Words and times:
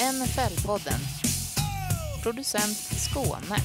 NFL-podden. 0.00 1.00
Producent 2.22 2.76
Skåne. 2.76 3.56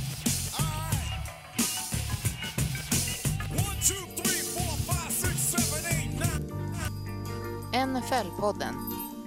NFL-podden. 7.73 8.75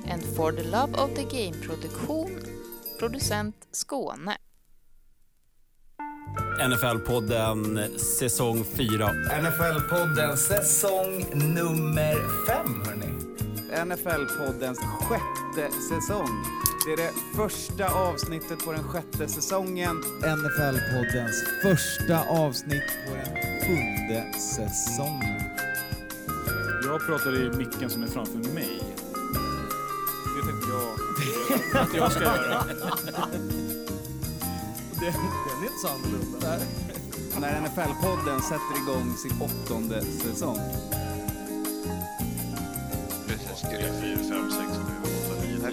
En 0.06 0.20
For 0.36 0.52
the 0.52 0.62
Love 0.62 0.94
of 0.94 1.10
the 1.14 1.22
Game-produktion. 1.22 2.30
Producent 2.98 3.56
Skåne. 3.72 4.36
NFL-podden 6.60 7.88
säsong 7.98 8.64
4. 8.64 9.10
NFL-podden 9.40 10.36
säsong 10.36 11.24
nummer 11.34 12.46
fem, 12.46 12.82
hörni. 12.86 13.10
NFL-poddens 13.86 14.78
sjätte 14.78 15.39
säsong. 15.88 16.44
Det 16.86 16.92
är 16.92 16.96
det 16.96 17.12
första 17.36 17.88
avsnittet 17.88 18.64
på 18.64 18.72
den 18.72 18.82
sjätte 18.82 19.28
säsongen. 19.28 20.02
NFL-poddens 20.20 21.44
första 21.62 22.28
avsnitt 22.28 22.90
på 23.08 23.14
den 23.14 23.36
sjunde 23.60 24.32
säsongen. 24.38 25.42
Jag 26.84 27.06
pratar 27.06 27.36
i 27.36 27.56
micken 27.56 27.90
som 27.90 28.02
är 28.02 28.06
framför 28.06 28.38
mig. 28.38 28.82
Det 30.36 30.46
tänkte 30.46 30.68
jag 30.70 31.82
att 31.82 31.94
jag 31.94 32.12
ska 32.12 32.22
göra. 32.22 32.64
Den, 35.00 35.12
den 35.12 35.58
är 35.58 35.62
inte 35.62 35.78
så 35.82 35.88
annorlunda. 35.88 36.58
När 37.40 37.60
NFL-podden 37.60 38.40
sätter 38.40 38.82
igång 38.82 39.16
sin 39.16 39.32
åttonde 39.40 40.02
säsong. 40.02 40.58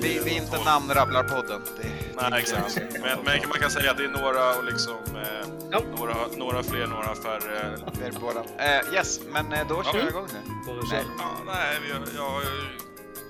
Vi, 0.01 0.19
vi 0.25 0.37
är 0.37 0.41
inte 0.41 0.63
namnrabblarpodden. 0.63 1.61
Det, 1.81 1.87
Nej, 2.29 2.39
exakt. 2.41 2.79
Men, 2.91 3.01
men 3.25 3.49
man 3.49 3.59
kan 3.61 3.69
säga 3.71 3.91
att 3.91 3.97
det 3.97 4.03
är 4.03 4.09
några 4.21 4.55
och 4.55 4.63
liksom... 4.65 4.95
Eh, 5.15 5.47
Ja. 5.71 5.81
några, 5.97 6.15
några 6.37 6.63
fler, 6.63 6.87
några 6.87 7.15
färre. 7.15 7.77
det 7.99 8.05
är 8.07 8.11
båda. 8.19 8.39
Eh, 8.57 8.93
yes, 8.93 9.19
men 9.33 9.53
eh, 9.53 9.67
då 9.69 9.83
kör 9.83 9.91
Ja. 9.93 9.99
jag 9.99 10.09
igång 10.09 10.27
nu. 10.33 10.51
Nej. 10.91 11.03
Ja, 11.19 11.29
nej, 11.45 11.77
vi, 11.87 11.91
har- 11.93 12.07
jag 12.15 12.29
har 12.31 12.41
ju 12.41 12.47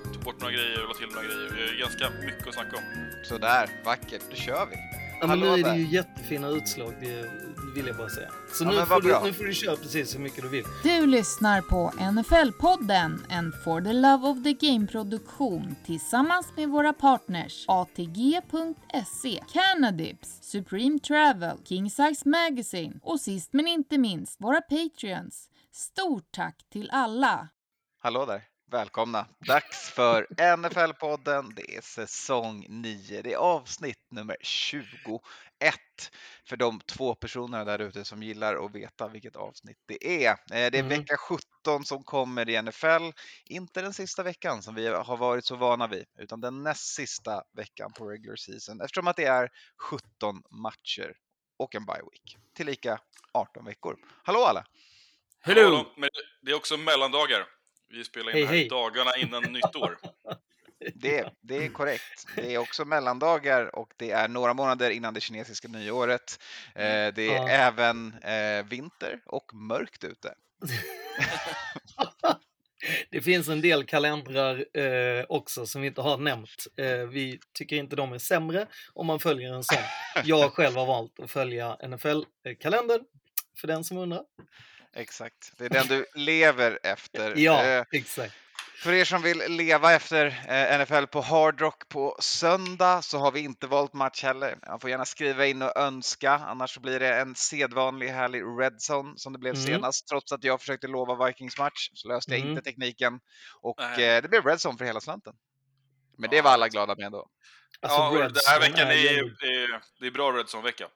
tagit 0.04 0.24
bort 0.24 0.40
några 0.40 0.52
grejer 0.52 0.82
och 0.82 0.88
lagt 0.88 0.98
till 0.98 1.08
några 1.08 1.22
grejer. 1.28 1.50
Vi 1.54 1.60
har 1.66 1.72
ju 1.72 1.78
ganska 1.80 2.10
mycket 2.26 2.48
att 2.48 2.54
snacka 2.54 2.76
om. 2.76 2.82
Sådär, 3.24 3.68
vackert. 3.84 4.22
Då 4.30 4.36
kör 4.36 4.66
vi. 4.70 4.76
Ja, 5.20 5.26
men 5.26 5.40
nu 5.40 5.46
är 5.48 5.62
det 5.62 5.76
ju 5.76 5.86
jättefina 5.96 6.48
utslag, 6.48 6.94
det 7.00 7.30
vill 7.74 7.86
jag 7.86 7.96
bara 7.96 8.08
säga. 8.08 8.30
Så 8.52 8.64
Ja, 8.64 8.70
nu, 8.70 8.86
får 8.86 9.00
du, 9.00 9.20
nu 9.24 9.32
får 9.32 9.44
du 9.44 9.54
köra 9.54 9.76
precis 9.76 10.14
hur 10.14 10.20
mycket 10.20 10.42
du 10.42 10.48
vill. 10.48 10.64
Du 10.82 11.06
lyssnar 11.06 11.60
på 11.60 11.92
NFL-podden, 11.98 13.18
en 13.28 13.52
For 13.64 13.80
the 13.80 13.92
Love 13.92 14.28
of 14.28 14.42
the 14.44 14.52
Game-produktion 14.52 15.76
tillsammans 15.86 16.52
med 16.56 16.68
våra 16.68 16.92
partners 16.92 17.64
ATG.se, 17.68 19.42
Canadyps, 19.52 20.38
Supreme 20.42 20.98
Travel, 20.98 21.58
King 21.64 21.90
Size 21.90 22.28
Magazine 22.28 23.00
och 23.02 23.20
sist 23.20 23.52
men 23.52 23.66
inte 23.66 23.98
minst 23.98 24.40
våra 24.40 24.60
Patreons. 24.60 25.48
Stort 25.72 26.32
tack 26.32 26.56
till 26.72 26.90
alla! 26.92 27.48
Hallå 28.02 28.26
där. 28.26 28.42
Välkomna. 28.70 29.26
Dags 29.46 29.90
för 29.90 30.26
NFL-podden. 30.56 31.52
Det 31.56 31.76
är 31.76 31.80
säsong 31.80 32.66
9. 32.68 33.22
Det 33.22 33.32
är 33.32 33.36
avsnitt 33.36 34.06
nummer 34.10 34.36
21 35.62 35.74
för 36.48 36.56
de 36.56 36.80
två 36.80 37.14
personerna 37.14 37.64
där 37.64 37.78
ute 37.78 38.04
som 38.04 38.22
gillar 38.22 38.64
att 38.66 38.74
veta 38.74 39.08
vilket 39.08 39.36
avsnitt 39.36 39.78
det 39.86 40.24
är. 40.26 40.30
Eh, 40.30 40.36
Det 40.50 40.56
är 40.56 40.74
Mm. 40.74 40.88
vecka 40.88 41.16
17 41.16 41.84
som 41.84 42.04
kommer 42.04 42.48
i 42.48 42.62
NFL. 42.62 43.12
Inte 43.44 43.82
den 43.82 43.92
sista 43.92 44.22
veckan 44.22 44.62
som 44.62 44.74
vi 44.74 44.86
har 44.88 45.16
varit 45.16 45.44
så 45.44 45.56
vana 45.56 45.86
vid, 45.86 46.04
utan 46.18 46.40
den 46.40 46.62
näst 46.62 46.94
sista 46.94 47.42
veckan 47.56 47.92
på 47.92 48.10
regular 48.10 48.36
season 48.36 48.80
eftersom 48.80 49.06
att 49.08 49.16
det 49.16 49.24
är 49.24 49.48
17 49.90 50.42
matcher 50.50 51.14
och 51.58 51.74
en 51.74 51.86
bye 51.86 52.02
week. 52.12 52.36
Tillika 52.54 52.98
18 53.32 53.64
veckor. 53.64 53.96
Hallå 54.22 54.40
alla! 54.44 54.64
Hello! 55.40 55.86
Men 55.96 56.10
det 56.42 56.50
är 56.50 56.56
också 56.56 56.76
mellandagar. 56.76 57.46
Vi 57.88 58.04
spelar 58.04 58.30
in 58.36 58.40
det 58.40 58.46
här 58.46 58.54
hej. 58.54 58.68
dagarna 58.68 59.16
innan 59.16 59.42
nytt 59.42 59.76
år. 59.76 59.98
Det, 60.94 61.32
det 61.40 61.56
är 61.64 61.68
korrekt. 61.68 62.26
Det 62.36 62.54
är 62.54 62.58
också 62.58 62.84
mellandagar 62.84 63.76
och 63.76 63.92
det 63.96 64.10
är 64.10 64.28
några 64.28 64.54
månader 64.54 64.90
innan 64.90 65.14
det 65.14 65.20
kinesiska 65.20 65.68
nyåret. 65.68 66.38
Eh, 66.74 66.82
det 67.14 67.22
är 67.28 67.34
Ja. 67.36 67.48
även 67.48 68.14
eh, 68.22 68.66
vinter 68.66 69.20
och 69.26 69.54
mörkt 69.54 70.04
ute. 70.04 70.34
Det 73.10 73.20
finns 73.20 73.48
en 73.48 73.60
del 73.60 73.84
kalendrar 73.86 74.64
eh, 74.78 75.24
också 75.28 75.66
som 75.66 75.80
vi 75.82 75.86
inte 75.88 76.00
har 76.00 76.18
nämnt. 76.18 76.66
Eh, 76.76 76.86
vi 76.98 77.40
tycker 77.52 77.76
inte 77.76 77.96
de 77.96 78.12
är 78.12 78.18
sämre 78.18 78.66
om 78.94 79.06
man 79.06 79.20
följer 79.20 79.52
en 79.54 79.64
sån. 79.64 79.82
Jag 80.24 80.52
själv 80.52 80.76
har 80.76 80.86
valt 80.86 81.20
att 81.20 81.30
följa 81.30 81.76
NFL-kalendern, 81.82 83.00
för 83.60 83.68
den 83.68 83.84
som 83.84 83.98
undrar. 83.98 84.22
Exakt. 84.94 85.52
Det 85.58 85.64
är 85.64 85.68
den 85.70 85.86
du 85.86 86.06
lever 86.14 86.78
efter. 86.82 87.34
Ja, 87.36 87.64
Eh, 87.64 87.84
exakt. 87.92 88.34
För 88.82 88.92
er 88.92 89.04
som 89.04 89.22
vill 89.22 89.38
leva 89.48 89.92
efter 89.92 90.26
eh, 90.48 90.80
NFL 90.80 91.06
på 91.06 91.20
Hard 91.20 91.60
Rock 91.60 91.88
på 91.88 92.16
söndag 92.20 93.02
så 93.02 93.18
har 93.18 93.32
vi 93.32 93.40
inte 93.40 93.66
valt 93.66 93.92
match 93.92 94.22
heller. 94.22 94.58
Man 94.66 94.80
får 94.80 94.90
gärna 94.90 95.04
skriva 95.04 95.46
in 95.46 95.62
och 95.62 95.76
önska, 95.76 96.32
annars 96.32 96.74
så 96.74 96.80
blir 96.80 97.00
det 97.00 97.14
en 97.20 97.34
sedvanlig 97.34 98.08
härlig 98.08 98.42
Red 98.42 98.76
Zone 98.90 99.12
som 99.16 99.32
det 99.32 99.38
blev 99.38 99.54
Mm. 99.54 99.66
senast. 99.66 100.08
Trots 100.08 100.32
att 100.32 100.44
jag 100.44 100.60
försökte 100.60 100.86
lova 100.86 101.26
Vikings 101.26 101.58
match 101.58 101.90
så 101.92 102.08
löste 102.08 102.32
jag 102.32 102.40
Mm. 102.40 102.50
inte 102.50 102.62
tekniken 102.62 103.20
och 103.60 103.80
eh, 103.80 104.22
det 104.22 104.28
blev 104.28 104.46
Red 104.46 104.58
Zone 104.66 104.78
för 104.78 104.84
hela 104.84 105.00
slanten. 105.00 105.32
Men 106.18 106.30
det 106.30 106.42
var 106.42 106.50
alla 106.50 106.64
Red 106.64 106.72
glada 106.72 106.94
med 106.94 107.04
ändå. 107.06 107.28
Alltså, 107.80 107.98
ja, 107.98 108.28
den 108.28 108.42
här 108.46 108.60
veckan 108.60 108.88
är, 108.88 108.94
är, 109.44 109.80
det 110.00 110.06
är 110.06 110.10
bra 110.10 110.32
Redson-vecka. 110.32 110.88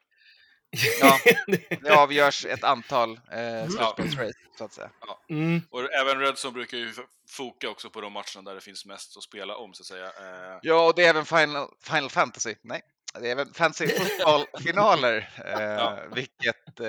Ja, 1.01 1.19
det 1.81 1.91
avgörs 1.91 2.47
ett 2.47 2.65
antal 2.65 3.11
eh, 3.33 3.69
slutspelsrace 3.69 4.39
så 4.59 4.65
att 4.65 4.73
säga. 4.73 4.91
mm, 5.31 5.63
Och 5.71 5.93
även 5.93 6.19
Redson 6.21 6.53
brukar 6.53 6.79
ju 6.79 6.93
foka 7.29 7.69
också 7.71 7.91
på 7.91 8.01
de 8.01 8.13
matcherna 8.13 8.43
där 8.43 8.55
det 8.55 8.61
finns 8.61 8.85
mest 8.87 9.17
att 9.17 9.23
spela 9.23 9.57
om, 9.57 9.75
så 9.75 9.83
att 9.83 9.87
säga. 9.87 10.07
Eh, 10.07 10.59
Ja, 10.63 10.87
och 10.87 10.95
det 10.95 11.05
är 11.05 11.11
även 11.11 11.25
Final, 11.25 11.69
Final 11.81 12.11
Fantasy. 12.11 12.55
Nej, 12.63 12.83
det 13.21 13.29
är 13.29 13.33
även 13.33 13.53
Fantasy 13.55 13.87
Football-finaler, 13.99 15.31
eh, 15.47 15.63
Ja. 15.63 15.99
vilket 16.15 16.81
eh, 16.81 16.87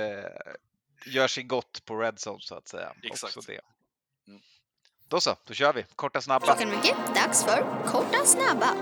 gör 1.06 1.28
sig 1.28 1.44
gott 1.44 1.86
på 1.86 1.96
Red 2.00 2.16
Zone 2.28 2.40
så 2.42 2.56
att 2.56 2.68
säga. 2.68 2.94
Exakt. 3.04 3.38
Också 3.38 3.52
det. 3.52 3.60
Mm. 4.28 4.42
Då 5.08 5.22
så, 5.22 5.36
då 5.44 5.54
kör 5.54 5.74
vi. 5.74 5.86
Korta 5.96 6.22
snabba. 6.22 6.46
Klockan 6.46 6.70
är 6.72 6.76
mycket, 6.76 6.98
dags 7.16 7.44
för 7.44 7.66
korta 7.88 8.26
snabba. 8.26 8.76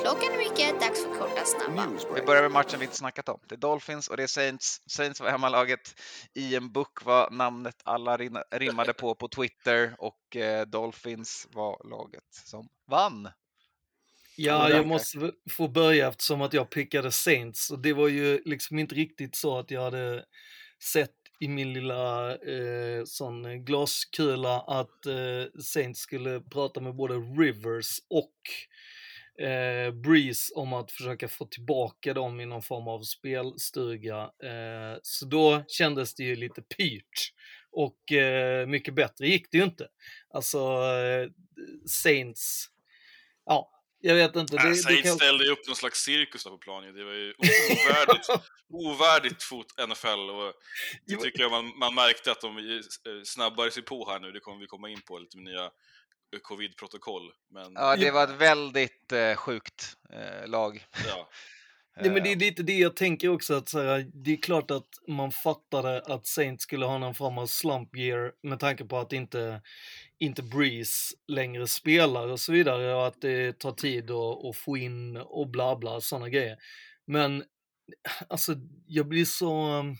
Klockan 0.00 0.32
är 0.32 0.38
mycket, 0.38 0.80
dags 0.80 1.02
för 1.02 1.14
korta 1.14 1.44
snabba. 1.44 2.14
Vi 2.14 2.22
börjar 2.22 2.42
med 2.42 2.50
matchen 2.50 2.78
vi 2.78 2.84
inte 2.84 2.96
snackat 2.96 3.28
om. 3.28 3.40
Det 3.48 3.54
är 3.54 3.56
Dolphins 3.56 4.08
och 4.08 4.16
det 4.16 4.22
är 4.22 4.26
Saints. 4.26 4.82
Saints 4.86 5.20
var 5.20 5.30
hemmalaget. 5.30 6.00
Ian 6.34 6.72
Book 6.72 7.04
var 7.04 7.30
namnet 7.30 7.74
alla 7.84 8.16
rimmade 8.50 8.92
på 8.92 9.14
på 9.14 9.28
Twitter 9.28 9.94
och 9.98 10.36
eh, 10.36 10.66
Dolphins 10.66 11.46
var 11.50 11.88
laget 11.90 12.24
som 12.30 12.68
vann. 12.90 13.28
Ja, 14.36 14.70
jag 14.70 14.86
måste 14.86 15.32
få 15.50 15.68
börja 15.68 16.08
eftersom 16.08 16.42
att 16.42 16.52
jag 16.52 16.70
pickade 16.70 17.12
Saints 17.12 17.70
och 17.70 17.78
det 17.78 17.92
var 17.92 18.08
ju 18.08 18.42
liksom 18.44 18.78
inte 18.78 18.94
riktigt 18.94 19.36
så 19.36 19.58
att 19.58 19.70
jag 19.70 19.82
hade 19.82 20.24
sett 20.92 21.14
i 21.40 21.48
min 21.48 21.72
lilla 21.72 22.30
eh, 22.30 23.04
sån 23.04 23.64
glaskula 23.64 24.60
att 24.60 25.06
eh, 25.06 25.60
Saints 25.62 26.00
skulle 26.00 26.40
prata 26.40 26.80
med 26.80 26.94
både 26.94 27.14
Rivers 27.14 27.98
och 28.10 28.34
eh, 29.40 29.92
Breeze 29.92 30.54
om 30.54 30.72
att 30.72 30.92
försöka 30.92 31.28
få 31.28 31.44
tillbaka 31.44 32.14
dem 32.14 32.40
i 32.40 32.46
någon 32.46 32.62
form 32.62 32.88
av 32.88 33.02
spelstuga. 33.02 34.22
Eh, 34.22 34.98
så 35.02 35.26
då 35.26 35.64
kändes 35.68 36.14
det 36.14 36.22
ju 36.24 36.36
lite 36.36 36.62
pyrt. 36.62 37.32
Och 37.70 38.12
eh, 38.12 38.66
mycket 38.66 38.94
bättre 38.94 39.28
gick 39.28 39.50
det 39.50 39.58
ju 39.58 39.64
inte. 39.64 39.88
Alltså, 40.34 40.58
eh, 40.58 41.30
Saints, 41.86 42.66
ja, 43.44 43.70
jag 44.00 44.14
vet 44.14 44.36
inte. 44.36 44.56
äh, 44.56 44.62
Det, 44.62 44.68
det 44.68 44.74
Saints 44.74 45.02
kan... 45.02 45.16
ställde 45.16 45.44
ju 45.44 45.50
upp 45.50 45.66
någon 45.66 45.76
slags 45.76 46.04
cirkus 46.04 46.44
där 46.44 46.50
på 46.50 46.58
planen. 46.58 46.94
Det 46.94 47.04
var 47.04 47.12
ju 47.12 47.34
ovärdigt, 47.38 48.26
ovärdigt 48.68 49.42
fot 49.42 49.66
NFL. 49.88 50.30
Och 50.30 50.52
det 51.06 51.16
tycker 51.16 51.40
jag 51.40 51.50
man, 51.50 51.78
man 51.78 51.94
märkte 51.94 52.30
att 52.32 52.40
de 52.40 52.58
eh, 52.58 52.62
snabbare 53.24 53.70
sig 53.70 53.82
på 53.82 54.10
här 54.10 54.20
nu. 54.20 54.32
Det 54.32 54.40
kommer 54.40 54.60
vi 54.60 54.66
komma 54.66 54.90
in 54.90 55.00
på 55.00 55.18
lite 55.18 55.36
med 55.36 55.44
nya 55.44 55.70
covid-protokoll. 56.42 57.32
Men 57.50 57.72
Ja, 57.74 57.96
det 57.96 58.10
var 58.10 58.24
ett 58.24 58.40
väldigt 58.40 59.12
eh, 59.12 59.34
sjukt 59.34 59.96
eh, 60.12 60.48
lag. 60.48 60.86
ja, 61.06 61.28
Nej, 62.00 62.10
men 62.10 62.22
det 62.22 62.28
är 62.28 62.36
Eh, 62.36 62.38
lite 62.38 62.62
det 62.62 62.78
jag 62.78 62.96
tänker 62.96 63.28
också, 63.28 63.54
att 63.54 63.68
så 63.68 63.82
här, 63.82 64.10
det 64.14 64.32
är 64.32 64.36
klart 64.36 64.70
att 64.70 64.88
man 65.08 65.32
fattade 65.32 66.02
att 66.02 66.26
Saints 66.26 66.62
skulle 66.62 66.86
ha 66.86 66.98
någon 66.98 67.14
form 67.14 67.38
av 67.38 67.46
slump 67.46 67.96
year 67.96 68.32
med 68.42 68.60
tanke 68.60 68.84
på 68.84 68.98
att 68.98 69.12
inte, 69.12 69.62
inte 70.18 70.42
Breeze 70.42 71.14
längre 71.28 71.66
spelar 71.66 72.26
och 72.28 72.40
så 72.40 72.52
vidare 72.52 72.94
och 72.94 73.06
att 73.06 73.20
det 73.20 73.58
tar 73.58 73.72
tid 73.72 74.10
att, 74.10 74.44
att 74.44 74.56
få 74.56 74.76
in 74.76 75.16
och 75.16 75.48
bla 75.48 75.76
bla, 75.76 76.00
sådana 76.00 76.28
grejer. 76.28 76.56
Men 77.06 77.44
alltså, 78.28 78.54
jag 78.86 79.08
blir 79.08 79.24
så 79.24 79.78
um, 79.78 79.96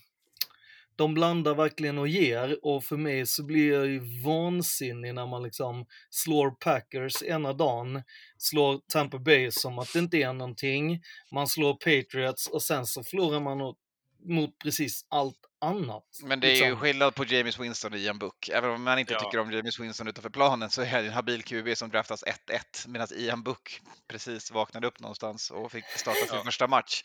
de 0.98 1.14
blandar 1.14 1.54
verkligen 1.54 1.98
och 1.98 2.08
ger 2.08 2.58
och 2.62 2.84
för 2.84 2.96
mig 2.96 3.26
så 3.26 3.44
blir 3.44 3.72
jag 3.72 3.86
ju 3.86 4.22
vansinnig 4.24 5.14
när 5.14 5.26
man 5.26 5.42
liksom 5.42 5.86
slår 6.10 6.50
Packers 6.50 7.22
ena 7.22 7.52
dagen, 7.52 8.02
slår 8.38 8.80
Tampa 8.92 9.18
Bay 9.18 9.50
som 9.50 9.78
att 9.78 9.92
det 9.92 9.98
inte 9.98 10.16
är 10.16 10.32
någonting, 10.32 11.02
man 11.32 11.48
slår 11.48 11.74
Patriots 11.74 12.46
och 12.46 12.62
sen 12.62 12.86
så 12.86 13.02
förlorar 13.02 13.40
man 13.40 13.58
mot, 13.58 13.76
mot 14.24 14.58
precis 14.62 15.06
allt 15.08 15.38
annat. 15.60 16.04
Men 16.24 16.40
det 16.40 16.46
är 16.46 16.54
ju 16.54 16.60
liksom. 16.60 16.80
skillnad 16.80 17.14
på 17.14 17.24
James 17.24 17.58
Winston 17.58 17.92
och 17.92 17.98
Ian 17.98 18.18
Book. 18.18 18.48
Även 18.48 18.70
om 18.70 18.82
man 18.82 18.98
inte 18.98 19.12
Ja. 19.12 19.20
tycker 19.20 19.38
om 19.38 19.52
James 19.52 19.80
Winston 19.80 20.08
utanför 20.08 20.30
planen 20.30 20.70
så 20.70 20.82
är 20.82 21.02
det 21.02 21.08
en 21.08 21.12
habil 21.12 21.42
QB 21.42 21.76
som 21.76 21.90
draftas 21.90 22.24
1-1 22.24 22.88
medan 22.88 23.08
Ian 23.16 23.42
Book 23.42 23.80
precis 24.08 24.50
vaknade 24.50 24.86
upp 24.86 25.00
någonstans 25.00 25.50
och 25.50 25.72
fick 25.72 25.84
starta 25.84 26.18
sin 26.26 26.36
Ja. 26.36 26.44
första 26.44 26.66
match. 26.66 27.02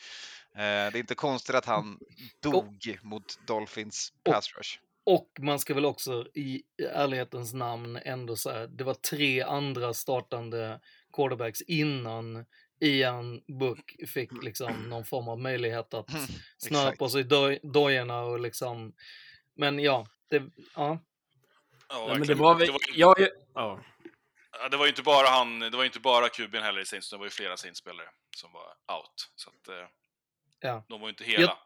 Eh, 0.56 0.60
Det 0.62 0.64
är 0.66 0.98
inte 0.98 1.16
konstigt 1.16 1.56
att 1.56 1.66
han 1.66 2.00
dog 2.44 3.00
mot 3.02 3.40
Dolphins 3.48 4.14
Och- 4.26 4.34
pass 4.34 4.54
rush. 4.58 4.80
Och 5.06 5.30
man 5.40 5.60
ska 5.60 5.74
väl 5.74 5.86
också 5.86 6.26
i 6.34 6.62
ärlighetens 6.94 7.54
namn 7.54 8.00
ändå 8.06 8.36
säga, 8.36 8.68
det 8.68 8.84
var 8.84 8.94
tre 8.94 9.42
andra 9.42 9.94
startande 9.94 10.80
quarterbacks 11.14 11.62
innan 11.62 12.46
Ian 12.84 13.42
Book 13.48 13.96
fick 14.08 14.44
liksom 14.44 14.74
någon 14.90 15.06
form 15.06 15.28
av 15.28 15.40
möjlighet 15.40 15.94
att 15.94 16.10
snöra 16.58 16.82
Exakt. 16.84 17.00
på 17.00 17.10
sig 17.10 17.24
doj- 17.24 17.60
dojorna 17.64 18.22
och 18.22 18.40
liksom, 18.40 18.94
men 19.56 19.80
ja, 19.80 20.08
det, 20.30 20.44
ja. 20.76 21.00
Ja, 21.90 22.06
Nej, 22.08 22.18
men 22.20 22.28
det 22.28 22.34
var 22.36 22.56
väl... 22.56 22.68
det 22.68 22.72
var, 22.74 22.80
ju- 22.88 23.00
Ja, 23.00 23.16
ja, 23.54 23.80
ja. 24.52 24.70
det 24.70 24.78
var 24.78 24.86
ju 24.86 24.90
inte 24.90 25.04
bara 25.04 25.28
han, 25.28 25.60
det 25.60 25.70
var 25.70 25.80
ju 25.84 25.86
inte 25.86 26.00
bara 26.00 26.28
QB'n 26.28 26.62
heller 26.62 26.82
i 26.82 26.86
Saints, 26.86 27.10
det 27.10 27.18
var 27.18 27.26
ju 27.26 27.30
flera 27.30 27.58
Saints-spelare 27.58 28.08
som 28.38 28.52
var 28.52 28.96
out. 28.98 29.32
Så 29.36 29.50
att, 29.50 29.68
eh, 29.68 29.88
Ja. 30.60 30.86
de 30.90 31.02
var 31.02 31.08
ju 31.08 31.10
inte 31.12 31.24
hela. 31.24 31.58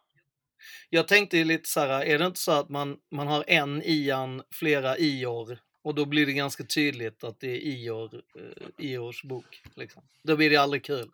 Jag 0.89 1.07
tänkte 1.07 1.37
ju 1.37 1.43
lite 1.43 1.69
så 1.69 1.79
här, 1.79 2.05
är 2.05 2.19
det 2.19 2.25
inte 2.25 2.39
så 2.39 2.51
att 2.51 2.69
man, 2.69 2.97
man 3.11 3.27
har 3.27 3.43
en 3.47 3.81
Ian, 3.85 4.43
flera 4.51 4.97
Ior 4.97 5.59
och 5.87 5.95
då 5.95 6.05
blir 6.05 6.25
det 6.25 6.33
ganska 6.33 6.63
tydligt 6.63 7.23
att 7.23 7.39
det 7.39 7.47
är 7.47 7.57
Ior, 7.57 8.21
eh, 8.35 8.85
Iors 8.85 9.23
bok. 9.23 9.61
Liksom. 9.75 10.03
Då 10.23 10.35
blir 10.35 10.49
det 10.49 10.57
aldrig 10.57 10.85
kul. 10.85 11.09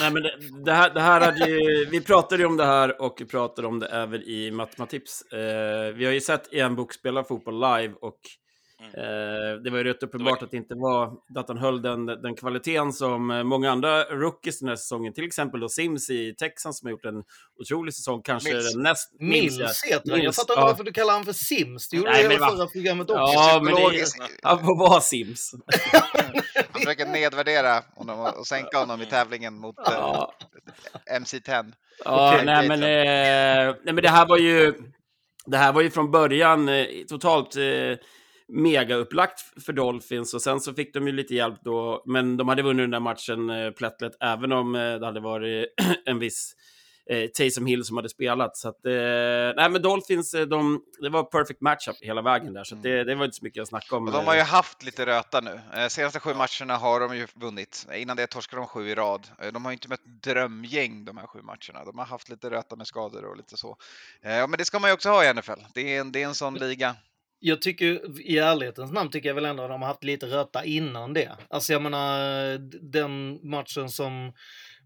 Nej, 0.00 0.12
men 0.12 0.22
det, 0.22 0.38
det, 0.64 0.72
här, 0.72 0.94
det 0.94 1.00
här 1.00 1.20
hade 1.20 1.50
ju, 1.50 1.84
vi 1.90 2.00
pratade 2.00 2.42
ju 2.42 2.46
om 2.46 2.56
det 2.56 2.64
här 2.64 3.02
och 3.02 3.16
vi 3.20 3.24
pratade 3.24 3.68
om 3.68 3.78
det 3.78 3.86
även 3.86 4.22
i 4.22 4.50
Matematips. 4.50 5.22
Eh, 5.32 5.94
vi 5.94 6.04
har 6.04 6.12
ju 6.12 6.20
sett 6.20 6.52
en 6.52 6.74
bok 6.74 6.92
spela 6.92 7.24
fotboll 7.24 7.54
live 7.54 7.94
och 8.00 8.20
Mm. 8.80 8.90
eh, 8.94 9.62
det 9.62 9.70
var 9.70 9.78
ju 9.78 9.84
rätt 9.84 10.02
uppenbart 10.02 10.42
att 10.42 10.50
det 10.50 10.56
inte 10.56 10.74
var 10.74 11.12
att 11.36 11.48
han 11.48 11.58
höll 11.58 11.82
den, 11.82 12.06
den 12.06 12.36
kvaliteten 12.36 12.92
som 12.92 13.30
eh, 13.30 13.42
många 13.42 13.70
andra 13.70 14.04
rookies 14.04 14.58
den 14.58 14.68
här 14.68 14.76
säsongen, 14.76 15.12
till 15.12 15.24
exempel 15.24 15.60
då 15.60 15.68
Sims 15.68 16.10
i 16.10 16.34
Texas 16.34 16.78
som 16.78 16.86
har 16.86 16.90
gjort 16.90 17.04
en 17.04 17.24
otrolig 17.60 17.94
säsong, 17.94 18.22
kanske 18.22 18.52
Mills. 18.54 18.72
den 18.72 18.82
näst 18.82 19.12
Mills 19.20 19.84
heter 19.84 20.10
han. 20.10 20.22
Jag 20.22 20.34
fattar 20.34 20.54
inte 20.54 20.60
ja. 20.60 20.66
varför 20.66 20.84
du 20.84 20.92
kallar 20.92 21.12
honom 21.12 21.26
för 21.26 21.32
Sims. 21.32 21.88
Det 21.88 21.96
gjorde 21.96 22.10
Nej, 22.10 22.28
men 22.28 22.40
va? 22.40 22.50
förra 22.50 22.66
programmet 22.66 23.10
också. 23.10 23.32
Ja, 23.32 23.60
men 23.62 23.74
det, 23.74 24.04
han 24.42 24.64
får 24.64 24.78
vara 24.78 25.00
Sims. 25.00 25.54
Han 26.72 26.82
försöker 26.82 27.06
nedvärdera 27.06 27.82
honom 27.94 28.20
och 28.38 28.46
sänka 28.46 28.78
honom 28.78 29.02
i 29.02 29.06
tävlingen 29.06 29.54
mot 29.54 29.78
eh, 29.78 29.84
Ja. 29.90 30.34
MC10. 31.12 31.72
Ja, 32.04 32.40
nej, 32.44 32.68
men, 32.68 32.82
eh, 32.82 33.74
nej 33.84 33.94
men 33.94 34.02
det 34.02 34.08
här 34.08 34.26
var 34.26 34.38
ju 34.38 34.74
det 35.46 35.56
här 35.56 35.72
var 35.72 35.80
ju 35.80 35.90
från 35.90 36.10
början 36.10 36.68
eh, 36.68 36.86
totalt 37.08 37.56
eh, 37.56 37.62
mega 38.48 38.94
upplagt 38.94 39.40
för 39.64 39.72
Dolphins 39.72 40.34
och 40.34 40.42
sen 40.42 40.60
så 40.60 40.74
fick 40.74 40.94
de 40.94 41.06
ju 41.06 41.12
lite 41.12 41.34
hjälp 41.34 41.58
då, 41.64 42.02
men 42.06 42.36
de 42.36 42.48
hade 42.48 42.62
vunnit 42.62 42.82
den 42.82 42.90
där 42.90 43.00
matchen 43.00 43.50
eh, 43.50 43.70
plättlätt 43.70 44.16
även 44.20 44.52
om 44.52 44.74
eh, 44.74 44.94
det 44.94 45.06
hade 45.06 45.20
varit 45.20 45.68
en 46.06 46.18
viss 46.18 46.54
eh, 47.10 47.26
Taysom 47.30 47.66
Hill 47.66 47.84
som 47.84 47.96
hade 47.96 48.08
spelat. 48.08 48.56
Så 48.56 48.68
att, 48.68 48.86
eh, 48.86 48.92
nej 49.56 49.70
men 49.70 49.82
Dolphins, 49.82 50.34
eh, 50.34 50.46
de, 50.46 50.82
det 51.00 51.08
var 51.08 51.22
perfect 51.22 51.60
matchup 51.60 51.96
hela 52.00 52.22
vägen 52.22 52.52
där, 52.52 52.64
så 52.64 52.74
att 52.74 52.82
det, 52.82 53.04
det 53.04 53.14
var 53.14 53.24
inte 53.24 53.36
så 53.36 53.44
mycket 53.44 53.62
att 53.62 53.68
snacka 53.68 53.96
om. 53.96 54.06
Och 54.06 54.12
de 54.12 54.26
har 54.26 54.34
ju 54.34 54.40
eh. 54.40 54.46
haft 54.46 54.82
lite 54.82 55.06
röta 55.06 55.40
nu. 55.40 55.60
Eh, 55.74 55.88
Senaste 55.88 56.20
sju 56.20 56.34
matcherna 56.34 56.76
har 56.76 57.00
de 57.00 57.16
ju 57.16 57.26
vunnit. 57.34 57.86
Innan 57.94 58.16
det 58.16 58.26
torskade 58.26 58.62
de 58.62 58.66
sju 58.66 58.88
i 58.88 58.94
rad. 58.94 59.28
Eh, 59.42 59.52
De 59.52 59.64
har 59.64 59.72
ju 59.72 59.74
inte 59.74 59.88
mött 59.88 60.22
drömgäng 60.22 61.04
de 61.04 61.16
här 61.16 61.26
sju 61.26 61.42
matcherna. 61.42 61.84
De 61.84 61.98
har 61.98 62.06
haft 62.06 62.28
lite 62.28 62.50
röta 62.50 62.76
med 62.76 62.86
skador 62.86 63.24
och 63.24 63.36
lite 63.36 63.56
så. 63.56 63.76
Eh, 64.22 64.30
men 64.30 64.52
det 64.52 64.64
ska 64.64 64.78
man 64.78 64.90
ju 64.90 64.94
också 64.94 65.08
ha 65.08 65.24
i 65.24 65.34
NFL. 65.34 65.60
Det 65.74 65.96
är 65.96 66.04
det 66.04 66.22
är 66.22 66.26
en 66.26 66.34
sån 66.34 66.54
liga. 66.54 66.96
Jag 67.48 67.62
tycker, 67.62 68.20
i 68.20 68.38
ärlighetens 68.38 68.92
namn 68.92 69.10
tycker 69.10 69.28
jag 69.28 69.34
väl 69.34 69.44
ändå 69.44 69.62
att 69.62 69.70
de 69.70 69.82
har 69.82 69.88
haft 69.88 70.04
lite 70.04 70.26
röta 70.26 70.64
innan 70.64 71.12
det. 71.12 71.36
Alltså 71.48 71.72
jag 71.72 71.82
menar, 71.82 72.58
den 72.92 73.40
matchen 73.50 73.88
som 73.88 74.32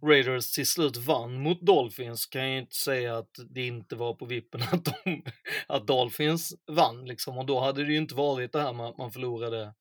Raiders 0.02 0.52
till 0.52 0.66
slut 0.66 0.96
vann 0.96 1.42
mot 1.42 1.60
Dolphins 1.60 2.26
kan 2.26 2.42
jag 2.42 2.50
ju 2.50 2.58
inte 2.58 2.76
säga 2.76 3.18
att 3.18 3.30
det 3.50 3.66
inte 3.66 3.96
var 3.96 4.14
på 4.14 4.26
vippen 4.26 4.62
att, 4.72 4.84
de, 4.84 5.22
att 5.66 5.86
Dolphins 5.86 6.54
vann 6.66 7.04
liksom. 7.04 7.38
Och 7.38 7.46
då 7.46 7.60
hade 7.60 7.84
det 7.84 7.92
ju 7.92 7.98
inte 7.98 8.14
varit 8.14 8.52
det 8.52 8.60
här 8.60 8.72
med 8.72 8.86
att 8.86 8.98
man 8.98 9.12
förlorade 9.12 9.74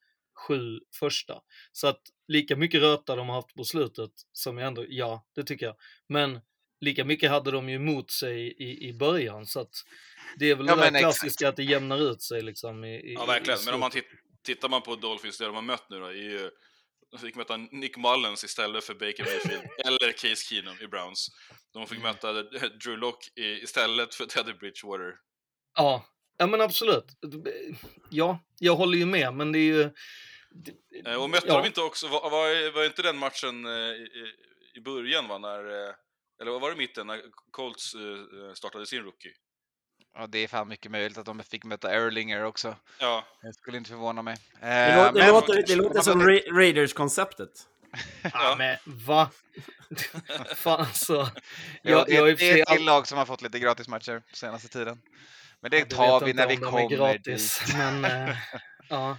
sju 0.48 0.80
första. 1.00 1.42
Så 1.72 1.88
att 1.88 2.02
lika 2.28 2.56
mycket 2.56 2.82
röta 2.82 3.16
de 3.16 3.30
har 3.30 3.36
haft 3.36 3.56
på 3.56 3.64
slutet, 3.64 4.12
som 4.32 4.58
jag 4.58 4.68
ändå, 4.68 4.86
ja, 4.90 5.26
det 5.36 5.44
tycker 5.44 5.66
jag. 5.66 5.76
Men 6.08 6.40
lika 6.82 7.06
mycket 7.06 7.32
hade 7.32 7.52
de 7.52 7.70
ju 7.70 7.76
emot 7.76 8.12
sig 8.12 8.40
i, 8.48 8.88
i 8.90 8.94
början, 8.94 9.46
så 9.46 9.60
att 9.60 9.74
det 10.38 10.50
är 10.52 10.56
väl 10.56 10.68
Ja, 10.68 10.76
det 10.76 10.82
där 10.82 10.88
exakt. 10.88 11.04
klassiska 11.04 11.50
att 11.50 11.56
det 11.56 11.64
jämnar 11.64 12.12
ut 12.12 12.22
sig 12.22 12.42
liksom. 12.42 12.84
I, 12.84 12.96
i, 12.96 13.14
Ja, 13.14 13.26
verkligen. 13.26 13.60
i 13.60 13.66
Men 13.66 13.74
om 13.74 13.80
man 13.80 13.92
tittar 14.46 14.70
man 14.70 14.82
på 14.82 14.96
Dolphins, 14.96 15.38
det 15.38 15.46
de 15.46 15.56
har 15.56 15.62
mött 15.62 15.90
nu 15.90 16.00
då, 16.00 16.06
är 16.06 16.14
ju... 16.14 16.52
De 17.12 17.18
fick 17.18 17.36
möta 17.36 17.58
Nick 17.58 17.98
Mullens 17.98 18.44
istället 18.44 18.84
för 18.84 18.94
Baker 18.94 19.24
Mayfield, 19.26 19.68
eller 19.86 20.12
Case 20.12 20.36
Keenum 20.50 20.76
i 20.82 20.88
Browns. 20.88 21.28
De 21.74 21.88
fick 21.88 22.02
möta 22.04 22.34
Drew 22.84 22.98
Lock 22.98 23.28
i- 23.38 23.42
istället 23.64 24.16
för 24.16 24.26
Teddy 24.26 24.54
Bridgewater. 24.54 25.14
Ja, 25.78 26.06
ja 26.38 26.48
men 26.48 26.62
absolut. 26.62 27.06
Ja, 28.10 28.40
jag 28.60 28.76
håller 28.76 28.98
ju 28.98 29.06
med, 29.06 29.34
men 29.34 29.52
det 29.52 29.60
är 29.60 29.64
ju... 29.64 29.84
det- 29.84 30.74
Eh, 31.06 31.16
Och 31.24 31.30
mötte 31.30 31.48
ja. 31.48 31.58
de 31.58 31.66
inte 31.68 31.82
också, 31.82 32.08
var, 32.08 32.30
var, 32.30 32.72
var 32.72 32.86
inte 32.86 33.02
den 33.02 33.18
matchen 33.18 33.66
eh, 33.66 33.72
i, 33.72 34.10
i- 34.76 34.78
i 34.78 34.82
början 34.82 35.28
va, 35.28 35.38
när... 35.38 35.64
eh, 36.40 36.48
Eller 36.48 36.60
var 36.60 36.70
det 36.70 36.76
i 36.76 36.78
mitten, 36.78 37.08
när 37.08 37.22
Colts 37.52 37.94
eh, 37.96 38.54
startade 38.54 38.86
sin 38.86 39.04
rookie? 39.04 39.32
Ja, 40.16 40.28
det 40.28 40.40
är 40.40 40.48
fan 40.48 40.68
mycket 40.68 40.92
möjligt 40.92 41.18
att 41.18 41.26
de 41.26 41.44
fick 41.44 41.64
möta 41.64 41.92
Erlinger 41.94 42.44
också. 42.44 42.76
Ja, 43.00 43.26
Det 43.42 43.54
skulle 43.54 43.78
inte 43.78 43.90
förvåna 43.90 44.22
mig. 44.22 44.36
Det, 44.62 44.68
Eh, 44.68 44.96
låter, 44.98 45.14
det, 45.14 45.20
men- 45.20 45.30
låter, 45.34 45.64
det 45.68 45.76
låter 45.76 46.02
som 46.02 46.22
Ra- 46.22 46.52
Raiders-konceptet. 46.52 47.50
Ja, 48.34 48.56
men 48.58 48.78
va? 48.86 49.30
Fan 50.56 50.80
alltså. 50.80 51.14
Ja, 51.14 51.32
Jag, 51.92 52.06
det, 52.08 52.14
jag 52.14 52.30
är 52.30 52.36
det 52.36 52.50
är 52.52 52.62
ett 52.62 52.68
till 52.68 52.86
lag 52.86 53.08
som 53.08 53.18
har 53.18 53.26
fått 53.26 53.42
lite 53.42 53.60
gratismatcher 53.60 54.20
på 54.30 54.36
senaste 54.36 54.68
tiden. 54.68 55.02
Men 55.60 55.72
det 55.72 55.78
Ja, 55.78 55.86
det 55.90 55.96
tar 55.96 56.26
vi 56.26 56.34
när 56.34 56.48
vi 56.48 56.58
kommer 56.58 56.90
gratis, 56.90 57.60
dit. 57.66 57.78
Men, 57.78 58.06
eh, 58.06 58.36
ja. 58.90 59.18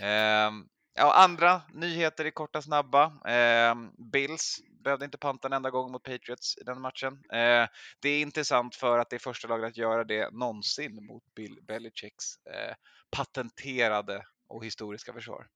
Ehm, 0.00 0.64
ja, 0.98 1.14
andra 1.14 1.62
nyheter 1.74 2.24
i 2.24 2.30
korta 2.30 2.62
snabba. 2.62 3.12
Ehm, 3.28 3.90
Bills 4.12 4.60
behövde 4.84 5.04
inte 5.04 5.18
panta 5.18 5.48
en 5.48 5.52
enda 5.52 5.70
gång 5.70 5.92
mot 5.92 6.02
Patriots 6.02 6.58
i 6.58 6.64
den 6.64 6.80
matchen. 6.80 7.12
Eh, 7.32 7.68
det 8.00 8.08
är 8.08 8.20
intressant 8.20 8.74
för 8.76 8.98
att 8.98 9.10
det 9.10 9.16
är 9.16 9.20
första 9.20 9.48
laget 9.48 9.68
att 9.68 9.76
göra 9.76 10.04
det 10.04 10.30
någonsin 10.30 11.06
mot 11.06 11.22
Bill 11.34 11.58
Belichicks 11.62 12.24
eh, 12.46 12.74
patenterade 13.10 14.24
och 14.48 14.64
historiska 14.64 15.12
försvar. 15.12 15.46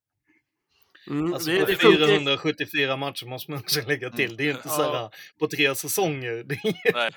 Mm, 1.07 1.35
Alltså 1.35 1.51
det, 1.51 1.61
på 1.61 1.67
det 1.67 1.77
funkar, 1.77 2.07
474 2.07 2.97
matcher 2.97 3.27
måste 3.27 3.51
man 3.51 3.61
också 3.61 3.81
lägga 3.89 4.11
till. 4.11 4.37
Det 4.37 4.45
är 4.45 4.51
inte 4.51 4.69
så 4.69 4.83
här 4.83 5.11
på 5.39 5.47
tre 5.47 5.75
säsonger. 5.75 6.45
Det 6.45 6.55
är, 6.55 6.95
nej. 6.95 7.11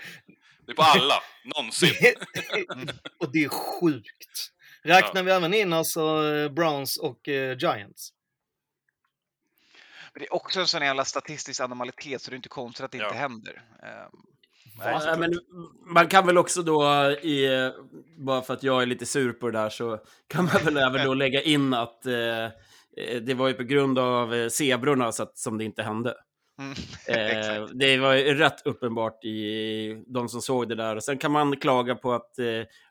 Det 0.65 0.71
är 0.71 0.75
på 0.75 0.81
alla, 0.81 1.23
någonsin. 1.55 2.15
och 3.19 3.31
det 3.31 3.43
är 3.43 3.49
sjukt. 3.49 4.51
Räknar 4.85 5.23
vi 5.23 5.31
även 5.31 5.53
in 5.53 5.73
alltså 5.73 6.01
eh, 6.33 6.49
Browns 6.51 6.97
och 6.97 7.29
eh, 7.29 7.57
Giants? 7.57 8.09
Men 10.13 10.19
det 10.21 10.25
är 10.25 10.33
också 10.33 10.59
en 10.59 10.67
sån 10.67 10.81
jävla 10.81 11.05
statistisk 11.05 11.61
anomalitet 11.61 12.21
så 12.21 12.31
det 12.31 12.35
är 12.35 12.37
inte 12.37 12.49
konstigt 12.49 12.85
att 12.85 12.91
det 12.91 12.97
Ja. 12.97 13.05
inte 13.07 13.17
händer. 13.17 13.61
Ehm, 13.83 14.11
Ja, 14.79 15.15
men 15.19 15.33
man 15.85 16.07
kan 16.07 16.25
väl 16.25 16.37
också 16.37 16.61
då, 16.61 16.83
i, 17.11 17.47
bara 18.17 18.41
för 18.41 18.53
att 18.53 18.63
jag 18.63 18.81
är 18.81 18.85
lite 18.85 19.05
sur 19.05 19.33
på 19.33 19.51
det 19.51 19.57
där, 19.59 19.69
så 19.69 19.99
kan 20.27 20.45
man 20.45 20.63
väl 20.65 20.77
även 20.77 21.05
då 21.05 21.13
lägga 21.23 21.41
in 21.41 21.73
att 21.73 22.05
eh, 22.05 22.45
eh, 22.97 23.21
det 23.21 23.33
var 23.33 23.47
ju 23.47 23.53
på 23.53 23.63
grund 23.63 23.99
av 23.99 24.49
zebrorna 24.49 25.11
så 25.11 25.23
att, 25.23 25.37
som 25.37 25.57
det 25.57 25.63
inte 25.63 25.83
hände. 25.83 26.15
Mm, 26.59 26.73
Eh, 27.07 27.65
det 27.73 27.97
var 27.97 28.13
ju 28.13 28.33
rätt 28.35 28.65
uppenbart 28.65 29.23
i 29.23 30.03
de 30.07 30.29
som 30.29 30.41
såg 30.41 30.69
det 30.69 30.75
där. 30.75 30.95
Och 30.95 31.03
sen 31.03 31.17
kan 31.17 31.31
man 31.31 31.55
klaga 31.57 31.95
på 31.95 32.13
att, 32.13 32.39
eh, 32.39 32.45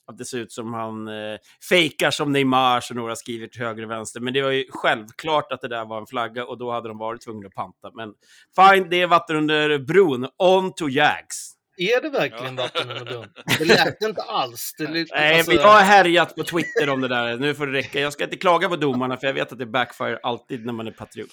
att 0.07 0.19
det 0.19 0.25
ser 0.25 0.39
ut 0.39 0.53
som 0.53 0.75
han 0.75 1.09
eh, 1.09 1.39
fejkar 1.69 2.11
som 2.11 2.33
Neymar, 2.33 2.81
som 2.81 2.97
några 2.97 3.17
skriver 3.17 3.47
till 3.47 3.63
höger 3.63 3.83
och 3.85 3.91
vänster. 3.91 4.21
Men 4.21 4.33
det 4.35 4.43
var 4.43 4.51
ju 4.51 4.65
självklart 4.71 5.53
att 5.53 5.61
det 5.61 5.69
där 5.69 5.85
var 5.85 5.99
en 6.01 6.07
flagga 6.07 6.45
och 6.45 6.59
då 6.59 6.73
hade 6.73 6.89
de 6.89 6.99
varit 6.99 7.21
tvungna 7.25 7.47
att 7.47 7.55
panta. 7.55 7.91
Men 7.95 8.13
fine, 8.57 8.91
det 8.91 9.01
är 9.01 9.07
vatten 9.07 9.37
under 9.37 9.79
bron. 9.79 10.29
On 10.39 10.75
to 10.75 10.89
Jags. 10.89 11.51
Är 11.77 12.01
det 12.03 12.11
verkligen 12.11 12.57
vatten 12.57 12.91
under 12.91 13.05
bron? 13.05 13.27
Det 13.59 13.65
lät 13.65 14.03
inte 14.03 14.23
alls. 14.23 14.75
Det, 14.79 14.85
lät- 14.87 15.09
Nej, 15.15 15.37
alltså- 15.37 15.53
jag 15.53 15.63
har 15.69 15.81
härjat 15.81 16.37
på 16.37 16.43
Twitter 16.45 16.91
om 16.91 17.01
det 17.01 17.09
där. 17.09 17.37
Nu 17.37 17.55
får 17.55 17.67
det 17.67 17.73
räcka. 17.73 18.01
Jag 18.01 18.13
ska 18.13 18.25
inte 18.25 18.37
klaga 18.37 18.69
på 18.69 18.77
domarna, 18.77 19.17
för 19.17 19.27
jag 19.27 19.35
vet 19.35 19.53
att 19.53 19.59
det 19.59 19.67
backfire 19.67 20.19
alltid 20.23 20.67
när 20.67 20.73
man 20.73 20.87
är 20.87 20.91
patriot. 20.91 21.29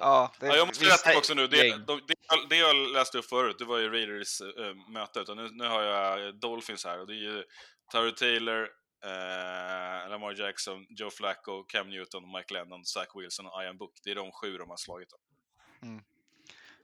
Ja, 0.00 0.32
det, 0.40 0.46
Ja, 0.46 0.56
jag 0.56 0.66
måste 0.66 0.84
rätta 0.84 1.18
också 1.18 1.34
nu. 1.34 1.46
Det, 1.46 1.76
de, 1.86 2.00
det, 2.08 2.14
det 2.48 2.56
jag 2.56 2.76
läste 2.76 3.18
upp 3.18 3.24
förut, 3.24 3.56
det 3.58 3.64
var 3.64 3.78
ju 3.78 3.90
Raiders 3.90 4.40
äh, 4.40 4.74
möte. 4.92 5.20
Utan 5.20 5.36
nu, 5.36 5.48
nu 5.52 5.64
har 5.68 5.82
jag 5.82 6.34
Dolphins 6.40 6.84
här 6.84 7.00
och 7.00 7.06
det 7.06 7.12
är 7.12 7.22
ju 7.22 7.44
Tyler 7.92 8.10
Taylor, 8.10 8.68
eh, 9.04 10.10
Lamar 10.10 10.40
Jackson, 10.40 10.86
Joe 10.88 11.10
Flacco, 11.10 11.62
Cam 11.68 11.90
Newton, 11.90 12.32
Mike 12.32 12.54
Lennon, 12.54 12.84
Zach 12.84 13.08
Wilson 13.14 13.46
och 13.46 13.62
Ian 13.62 13.76
Book. 13.78 13.92
Det 14.04 14.10
är 14.10 14.14
de 14.14 14.32
sju 14.32 14.58
de 14.58 14.70
har 14.70 14.76
slagit. 14.76 15.08
Då. 15.10 15.16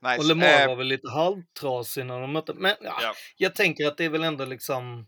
Nice. 0.09 0.19
Och 0.19 0.25
Lemar 0.25 0.47
Eh, 0.47 0.67
var 0.69 0.77
väl 0.77 0.87
lite 0.87 1.11
halvtrasig 1.11 2.07
när 2.07 2.21
de 2.21 2.33
mötte. 2.33 2.55
Men 2.55 2.77
ja, 2.81 2.99
Ja. 3.03 3.15
jag 3.37 3.55
tänker 3.55 3.87
att 3.87 3.97
det 3.97 4.05
är 4.05 4.09
väl 4.09 4.25
ändå 4.25 4.45
liksom... 4.45 5.07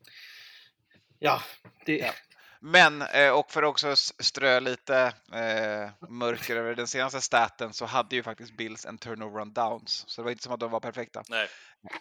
Ja, 1.18 1.42
det... 1.86 1.98
Ja. 1.98 2.12
Men, 2.60 3.02
eh, 3.02 3.30
och 3.30 3.50
för 3.50 3.62
att 3.62 3.68
också 3.68 3.96
strö 3.96 4.60
lite 4.60 5.12
eh, 5.32 6.08
mörker 6.08 6.56
över 6.56 6.74
den 6.74 6.86
senaste 6.86 7.20
staten 7.20 7.72
så 7.72 7.86
hade 7.86 8.16
ju 8.16 8.22
faktiskt 8.22 8.56
Bills 8.56 8.86
en 8.86 8.98
turnover 8.98 9.40
on 9.40 9.52
downs. 9.52 10.04
Så 10.06 10.20
det 10.20 10.24
var 10.24 10.30
inte 10.30 10.42
som 10.42 10.52
att 10.52 10.60
de 10.60 10.70
var 10.70 10.80
perfekta. 10.80 11.22
Nej. 11.28 11.48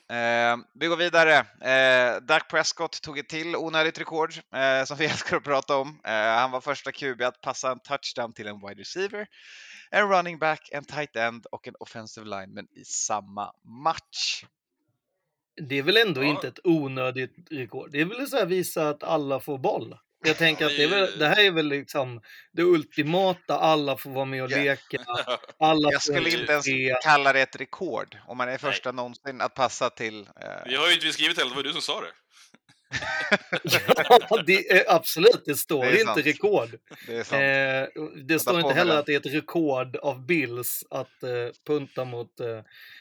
Eh, 0.09 0.57
vi 0.73 0.87
går 0.87 0.97
vidare. 0.97 1.35
Eh, 1.61 2.21
Dak 2.21 2.49
Prescott 2.49 3.01
tog 3.01 3.17
ett 3.19 3.29
till 3.29 3.55
onödigt 3.55 3.99
rekord 3.99 4.33
eh, 4.53 4.83
som 4.85 4.97
vi 4.97 5.05
älskar 5.11 5.37
att 5.37 5.43
prata 5.43 5.75
om. 5.77 5.99
Eh, 6.03 6.11
han 6.13 6.51
var 6.51 6.61
första 6.61 6.91
QB 6.91 7.21
att 7.21 7.41
passa 7.41 7.71
en 7.71 7.79
touchdown 7.79 8.33
till 8.33 8.47
en 8.47 8.59
wide 8.67 8.81
receiver, 8.81 9.27
en 9.91 10.09
running 10.09 10.39
back, 10.39 10.69
en 10.71 10.85
tight 10.85 11.15
end 11.15 11.45
och 11.45 11.67
en 11.67 11.75
offensive 11.79 12.25
lineman 12.25 12.67
i 12.71 12.85
samma 12.85 13.53
match. 13.63 14.43
Det 15.61 15.75
är 15.77 15.83
väl 15.83 15.97
ändå 15.97 16.23
Ja. 16.23 16.27
inte 16.29 16.47
ett 16.47 16.59
onödigt 16.63 17.35
rekord. 17.51 17.91
Det 17.91 18.01
är 18.01 18.05
väl 18.05 18.27
så 18.29 18.37
här 18.37 18.45
visa 18.45 18.89
att 18.89 19.03
alla 19.03 19.39
får 19.39 19.57
boll. 19.57 19.97
Jag 20.25 20.37
tänker 20.37 20.65
att 20.65 20.75
det, 20.77 20.83
är 20.83 20.87
väl, 20.87 21.19
det 21.19 21.27
här 21.27 21.39
är 21.39 21.51
väl 21.51 21.67
liksom 21.67 22.21
det 22.53 22.63
ultimata. 22.63 23.59
Alla 23.59 23.97
får 23.97 24.09
vara 24.09 24.25
med 24.25 24.43
och 24.43 24.49
leka. 24.49 24.97
Alla 25.59 25.91
Jag 25.91 26.01
skulle 26.01 26.29
inte 26.29 26.51
ens 26.51 26.65
succé. 26.65 26.95
kalla 27.03 27.33
det 27.33 27.41
ett 27.41 27.55
rekord 27.55 28.17
om 28.27 28.37
man 28.37 28.49
är 28.49 28.57
första 28.57 28.91
någonsin 28.91 29.41
att 29.41 29.53
passa 29.53 29.89
till 29.89 30.19
eh, 30.19 30.49
Vi 30.65 30.75
har 30.75 30.87
ju 30.87 30.93
inte 30.93 31.11
skrivit 31.11 31.37
heller, 31.37 31.49
det 31.49 31.55
var 31.55 31.63
du 31.63 31.71
som 31.73 31.81
sa 31.81 32.01
det. 32.01 32.07
ja, 34.29 34.43
det 34.45 34.71
är 34.71 35.27
inte 35.27 35.41
det 35.45 35.55
står 35.55 35.85
Det 35.85 35.87
är 35.87 35.99
inte 35.99 36.05
sant. 36.05 36.25
rekord. 36.25 36.69
Det. 37.07 37.31
Eh, 37.31 38.03
det 38.23 38.39
står 38.39 38.59
inte 38.59 38.73
heller 38.73 38.93
det. 38.93 38.99
att 38.99 39.05
det 39.05 39.13
är 39.13 39.19
ett 39.19 39.33
rekord 39.33 39.95
av 39.95 40.25
Bills 40.25 40.83
att 40.89 41.23
eh, 41.23 41.29
punta 41.67 42.05
mot 42.05 42.39
eh, 42.39 42.47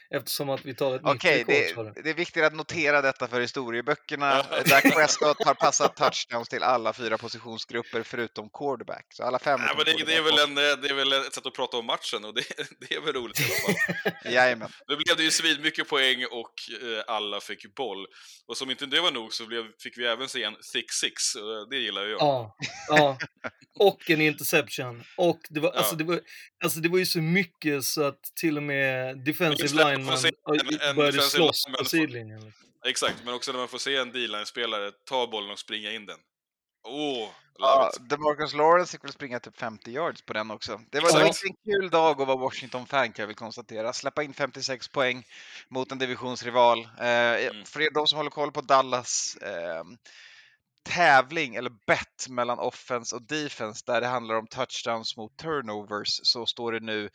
eftersom 0.09 0.49
att 0.49 0.65
vi 0.65 0.75
tar 0.75 0.95
ett 0.95 1.01
Okej, 1.03 1.37
nytt 1.37 1.49
rekord. 1.49 1.95
det, 1.95 2.01
det 2.01 2.09
är 2.09 2.13
viktigt 2.13 2.43
att 2.43 2.53
notera 2.55 3.01
detta 3.01 3.27
för 3.27 3.41
historieböckerna. 3.41 4.43
Dak 4.65 4.83
Prescott 4.95 5.37
har 5.45 5.53
passat 5.53 5.95
touchdowns 5.95 6.49
till 6.49 6.63
alla 6.63 6.93
fyra 6.93 7.17
positionsgrupper 7.17 8.03
förutom 8.03 8.49
quarterback. 8.49 9.05
Så 9.09 9.23
alla 9.23 9.39
fem 9.39 9.59
Nej, 9.59 9.69
men 9.75 9.85
det, 9.85 10.05
det, 10.05 10.15
är 10.15 10.21
väl 10.21 10.39
en, 10.39 10.55
det 10.55 10.89
är 10.89 10.93
väl 10.93 11.13
ett 11.13 11.33
sätt 11.33 11.45
att 11.45 11.53
prata 11.53 11.77
om 11.77 11.85
matchen 11.85 12.25
och 12.25 12.33
det, 12.33 12.43
det 12.79 12.95
är 12.95 13.01
väl 13.01 13.13
roligt 13.13 13.39
i 13.39 13.43
alla 13.43 13.53
fall. 14.13 14.33
Jajamän. 14.33 14.69
Nu 14.87 14.95
blev 14.95 15.17
det 15.17 15.23
ju 15.23 15.31
svinmycket 15.31 15.87
poäng 15.89 16.25
och 16.25 16.53
eh, 16.81 17.03
alla 17.07 17.39
fick 17.39 17.75
boll. 17.75 18.05
Och 18.47 18.57
som 18.57 18.71
inte 18.71 18.85
det 18.85 19.01
var 19.01 19.11
nog 19.11 19.33
så 19.33 19.45
blev, 19.45 19.63
fick 19.83 19.97
vi 19.97 20.05
även 20.05 20.29
se 20.29 20.43
en 20.43 20.55
thick 20.73 20.91
six, 20.91 21.35
och 21.35 21.69
det 21.69 21.77
gillar 21.77 22.03
ju 22.03 22.09
jag. 22.09 22.19
Ja, 22.19 22.55
ja. 22.89 23.17
Och 23.79 24.09
en 24.09 24.21
interception. 24.21 25.03
Och 25.17 25.39
det 25.49 25.59
var, 25.59 25.71
Ja. 25.73 25.77
alltså, 25.77 25.95
det 25.95 26.03
var, 26.03 26.21
alltså 26.63 26.79
det 26.79 26.89
var 26.89 26.97
ju 26.97 27.05
så 27.05 27.19
mycket 27.21 27.83
så 27.83 28.03
att 28.03 28.21
till 28.35 28.57
och 28.57 28.63
med 28.63 29.17
defensive 29.25 29.63
just 29.63 29.75
det, 29.99 30.05
man 30.05 30.17
se 30.17 30.27
en- 30.27 30.81
en 30.89 30.95
började 30.95 31.21
slåss 31.21 31.65
på 31.79 31.85
sidlinjen. 31.85 32.53
Exakt, 32.85 33.15
men 33.25 33.33
också 33.33 33.51
när 33.51 33.59
man 33.59 33.67
får 33.67 33.77
se 33.77 33.95
en 33.97 34.11
D-line-spelare 34.11 34.91
ta 35.05 35.27
bollen 35.27 35.51
och 35.51 35.59
springa 35.59 35.91
in 35.91 36.05
den. 36.05 36.19
Åh, 36.83 37.23
oh, 37.23 37.29
Ja, 37.59 37.91
DeMarcus 37.99 38.53
Lawrence 38.53 38.91
fick 38.91 39.03
väl 39.03 39.11
springa 39.11 39.39
typ 39.39 39.57
50 39.57 39.91
yards 39.91 40.21
på 40.21 40.33
den 40.33 40.51
också. 40.51 40.81
Det 40.91 40.99
var, 40.99 41.25
inte 41.25 41.39
en 41.47 41.55
kul 41.73 41.89
dag 41.89 42.21
att 42.21 42.27
vara 42.27 42.37
Washington-fan 42.37 43.11
kan 43.11 43.23
jag 43.23 43.27
väl 43.27 43.35
konstatera. 43.35 43.93
Släppa 43.93 44.23
in 44.23 44.33
56 44.33 44.87
poäng 44.87 45.23
mot 45.69 45.91
en 45.91 45.97
divisionsrival. 45.97 46.79
Eh, 46.79 47.63
För 47.65 47.81
er 47.81 47.93
de 47.93 48.07
som 48.07 48.17
håller 48.17 48.29
koll 48.29 48.51
på 48.51 48.61
Dallas 48.61 49.37
eh, 49.41 49.83
tävling 50.87 51.55
eller 51.55 51.69
bet 51.69 52.29
mellan 52.29 52.59
offense 52.59 53.15
och 53.15 53.21
defense 53.21 53.83
där 53.85 54.01
det 54.01 54.07
handlar 54.07 54.35
om 54.35 54.47
touchdowns 54.47 55.17
mot 55.17 55.37
turnovers 55.37 56.19
så 56.23 56.45
står 56.45 56.71
det 56.71 56.79
nu 56.79 57.09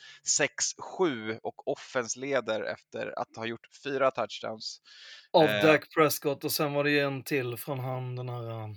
6-7 0.99 1.38
och 1.43 1.69
offense 1.69 2.21
leder 2.21 2.62
efter 2.62 3.19
att 3.19 3.37
ha 3.37 3.47
gjort 3.47 3.67
fyra 3.85 4.11
touchdowns. 4.11 4.81
Av 5.33 5.45
Eh. 5.45 5.67
Dak 5.67 5.95
Prescott 5.95 6.45
och 6.45 6.52
sen 6.52 6.73
var 6.73 6.85
det 6.85 6.91
ju 6.91 7.00
en 7.00 7.23
till 7.23 7.57
från 7.57 7.79
han 7.79 8.17
den 8.17 8.29
här... 8.29 8.76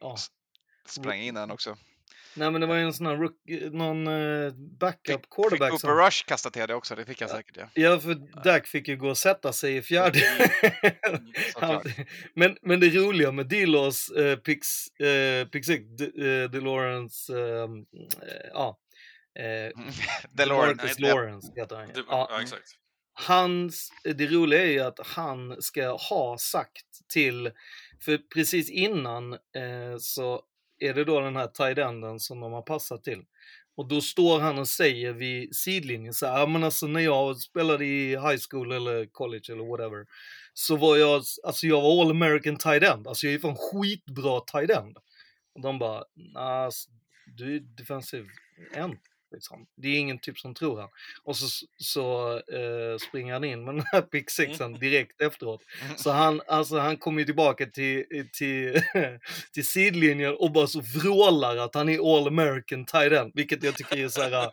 Ja. 0.00 0.16
Sprang 0.86 1.20
in 1.20 1.34
den 1.34 1.50
också. 1.50 1.76
Nej 2.36 2.50
men 2.50 2.60
det 2.60 2.66
var 2.66 2.74
ju 2.76 2.82
en 2.82 2.92
sån 2.92 3.06
här 3.06 3.16
rookie, 3.16 3.70
någon 3.70 4.06
uh, 4.08 4.52
backup 4.80 5.20
Fick 5.20 5.30
quarterback 5.30 5.70
Cooper 5.70 5.78
som... 5.88 5.90
Rush 5.90 6.24
kasta 6.26 6.50
till 6.50 6.66
det 6.68 6.74
också, 6.74 6.94
det 6.94 7.04
fick 7.04 7.20
jag 7.20 7.30
Ja. 7.30 7.34
säkert 7.34 7.56
ja. 7.56 7.68
Ja, 7.74 8.00
för 8.00 8.14
Dak 8.44 8.66
fick 8.66 8.88
ju 8.88 8.96
gå 8.96 9.08
och 9.08 9.18
sätta 9.18 9.52
sig 9.52 9.76
i 9.76 9.82
fjärde. 9.82 10.18
Han, 11.02 11.32
Såklart. 11.52 11.86
men, 12.34 12.56
men 12.62 12.80
det 12.80 12.88
roliga 12.90 13.32
med 13.32 13.46
Dilos 13.46 14.12
uh, 14.18 14.36
Pix, 14.36 14.68
uh, 15.02 15.48
Pix 15.48 15.68
uh, 15.68 16.50
DeLawrence, 16.50 17.32
uh, 17.32 17.68
ja, 18.52 18.78
uh, 19.40 19.82
DeLorean. 20.32 20.76
Demarcus 20.76 20.98
nej, 20.98 21.08
det- 21.10 21.14
Lawrence 21.14 21.52
heter 21.56 21.76
han 21.76 21.86
ju. 21.88 21.92
Ja, 22.08 22.28
ja, 22.30 22.42
exakt. 22.42 22.62
hans, 23.14 23.90
det 24.14 24.26
roliga 24.26 24.62
är 24.62 24.70
ju 24.70 24.80
att 24.80 25.00
han 25.06 25.62
ska 25.62 25.88
ha 25.88 26.38
sagt 26.38 26.86
till, 27.12 27.50
för 28.04 28.18
precis 28.34 28.70
innan 28.70 29.32
eh, 29.32 29.38
så 29.98 30.42
är 30.78 30.94
det 30.94 31.04
då 31.04 31.20
den 31.20 31.36
här 31.36 31.46
tight 31.46 31.78
enden 31.78 32.20
som 32.20 32.40
de 32.40 32.52
har 32.52 32.62
passat 32.62 33.04
till. 33.04 33.22
Och 33.76 33.88
då 33.88 34.00
står 34.00 34.40
han 34.40 34.58
och 34.58 34.68
säger 34.68 35.12
vid 35.12 35.56
sidlinjen 35.56 36.14
så 36.14 36.26
här, 36.26 36.38
"Ja, 36.38 36.46
men 36.46 36.64
alltså 36.64 36.86
när 36.86 37.00
jag 37.00 37.36
spelade 37.36 37.84
i 37.86 38.08
high 38.08 38.38
school 38.50 38.72
eller 38.72 39.06
college 39.06 39.52
eller 39.52 39.64
whatever, 39.64 40.06
så 40.54 40.76
var 40.76 40.96
jag, 40.96 41.22
alltså 41.44 41.66
jag 41.66 41.82
var 41.82 42.02
all 42.02 42.10
American 42.10 42.56
tight 42.56 42.82
end, 42.82 43.06
alltså 43.08 43.26
jag 43.26 43.34
är 43.34 43.38
fan 43.38 43.56
skitbra 43.56 44.40
tight 44.40 44.70
end. 44.70 44.96
Och 45.54 45.60
de 45.60 45.78
bara, 45.78 46.04
nah, 46.14 46.70
du 47.36 47.56
är 47.56 47.60
defensive 47.60 48.28
end. 48.74 48.98
Liksom. 49.34 49.66
Det 49.76 49.88
är 49.88 49.98
ingen 49.98 50.18
typ 50.18 50.38
som 50.38 50.54
tror 50.54 50.80
han. 50.80 50.88
Och 51.22 51.36
så, 51.36 51.66
så 51.76 52.32
eh, 52.36 52.98
springer 53.08 53.32
han 53.32 53.44
in 53.44 53.64
med 53.64 53.74
den 53.74 53.84
här 53.92 54.02
pick 54.02 54.30
sixen 54.30 54.72
direkt 54.72 55.20
efteråt. 55.20 55.62
Så 55.96 56.10
han, 56.10 56.40
alltså, 56.48 56.78
han 56.78 56.96
kommer 56.96 57.18
ju 57.20 57.24
tillbaka 57.24 57.66
till, 57.66 58.04
till, 58.32 58.80
till 59.52 59.66
sidlinjen 59.66 60.34
och 60.34 60.52
bara 60.52 60.66
så 60.66 60.80
vrålar 60.80 61.56
att 61.56 61.74
han 61.74 61.88
är 61.88 62.16
all 62.16 62.26
American 62.28 62.84
tight 62.84 63.12
end, 63.12 63.32
vilket 63.34 63.62
jag 63.62 63.76
tycker 63.76 63.96
är 63.96 64.08
så 64.08 64.22
här. 64.22 64.50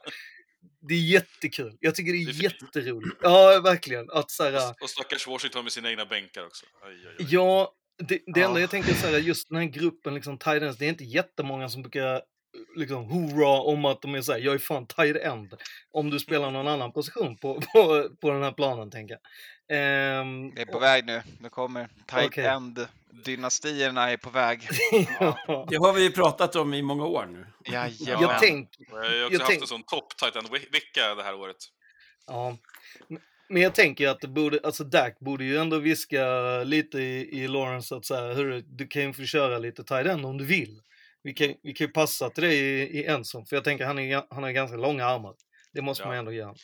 Det 0.88 0.94
är 0.94 1.00
jättekul. 1.02 1.78
Jag 1.80 1.96
tycker 1.96 2.12
det 2.12 2.26
Det 2.26 2.32
är 2.32 2.34
fint. 2.34 2.62
jätteroligt. 2.62 3.18
Ja, 3.22 3.60
verkligen. 3.64 4.10
Att 4.12 4.32
så 4.32 4.44
här, 4.44 4.70
Och, 4.70 4.82
och 4.82 4.90
stackars 4.90 5.28
Washington 5.28 5.64
med 5.64 5.72
sina 5.72 5.90
egna 5.90 6.06
bänkar 6.06 6.46
också. 6.46 6.66
Aj, 6.86 6.92
aj, 6.92 7.16
aj. 7.20 7.26
Ja, 7.30 7.74
det, 7.98 8.20
det 8.26 8.42
enda 8.42 8.60
Ja. 8.60 8.60
jag 8.60 8.70
tänker 8.70 8.94
så 8.94 9.08
här, 9.08 9.18
just 9.18 9.50
den 9.50 9.58
här 9.58 9.66
gruppen 9.66 10.16
liksom 10.16 10.38
tight 10.38 10.64
ends, 10.64 10.78
det 10.78 10.86
är 10.86 10.90
inte 10.90 11.04
jättemånga 11.04 11.70
som 11.70 11.82
brukar 11.82 12.22
liksom 12.76 13.06
hurra 13.12 13.48
om 13.62 13.86
att 13.86 14.02
de 14.02 14.16
är 14.16 14.22
såhär, 14.22 14.40
jag 14.40 14.54
är 14.54 14.58
fan 14.58 14.86
tight 14.88 15.16
end. 15.18 15.54
Om 15.92 16.10
du 16.10 16.20
spelar 16.20 16.52
någon 16.52 16.68
annan 16.68 16.92
position 16.92 17.38
på, 17.38 17.62
på, 17.74 18.10
på 18.22 18.32
den 18.32 18.44
här 18.44 18.52
planen, 18.52 18.92
tänker 18.92 19.14
jag. 19.14 19.22
Ehm, 19.78 20.52
Det 20.56 20.62
är 20.62 20.66
på 20.66 20.80
väg 20.80 21.06
nu. 21.06 21.22
Nu 21.40 21.50
kommer 21.50 21.88
tight 22.08 22.26
Okej. 22.28 22.46
end-dynastierna 22.46 24.12
är 24.12 24.18
på 24.18 24.30
väg. 24.30 24.68
ja. 25.20 25.66
Det 25.70 25.76
har 25.76 25.94
vi 25.94 26.04
ju 26.04 26.12
pratat 26.12 26.56
om 26.56 26.74
i 26.74 26.82
många 26.82 27.06
år 27.06 27.26
nu. 27.32 27.46
Jajamän. 27.74 28.22
Jag 28.30 28.40
tänker, 28.40 28.82
Och 28.94 28.98
Jag 28.98 29.04
har 29.04 29.26
också 29.26 29.34
Jag 29.34 29.40
haft 29.40 29.50
tänk- 29.50 29.62
en 29.62 29.68
sån 29.68 29.84
topp 29.84 30.18
tight 30.18 30.36
end-vecka 30.36 31.16
det 31.18 31.24
här 31.24 31.36
året. 31.36 31.58
ja. 32.28 32.58
Men 33.50 33.62
jag 33.62 33.76
tänker 33.76 34.08
att 34.08 34.20
det 34.22 34.28
borde, 34.28 34.60
alltså 34.64 34.84
Dak 34.84 35.20
borde 35.20 35.44
ju 35.44 35.58
ändå 35.58 35.78
viska 35.80 36.24
lite 36.64 36.98
i, 37.00 37.40
i 37.44 37.48
Lawrence 37.48 37.96
att 37.96 38.06
så 38.06 38.16
här, 38.16 38.34
hörru, 38.34 38.62
du 38.62 38.88
kan 38.88 39.02
ju 39.02 39.14
få 39.14 39.24
köra 39.24 39.58
lite 39.58 39.84
tight 39.84 40.08
end 40.08 40.26
om 40.26 40.38
du 40.38 40.46
vill. 40.46 40.82
Vi 41.24 41.34
kan, 41.34 41.54
vi 41.64 41.74
kan 41.74 41.88
ju 41.88 41.94
passa 41.94 42.30
till 42.30 42.44
dig 42.44 42.58
i, 42.60 43.00
i 43.00 43.06
Enson, 43.06 43.46
för 43.46 43.56
jag 43.56 43.64
tänker 43.64 43.86
han, 43.86 44.00
är, 44.00 44.24
han 44.30 44.44
har 44.44 44.52
ganska 44.52 44.78
långa 44.78 45.06
armar. 45.06 45.34
Det 45.74 45.82
måste 45.82 46.04
Ja. 46.04 46.08
man 46.08 46.18
ändå 46.18 46.32
göra. 46.32 46.56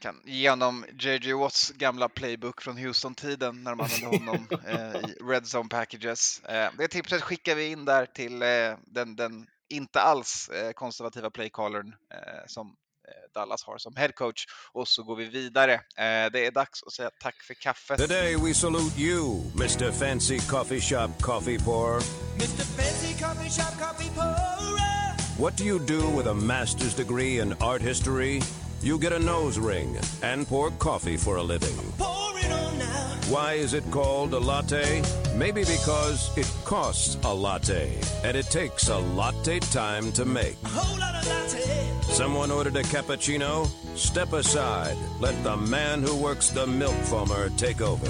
Kan 0.00 0.22
ge 0.24 0.50
honom 0.50 0.84
JJ 1.00 1.32
Watts 1.32 1.70
gamla 1.70 2.08
playbook 2.08 2.62
från 2.62 2.76
Houston-tiden 2.76 3.64
när 3.64 3.74
man 3.74 3.88
använde 3.94 4.18
honom 4.18 4.46
eh, 4.66 5.10
i 5.10 5.14
Red 5.32 5.44
Zone 5.56 5.68
packages. 5.68 6.40
Eh, 6.44 6.70
det 6.78 6.88
tipset 6.88 7.22
skickar 7.22 7.54
vi 7.54 7.66
in 7.66 7.84
där 7.84 8.06
till 8.06 8.42
eh, 8.42 8.48
den, 8.86 9.16
den 9.16 9.46
inte 9.68 10.00
alls 10.00 10.48
eh, 10.48 10.72
konservativa 10.72 11.30
playcallern 11.30 11.94
eh, 12.14 12.46
som 12.46 12.76
Dallas 13.34 13.62
har 13.62 13.78
som 13.78 13.96
head 13.96 14.12
coach. 14.14 14.46
Och 14.72 14.88
så 14.88 15.02
går 15.02 15.16
vi 15.16 15.24
vidare. 15.24 15.74
Eh, 15.74 15.80
det 16.32 16.46
är 16.46 16.50
dags 16.50 16.82
att 16.82 16.92
säga 16.92 17.10
tack 17.20 17.42
för 17.42 17.54
kaffet. 17.54 17.98
Today 17.98 18.36
we 18.36 18.54
salute 18.54 19.00
you, 19.00 19.42
Mr. 19.54 19.92
Fancy 19.92 20.38
Coffee 20.38 20.80
Shop 20.80 21.08
Coffee 21.20 21.58
Pourer. 21.58 22.02
Mr. 22.36 22.64
Fancy 22.76 23.24
Coffee 23.24 23.50
Shop 23.50 23.78
Coffee 23.78 24.10
Pourer. 24.14 25.38
What 25.38 25.56
do 25.56 25.64
you 25.64 25.78
do 25.78 26.16
with 26.16 26.26
a 26.26 26.34
master's 26.34 26.94
degree 26.94 27.40
in 27.40 27.54
art 27.60 27.82
history? 27.82 28.42
You 28.82 28.98
get 28.98 29.12
a 29.12 29.18
nose 29.18 29.58
ring 29.58 29.96
and 30.22 30.46
pour 30.46 30.70
coffee 30.72 31.16
for 31.16 31.36
a 31.36 31.42
living. 31.42 31.76
Pour 31.98 32.38
it 32.38 32.52
on 32.52 32.78
now. 32.78 33.12
Why 33.30 33.54
is 33.54 33.74
it 33.74 33.84
called 33.90 34.34
a 34.34 34.38
latte? 34.38 35.02
Maybe 35.36 35.64
because 35.64 36.30
it 36.36 36.52
costs 36.64 37.16
a 37.24 37.32
latte 37.34 37.98
and 38.24 38.36
it 38.36 38.46
takes 38.50 38.88
a 38.88 38.98
latte 38.98 39.60
time 39.60 40.12
to 40.12 40.24
make. 40.24 40.56
A 40.64 40.68
whole 40.68 40.98
lot 40.98 41.14
of 41.14 41.26
latte. 41.26 41.91
Someone 42.02 42.50
ordered 42.50 42.76
a 42.76 42.82
cappuccino? 42.82 43.68
Step 43.96 44.32
aside. 44.32 44.96
Let 45.20 45.42
the 45.42 45.56
man 45.56 46.02
who 46.02 46.16
works 46.16 46.50
the 46.50 46.66
milk 46.66 46.94
foamer 46.94 47.54
take 47.56 47.80
over. 47.80 48.06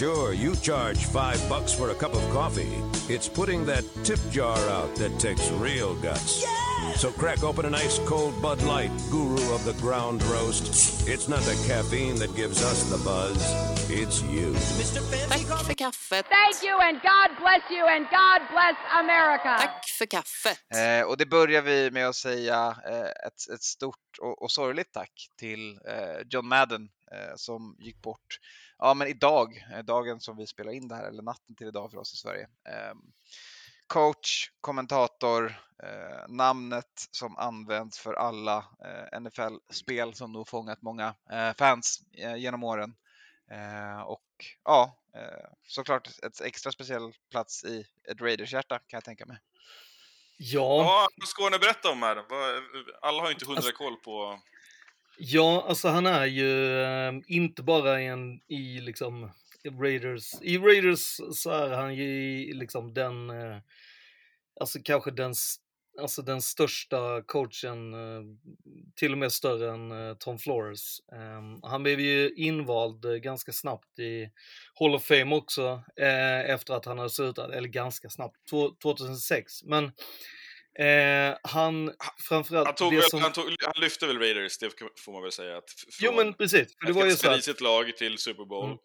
Sure, 0.00 0.32
you 0.32 0.56
charge 0.56 1.04
five 1.04 1.46
bucks 1.46 1.74
for 1.74 1.90
a 1.90 1.94
cup 1.94 2.14
of 2.14 2.22
coffee. 2.30 2.72
It's 3.12 3.28
putting 3.28 3.66
that 3.66 3.84
tip 4.02 4.18
jar 4.30 4.56
out 4.70 4.96
that 4.96 5.20
takes 5.20 5.50
real 5.50 5.94
guts. 5.96 6.42
So 6.96 7.10
crack 7.10 7.44
open 7.44 7.66
an 7.66 7.74
ice 7.74 7.98
cold 8.06 8.40
Bud 8.40 8.62
Light, 8.62 8.90
guru 9.10 9.54
of 9.54 9.62
the 9.66 9.74
ground 9.74 10.22
roast. 10.22 11.06
It's 11.06 11.28
not 11.28 11.40
the 11.40 11.52
caffeine 11.68 12.16
that 12.16 12.34
gives 12.34 12.64
us 12.64 12.84
the 12.84 12.96
buzz, 13.04 13.36
it's 13.90 14.22
you. 14.22 14.54
Tack 15.28 15.66
för 15.66 15.74
kaffet. 15.74 16.26
Thank 16.28 16.62
you 16.62 16.78
and 16.80 17.02
God 17.02 17.36
bless 17.38 17.70
you 17.70 17.86
and 17.86 18.06
God 18.10 18.40
bless 18.50 18.76
America. 18.98 19.58
Tack 19.58 19.84
för 19.98 20.06
kaffet. 20.06 20.58
Eh, 20.74 21.06
och 21.06 21.16
det 21.16 21.26
börjar 21.26 21.62
vi 21.62 21.90
med 21.90 22.08
att 22.08 22.16
säga 22.16 22.76
eh, 22.86 23.26
ett, 23.26 23.48
ett 23.54 23.62
stort 23.62 24.18
och, 24.20 24.42
och 24.42 24.50
sorgligt 24.50 24.92
tack 24.92 25.28
till 25.38 25.78
eh, 25.88 26.26
John 26.30 26.46
Madden 26.48 26.88
eh, 27.12 27.36
som 27.36 27.76
gick 27.78 28.02
bort 28.02 28.38
ja, 28.80 28.94
men 28.94 29.08
idag, 29.08 29.66
eh, 29.72 29.78
dagen 29.84 30.20
som 30.20 30.36
vi 30.36 30.46
spelar 30.46 30.72
in 30.72 30.88
det 30.88 30.94
här, 30.94 31.04
eller 31.08 31.22
natten 31.22 31.56
till 31.56 31.66
idag 31.66 31.90
för 31.90 31.98
oss 31.98 32.14
i 32.14 32.16
Sverige. 32.16 32.48
Eh, 32.68 32.94
coach, 33.86 34.50
kommentator, 34.60 35.46
eh, 35.82 36.28
namnet 36.28 37.08
som 37.10 37.36
används 37.36 37.98
för 37.98 38.14
alla 38.14 38.56
eh, 38.58 39.20
NFL-spel 39.20 40.14
som 40.14 40.32
nog 40.32 40.48
fångat 40.48 40.82
många 40.82 41.14
eh, 41.30 41.52
fans 41.58 42.00
eh, 42.18 42.36
genom 42.36 42.64
åren. 42.64 42.94
Eh, 43.50 44.00
och 44.00 44.26
ja, 44.64 44.96
eh, 45.14 45.48
såklart 45.66 46.08
ett 46.22 46.40
extra 46.40 46.72
speciell 46.72 47.12
plats 47.30 47.64
i 47.64 47.84
ett 48.10 48.20
Raiders-hjärta 48.20 48.78
kan 48.78 48.96
jag 48.96 49.04
tänka 49.04 49.26
mig. 49.26 49.38
Ja, 50.36 50.82
Ja, 50.82 51.08
vad 51.16 51.28
ska 51.28 51.48
ni 51.48 51.58
berätta 51.58 51.90
om 51.90 52.02
här? 52.02 52.16
Alla 53.02 53.20
har 53.22 53.28
ju 53.28 53.32
inte 53.34 53.46
hundra 53.46 53.58
Alltså- 53.58 53.72
koll 53.72 53.96
på 53.96 54.40
ja, 55.20 55.64
alltså 55.68 55.88
han 55.88 56.06
är 56.06 56.26
ju 56.26 56.82
eh, 56.82 57.12
inte 57.26 57.62
bara 57.62 58.00
en 58.00 58.40
i 58.48 58.80
liksom 58.80 59.30
Raiders. 59.80 60.34
I 60.42 60.58
Raiders 60.58 61.20
så 61.32 61.50
är 61.50 61.70
han 61.70 61.94
ju 61.94 62.54
liksom 62.54 62.94
den, 62.94 63.30
eh, 63.30 63.58
alltså 64.60 64.78
kanske 64.84 65.10
den, 65.10 65.34
alltså 66.00 66.22
den 66.22 66.42
största 66.42 67.22
coachen, 67.22 67.94
eh, 67.94 68.22
till 68.96 69.12
och 69.12 69.18
med 69.18 69.32
större 69.32 69.70
än 69.70 70.16
Tom 70.18 70.38
Flores. 70.38 70.98
Ehm, 71.12 71.62
han 71.62 71.82
blev 71.82 72.00
ju 72.00 72.34
invald 72.34 73.22
ganska 73.22 73.52
snabbt 73.52 73.98
i 73.98 74.30
Hall 74.74 74.94
of 74.94 75.04
Fame 75.04 75.34
också 75.36 75.82
efter 76.46 76.74
att 76.74 76.84
han 76.84 76.98
hade 76.98 77.10
slutat, 77.10 77.50
eller 77.50 77.68
ganska 77.68 78.10
snabbt, 78.10 78.36
2006. 78.82 79.64
Men 79.64 79.92
eh, 80.78 81.36
han 81.42 81.92
framförallt... 82.28 82.66
Han, 82.66 82.74
tog 82.74 82.92
det 82.92 82.96
väl, 82.96 83.10
som- 83.10 83.20
han, 83.22 83.32
tog, 83.32 83.44
han 83.60 83.82
lyfte 83.82 84.06
väl 84.06 84.18
Raiders, 84.18 84.58
det 84.58 84.70
får 85.04 85.12
man 85.12 85.22
väl 85.22 85.32
säga. 85.32 85.56
Att 85.56 85.70
Jo 86.00 86.12
men 86.12 86.34
precis, 86.34 86.76
för 86.80 86.86
det 86.86 86.92
var 86.92 87.04
ju 87.06 87.10
så 87.12 87.30
att, 87.30 87.36
risigt 87.36 87.60
lag 87.60 87.96
till 87.96 88.18
Super 88.18 88.44
Bowl. 88.44 88.64
Mm. 88.64 88.78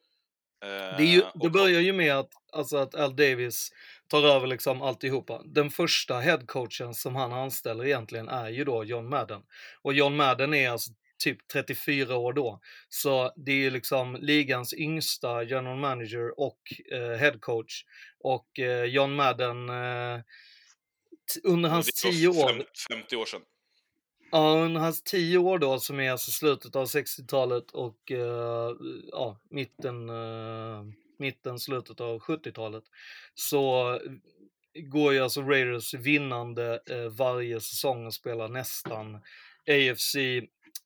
Eh, 0.91 0.97
det, 0.97 1.03
ju, 1.05 1.19
det 1.19 1.27
och- 1.33 1.51
börjar 1.51 1.81
ju 1.81 1.93
med 1.93 2.13
att, 2.17 2.29
alltså 2.53 2.77
att 2.77 2.95
Al 2.95 3.15
Davis 3.15 3.69
tar 4.09 4.23
över 4.23 4.47
liksom 4.47 4.81
alltihopa. 4.81 5.41
Den 5.45 5.69
första 5.69 6.19
headcoachen 6.19 6.93
som 6.93 7.15
han 7.15 7.33
anställer 7.33 7.85
egentligen 7.85 8.29
är 8.29 8.49
ju 8.49 8.63
då 8.63 8.83
John 8.83 9.09
Madden. 9.09 9.41
Och 9.81 9.93
John 9.93 10.15
Madden 10.15 10.53
är 10.53 10.69
alltså 10.69 10.91
typ 11.23 11.47
34 11.53 12.15
år 12.15 12.33
då. 12.33 12.59
Så 12.89 13.33
det 13.35 13.51
är 13.51 13.55
ju 13.55 13.69
liksom 13.69 14.17
ligans 14.21 14.73
yngsta 14.73 15.43
general 15.43 15.77
manager 15.77 16.39
och 16.39 16.59
eh, 16.91 17.17
headcoach. 17.19 17.83
Och 18.19 18.59
eh, 18.59 18.83
John 18.83 19.15
Madden, 19.15 19.69
eh, 19.69 20.19
under 21.43 21.69
hans 21.69 21.93
10 21.93 22.27
år, 22.27 22.47
fem- 22.49 22.63
50 22.89 23.15
år 23.15 23.25
sedan. 23.25 23.41
Ja, 24.31 24.57
under 24.59 24.81
hans 24.81 25.01
tio 25.01 25.37
år 25.37 25.59
då, 25.59 25.79
som 25.79 25.99
är 25.99 26.11
alltså 26.11 26.31
slutet 26.31 26.75
av 26.75 26.85
60-talet 26.85 27.71
och 27.71 28.11
eh, 28.11 28.71
ja, 29.11 29.39
mitten, 29.49 30.09
eh, 30.09 30.83
mitten, 31.19 31.59
slutet 31.59 32.01
av 32.01 32.19
70-talet, 32.19 32.83
så 33.33 33.99
går 34.75 35.13
ju 35.13 35.19
alltså 35.19 35.41
Raiders 35.41 35.93
vinnande 35.93 36.79
eh, 36.89 37.09
varje 37.09 37.61
säsong 37.61 38.05
och 38.05 38.13
spelar 38.13 38.47
nästan 38.47 39.15
AFC, 39.67 40.15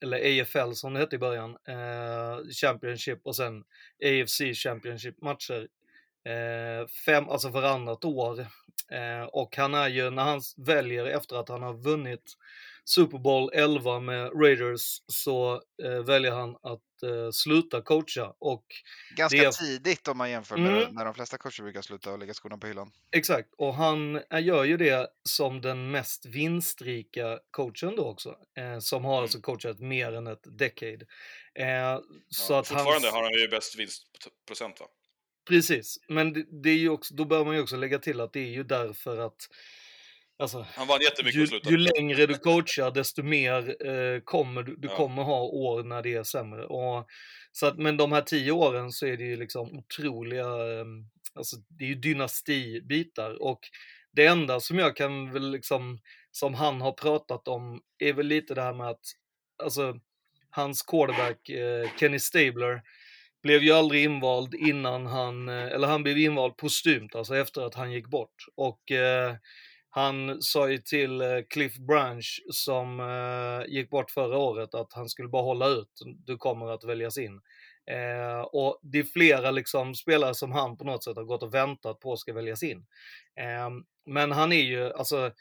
eller 0.02 0.42
AFL 0.42 0.72
som 0.74 0.94
det 0.94 1.00
hette 1.00 1.16
i 1.16 1.20
början, 1.20 1.58
eh, 1.68 2.50
Championship 2.62 3.20
och 3.24 3.36
sen 3.36 3.64
AFC 4.04 4.42
Championship-matcher. 4.54 5.68
Eh, 6.26 6.88
fem, 7.06 7.30
alltså 7.30 7.50
varannat 7.50 8.06
år. 8.06 8.48
Eh, 8.92 9.24
och 9.24 9.58
han 9.58 9.74
är 9.74 9.88
ju, 9.88 10.10
när 10.10 10.24
han 10.24 10.42
väljer 10.58 11.06
efter 11.06 11.36
att 11.36 11.50
han 11.50 11.62
har 11.62 11.74
vunnit 11.74 12.34
Super 12.86 13.18
Bowl 13.18 13.50
11 13.54 14.00
med 14.00 14.32
Raiders 14.42 15.02
så 15.08 15.62
eh, 15.84 16.04
väljer 16.06 16.32
han 16.32 16.50
att 16.56 17.04
eh, 17.04 17.32
sluta 17.34 17.82
coacha 17.82 18.34
och 18.40 18.66
Ganska 19.16 19.38
det, 19.38 19.52
tidigt 19.52 20.08
om 20.08 20.18
man 20.18 20.32
jämför 20.32 20.58
med 20.58 20.82
Mm. 20.82 20.94
när 20.96 21.06
de 21.06 21.14
flesta 21.14 21.38
coacher 21.38 21.64
brukar 21.64 21.82
sluta 21.82 22.12
och 22.12 22.20
lägga 22.20 22.34
skorna 22.34 22.58
på 22.58 22.68
hyllan. 22.68 22.92
Exakt, 23.12 23.50
och 23.58 23.74
han 23.74 24.16
eh, 24.16 24.44
gör 24.44 24.64
ju 24.64 24.78
det 24.78 25.08
som 25.30 25.62
den 25.62 25.92
mest 25.92 26.26
vinstrika 26.26 27.40
coachen 27.52 27.96
då 27.96 28.06
också, 28.06 28.36
eh, 28.58 28.80
som 28.80 29.06
har 29.06 29.22
alltså 29.22 29.42
coachat 29.42 29.80
mer 29.80 30.14
än 30.14 30.28
ett 30.28 30.58
decade. 30.60 31.06
Eh, 31.56 32.00
så 32.30 32.54
Ja, 32.54 32.60
att 32.60 32.68
fortfarande 32.68 32.92
hans... 32.92 33.06
har 33.14 33.24
han 33.24 33.34
ju 33.34 33.48
bäst 33.48 33.80
vinstprocent 33.80 34.80
va? 34.80 34.86
Precis, 35.50 36.00
men 36.08 36.34
det, 36.34 36.46
det 36.64 36.70
är 36.70 36.78
ju 36.78 36.90
också, 36.90 37.14
då 37.16 37.26
bör 37.26 37.46
man 37.46 37.56
ju 37.56 37.62
också 37.62 37.78
lägga 37.78 38.00
till 38.00 38.20
att 38.22 38.34
det 38.34 38.40
är 38.40 38.52
ju 38.52 38.64
därför 38.64 39.18
att 39.18 39.48
Alltså, 40.42 40.66
Han 40.76 40.88
vann 40.88 41.02
jättemycket 41.02 41.54
ju, 41.54 41.72
ju 41.72 41.78
längre 41.78 42.26
du 42.26 42.38
coachar 42.38 42.92
desto 42.92 43.24
mer 43.24 43.88
eh, 43.88 44.20
kommer 44.22 44.64
du, 44.64 44.76
du 44.76 44.88
Ja. 44.88 44.96
kommer 44.96 45.24
ha 45.24 45.42
år 45.42 45.84
när 45.84 46.02
det 46.02 46.14
är 46.14 46.24
sämre. 46.24 46.66
Och, 46.66 47.08
så 47.52 47.66
att, 47.66 47.78
men 47.78 47.98
de 47.98 48.12
här 48.12 48.22
tio 48.22 48.52
åren 48.52 48.92
så 48.92 49.06
är 49.06 49.18
det 49.18 49.24
ju 49.24 49.36
liksom 49.36 49.78
otroliga, 49.78 50.46
eh, 50.46 50.86
alltså 51.36 51.56
det 51.70 51.84
är 51.84 51.88
ju 51.88 51.96
dynastibitar 51.96 53.42
och 53.42 53.60
det 54.12 54.26
enda 54.26 54.60
som 54.60 54.80
jag 54.80 54.96
kan 54.96 55.34
väl 55.34 55.52
liksom, 55.52 56.00
som 56.32 56.54
han 56.54 56.82
har 56.82 56.92
pratat 56.92 57.48
om 57.48 57.82
är 57.98 58.14
väl 58.14 58.28
lite 58.28 58.54
det 58.56 58.62
här 58.62 58.74
med 58.74 58.88
att, 58.88 59.06
alltså 59.64 60.00
hans 60.50 60.82
quarterback 60.82 61.50
eh, 61.50 61.90
Kenny 62.00 62.20
Stabler 62.20 62.82
blev 63.44 63.64
ju 63.64 63.72
aldrig 63.72 64.04
invald 64.04 64.56
innan 64.56 65.06
han, 65.06 65.50
eh, 65.50 65.66
eller 65.66 65.88
han 65.88 66.04
blev 66.04 66.18
invald 66.18 66.58
postumt, 66.58 67.10
alltså 67.16 67.36
efter 67.36 67.62
att 67.62 67.76
han 67.76 67.92
gick 67.92 68.08
bort. 68.08 68.46
Och 68.56 68.92
eh, 68.92 69.36
han 69.90 70.42
sa 70.42 70.70
ju 70.70 70.78
till 70.78 71.22
eh, 71.22 71.28
Cliff 71.50 71.78
Branch 71.78 72.42
som 72.52 73.00
eh, 73.00 73.74
gick 73.74 73.90
bort 73.90 74.12
förra 74.12 74.38
året 74.38 74.76
att 74.76 74.94
han 74.94 75.10
skulle 75.10 75.30
bara 75.30 75.44
hålla 75.44 75.68
ut, 75.68 75.92
du 76.26 76.38
kommer 76.38 76.68
att 76.68 76.84
väljas 76.84 77.18
in. 77.18 77.42
Eh, 77.92 78.42
och 78.42 78.80
det 78.82 79.00
är 79.00 79.04
flera 79.04 79.52
liksom 79.52 79.96
spelare 79.96 80.36
som 80.36 80.52
han 80.52 80.78
på 80.78 80.84
något 80.84 81.04
sätt 81.04 81.16
har 81.16 81.24
gått 81.24 81.44
och 81.44 81.54
väntat 81.54 82.00
på 82.00 82.16
ska 82.18 82.34
väljas 82.34 82.64
in. 82.64 82.86
Eh, 83.40 83.70
men 84.06 84.32
han 84.32 84.52
är 84.52 84.64
ju, 84.64 84.94
alltså 84.94 85.32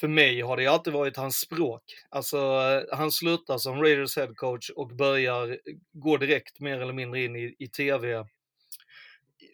för 0.00 0.08
mig 0.08 0.40
har 0.40 0.56
det 0.56 0.66
alltid 0.66 0.92
varit 0.92 1.16
hans 1.16 1.36
språk. 1.36 1.82
Alltså, 2.10 2.36
eh, 2.36 2.96
han 2.96 3.12
slutar 3.12 3.58
som 3.58 3.82
Raiders 3.82 4.16
head 4.16 4.34
coach 4.34 4.70
och 4.70 4.88
börjar 4.88 5.50
eh, 5.50 5.56
gå 5.92 6.16
direkt 6.16 6.60
mer 6.60 6.80
eller 6.80 6.92
mindre 6.92 7.24
in 7.24 7.36
i, 7.36 7.56
i 7.58 7.68
tv 7.68 8.24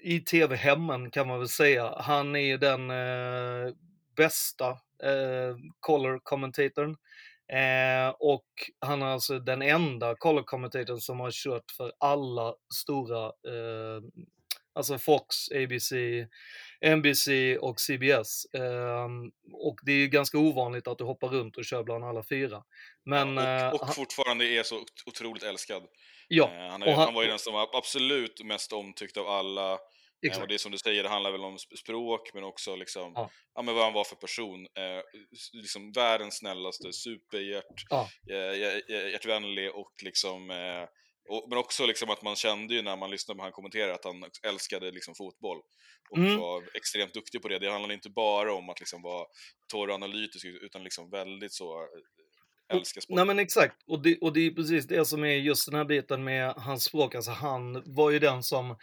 i 0.03 0.21
tv-hemmen 0.21 1.11
kan 1.11 1.29
man 1.29 1.38
väl 1.38 1.49
säga. 1.49 1.94
Han 1.99 2.37
är 2.37 2.40
ju 2.40 2.57
den 2.57 2.90
eh, 2.90 3.75
bästa 4.16 4.71
eh, 5.03 5.57
color 5.81 6.21
commentatorn. 6.23 6.97
Eh, 7.53 8.14
och 8.18 8.47
han 8.81 9.03
är 9.03 9.07
alltså 9.07 9.38
den 9.38 9.62
enda 9.62 10.14
color 10.14 10.42
commentatorn 10.42 10.99
som 11.01 11.21
har 11.21 11.31
kört 11.31 11.71
för 11.77 11.92
alla 11.99 12.55
stora, 12.75 13.25
eh, 13.27 14.03
alltså 14.78 14.98
Fox, 14.98 15.36
ABC, 15.50 15.92
NBC 16.96 17.28
och 17.60 17.80
CBS. 17.80 18.44
Eh, 18.54 19.08
och 19.52 19.78
det 19.82 19.92
är 19.92 19.96
ju 19.96 20.08
ganska 20.08 20.38
ovanligt 20.38 20.86
att 20.88 20.98
du 20.98 21.04
hoppar 21.04 21.28
runt 21.28 21.56
och 21.56 21.64
kör 21.64 21.82
bland 21.82 22.04
alla 22.04 22.22
fyra. 22.28 22.62
Men, 23.04 23.38
eh, 23.38 23.68
Och 23.68 23.80
han- 23.86 23.94
fortfarande 23.94 24.44
är 24.44 24.62
så 24.62 24.84
otroligt 25.06 25.42
älskad. 25.42 25.82
Ja, 26.28 26.50
Eh, 26.52 26.70
Han, 26.70 26.82
och 26.82 26.88
är, 26.88 26.92
han- 26.94 27.04
han 27.04 27.14
var 27.14 27.22
ju 27.22 27.28
den 27.28 27.38
som 27.38 27.52
var 27.54 27.68
absolut 27.72 28.44
mest 28.44 28.72
omtyckt 28.72 29.16
av 29.16 29.26
alla. 29.28 29.72
Eh, 29.72 29.78
Exakt. 30.26 30.42
Och 30.42 30.48
det 30.48 30.54
är 30.54 30.58
som 30.58 30.72
du 30.72 30.78
säger, 30.78 31.02
det 31.02 31.08
handlar 31.08 31.30
väl 31.32 31.44
om 31.44 31.56
sp- 31.56 31.76
språk 31.76 32.30
men 32.34 32.44
också 32.44 32.76
liksom, 32.76 33.12
Ja. 33.14 33.30
ja. 33.54 33.62
men 33.62 33.74
vad 33.74 33.84
han 33.84 33.92
var 33.92 34.04
för 34.04 34.16
person. 34.16 34.66
Eh, 34.78 35.02
liksom 35.52 35.92
världens 35.92 36.38
snällaste, 36.38 36.92
superhjärt, 36.92 37.64
Ja. 37.90 38.08
eh, 38.30 38.34
hjär- 38.36 38.82
hjär- 38.90 39.08
hjärtvänlig 39.08 39.70
och 39.74 39.92
liksom 40.04 40.50
eh, 40.50 40.84
och, 41.28 41.46
men 41.48 41.58
också 41.58 41.86
liksom 41.86 42.10
att 42.10 42.22
man 42.22 42.36
kände 42.36 42.74
ju 42.74 42.82
när 42.82 42.96
man 42.96 43.10
lyssnade 43.10 43.38
på 43.38 43.42
han 43.42 43.52
kommentera 43.52 43.94
att 43.94 44.04
han 44.04 44.24
älskade 44.42 44.90
liksom 44.90 45.14
fotboll. 45.14 45.58
Och 46.10 46.18
Mm. 46.18 46.38
var 46.40 46.64
extremt 46.74 47.14
duktig 47.14 47.42
på 47.42 47.48
det. 47.48 47.58
Det 47.58 47.70
handlade 47.70 47.94
inte 47.94 48.10
bara 48.10 48.54
om 48.54 48.68
att 48.68 48.80
liksom 48.80 49.02
vara 49.02 49.26
torr 49.72 49.88
och 49.88 49.94
analytisk 49.94 50.44
utan 50.44 50.84
liksom 50.84 51.10
väldigt 51.10 51.52
så 51.52 51.82
eh, 51.82 52.76
älska 52.76 53.00
sport. 53.00 53.16
Nej 53.16 53.24
men 53.24 53.38
exakt, 53.38 53.76
och 53.86 54.02
det, 54.02 54.18
och 54.18 54.32
det 54.32 54.46
är 54.46 54.50
precis 54.50 54.86
det 54.86 55.04
som 55.04 55.24
är 55.24 55.36
just 55.36 55.66
den 55.66 55.74
här 55.74 55.84
biten 55.84 56.24
med 56.24 56.54
hans 56.56 56.84
språk. 56.84 57.14
Alltså 57.14 57.30
han 57.30 57.82
var 57.94 58.10
ju 58.10 58.18
den 58.18 58.42
som 58.42 58.76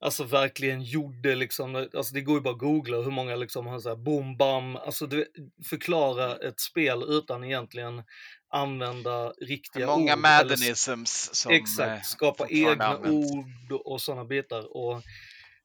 alltså 0.00 0.24
verkligen 0.24 0.82
gjorde 0.82 1.34
liksom, 1.34 1.76
alltså 1.76 2.14
det 2.14 2.20
går 2.20 2.34
ju 2.34 2.40
bara 2.40 2.54
att 2.54 2.60
googla 2.60 2.96
hur 2.96 3.10
många 3.10 3.36
liksom 3.36 3.66
har 3.66 3.78
så 3.80 3.88
här 3.88 3.96
boom 3.96 4.36
bam, 4.36 4.76
alltså 4.76 5.06
du, 5.06 5.26
förklara 5.70 6.36
ett 6.36 6.60
spel 6.60 7.02
utan 7.08 7.44
egentligen 7.44 8.02
använda 8.50 9.30
riktiga 9.30 9.86
Många 9.86 10.02
ord. 10.02 10.08
eller- 10.10 10.16
Maddenisms 10.16 11.30
som 11.34 11.52
eh, 11.52 11.58
Exakt, 11.58 12.06
skapa 12.06 12.44
fortfarande 12.48 12.70
egna 12.72 13.10
ord 13.10 13.72
och 13.84 14.00
sådana 14.00 14.24
bitar. 14.24 14.76
Och 14.76 15.02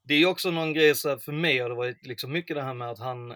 det 0.03 0.13
är 0.13 0.17
ju 0.17 0.25
också 0.25 0.51
någon 0.51 0.73
grej 0.73 0.95
så 0.95 1.09
här, 1.09 1.17
för 1.17 1.31
mig 1.31 1.59
har 1.59 1.69
det 1.69 1.75
varit 1.75 2.05
liksom 2.05 2.31
mycket 2.31 2.55
det 2.55 2.63
här 2.63 2.73
med 2.73 2.89
att 2.89 2.99
han 2.99 3.35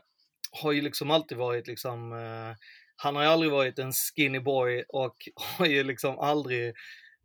har 0.51 0.71
ju 0.71 0.81
liksom 0.81 1.11
alltid 1.11 1.37
varit 1.37 1.67
liksom, 1.67 2.13
eh, 2.13 2.55
han 2.95 3.15
har 3.15 3.23
ju 3.23 3.29
aldrig 3.29 3.51
varit 3.51 3.79
en 3.79 3.91
skinny 3.93 4.39
boy 4.39 4.83
och 4.89 5.15
har 5.35 5.65
ju 5.65 5.83
liksom 5.83 6.19
aldrig, 6.19 6.73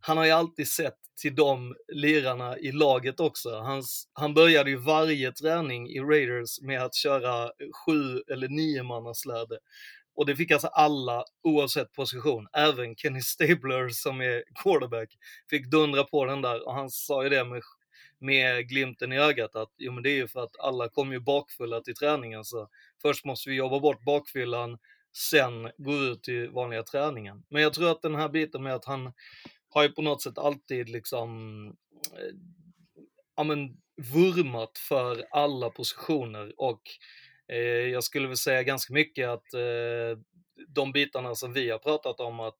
han 0.04 0.16
har 0.16 0.24
ju 0.24 0.30
alltid 0.30 0.68
sett 0.68 0.96
till 1.20 1.34
de 1.34 1.74
lirarna 1.92 2.58
i 2.58 2.72
laget 2.72 3.20
också. 3.20 3.50
Hans, 3.50 4.08
han 4.12 4.34
började 4.34 4.70
ju 4.70 4.76
varje 4.76 5.32
träning 5.32 5.88
i 5.88 6.00
Raiders 6.00 6.60
med 6.60 6.82
att 6.82 6.94
köra 6.94 7.50
sju 7.86 8.22
eller 8.32 8.48
nio 8.48 8.82
mannasläde. 8.82 9.58
Och 10.14 10.26
det 10.26 10.36
fick 10.36 10.50
alltså 10.50 10.68
alla 10.68 11.24
oavsett 11.42 11.92
position, 11.92 12.46
även 12.52 12.96
Kenny 12.96 13.20
Stabler 13.20 13.88
som 13.88 14.20
är 14.20 14.44
quarterback, 14.62 15.08
fick 15.50 15.70
dundra 15.70 16.04
på 16.04 16.24
den 16.24 16.42
där 16.42 16.66
och 16.66 16.74
han 16.74 16.90
sa 16.90 17.22
ju 17.22 17.28
det 17.28 17.44
med, 17.44 17.62
med 18.18 18.68
glimten 18.68 19.12
i 19.12 19.18
ögat 19.18 19.56
att 19.56 19.70
jo 19.78 19.92
men 19.92 20.02
det 20.02 20.10
är 20.10 20.16
ju 20.16 20.28
för 20.28 20.40
att 20.40 20.60
alla 20.60 20.88
kom 20.88 21.12
ju 21.12 21.20
bakfulla 21.20 21.80
till 21.80 21.94
träningen 21.94 22.44
så 22.44 22.68
först 23.02 23.24
måste 23.24 23.50
vi 23.50 23.56
jobba 23.56 23.80
bort 23.80 24.04
bakfyllan, 24.04 24.78
sen 25.16 25.70
gå 25.78 25.94
ut 25.94 26.22
till 26.22 26.50
vanliga 26.50 26.82
träningen. 26.82 27.44
Men 27.48 27.62
jag 27.62 27.72
tror 27.74 27.90
att 27.90 28.02
den 28.02 28.14
här 28.14 28.28
biten 28.28 28.62
med 28.62 28.74
att 28.74 28.84
han 28.84 29.12
har 29.74 29.82
ju 29.82 29.88
på 29.88 30.02
något 30.02 30.22
sätt 30.22 30.38
alltid 30.38 30.88
liksom 30.88 31.66
eh, 32.12 32.34
ja 33.36 33.42
men 33.42 33.76
vurmat 34.14 34.78
för 34.78 35.24
alla 35.30 35.70
positioner 35.70 36.52
och 36.56 36.82
eh, 37.52 37.58
jag 37.88 38.04
skulle 38.04 38.28
väl 38.28 38.36
säga 38.36 38.62
ganska 38.62 38.94
mycket 38.94 39.28
att 39.28 39.54
eh, 39.54 40.18
de 40.68 40.92
bitarna 40.92 41.34
som 41.34 41.52
vi 41.52 41.70
har 41.70 41.78
pratat 41.78 42.20
om 42.20 42.40
att 42.40 42.58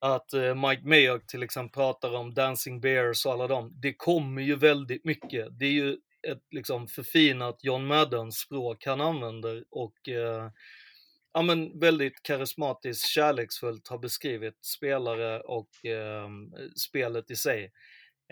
att 0.00 0.32
eh, 0.32 0.54
Mike 0.68 0.82
Mayock 0.88 1.26
till 1.26 1.42
exempel 1.42 1.74
pratar 1.74 2.14
om 2.14 2.34
Dancing 2.34 2.80
Bears 2.80 3.26
och 3.26 3.32
alla 3.32 3.46
dem, 3.46 3.72
det 3.74 3.94
kommer 3.94 4.42
ju 4.42 4.56
väldigt 4.56 5.04
mycket. 5.04 5.58
Det 5.58 5.66
är 5.66 5.72
ju 5.72 5.96
ett 6.28 6.42
liksom 6.50 6.88
förfinat 6.88 7.64
John 7.64 7.86
Madden-språk 7.86 8.86
han 8.86 9.00
använder 9.00 9.64
och 9.70 10.08
eh, 10.08 10.50
ja, 11.32 11.42
men 11.42 11.80
väldigt 11.80 12.22
karismatiskt, 12.22 13.08
kärleksfullt 13.08 13.88
har 13.88 13.98
beskrivit 13.98 14.64
spelare 14.64 15.40
och 15.40 15.84
eh, 15.84 16.28
spelet 16.76 17.30
i 17.30 17.36
sig. 17.36 17.72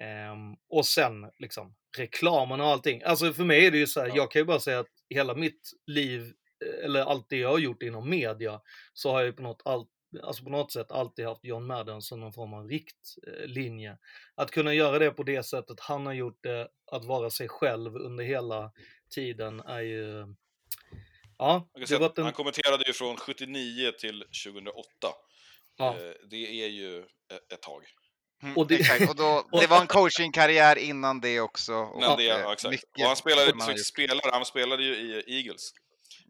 Ehm, 0.00 0.56
och 0.68 0.86
sen 0.86 1.30
liksom 1.38 1.74
reklamen 1.98 2.60
och 2.60 2.66
allting. 2.66 3.02
Alltså 3.02 3.32
för 3.32 3.44
mig 3.44 3.66
är 3.66 3.70
det 3.70 3.78
ju 3.78 3.86
så 3.86 4.00
här, 4.00 4.12
jag 4.14 4.30
kan 4.30 4.40
ju 4.40 4.46
bara 4.46 4.60
säga 4.60 4.78
att 4.78 4.92
hela 5.08 5.34
mitt 5.34 5.70
liv, 5.86 6.32
eh, 6.64 6.84
eller 6.84 7.00
allt 7.00 7.26
det 7.28 7.36
jag 7.36 7.48
har 7.48 7.58
gjort 7.58 7.82
inom 7.82 8.10
media, 8.10 8.60
så 8.92 9.10
har 9.10 9.18
jag 9.20 9.26
ju 9.26 9.32
på 9.32 9.42
något, 9.42 9.62
all, 9.64 9.86
alltså 10.22 10.44
på 10.44 10.50
något 10.50 10.72
sätt 10.72 10.92
alltid 10.92 11.26
haft 11.26 11.44
John 11.44 11.66
Madden 11.66 12.02
som 12.02 12.20
någon 12.20 12.32
form 12.32 12.54
av 12.54 12.68
riktlinje. 12.68 13.98
Att 14.34 14.50
kunna 14.50 14.74
göra 14.74 14.98
det 14.98 15.10
på 15.10 15.22
det 15.22 15.42
sättet 15.42 15.80
han 15.80 16.06
har 16.06 16.12
gjort 16.12 16.38
det, 16.42 16.68
att 16.92 17.04
vara 17.04 17.30
sig 17.30 17.48
själv 17.48 17.96
under 17.96 18.24
hela 18.24 18.72
tiden 19.14 19.60
är 19.60 19.80
ju... 19.80 20.34
Ja, 21.38 21.52
Jag 21.72 21.72
kan 21.74 21.80
det 21.80 21.86
säga 21.86 22.10
en... 22.16 22.24
Han 22.24 22.32
kommenterade 22.32 22.84
ju 22.86 22.92
från 22.92 23.16
79 23.16 23.92
till 24.00 24.24
2008. 24.44 24.86
Ja. 25.78 25.88
Eh, 25.88 26.12
Det 26.30 26.62
är 26.64 26.68
ju 26.68 26.98
ett 27.52 27.62
tag. 27.62 27.82
Mm, 28.42 28.56
Och 28.56 28.66
det- 28.66 28.74
Exakt, 28.74 29.10
och 29.10 29.16
då, 29.16 29.48
det 29.60 29.66
var 29.66 29.80
en 29.80 29.86
coachingkarriär 29.86 30.78
innan 30.78 31.20
det 31.20 31.40
också. 31.40 31.74
Och 31.74 32.00
Men 32.00 32.16
det, 32.18 32.28
eh, 32.30 32.38
ja, 32.40 32.52
exakt. 32.52 32.70
mycket 32.70 32.88
Och 33.00 33.06
han 33.06 33.16
spelade, 33.16 33.76
spelare, 33.78 34.20
han 34.32 34.44
spelade 34.44 34.82
ju 34.84 34.94
i 34.96 35.24
Eagles. 35.36 35.70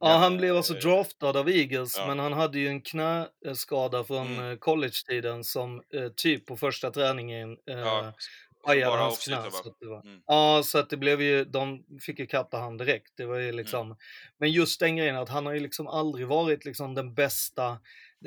Ja, 0.00 0.08
han 0.08 0.36
blev 0.36 0.56
alltså 0.56 0.74
Eh, 0.74 0.80
draftad 0.80 1.36
av 1.38 1.48
Eagles, 1.48 1.96
ja. 1.98 2.06
men 2.06 2.18
han 2.18 2.32
hade 2.32 2.58
ju 2.58 2.68
en 2.68 2.80
knäskada 2.82 4.04
från 4.04 4.26
Mm. 4.26 4.50
eh, 4.50 4.56
college-tiden 4.58 5.44
som 5.44 5.82
eh, 5.94 6.08
typ 6.16 6.46
på 6.46 6.56
första 6.56 6.90
träningen 6.90 7.56
eh, 7.70 7.78
Ja, 7.78 8.12
pajade 8.66 8.90
bara 8.90 9.00
hans 9.00 9.24
knä. 9.24 9.50
Så 9.50 9.68
att 9.68 9.80
det 9.80 9.86
var... 9.86 10.00
Mm. 10.06 10.20
Ja, 10.26 10.62
så 10.64 10.78
att 10.78 10.90
det 10.90 10.96
blev 10.96 11.22
ju, 11.22 11.44
de 11.44 11.84
fick 12.00 12.18
ju 12.18 12.26
katta 12.26 12.58
han 12.58 12.76
direkt. 12.76 13.12
Det 13.16 13.26
var 13.26 13.38
ju 13.38 13.52
liksom, 13.52 13.96
men 14.38 14.52
just 14.52 14.80
den 14.80 14.96
grejen 14.96 15.16
att 15.16 15.28
han 15.28 15.46
har 15.46 15.52
ju 15.52 15.60
liksom 15.60 15.86
aldrig 15.86 16.26
varit 16.26 16.64
liksom 16.64 16.94
den 16.94 17.14
bästa, 17.14 17.78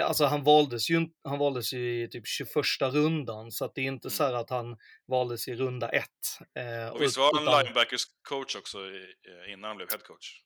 alltså 0.02 0.26
han 0.26 0.44
valdes 0.44 0.90
ju, 0.90 1.08
han 1.24 1.40
valdes 1.40 1.74
ju 1.74 2.04
i 2.04 2.08
typ 2.10 2.28
21 2.28 2.48
rundan, 2.82 3.52
så 3.52 3.66
att 3.66 3.76
det 3.76 3.82
är 3.82 3.86
inte 3.86 4.10
så 4.10 4.24
här 4.24 4.34
att 4.34 4.50
han 4.50 4.78
valdes 5.08 5.48
i 5.48 5.56
runda 5.56 5.90
ett. 5.90 6.06
Eh, 6.56 6.90
Och 6.94 7.02
visst 7.02 7.18
var 7.18 7.34
han 7.36 7.44
utan- 7.44 7.64
linebackers 7.64 8.04
coach 8.30 8.56
också 8.56 8.78
i, 8.78 9.06
innan 9.54 9.64
han 9.68 9.78
blev 9.78 9.90
head 9.90 9.98
coach? 10.08 10.42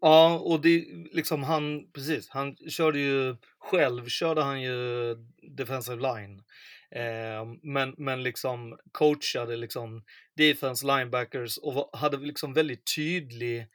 Ja, 0.00 0.38
och 0.38 0.60
det 0.60 0.84
liksom 1.12 1.42
han, 1.42 1.90
precis, 1.92 2.28
han 2.28 2.56
körde 2.70 2.98
ju 2.98 3.36
själv, 3.58 4.08
körde 4.08 4.42
han 4.42 4.62
ju 4.62 5.14
defensive 5.56 5.96
line. 6.02 6.42
Eh, 6.90 7.44
men, 7.62 7.94
men 7.98 8.22
liksom 8.22 8.78
coachade 8.92 9.56
liksom 9.56 10.04
defense 10.36 10.86
linebackers 10.86 11.58
och 11.58 11.90
hade 11.92 12.16
liksom 12.16 12.52
väldigt 12.52 12.94
tydlig 12.96 13.66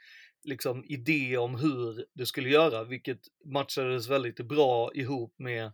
liksom 0.44 0.84
idé 0.88 1.38
om 1.38 1.56
hur 1.56 2.06
det 2.14 2.26
skulle 2.26 2.50
göra, 2.50 2.84
vilket 2.84 3.20
matchades 3.46 4.10
väldigt 4.10 4.38
bra 4.38 4.92
ihop 4.94 5.36
med 5.38 5.72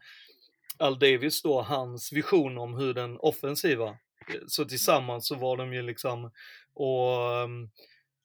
Al 0.78 1.00
Davis 1.00 1.42
då, 1.42 1.62
hans 1.62 2.12
vision 2.12 2.58
om 2.58 2.74
hur 2.74 2.94
den 2.94 3.18
offensiva. 3.18 3.88
Eh, 3.88 4.42
så 4.48 4.66
tillsammans 4.66 5.28
så 5.28 5.36
var 5.36 5.58
de 5.58 5.74
ju 5.74 5.82
liksom, 5.82 6.32
och 6.74 7.36
ehm, 7.36 7.70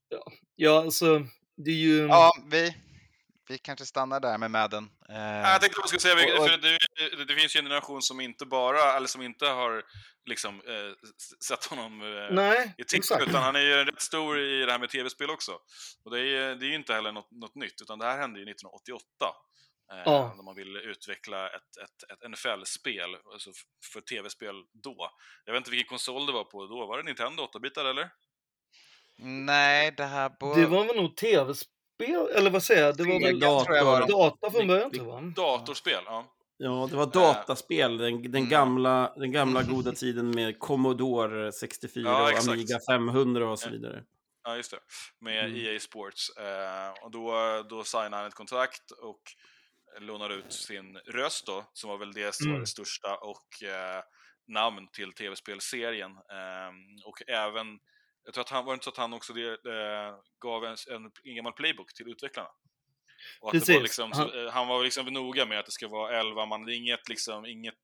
ja, 0.08 0.32
ja 0.56 0.80
alltså 0.80 1.26
det 1.56 1.70
är 1.70 1.74
ju... 1.74 1.98
Ja, 1.98 2.32
vi, 2.50 2.74
vi 3.48 3.58
kanske 3.58 3.86
stannar 3.86 4.20
där 4.20 4.38
med 4.38 4.50
Madden. 4.50 4.84
Eh, 5.08 5.14
Ja, 5.16 5.50
Jag 5.52 5.60
tänkte 5.60 5.78
bara 5.80 5.86
skulle 5.86 6.00
säga, 6.00 6.14
och- 6.34 6.40
och- 6.40 6.48
för 6.50 6.56
det, 6.58 7.24
det 7.24 7.34
finns 7.34 7.56
ju 7.56 7.58
en 7.58 7.64
generation 7.64 8.02
som 8.02 8.20
inte 8.20 8.46
bara, 8.46 8.92
eller 8.96 9.06
som 9.06 9.22
inte 9.22 9.46
har 9.46 9.82
liksom 10.26 10.54
eh, 10.60 11.08
sett 11.48 11.64
honom 11.64 12.02
eh, 12.02 12.34
Nej, 12.34 12.74
i 12.78 12.84
TikTok, 12.84 12.98
exakt. 12.98 13.22
utan 13.30 13.42
han 13.42 13.56
är 13.56 13.60
ju 13.60 13.84
rätt 13.84 14.02
stor 14.02 14.40
i 14.40 14.64
det 14.66 14.72
här 14.72 14.78
med 14.78 14.90
tv-spel 14.90 15.30
också. 15.30 15.52
Och 16.04 16.10
det 16.10 16.18
är, 16.20 16.24
ju- 16.24 16.54
det 16.54 16.66
är 16.66 16.68
ju 16.68 16.74
inte 16.74 16.94
heller 16.94 17.12
något, 17.12 17.30
något 17.30 17.54
nytt, 17.54 17.82
utan 17.82 17.98
det 17.98 18.04
här 18.06 18.18
hände 18.18 18.40
ju 18.40 18.44
1988. 18.50 19.04
Eh, 19.92 20.02
Ja. 20.04 20.32
När 20.36 20.42
man 20.42 20.54
ville 20.54 20.80
utveckla 20.80 21.46
ett, 21.48 21.76
ett, 21.82 22.10
ett 22.12 22.30
NFL-spel, 22.30 23.16
alltså 23.32 23.50
för 23.92 24.00
tv-spel 24.00 24.54
då. 24.82 25.10
Jag 25.44 25.52
vet 25.52 25.60
inte 25.60 25.70
vilken 25.70 25.88
konsol 25.88 26.26
det 26.26 26.32
var 26.32 26.44
på 26.44 26.66
då, 26.66 26.86
var 26.86 26.96
det 26.98 27.02
Nintendo 27.04 27.42
8-bitar 27.54 27.84
eller? 27.84 28.10
Nej, 29.18 29.94
det 29.96 30.04
här... 30.04 30.28
Bo... 30.40 30.54
Det 30.54 30.66
var 30.66 30.84
väl 30.84 30.96
nog 30.96 31.16
tv-spel, 31.96 32.28
eller 32.34 32.50
vad 32.50 32.62
säger 32.62 32.82
jag? 32.84 32.96
Det 32.96 33.04
var 33.04 33.20
väl 33.20 33.40
Dator. 33.40 33.64
tror 33.64 33.76
jag 33.76 33.84
var 33.84 34.00
det. 34.00 34.06
data 34.12 34.50
från 34.50 34.66
början 34.66 34.90
jag. 34.92 35.04
va? 35.04 35.20
Datorspel, 35.36 36.02
ja. 36.06 36.24
Ja, 36.56 36.88
det 36.90 36.96
var 36.96 37.06
dataspel, 37.06 37.96
den, 37.98 38.22
den, 38.22 38.34
Mm. 38.34 38.48
gamla, 38.48 39.12
den 39.16 39.32
gamla 39.32 39.62
goda 39.72 39.92
tiden 39.92 40.30
med 40.30 40.58
Commodore 40.58 41.52
64 41.52 42.02
Ja, 42.08 42.22
och 42.22 42.30
exakt. 42.30 42.48
Amiga 42.48 42.78
500 42.88 43.50
och 43.50 43.58
så 43.58 43.70
vidare. 43.70 44.02
Ja, 44.44 44.56
just 44.56 44.70
det. 44.70 44.78
Med 45.20 45.44
Mm. 45.44 45.56
EA 45.66 45.80
Sports. 45.80 46.36
Eh, 46.36 47.04
och 47.04 47.10
då, 47.10 47.32
då 47.70 47.84
signade 47.84 48.16
han 48.16 48.26
ett 48.26 48.34
kontrakt 48.34 48.90
och 48.90 49.20
lånade 50.00 50.34
ut 50.34 50.52
sin 50.52 50.96
röst 50.96 51.46
då, 51.46 51.64
som 51.72 51.90
var 51.90 51.96
väl 51.98 52.12
det 52.12 52.34
som 52.34 52.46
var 52.46 52.50
Mm. 52.52 52.60
det 52.60 52.66
största, 52.66 53.16
och 53.16 53.62
eh, 53.62 54.02
namn 54.48 54.88
till 54.92 55.12
tv-spelserien. 55.12 56.10
Eh, 56.10 56.70
och 57.06 57.28
även, 57.28 57.66
jag 58.24 58.34
tror 58.34 58.42
att 58.44 58.50
han, 58.50 58.64
var 58.64 58.72
det 58.72 58.74
inte 58.74 58.84
så 58.84 58.90
att 58.90 58.96
han 58.96 59.12
också 59.14 59.32
det, 59.32 59.48
eh, 59.50 60.14
gav 60.40 60.64
en, 60.64 60.76
en, 60.90 61.10
en 61.24 61.36
gammal 61.36 61.52
playbook 61.52 61.94
till 61.94 62.08
utvecklarna? 62.08 62.48
Och 63.40 63.48
att 63.48 63.52
det 63.52 63.58
var 63.58 63.66
Precis. 63.66 63.82
liksom, 63.82 64.12
Han- 64.12 64.28
så, 64.28 64.44
eh, 64.46 64.52
han 64.52 64.68
var 64.68 64.84
liksom 64.84 65.06
noga 65.06 65.46
med 65.46 65.58
att 65.58 65.66
det 65.66 65.72
ska 65.72 65.88
vara 65.88 66.20
11 66.20 66.46
man, 66.46 66.64
det 66.64 66.74
är 66.74 66.76
inget, 66.76 67.08
liksom, 67.08 67.46
inget, 67.46 67.74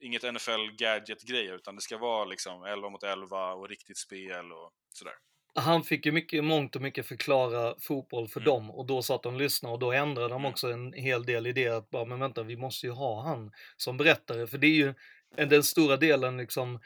inget 0.00 0.22
NFL 0.22 0.70
gadget-grejer, 0.78 1.54
utan 1.54 1.74
det 1.76 1.82
ska 1.82 1.98
vara 1.98 2.24
liksom 2.24 2.64
11 2.64 2.88
mot 2.90 3.02
11 3.02 3.52
och 3.54 3.68
riktigt 3.68 3.98
spel 3.98 4.52
och 4.52 4.72
sådär. 4.94 5.14
Han 5.56 5.82
fick 5.84 6.06
ju 6.06 6.12
mycket, 6.12 6.44
mångt 6.44 6.76
och 6.76 6.82
mycket 6.82 7.06
förklara 7.08 7.74
fotboll 7.80 8.28
för 8.28 8.40
Mm. 8.40 8.46
dem 8.52 8.70
och 8.70 8.86
då 8.86 9.02
satt 9.02 9.22
de 9.22 9.34
och 9.34 9.40
lyssnade 9.40 9.72
och 9.72 9.78
då 9.78 9.92
ändrade 9.92 10.28
de 10.28 10.44
också 10.44 10.68
en 10.72 10.92
hel 10.92 11.24
del 11.26 11.46
i 11.46 11.52
det 11.52 11.68
att 11.68 11.90
bara, 11.90 12.04
men 12.04 12.18
vänta, 12.20 12.42
vi 12.42 12.56
måste 12.56 12.86
ju 12.86 12.92
ha 12.92 13.22
han 13.22 13.52
som 13.76 13.96
berättare 13.96 14.46
för 14.46 14.58
det 14.58 14.66
är 14.66 14.74
ju 14.76 14.94
en- 15.36 15.48
den 15.48 15.62
stora 15.62 15.96
delen 15.96 16.36
liksom 16.36 16.80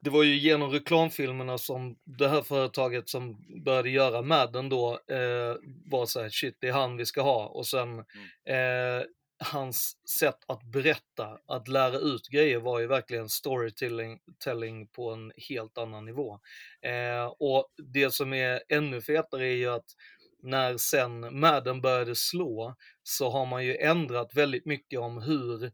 det 0.00 0.10
var 0.10 0.22
ju 0.22 0.36
genom 0.36 0.70
reklamfilmerna 0.70 1.58
som 1.58 1.96
det 2.04 2.28
här 2.28 2.42
företaget 2.42 3.08
som 3.08 3.36
började 3.64 3.90
göra 3.90 4.22
Madden 4.22 4.68
då 4.68 4.92
eh, 4.92 5.56
var 5.84 6.06
så 6.06 6.20
här, 6.20 6.28
shit 6.28 6.56
det 6.60 6.68
är 6.68 6.72
han 6.72 6.96
vi 6.96 7.06
ska 7.06 7.22
ha 7.22 7.46
och 7.46 7.66
sen 7.66 7.98
eh, 7.98 9.04
hans 9.44 9.96
sätt 10.18 10.38
att 10.48 10.62
berätta, 10.62 11.38
att 11.46 11.68
lära 11.68 11.98
ut 11.98 12.28
grejer 12.28 12.58
var 12.58 12.80
ju 12.80 12.86
verkligen 12.86 13.28
storytelling 13.28 14.18
telling 14.44 14.86
på 14.88 15.10
en 15.10 15.32
helt 15.48 15.78
annan 15.78 16.04
nivå. 16.04 16.38
Eh, 16.82 17.24
och 17.38 17.66
det 17.92 18.14
som 18.14 18.32
är 18.32 18.62
ännu 18.68 19.00
fetare 19.00 19.46
är 19.46 19.56
ju 19.56 19.68
att 19.68 19.86
när 20.42 20.76
sen 20.76 21.40
Madden 21.40 21.80
började 21.80 22.14
slå 22.16 22.76
så 23.02 23.30
har 23.30 23.46
man 23.46 23.64
ju 23.64 23.76
ändrat 23.76 24.34
väldigt 24.34 24.66
mycket 24.66 25.00
om 25.00 25.22
hur, 25.22 25.72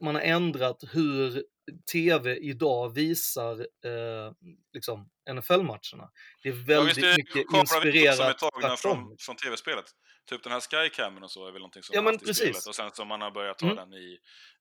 man 0.00 0.14
har 0.14 0.22
ändrat 0.22 0.84
hur 0.92 1.44
tv 1.92 2.36
idag 2.36 2.94
visar 2.94 3.60
eh, 3.60 4.32
liksom 4.72 5.08
NFL-matcherna. 5.32 6.10
Det 6.42 6.48
är 6.48 6.52
Ja, 6.52 6.64
väldigt 6.66 6.96
är 6.98 7.02
det 7.02 7.16
mycket 7.16 7.46
kameror 7.48 7.64
som 7.66 7.80
är 7.82 7.86
inspirerat 7.86 8.38
tagna 8.38 8.76
från, 8.76 9.16
från 9.20 9.36
tv-spelet? 9.36 9.84
Typ 10.30 10.42
den 10.42 10.52
här 10.52 10.60
Skycamen 10.60 11.22
och 11.22 11.30
så 11.30 11.46
är 11.48 11.52
väl 11.52 11.60
någonting 11.60 11.82
som 11.82 11.94
Ja, 11.94 12.02
men 12.02 12.12
haft 12.14 12.22
i 12.22 12.26
precis. 12.26 12.42
spelet 12.48 12.66
och 12.66 12.74
sen 12.74 12.90
som 12.92 13.08
man 13.08 13.20
har 13.20 13.30
börjat 13.30 13.58
ta 13.58 13.66
Mm. 13.66 13.76
den 13.76 13.92
i, 13.92 14.18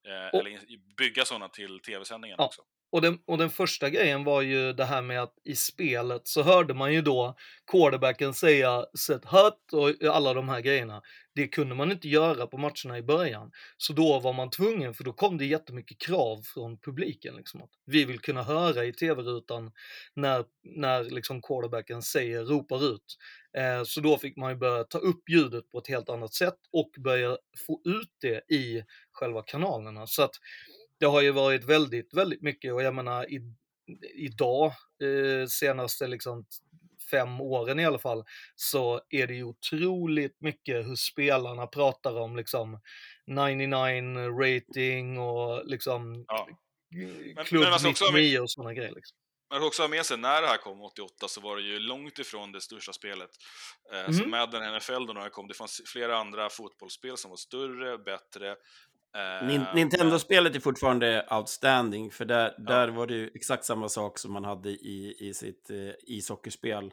eh, 0.08 0.40
Och- 0.40 0.48
eller 0.48 0.60
bygga 0.98 1.26
sådana 1.26 1.50
till 1.50 1.80
tv-sändningen 1.80 2.36
Ja. 2.40 2.46
också. 2.46 2.62
Och 2.92 3.02
den, 3.02 3.20
och 3.28 3.38
den 3.38 3.50
första 3.50 3.90
grejen 3.90 4.24
var 4.24 4.42
ju 4.42 4.74
det 4.74 4.86
här 4.86 5.02
med 5.02 5.24
att 5.24 5.34
i 5.44 5.56
spelet 5.56 6.28
så 6.28 6.42
hörde 6.44 6.74
man 6.74 6.94
ju 6.94 7.02
då 7.02 7.36
quarterbacken 7.72 8.34
säga 8.34 8.86
set 9.00 9.26
hut 9.26 9.74
och 9.74 10.16
alla 10.16 10.34
de 10.34 10.50
här 10.50 10.62
grejerna. 10.62 11.02
Det 11.36 11.48
kunde 11.48 11.76
man 11.76 11.92
inte 11.92 12.10
göra 12.10 12.48
på 12.48 12.58
matcherna 12.58 12.98
i 12.98 13.02
början. 13.02 13.52
Så 13.78 13.94
då 13.94 14.20
var 14.20 14.34
man 14.34 14.50
tvungen, 14.50 14.94
för 14.94 15.04
då 15.04 15.14
kom 15.14 15.38
det 15.38 15.46
jättemycket 15.46 16.02
krav 16.02 16.42
från 16.44 16.78
publiken. 16.78 17.36
Liksom, 17.36 17.62
att 17.62 17.72
vi 17.86 18.06
vill 18.06 18.20
kunna 18.20 18.44
höra 18.44 18.86
i 18.86 18.94
tv-rutan 18.94 19.72
när, 20.16 20.46
när 20.64 21.04
liksom 21.04 21.42
quarterbacken 21.42 22.02
säger, 22.02 22.46
ropar 22.46 22.94
ut. 22.94 23.18
Eh, 23.58 23.84
så 23.84 24.02
då 24.02 24.18
fick 24.18 24.38
man 24.38 24.52
ju 24.52 24.58
börja 24.58 24.84
ta 24.84 24.98
upp 24.98 25.30
ljudet 25.30 25.72
på 25.72 25.78
ett 25.78 25.88
helt 25.88 26.10
annat 26.10 26.34
sätt 26.34 26.58
och 26.72 26.92
börja 27.04 27.38
få 27.68 27.82
ut 27.86 28.12
det 28.22 28.56
i 28.56 28.84
själva 29.12 29.42
kanalerna. 29.42 30.08
Så 30.08 30.24
att 30.24 30.36
det 31.00 31.06
har 31.06 31.22
ju 31.22 31.32
varit 31.32 31.64
väldigt, 31.64 32.14
väldigt 32.14 32.42
mycket 32.42 32.74
och 32.74 32.84
jag 32.84 32.96
menar 32.96 33.32
i, 33.32 33.42
idag, 34.16 34.66
eh, 35.04 35.48
senaste 35.48 36.08
liksom 36.08 36.46
fem 37.12 37.42
åren 37.42 37.80
i 37.80 37.86
alla 37.86 38.00
fall, 38.00 38.24
så 38.56 39.02
är 39.10 39.28
det 39.28 39.34
ju 39.34 39.44
otroligt 39.44 40.42
mycket 40.42 40.86
hur 40.88 40.96
spelarna 40.96 41.68
pratar 41.68 42.16
om 42.20 42.36
liksom 42.36 42.80
99 43.28 44.30
rating 44.42 45.20
och 45.20 45.66
liksom 45.66 46.26
Ja. 46.28 46.48
klubb 47.46 47.64
men 47.64 47.74
alltså 47.74 47.88
99 47.88 48.40
och 48.40 48.52
sådana 48.52 48.74
grejer. 48.74 48.92
Liksom. 48.96 49.18
Man 49.50 49.60
ska 49.60 49.68
också 49.68 49.84
ha 49.84 49.88
med 49.90 50.06
sig, 50.06 50.18
när 50.18 50.42
det 50.42 50.48
här 50.48 50.58
kom 50.58 50.82
88 50.82 51.28
så 51.28 51.42
var 51.42 51.56
det 51.56 51.62
ju 51.62 51.80
långt 51.80 52.20
ifrån 52.20 52.52
det 52.52 52.62
största 52.62 52.94
spelet. 52.94 53.30
Eh, 53.94 54.12
Så 54.12 54.22
Mhm. 54.22 54.30
Madden 54.30 54.64
NFL 54.74 55.06
då 55.08 55.14
när 55.14 55.24
det 55.24 55.30
kom, 55.30 55.48
det 55.48 55.54
fanns 55.54 55.82
flera 55.86 56.18
andra 56.18 56.50
fotbollsspel 56.50 57.18
som 57.18 57.30
var 57.30 57.38
större, 57.38 57.98
bättre. 57.98 58.56
Men- 59.48 59.76
Nintendo-spelet 59.76 60.56
är 60.56 60.60
fortfarande 60.60 61.26
outstanding, 61.32 62.12
för 62.12 62.26
där, 62.26 62.56
där 62.58 62.88
var 62.88 63.08
det 63.08 63.14
ju 63.14 63.32
exakt 63.34 63.66
samma 63.66 63.90
sak 63.90 64.18
som 64.20 64.34
man 64.34 64.44
hade 64.46 64.70
i, 64.70 65.16
i 65.20 65.34
sitt 65.34 65.70
eh, 65.70 65.78
ishockeyspel. 66.08 66.92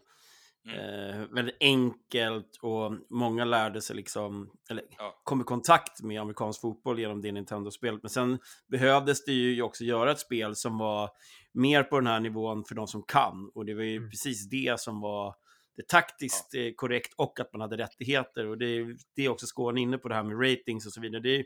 Eh, 0.77 1.21
väldigt 1.35 1.57
enkelt 1.61 2.59
och 2.63 2.93
många 3.11 3.45
lärde 3.45 3.81
sig 3.81 3.97
liksom, 3.97 4.51
eller 4.71 4.85
kom 5.25 5.41
i 5.41 5.45
kontakt 5.45 6.03
med 6.03 6.21
amerikansk 6.21 6.61
fotboll 6.61 6.99
genom 7.01 7.21
det 7.23 7.33
Nintendo-spelet. 7.33 8.03
Men 8.03 8.11
sen 8.11 8.39
behövdes 8.69 9.25
det 9.25 9.33
ju 9.33 9.63
också 9.63 9.85
göra 9.85 10.11
ett 10.13 10.19
spel 10.21 10.57
som 10.57 10.79
var 10.79 11.11
mer 11.55 11.83
på 11.83 11.97
den 12.01 12.07
här 12.07 12.21
nivån 12.21 12.65
för 12.65 12.75
de 12.75 12.87
som 12.87 13.03
kan. 13.03 13.51
Och 13.55 13.65
det 13.67 13.75
var 13.75 13.83
ju 13.83 14.09
precis 14.11 14.49
det 14.51 14.81
som 14.81 15.01
var 15.01 15.35
det 15.77 15.89
taktiskt 15.89 16.55
eh, 16.55 16.71
korrekt 16.77 17.15
och 17.17 17.41
att 17.41 17.53
man 17.53 17.61
hade 17.61 17.77
rättigheter. 17.77 18.47
Och 18.47 18.59
det, 18.59 18.67
är- 18.67 18.97
det 19.17 19.25
är 19.25 19.29
också 19.29 19.47
Skåne 19.47 19.81
inne 19.81 19.99
på 19.99 20.09
det 20.09 20.15
här 20.15 20.23
med 20.23 20.41
ratings 20.51 20.87
och 20.87 20.93
så 20.93 21.01
vidare. 21.01 21.21
Det 21.23 21.37
är, 21.37 21.45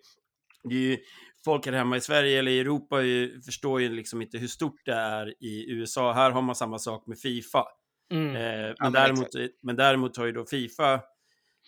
det 0.64 0.74
är 0.74 0.78
ju, 0.78 0.98
folk 1.44 1.66
här 1.66 1.72
hemma 1.72 1.96
i 1.96 2.00
Sverige 2.00 2.38
eller 2.38 2.52
i 2.52 2.60
Europa 2.60 3.02
ju, 3.02 3.40
förstår 3.40 3.80
ju 3.80 3.88
liksom 3.88 4.22
inte 4.22 4.38
hur 4.38 4.48
stort 4.48 4.80
det 4.84 4.92
är 4.94 5.44
i 5.44 5.70
USA. 5.70 6.12
Här 6.12 6.30
har 6.30 6.42
man 6.42 6.54
samma 6.54 6.78
sak 6.78 7.06
med 7.06 7.18
Fifa. 7.18 7.64
Mm. 8.12 8.36
Eh, 8.36 8.42
Ja, 8.42 8.74
men, 8.80 8.92
men 8.92 8.92
däremot, 8.92 9.28
men 9.62 9.76
däremot 9.76 10.16
har 10.16 10.26
ju 10.26 10.32
då 10.32 10.44
Fifa 10.46 10.94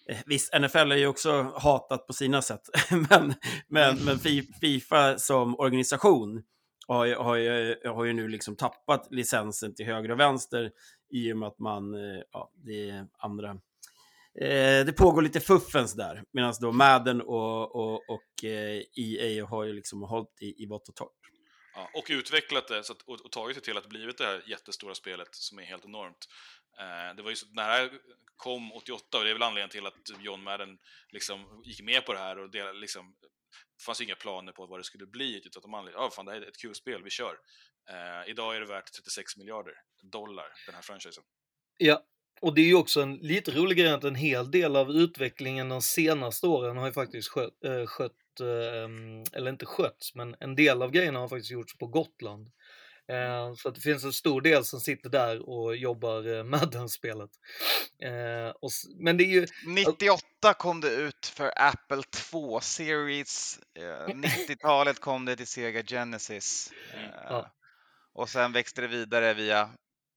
eh, 0.09 0.17
Visst, 0.27 0.55
NFL 0.61 0.93
är 0.93 0.97
ju 0.97 1.07
också 1.07 1.43
hatat 1.43 2.07
på 2.07 2.13
sina 2.13 2.43
sätt, 2.43 2.61
men, 2.91 3.35
men, 3.69 3.97
men 4.05 4.17
Fi- 4.19 4.53
Fifa 4.61 5.19
som 5.19 5.59
organisation 5.61 6.43
har 6.89 7.05
ju, 7.05 7.15
har, 7.15 7.37
ju, 7.37 7.77
har 7.85 8.05
ju 8.05 8.13
nu 8.13 8.29
liksom 8.29 8.57
tappat 8.57 9.09
licensen 9.11 9.75
till 9.75 9.87
höger 9.87 10.11
och 10.11 10.21
vänster 10.21 10.71
i 11.11 11.33
och 11.33 11.37
med 11.37 11.47
att 11.47 11.59
man, 11.59 11.95
eh, 11.95 12.23
ja, 12.33 12.53
det 12.65 12.91
är 12.91 13.07
andra 13.19 13.57
Eh, 14.40 14.87
det 14.87 14.92
pågår 14.96 15.22
lite 15.22 15.40
fuffens 15.40 15.94
där, 15.94 16.25
medan 16.33 16.55
då 16.61 16.72
Madden 16.72 17.20
och, 17.20 17.77
och, 17.77 18.11
och 18.11 18.44
eh, 18.44 18.83
EA 18.96 19.46
har 19.46 19.64
ju 19.64 19.72
liksom 19.72 20.03
hållit 20.03 20.42
i, 20.42 20.62
i 20.62 20.66
vått 20.66 20.88
och 20.88 20.94
torrt. 20.94 21.27
Ja, 21.75 21.90
och 21.94 22.07
utvecklat 22.09 22.68
det 22.68 22.85
så 22.85 22.92
att, 22.92 23.03
och, 23.03 23.20
och 23.20 23.33
tagit 23.33 23.57
det 23.57 23.61
till 23.61 23.77
att 23.77 23.88
blivit 23.88 24.18
det 24.18 24.25
här 24.25 24.42
jättestora 24.46 24.94
spelet 24.94 25.29
som 25.31 25.59
är 25.59 25.62
helt 25.62 25.85
enormt. 25.85 26.29
Eh, 26.79 27.16
det 27.16 27.22
var 27.22 27.31
ju 27.31 27.37
så, 27.37 27.46
när 27.51 27.68
det 27.68 27.75
här 27.75 27.90
kom 28.37 28.72
88, 28.72 29.18
och 29.18 29.25
det 29.25 29.31
är 29.31 29.35
väl 29.35 29.42
anledningen 29.42 29.70
till 29.70 29.87
att 29.87 30.22
John 30.22 30.42
Madden 30.42 30.79
liksom 31.09 31.62
gick 31.64 31.83
med 31.83 32.07
på 32.07 32.12
det 32.12 32.18
här 32.18 32.38
och 32.38 32.51
det, 32.51 32.72
liksom, 32.72 33.16
det 33.79 33.85
fanns 33.85 34.01
ju 34.01 34.05
inga 34.05 34.14
planer 34.14 34.53
på 34.53 34.66
vad 34.66 34.81
det 34.81 34.85
skulle 34.85 35.07
bli, 35.07 35.37
utan 35.37 35.62
att 35.64 35.70
man 35.70 35.90
ja, 35.92 36.11
fan 36.11 36.25
det 36.25 36.33
här 36.33 36.40
är 36.40 36.49
ett 36.49 36.61
kul 36.61 36.75
spel, 36.75 37.03
vi 37.03 37.11
kör. 37.11 37.38
Eh, 37.90 38.31
idag 38.31 38.57
är 38.57 38.61
det 38.61 38.66
värt 38.66 38.92
36 38.92 39.37
miljarder 39.37 39.75
dollar, 40.03 40.46
den 40.66 40.75
här 40.75 40.83
franchisen. 40.83 41.25
Ja, 41.79 42.03
och 42.40 42.55
det 42.55 42.61
är 42.61 42.66
ju 42.66 42.75
också 42.75 43.01
en 43.03 43.14
lite 43.14 43.51
rolig 43.51 43.79
grej 43.79 43.92
att 43.92 44.05
en 44.05 44.14
hel 44.14 44.51
del 44.51 44.77
av 44.77 44.90
utvecklingen 44.90 45.68
de 45.68 45.83
senaste 45.83 46.46
åren 46.46 46.77
har 46.77 46.87
ju 46.87 46.92
faktiskt 46.92 47.29
skött, 47.29 47.64
äh, 47.64 47.87
skött 47.87 48.40
eh, 48.40 49.38
eller 49.38 49.51
inte 49.51 49.66
skötts, 49.66 50.14
men 50.14 50.37
en 50.40 50.55
del 50.57 50.83
av 50.83 50.90
grejerna 50.90 51.18
har 51.18 51.29
faktiskt 51.29 51.51
gjorts 51.51 51.79
på 51.79 51.87
Gotland. 51.87 52.51
Eh, 53.09 53.55
så 53.55 53.68
att 53.68 53.75
det 53.75 53.81
finns 53.81 54.05
en 54.05 54.12
stor 54.12 54.40
del 54.40 54.64
som 54.64 54.81
sitter 54.81 55.11
där 55.11 55.49
och 55.49 55.77
jobbar 55.77 56.37
eh, 56.37 56.44
med 56.53 56.68
det 56.72 56.88
spelet. 56.88 57.31
Eh, 58.03 58.55
och, 58.61 58.70
men 58.96 59.16
det 59.16 59.25
är 59.25 59.33
ju... 59.33 59.46
98 59.66 60.55
kom 60.59 60.81
det 60.81 60.90
ut 60.90 61.27
för 61.27 61.53
Apple 61.57 62.03
2 62.31 62.61
Series. 62.61 63.59
Eh, 63.79 64.14
90-talet 64.14 65.01
kom 65.01 65.25
det 65.25 65.37
till 65.37 65.46
Sega 65.46 65.83
Genesis. 65.83 66.72
Eh, 66.94 67.01
Ja. 67.29 67.53
Och 68.14 68.29
sen 68.29 68.53
växte 68.53 68.81
det 68.81 68.88
vidare 68.88 69.35
via 69.35 69.70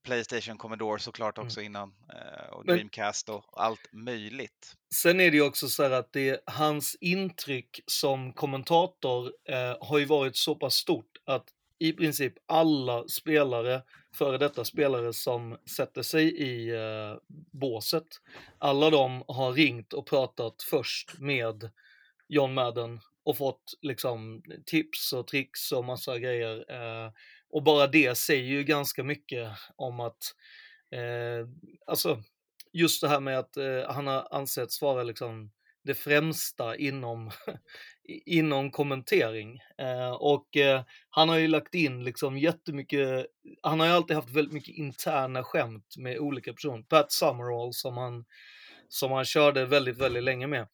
Playstation 0.03 0.57
Commodore 0.57 0.99
såklart 0.99 1.37
också 1.37 1.61
innan. 1.61 1.93
eh, 2.13 2.53
Och 2.53 2.65
Dreamcast 2.65 3.29
och 3.29 3.43
allt 3.63 3.93
möjligt. 3.93 4.73
Sen 4.95 5.19
är 5.19 5.31
det 5.31 5.37
ju 5.37 5.43
också 5.43 5.67
så 5.67 5.83
här 5.83 5.91
att 5.91 6.13
det, 6.13 6.43
hans 6.45 6.97
intryck 7.01 7.79
som 7.85 8.33
kommentator 8.33 9.31
eh, 9.49 9.77
har 9.81 9.97
ju 9.97 10.05
varit 10.05 10.35
så 10.37 10.55
pass 10.55 10.75
stort 10.75 11.11
att 11.25 11.45
i 11.79 11.93
princip 11.93 12.33
alla 12.47 13.07
spelare, 13.07 13.81
före 14.15 14.37
detta 14.37 14.65
spelare 14.65 15.13
som 15.13 15.57
sätter 15.75 16.01
sig 16.01 16.41
i 16.41 16.69
eh, 16.69 17.17
båset, 17.51 18.07
alla 18.57 18.89
de 18.89 19.23
har 19.27 19.53
ringt 19.53 19.93
och 19.93 20.07
pratat 20.07 20.55
först 20.69 21.19
med 21.19 21.69
John 22.27 22.53
Madden 22.53 22.99
och 23.23 23.37
fått 23.37 23.63
liksom 23.81 24.43
tips 24.65 25.13
och 25.13 25.27
tricks 25.27 25.71
och 25.71 25.85
massa 25.85 26.19
grejer. 26.19 26.65
Eh, 26.71 27.11
och 27.49 27.63
bara 27.63 27.87
det 27.87 28.17
säger 28.17 28.43
ju 28.43 28.63
ganska 28.63 29.03
mycket 29.03 29.49
om 29.75 29.99
att, 29.99 30.35
eh, 30.91 31.47
alltså 31.87 32.23
just 32.73 33.01
det 33.01 33.09
här 33.09 33.19
med 33.19 33.39
att 33.39 33.57
eh, 33.57 33.81
han 33.89 34.07
har 34.07 34.27
ansetts 34.31 34.81
vara 34.81 35.03
liksom 35.03 35.51
det 35.83 35.95
främsta 35.95 36.75
inom, 36.75 37.31
inom 38.25 38.71
kommentering. 38.71 39.59
Eh, 39.77 40.11
och 40.11 40.57
eh, 40.57 40.81
han 41.09 41.29
har 41.29 41.37
ju 41.37 41.47
lagt 41.47 41.75
in 41.75 42.03
liksom 42.03 42.37
jättemycket, 42.37 43.25
han 43.61 43.79
har 43.79 43.87
ju 43.87 43.93
alltid 43.93 44.15
haft 44.15 44.29
väldigt 44.29 44.53
mycket 44.53 44.75
interna 44.75 45.43
skämt 45.43 45.95
med 45.97 46.19
olika 46.19 46.53
personer. 46.53 46.81
Pat 46.81 47.11
Summerall 47.11 47.73
som 47.73 47.97
han, 47.97 48.25
som 48.89 49.11
han 49.11 49.25
körde 49.25 49.65
väldigt, 49.65 49.97
väldigt 49.97 50.23
länge 50.23 50.47
med. 50.47 50.67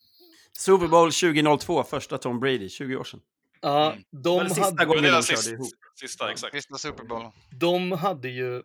Super 0.58 0.88
Bowl 0.88 1.12
2002, 1.12 1.84
första 1.84 2.18
Tom 2.18 2.40
Brady, 2.40 2.70
20 2.70 2.96
år 2.96 3.04
sedan. 3.04 3.20
Ja, 3.65 3.91
Mm. 3.91 4.04
De 4.23 4.49
sista 4.49 4.63
hade... 4.63 4.86
gången 4.86 5.04
Det 5.04 5.12
var 5.12 5.17
de 5.17 5.23
sist- 5.23 5.43
körde 5.43 5.56
ihop. 5.56 5.67
Sista, 5.99 6.32
exakt. 6.32 6.56
Sista 6.56 6.75
Super 6.78 7.04
Bowl. 7.04 7.32
de 7.60 7.91
hade 7.91 8.30
ju 8.30 8.63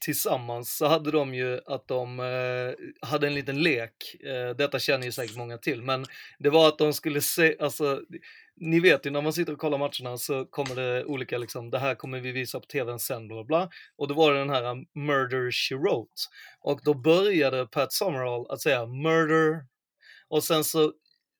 tillsammans 0.00 0.76
så 0.76 0.86
hade 0.86 1.10
de 1.10 1.34
ju 1.34 1.60
att 1.66 1.88
de 1.88 2.20
eh, 2.20 3.08
hade 3.08 3.26
en 3.26 3.34
liten 3.34 3.62
lek. 3.62 3.92
Eh, 4.24 4.56
detta 4.56 4.78
känner 4.78 5.04
ju 5.06 5.12
säkert 5.12 5.36
många 5.36 5.58
till, 5.58 5.82
men 5.82 6.04
det 6.38 6.50
var 6.50 6.68
att 6.68 6.78
de 6.78 6.92
skulle 6.92 7.20
se, 7.20 7.56
alltså 7.60 8.00
ni 8.56 8.80
vet 8.80 9.06
ju 9.06 9.10
när 9.10 9.20
man 9.22 9.32
sitter 9.32 9.52
och 9.52 9.58
kollar 9.58 9.78
matcherna 9.78 10.18
så 10.18 10.44
kommer 10.44 10.74
det 10.74 11.04
olika 11.04 11.38
liksom, 11.38 11.70
det 11.70 11.78
här 11.78 11.94
kommer 11.94 12.20
vi 12.20 12.32
visa 12.32 12.60
på 12.60 12.66
tvn 12.66 12.98
sen, 12.98 13.28
bla 13.28 13.44
bla. 13.44 13.68
Och 13.96 14.08
då 14.08 14.14
var 14.14 14.32
det 14.32 14.38
den 14.38 14.50
här 14.50 14.64
um, 14.64 14.84
Murder 14.94 15.50
She 15.50 15.74
Wrote. 15.74 16.22
Och 16.60 16.80
då 16.84 16.94
började 16.94 17.66
Pat 17.66 17.92
Summerall 17.92 18.46
att 18.50 18.60
säga 18.60 18.86
murder 18.86 19.64
och 20.28 20.44
sen 20.44 20.64
så 20.64 20.92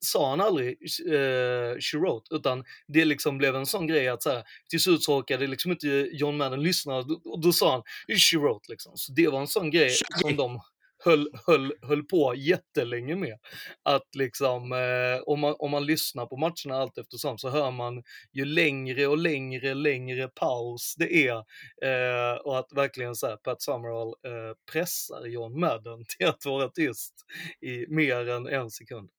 sa 0.05 0.31
han 0.31 0.41
aldrig 0.41 0.69
eh, 1.07 1.79
she 1.81 1.99
wrote, 1.99 2.35
utan 2.35 2.65
det 2.89 3.05
liksom 3.05 3.39
blev 3.39 3.57
en 3.57 3.67
sån 3.67 3.87
grej 3.87 4.09
att 4.09 4.23
så 4.23 4.31
här, 4.31 4.45
till 4.71 4.81
slut 4.81 5.03
så 5.03 5.17
orkade 5.17 5.47
liksom 5.47 5.73
inte 5.73 6.09
John 6.13 6.37
Madden 6.37 6.63
lyssna 6.63 6.97
och 6.97 7.09
då, 7.09 7.37
då 7.43 7.53
sa 7.53 7.73
han 7.73 7.83
she 8.19 8.39
wrote 8.39 8.73
liksom. 8.73 8.93
Så 8.97 9.13
det 9.13 9.29
var 9.29 9.41
en 9.41 9.47
sån 9.47 9.71
grej 9.71 9.91
som 10.21 10.37
de 10.37 10.61
höll, 11.05 11.29
höll, 11.47 11.73
höll 11.83 12.05
på 12.05 12.35
jättelänge 12.37 13.17
med. 13.17 13.39
Att 13.83 14.15
liksom, 14.15 14.73
eh, 14.73 15.23
om, 15.27 15.41
man, 15.41 15.55
om 15.59 15.71
man 15.71 15.87
lyssnar 15.87 16.27
på 16.27 16.37
matcherna 16.37 16.83
allt 16.83 16.99
eftersom 16.99 17.39
så 17.39 17.51
hör 17.51 17.71
man 17.71 18.03
ju 18.33 18.45
längre 18.45 19.07
och 19.07 19.19
längre, 19.19 19.75
längre 19.75 20.29
paus 20.29 20.95
det 20.99 21.29
är. 21.29 21.37
Eh, 21.83 22.37
och 22.37 22.59
att 22.59 22.73
verkligen 22.73 23.15
så 23.15 23.27
här, 23.27 23.37
Pat 23.37 23.63
Summerall 23.63 24.09
eh, 24.09 24.57
pressar 24.73 25.27
John 25.27 25.61
Madden 25.61 26.05
till 26.19 26.27
att 26.27 26.45
vara 26.45 26.69
tyst 26.69 27.15
i 27.61 27.87
mer 27.89 28.29
än 28.29 28.47
en 28.47 28.71
sekund. 28.71 29.11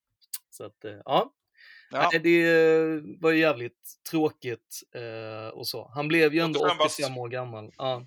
Så 0.54 0.64
att, 0.64 0.84
eh, 0.84 0.92
ja. 1.04 1.32
Ja. 1.90 2.08
Nej, 2.12 2.20
det 2.20 2.42
eh, 2.42 3.00
var 3.20 3.30
ju 3.30 3.38
jävligt 3.40 4.02
tråkigt 4.10 4.82
eh, 4.94 5.48
och 5.48 5.68
så. 5.68 5.90
Han 5.94 6.08
blev 6.08 6.34
ju 6.34 6.40
ändå 6.40 6.60
85 6.60 6.78
bast. 6.78 7.00
85 7.00 7.18
år 7.18 7.28
gammal. 7.28 7.72
Ja. 7.78 8.06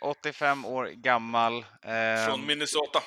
85 0.00 0.64
år 0.64 0.86
gammal. 0.86 1.64
Eh, 1.82 2.26
Från 2.26 2.46
Minnesota. 2.46 3.02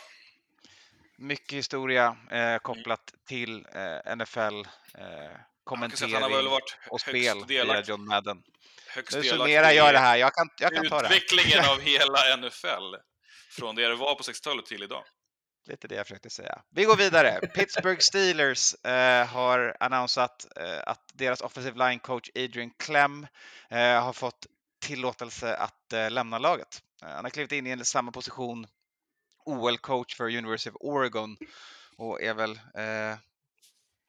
mycket 1.18 1.58
historia 1.58 2.18
eh, 2.32 2.58
kopplat 2.58 3.14
till 3.28 3.66
eh, 3.74 4.16
NFL, 4.16 4.40
eh, 4.98 5.40
kommentering 5.64 6.14
han 6.14 6.24
har 6.24 6.30
väl 6.30 6.48
varit 6.48 6.78
och 6.90 7.02
högst 7.02 7.32
spel 7.32 7.46
via. 7.48 7.82
John 7.82 8.06
Madden. 8.06 8.44
Högst 8.88 9.16
Nu 9.16 9.24
summerar 9.24 9.72
jag 9.72 9.94
det 9.94 10.00
här, 10.00 10.18
jag 10.18 10.34
kan, 10.34 10.50
jag 10.60 10.74
kan 10.74 10.90
ta 10.90 11.02
det. 11.02 11.08
Utvecklingen 11.08 11.66
av 11.70 11.80
hela 11.90 12.38
NFL. 12.38 12.96
Från 13.50 13.76
det 13.76 13.88
det 13.88 13.96
var 13.96 14.16
på 14.16 14.24
60-talet 14.24 14.66
till 14.66 14.84
idag. 14.84 15.04
Lite 15.68 15.88
det 15.88 15.96
jag 15.96 16.08
försökte 16.08 16.30
säga. 16.30 16.62
Vi 16.70 16.84
går 16.84 16.98
vidare. 16.98 17.40
Pittsburgh 17.56 18.00
Steelers 18.00 18.74
eh, 18.86 19.28
har 19.28 19.78
annonsat 19.80 20.48
eh, 20.56 20.80
att 20.86 21.12
deras 21.14 21.42
offensive 21.42 21.90
line 21.90 22.00
coach 22.00 22.30
Adrian 22.36 22.72
Clem 22.78 23.28
eh, 23.70 24.04
har 24.04 24.14
fått 24.14 24.48
tillåtelse 24.80 25.56
att 25.56 25.94
eh, 25.94 26.12
lämna 26.12 26.38
laget. 26.40 26.84
Eh, 27.04 27.10
han 27.10 27.26
har 27.26 27.30
klivit 27.30 27.52
in 27.52 27.68
i 27.68 27.86
samma 27.86 28.12
position, 28.12 28.68
OL-coach 29.46 30.16
för 30.16 30.38
University 30.38 30.70
of 30.70 30.76
Oregon 30.80 31.38
och 31.98 32.22
är 32.22 32.34
väl 32.34 32.52
eh, 32.52 33.18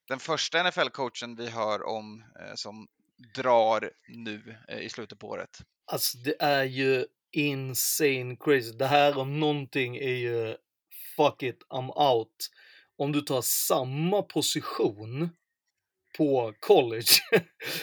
den 0.08 0.18
första 0.18 0.62
NFL-coachen 0.62 1.36
vi 1.36 1.50
hör 1.50 1.86
om 1.86 2.24
som 2.54 2.88
drar 3.34 3.90
nu 4.08 4.56
i 4.68 4.88
slutet 4.88 5.18
på 5.18 5.28
året. 5.28 5.58
Alltså 5.92 6.18
det 6.18 6.36
är 6.40 6.64
ju 6.64 7.06
insane 7.32 8.36
crazy. 8.40 8.72
Det 8.72 8.86
här 8.86 9.18
om 9.18 9.40
någonting 9.40 9.96
är 9.96 10.14
ju 10.14 10.56
fuck 11.18 11.42
it, 11.42 11.58
I'm 11.74 11.90
out. 11.96 12.50
Om 12.98 13.12
du 13.12 13.20
tar 13.20 13.42
samma 13.42 14.22
position 14.22 15.30
på 16.16 16.54
college 16.60 17.06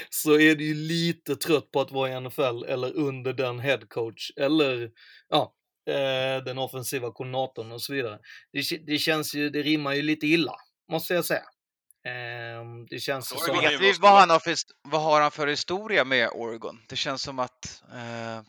så 0.10 0.39
är 0.39 0.56
du 0.56 0.63
ju 0.63 0.74
lite 0.74 1.36
trött 1.36 1.71
på 1.71 1.82
att 1.82 1.91
vara 1.91 2.12
i 2.12 2.21
NFL 2.21 2.63
eller 2.67 2.93
under 2.95 3.34
den 3.34 3.60
headcoach 3.60 4.32
eller 4.36 4.91
ja, 5.30 5.54
eh, 5.89 6.43
den 6.43 6.58
offensiva 6.58 7.12
koordinatorn 7.12 7.71
och 7.71 7.82
så 7.82 7.93
vidare. 7.93 8.19
Det, 8.54 8.78
det 8.88 8.98
känns 8.98 9.36
ju, 9.36 9.50
det 9.50 9.62
rimmar 9.62 9.93
ju 9.93 10.02
lite 10.02 10.28
illa, 10.28 10.56
måste 10.91 11.13
jag 11.13 11.26
säga. 11.26 11.43
Ehm, 12.08 12.86
det 12.86 13.00
känns 13.00 13.34
ju 13.34 13.38
som... 13.38 13.62
Vet 13.62 13.82
vi 13.82 13.93
vad, 14.00 14.19
han 14.19 14.30
har 14.30 14.39
för, 14.39 14.56
vad 14.82 15.02
har 15.02 15.21
han 15.21 15.32
för 15.32 15.48
historia 15.48 16.06
med 16.06 16.30
Oregon? 16.34 16.82
Det 16.89 16.95
känns 16.95 17.21
som 17.21 17.39
att 17.39 17.84
eh, 17.91 18.41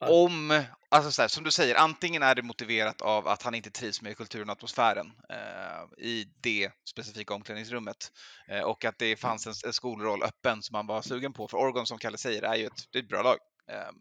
om, 0.00 0.62
alltså 0.88 1.10
så 1.10 1.22
här, 1.22 1.28
som 1.28 1.44
du 1.44 1.50
säger, 1.50 1.74
antingen 1.74 2.22
är 2.22 2.34
det 2.34 2.42
motiverat 2.42 3.02
av 3.02 3.28
att 3.28 3.42
han 3.42 3.54
inte 3.54 3.70
trivs 3.70 4.02
med 4.02 4.16
kulturen 4.16 4.48
och 4.48 4.56
atmosfären 4.56 5.12
eh, 5.30 6.04
i 6.04 6.24
det 6.40 6.70
specifika 6.88 7.34
omklädningsrummet 7.34 8.12
eh, 8.48 8.60
och 8.60 8.84
att 8.84 8.98
det 8.98 9.16
fanns 9.16 9.46
en, 9.46 9.54
en 9.66 9.72
skolroll 9.72 10.22
öppen 10.22 10.62
som 10.62 10.74
han 10.74 10.86
var 10.86 11.02
sugen 11.02 11.32
på. 11.32 11.48
För 11.48 11.58
Oregon, 11.58 11.86
som 11.86 11.98
Kalle 11.98 12.18
säger, 12.18 12.42
är 12.42 12.54
ju 12.54 12.66
ett, 12.66 12.92
det 12.92 12.98
är 12.98 13.02
ett 13.02 13.08
bra 13.08 13.22
lag. 13.22 13.36
Ehm, 13.68 13.94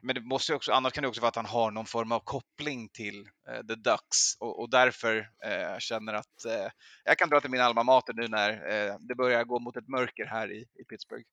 men 0.00 0.14
det 0.14 0.20
måste 0.20 0.52
ju 0.52 0.56
också, 0.56 0.72
annars 0.72 0.92
kan 0.92 1.02
det 1.02 1.08
också 1.08 1.20
vara 1.20 1.28
att 1.28 1.36
han 1.36 1.46
har 1.46 1.70
någon 1.70 1.86
form 1.86 2.12
av 2.12 2.20
koppling 2.20 2.88
till 2.88 3.28
eh, 3.48 3.66
The 3.66 3.74
Ducks 3.74 4.36
och, 4.40 4.60
och 4.60 4.70
därför 4.70 5.16
eh, 5.44 5.78
känner 5.78 6.14
att 6.14 6.44
eh, 6.44 6.70
jag 7.04 7.18
kan 7.18 7.28
dra 7.28 7.40
till 7.40 7.50
min 7.50 7.60
alma 7.60 7.82
mater 7.82 8.12
nu 8.12 8.28
när 8.28 8.50
eh, 8.50 8.96
det 9.00 9.14
börjar 9.14 9.44
gå 9.44 9.58
mot 9.58 9.76
ett 9.76 9.88
mörker 9.88 10.26
här 10.26 10.52
i, 10.52 10.60
i 10.80 10.84
Pittsburgh. 10.84 11.24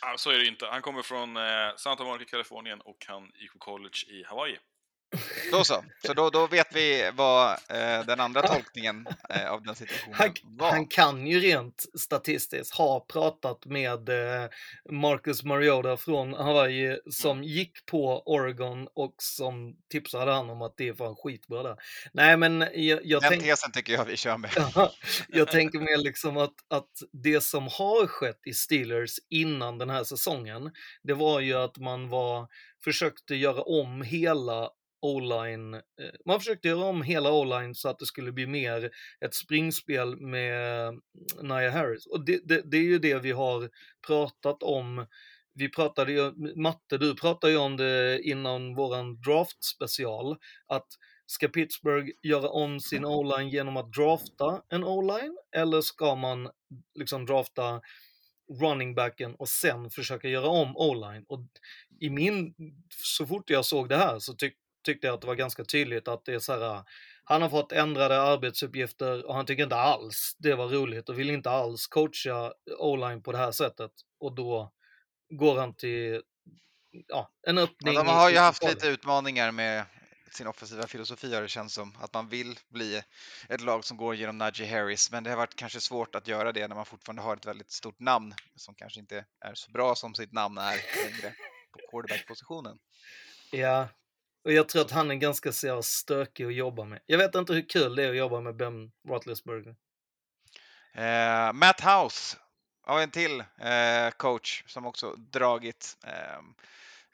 Ja, 0.00 0.14
så 0.16 0.30
är 0.30 0.38
det 0.38 0.46
inte. 0.46 0.66
Han 0.66 0.82
kommer 0.82 1.02
från 1.02 1.36
eh, 1.36 1.76
Santa 1.76 2.04
Monica, 2.04 2.30
Kalifornien 2.30 2.80
och 2.80 3.04
han 3.08 3.30
gick 3.34 3.52
på 3.52 3.58
college 3.58 4.06
i 4.08 4.24
Hawaii. 4.24 4.58
Då 5.52 5.64
så, 5.64 5.84
så 6.06 6.14
då, 6.14 6.30
då 6.30 6.46
vet 6.46 6.66
vi 6.76 7.10
vad 7.14 7.50
eh, 7.50 8.06
den 8.06 8.20
andra 8.20 8.42
tolkningen 8.42 9.06
eh, 9.28 9.50
av 9.52 9.62
den 9.62 9.74
situationen 9.74 10.14
Han, 10.18 10.34
var. 10.44 10.70
han 10.70 10.86
kan 10.86 11.26
ju 11.26 11.40
rent 11.40 11.84
statistiskt 12.00 12.74
ha 12.74 13.00
pratat 13.00 13.66
med 13.66 14.08
eh, 14.08 14.48
Marcus 14.90 15.42
Mariota 15.42 15.96
från 15.96 16.34
Hawaii 16.34 16.98
som 17.10 17.44
gick 17.44 17.86
på 17.86 18.22
Oregon 18.26 18.88
och 18.94 19.14
som 19.18 19.76
tipsade 19.90 20.32
han 20.32 20.50
om 20.50 20.62
att 20.62 20.74
det 20.76 20.88
är 20.88 20.94
fan 20.94 21.16
skitbra 21.16 21.62
där. 21.62 21.76
Nej 22.12 22.36
men 22.36 22.60
jag, 22.60 23.00
jag 23.04 23.22
Den 23.22 23.30
tänk- 23.30 23.42
tesen 23.42 23.72
tycker 23.72 23.92
jag 23.92 24.04
vi 24.04 24.16
kör 24.16 24.36
med. 24.38 24.50
Ja, 24.74 24.92
jag 25.28 25.48
tänker 25.48 25.78
mer 25.78 25.98
liksom 25.98 26.36
att, 26.36 26.54
att 26.70 26.90
det 27.12 27.40
som 27.40 27.62
har 27.64 28.06
skett 28.06 28.40
i 28.46 28.52
Steelers 28.54 29.10
innan 29.30 29.78
den 29.78 29.90
här 29.90 30.04
säsongen, 30.04 30.70
det 31.02 31.14
var 31.14 31.40
ju 31.40 31.54
att 31.54 31.78
man 31.78 32.08
var, 32.08 32.48
försökte 32.84 33.34
göra 33.34 33.62
om 33.62 34.02
hela 34.02 34.68
O-line, 35.02 35.74
eh, 35.74 35.80
man 36.26 36.40
försökte 36.40 36.68
göra 36.68 36.84
om 36.84 37.02
hela 37.02 37.32
O-line 37.32 37.74
så 37.74 37.88
att 37.88 37.98
det 37.98 38.06
skulle 38.06 38.32
bli 38.32 38.46
mer 38.46 38.90
ett 39.24 39.34
springspel 39.34 40.20
med 40.20 40.86
eh, 40.88 40.92
Nia 41.42 41.70
Harris. 41.70 42.06
Och 42.06 42.24
det, 42.24 42.40
det, 42.44 42.62
det 42.70 42.76
är 42.76 42.82
ju 42.82 42.98
det 42.98 43.18
vi 43.18 43.32
har 43.32 43.70
pratat 44.06 44.62
om. 44.62 45.06
Vi 45.54 45.68
pratade 45.68 46.12
ju, 46.12 46.32
Matte, 46.56 46.98
du 46.98 47.14
pratade 47.14 47.52
ju 47.52 47.58
om 47.58 47.76
det 47.76 48.20
innan 48.22 48.74
våran 48.74 49.20
draft 49.20 49.64
special, 49.64 50.36
att 50.66 50.86
Ska 51.32 51.48
Pittsburgh 51.48 52.10
göra 52.22 52.48
om 52.48 52.80
sin 52.80 53.04
o-line 53.04 53.48
genom 53.48 53.76
att 53.76 53.92
drafta 53.92 54.62
en 54.68 54.84
o-line 54.84 55.36
eller 55.56 55.80
ska 55.80 56.14
man 56.14 56.50
liksom 56.94 57.26
drafta 57.26 57.80
running 58.60 58.94
backen 58.94 59.34
och 59.34 59.48
sen 59.48 59.90
försöka 59.90 60.28
göra 60.28 60.48
om 60.48 60.76
o-line? 60.76 61.24
Och 61.28 61.40
i 62.00 62.10
min, 62.10 62.54
så 62.88 63.26
fort 63.26 63.50
jag 63.50 63.64
såg 63.64 63.88
det 63.88 63.96
här 63.96 64.18
så 64.18 64.34
tyck, 64.34 64.54
tyckte 64.84 65.06
jag 65.06 65.14
att 65.14 65.20
det 65.20 65.26
var 65.26 65.34
ganska 65.34 65.64
tydligt 65.64 66.08
att 66.08 66.24
det 66.24 66.34
är 66.34 66.38
så 66.38 66.52
här, 66.52 66.82
han 67.24 67.42
har 67.42 67.48
fått 67.48 67.72
ändrade 67.72 68.22
arbetsuppgifter 68.22 69.26
och 69.26 69.34
han 69.34 69.46
tycker 69.46 69.62
inte 69.62 69.76
alls 69.76 70.36
det 70.38 70.54
var 70.54 70.68
roligt 70.68 71.08
och 71.08 71.18
vill 71.18 71.30
inte 71.30 71.50
alls 71.50 71.86
coacha 71.86 72.52
o-line 72.78 73.22
på 73.22 73.32
det 73.32 73.38
här 73.38 73.52
sättet 73.52 73.92
och 74.20 74.34
då 74.34 74.72
går 75.28 75.58
han 75.58 75.74
till 75.74 76.22
ja, 77.08 77.30
en 77.46 77.58
öppning. 77.58 77.94
Ja, 77.94 78.02
de 78.02 78.08
har 78.08 78.30
ju 78.30 78.38
haft 78.38 78.64
lite 78.64 78.88
utmaningar 78.88 79.52
med 79.52 79.84
sin 80.34 80.46
offensiva 80.46 80.86
filosofi 80.86 81.34
har 81.34 81.42
det 81.42 81.48
känns 81.48 81.74
som. 81.74 81.96
Att 82.00 82.14
man 82.14 82.28
vill 82.28 82.58
bli 82.68 83.02
ett 83.48 83.60
lag 83.60 83.84
som 83.84 83.96
går 83.96 84.14
genom 84.14 84.38
Najee 84.38 84.66
Harris, 84.66 85.10
men 85.10 85.24
det 85.24 85.30
har 85.30 85.36
varit 85.36 85.56
kanske 85.56 85.80
svårt 85.80 86.14
att 86.14 86.28
göra 86.28 86.52
det 86.52 86.68
när 86.68 86.76
man 86.76 86.86
fortfarande 86.86 87.22
har 87.22 87.36
ett 87.36 87.46
väldigt 87.46 87.70
stort 87.70 88.00
namn 88.00 88.34
som 88.56 88.74
kanske 88.74 89.00
inte 89.00 89.24
är 89.40 89.54
så 89.54 89.70
bra 89.70 89.94
som 89.94 90.14
sitt 90.14 90.32
namn 90.32 90.58
är 90.58 90.76
längre 91.04 91.34
på 91.72 91.78
quarterback-positionen. 91.90 92.78
Ja, 93.50 93.88
och 94.44 94.52
jag 94.52 94.68
tror 94.68 94.82
att 94.82 94.90
han 94.90 95.10
är 95.10 95.14
ganska 95.14 95.52
så 95.52 95.82
stökig 95.82 96.44
att 96.44 96.54
jobba 96.54 96.84
med. 96.84 97.00
Jag 97.06 97.18
vet 97.18 97.34
inte 97.34 97.52
hur 97.52 97.68
kul 97.68 97.96
det 97.96 98.04
är 98.04 98.10
att 98.10 98.16
jobba 98.16 98.40
med 98.40 98.56
Ben 98.56 98.92
Roethlisberger. 99.08 99.76
Eh, 100.94 101.52
Matt 101.52 101.80
House 101.80 102.36
har 102.82 103.02
en 103.02 103.10
till 103.10 103.40
eh, 103.40 104.10
coach 104.16 104.64
som 104.66 104.86
också 104.86 105.14
dragit, 105.16 105.96
eh, 106.06 106.40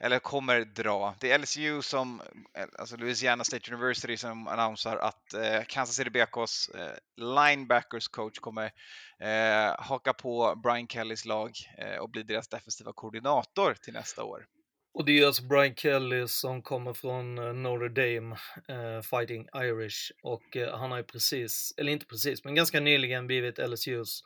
eller 0.00 0.18
kommer 0.18 0.60
dra. 0.60 1.14
Det 1.20 1.32
är 1.32 1.38
LSU 1.38 1.82
som, 1.82 2.22
eh, 2.54 2.66
alltså 2.78 2.96
Louisiana 2.96 3.44
State 3.44 3.72
University 3.74 4.16
som 4.16 4.48
annonserar 4.48 4.96
att 4.96 5.34
eh, 5.34 5.62
Kansas 5.66 5.96
City 5.96 6.10
BKs 6.10 6.68
eh, 6.68 6.92
linebackers 7.16 8.08
coach 8.08 8.38
kommer 8.38 8.70
haka 9.78 10.12
på 10.12 10.54
Brian 10.62 10.88
Kellys 10.88 11.24
lag 11.24 11.50
och 12.00 12.10
bli 12.10 12.22
deras 12.22 12.48
defensiva 12.48 12.92
koordinator 12.92 13.74
till 13.74 13.92
nästa 13.92 14.24
år. 14.24 14.46
Och 14.92 15.04
det 15.04 15.20
är 15.20 15.26
alltså 15.26 15.42
Brian 15.42 15.74
Kelly 15.74 16.28
som 16.28 16.62
kommer 16.62 16.92
från 16.92 17.38
eh, 17.38 17.52
Notre 17.52 17.88
Dame, 17.88 18.36
eh, 18.68 19.02
Fighting 19.02 19.48
Irish. 19.56 20.12
Och 20.22 20.56
eh, 20.56 20.78
han 20.78 20.90
har 20.90 20.98
ju 20.98 21.04
precis, 21.04 21.74
eller 21.76 21.92
inte 21.92 22.06
precis, 22.06 22.44
men 22.44 22.54
ganska 22.54 22.80
nyligen 22.80 23.26
blivit 23.26 23.58
LSUs 23.58 24.22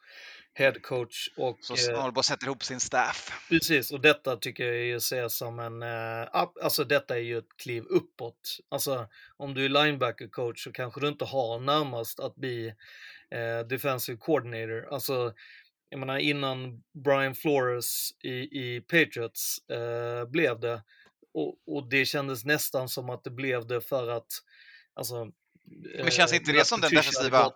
head 0.54 0.74
coach. 0.82 1.28
Och, 1.36 1.58
Så 1.60 1.92
eh, 1.92 2.12
på 2.12 2.20
att 2.20 2.26
sätta 2.26 2.46
ihop 2.46 2.64
sin 2.64 2.80
staff. 2.80 3.46
Precis, 3.48 3.92
och 3.92 4.00
detta 4.00 4.36
tycker 4.36 4.64
jag 4.64 4.76
ju 4.76 4.96
ses 4.96 5.36
som 5.36 5.58
en, 5.58 5.82
eh, 5.82 6.28
alltså 6.62 6.84
detta 6.84 7.16
är 7.16 7.20
ju 7.22 7.38
ett 7.38 7.56
kliv 7.62 7.84
uppåt. 7.84 8.58
Alltså 8.68 9.08
om 9.36 9.54
du 9.54 9.64
är 9.64 9.68
linebacker 9.68 10.28
coach 10.28 10.64
så 10.64 10.72
kanske 10.72 11.00
du 11.00 11.08
inte 11.08 11.24
har 11.24 11.60
närmast 11.60 12.20
att 12.20 12.36
bli 12.36 12.74
eh, 13.30 13.66
defensive 13.68 14.18
coordinator. 14.18 14.88
Alltså, 14.94 15.32
jag 15.92 15.98
menar 15.98 16.18
innan 16.18 16.82
Brian 17.04 17.34
Flores 17.34 18.10
i, 18.22 18.30
i 18.30 18.80
Patriots 18.80 19.68
eh, 19.68 20.24
blev 20.24 20.60
det, 20.60 20.82
och, 21.34 21.54
och 21.66 21.88
det 21.88 22.04
kändes 22.04 22.44
nästan 22.44 22.88
som 22.88 23.10
att 23.10 23.24
det 23.24 23.30
blev 23.30 23.66
det 23.66 23.80
för 23.80 24.08
att, 24.08 24.26
alltså 24.94 25.24
Men 25.98 26.10
känns 26.10 26.32
eh, 26.32 26.36
inte 26.36 26.52
det 26.52 26.64
som 26.64 26.80
den 26.80 26.90
defensiva 26.90 27.50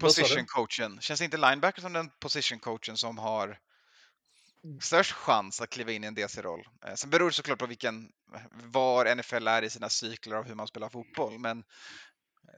position 0.00 0.44
coachen? 0.46 1.00
Känns 1.00 1.20
inte 1.20 1.36
linebacker 1.36 1.82
som 1.82 1.92
den 1.92 2.10
position 2.20 2.58
coachen 2.58 2.96
som 2.96 3.18
har 3.18 3.58
störst 4.80 5.12
chans 5.12 5.60
att 5.60 5.70
kliva 5.70 5.92
in 5.92 6.04
i 6.04 6.06
en 6.06 6.14
DC-roll? 6.14 6.68
Eh, 6.86 6.94
Sen 6.94 7.10
beror 7.10 7.26
det 7.26 7.34
såklart 7.34 7.58
på 7.58 7.66
vilken, 7.66 8.08
var 8.52 9.14
NFL 9.14 9.48
är 9.48 9.62
i 9.62 9.70
sina 9.70 9.88
cykler 9.88 10.36
av 10.36 10.46
hur 10.46 10.54
man 10.54 10.66
spelar 10.66 10.88
fotboll, 10.88 11.38
men 11.38 11.64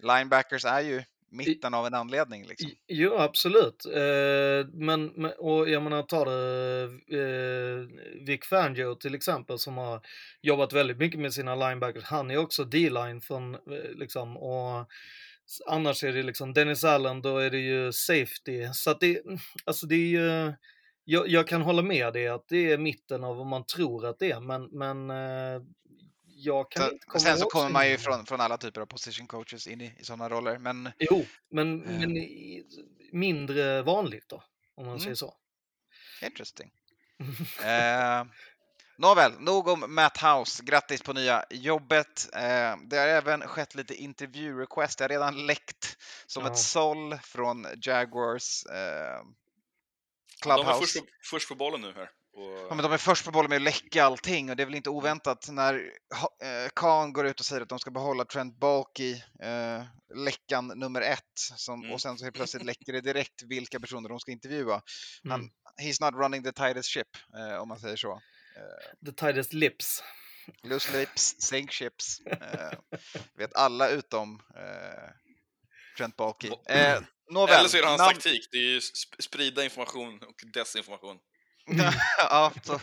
linebackers 0.03 0.65
är 0.65 0.81
ju 0.81 1.05
mitten 1.31 1.75
av 1.75 1.87
en 1.87 1.95
anledning. 1.95 2.47
Liksom. 2.47 2.71
Jo, 2.89 3.15
absolut. 3.15 3.87
Eh, 3.87 4.69
men, 4.73 5.27
och 5.39 5.71
jag 5.71 5.83
menar, 5.83 6.03
ta 6.03 6.25
det 6.25 6.85
eh, 7.19 7.87
Vic 8.27 8.45
Fangio 8.45 8.95
till 8.95 9.15
exempel 9.15 9.59
som 9.59 9.77
har 9.77 10.01
jobbat 10.43 10.73
väldigt 10.73 10.99
mycket 10.99 11.21
med 11.21 11.35
sina 11.35 11.55
linebackers. 11.55 12.05
Han 12.05 12.31
är 12.31 12.37
också 12.37 12.65
D-line 12.65 13.21
från, 13.21 13.55
eh, 13.55 13.61
liksom, 13.95 14.37
och 14.37 14.87
Annars 15.67 16.05
är 16.05 16.13
det 16.13 16.23
liksom 16.23 16.53
Dennis 16.53 16.85
Allen, 16.85 17.23
då 17.23 17.39
är 17.39 17.51
det 17.51 17.59
ju 17.59 17.93
safety. 17.93 18.69
Så 18.73 18.91
att 18.91 19.01
det, 19.01 19.23
alltså 19.65 19.87
det 19.87 19.95
är 19.95 20.09
ju, 20.09 20.53
jag, 21.05 21.29
jag 21.29 21.49
kan 21.49 21.63
hålla 21.63 21.83
med 21.83 22.13
dig 22.13 22.29
att 22.29 22.49
det 22.49 22.73
är 22.73 22.79
mitten 22.79 23.25
av 23.25 23.37
vad 23.37 23.47
man 23.47 23.67
tror 23.67 24.07
att 24.07 24.19
det 24.19 24.31
är, 24.31 24.41
men, 24.41 24.65
men 24.65 25.11
jag 26.41 26.71
kan 26.71 26.83
Så, 26.83 26.93
inte 26.93 27.07
komma 27.07 27.21
sen 27.21 27.39
så 27.39 27.47
kommer 27.47 27.71
man 27.71 27.89
ju 27.89 27.99
från, 27.99 28.27
från 28.27 28.41
alla 28.41 28.57
typer 28.59 28.81
av 28.81 28.87
position 28.87 29.27
coaches 29.27 29.67
in 29.67 29.81
i, 29.81 29.95
i 29.99 30.05
sådana 30.05 30.29
roller. 30.29 30.59
Men 30.59 30.91
Jo, 30.99 31.27
men, 31.51 31.85
Eh. 31.85 31.99
men 32.01 32.15
mindre 33.13 33.83
vanligt 33.83 34.29
då, 34.29 34.43
om 34.75 34.85
man 34.87 34.95
Mm. 34.95 35.01
säger 35.01 35.15
så. 35.15 35.35
interesting. 36.23 36.71
Eh, 37.65 38.25
nåväl, 38.99 39.33
nog 39.41 39.69
om 39.69 39.95
Matt 39.95 40.19
House. 40.23 40.63
Grattis 40.65 41.03
på 41.03 41.13
nya 41.13 41.45
jobbet. 41.51 42.29
Eh, 42.35 42.77
det 42.85 42.97
har 42.97 43.07
även 43.09 43.41
skett 43.41 43.75
lite 43.75 43.95
intervju-request. 43.95 44.99
Det 44.99 45.05
har 45.05 45.09
redan 45.09 45.47
läckt 45.47 45.97
som 46.27 46.45
Ja. 46.45 46.51
ett 46.53 46.59
såll 46.59 47.19
från 47.19 47.67
Jaguars 47.83 48.67
eh, 48.67 48.75
De 48.75 50.51
är 50.51 50.55
Clubhouse. 50.57 50.81
först 50.81 50.99
på, 50.99 51.07
först 51.31 51.49
på 51.49 51.55
bollen 51.55 51.81
nu 51.81 51.93
här. 51.93 52.11
Ja, 52.69 52.75
men 52.75 52.83
de 52.83 52.93
är 52.93 52.99
först 52.99 53.25
på 53.25 53.31
bollen 53.31 53.49
med 53.49 53.57
att 53.57 53.63
läcka 53.63 54.05
allting 54.05 54.51
och 54.51 54.57
det 54.57 54.63
är 54.63 54.65
väl 54.65 54.75
inte 54.75 54.91
oväntat 54.91 55.49
när 55.51 55.75
eh, 55.75 56.69
Khan 56.77 57.13
går 57.13 57.27
ut 57.27 57.41
och 57.41 57.47
säger 57.47 57.63
att 57.63 57.69
de 57.69 57.79
ska 57.79 57.91
behålla 57.91 58.25
Trent 58.25 58.59
Baalke, 58.61 59.11
eh, 59.43 59.83
läckan 60.15 60.67
nummer 60.69 61.01
ett, 61.01 61.23
som, 61.57 61.81
Mm. 61.83 61.93
och 61.95 62.01
sen 62.01 62.19
så 62.19 62.25
helt 62.25 62.37
plötsligt 62.37 62.65
läcker 62.65 62.93
det 62.93 63.01
direkt 63.01 63.43
vilka 63.43 63.81
personer 63.81 64.09
de 64.09 64.21
ska 64.21 64.33
intervjua. 64.33 64.83
Han, 65.29 65.41
Mm. 65.41 65.51
he's 65.83 66.05
not 66.05 66.15
running 66.21 66.43
the 66.45 66.53
tightest 66.53 66.89
ship, 66.95 67.09
eh, 67.39 67.59
om 67.63 67.69
man 67.69 67.79
säger 67.81 67.97
så. 67.97 68.13
Eh, 68.57 69.07
The 69.07 69.13
tightest 69.13 69.53
lips. 69.53 70.03
loose 70.63 70.93
lips, 70.99 71.35
sink 71.43 71.73
ships. 71.73 72.21
Eh, 72.21 72.79
vet 73.39 73.55
alla 73.57 73.89
utom 73.89 74.41
eh, 74.57 75.11
Trent 75.97 76.17
Baalke. 76.17 76.49
Eh, 76.69 77.01
nåväl, 77.31 77.59
Eller 77.59 77.69
så 77.69 77.77
är 77.77 77.83
det 77.83 77.89
hans 77.89 78.01
namn- 78.01 78.13
taktik, 78.15 78.49
det 78.53 78.59
är 78.59 78.63
ju 78.63 78.79
sp- 78.79 79.21
sprida 79.23 79.65
information 79.65 80.23
och 80.23 80.35
desinformation. 80.53 81.19
ja, 82.19 82.53
så, 82.63 82.81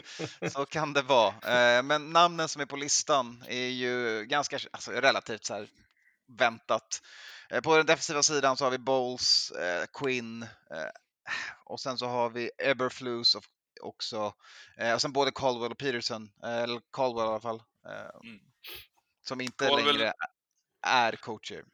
så 0.49 0.65
kan 0.65 0.93
det 0.93 1.01
vara. 1.01 1.33
Eh, 1.77 1.83
men 1.83 2.09
namnen 2.09 2.49
som 2.49 2.61
är 2.61 2.65
på 2.65 2.75
listan 2.75 3.43
är 3.47 3.67
ju 3.67 4.25
ganska 4.25 4.59
alltså, 4.71 4.91
relativt 4.91 5.45
så 5.45 5.53
här 5.53 5.67
väntat. 6.27 7.01
Eh, 7.49 7.61
på 7.61 7.77
den 7.77 7.85
defensiva 7.85 8.23
sidan 8.23 8.57
så 8.57 8.63
har 8.63 8.71
vi 8.71 8.77
Bowles, 8.77 9.51
eh, 9.51 9.85
Quinn 9.93 10.45
och 11.63 11.79
sen 11.79 11.97
så 11.97 12.07
har 12.07 12.29
vi 12.29 12.51
Eberflus 12.57 13.35
också. 13.81 14.33
Och 14.93 15.01
sen 15.01 15.11
både 15.13 15.31
Caldwell 15.31 15.71
och 15.71 15.77
Peterson, 15.77 16.31
eller 16.43 16.81
Caldwell 16.91 17.25
i 17.25 17.29
alla 17.29 17.39
fall, 17.39 17.63
Mm. 18.23 18.39
som 19.27 19.41
inte 19.41 19.65
Caldwell- 19.69 19.85
längre 19.97 20.13
är 20.81 21.11
coacher. 21.15 21.65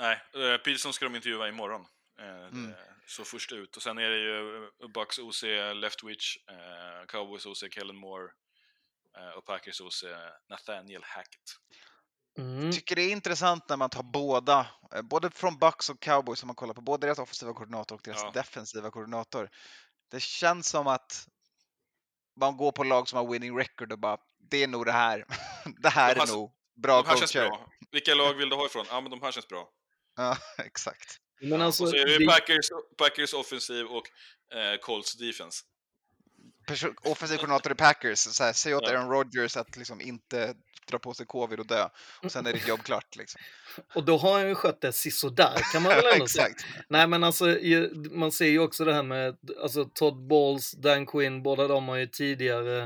Nej, 0.00 0.22
Peterson 0.64 0.92
ska 0.92 1.04
de 1.04 1.16
intervjua 1.16 1.48
imorgon. 1.48 1.86
Mm. 2.20 2.74
Så 3.06 3.24
först 3.24 3.52
ut. 3.52 3.76
Och 3.76 3.82
sen 3.82 3.98
är 3.98 4.10
det 4.10 4.18
ju 4.18 4.64
eh, 4.82 4.88
Bucks 4.94 5.18
OC 5.18 5.42
Leftwich, 5.74 6.36
eh, 6.50 7.06
Cowboys 7.06 7.46
OC 7.46 7.64
Kellen 7.70 7.96
Moore 7.96 8.32
eh, 9.18 9.38
och 9.38 9.44
Packers 9.46 9.80
OC 9.80 10.04
Nathaniel 10.50 11.02
Hackett. 11.04 11.40
Mm. 12.38 12.72
tycker 12.72 12.96
det 12.96 13.02
är 13.02 13.12
intressant 13.12 13.68
när 13.68 13.76
man 13.76 13.90
tar 13.90 14.02
båda, 14.02 14.66
eh, 14.94 15.02
både 15.02 15.30
från 15.30 15.58
Bucks 15.58 15.90
och 15.90 16.00
Cowboys 16.00 16.42
om 16.42 16.46
man 16.46 16.56
kollar 16.56 16.74
på 16.74 16.80
både 16.80 17.06
deras 17.06 17.18
offensiva 17.18 17.52
koordinator 17.54 17.96
och 17.96 18.02
deras 18.04 18.22
Ja. 18.22 18.30
defensiva 18.30 18.90
koordinator. 18.90 19.50
Det 20.10 20.22
känns 20.22 20.68
som 20.68 20.86
att 20.86 21.26
man 22.40 22.56
går 22.56 22.72
på 22.72 22.84
lag 22.84 23.08
som 23.08 23.16
har 23.18 23.32
winning 23.32 23.58
record 23.58 23.92
och 23.92 23.98
bara, 23.98 24.18
det 24.50 24.62
är 24.62 24.68
nog 24.68 24.86
det 24.86 24.92
här. 24.92 25.24
det 25.82 25.88
här 25.88 26.14
De 26.14 26.20
här- 26.20 26.28
är 26.28 26.32
nog 26.32 26.52
bra 26.82 27.02
de 27.02 27.08
här 27.08 27.16
känns 27.16 27.32
coacher. 27.32 27.48
bra. 27.48 27.68
Vilka 27.90 28.14
lag 28.14 28.34
vill 28.34 28.48
du 28.48 28.56
ha 28.56 28.66
ifrån? 28.66 28.86
Ja, 28.88 29.00
men 29.00 29.10
de 29.10 29.22
här 29.22 29.32
känns 29.32 29.48
bra. 29.48 29.68
Ja, 30.16 30.36
exakt. 30.58 31.20
Men 31.44 31.60
alltså, 31.62 31.82
och 31.82 31.88
så 31.88 31.96
är 31.96 32.06
det 32.06 32.18
det- 32.18 32.26
Packers, 32.26 32.68
Packers 32.96 33.34
offensiv 33.34 33.86
och 33.86 34.04
eh, 34.58 34.78
Colts 34.80 35.14
defense. 35.16 35.62
Perso- 36.68 36.94
offensiv 37.02 37.36
koordinator 37.36 37.72
i 37.72 37.74
Packers, 37.74 38.18
så 38.18 38.44
här, 38.44 38.52
säg 38.52 38.74
åt. 38.74 38.88
Aaron 38.88 39.10
Rodgers 39.10 39.56
att 39.56 39.76
liksom 39.76 40.00
inte 40.00 40.54
dra 40.88 40.98
på 40.98 41.14
sig 41.14 41.26
covid 41.26 41.60
och 41.60 41.66
dö. 41.66 41.88
Och 42.22 42.32
sen 42.32 42.46
är 42.46 42.52
ditt 42.52 42.68
jobb 42.68 42.82
klart. 42.82 43.16
Liksom. 43.16 43.40
Och 43.94 44.04
då 44.04 44.16
har 44.16 44.32
han 44.38 44.48
ju 44.48 44.54
skött 44.54 44.80
det 44.80 44.92
sisådär 44.92 45.60
kan 45.72 45.82
man 45.82 45.92
väl 45.92 46.04
ändå 46.14 46.26
säga. 46.28 46.48
Nej 46.88 47.06
men 47.08 47.24
alltså 47.24 47.44
man 48.10 48.32
ser 48.32 48.46
ju 48.46 48.58
också 48.58 48.84
det 48.84 48.94
här 48.94 49.02
med 49.02 49.36
alltså 49.62 49.84
Todd 49.84 50.26
Bowles, 50.26 50.72
Dan 50.72 51.06
Quinn, 51.06 51.42
båda 51.42 51.68
de 51.68 51.88
har 51.88 51.96
ju 51.96 52.06
tidigare 52.06 52.82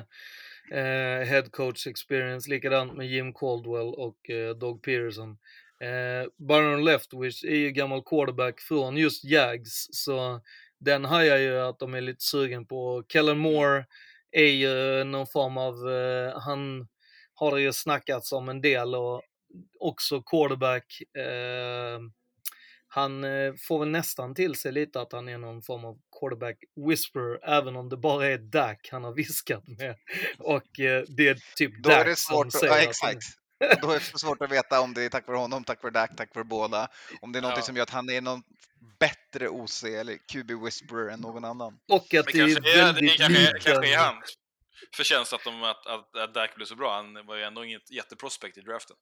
eh, 0.73 1.27
head 1.29 1.43
coach 1.51 1.87
experience, 1.87 2.51
likadant 2.51 2.97
med 2.97 3.07
Jim 3.07 3.35
Caldwell 3.35 3.95
och 3.95 4.31
eh, 4.31 4.55
Doug 4.57 4.83
Peterson. 4.83 5.39
Eh, 5.81 6.47
Byron 6.49 6.85
Leftwich 6.85 7.45
är 7.45 7.57
ju 7.57 7.71
gammal 7.71 8.03
quarterback 8.03 8.61
från 8.61 8.97
just 8.97 9.25
Jags, 9.25 9.89
så 9.91 10.41
den 10.81 11.05
hajar 11.05 11.37
ju 11.37 11.61
att 11.61 11.79
de 11.79 11.95
är 11.95 12.01
lite 12.01 12.25
sugen 12.25 12.67
på. 12.67 13.05
Kellen 13.09 13.39
Moore 13.39 13.87
är 14.31 14.51
ju 14.51 15.05
någon 15.05 15.27
form 15.27 15.59
av, 15.59 15.75
eh, 15.91 16.41
han 16.41 16.89
har 17.35 17.55
det 17.55 17.61
ju 17.61 17.73
snackats 17.73 18.33
om 18.33 18.49
en 18.49 18.61
del 18.61 18.95
och 18.95 19.23
också 19.81 20.23
quarterback. 20.23 21.03
Eh, 21.19 22.01
han 22.89 23.25
eh, 23.25 23.55
får 23.69 23.79
väl 23.79 23.89
nästan 23.89 24.35
till 24.35 24.55
sig 24.55 24.73
lite 24.73 25.01
att 25.01 25.13
han 25.13 25.29
är 25.29 25.39
någon 25.39 25.63
form 25.63 25.85
av 25.85 25.99
quarterback 26.21 26.57
whisperer, 26.89 27.39
även 27.43 27.77
om 27.77 27.89
det 27.89 27.97
bara 27.97 28.27
är 28.27 28.39
Dak 28.39 28.89
han 28.93 29.05
har 29.05 29.13
viskat 29.15 29.69
med. 29.69 29.97
Och 30.39 30.81
eh, 30.81 31.05
det 31.09 31.29
är 31.29 31.39
typ 31.57 31.83
Då 31.83 31.91
är 31.91 31.97
Dak 31.97 32.07
det 32.07 32.17
som 32.17 32.35
svårt 32.35 32.53
säger 32.61 32.73
att 32.73 32.89
exakt. 32.89 33.25
Då 33.83 33.91
är 33.91 33.95
det 33.95 34.19
svårt 34.19 34.43
att 34.43 34.51
veta 34.53 34.81
om 34.81 34.95
det 34.95 35.03
är 35.03 35.09
tack 35.09 35.27
vare 35.27 35.37
honom, 35.37 35.65
tack 35.65 35.83
vare 35.83 35.93
Dak, 35.93 36.17
tack 36.17 36.35
vare 36.35 36.45
båda. 36.45 36.89
Om 37.21 37.33
det 37.33 37.39
är 37.39 37.43
något 37.43 37.53
Ja. 37.57 37.63
som 37.63 37.77
gör 37.77 37.83
att 37.83 37.91
han 37.91 38.11
är 38.11 38.21
någon 38.21 38.43
bättre 39.01 39.49
OC 39.49 39.85
eller 39.85 40.17
QB 40.33 40.51
whisperer 40.65 41.09
än 41.11 41.21
någon 41.21 41.45
annan. 41.45 41.79
Och 41.93 42.15
att 42.15 42.27
Men 42.27 42.35
det 42.35 42.53
är 42.53 42.55
kanske 42.55 42.71
är, 42.71 42.77
det 42.77 42.83
väldigt 42.83 43.17
kanske, 43.17 43.53
kanske 43.61 43.95
är 43.95 43.99
hans 43.99 44.35
förtjänst 44.97 45.33
att, 45.33 45.45
de, 45.45 45.63
att, 45.63 45.87
att, 45.87 46.17
att 46.17 46.35
Dak 46.35 46.55
blev 46.55 46.67
så 46.67 46.77
bra. 46.77 46.97
Han 46.97 47.27
var 47.27 47.37
ju 47.37 47.43
ändå 47.43 47.65
inget 47.65 47.91
jätteprospect 47.91 48.59
i 48.59 48.61
draften. 48.61 48.97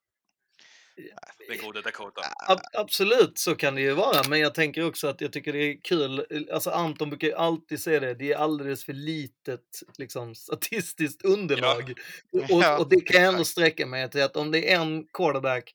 Den 1.49 1.59
gode 1.59 1.82
Dakota. 1.82 2.20
Ab- 2.49 2.61
absolut, 2.74 3.38
så 3.38 3.55
kan 3.55 3.74
det 3.74 3.80
ju 3.80 3.92
vara, 3.92 4.28
men 4.28 4.40
jag 4.40 4.55
tänker 4.55 4.86
också 4.86 5.09
att 5.09 5.20
jag 5.20 5.32
tycker 5.32 5.53
det 5.53 5.59
är 5.59 5.80
kul, 5.82 6.26
alltså 6.53 6.70
Anton 6.70 7.11
brukar 7.11 7.28
ju 7.28 7.34
alltid 7.34 7.80
säga 7.80 8.01
det, 8.01 8.14
det 8.14 8.32
är 8.32 8.36
alldeles 8.36 8.84
för 8.84 8.92
litet 8.92 9.61
liksom, 9.99 10.34
statistiskt 10.34 11.24
underlag. 11.24 11.92
Ja, 12.30 12.74
Och, 12.76 12.80
och 12.80 12.88
det 12.88 13.01
kan 13.01 13.22
jag 13.22 13.32
ändå 13.32 13.44
sträcka 13.44 13.86
mig 13.86 14.11
till 14.11 14.22
att 14.22 14.36
om 14.36 14.51
det 14.51 14.72
är 14.72 14.80
en 14.80 15.07
quarterback 15.12 15.72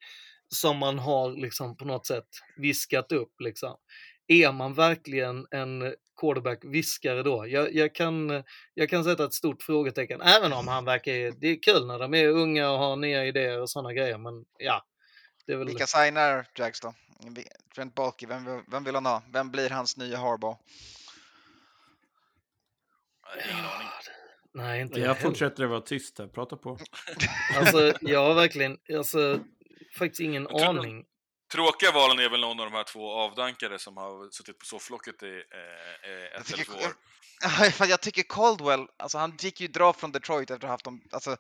som 0.56 0.78
man 0.78 1.00
har 1.00 1.32
liksom 1.42 1.78
på 1.78 1.86
något 1.86 2.06
sätt 2.08 2.28
viskat 2.58 3.12
upp, 3.12 3.34
liksom, 3.40 3.76
är 4.28 4.52
man 4.52 4.74
verkligen 4.74 5.46
en 5.52 5.94
quarterback-viskare 6.22 7.24
då? 7.24 7.48
Jag, 7.48 7.74
jag, 7.76 7.96
kan, 7.96 8.44
jag 8.74 8.90
kan 8.90 9.04
sätta 9.04 9.24
ett 9.26 9.34
stort 9.34 9.64
frågetecken, 9.64 10.22
även 10.22 10.54
om 10.54 10.68
han 10.68 10.86
verkar, 10.86 11.40
det 11.42 11.48
är 11.48 11.64
kul 11.64 11.88
när 11.88 12.00
de 12.00 12.14
är 12.14 12.28
unga 12.28 12.72
och 12.72 12.78
har 12.80 12.96
nya 12.96 13.26
idéer 13.26 13.62
och 13.62 13.70
sådana 13.70 13.94
grejer, 13.94 14.18
men 14.18 14.34
ja. 14.60 14.86
Det 15.52 15.56
är 15.56 15.58
väl... 15.58 15.68
Vilka 15.68 15.88
signar 15.88 16.46
Jags 16.56 16.80
då? 16.80 16.94
Trent 17.76 17.96
Baalke, 17.96 18.28
vem, 18.28 18.46
vill- 18.46 18.64
vem 18.68 18.84
vill 18.84 18.96
han 18.96 19.06
ha? 19.06 19.24
Vem 19.34 19.52
blir 19.52 19.70
hans 19.70 19.98
nya 19.98 20.18
Harbaugh? 20.18 20.58
Ingen 23.52 23.66
aning. 23.66 23.88
Nej, 24.54 24.82
inte 24.82 25.00
Jag 25.00 25.08
heller. 25.08 25.22
fortsätter 25.22 25.64
att 25.64 25.70
vara 25.70 25.82
tyst 25.82 26.20
här, 26.20 26.28
prata 26.28 26.58
på. 26.58 26.80
Alltså, 27.58 27.94
jag 28.02 28.20
har 28.28 28.34
verkligen, 28.34 28.78
alltså, 28.98 29.40
faktiskt 29.98 30.22
ingen 30.22 30.44
Jag 30.50 30.60
tror- 30.60 30.70
aning. 30.80 31.06
Tråkiga 31.52 31.92
valen 31.92 32.20
är 32.20 32.30
väl 32.30 32.42
någon 32.42 32.60
av 32.60 32.66
de 32.72 32.76
här 32.78 32.84
två 32.84 33.12
avdankare 33.12 33.80
som 33.80 33.98
har 33.98 34.30
suttit 34.32 34.60
på 34.60 34.66
sofflocket 34.66 35.24
i 35.24 35.28
eh, 35.28 36.12
eh, 36.12 36.42
ett 36.42 36.54
eller 36.54 36.64
två 36.64 36.74
år. 36.74 36.94
Ja, 37.42 37.50
fan, 37.72 37.90
Jag 37.90 38.02
tycker 38.02 38.24
Caldwell, 38.30 38.88
alltså 38.98 39.18
han 39.18 39.38
gick 39.40 39.62
ju 39.62 39.68
dra 39.68 39.94
från 39.94 40.12
Detroit 40.12 40.50
efter 40.52 40.56
att 40.56 40.62
ha 40.64 40.70
haft 40.70 40.86
dem, 40.86 41.02
alltså 41.12 41.38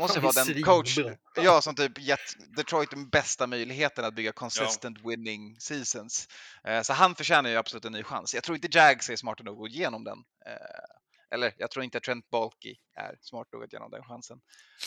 måste 0.00 0.20
vara 0.20 0.44
den 0.44 0.62
coach, 0.62 0.98
ja, 1.36 1.60
som 1.60 1.74
typ 1.74 1.98
gett 1.98 2.56
Detroit 2.56 2.90
den 2.90 3.08
bästa 3.08 3.46
möjligheten 3.46 4.04
att 4.04 4.14
bygga 4.14 4.32
consistent 4.32 4.98
winning 5.04 5.56
seasons. 5.60 6.28
Eh, 6.64 6.82
Så 6.82 6.92
han 6.92 7.14
förtjänar 7.14 7.50
ju 7.50 7.56
absolut 7.56 7.84
en 7.84 7.92
ny 7.92 8.02
chans. 8.02 8.34
Jag 8.34 8.44
tror 8.44 8.56
inte 8.56 8.68
Jags 8.78 9.10
är 9.10 9.16
smarta 9.16 9.42
nog 9.42 9.52
att 9.54 9.58
gå 9.58 9.68
igenom 9.68 10.04
den. 10.04 10.18
Eh, 10.46 11.34
Eller 11.34 11.54
jag 11.58 11.70
tror 11.70 11.84
inte 11.84 11.98
att 11.98 12.04
Trent 12.04 12.30
Baalke 12.30 12.74
är 12.94 13.18
smart 13.20 13.48
nog 13.52 13.64
att 13.64 13.72
ge 13.72 13.78
den 13.78 14.04
chansen. 14.04 14.38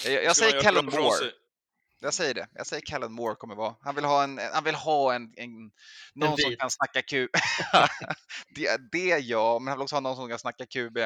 Jag, 0.05 0.23
jag 0.23 0.35
säger 0.35 0.61
Kellen 0.61 0.85
Moore. 0.85 1.11
sig? 1.17 1.31
Jag 2.01 2.13
säger 2.13 2.33
det. 2.33 2.47
Jag 2.53 2.67
säger 2.67 2.81
Kellen 2.81 3.13
Moore 3.13 3.35
kommer 3.35 3.55
vara. 3.55 3.75
Han 3.81 3.95
vill 3.95 4.05
ha 4.05 4.23
en, 4.23 4.39
han 4.53 4.63
vill 4.63 4.75
ha 4.75 5.13
en, 5.13 5.33
en 5.35 5.71
någon 6.13 6.37
som 6.37 6.49
vit. 6.49 6.59
kan 6.59 6.69
snacka 6.69 7.01
QB. 7.01 7.29
det, 8.55 8.91
det 8.91 9.19
ja, 9.19 9.59
men 9.59 9.67
han 9.67 9.77
vill 9.77 9.83
också 9.83 9.95
ha 9.95 9.99
någon 9.99 10.15
som 10.15 10.29
kan 10.29 10.39
snacka 10.39 10.65
QB. 10.65 10.97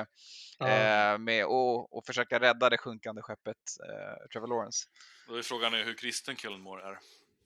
Ja. 0.60 0.68
Eh, 0.68 1.18
med 1.18 1.46
och, 1.46 1.98
och 1.98 2.06
försöka 2.06 2.40
rädda 2.40 2.70
det 2.70 2.78
sjunkande 2.78 3.22
skeppet 3.22 3.58
eh, 3.90 4.28
Trevor 4.32 4.48
Lawrence. 4.48 4.88
Då 5.28 5.36
är 5.36 5.42
frågan 5.42 5.74
är 5.74 5.84
hur 5.84 5.98
kristen 5.98 6.36
Kellen 6.36 6.62
Moore 6.62 6.84
är. 6.84 7.00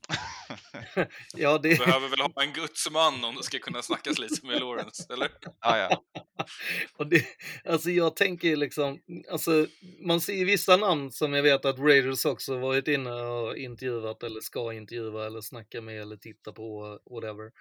ja, 1.34 1.58
det... 1.58 1.80
Behöver 1.80 2.10
väl 2.10 2.20
ha 2.20 2.44
en 2.44 2.54
gudsman 2.54 3.24
om 3.24 3.36
det 3.36 3.44
ska 3.44 3.60
kunna 3.60 3.82
snackas 3.82 4.20
lite 4.20 4.46
med 4.46 4.60
Lawrence, 4.60 5.14
eller? 5.14 5.30
Ja, 5.62 5.78
ja. 5.78 6.04
Och 6.98 7.08
det, 7.08 7.26
alltså 7.66 7.90
jag 7.90 8.16
tänker 8.16 8.56
liksom, 8.56 9.00
alltså 9.32 9.68
man 10.00 10.22
ser 10.22 10.46
vissa 10.46 10.78
namn 10.78 11.12
som 11.12 11.34
jag 11.34 11.44
vet 11.44 11.66
att 11.66 11.80
Raiders 11.80 12.26
också 12.26 12.58
varit 12.58 12.88
inne 12.88 13.12
och 13.12 13.58
intervjuat 13.58 14.24
eller 14.24 14.42
ska 14.42 14.74
intervjua 14.74 15.26
eller 15.26 15.42
snacka 15.42 15.82
med 15.82 16.02
eller 16.02 16.18
titta 16.18 16.52
på, 16.52 17.00
whatever. 17.12 17.52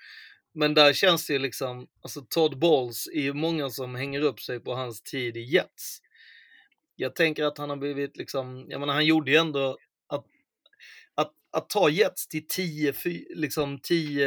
Men 0.55 0.74
där 0.74 0.92
känns 0.92 1.26
det 1.26 1.32
ju 1.32 1.38
liksom, 1.38 1.86
alltså 2.03 2.20
Todd 2.20 2.59
Bowles 2.59 3.07
är 3.07 3.20
ju 3.20 3.32
många 3.32 3.70
som 3.70 3.94
hänger 3.94 4.20
upp 4.20 4.40
sig 4.40 4.61
på 4.61 4.74
hans 4.74 5.03
tid 5.03 5.36
i 5.36 5.40
Jets. 5.40 6.01
Jag 6.97 7.14
tänker 7.14 7.44
att 7.44 7.59
han 7.59 7.70
har 7.70 7.76
blivit 7.76 8.16
liksom, 8.16 8.66
jag 8.68 8.80
menar 8.80 8.94
han 8.94 9.07
gjorde 9.07 9.30
ju 9.30 9.36
ändå 9.36 9.78
att, 11.57 11.68
ta 11.70 11.88
Jets 11.88 12.28
till 12.28 12.46
10, 12.48 12.92
fy- 12.92 13.26
liksom 13.34 13.78
10... 13.78 14.26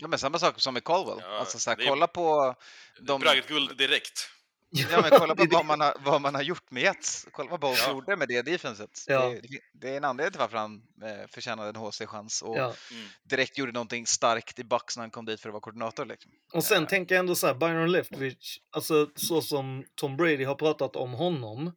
Ja, 0.00 0.08
men 0.08 0.18
samma 0.18 0.38
sak 0.38 0.60
som 0.60 0.74
med 0.74 0.84
Caldwell. 0.84 1.18
Ja, 1.20 1.38
alltså, 1.38 1.58
så 1.58 1.70
här, 1.70 1.80
är- 1.80 1.86
kolla 1.88 2.06
på 2.06 2.54
de... 3.00 3.20
Bragdguld 3.20 3.76
direkt. 3.78 4.28
Ja, 4.74 5.00
men 5.00 5.10
kolla 5.18 5.34
på 5.34 5.46
vad 5.50 5.64
man, 5.64 5.80
har, 5.80 5.94
vad 6.04 6.20
man 6.20 6.34
har 6.34 6.42
gjort 6.42 6.70
med 6.70 6.82
Jets. 6.82 7.26
Kolla 7.32 7.50
vad 7.50 7.60
Bowles 7.60 7.82
Ja. 7.86 7.92
gjorde 7.92 8.16
med 8.16 8.28
det 8.28 8.42
defenset. 8.42 8.90
Ja. 9.06 9.28
Det, 9.28 9.58
det 9.80 9.88
är 9.88 9.96
en 9.96 10.04
anledning 10.04 10.30
till 10.32 10.38
varför 10.38 10.56
han 10.56 10.74
eh, 11.02 11.28
förtjänade 11.30 11.68
en 11.68 11.76
HC-chans 11.76 12.42
och 12.42 12.56
Ja. 12.58 12.74
Mm. 12.90 13.08
direkt 13.30 13.58
gjorde 13.58 13.72
någonting 13.72 14.06
starkt 14.06 14.58
i 14.58 14.64
Bucks 14.64 14.96
när 14.96 15.02
han 15.02 15.10
kom 15.10 15.24
dit 15.24 15.40
för 15.40 15.48
att 15.48 15.52
vara 15.52 15.60
koordinator. 15.60 16.06
Liksom. 16.06 16.30
Och 16.52 16.64
sen 16.64 16.86
tänker 16.86 17.14
jag 17.14 17.20
ändå 17.20 17.34
så 17.34 17.46
här, 17.46 17.54
Byron 17.54 17.92
Leftwich, 17.92 18.58
alltså 18.70 19.08
så 19.14 19.42
som 19.42 19.84
Tom 19.94 20.16
Brady 20.16 20.44
har 20.44 20.54
pratat 20.54 20.96
om 20.96 21.12
honom, 21.12 21.72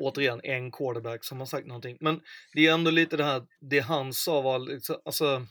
återigen 0.00 0.40
en 0.44 0.70
quarterback 0.72 1.24
som 1.24 1.38
har 1.38 1.46
sagt 1.46 1.66
någonting, 1.66 1.96
men 2.00 2.20
det 2.54 2.66
är 2.66 2.74
ändå 2.74 2.90
lite 2.90 3.16
det 3.16 3.24
här, 3.24 3.42
det 3.60 3.80
han 3.80 4.12
sa 4.12 4.40
var 4.40 4.58
liksom, 4.58 4.96
alltså, 5.04 5.46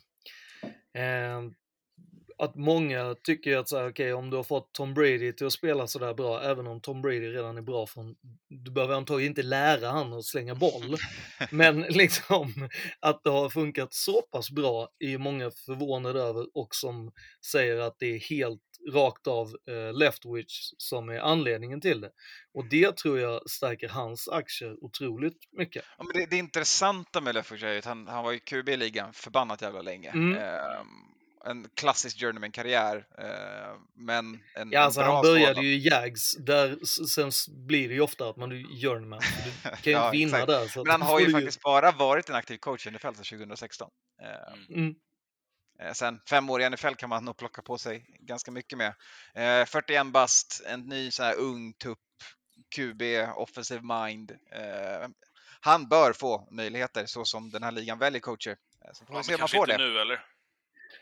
eh, 0.93 1.41
att 2.39 2.55
många 2.55 3.15
tycker 3.23 3.57
att 3.57 3.69
så 3.69 3.77
här, 3.77 3.89
okej, 3.89 4.13
om 4.13 4.29
du 4.29 4.37
har 4.37 4.43
fått 4.43 4.73
Tom 4.73 4.93
Brady 4.93 5.33
till 5.33 5.47
att 5.47 5.53
spela 5.53 5.87
så 5.87 5.99
där 5.99 6.13
bra, 6.13 6.41
även 6.41 6.67
om 6.67 6.81
Tom 6.81 7.01
Brady 7.01 7.29
redan 7.29 7.57
är 7.57 7.61
bra 7.61 7.87
från, 7.87 8.15
du 8.49 8.71
behöver 8.71 8.95
antagligen 8.95 9.31
inte 9.31 9.43
lära 9.43 9.89
han 9.89 10.13
att 10.13 10.25
slänga 10.25 10.55
boll, 10.55 10.97
men 11.51 11.81
liksom 11.89 12.69
att 12.99 13.23
det 13.23 13.29
har 13.29 13.49
funkat 13.49 13.93
så 13.93 14.21
pass 14.21 14.51
bra 14.51 14.89
är 14.99 15.17
många 15.17 15.51
förvånade 15.65 16.21
över 16.21 16.45
och 16.53 16.75
som 16.75 17.11
säger 17.51 17.79
att 17.79 17.95
det 17.99 18.15
är 18.15 18.19
helt 18.19 18.61
rakt 18.93 19.27
av 19.27 19.47
eh, 19.47 19.97
Leftwich 19.97 20.73
som 20.77 21.09
är 21.09 21.19
anledningen 21.19 21.81
till 21.81 22.01
det. 22.01 22.11
Och 22.53 22.69
det 22.69 22.97
tror 22.97 23.19
jag 23.19 23.49
stärker 23.49 23.89
hans 23.89 24.27
aktier 24.27 24.83
otroligt 24.83 25.37
mycket. 25.51 25.85
Ja, 25.97 26.03
men 26.03 26.21
det, 26.21 26.29
det 26.29 26.37
intressanta 26.37 27.21
med 27.21 27.35
Leftwich 27.35 27.63
är 27.63 27.77
att 27.77 27.85
han, 27.85 28.07
han 28.07 28.23
var 28.23 28.31
ju 28.31 28.39
QB 28.39 28.69
i 28.69 28.77
ligan 28.77 29.13
förbannat 29.13 29.61
jävla 29.61 29.81
länge. 29.81 30.09
Mm. 30.09 30.37
Ehm, 30.37 30.87
en 31.45 31.69
klassisk 31.75 32.19
journeyman-karriär, 32.19 33.07
eh, 33.17 33.75
men 33.95 34.43
en, 34.55 34.71
Ja, 34.71 34.79
alltså 34.81 34.99
en 35.01 35.05
bra 35.05 35.13
han 35.15 35.21
började 35.23 35.53
sådan. 35.53 35.63
ju 35.65 35.73
i 35.75 35.87
Jags, 35.87 36.31
där 36.37 36.85
sen 37.07 37.31
blir 37.67 37.87
det 37.89 37.93
ju 37.93 38.01
ofta 38.01 38.29
att 38.29 38.37
man 38.37 38.51
är 38.51 38.81
journeyman, 38.81 39.19
du 39.63 39.69
kan 39.69 39.79
ju 39.83 39.91
Ja, 39.91 40.05
inte 40.05 40.17
vinna 40.17 40.37
exakt. 40.37 40.47
där. 40.47 40.67
Så 40.67 40.83
Men 40.83 40.91
han 40.91 41.01
har 41.01 41.19
ju 41.19 41.31
faktiskt 41.31 41.61
bara 41.61 41.91
varit 41.91 42.29
en 42.29 42.35
aktiv 42.35 42.57
coach 42.57 42.87
i 42.87 42.91
NFL 42.91 43.13
sedan 43.13 43.23
2016. 43.39 43.89
Ehm, 44.23 44.65
Mm. 44.75 44.95
Eh, 45.81 45.93
Sen 45.93 46.19
fem 46.29 46.49
år 46.49 46.61
i 46.61 46.69
NFL 46.69 46.93
kan 46.97 47.09
man 47.09 47.25
nog 47.25 47.37
plocka 47.37 47.61
på 47.61 47.77
sig 47.77 48.05
ganska 48.19 48.51
mycket 48.51 48.77
med. 48.77 48.93
Eh, 49.35 49.65
41 49.65 50.11
bast, 50.11 50.61
en 50.67 50.81
ny 50.81 51.11
så 51.11 51.23
här 51.23 51.35
ung 51.35 51.73
tupp, 51.73 51.99
QB, 52.75 53.01
offensive 53.35 53.81
mind. 53.81 54.31
Eh, 54.31 55.07
han 55.61 55.87
bör 55.89 56.13
få 56.13 56.47
möjligheter 56.51 57.05
så 57.05 57.25
som 57.25 57.49
den 57.51 57.63
här 57.63 57.71
ligan 57.71 57.99
väljer 57.99 58.19
coacher. 58.21 58.51
Eh, 58.85 58.91
Så 58.93 59.05
får 59.05 59.15
Ja, 59.15 59.23
se 59.23 59.33
om 59.35 59.39
man 59.39 59.49
får 59.49 59.67
det. 59.67 59.77
nu, 59.77 59.99
eller? 59.99 60.21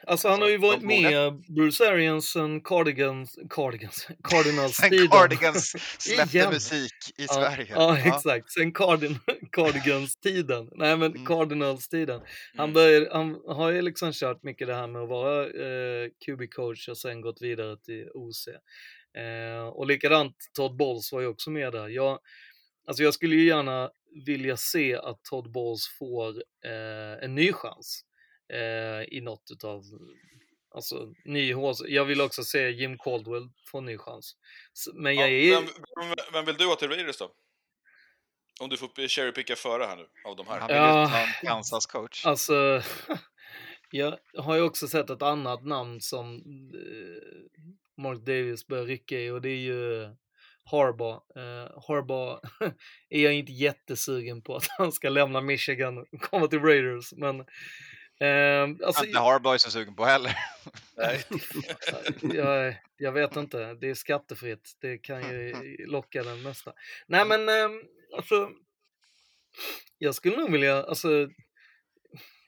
Alltså 0.08 0.28
han 0.30 0.42
har 0.42 0.50
ju 0.50 0.58
varit 0.58 0.82
med 0.82 1.34
Bruce 1.56 1.90
Arians 1.90 2.30
sen 2.32 2.62
Cardigans, 2.62 3.40
Cardigans, 3.50 4.08
Cardinals 4.24 4.76
Sen 4.76 4.90
tiden. 4.90 5.08
Cardigans 5.08 5.76
släppte 6.00 6.38
Igen. 6.38 6.54
musik 6.54 6.94
i 7.18 7.26
Ja, 7.28 7.34
Sverige. 7.34 7.68
Ja, 7.70 7.98
exakt. 8.00 8.52
Sen 8.52 8.72
Cardin, 8.74 9.20
Cardigans-tiden. 9.52 10.70
Nej, 10.76 10.98
men 10.98 11.12
Mm. 11.12 11.26
Cardinals-tiden. 11.26 12.22
Han, 12.58 12.64
Mm. 12.70 12.74
började, 12.74 13.10
han 13.12 13.42
har 13.48 13.72
ju 13.72 13.82
liksom 13.82 14.14
kört 14.14 14.44
mycket 14.44 14.68
det 14.68 14.76
här 14.76 14.88
med 14.88 15.02
att 15.02 15.10
vara 15.10 15.44
eh, 15.46 16.10
QB-coach 16.26 16.90
och 16.90 16.98
sen 16.98 17.22
gått 17.22 17.42
vidare 17.42 17.78
till 17.78 18.10
OC. 18.14 18.48
Eh, 19.18 19.68
och 19.68 19.88
likadant 19.88 20.36
Todd 20.54 20.76
Bowles 20.78 21.12
var 21.12 21.22
ju 21.22 21.28
också 21.28 21.50
med 21.52 21.72
där. 21.74 21.88
Jag, 21.88 22.20
alltså 22.88 23.04
jag 23.04 23.14
skulle 23.14 23.36
ju 23.36 23.48
gärna 23.48 23.90
vilja 24.26 24.58
se 24.58 24.96
att 24.96 25.24
Todd 25.24 25.52
Bowles 25.52 25.88
får 26.00 26.30
eh, 26.66 27.24
en 27.24 27.36
ny 27.36 27.54
chans 27.54 28.04
eh, 28.54 29.18
i 29.18 29.22
något 29.22 29.52
utav 29.52 29.84
Alltså 30.76 31.14
ny 31.26 31.54
HC. 31.54 31.82
Jag 31.88 32.06
vill 32.06 32.22
också 32.22 32.44
se 32.44 32.70
Jim 32.70 32.98
Caldwell 32.98 33.50
få 33.72 33.78
en 33.78 33.86
ny 33.86 33.98
chans. 33.98 34.36
Men 34.94 35.16
jag 35.16 35.32
Ja, 35.32 35.58
är... 35.58 35.62
vem, 35.62 35.70
vem, 36.00 36.16
vem 36.34 36.46
vill 36.46 36.56
du 36.58 36.66
ha 36.66 36.76
till 36.76 36.88
Raiders 36.90 37.18
då? 37.18 37.32
Om 38.60 38.70
du 38.70 38.78
får 38.78 39.08
cherrypicka 39.08 39.56
före 39.56 39.84
här 39.84 39.96
nu, 39.96 40.06
av 40.26 40.36
de 40.36 40.48
här. 40.48 40.60
Han 40.60 40.68
vill 40.68 40.76
Ja. 40.78 41.04
ju 41.04 41.10
ta 41.10 41.18
en 41.20 41.28
Kansas-coach. 41.48 42.26
Alltså, 42.26 42.82
jag 43.92 44.18
har 44.38 44.56
ju 44.56 44.62
också 44.62 44.88
sett 44.88 45.10
ett 45.10 45.22
annat 45.22 45.66
namn 45.66 46.02
som 46.02 46.36
eh, 46.76 47.62
Mark 48.02 48.20
Davis 48.20 48.68
börjar 48.68 48.86
rycka 48.86 49.20
i 49.20 49.30
och 49.30 49.42
det 49.42 49.50
är 49.50 49.60
ju 49.60 50.04
Harbaugh. 50.72 51.22
Eh, 51.36 51.84
Harbaugh 51.88 52.40
är 53.10 53.24
jag 53.24 53.34
inte 53.34 53.52
jättesugen 53.52 54.42
på 54.42 54.56
att 54.56 54.68
han 54.78 54.92
ska 54.92 55.10
lämna 55.10 55.42
Michigan 55.42 55.98
och 55.98 56.08
komma 56.22 56.48
till 56.48 56.60
Raiders, 56.62 57.14
men 57.14 57.46
eh, 58.20 58.64
alltså, 58.88 59.06
Inte 59.06 59.20
är 59.20 59.58
så 59.58 59.72
sugen 59.72 59.96
på 59.96 60.06
heller. 60.06 60.38
Nej. 60.98 61.24
jag, 62.22 62.76
jag 62.98 63.12
vet 63.12 63.36
inte, 63.36 63.74
det 63.74 63.90
är 63.90 63.94
skattefritt. 63.94 64.78
Det 64.82 64.98
kan 64.98 65.22
ju 65.22 65.54
locka 65.88 66.24
den 66.24 66.42
mesta. 66.44 66.74
Nej 67.08 67.26
men 67.26 67.50
ehm, 67.50 67.84
alltså, 68.16 68.50
jag 69.98 70.16
skulle 70.16 70.38
nog 70.38 70.52
vilja, 70.52 70.84
alltså, 70.84 71.30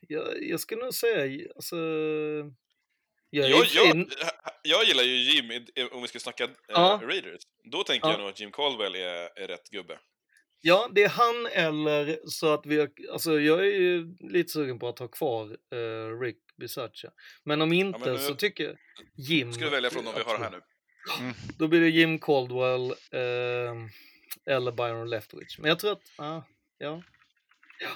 jag, 0.07 0.43
jag 0.43 0.59
skulle 0.59 0.83
nog 0.83 0.93
säga, 0.93 1.47
alltså, 1.55 1.75
jag 3.29 3.49
Jag, 3.49 3.65
jag, 3.65 4.05
jag 4.63 4.83
gillar 4.83 5.03
ju 5.03 5.15
Jim, 5.15 5.65
om 5.91 6.01
vi 6.01 6.07
ska 6.07 6.19
snacka 6.19 6.43
eh, 6.43 6.49
Ja. 6.67 6.99
Raiders. 7.03 7.41
Då 7.63 7.83
tänker 7.83 8.07
Ja. 8.07 8.13
jag 8.13 8.19
nog 8.19 8.29
att 8.29 8.39
Jim 8.39 8.51
Caldwell 8.51 8.95
är, 8.95 9.39
är 9.39 9.47
rätt 9.47 9.69
gubbe. 9.69 9.99
Ja, 10.61 10.89
det 10.95 11.03
är 11.03 11.09
han 11.09 11.47
eller 11.53 12.19
så 12.25 12.53
att 12.53 12.65
vi 12.65 12.87
alltså 13.11 13.39
jag 13.39 13.59
är 13.59 13.63
ju 13.79 14.15
lite 14.19 14.49
sugen 14.49 14.79
på 14.79 14.87
att 14.87 14.99
ha 14.99 15.07
kvar 15.07 15.57
eh, 15.73 16.19
Rick 16.21 16.37
Bisaccia. 16.57 17.11
Men 17.43 17.61
om 17.61 17.73
inte 17.73 17.99
men 17.99 18.13
nu- 18.13 18.19
så 18.19 18.35
tycker 18.35 18.63
jag 18.63 18.75
Jim. 19.15 19.53
Ska 19.53 19.63
du 19.65 19.69
välja 19.71 19.89
från 19.89 20.05
de 20.05 20.13
vi 20.15 20.21
har 20.23 20.37
här 20.37 20.51
nu? 20.51 20.61
Då 21.57 21.67
blir 21.67 21.81
det 21.81 21.89
Jim 21.89 22.19
Caldwell 22.19 22.91
eh, 22.91 23.75
eller 24.55 24.71
Byron 24.71 25.09
Leftwich. 25.09 25.59
Men 25.59 25.69
jag 25.69 25.79
tror 25.79 25.91
att, 25.91 26.01
ah, 26.17 26.41
ja. 26.77 27.03
Ja, 27.81 27.89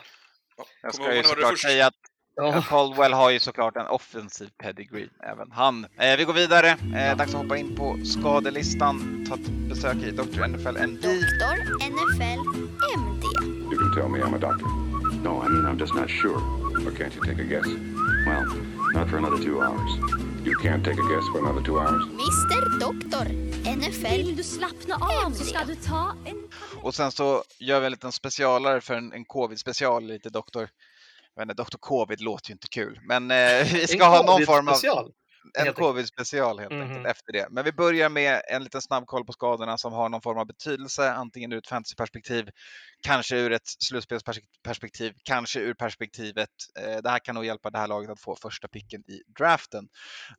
Jag 0.82 0.94
kommer 0.94 1.08
ska 1.10 1.16
ju 1.16 1.24
såklart 1.24 1.50
först. 1.50 1.64
säga 1.64 1.88
att 1.88 1.96
Ja. 2.36 2.62
Caldwell 2.62 3.14
har 3.14 3.30
ju 3.30 3.40
såklart 3.40 3.76
en 3.78 3.88
offensiv 3.88 4.50
pedigree, 4.58 5.10
även 5.20 5.52
han. 5.52 5.86
Eh, 6.00 6.18
vi 6.18 6.24
går 6.24 6.34
vidare. 6.34 6.70
Eh, 6.70 7.18
dags 7.18 7.36
att 7.36 7.42
hoppa 7.42 7.58
in 7.58 7.76
på 7.76 7.98
skadelistan. 8.06 9.26
Ta 9.30 9.36
ett 9.36 9.50
besök 9.50 9.96
i 9.96 10.12
Dr. 10.12 10.48
NFL 10.48 10.78
MD. 10.78 11.02
Doktor 11.02 11.56
NFL 11.90 12.40
MD. 12.98 13.26
You 13.72 13.80
can 13.80 13.94
tell 13.96 14.10
me 14.10 14.20
I'm 14.20 14.36
a 14.36 14.38
doctor. 14.38 14.68
No, 15.24 15.44
I 15.46 15.50
mean, 15.50 15.66
I'm 15.66 15.80
just 15.80 15.94
not 15.96 16.10
sure. 16.10 16.42
Or 16.86 16.92
can't 16.92 17.16
you 17.16 17.22
take 17.22 17.42
a 17.42 17.46
guess? 17.46 17.68
Well, 18.28 18.46
not 18.94 19.10
for 19.10 19.18
another 19.18 19.38
two 19.38 19.62
hours. 19.62 19.92
You 20.46 20.56
can't 20.56 20.84
take 20.86 21.00
a 21.00 21.08
guess 21.12 21.26
for 21.32 21.40
another 21.40 21.62
two 21.62 21.80
hours? 21.80 22.04
Mr 22.06 22.80
Doktor 22.80 23.26
NFL 23.66 24.18
Vill 24.18 24.36
du 24.36 24.44
slappna 24.44 24.96
av 24.96 25.32
så 25.32 25.44
ska 25.44 25.66
du 25.66 25.76
ta 25.76 26.16
en... 26.26 26.50
Och 26.82 26.96
sen 26.96 27.12
så 27.12 27.44
gör 27.60 27.80
vi 27.80 27.86
en 27.86 27.92
liten 27.92 28.12
specialare 28.12 28.82
för 28.82 28.94
en, 28.94 29.14
en 29.14 29.26
covid-special, 29.26 30.04
lite 30.04 30.30
doktor. 30.30 30.70
Jag 31.36 31.46
vet 31.46 31.52
inte, 31.52 31.64
Dr. 31.64 31.78
Covid 31.80 32.22
låter 32.22 32.50
ju 32.50 32.54
inte 32.54 32.68
kul, 32.68 33.00
men 33.08 33.32
eh, 33.32 33.38
vi 33.74 33.88
ska 33.88 34.06
ha 34.06 34.24
någon 34.24 34.46
form 34.46 34.68
av... 34.68 34.74
En 35.60 35.74
covid-special 35.74 36.60
helt 36.60 36.72
Mhm. 36.72 36.82
enkelt 36.82 37.08
efter 37.08 37.34
det. 37.34 37.48
Men 37.50 37.64
vi 37.66 37.72
börjar 37.72 38.10
med 38.10 38.42
en 38.52 38.64
liten 38.64 38.82
snabb 38.82 39.06
koll 39.06 39.26
på 39.26 39.34
skadorna 39.34 39.78
som 39.78 39.94
har 39.94 40.10
någon 40.10 40.22
form 40.22 40.38
av 40.38 40.46
betydelse, 40.48 41.12
antingen 41.14 41.54
ur 41.54 41.58
ett 41.58 41.68
fantasyperspektiv, 41.68 42.50
kanske 43.02 43.38
ur 43.38 43.52
ett 43.52 43.68
slutspelsperspektiv, 43.68 45.14
kanske 45.24 45.60
ur 45.60 45.74
perspektivet. 45.74 46.50
Eh, 46.80 46.98
det 47.04 47.10
här 47.10 47.20
kan 47.20 47.36
nog 47.36 47.46
hjälpa 47.46 47.70
det 47.70 47.78
här 47.78 47.88
laget 47.88 48.10
att 48.10 48.20
få 48.22 48.36
första 48.36 48.68
picken 48.68 49.02
i 49.02 49.22
draften. 49.40 49.88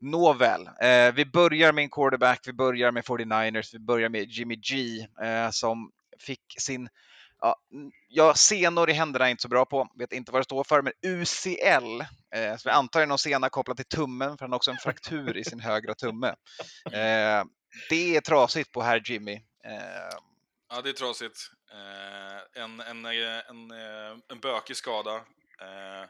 Nåväl, 0.00 0.66
eh, 0.82 1.14
vi 1.14 1.24
börjar 1.26 1.72
med 1.72 1.82
en 1.84 1.90
quarterback, 1.90 2.40
vi 2.46 2.52
börjar 2.52 2.92
med 2.92 3.04
49ers, 3.04 3.74
vi 3.74 3.78
börjar 3.78 4.08
med 4.08 4.24
Jimmy 4.30 4.56
G 4.56 5.00
eh, 5.22 5.50
som 5.50 5.90
fick 6.26 6.44
sin 6.58 6.88
Ja, 7.44 7.56
jag, 8.08 8.38
senor 8.38 8.90
i 8.90 8.92
händerna 8.92 9.26
är 9.26 9.30
inte 9.30 9.42
så 9.42 9.48
bra 9.48 9.64
på, 9.64 9.88
vet 9.98 10.12
inte 10.12 10.32
vad 10.32 10.40
det 10.40 10.44
står 10.44 10.64
för, 10.64 10.82
men 10.82 10.92
UCL, 11.02 12.00
eh, 12.34 12.56
så 12.56 12.68
vi 12.68 12.70
antar 12.70 13.00
det 13.00 13.04
är 13.04 13.06
någon 13.06 13.18
sena 13.18 13.48
kopplad 13.48 13.76
till 13.76 13.86
tummen, 13.86 14.38
för 14.38 14.44
han 14.44 14.52
har 14.52 14.56
också 14.56 14.70
en 14.70 14.76
fraktur 14.76 15.36
i 15.36 15.44
sin 15.44 15.60
högra 15.60 15.94
tumme. 15.94 16.28
Eh, 16.92 17.44
det 17.90 18.16
är 18.16 18.20
trasigt 18.20 18.72
på 18.72 18.82
herr 18.82 19.02
Jimmy. 19.04 19.34
Eh, 19.64 20.18
Ja, 20.68 20.82
det 20.82 20.88
är 20.88 20.92
trasigt. 20.92 21.38
Eh, 21.72 22.62
en, 22.62 22.80
en, 22.80 23.04
eh, 23.04 23.50
en, 23.50 23.70
eh, 23.70 24.18
en 24.28 24.40
bökig 24.40 24.76
skada. 24.76 25.14
Eh, 25.60 26.08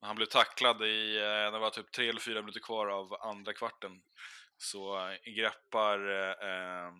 Han 0.00 0.16
blev 0.16 0.26
tacklad 0.26 0.82
i, 0.82 1.16
eh, 1.16 1.52
det 1.52 1.58
var 1.58 1.70
typ 1.70 1.92
tre 1.92 2.08
eller 2.08 2.20
fyra 2.20 2.40
minuter 2.40 2.60
kvar 2.60 2.86
av 2.86 3.14
andra 3.20 3.52
kvarten. 3.52 3.92
Så 4.58 5.08
eh, 5.08 5.32
greppar 5.36 5.98
eh, 6.30 6.90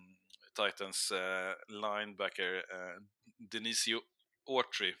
Titans 0.55 1.11
eh, 1.11 1.53
linebacker 1.67 2.55
eh, 2.55 3.01
Denisio 3.37 4.01
Autry 4.49 4.95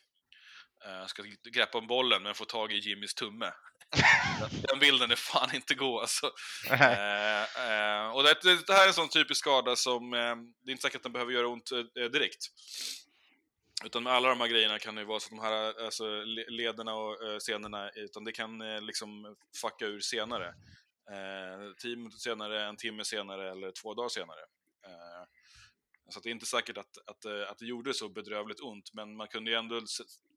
eh, 0.85 1.05
ska 1.05 1.23
greppa 1.51 1.77
om 1.77 1.87
bollen 1.87 2.23
men 2.23 2.35
får 2.35 2.45
tag 2.45 2.71
i 2.73 2.77
Jimmys 2.77 3.13
tumme. 3.13 3.53
Den 4.69 4.79
bilden 4.79 5.11
är 5.11 5.15
fan 5.15 5.55
inte 5.55 5.75
gå 5.75 5.99
alltså. 5.99 6.31
eh, 6.71 7.41
eh, 7.41 8.09
och 8.09 8.23
det, 8.23 8.35
det, 8.67 8.73
här 8.73 8.83
är 8.83 8.87
en 8.87 8.93
sån 8.93 9.09
typisk 9.09 9.39
skada 9.39 9.75
som, 9.75 10.13
eh, 10.13 10.35
det 10.63 10.69
är 10.69 10.71
inte 10.71 10.81
säkert 10.81 10.95
att 10.95 11.03
den 11.03 11.11
behöver 11.13 11.31
göra 11.31 11.47
ont 11.47 11.71
eh, 11.71 12.03
direkt. 12.11 12.47
Utan 13.85 14.03
med 14.03 14.13
alla 14.13 14.29
de 14.29 14.41
här 14.41 14.47
grejerna 14.47 14.79
kan 14.79 14.95
det 14.95 15.01
ju 15.01 15.07
vara 15.07 15.19
så 15.19 15.25
att 15.25 15.29
de 15.29 15.39
här 15.39 15.85
alltså, 15.85 16.23
le- 16.23 16.49
lederna 16.49 16.93
och 16.93 17.23
eh, 17.27 17.37
senorna, 17.39 17.89
utan 17.89 18.23
det 18.23 18.31
kan 18.31 18.61
eh, 18.61 18.81
liksom 18.81 19.35
fucka 19.61 19.85
ur 19.85 19.99
senare. 19.99 20.47
Eh, 21.11 21.73
tio 21.81 21.95
minuter 21.95 22.17
senare, 22.17 22.65
en 22.65 22.77
timme 22.77 23.05
senare 23.05 23.51
eller 23.51 23.71
två 23.71 23.93
dagar 23.93 24.09
senare. 24.09 24.39
Så 26.09 26.19
att 26.19 26.23
det 26.23 26.29
är 26.29 26.31
inte 26.31 26.45
säkert 26.45 26.77
att, 26.77 26.97
att, 27.07 27.25
eh, 27.25 27.51
att 27.51 27.57
det 27.59 27.65
gjorde 27.65 27.93
så 27.93 28.09
bedrövligt 28.09 28.59
ont, 28.61 28.93
men 28.93 29.15
man 29.17 29.27
kunde 29.27 29.51
ju 29.51 29.57
ändå 29.57 29.81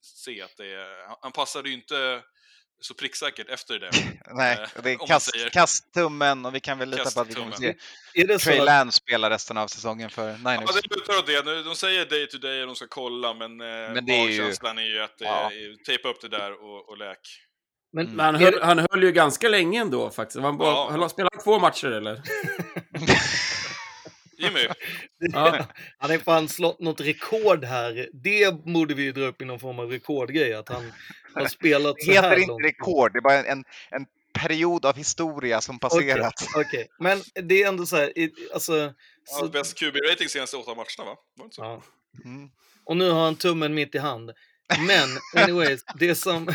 se, 0.03 0.43
att 0.43 0.57
det... 0.57 0.87
Han, 1.23 1.33
passade 1.33 1.69
ju 1.69 1.75
inte 1.75 2.23
så 2.81 2.95
pricksäkert 2.95 3.49
efter 3.49 3.79
det. 3.79 3.91
Nej, 4.35 4.59
eh, 4.77 4.83
det 4.83 4.91
är 4.93 5.07
kast, 5.07 5.51
kasttummen 5.53 6.47
och 6.47 6.55
vi 6.55 6.61
kan 6.61 6.79
väl 6.79 6.91
lita 6.91 7.11
på 7.11 7.21
att 7.21 7.29
vi 7.29 7.35
kommer 7.35 7.53
se 7.53 7.75
Är 8.15 8.27
det 8.27 8.39
så 8.39 8.51
Trey 8.51 8.65
Lance 8.65 8.97
spela 8.97 9.31
resten 9.31 9.57
av 9.57 9.67
säsongen 9.67 10.11
för 10.11 10.33
Niners. 10.33 10.71
Ja, 10.75 10.81
det 10.83 10.97
lutar 10.97 11.19
åt 11.19 11.27
det. 11.27 11.63
De 11.63 11.75
säger 11.77 12.07
day 12.07 12.27
to 12.27 12.39
day 12.39 12.61
och 12.61 12.67
de 12.67 12.77
ska 12.77 12.87
kolla, 12.89 13.35
men, 13.35 13.61
eh, 13.61 13.67
Men 13.67 14.07
det 14.07 14.13
är 14.13 14.29
ju- 14.29 14.39
magkänslan 14.41 14.79
är 14.79 14.83
ju 14.83 15.01
att 15.03 15.15
Ja. 15.19 15.51
tejpa 15.87 16.09
upp 16.09 16.21
det 16.21 16.29
där 16.29 16.65
och, 16.65 16.89
och 16.89 16.99
läk. 16.99 17.19
Men, 17.93 18.07
Men 18.17 18.27
han 18.27 18.35
höll, 18.35 18.63
han 18.63 18.87
höll 18.91 19.03
ju 19.03 19.13
ganska 19.13 19.49
länge 19.49 19.81
ändå 19.81 20.11
faktiskt. 20.11 20.41
Han, 20.41 20.59
bara, 20.59 20.69
Ja. 20.69 20.89
han 20.91 21.11
spelade 21.11 21.43
två 21.45 21.59
matcher 21.59 21.87
eller? 21.87 22.23
Jimmy, 24.41 24.61
Ja. 25.19 25.67
Han 25.99 26.11
har 26.11 26.19
fan 26.19 26.49
slått 26.49 26.81
något 26.81 27.01
rekord 27.01 27.65
här. 27.65 28.09
Det 28.13 28.65
borde 28.65 28.95
vi 28.95 29.03
ju 29.03 29.13
dra 29.13 29.25
upp 29.25 29.43
i 29.43 29.45
någon 29.45 29.61
form 29.61 29.79
av 29.79 29.91
rekordgrej, 29.91 30.55
att 30.55 30.69
han 30.69 30.93
har 31.35 31.47
spelat 31.47 31.97
Det 31.97 32.05
så 32.05 32.13
här 32.13 32.23
heter 32.23 32.37
inte 32.37 32.49
långt. 32.49 32.65
rekord, 32.65 33.13
det 33.13 33.19
är 33.19 33.23
bara 33.23 33.45
en, 33.45 33.65
en 33.91 34.07
period 34.33 34.87
av 34.87 34.97
historia 34.97 35.61
som 35.61 35.79
passerat. 35.79 36.35
Okej, 36.55 36.67
okej. 36.67 36.89
men 36.99 37.23
det 37.49 37.63
är 37.63 37.69
ändå 37.69 37.87
så 37.87 37.97
här, 37.97 38.13
alltså... 38.55 38.95
Så, 39.25 39.41
har 39.41 39.49
bäst 39.49 39.81
QB-rating 39.81 40.29
senaste 40.29 40.57
åtta 40.57 40.71
matcherna, 40.75 41.11
va? 41.11 41.17
Var 41.37 41.45
det 41.45 41.45
inte 41.45 41.57
så? 41.57 41.63
ja. 41.63 41.83
Mm. 42.25 42.51
Och 42.85 42.97
nu 42.97 43.11
har 43.11 43.25
han 43.25 43.37
tummen 43.37 43.75
mitt 43.75 43.95
i 43.95 43.99
hand. 43.99 44.31
Men 44.87 45.43
anyways, 45.43 45.85
det 45.99 46.15
som, 46.15 46.49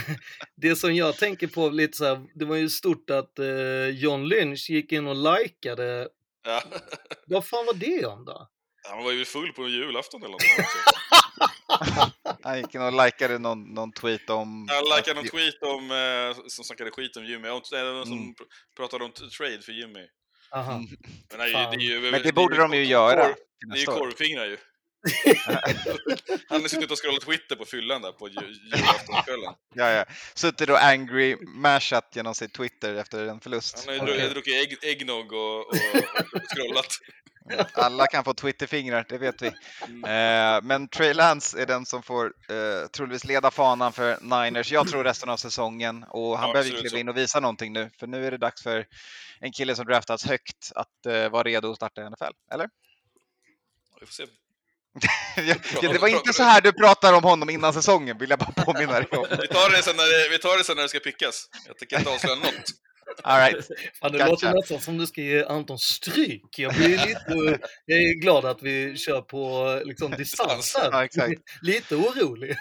det 0.55 0.75
som 0.75 0.95
jag 0.95 1.17
tänker 1.17 1.47
på 1.47 1.69
lite 1.69 1.97
så 1.97 2.05
här, 2.05 2.21
det 2.33 2.45
var 2.45 2.55
ju 2.55 2.69
stort 2.69 3.09
att 3.09 3.39
eh, 3.39 3.87
John 3.89 4.27
Lynch 4.27 4.69
gick 4.69 4.91
in 4.91 5.07
och 5.07 5.15
likade. 5.15 6.07
Ja. 6.45 6.63
Vad 7.27 7.45
fan 7.47 7.65
var 7.65 7.73
det 7.73 8.05
om 8.05 8.25
då? 8.25 8.47
Han 8.89 9.03
var 9.03 9.11
ju 9.11 9.25
full 9.25 9.53
på 9.53 9.67
julafton 9.67 10.23
eller 10.23 10.31
något. 10.31 10.41
Han 12.43 12.57
gick 12.57 12.75
in 12.75 12.81
och 12.81 13.05
likade 13.05 13.39
någon, 13.39 13.73
någon 13.73 13.91
tweet 13.91 14.29
om... 14.29 14.67
Han 14.69 14.97
likade 14.97 15.13
någon 15.13 15.29
tweet 15.29 15.61
om, 15.63 15.91
eh, 15.91 16.43
som 16.47 16.63
snackade 16.63 16.91
skit 16.91 17.17
om 17.17 17.25
Jimmy. 17.25 17.47
Någon 17.47 17.65
som 17.65 17.77
Mm. 17.77 18.29
pr- 18.33 18.33
pratade 18.77 19.03
om 19.05 19.11
trade 19.11 19.61
för 19.61 19.71
Jimmy. 19.71 20.07
Aha. 20.51 20.71
Men, 21.29 21.37
nej, 21.37 21.51
det, 21.51 21.57
är 21.57 21.79
ju, 21.79 21.99
Men 22.11 22.21
det 22.21 22.29
är 22.29 22.33
borde 22.33 22.57
de 22.57 22.73
ju 22.73 22.83
göra 22.85 23.27
Det 23.69 23.75
är 23.75 23.79
ju 23.79 23.85
korvfingrar 23.85 24.45
ju. 24.45 24.57
Han 26.49 26.61
har 26.61 26.67
suttit 26.67 26.91
och 26.91 26.97
scrollat 27.01 27.21
Twitter 27.21 27.55
på 27.55 27.65
fyllan 27.65 28.01
där 28.01 28.11
på 28.11 28.27
ju- 28.29 28.53
julaftonskvällen. 28.75 29.53
Ja, 29.77 29.89
ja. 29.91 30.05
Suttit 30.35 30.69
och 30.69 30.83
angry 30.83 31.37
mashat 31.41 32.09
genom 32.15 32.35
sitt 32.35 32.53
Twitter 32.53 32.95
efter 32.95 33.27
en 33.27 33.39
förlust. 33.39 33.85
Han 33.87 33.99
har 33.99 34.07
dru- 34.07 34.29
druckit 34.29 34.53
ägg, 34.55 34.77
äggnog 34.91 35.31
och, 35.33 35.59
och, 35.59 35.75
och 36.33 36.41
scrollat. 36.55 36.87
Alla 37.73 38.07
kan 38.07 38.23
få 38.23 38.33
Twitterfingrar, 38.33 39.05
det 39.09 39.17
vet 39.17 39.41
vi. 39.41 39.47
Eh, 39.47 40.61
men 40.63 40.87
Trey 40.87 41.13
Lance 41.13 41.61
är 41.61 41.65
den 41.65 41.85
som 41.85 42.03
får 42.03 42.25
eh, 42.25 42.87
troligtvis 42.87 43.25
leda 43.25 43.51
fanan 43.51 43.93
för 43.93 44.17
Niners. 44.21 44.71
Jag 44.71 44.87
tror 44.87 45.03
resten 45.03 45.29
av 45.29 45.37
säsongen 45.37 46.03
och 46.09 46.37
han 46.39 46.47
Ja, 46.49 46.53
behöver 46.53 46.79
kliva 46.79 46.99
in 46.99 47.09
och 47.09 47.17
visa 47.17 47.39
någonting 47.39 47.73
nu. 47.73 47.89
För 47.99 48.07
nu 48.07 48.27
är 48.27 48.31
det 48.31 48.37
dags 48.37 48.63
för 48.63 48.85
en 49.39 49.51
kille 49.51 49.75
som 49.75 49.85
draftats 49.85 50.25
högt 50.25 50.71
att 50.75 51.05
eh, 51.05 51.29
vara 51.29 51.43
redo 51.43 51.69
att 51.71 51.75
starta 51.75 52.01
i 52.01 52.09
NFL. 52.09 52.23
Eller? 52.53 52.69
Vi 53.99 54.05
får 54.05 54.13
se. 54.13 54.25
Ja, 55.35 55.55
ja, 55.81 55.91
det 55.91 55.99
var 55.99 56.07
inte 56.07 56.33
så 56.33 56.43
här 56.43 56.61
du 56.61 56.71
pratar 56.71 57.13
om 57.13 57.23
honom 57.23 57.49
innan 57.49 57.73
säsongen, 57.73 58.17
vill 58.17 58.29
jag 58.29 58.39
bara 58.39 58.51
påminna 58.51 58.93
dig 58.93 59.07
om. 59.11 59.25
Vi 59.41 59.47
tar 59.47 59.71
det 59.71 59.83
sen 59.83 59.95
när 59.95 60.23
det, 60.23 60.29
vi 60.29 60.39
tar 60.39 60.57
det, 60.57 60.63
sen 60.63 60.75
när 60.75 60.83
det 60.83 60.89
ska 60.89 60.99
pickas. 60.99 61.49
Jag 61.67 61.77
tänker 61.77 61.97
inte 61.97 62.09
avslöja 62.09 62.35
något. 62.35 62.71
All 63.23 63.39
right. 63.39 63.67
Fan, 64.01 64.11
det 64.11 64.17
Gotcha. 64.17 64.29
låter 64.29 64.53
nästan 64.53 64.81
som 64.81 64.97
du 64.97 65.07
ska 65.07 65.21
ge 65.21 65.43
Anton 65.43 65.79
stryk. 65.79 66.59
Jag 66.59 66.73
blir 66.73 66.89
lite 66.89 67.59
jag 67.85 67.99
är 67.99 68.21
glad 68.21 68.45
att 68.45 68.61
vi 68.61 68.97
kör 68.97 69.21
på 69.21 69.81
liksom, 69.85 70.11
distans 70.17 70.75
här. 70.77 70.89
Ja, 70.91 71.05
exakt. 71.05 71.41
Lite 71.61 71.95
orolig. 71.95 72.55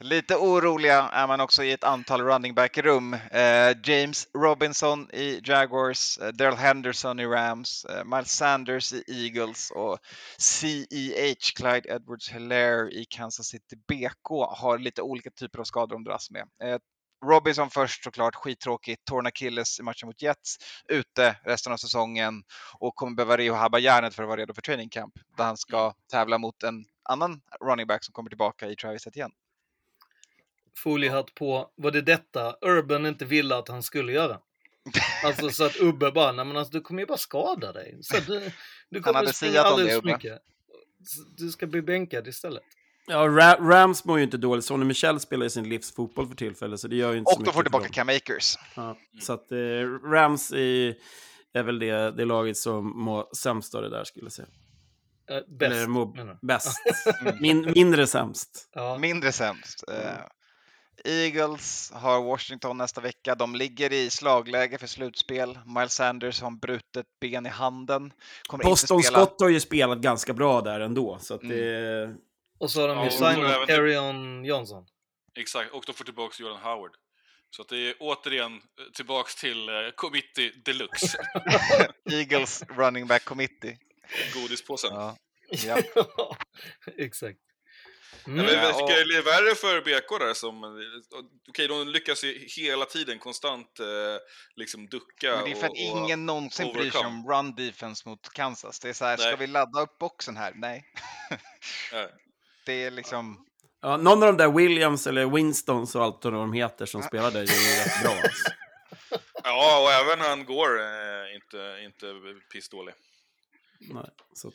Lite 0.00 0.36
oroliga 0.36 1.08
är 1.12 1.26
man 1.26 1.40
också 1.40 1.64
i 1.64 1.72
ett 1.72 1.84
antal 1.84 2.20
running 2.20 2.54
back-rum. 2.54 3.14
Eh, 3.14 3.76
James 3.82 4.28
Robinson 4.34 5.10
i 5.12 5.40
Jaguars, 5.44 6.18
eh, 6.18 6.28
Daryl 6.28 6.56
Henderson 6.56 7.20
i 7.20 7.26
Rams, 7.26 7.84
eh, 7.84 8.04
Miles 8.04 8.32
Sanders 8.32 8.92
i 8.92 9.04
Eagles 9.08 9.70
och 9.70 9.98
CEH, 10.38 11.52
Clyde 11.56 11.88
edwards 11.88 12.30
hilaire 12.30 12.90
i 12.90 13.04
Kansas 13.04 13.46
City 13.46 13.76
BK 13.88 14.46
har 14.50 14.78
lite 14.78 15.02
olika 15.02 15.30
typer 15.30 15.58
av 15.58 15.64
skador 15.64 15.96
de 15.96 16.04
dras 16.04 16.30
med. 16.30 16.48
Eh, 16.62 16.78
Robinson 17.26 17.70
först 17.70 18.04
såklart, 18.04 18.34
skittråkigt. 18.34 19.04
Torn 19.04 19.30
Killes 19.34 19.80
i 19.80 19.82
matchen 19.82 20.06
mot 20.06 20.22
Jets, 20.22 20.56
ute 20.88 21.36
resten 21.44 21.72
av 21.72 21.76
säsongen 21.76 22.42
och 22.78 22.94
kommer 22.94 23.16
behöva 23.16 23.36
rehabba 23.36 23.78
hjärnet 23.78 24.14
för 24.14 24.22
att 24.22 24.28
vara 24.28 24.40
redo 24.40 24.54
för 24.54 24.62
training 24.62 24.88
camp 24.88 25.14
där 25.36 25.44
han 25.44 25.56
ska 25.56 25.94
tävla 26.10 26.38
mot 26.38 26.62
en 26.62 26.84
annan 27.02 27.40
running 27.64 27.86
back 27.86 28.04
som 28.04 28.12
kommer 28.12 28.30
tillbaka 28.30 28.68
i 28.68 28.76
Travis 28.76 29.06
Etienne. 29.06 29.34
Foliehatt 30.82 31.34
på. 31.34 31.70
Var 31.76 31.90
det 31.90 32.00
detta 32.02 32.56
Urban 32.60 33.06
inte 33.06 33.24
ville 33.24 33.56
att 33.56 33.68
han 33.68 33.82
skulle 33.82 34.12
göra? 34.12 34.38
Alltså 35.24 35.50
så 35.50 35.64
att 35.64 35.76
Ubbe 35.80 36.10
bara, 36.12 36.32
nej 36.32 36.44
men 36.44 36.56
alltså 36.56 36.72
du 36.72 36.80
kommer 36.80 37.02
ju 37.02 37.06
bara 37.06 37.18
skada 37.18 37.72
dig. 37.72 37.98
Så 38.02 38.16
du, 38.26 38.50
du 38.90 39.00
kommer 39.02 39.14
hade 39.14 39.28
att 39.28 39.36
springa 39.36 39.52
siat 39.52 39.64
om 39.66 39.70
det, 39.70 39.72
alldeles 39.82 39.92
för 39.92 39.98
Ubbe. 39.98 40.12
mycket. 40.12 40.38
Du 41.36 41.50
ska 41.50 41.66
bli 41.66 41.82
bänkad 41.82 42.28
istället. 42.28 42.62
Ja, 43.06 43.16
Ra- 43.18 43.68
Rams 43.70 44.04
mår 44.04 44.18
ju 44.18 44.24
inte 44.24 44.36
dåligt. 44.36 44.64
Sonny 44.64 44.84
Michel 44.84 45.20
spelar 45.20 45.44
ju 45.46 45.50
sin 45.50 45.68
livs 45.68 45.94
fotboll 45.94 46.28
för 46.28 46.34
tillfället, 46.34 46.80
så 46.80 46.88
det 46.88 46.96
gör 46.96 47.12
ju 47.12 47.18
inte 47.18 47.30
så 47.32 47.36
Och 47.38 47.42
de 47.42 47.42
mycket 47.42 47.54
får 47.54 47.62
tillbaka. 47.62 47.88
Cam 47.88 48.08
Akers. 48.08 48.54
Ja, 48.76 48.96
så 49.20 49.32
att 49.32 49.52
eh, 49.52 49.58
Rams 50.12 50.52
är, 50.52 50.94
är 51.52 51.62
väl 51.62 51.78
det, 51.78 52.10
det 52.10 52.24
laget 52.24 52.56
som 52.56 52.98
mår 53.04 53.26
sämst 53.36 53.74
av 53.74 53.82
det 53.82 53.88
där, 53.90 54.04
skulle 54.04 54.24
jag 54.24 54.32
säga. 54.32 54.48
Eh, 55.30 55.36
Eller 55.36 55.86
bäst, 55.86 56.40
bäst. 56.42 56.78
Min, 57.40 57.72
mindre 57.74 58.06
sämst. 58.06 58.68
Ja. 58.72 58.98
Mindre 58.98 59.32
sämst. 59.32 59.84
Eh, 59.92 59.94
Eagles 61.04 61.90
har 61.94 62.22
Washington 62.22 62.78
nästa 62.78 63.00
vecka. 63.00 63.34
De 63.34 63.54
ligger 63.54 63.92
i 63.92 64.10
slagläge 64.10 64.78
för 64.78 64.86
slutspel. 64.86 65.58
Miles 65.66 65.92
Sanders 65.94 66.40
har 66.40 66.50
brutet 66.50 67.06
ben 67.20 67.46
i 67.46 67.48
handen. 67.48 68.12
Kommer 68.46 68.64
Boston 68.64 68.96
inte 68.98 69.08
spela. 69.08 69.26
Scott 69.26 69.40
har 69.40 69.48
ju 69.48 69.60
spelat 69.60 69.98
ganska 69.98 70.32
bra 70.32 70.60
där 70.60 70.80
ändå, 70.80 71.18
så 71.20 71.34
att 71.34 71.40
det... 71.40 72.14
Och 72.60 72.70
så 72.70 72.80
har 72.80 72.88
de 72.88 72.96
Ja, 72.98 73.04
ju 73.04 73.10
även- 73.10 73.34
signat 73.34 73.66
Carrion 73.68 74.44
Johnson. 74.44 74.86
Exakt, 75.38 75.72
och 75.72 75.82
de 75.86 75.92
får 75.92 76.04
tillbaka 76.04 76.34
Jordan 76.42 76.58
Howard. 76.62 76.90
Så 77.50 77.62
att 77.62 77.68
det 77.68 77.76
är 77.90 77.94
återigen 78.00 78.52
eh, 78.54 78.60
tillbaks 78.94 79.34
till 79.36 79.68
eh, 79.68 79.74
committee 79.94 80.52
deluxe. 80.64 81.18
Eagles 82.12 82.62
running 82.68 83.06
back 83.06 83.24
committee. 83.24 83.78
Godispåsen. 84.34 84.90
Ja. 84.94 85.16
Japp. 85.50 85.84
Exakt. 86.98 87.38
Mm. 88.28 88.40
Mm. 88.40 88.54
Jag 88.54 88.70
och- 88.70 88.88
tycker 88.88 89.08
det 89.08 89.16
är 89.16 89.22
värre 89.22 89.54
för 89.54 89.80
BK 89.80 90.18
där 90.18 90.34
som... 90.34 90.64
Okej, 91.48 91.68
de 91.68 91.88
lyckas 91.88 92.24
ju 92.24 92.46
hela 92.56 92.84
tiden 92.84 93.18
konstant 93.18 93.80
eh, 93.80 93.86
liksom 94.56 94.88
ducka 94.88 95.36
Men 95.36 95.44
det 95.44 95.50
är 95.50 95.54
för 95.54 95.66
att 95.66 95.70
och, 95.70 95.92
och, 95.92 96.04
ingen 96.04 96.26
någonsin 96.26 96.72
bryr 96.72 96.90
sig 96.90 97.06
om 97.06 97.28
run 97.28 97.54
defense 97.54 98.08
mot 98.08 98.32
Kansas. 98.32 98.80
Det 98.80 98.88
är 98.88 98.92
så 98.92 99.04
här, 99.04 99.16
ska 99.16 99.26
Nej. 99.26 99.36
vi 99.38 99.46
ladda 99.46 99.80
upp 99.80 99.98
boxen 99.98 100.36
här? 100.36 100.52
Nej. 100.54 100.84
Nej. 101.92 102.08
Det 102.66 102.84
är 102.84 102.90
liksom... 102.90 103.46
Ja, 103.80 103.96
någon 103.96 104.22
av 104.22 104.36
de 104.36 104.36
där 104.36 104.52
Williams 104.52 105.06
eller 105.06 105.26
Winstons 105.26 105.94
och 105.94 106.04
allt 106.04 106.24
vad 106.24 106.32
de 106.32 106.52
heter 106.52 106.86
som 106.86 107.02
spelar 107.02 107.30
där 107.30 107.40
är 107.40 107.44
ju 107.44 107.84
rätt 107.84 108.02
bra. 108.02 108.12
Alltså. 108.12 108.50
Ja, 109.44 109.82
och 109.82 109.92
även 109.92 110.20
han 110.20 110.44
går 110.44 110.80
eh, 110.80 111.34
inte, 111.34 111.84
inte 111.84 112.06
pissdålig. 112.52 112.94
Nej, 113.78 114.10
så 114.32 114.48
att... 114.48 114.54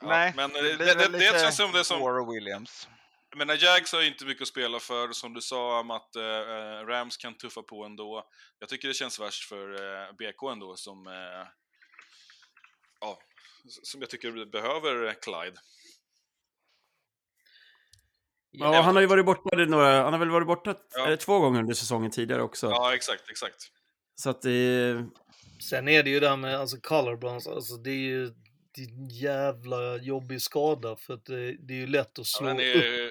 Ja, 0.00 0.08
Nej, 0.08 0.32
men 0.36 0.56
eh, 0.56 0.62
det 0.62 0.76
det, 0.76 0.94
det, 0.94 1.08
det, 1.08 1.40
känns 1.40 1.56
som 1.56 1.72
det 1.72 1.84
som... 1.84 2.02
Och 2.02 2.34
Williams. 2.34 2.88
Men 3.36 3.46
när 3.46 3.64
Jags 3.64 3.92
har 3.92 4.02
inte 4.02 4.24
mycket 4.24 4.42
att 4.42 4.48
spela 4.48 4.80
för, 4.80 5.12
som 5.12 5.34
du 5.34 5.40
sa 5.40 5.80
om 5.80 5.90
att 5.90 6.16
eh, 6.16 6.86
Rams 6.86 7.16
kan 7.16 7.34
tuffa 7.34 7.62
på 7.62 7.84
ändå. 7.84 8.24
Jag 8.58 8.68
tycker 8.68 8.88
det 8.88 8.94
känns 8.94 9.20
värst 9.20 9.48
för 9.48 9.72
eh, 9.72 10.12
BK 10.12 10.42
ändå 10.52 10.76
som... 10.76 11.06
Eh, 11.06 11.46
ja, 13.00 13.18
som 13.82 14.00
jag 14.00 14.10
tycker 14.10 14.46
behöver 14.46 15.14
Clyde. 15.14 15.60
Ja, 18.50 18.80
han 18.80 18.94
har 18.94 19.00
ju 19.00 19.06
varit 19.06 19.26
borta 19.26 19.56
det 19.56 19.66
några, 19.66 20.02
han 20.02 20.12
har 20.12 20.20
väl 20.20 20.30
varit 20.30 20.46
borta 20.46 20.74
eller 20.98 21.16
två 21.16 21.38
gånger 21.38 21.60
under 21.60 21.74
säsongen 21.74 22.10
tidigare 22.10 22.42
också. 22.42 22.70
Ja, 22.70 22.94
exakt, 22.94 23.30
exakt. 23.30 23.70
Så 24.14 24.30
att 24.30 24.42
det... 24.42 25.04
Sen 25.70 25.88
är 25.88 26.02
det 26.02 26.10
ju 26.10 26.20
där 26.20 26.36
med 26.36 26.60
alltså 26.60 26.76
colorbounds, 26.80 27.46
alltså 27.46 27.76
det 27.76 27.90
är 27.90 27.94
ju 27.94 28.26
det 28.26 28.49
jävla 29.10 29.96
jobbig 29.96 30.42
skada 30.42 30.96
för 30.96 31.14
att 31.14 31.24
det, 31.24 31.56
det 31.66 31.74
är 31.74 31.78
ju 31.78 31.86
lätt 31.86 32.06
att 32.08 32.18
Ja, 32.18 32.24
slå 32.24 32.46
den 32.46 32.60
är 32.60 32.76
upp. 32.76 32.82
ju 32.84 33.10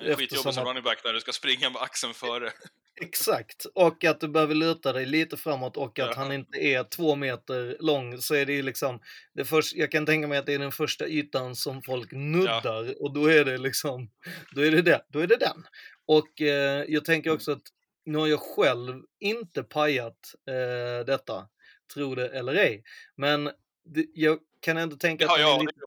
eftersom 0.00 0.16
skitjobbig 0.16 0.54
som 0.54 0.64
running 0.64 0.82
back 0.82 1.00
när 1.04 1.12
du 1.12 1.20
ska 1.20 1.32
springa 1.32 1.70
med 1.70 1.82
axeln 1.82 2.14
före. 2.14 2.52
Exakt, 3.00 3.64
och 3.74 4.04
att 4.04 4.20
du 4.20 4.28
behöver 4.28 4.54
luta 4.54 4.92
dig 4.92 5.06
lite 5.06 5.36
framåt 5.36 5.76
och 5.76 5.98
att 5.98 6.08
Ja. 6.08 6.14
han 6.16 6.32
inte 6.32 6.58
är 6.58 6.84
två 6.84 7.16
meter 7.16 7.76
lång 7.80 8.18
så 8.18 8.34
är 8.34 8.46
det 8.46 8.52
ju 8.52 8.62
liksom, 8.62 9.00
det 9.34 9.44
först, 9.44 9.74
jag 9.76 9.90
kan 9.92 10.06
tänka 10.06 10.28
mig 10.28 10.38
att 10.38 10.46
det 10.46 10.54
är 10.54 10.58
den 10.58 10.72
första 10.72 11.06
ytan 11.06 11.56
som 11.56 11.82
folk 11.82 12.12
nuddar 12.12 13.02
och 13.02 13.12
då 13.14 13.26
är 13.26 13.44
det 13.44 13.58
liksom, 13.58 14.10
då 14.54 14.60
är 14.64 14.70
det, 14.70 14.82
det, 14.82 15.04
då 15.08 15.18
är 15.18 15.26
det 15.26 15.36
den. 15.36 15.64
Och 16.06 16.40
eh, 16.42 16.84
jag 16.88 17.04
tänker 17.04 17.30
också 17.32 17.52
att 17.52 17.62
nu 18.04 18.18
har 18.18 18.26
jag 18.26 18.40
själv 18.40 19.02
inte 19.20 19.62
pajat 19.62 20.34
eh, 20.48 21.06
detta, 21.06 21.48
tro 21.94 22.14
det 22.14 22.28
eller 22.28 22.54
ej, 22.54 22.82
men 23.16 23.44
det, 23.84 24.06
jag 24.14 24.38
kan 24.64 24.76
ändå 24.76 24.96
tänka 24.96 25.24
att 25.24 25.30
den 25.36 25.46
är, 25.46 25.50
jag. 25.50 25.60
lite, 25.60 25.80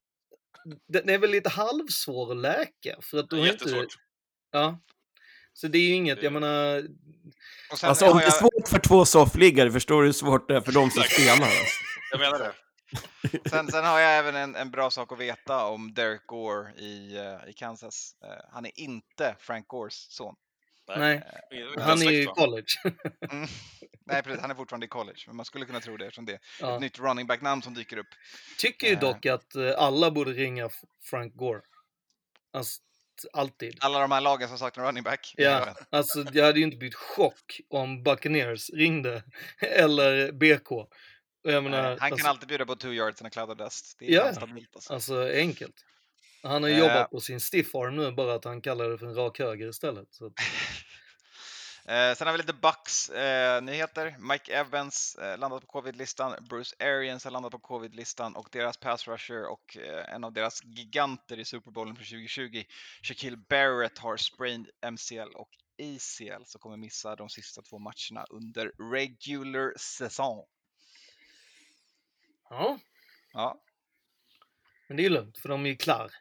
den 0.88 1.10
är 1.10 1.18
väl 1.18 1.30
lite 1.32 1.50
halvsvår 1.50 2.32
att 2.32 2.38
läka 2.38 2.98
för 3.02 3.18
att 3.18 3.30
du 3.30 3.36
har 3.36 3.46
inte, 3.48 3.64
Jättesvårt. 3.64 3.98
ja. 4.52 4.80
Så 5.54 5.68
det 5.68 5.78
är 5.78 5.82
ju 5.82 5.94
inget, 5.94 6.24
jag 6.24 6.34
menar, 6.34 6.84
Alltså 7.84 8.12
om 8.12 8.18
det 8.18 8.24
är 8.24 8.32
svårt 8.32 8.68
för 8.68 8.80
två 8.80 9.06
soffliggare, 9.06 9.72
förstår 9.72 10.02
du 10.02 10.08
hur 10.08 10.14
svårt 10.14 10.48
det 10.48 10.56
är 10.56 10.62
för 10.62 10.72
de 10.72 10.92
som 10.92 11.04
spelar? 11.04 11.46
Alltså. 11.46 11.84
Jag 12.12 12.20
menar 12.20 12.40
det. 12.40 12.54
Sen, 13.50 13.72
sen 13.72 13.86
har 13.86 14.00
jag 14.00 14.18
även 14.18 14.36
en, 14.36 14.56
en 14.56 14.72
bra 14.72 14.90
sak 14.90 15.12
att 15.12 15.20
veta 15.20 15.66
om 15.66 15.94
Derek 15.94 16.26
Gore 16.28 16.72
i, 16.78 17.18
eh, 17.18 17.50
i 17.50 17.54
Kansas. 17.54 18.12
Eh, 18.24 18.46
han 18.52 18.66
är 18.66 18.80
inte 18.80 19.36
Frank 19.40 19.68
Gores 19.68 20.12
son. 20.12 20.36
Nej, 20.96 21.24
Eh, 21.52 21.82
han 21.84 22.02
är 22.02 22.12
ju 22.12 22.22
i 22.22 22.26
college. 22.26 22.66
Mm. 23.32 23.48
Nej, 24.06 24.24
precis. 24.24 24.42
Han 24.42 24.52
är 24.52 24.56
fortfarande 24.56 24.86
i 24.86 24.90
college, 24.90 25.24
men 25.28 25.36
man 25.36 25.46
skulle 25.46 25.66
kunna 25.66 25.80
tro 25.80 25.98
det 25.98 26.06
eftersom 26.06 26.26
det 26.26 26.34
är 26.34 26.40
Ja. 26.60 26.76
ett 26.76 26.82
nytt 26.82 27.00
running 27.00 27.28
back-namn 27.28 27.62
som 27.62 27.74
dyker 27.74 27.98
upp. 27.98 28.08
Tycker 28.58 28.88
ju 28.88 28.94
Eh. 28.94 29.00
dock 29.00 29.26
att 29.26 29.56
eh, 29.56 29.72
alla 29.78 30.12
borde 30.12 30.32
ringa 30.32 30.70
Frank 31.10 31.34
Gore. 31.36 31.62
Alltså, 32.54 32.82
alltid. 33.34 33.78
Alla 33.82 34.00
de 34.00 34.12
här 34.12 34.22
lagen 34.22 34.48
som 34.50 34.58
saknar 34.58 34.86
running 34.86 35.04
back. 35.04 35.34
Ja, 35.38 35.76
alltså 35.90 36.26
jag 36.34 36.46
hade 36.46 36.60
ju 36.60 36.66
inte 36.66 36.78
blivit 36.78 36.96
chock 36.96 37.60
om 37.70 38.04
Buccaneers 38.04 38.70
ringde, 38.70 39.24
eller 39.62 40.32
BK. 40.32 40.70
Menar, 41.44 41.70
Nej, 41.70 41.82
han 41.82 41.98
kan 41.98 42.12
alltså, 42.12 42.28
alltid 42.28 42.48
bjuda 42.48 42.66
på 42.66 42.76
two 42.76 42.94
yards 42.94 43.22
and 43.22 43.28
a 43.28 43.30
cloud 43.30 43.50
of 43.50 43.58
dust. 43.58 43.96
Det 44.00 44.06
är 44.06 44.12
Ja, 44.14 44.34
stabilt 44.34 44.76
alltså. 44.76 44.94
alltså 44.94 45.30
enkelt. 45.34 45.76
Han 46.48 46.64
har 46.64 46.70
Eh. 46.70 46.78
jobbat 46.80 47.12
på 47.12 47.20
sin 47.20 47.40
stiff 47.40 47.76
arm 47.76 47.96
nu, 47.96 48.12
bara 48.12 48.34
att 48.36 48.46
han 48.46 48.62
kallar 48.62 48.90
det 48.90 48.98
för 48.98 49.06
en 49.06 49.16
rak 49.16 49.40
höger 49.40 49.70
istället. 49.70 50.08
Så 50.14 50.32
Eh, 51.90 52.16
sen 52.16 52.28
har 52.28 52.32
vi 52.32 52.38
lite 52.38 52.54
Bucks 52.54 53.10
eh, 53.10 53.62
nyheter. 53.64 54.16
Mike 54.20 54.54
Evans 54.54 55.16
eh, 55.16 55.38
landat 55.38 55.62
på 55.62 55.68
covid-listan. 55.68 56.36
Bruce 56.50 56.76
Arians 56.80 57.24
har 57.24 57.32
landat 57.32 57.52
på 57.52 57.60
covid-listan 57.60 58.36
och 58.36 58.50
deras 58.52 58.78
pass 58.78 59.08
rusher 59.08 59.44
och 59.52 59.78
eh, 59.78 60.14
en 60.14 60.24
av 60.24 60.34
deras 60.34 60.64
giganter 60.64 61.40
i 61.40 61.46
Super 61.46 61.72
Bowlen 61.72 61.96
för 61.96 62.04
2020, 62.04 62.64
Shaquille 63.02 63.38
Barrett 63.50 63.98
har 63.98 64.18
sprained 64.18 64.70
MCL 64.92 65.36
och 65.36 65.50
ACL 65.80 66.44
så 66.46 66.60
kommer 66.60 66.78
missa 66.78 67.16
de 67.16 67.30
sista 67.30 67.62
två 67.62 67.80
matcherna 67.80 68.26
under 68.30 68.92
regular 68.92 69.74
säsong. 69.78 70.46
ja, 72.50 72.80
Ja, 73.34 73.62
men 74.88 74.98
det 74.98 75.06
är 75.06 75.10
lugnt, 75.10 75.38
för 75.38 75.50
de 75.50 75.66
är 75.66 75.70
ju 75.70 75.76
klar. 75.76 76.12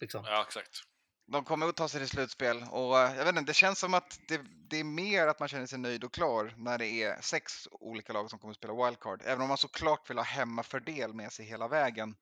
Liksom. 0.00 0.24
Ja, 0.24 0.42
exakt. 0.48 0.82
de 1.26 1.44
kommer 1.44 1.68
att 1.68 1.76
ta 1.76 1.88
sig 1.88 2.00
till 2.00 2.08
slutspel 2.08 2.56
och 2.70 2.98
eh, 2.98 3.16
jag 3.16 3.24
vet 3.24 3.28
inte, 3.36 3.50
det 3.50 3.54
känns 3.54 3.78
som 3.78 3.94
att 3.94 4.20
det, 4.28 4.40
det 4.68 4.80
är 4.80 4.84
mer 4.84 5.26
att 5.26 5.40
man 5.40 5.48
känner 5.48 5.66
sig 5.66 5.78
nöjd 5.78 6.04
och 6.04 6.12
klar 6.14 6.54
när 6.56 6.78
det 6.78 6.86
är 7.02 7.20
sex 7.20 7.68
olika 7.70 8.12
lag 8.12 8.30
som 8.30 8.38
kommer 8.38 8.50
att 8.52 8.56
spela 8.56 8.84
wildcard. 8.86 9.22
Även 9.24 9.42
om 9.42 9.48
man 9.48 9.58
såklart 9.58 10.10
vill 10.10 10.16
ha 10.18 10.24
hemmafördel 10.24 11.14
med 11.14 11.32
sig 11.32 11.46
hela 11.46 11.68
vägen. 11.68 12.16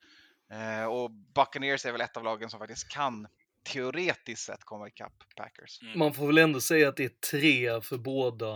Eh, 0.51 0.85
och 0.85 1.11
Buccaneers 1.11 1.87
är 1.87 1.93
väl 1.93 2.01
ett 2.01 2.17
av 2.17 2.25
lagen 2.25 2.51
som 2.51 2.59
faktiskt 2.61 2.89
kan 2.89 3.27
teoretiskt 3.63 4.43
sett 4.45 4.65
komma 4.65 4.89
ikapp 4.89 5.23
Packers. 5.37 5.81
Man 5.97 6.15
får 6.15 6.27
väl 6.27 6.39
ändå 6.39 6.61
säga 6.61 6.89
att 6.89 6.97
det 6.97 7.05
är 7.05 7.31
tre 7.31 7.81
för 7.81 7.99
båda 7.99 8.53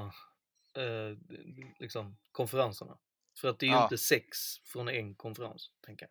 eh, 0.76 1.16
liksom, 1.78 2.16
konferenserna. 2.32 2.98
För 3.40 3.48
att 3.48 3.58
det 3.58 3.66
är 3.66 3.68
ju 3.68 3.74
Ja. 3.74 3.82
inte 3.82 3.98
sex 3.98 4.58
från 4.64 4.88
en 4.88 5.14
konferens, 5.14 5.70
tänker 5.86 6.06
jag. 6.06 6.10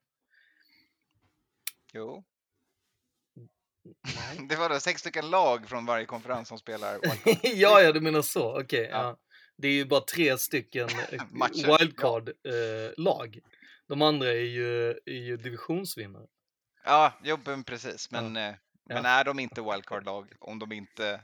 Jo. 1.93 2.23
Nej. 4.15 4.47
Det 4.49 4.55
var 4.55 4.69
då 4.69 4.79
sex 4.79 5.01
stycken 5.01 5.29
lag 5.29 5.69
från 5.69 5.85
varje 5.85 6.05
konferens 6.05 6.47
som 6.47 6.57
spelar 6.57 6.93
wildcard. 7.01 7.39
ja, 7.43 7.81
ja, 7.81 7.91
du 7.91 8.01
menar 8.01 8.21
så. 8.21 8.61
Okej. 8.61 8.87
Ja. 8.91 8.97
ja. 9.03 9.17
Det 9.57 9.67
är 9.67 9.71
ju 9.71 9.85
bara 9.85 10.01
tre 10.01 10.37
stycken 10.37 10.89
eh, 11.11 11.23
wildcard-lag. 11.79 13.39
De 13.87 14.01
andra 14.01 14.27
är 14.27 14.33
ju, 14.45 14.89
är 14.89 15.25
ju 15.25 15.37
divisionsvinnare. 15.37 16.25
Ja, 16.85 17.13
jo, 17.23 17.37
men 17.45 17.63
precis. 17.63 18.11
Men, 18.11 18.37
eh, 18.37 18.53
men 18.89 19.03
Ja. 19.03 19.09
är 19.09 19.23
de 19.23 19.39
inte 19.39 19.61
wildcard-lag 19.61 20.33
om, 20.39 20.59
de 20.59 20.71
inte, 20.71 21.21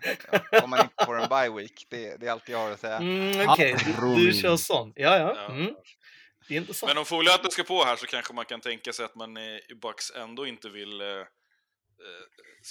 om 0.63 0.69
man 0.69 0.79
inte 0.79 1.05
får 1.05 1.21
en 1.21 1.29
bye 1.29 1.49
week? 1.61 1.85
Det, 1.89 2.17
det 2.19 2.27
är 2.27 2.31
allt 2.31 2.49
jag 2.49 2.57
har 2.57 2.71
att 2.71 2.79
säga. 2.79 2.97
Mm, 2.97 3.49
Okej, 3.49 3.75
du, 3.99 4.15
du 4.15 4.33
kör 4.33 4.57
sån. 4.57 4.93
Ja, 4.95 5.17
ja. 5.17 5.33
Ja. 5.35 5.45
Mm. 5.53 5.75
Det 6.47 6.53
är 6.53 6.57
intressant. 6.57 6.89
Men 6.89 6.97
om 6.97 7.05
Foliehatten 7.05 7.51
ska 7.51 7.63
på 7.63 7.83
här 7.83 7.95
så 7.95 8.05
kanske 8.05 8.33
man 8.33 8.45
kan 8.45 8.61
tänka 8.61 8.93
sig 8.93 9.05
att 9.05 9.15
man 9.15 9.37
eh, 9.37 9.43
i 9.43 9.75
Bucks 9.81 10.11
ändå 10.11 10.47
inte 10.47 10.69
vill 10.69 11.01
eh, 11.01 11.07
eh, 11.07 11.25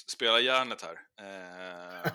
spela 0.06 0.40
järnet 0.40 0.82
här. 0.82 0.96
Eh, 1.20 2.10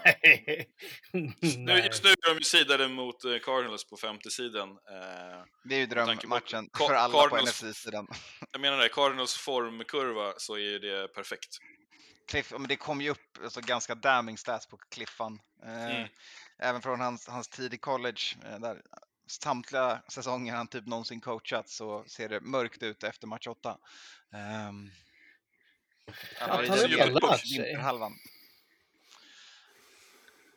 nu, 1.13 1.33
Nej. 1.57 1.85
just 1.85 2.03
nu 2.03 2.09
är 2.09 2.33
de 2.33 2.37
ju 2.37 2.43
sidade 2.43 2.87
mot 2.87 3.23
eh, 3.25 3.37
Cardinals 3.39 3.85
på 3.89 3.95
50-sidan. 3.95 4.69
Eh, 4.69 5.43
Det 5.63 5.75
är 5.75 5.79
ju 5.79 5.87
på 5.87 5.93
drömmatchen 5.93 6.69
för 6.77 6.93
alla 6.93 7.13
på 7.13 7.35
Cardinals- 7.35 7.65
NFC-sidan. 7.65 8.07
Jag 8.51 8.61
menar 8.61 8.77
det, 8.77 8.89
Cardinals 8.89 9.33
formkurva 9.37 10.33
så 10.37 10.53
är 10.55 10.59
ju 10.59 10.79
det 10.79 11.07
perfekt. 11.07 11.57
Cliff, 12.27 12.51
men 12.51 12.67
det 12.67 12.75
kom 12.75 13.01
ju 13.01 13.09
upp 13.09 13.37
alltså, 13.43 13.61
ganska 13.61 13.95
damning 13.95 14.37
stats 14.37 14.67
på 14.67 14.77
Cliffan. 14.77 15.39
Eh, 15.65 15.95
Mm. 15.95 16.07
Även 16.59 16.81
från 16.81 16.99
hans, 16.99 17.27
hans 17.27 17.47
tid 17.47 17.73
i 17.73 17.77
college. 17.77 18.21
Eh, 18.45 18.59
där 18.59 18.81
samtliga 19.29 20.01
säsonger 20.13 20.53
han 20.55 20.67
typ 20.67 20.85
någonsin 20.87 21.21
coachat 21.21 21.69
så 21.69 22.05
ser 22.07 22.29
det 22.29 22.41
mörkt 22.41 22.83
ut 22.83 23.03
efter 23.03 23.27
match 23.27 23.47
8. 23.47 23.69
Um, 23.69 23.77
Att 23.77 25.06
han 26.39 26.49
har 26.49 26.63
lärt 26.63 27.39
sig. 27.39 27.57
Vinterhalvan. 27.57 28.13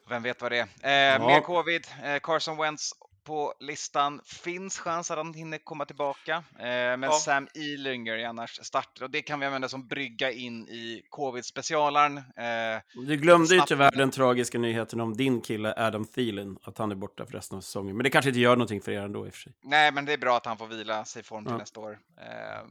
Vem 0.08 0.22
vet 0.22 0.42
vad 0.42 0.52
det 0.52 0.58
är. 0.82 1.14
Eh, 1.18 1.26
Mer 1.26 1.40
covid. 1.40 1.86
Eh, 2.04 2.18
Carson 2.22 2.56
Wentz 2.56 2.90
på 3.24 3.54
listan. 3.60 4.20
Finns 4.24 4.78
chans 4.78 5.10
att 5.10 5.16
han 5.16 5.34
hinner 5.34 5.58
komma 5.58 5.84
tillbaka. 5.84 6.34
Eh, 6.58 6.64
men 6.64 7.02
Ja. 7.02 7.12
Sam 7.12 7.48
Elinger 7.54 8.12
är 8.18 8.26
annars 8.26 8.58
starter 8.66 9.02
och 9.04 9.10
det 9.10 9.22
kan 9.22 9.40
vi 9.40 9.46
använda 9.46 9.68
som 9.68 9.86
brygga 9.86 10.30
in 10.30 10.68
i 10.68 11.02
covid-specialaren. 11.10 12.16
Eh, 12.18 12.80
Du 13.06 13.16
glömde 13.16 13.54
ju 13.54 13.60
tyvärr 13.66 13.90
den 13.90 14.10
tragiska 14.10 14.58
nyheten 14.58 15.00
om 15.00 15.16
din 15.16 15.40
kille 15.40 15.74
Adam 15.76 16.04
Thielen, 16.04 16.58
att 16.62 16.78
han 16.78 16.90
är 16.90 16.94
borta 16.94 17.26
för 17.26 17.32
resten 17.32 17.56
av 17.58 17.62
säsongen. 17.62 17.96
Men 17.96 18.04
det 18.04 18.10
kanske 18.10 18.28
inte 18.28 18.40
gör 18.40 18.56
någonting 18.56 18.80
för 18.80 18.92
er 18.92 19.00
ändå 19.02 19.26
i 19.26 19.30
och 19.30 19.34
för 19.34 19.40
sig. 19.40 19.52
Nej, 19.62 19.92
men 19.92 20.04
det 20.04 20.12
är 20.12 20.18
bra 20.18 20.36
att 20.36 20.46
han 20.46 20.58
får 20.58 20.66
vila 20.66 21.04
sig 21.04 21.20
i 21.20 21.22
form 21.22 21.44
till 21.44 21.52
Ja. 21.52 21.58
nästa 21.58 21.80
år. 21.80 21.98
Eh, 22.20 22.66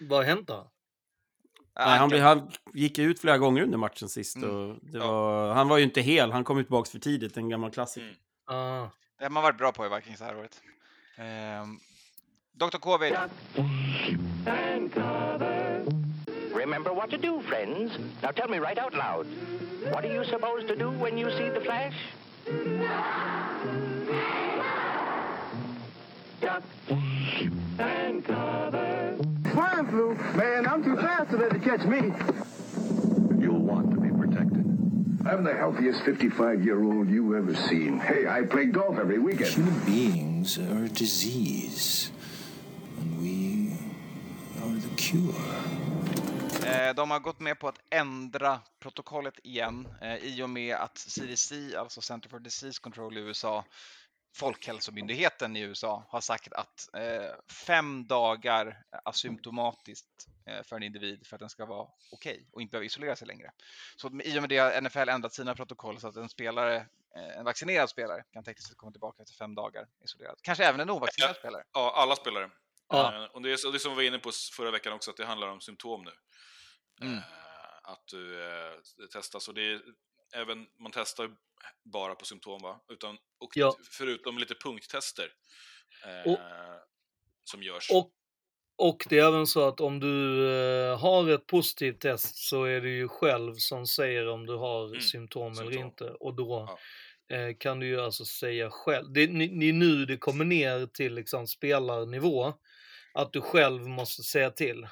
Vad 0.00 0.18
har 0.18 0.24
hänt 0.24 0.46
då? 0.48 0.70
Nej, 1.86 1.98
han, 1.98 2.08
blev- 2.08 2.22
han 2.22 2.50
gick 2.74 2.98
ut 2.98 3.20
flera 3.20 3.38
gånger 3.38 3.62
under 3.62 3.78
matchen 3.78 4.08
sist. 4.08 4.36
Mm. 4.36 4.50
Och 4.70 4.76
det 4.82 4.98
var, 4.98 5.54
Han 5.54 5.68
var 5.68 5.78
ju 5.78 5.84
inte 5.84 6.00
hel, 6.00 6.32
han 6.32 6.44
kom 6.44 6.56
ju 6.58 6.64
tillbaka 6.64 6.90
för 6.90 6.98
tidigt, 6.98 7.36
en 7.36 7.48
gammal 7.48 7.70
klassiker. 7.70 8.06
Mm. 8.50 8.60
Ah. 8.62 8.90
Det 9.18 9.24
har 9.24 9.30
man 9.30 9.42
varit 9.42 9.58
bra 9.58 9.72
på 9.72 9.86
i 9.86 9.88
Vikings 9.88 10.18
det 10.18 10.24
här 10.24 10.36
året. 10.38 10.60
Eh, 11.16 11.66
Dr. 12.52 12.78
Covid. 12.78 13.16
Remember 16.54 16.90
what 16.94 17.10
to 17.10 17.16
do, 17.16 17.42
friends. 17.42 17.92
Now 18.22 18.32
tell 18.32 18.48
me 18.48 18.58
right 18.58 18.78
out 18.78 18.94
loud. 18.94 19.26
What 19.92 20.04
are 20.04 20.14
you 20.14 20.24
supposed 20.24 20.68
to 20.68 20.74
do 20.76 20.90
when 20.90 21.18
you 21.18 21.30
see 21.30 21.48
the 21.50 21.60
flash? 21.60 21.94
Duck 26.40 26.62
and 27.78 28.24
cover. 28.24 29.09
Swine 29.60 29.86
flu? 29.88 30.14
Man, 30.36 30.66
I'm 30.66 30.82
too 30.82 30.96
fast 30.96 31.30
to 31.32 31.36
let 31.36 31.52
it 31.52 31.62
catch 31.62 31.84
me. 31.84 32.12
You'll 33.38 33.58
want 33.58 33.90
to 33.90 34.00
be 34.00 34.08
protected. 34.08 34.64
I'm 35.26 35.44
the 35.44 35.54
healthiest 35.54 36.02
55 36.02 36.64
year 36.64 36.82
old 36.82 37.10
you 37.10 37.36
ever 37.36 37.54
seen. 37.54 37.98
Hey, 37.98 38.26
I 38.26 38.40
play 38.42 38.66
golf 38.66 38.98
every 38.98 39.18
weekend. 39.18 39.50
Human 39.50 39.78
beings 39.84 40.56
are 40.58 40.84
a 40.84 40.88
disease, 40.88 42.10
and 42.98 43.20
we 43.20 43.76
are 44.62 44.78
the 44.78 44.94
cure. 44.96 45.34
Eh, 46.66 46.94
de 46.94 47.10
har 47.10 47.20
gått 47.20 47.40
med 47.40 47.58
på 47.58 47.68
att 47.68 47.80
ändra 47.90 48.60
protokollet 48.78 49.34
igen 49.42 49.88
eh, 50.00 50.16
i 50.16 50.42
och 50.42 50.50
med 50.50 50.76
att 50.76 50.98
CDC, 50.98 51.76
alltså 51.76 52.00
Center 52.00 52.28
for 52.28 52.38
Disease 52.38 52.80
Control 52.80 53.18
i 53.18 53.20
USA, 53.20 53.64
Folkhälsomyndigheten 54.32 55.56
i 55.56 55.60
USA 55.60 56.04
har 56.08 56.20
sagt 56.20 56.52
att 56.52 56.88
eh, 56.94 57.52
fem 57.66 58.06
dagar 58.06 58.84
asymptomatiskt 59.04 60.28
eh, 60.46 60.62
för 60.62 60.76
en 60.76 60.82
individ 60.82 61.26
för 61.26 61.36
att 61.36 61.40
den 61.40 61.50
ska 61.50 61.66
vara 61.66 61.88
okej 62.12 62.48
och 62.52 62.62
inte 62.62 62.70
behöva 62.70 62.84
isolera 62.84 63.16
sig 63.16 63.26
längre. 63.26 63.52
Så 63.96 64.20
i 64.24 64.38
och 64.38 64.42
med 64.42 64.48
det 64.48 64.58
har 64.58 64.80
NFL 64.80 65.08
ändrat 65.08 65.34
sina 65.34 65.54
protokoll 65.54 66.00
så 66.00 66.08
att 66.08 66.16
en 66.16 66.28
spelare, 66.28 66.76
eh, 67.16 67.38
en 67.38 67.44
vaccinerad 67.44 67.90
spelare 67.90 68.24
kan 68.32 68.44
tekniskt 68.44 68.68
sett 68.68 68.76
komma 68.76 68.92
tillbaka 68.92 69.22
efter 69.22 69.34
fem 69.34 69.54
dagar 69.54 69.86
isolerad. 70.04 70.38
Kanske 70.42 70.64
även 70.64 70.80
en 70.80 70.90
ovaccinerad 70.90 71.36
spelare. 71.36 71.64
Ja, 71.72 71.92
alla 71.96 72.16
spelare. 72.16 72.50
Ja. 72.88 73.14
Eh, 73.14 73.24
och 73.24 73.42
det, 73.42 73.48
är, 73.48 73.72
det 73.72 73.78
som 73.78 73.90
vi 73.90 73.96
var 73.96 74.02
inne 74.02 74.18
på 74.18 74.30
förra 74.52 74.70
veckan 74.70 74.92
också, 74.92 75.10
att 75.10 75.16
det 75.16 75.26
handlar 75.26 75.48
om 75.48 75.60
symptom 75.60 76.04
nu. 76.04 76.12
Mm. 77.06 77.16
Eh, 77.16 77.22
att 77.82 78.06
du 78.06 78.44
eh, 78.44 79.06
testas. 79.12 79.48
Och 79.48 79.54
det 79.54 79.72
är, 79.72 79.82
även, 80.36 80.66
man 80.78 80.92
testar 80.94 81.30
bara 81.92 82.14
på 82.14 82.24
symptom, 82.24 82.62
va? 82.62 82.80
Utan, 82.92 83.18
och 83.38 83.50
Ja. 83.54 83.76
förutom 83.90 84.38
lite 84.38 84.54
punkttester 84.54 85.28
eh, 86.04 86.32
Och- 86.32 86.38
som 87.44 87.62
görs. 87.62 87.90
Och, 87.90 88.10
och 88.76 89.06
det 89.08 89.18
är 89.18 89.28
även 89.28 89.46
så 89.46 89.68
att 89.68 89.80
om 89.80 90.00
du 90.00 90.46
eh, 90.52 90.98
har 90.98 91.28
ett 91.30 91.46
positivt 91.46 92.00
test 92.00 92.36
så 92.36 92.64
är 92.64 92.80
det 92.80 92.88
ju 92.88 93.08
själv 93.08 93.54
som 93.54 93.86
säger 93.86 94.28
om 94.28 94.46
du 94.46 94.56
har 94.56 95.00
symptom, 95.00 95.52
eller 95.52 95.62
symptom. 95.62 95.84
inte. 95.84 96.04
Och 96.04 96.34
då 96.34 96.78
eh, 97.32 97.56
kan 97.58 97.80
du 97.80 97.86
ju 97.86 98.00
alltså 98.00 98.24
säga 98.24 98.70
själv. 98.70 99.12
Det, 99.12 99.26
det 99.26 99.46
det 99.46 99.68
är 99.68 99.72
nu 99.72 100.06
det 100.06 100.16
kommer 100.16 100.44
ner 100.44 100.86
till 100.86 101.14
liksom 101.14 101.46
spelarnivå. 101.46 102.52
Att 103.14 103.32
du 103.32 103.40
själv 103.40 103.82
måste 103.88 104.22
säga 104.22 104.50
till. 104.50 104.86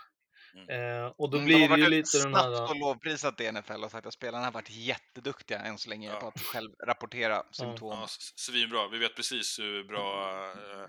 Eh, 0.69 1.13
och 1.17 1.31
då 1.31 1.37
Mm, 1.37 1.47
blir 1.47 1.59
de 1.59 1.67
har 1.69 1.77
det 1.77 1.81
ju 1.81 1.83
varit 1.83 1.91
lite 1.91 2.19
den 2.19 2.23
snabbt 2.33 2.45
här... 2.59 2.71
och 2.71 2.77
lovprisat 2.77 3.41
i 3.41 3.53
NFL 3.53 3.85
och 3.85 3.91
sagt 3.91 4.07
att 4.07 4.13
spelarna 4.13 4.45
har 4.45 4.53
varit 4.53 4.71
jätteduktiga 4.71 5.59
än 5.59 5.79
så 5.79 5.91
länge 5.91 6.13
på 6.13 6.27
att 6.29 6.41
själv 6.41 6.71
rapportera 6.87 7.43
symptom. 7.53 7.99
Ja, 8.01 8.07
svinbra. 8.37 8.89
Vi 8.89 8.99
vet 8.99 9.17
precis 9.17 9.59
hur 9.59 9.85
bra, 9.85 10.35
eh, 10.45 10.87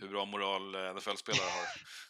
hur 0.00 0.08
bra 0.08 0.24
moral 0.24 0.74
eh, 0.74 0.80
NFL-spelare 0.94 1.48
har. 1.50 1.66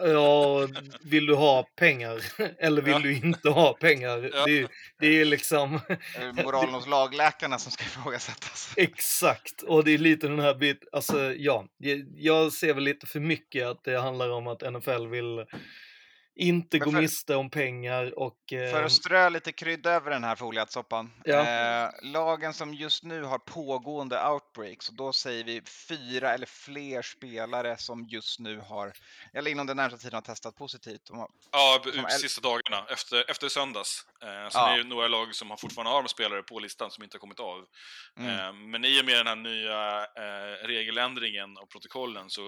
Ja, 0.00 0.68
vill 1.00 1.26
du 1.26 1.34
ha 1.34 1.62
pengar 1.76 2.22
eller 2.58 2.82
vill 2.82 2.92
Ja. 2.92 2.98
du 2.98 3.14
inte 3.16 3.48
ha 3.50 3.72
pengar? 3.72 4.30
Ja. 4.34 4.44
Det, 4.46 4.68
det 4.98 5.06
är 5.20 5.24
liksom... 5.24 5.80
Moralen 6.44 6.74
hos 6.74 6.86
lagläkarna 6.86 7.58
som 7.58 7.72
ska 7.72 7.84
ifrågasättas. 7.84 8.72
Exakt, 8.76 9.62
och 9.62 9.84
det 9.84 9.90
är 9.94 9.98
lite 9.98 10.28
den 10.28 10.38
här 10.40 10.54
bit, 10.54 10.84
alltså 10.92 11.34
ja, 11.34 11.66
jag- 11.78 12.04
jag 12.16 12.52
ser 12.52 12.74
väl 12.74 12.84
lite 12.84 13.06
för 13.06 13.20
mycket 13.20 13.66
att 13.66 13.84
det 13.84 14.00
handlar 14.00 14.30
om 14.30 14.46
att 14.46 14.62
NFL 14.72 15.06
vill 15.06 15.44
inte 16.38 16.78
gå 16.78 16.90
för- 16.92 17.00
miste 17.00 17.34
om 17.36 17.50
pengar 17.50 18.18
och... 18.18 18.52
eh, 18.52 18.70
För 18.72 18.82
att 18.82 18.92
strö 18.92 19.30
lite 19.30 19.52
krydda 19.52 19.90
över 19.92 20.10
den 20.10 20.24
här 20.24 20.36
foliatsoppan. 20.36 21.12
Ja. 21.24 21.46
Eh, 21.46 21.90
lagen 22.02 22.54
som 22.54 22.74
just 22.74 23.02
nu 23.04 23.22
har 23.22 23.38
pågående 23.38 24.28
outbreaks, 24.28 24.88
och 24.88 24.94
då 24.96 25.12
säger 25.12 25.44
vi 25.44 25.62
fyra 25.88 26.34
eller 26.34 26.46
fler 26.46 27.02
spelare 27.02 27.76
som 27.76 28.06
just 28.08 28.40
nu 28.40 28.58
har, 28.60 28.92
eller 29.34 29.50
inom 29.50 29.66
den 29.66 29.76
närmsta 29.76 29.98
tiden 29.98 30.14
har 30.14 30.20
testat 30.22 30.56
positivt. 30.56 31.06
De 31.06 31.18
har, 31.18 31.28
Ja, 31.52 31.80
som 31.94 32.04
sista 32.10 32.40
dagarna, 32.40 32.86
efter, 32.90 33.30
efter 33.30 33.48
söndags. 33.48 34.04
Eh, 34.22 34.28
sen 34.28 34.50
Ja. 34.54 34.72
är 34.74 34.78
det 34.78 34.84
några 34.84 35.08
lag 35.08 35.34
som 35.34 35.50
har 35.50 35.56
fortfarande 35.56 35.90
har 35.92 36.06
spelare 36.06 36.42
på 36.42 36.58
listan 36.58 36.90
som 36.90 37.04
inte 37.04 37.14
har 37.16 37.20
kommit 37.20 37.40
av. 37.40 37.64
Mm. 38.18 38.30
Eh, 38.38 38.52
men 38.52 38.84
i 38.84 39.00
och 39.00 39.04
med 39.04 39.16
den 39.16 39.26
här 39.26 39.36
nya 39.36 39.98
eh, 40.04 40.66
regeländringen 40.66 41.58
av 41.58 41.66
protokollen 41.66 42.30
så 42.30 42.40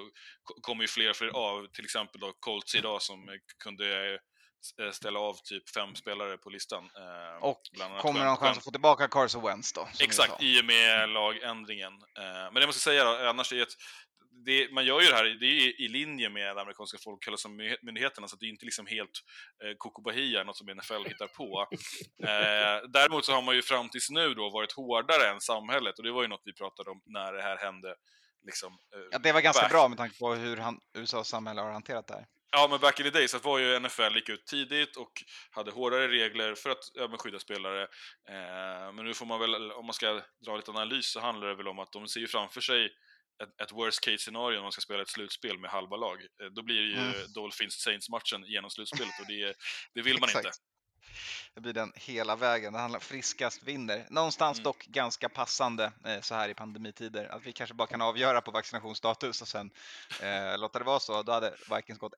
ko- 0.45 0.61
kommer 0.61 0.83
ju 0.85 0.89
fler 0.89 1.11
och 1.11 1.17
fler 1.17 1.29
av. 1.29 1.67
Till 1.67 1.85
exempel 1.85 2.21
då 2.21 2.33
Colts 2.41 2.75
idag 2.75 3.03
som 3.03 3.29
eh, 3.29 3.35
kunde 3.85 4.19
eh, 4.85 4.91
ställa 4.93 5.21
av 5.21 5.35
typ 5.45 5.71
fem 5.71 5.95
spelare 5.95 6.39
på 6.39 6.51
listan. 6.51 6.85
Eh, 6.85 7.45
och 7.45 7.61
kommer 8.01 8.25
de 8.25 8.37
chans 8.37 8.59
att 8.59 8.65
få 8.65 8.71
tillbaka 8.71 9.09
Carson 9.09 9.43
Wentz 9.43 9.73
då? 9.73 9.89
Exakt, 10.01 10.43
i 10.43 10.61
och 10.61 10.65
med 10.65 11.09
lagändringen. 11.09 11.93
Eh, 12.19 12.23
Men 12.25 12.55
det 12.55 12.61
jag 12.61 12.69
måste 12.69 12.81
säga 12.83 13.05
då, 13.05 13.29
annars 13.29 13.53
är 13.53 13.63
att 13.63 13.69
det, 14.47 14.73
man 14.73 14.85
gör 14.85 15.01
ju 15.01 15.07
det 15.09 15.15
här, 15.15 15.25
det 15.25 15.47
är 15.47 15.81
i 15.81 15.89
linje 15.89 16.29
med 16.31 16.59
amerikanska 16.59 16.99
folkhälsomyndigheterna, 17.05 18.29
så 18.29 18.37
det 18.37 18.47
är 18.47 18.49
inte 18.51 18.65
liksom 18.65 18.87
helt 18.87 19.11
eh, 19.65 19.75
Coco 19.79 20.03
Bahia, 20.03 20.45
något 20.45 20.57
som 20.57 20.67
NFL 20.67 21.05
hittar 21.09 21.27
på. 21.29 21.67
Eh, 22.31 22.89
däremot 22.89 23.25
så 23.25 23.33
har 23.33 23.43
man 23.43 23.55
ju 23.55 23.63
fram 23.63 23.89
tills 23.89 24.11
nu 24.11 24.35
då 24.35 24.51
varit 24.51 24.73
hårdare 24.73 25.29
än 25.31 25.41
samhället, 25.41 25.99
och 25.99 26.05
det 26.05 26.13
var 26.13 26.23
ju 26.23 26.29
något 26.29 26.43
vi 26.45 26.53
pratade 26.53 26.91
om 26.91 27.03
när 27.07 27.33
det 27.33 27.43
här 27.43 27.57
hände. 27.57 27.95
Liksom, 28.47 28.73
eh, 28.95 29.01
Ja, 29.13 29.19
det 29.19 29.33
var 29.33 29.41
ganska 29.41 29.63
back- 29.63 29.71
bra 29.73 29.89
med 29.89 29.99
tanke 29.99 30.19
på 30.19 30.35
hur 30.35 30.57
han, 30.57 30.81
USAs 30.95 31.29
samhälle 31.29 31.61
har 31.61 31.73
hanterat 31.73 32.07
det 32.07 32.15
här. 32.15 32.27
Ja, 32.53 32.69
men 32.71 32.81
back 32.81 33.01
in 33.01 33.05
the 33.05 33.11
days 33.11 33.45
var 33.45 33.59
ju 33.59 33.81
NFL 33.81 34.15
gick 34.15 34.29
ut 34.29 34.47
tidigt 34.47 34.97
och 34.97 35.25
hade 35.51 35.71
hårdare 35.71 36.09
regler 36.09 36.55
för 36.55 36.71
att 36.71 36.85
men 36.97 37.19
skydda 37.19 37.39
spelare. 37.39 37.83
Eh, 38.29 38.93
men 38.93 39.05
nu 39.05 39.15
får 39.15 39.27
man 39.27 39.41
väl, 39.41 39.73
om 39.73 39.87
man 39.87 39.95
ska 39.95 40.23
dra 40.47 40.57
lite 40.57 40.71
analys, 40.71 41.13
så 41.13 41.21
handlar 41.21 41.49
det 41.49 41.55
väl 41.55 41.69
om 41.69 41.79
att 41.79 41.93
de 41.93 42.09
ser 42.09 42.21
ju 42.21 42.27
framför 42.27 42.61
sig 42.61 42.85
ett, 43.43 43.61
ett 43.63 43.73
worst 43.73 44.01
case 44.01 44.19
scenario 44.19 44.57
om 44.57 44.63
man 44.63 44.73
ska 44.73 44.81
spela 44.81 45.03
ett 45.03 45.09
slutspel 45.09 45.59
med 45.59 45.71
halva 45.71 45.97
lag. 45.97 46.19
Eh, 46.43 46.47
då 46.47 46.63
blir 46.63 46.81
det 46.83 46.89
ju 46.89 46.97
Mm. 46.97 47.15
Dolphins-Saints-matchen 47.35 48.45
genom 48.47 48.71
slutspelet 48.71 49.21
och 49.21 49.27
det, 49.27 49.55
det 49.95 50.03
vill 50.03 50.21
man 50.21 50.29
inte. 50.31 50.51
Det 51.55 51.61
blir 51.61 51.73
den 51.73 51.93
hela 51.97 52.37
vägen. 52.37 52.73
Det 52.73 52.79
handlar 52.79 53.01
friskast 53.01 53.63
vinner. 53.63 54.07
Någonstans 54.11 54.59
Mm. 54.59 54.65
dock 54.65 54.87
ganska 54.87 55.29
passande 55.29 55.93
eh, 56.05 56.21
så 56.21 56.35
här 56.35 56.49
i 56.49 56.55
pandemitider. 56.55 57.25
Att 57.29 57.47
vi 57.47 57.53
kanske 57.53 57.75
bara 57.75 57.89
kan 57.89 58.03
avgöra 58.03 58.41
på 58.41 58.51
vaccinationsstatus 58.51 59.43
och 59.43 59.49
sen 59.49 59.71
eh, 60.23 60.59
låta 60.59 60.79
det 60.79 60.85
vara 60.85 61.01
så. 61.01 61.23
Då 61.23 61.33
hade 61.33 61.55
Vikings 61.77 61.99
gått 61.99 62.15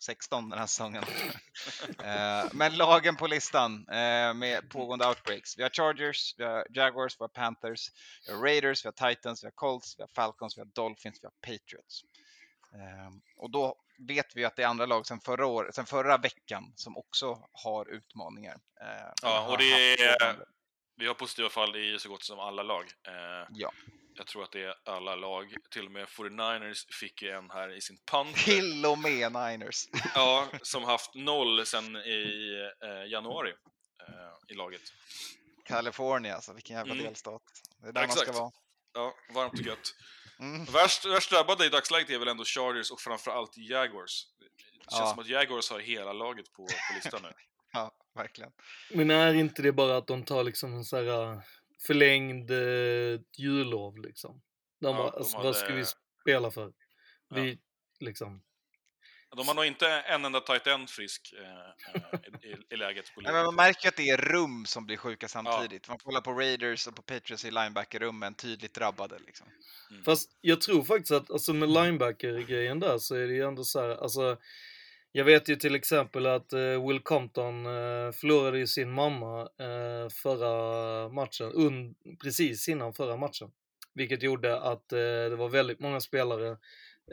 1-16 0.00 0.50
den 0.50 0.58
här 0.58 0.66
säsongen. 0.66 1.04
eh, 2.04 2.44
men 2.52 2.76
lagen 2.76 3.16
på 3.16 3.26
listan 3.26 3.88
eh, 3.88 4.34
med 4.34 4.68
pågående 4.70 5.08
outbreaks. 5.08 5.58
Vi 5.58 5.62
har 5.62 5.70
Chargers, 5.70 6.34
vi 6.38 6.44
har 6.44 6.66
Jaguars, 6.70 7.20
vi 7.20 7.22
har 7.22 7.28
Panthers, 7.28 7.90
vi 8.26 8.32
har 8.32 8.40
Raiders, 8.42 8.84
vi 8.84 8.90
har 8.96 9.10
Titans, 9.14 9.42
vi 9.44 9.46
har 9.46 9.52
Colts, 9.52 9.98
vi 9.98 10.02
har 10.02 10.08
Falcons, 10.08 10.56
vi 10.56 10.60
har 10.60 10.66
Dolphins, 10.66 11.18
vi 11.22 11.26
har 11.26 11.52
Patriots. 11.52 12.02
Ehm, 12.74 13.20
och 13.36 13.50
då 13.50 13.76
vet 13.98 14.36
vi 14.36 14.44
att 14.44 14.56
det 14.56 14.62
är 14.62 14.66
andra 14.66 14.86
lag 14.86 15.06
sedan 15.06 15.20
förra, 15.20 15.46
år, 15.46 15.70
sedan 15.74 15.86
förra 15.86 16.16
veckan 16.18 16.72
som 16.76 16.96
också 16.96 17.48
har 17.52 17.90
utmaningar. 17.90 18.56
Eller 18.80 19.12
Ja, 19.22 19.46
och 19.52 19.58
det 19.58 19.92
är, 19.92 20.36
vi 20.96 21.06
har 21.06 21.14
positiva 21.14 21.48
fall 21.48 21.76
i 21.76 21.98
så 21.98 22.08
gott 22.08 22.24
som 22.24 22.38
alla 22.38 22.62
lag. 22.62 22.84
Eh, 23.08 23.46
Ja. 23.50 23.72
Jag 24.14 24.26
tror 24.26 24.42
att 24.42 24.52
det 24.52 24.62
är 24.62 24.74
alla 24.84 25.14
lag, 25.14 25.54
till 25.70 25.86
och 25.86 25.90
med 25.92 26.06
49ers 26.08 26.92
fick 27.00 27.22
ju 27.22 27.30
en 27.30 27.50
här 27.50 27.76
i 27.76 27.80
sin 27.80 27.98
punt. 28.10 28.36
Till 28.36 28.86
och 28.86 28.98
med 28.98 29.32
Niners. 29.32 29.84
Ja, 30.14 30.48
som 30.62 30.84
haft 30.84 31.14
noll 31.14 31.66
sen 31.66 31.96
i 31.96 32.52
eh, 32.84 33.10
januari 33.10 33.50
eh, 34.08 34.34
i 34.48 34.54
laget. 34.54 34.80
California, 35.64 36.34
alltså 36.34 36.52
vilken 36.52 36.76
jävla 36.76 36.92
Mm. 36.92 37.04
delstat. 37.04 37.42
Det 37.82 37.88
är 37.88 37.92
där 37.92 38.00
man 38.00 38.04
Exakt. 38.10 38.28
ska 38.28 38.40
vara. 38.40 38.52
Ja, 38.94 39.14
varmt 39.34 39.52
och 39.52 39.66
gött. 39.66 39.94
Mm. 40.42 40.64
Värst, 40.64 41.04
värst 41.06 41.30
drabbade 41.30 41.66
i 41.66 41.68
dagsläget 41.68 42.10
är 42.10 42.18
väl 42.18 42.28
ändå 42.28 42.44
Chargers 42.44 42.90
och 42.90 43.00
framförallt 43.00 43.56
Jaguars. 43.56 44.26
Det 44.38 44.44
känns 44.90 45.00
Ja. 45.00 45.06
som 45.06 45.18
att 45.18 45.28
Jaguars 45.28 45.70
har 45.70 45.80
hela 45.80 46.12
laget 46.12 46.52
på, 46.52 46.66
på 46.66 46.94
listan 46.94 47.20
nu. 47.22 47.28
Ja, 47.72 47.94
verkligen. 48.14 48.52
Men 48.94 49.10
är 49.10 49.34
inte 49.34 49.62
det 49.62 49.72
bara 49.72 49.96
att 49.96 50.06
de 50.06 50.24
tar 50.24 50.44
liksom 50.44 50.74
en 50.74 50.84
sån 50.84 50.98
här 51.06 51.32
äh, 51.32 51.40
förlängd 51.86 52.50
eh, 52.50 53.20
jullov 53.38 53.98
liksom? 53.98 54.42
De 54.80 54.86
Ja, 54.86 54.92
bara, 54.96 55.10
de 55.10 55.16
alltså, 55.16 55.36
hade- 55.36 55.48
vad 55.48 55.56
ska 55.56 55.74
vi 55.74 55.84
spela 56.20 56.50
för? 56.50 56.72
Vi, 57.34 57.58
liksom. 58.00 58.42
De 59.36 59.48
har 59.48 59.54
nog 59.54 59.64
inte 59.64 59.88
en 59.88 60.24
enda 60.24 60.40
tight 60.40 60.66
end 60.66 60.90
frisk 60.90 61.34
eh, 61.38 61.94
eh, 61.94 62.50
i, 62.50 62.74
i, 62.74 62.76
läget 62.76 63.14
på 63.14 63.20
Nej, 63.20 63.32
men 63.32 63.44
man 63.44 63.54
märker 63.54 63.88
att 63.88 63.96
det 63.96 64.10
är 64.10 64.16
rum 64.16 64.66
som 64.66 64.86
blir 64.86 64.96
sjuka 64.96 65.28
samtidigt. 65.28 65.88
Man 65.88 65.98
kollar 65.98 66.20
på 66.20 66.32
Raiders 66.32 66.86
och 66.86 66.96
på 66.96 67.02
Patriots 67.02 67.44
i 67.44 67.50
linebacker-rummen, 67.50 68.34
tydligt 68.34 68.74
drabbade. 68.74 69.18
Liksom. 69.26 69.46
Fast 70.04 70.30
jag 70.40 70.60
tror 70.60 70.84
faktiskt 70.84 71.12
att 71.12 71.30
alltså 71.30 71.52
med 71.52 71.68
linebacker-grejen 71.68 72.80
där 72.80 72.98
så 72.98 73.14
är 73.14 73.26
det 73.26 73.34
ju 73.34 73.46
ändå 73.46 73.64
så 73.64 73.80
här, 73.80 74.02
alltså 74.02 74.38
jag 75.14 75.24
vet 75.24 75.48
ju 75.48 75.56
till 75.56 75.74
exempel 75.74 76.26
att 76.26 76.52
eh, 76.52 76.86
Will 76.88 77.00
Compton 77.00 77.66
eh, 77.66 78.12
förlorade 78.12 78.58
ju 78.58 78.66
sin 78.66 78.92
mamma 78.92 79.40
eh, 79.40 80.08
förra 80.22 81.08
matchen, 81.08 81.52
un, 81.54 81.94
precis 82.22 82.68
innan 82.68 82.94
förra 82.94 83.16
matchen. 83.16 83.50
Vilket 83.94 84.22
gjorde 84.22 84.60
att 84.60 84.92
eh, 84.92 84.98
det 84.98 85.36
var 85.36 85.48
väldigt 85.48 85.80
många 85.80 86.00
spelare, 86.00 86.56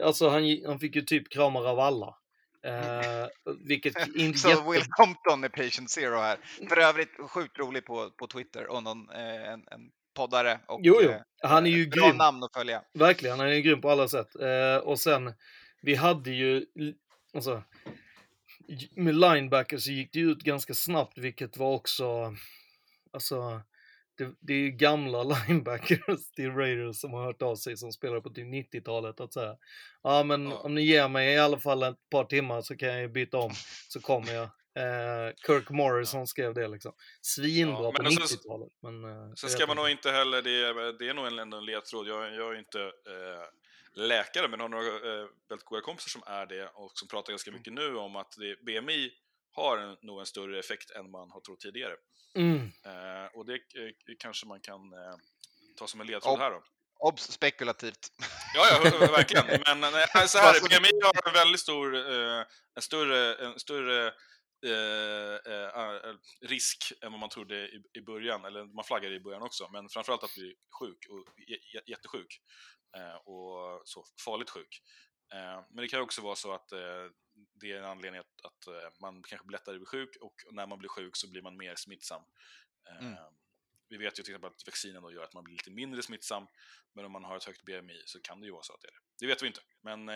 alltså 0.02 0.28
han, 0.28 0.42
han 0.66 0.78
fick 0.78 0.96
ju 0.96 1.02
typ 1.02 1.30
kramar 1.32 1.66
av 1.68 1.78
alla. 1.80 2.16
Eh, 2.64 3.26
vilket 3.66 3.94
inte 4.16 4.38
Så 4.38 4.48
jätte... 4.48 4.70
Will 4.70 4.84
Compton 4.90 5.44
är 5.44 5.48
patient 5.48 5.90
zero 5.90 6.18
här. 6.18 6.38
För 6.68 6.76
övrigt 6.78 7.10
sjukt 7.30 7.58
rolig 7.58 7.84
på, 7.86 8.10
på 8.10 8.26
Twitter 8.26 8.66
och 8.66 8.82
någon, 8.82 9.10
eh, 9.10 9.48
en, 9.52 9.64
en 9.70 9.90
poddare. 10.16 10.60
Och, 10.68 10.80
Jo, 10.82 10.98
jo. 11.02 11.10
eh, 11.10 11.20
Han 11.42 11.66
är 11.66 11.70
ju 11.70 11.86
bra 11.88 12.06
grym. 12.06 12.16
namn 12.16 12.42
att 12.42 12.52
följa. 12.52 12.82
Verkligen, 12.94 13.38
han 13.38 13.48
är 13.48 13.52
ju 13.52 13.62
grym 13.62 13.80
på 13.80 13.90
alla 13.90 14.08
sätt. 14.08 14.28
Eh, 14.40 14.76
och 14.76 15.00
sen, 15.00 15.34
vi 15.82 15.94
hade 15.94 16.30
ju, 16.30 16.66
alltså, 17.34 17.62
med 18.96 19.14
linebacker 19.14 19.78
så 19.78 19.90
gick 19.90 20.12
det 20.12 20.20
ut 20.20 20.38
ganska 20.42 20.74
snabbt, 20.74 21.18
vilket 21.18 21.56
var 21.56 21.74
också, 21.74 22.34
alltså, 23.12 23.62
det, 24.24 24.34
det 24.40 24.54
är 24.54 24.68
gamla 24.68 25.22
linebackers 25.48 26.30
till 26.36 26.50
Raiders 26.50 27.00
som 27.00 27.12
har 27.12 27.24
hört 27.24 27.42
av 27.42 27.56
sig 27.56 27.76
som 27.76 27.92
spelade 27.92 28.20
på 28.20 28.30
typ 28.30 28.46
90-talet 28.46 29.20
att 29.20 29.32
säga, 29.32 29.56
ja 30.02 30.22
men 30.22 30.52
om 30.52 30.74
ni 30.74 30.82
ger 30.82 31.08
mig 31.08 31.32
i 31.34 31.38
alla 31.38 31.58
fall 31.58 31.82
ett 31.82 32.10
par 32.10 32.24
timmar 32.24 32.62
så 32.62 32.76
kan 32.76 32.88
jag 32.88 33.12
byta 33.12 33.38
om, 33.38 33.52
så 33.88 34.00
kommer 34.00 34.32
jag. 34.32 34.48
Eh, 34.74 35.34
Kirk 35.46 35.70
Morrison 35.70 36.26
skrev 36.26 36.54
det 36.54 36.68
liksom. 36.68 36.92
Svinbra 37.20 37.82
Ja, 37.82 37.92
på 37.92 38.02
men 38.02 38.06
alltså- 38.06 38.36
90-talet. 38.36 38.68
Men, 38.82 39.04
eh, 39.04 39.10
Sen 39.10 39.34
jag 39.42 39.50
ska 39.50 39.66
man 39.66 39.76
nog 39.76 39.88
inte. 39.90 40.10
heller, 40.10 40.42
det 40.42 40.50
är, 40.50 40.98
det 40.98 41.08
är 41.08 41.14
nog 41.14 41.26
ändå 41.26 41.56
en 41.56 41.64
ledtråd, 41.64 42.06
jag, 42.08 42.34
jag 42.34 42.54
är 42.54 42.58
inte 42.58 42.80
eh, 42.82 43.46
läkare 43.94 44.48
men 44.48 44.60
har 44.60 44.68
några 44.68 44.86
eh, 44.86 45.26
väldigt 45.48 45.64
goda 45.64 45.80
kompisar 45.82 46.08
som 46.08 46.22
är 46.26 46.46
det 46.46 46.66
och 46.74 46.90
som 46.94 47.08
pratar 47.08 47.32
ganska 47.32 47.50
mycket 47.52 47.72
nu 47.72 47.96
om 47.96 48.16
att 48.16 48.32
det, 48.38 48.64
BMI 48.64 49.10
har 49.52 49.78
en, 49.78 49.96
nog 50.02 50.20
en 50.20 50.26
större 50.26 50.58
effekt 50.58 50.90
än 50.90 51.10
man 51.10 51.30
har 51.30 51.40
trott 51.40 51.60
tidigare. 51.60 51.94
Mm. 52.34 52.72
Eh, 52.84 53.26
och 53.34 53.46
det 53.46 53.54
eh, 53.54 54.16
kanske 54.18 54.46
man 54.46 54.60
kan 54.60 54.92
eh, 54.92 55.16
ta 55.76 55.86
som 55.86 56.00
en 56.00 56.06
ledtråd 56.06 56.38
Ob- 56.38 56.42
här 56.42 56.50
då. 56.50 56.62
Obs! 56.98 57.32
Spekulativt. 57.32 58.12
Ja, 58.54 58.66
ja, 58.70 58.98
verkligen. 58.98 59.46
Men 59.80 59.92
nej, 59.92 60.28
så 60.28 60.38
här, 60.38 60.68
BMI 60.68 61.00
har 61.02 61.28
en 61.28 61.34
väldigt 61.34 61.60
stor, 61.60 61.96
eh, 61.96 62.44
en 62.74 62.82
större, 62.82 63.34
en 63.34 63.58
större 63.58 64.06
eh, 64.66 65.52
eh, 65.52 65.84
eh, 65.84 66.14
risk 66.40 66.92
än 67.02 67.12
vad 67.12 67.20
man 67.20 67.28
trodde 67.28 67.56
i, 67.56 67.82
i 67.92 68.00
början, 68.00 68.44
eller 68.44 68.64
man 68.64 68.84
flaggade 68.84 69.14
i 69.14 69.20
början 69.20 69.42
också, 69.42 69.68
men 69.72 69.88
framförallt 69.88 70.24
att 70.24 70.34
bli 70.34 70.54
sjuk 70.80 71.06
och 71.10 71.24
jättesjuk 71.86 72.40
eh, 72.96 73.14
och 73.14 73.82
så 73.84 74.04
farligt 74.24 74.50
sjuk. 74.50 74.82
Eh, 75.34 75.64
men 75.70 75.82
det 75.82 75.88
kan 75.88 76.00
också 76.00 76.22
vara 76.22 76.36
så 76.36 76.52
att 76.52 76.72
eh, 76.72 77.06
det 77.60 77.72
är 77.72 77.78
en 77.78 77.84
anledning 77.84 78.20
att, 78.20 78.44
att 78.44 78.66
eh, 78.66 78.90
man 79.00 79.22
kanske 79.22 79.46
blir 79.46 79.58
lättare 79.58 79.78
bli 79.78 79.86
sjuk 79.86 80.16
och 80.20 80.34
när 80.50 80.66
man 80.66 80.78
blir 80.78 80.88
sjuk 80.88 81.16
så 81.16 81.30
blir 81.30 81.42
man 81.42 81.56
mer 81.56 81.74
smittsam. 81.74 82.22
Eh, 82.88 83.06
Mm. 83.06 83.14
Vi 83.88 83.96
vet 83.96 84.18
ju 84.18 84.22
till 84.22 84.32
exempel 84.32 84.50
att 84.50 84.66
vaccinen 84.66 85.02
då 85.02 85.12
gör 85.12 85.24
att 85.24 85.34
man 85.34 85.44
blir 85.44 85.54
lite 85.54 85.70
mindre 85.70 86.02
smittsam, 86.02 86.46
men 86.92 87.04
om 87.04 87.12
man 87.12 87.24
har 87.24 87.36
ett 87.36 87.44
högt 87.44 87.62
BMI 87.62 88.02
så 88.06 88.20
kan 88.20 88.40
det 88.40 88.46
ju 88.46 88.52
vara 88.52 88.62
så 88.62 88.74
att 88.74 88.80
det 88.80 88.88
är 88.88 88.92
det. 88.92 88.98
Det 89.18 89.26
vet 89.26 89.42
vi 89.42 89.46
inte. 89.46 89.60
Men 89.80 90.08
eh, 90.08 90.14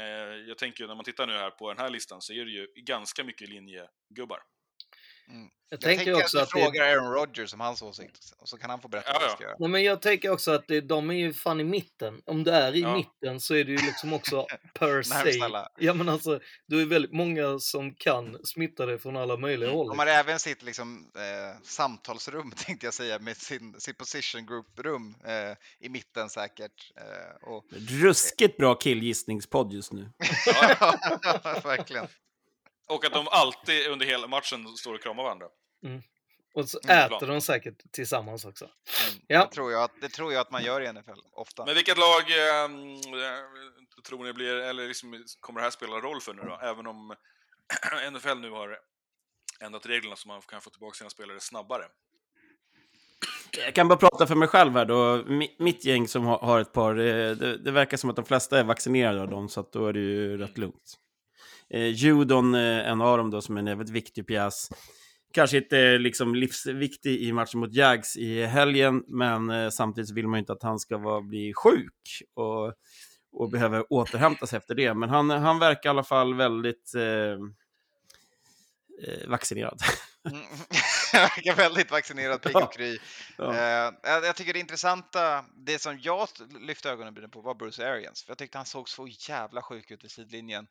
jag 0.48 0.58
tänker 0.58 0.84
ju 0.84 0.88
när 0.88 0.94
man 0.94 1.04
tittar 1.04 1.26
nu 1.26 1.32
här 1.32 1.50
på 1.50 1.68
den 1.68 1.78
här 1.78 1.90
listan 1.90 2.22
så 2.22 2.32
är 2.32 2.44
det 2.44 2.50
ju 2.50 2.66
ganska 2.76 3.24
mycket 3.24 3.48
linjegubbar. 3.48 4.42
Mm. 5.28 5.48
Jag 5.68 5.80
tänker 5.80 6.14
också 6.14 6.38
att 6.38 6.42
att 6.42 6.50
du 6.50 6.58
det- 6.58 6.64
frågar 6.64 6.84
Aaron 6.84 7.12
Rodgers 7.12 7.54
om 7.54 7.60
hans 7.60 7.82
åsikt, 7.82 8.18
och 8.38 8.48
så 8.48 8.56
kan 8.58 8.70
han 8.70 8.80
få 8.80 8.88
berätta 8.88 9.12
vad 9.12 9.22
vi 9.22 9.28
ska 9.28 9.44
göra. 9.44 9.56
Nej, 9.58 9.68
men 9.68 9.82
jag 9.82 10.02
tänker 10.02 10.30
också 10.30 10.50
att 10.50 10.68
det, 10.68 10.80
de 10.80 11.10
är 11.10 11.14
ju 11.14 11.32
fan 11.32 11.60
i 11.60 11.64
mitten. 11.64 12.20
Om 12.26 12.44
du 12.44 12.50
är 12.50 12.74
i 12.74 12.80
Ja. 12.80 12.96
mitten 12.96 13.40
så 13.40 13.54
är 13.54 13.64
det 13.64 13.70
ju 13.72 13.78
liksom 13.78 14.12
också 14.12 14.46
per 14.74 15.02
se. 15.02 15.40
Ja 15.78 15.94
men 15.94 16.08
alltså, 16.08 16.40
du 16.66 16.82
är 16.82 16.86
väldigt 16.86 17.12
många 17.12 17.58
som 17.58 17.94
kan 17.94 18.38
smitta 18.44 18.86
dig 18.86 18.98
från 18.98 19.16
alla 19.16 19.36
möjliga 19.36 19.70
håll. 19.70 19.88
De 19.88 19.98
har 19.98 20.06
även 20.06 20.38
sitt 20.38 20.62
liksom, 20.62 21.10
eh, 21.16 21.60
samtalsrum, 21.62 22.50
tänkte 22.56 22.86
jag 22.86 22.94
säga, 22.94 23.18
med 23.18 23.36
sin, 23.36 23.80
sin 23.80 23.94
position 23.94 24.46
group-rum 24.46 25.14
eh, 25.26 25.56
i 25.86 25.88
mitten 25.88 26.30
säkert. 26.30 26.92
Eh, 26.96 27.48
och, 27.48 27.64
Ruskigt 27.88 28.56
bra 28.56 28.74
killgissningspodd 28.74 29.72
just 29.72 29.92
nu. 29.92 30.10
verkligen. 31.64 32.06
Och 32.88 33.04
att 33.04 33.12
de 33.12 33.28
alltid 33.30 33.88
under 33.88 34.06
hela 34.06 34.26
matchen 34.26 34.76
står 34.76 34.94
och 34.94 35.02
kramar 35.02 35.22
varandra. 35.22 35.46
Mm. 35.86 36.02
Och 36.54 36.68
så 36.68 36.78
Mm, 36.84 36.98
äter 37.12 37.26
de 37.26 37.40
säkert 37.40 37.92
tillsammans 37.92 38.44
också. 38.44 38.64
Det, 39.28 39.34
Ja. 39.34 39.50
tror 39.54 39.72
jag 39.72 39.82
att, 39.82 40.00
det 40.00 40.08
tror 40.08 40.32
jag 40.32 40.40
att 40.40 40.50
man 40.50 40.64
gör 40.64 40.80
i 40.80 40.92
NFL, 40.92 41.10
ofta. 41.32 41.64
Men 41.64 41.74
vilket 41.74 41.98
lag 41.98 42.20
eh, 42.20 42.68
tror 44.08 44.24
ni 44.24 44.32
blir, 44.32 44.54
eller 44.54 44.88
liksom, 44.88 45.24
kommer 45.40 45.60
det 45.60 45.64
här 45.64 45.70
spela 45.70 45.96
roll 45.96 46.20
för 46.20 46.34
nu 46.34 46.42
då? 46.42 46.58
Även 46.62 46.86
om 46.86 47.14
NFL 48.12 48.38
nu 48.38 48.50
har 48.50 48.78
ändrat 49.60 49.86
reglerna 49.86 50.16
så 50.16 50.28
man 50.28 50.40
kan 50.42 50.60
få 50.60 50.70
tillbaka 50.70 50.94
sina 50.94 51.10
spelare 51.10 51.40
snabbare. 51.40 51.84
Jag 53.64 53.74
kan 53.74 53.88
bara 53.88 53.98
prata 53.98 54.26
för 54.26 54.34
mig 54.34 54.48
själv 54.48 54.72
här 54.72 54.84
då. 54.84 55.16
Mi- 55.22 55.56
Mitt 55.58 55.84
gäng 55.84 56.08
som 56.08 56.24
har- 56.24 56.38
har 56.38 56.60
ett 56.60 56.72
par, 56.72 56.98
eh, 56.98 57.30
det, 57.36 57.56
det 57.56 57.70
verkar 57.70 57.96
som 57.96 58.10
att 58.10 58.16
de 58.16 58.24
flesta 58.24 58.58
är 58.58 58.64
vaccinerade 58.64 59.20
av 59.22 59.28
dem, 59.28 59.48
så 59.48 59.60
att 59.60 59.72
då 59.72 59.86
är 59.86 59.92
det 59.92 60.00
ju 60.00 60.36
rätt 60.38 60.58
lugnt. 60.58 60.98
Eh, 61.70 61.86
Judon, 61.86 62.54
eh, 62.54 62.88
en 62.88 63.00
av 63.00 63.18
dem 63.18 63.30
då, 63.30 63.40
som 63.40 63.56
är 63.56 63.60
en 63.60 63.78
väldigt 63.78 63.90
viktig 63.90 64.26
pjäs. 64.26 64.68
Kanske 65.32 65.56
inte 65.56 65.78
eh, 65.78 65.98
liksom 65.98 66.34
livsviktig 66.34 67.22
i 67.22 67.32
matchen 67.32 67.60
mot 67.60 67.74
Jags 67.74 68.16
i 68.16 68.42
helgen, 68.44 69.04
men 69.08 69.50
eh, 69.50 69.68
samtidigt 69.68 70.08
så 70.08 70.14
vill 70.14 70.28
man 70.28 70.38
ju 70.38 70.40
inte 70.40 70.52
att 70.52 70.62
han 70.62 70.78
ska 70.78 70.98
vara, 70.98 71.20
bli 71.20 71.52
sjuk 71.54 72.22
och, 72.34 72.72
och 73.32 73.50
behöver 73.50 73.92
återhämta 73.92 74.46
sig 74.46 74.56
efter 74.56 74.74
det. 74.74 74.94
Men 74.94 75.08
han, 75.08 75.30
han 75.30 75.58
verkar 75.58 75.88
i 75.88 75.90
alla 75.90 76.04
fall 76.04 76.34
väldigt 76.34 76.94
eh, 76.94 77.32
eh, 79.08 79.28
vaccinerad. 79.28 79.78
Mm. 80.30 80.42
Verkar 81.12 81.54
väldigt 81.54 81.90
vaccinerad, 81.90 82.42
pigg 82.42 82.56
och 82.56 82.72
kry. 82.72 82.98
Ja. 83.38 83.54
Eh, 83.54 83.92
jag, 84.02 84.36
tycker 84.36 84.52
det 84.52 84.58
intressanta, 84.58 85.44
det 85.56 85.78
som 85.78 85.98
jag 86.00 86.28
lyfte 86.60 86.90
ögonen 86.90 87.30
på 87.30 87.40
var 87.40 87.54
Bruce 87.54 87.90
Arians. 87.90 88.22
För 88.22 88.30
jag 88.30 88.38
tyckte 88.38 88.58
han 88.58 88.66
såg 88.66 88.88
så 88.88 89.06
jävla 89.06 89.62
sjuk 89.62 89.90
ut 89.90 90.04
vid 90.04 90.10
sidlinjen 90.10 90.66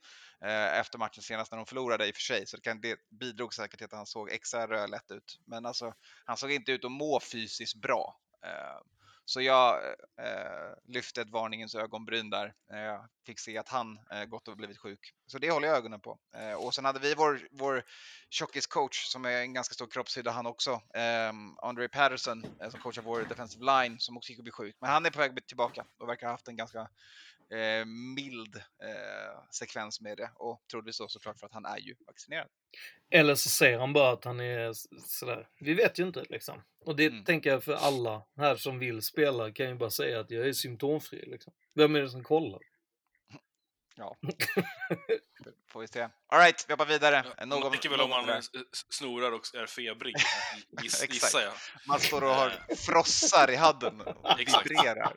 eh, 0.46 0.80
efter 0.80 0.98
matchen 0.98 1.24
senast 1.24 1.52
när 1.52 1.58
de 1.58 1.66
förlorade 1.66 2.08
i 2.08 2.12
och 2.12 2.16
för 2.16 2.22
sig. 2.22 2.48
Så 2.48 2.58
det, 2.58 2.62
kan, 2.62 2.82
det 2.82 3.00
bidrog 3.20 3.54
säkert 3.54 3.78
till 3.78 3.86
att 3.86 3.92
han 3.92 4.06
såg 4.06 4.32
extra 4.32 4.68
rödlätt 4.68 5.12
ut. 5.12 5.40
Men 5.46 5.66
alltså, 5.66 5.94
han 6.26 6.38
såg 6.38 6.52
inte 6.52 6.72
ut 6.72 6.86
att 6.86 6.92
må 6.92 7.20
fysiskt 7.20 7.76
bra. 7.76 8.20
Eh, 8.46 8.82
så 9.26 9.42
jag 9.42 9.84
eh, 10.20 10.26
eh, 10.26 10.74
lyfte 10.88 11.22
ett 11.22 11.30
varningens 11.30 11.76
ögonbryn 11.76 12.30
där. 12.30 12.54
när 12.70 12.86
Jag 12.86 13.08
fick 13.26 13.40
se 13.40 13.58
att 13.58 13.70
han 13.70 14.00
eh, 14.12 14.26
gått 14.26 14.48
och 14.48 14.58
blivit 14.58 14.78
sjuk. 14.78 15.14
Så 15.28 15.38
det 15.38 15.52
håller 15.52 15.68
jag 15.68 15.78
ögonen 15.78 16.00
på. 16.00 16.20
Eh, 16.36 16.54
och 16.54 16.74
sen 16.74 16.86
hade 16.86 17.00
vi 17.00 17.16
vår, 17.16 17.48
vår 17.52 17.84
tjockiscoach 18.30 19.06
som 19.06 19.26
är 19.26 19.42
en 19.42 19.54
ganska 19.54 19.74
stor 19.74 19.88
kroppshydda 19.88 20.32
han 20.32 20.46
också. 20.46 20.72
Eh, 20.94 21.34
Andre 21.58 21.88
Patterson 21.88 22.44
eh, 22.62 22.70
som 22.70 22.80
coachar 22.80 23.02
vår 23.02 23.22
defensive 23.22 23.66
line 23.66 24.00
som 24.00 24.18
också 24.18 24.30
gick 24.30 24.40
och 24.40 24.44
blev 24.44 24.52
sjuk. 24.52 24.76
Men 24.82 24.90
han 24.90 25.06
är 25.06 25.12
på 25.12 25.20
väg 25.20 25.48
tillbaka 25.48 25.86
och 26.00 26.10
verkar 26.10 26.28
ha 26.28 26.34
haft 26.34 26.48
en 26.48 26.56
ganska 26.56 26.90
eh, 27.54 27.86
mild 28.16 28.56
eh, 28.56 29.44
sekvens 29.52 30.02
med 30.02 30.18
det. 30.18 30.32
Och 30.36 30.64
troligtvis 30.72 30.98
då 30.98 31.08
såklart 31.08 31.40
för 31.40 31.46
att 31.48 31.54
han 31.54 31.66
är 31.66 31.78
ju 31.78 31.96
vaccinerad. 32.08 32.48
Eller 33.12 33.36
så 33.36 33.50
säger 33.50 33.80
han 33.80 33.94
bara 33.94 34.12
att 34.12 34.26
han 34.26 34.40
är 34.40 34.72
sådär. 35.08 35.48
Vi 35.60 35.74
vet 35.74 36.00
ju 36.00 36.04
inte 36.08 36.26
liksom. 36.30 36.62
Och 36.86 36.96
det 36.96 37.06
Mm. 37.06 37.24
tänker 37.24 37.50
jag 37.50 37.64
för 37.64 37.74
alla 37.74 38.24
här 38.38 38.56
som 38.56 38.80
vill 38.80 39.02
spela 39.02 39.52
kan 39.52 39.70
ju 39.70 39.76
bara 39.76 39.90
säga 39.90 40.20
att 40.20 40.32
jag 40.32 40.48
är 40.48 40.54
symptomfri 40.54 41.26
liksom. 41.28 41.54
Vem 41.76 41.96
är 41.96 42.02
det 42.02 42.10
som 42.10 42.24
kollar? 42.24 42.60
Ja. 43.96 44.16
Får 45.72 45.82
vi 45.82 45.88
se. 45.88 46.08
Alright, 46.30 46.66
vi 46.68 46.74
hoppar 46.74 46.86
vidare. 46.86 47.24
Man 47.40 47.50
Någon, 47.50 47.72
märker 47.72 47.90
väl 47.90 48.02
om 48.02 48.10
man 48.10 48.42
snorar 48.90 49.32
och 49.32 49.56
är 49.56 49.66
febrig, 49.66 50.16
giss, 50.82 51.06
gissar 51.10 51.42
jag. 51.42 51.54
Man 51.88 52.00
står 52.00 52.24
och 52.24 52.30
har 52.30 52.76
frossar 52.76 53.50
i 53.52 53.56
hadden 53.56 54.02
och 54.02 54.40
Exakt. 54.40 54.66
vibrerar. 54.72 55.16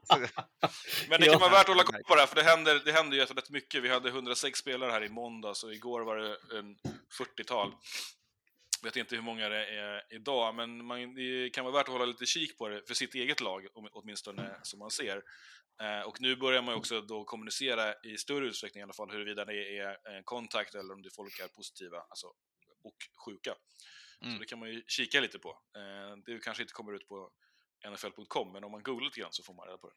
Men 1.09 1.20
det 1.20 1.27
Ja. 1.27 1.33
kan 1.33 1.41
vara 1.41 1.51
värt 1.51 1.61
att 1.61 1.68
hålla 1.68 1.83
koll 1.85 2.03
på 2.09 2.14
det 2.14 2.20
här, 2.20 2.27
för 2.27 2.37
det 2.37 2.43
händer, 2.43 2.83
det 2.85 2.93
händer 2.93 3.16
ju 3.16 3.24
rätt 3.24 3.51
mycket. 3.51 3.83
Vi 3.83 3.89
hade 3.89 4.09
106 4.09 4.59
spelare 4.59 4.91
här 4.91 5.05
i 5.05 5.09
måndags 5.09 5.64
och 5.64 5.72
igår 5.74 6.01
var 6.01 6.16
det 6.16 6.59
en 6.59 6.77
40-tal. 7.18 7.72
Vet 8.87 8.97
inte 8.97 9.14
hur 9.14 9.22
många 9.22 9.49
det 9.49 9.66
är 9.66 10.03
idag, 10.11 10.55
men 10.55 10.84
man, 10.84 11.14
det 11.14 11.51
kan 11.51 11.64
vara 11.64 11.74
värt 11.74 11.89
att 11.89 11.93
hålla 11.93 12.05
lite 12.05 12.26
kik 12.26 12.59
på 12.59 12.68
det 12.68 12.82
för 12.87 12.95
sitt 12.95 13.14
eget 13.14 13.41
lag, 13.41 13.66
åtminstone 13.74 14.61
som 14.62 14.78
man 14.78 14.91
ser. 14.91 15.22
Eh, 15.82 16.01
och 16.01 16.20
nu 16.20 16.37
börjar 16.37 16.62
man 16.62 16.74
också 16.74 17.01
då 17.01 17.24
kommunicera 17.24 17.95
i 18.03 18.16
större 18.18 18.47
utsträckning 18.47 18.80
i 18.80 18.82
alla 18.82 18.93
fall 18.93 19.11
huruvida 19.11 19.45
det 19.45 19.78
är 19.78 20.22
kontakt 20.24 20.74
eller 20.74 20.95
om 20.95 21.03
det 21.03 21.11
folk 21.14 21.39
är 21.41 21.49
positiva 21.49 21.99
alltså, 21.99 22.26
och 22.84 22.97
sjuka. 23.24 23.55
Så 24.20 24.26
Mm. 24.26 24.39
det 24.39 24.45
kan 24.47 24.59
man 24.59 24.68
ju 24.70 24.82
kika 24.87 25.20
lite 25.20 25.39
på. 25.39 25.49
Eh, 25.76 26.16
det 26.26 26.39
kanske 26.45 26.62
inte 26.62 26.72
kommer 26.72 26.93
ut 26.93 27.09
på 27.09 27.30
nfl.com, 27.91 28.53
men 28.53 28.64
om 28.64 28.70
man 28.72 28.82
googlar 28.82 29.05
lite 29.05 29.20
grann 29.20 29.32
så 29.32 29.43
får 29.43 29.55
man 29.55 29.66
reda 29.66 29.78
på 29.78 29.89
det. 29.89 29.95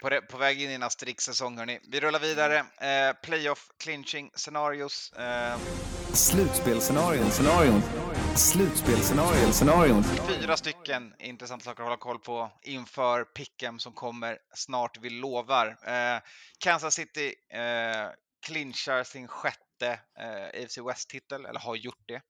På, 0.00 0.08
re- 0.10 0.20
på 0.26 0.36
väg 0.38 0.62
in 0.62 0.70
i 0.70 0.74
en 0.74 0.82
Asterix-säsong 0.82 1.58
hörni. 1.58 1.80
Vi 1.88 2.00
rullar 2.00 2.20
vidare. 2.20 2.58
Eh, 2.58 3.12
playoff 3.22 3.68
clinching 3.78 4.30
scenarios. 4.34 5.12
Eh, 5.12 5.56
Slutspelsscenarion, 6.14 7.30
scenarion. 7.30 7.82
Slutspelsscenarion, 8.36 9.52
scenarion. 9.52 10.04
fyra 10.04 10.56
stycken 10.56 11.14
intressanta 11.18 11.64
saker 11.64 11.82
att 11.82 11.86
hålla 11.86 11.96
koll 11.96 12.18
på 12.18 12.50
inför 12.62 13.24
Pick'em 13.24 13.78
som 13.78 13.92
kommer 13.92 14.38
snart, 14.54 14.98
vi 15.00 15.10
lovar. 15.10 15.66
Eh, 15.86 16.20
Kansas 16.58 16.94
City 16.94 17.34
eh, 17.52 18.10
clinchar 18.46 19.04
sin 19.04 19.28
sjätte 19.28 20.00
eh, 20.18 20.62
AFC 20.64 20.78
West-titel, 20.78 21.44
eller 21.44 21.60
har 21.60 21.76
gjort 21.76 22.04
det. 22.08 22.22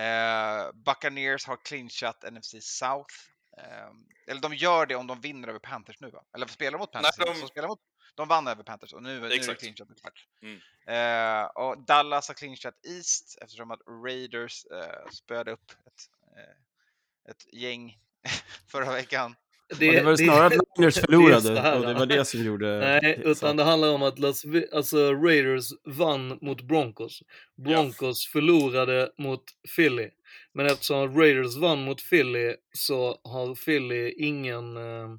Eh, 0.00 0.72
Buccaneers 0.86 1.46
har 1.46 1.56
clinchat 1.64 2.24
NFC 2.32 2.54
South. 2.60 3.14
Eh, 3.60 3.90
eller 4.26 4.40
de 4.40 4.54
gör 4.54 4.86
det 4.86 4.94
om 4.94 5.06
de 5.06 5.20
vinner 5.20 5.48
över 5.48 5.58
Panthers 5.58 6.00
nu 6.00 6.10
va? 6.10 6.24
Eller 6.34 6.46
spelar 6.46 6.78
mot 6.78 6.92
Panthers? 6.92 7.18
Nej, 7.18 7.26
de- 7.34 7.40
Så 7.40 7.46
spelar 7.46 7.68
mot, 7.68 7.80
de 8.14 8.28
vann 8.28 8.46
över 8.48 8.62
Panthers 8.62 8.92
och 8.92 9.02
nu, 9.02 9.20
nu 9.20 9.26
är 9.26 9.30
det 9.46 9.54
clinchat 9.54 9.88
klart. 10.00 10.26
Mm. 10.42 10.60
Eh, 10.86 11.44
och 11.46 11.84
Dallas 11.84 12.28
har 12.28 12.34
clinchat 12.34 12.74
East 12.86 13.38
eftersom 13.42 13.70
att 13.70 13.80
Raiders 14.04 14.64
eh, 14.66 15.08
spöade 15.12 15.50
upp 15.52 15.70
ett, 15.70 16.10
eh, 16.36 17.30
ett 17.30 17.54
gäng 17.54 17.98
förra 18.70 18.92
veckan. 18.92 19.36
Det, 19.78 19.90
det 19.90 20.02
var 20.02 20.16
snarare 20.16 20.46
att 20.46 20.52
Niners 20.78 20.94
det 20.94 21.00
förlorade 21.00 21.60
här, 21.60 21.78
och 21.78 21.86
det 21.86 21.94
var 21.94 22.06
det 22.06 22.24
som 22.24 22.44
gjorde... 22.44 22.78
Nej, 23.02 23.22
utan 23.24 23.56
det 23.56 23.64
handlar 23.64 23.94
om 23.94 24.02
att 24.02 24.18
Las 24.18 24.44
alltså 24.72 25.12
Raiders 25.12 25.64
vann 25.84 26.38
mot 26.42 26.62
Broncos. 26.62 27.22
Broncos 27.56 28.26
förlorade 28.26 29.10
mot 29.18 29.44
Philly. 29.76 30.10
Men 30.52 30.66
eftersom 30.66 31.20
Raiders 31.20 31.56
vann 31.56 31.84
mot 31.84 32.10
Philly 32.10 32.54
så 32.72 33.20
har 33.24 33.54
Philly 33.64 34.10
ingen 34.10 34.76
eh, 34.76 35.10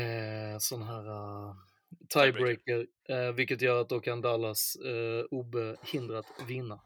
eh, 0.00 0.58
sån 0.58 0.82
här 0.82 1.08
eh, 1.08 1.54
tiebreaker, 2.14 2.86
eh, 3.08 3.32
vilket 3.34 3.62
gör 3.62 3.80
att 3.80 3.88
då 3.88 4.00
kan 4.00 4.20
Dallas 4.20 4.76
eh, 4.76 5.24
obehindrat 5.30 6.26
vinna. 6.48 6.80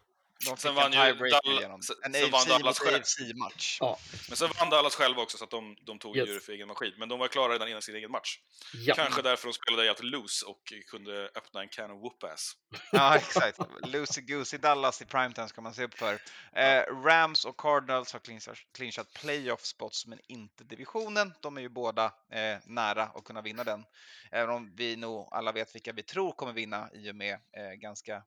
De 0.47 0.57
Sen 0.57 0.74
vann 0.74 0.93
ju 0.93 0.99
tiebreaker 0.99 1.49
Dall- 1.49 1.59
igenom. 1.59 1.82
sen- 1.82 1.97
En 2.03 2.12
sen 2.12 2.30
vann 2.30 2.41
AFC 2.41 2.49
Dallas 2.49 2.78
själv. 2.78 2.97
AFC-match. 3.03 3.78
Ja. 3.80 3.99
Men 4.28 4.37
sen 4.37 4.51
vann 4.59 4.70
Dallas 4.70 4.95
själva 4.95 5.22
också, 5.22 5.39
så 5.39 5.45
att 5.45 5.51
de, 5.51 5.76
de 5.87 5.99
tog 5.99 6.16
Yes. 6.16 6.28
ju 6.28 6.35
det 6.35 6.41
för 6.41 6.53
egen 6.53 6.68
maskin. 6.68 6.93
Men 6.99 7.09
de 7.09 7.18
var 7.18 7.28
klara 7.28 7.53
redan 7.55 7.68
innan 7.68 7.82
sin 7.82 7.97
egen 7.97 8.11
match. 8.11 8.39
Ja. 8.74 8.95
Kanske 8.95 9.22
därför 9.22 9.49
de 9.49 9.53
spelade 9.55 9.85
jävligt 9.85 10.12
loose 10.12 10.47
och 10.47 10.72
kunde 10.87 11.30
öppna 11.35 11.61
en 11.61 11.68
can 11.68 11.91
of 11.91 12.03
whoop-ass. 12.03 12.53
Ja, 12.93 13.16
exakt. 13.16 13.59
Lucy 13.87 14.20
Goose 14.20 14.57
i 14.57 14.59
Dallas 14.59 15.03
i 15.03 15.05
primetime 15.05 15.49
ska 15.49 15.61
man 15.61 15.74
se 15.74 15.85
upp 15.85 15.95
för. 15.95 16.18
Eh, 16.57 16.82
Rams 17.05 17.45
och 17.45 17.57
Cardinals 17.61 18.12
har 18.12 18.20
clinchat, 18.20 18.57
clinchat 18.74 19.12
playoff 19.12 19.64
spots, 19.64 20.07
men 20.07 20.18
inte 20.28 20.64
divisionen. 20.64 21.35
De 21.41 21.57
är 21.57 21.61
ju 21.61 21.68
båda 21.68 22.05
eh, 22.32 22.57
nära 22.66 23.03
att 23.03 23.24
kunna 23.24 23.43
vinna 23.43 23.64
den. 23.64 23.85
Även 24.30 24.55
om 24.55 24.72
vi 24.76 24.97
nog 24.97 25.28
alla 25.30 25.53
vet 25.53 25.74
vilka 25.74 25.93
vi 25.93 26.03
tror 26.03 26.32
kommer 26.32 26.53
vinna 26.53 26.89
i 26.93 27.11
och 27.11 27.16
med 27.16 27.35
eh, 27.35 27.70
ganska 27.76 28.22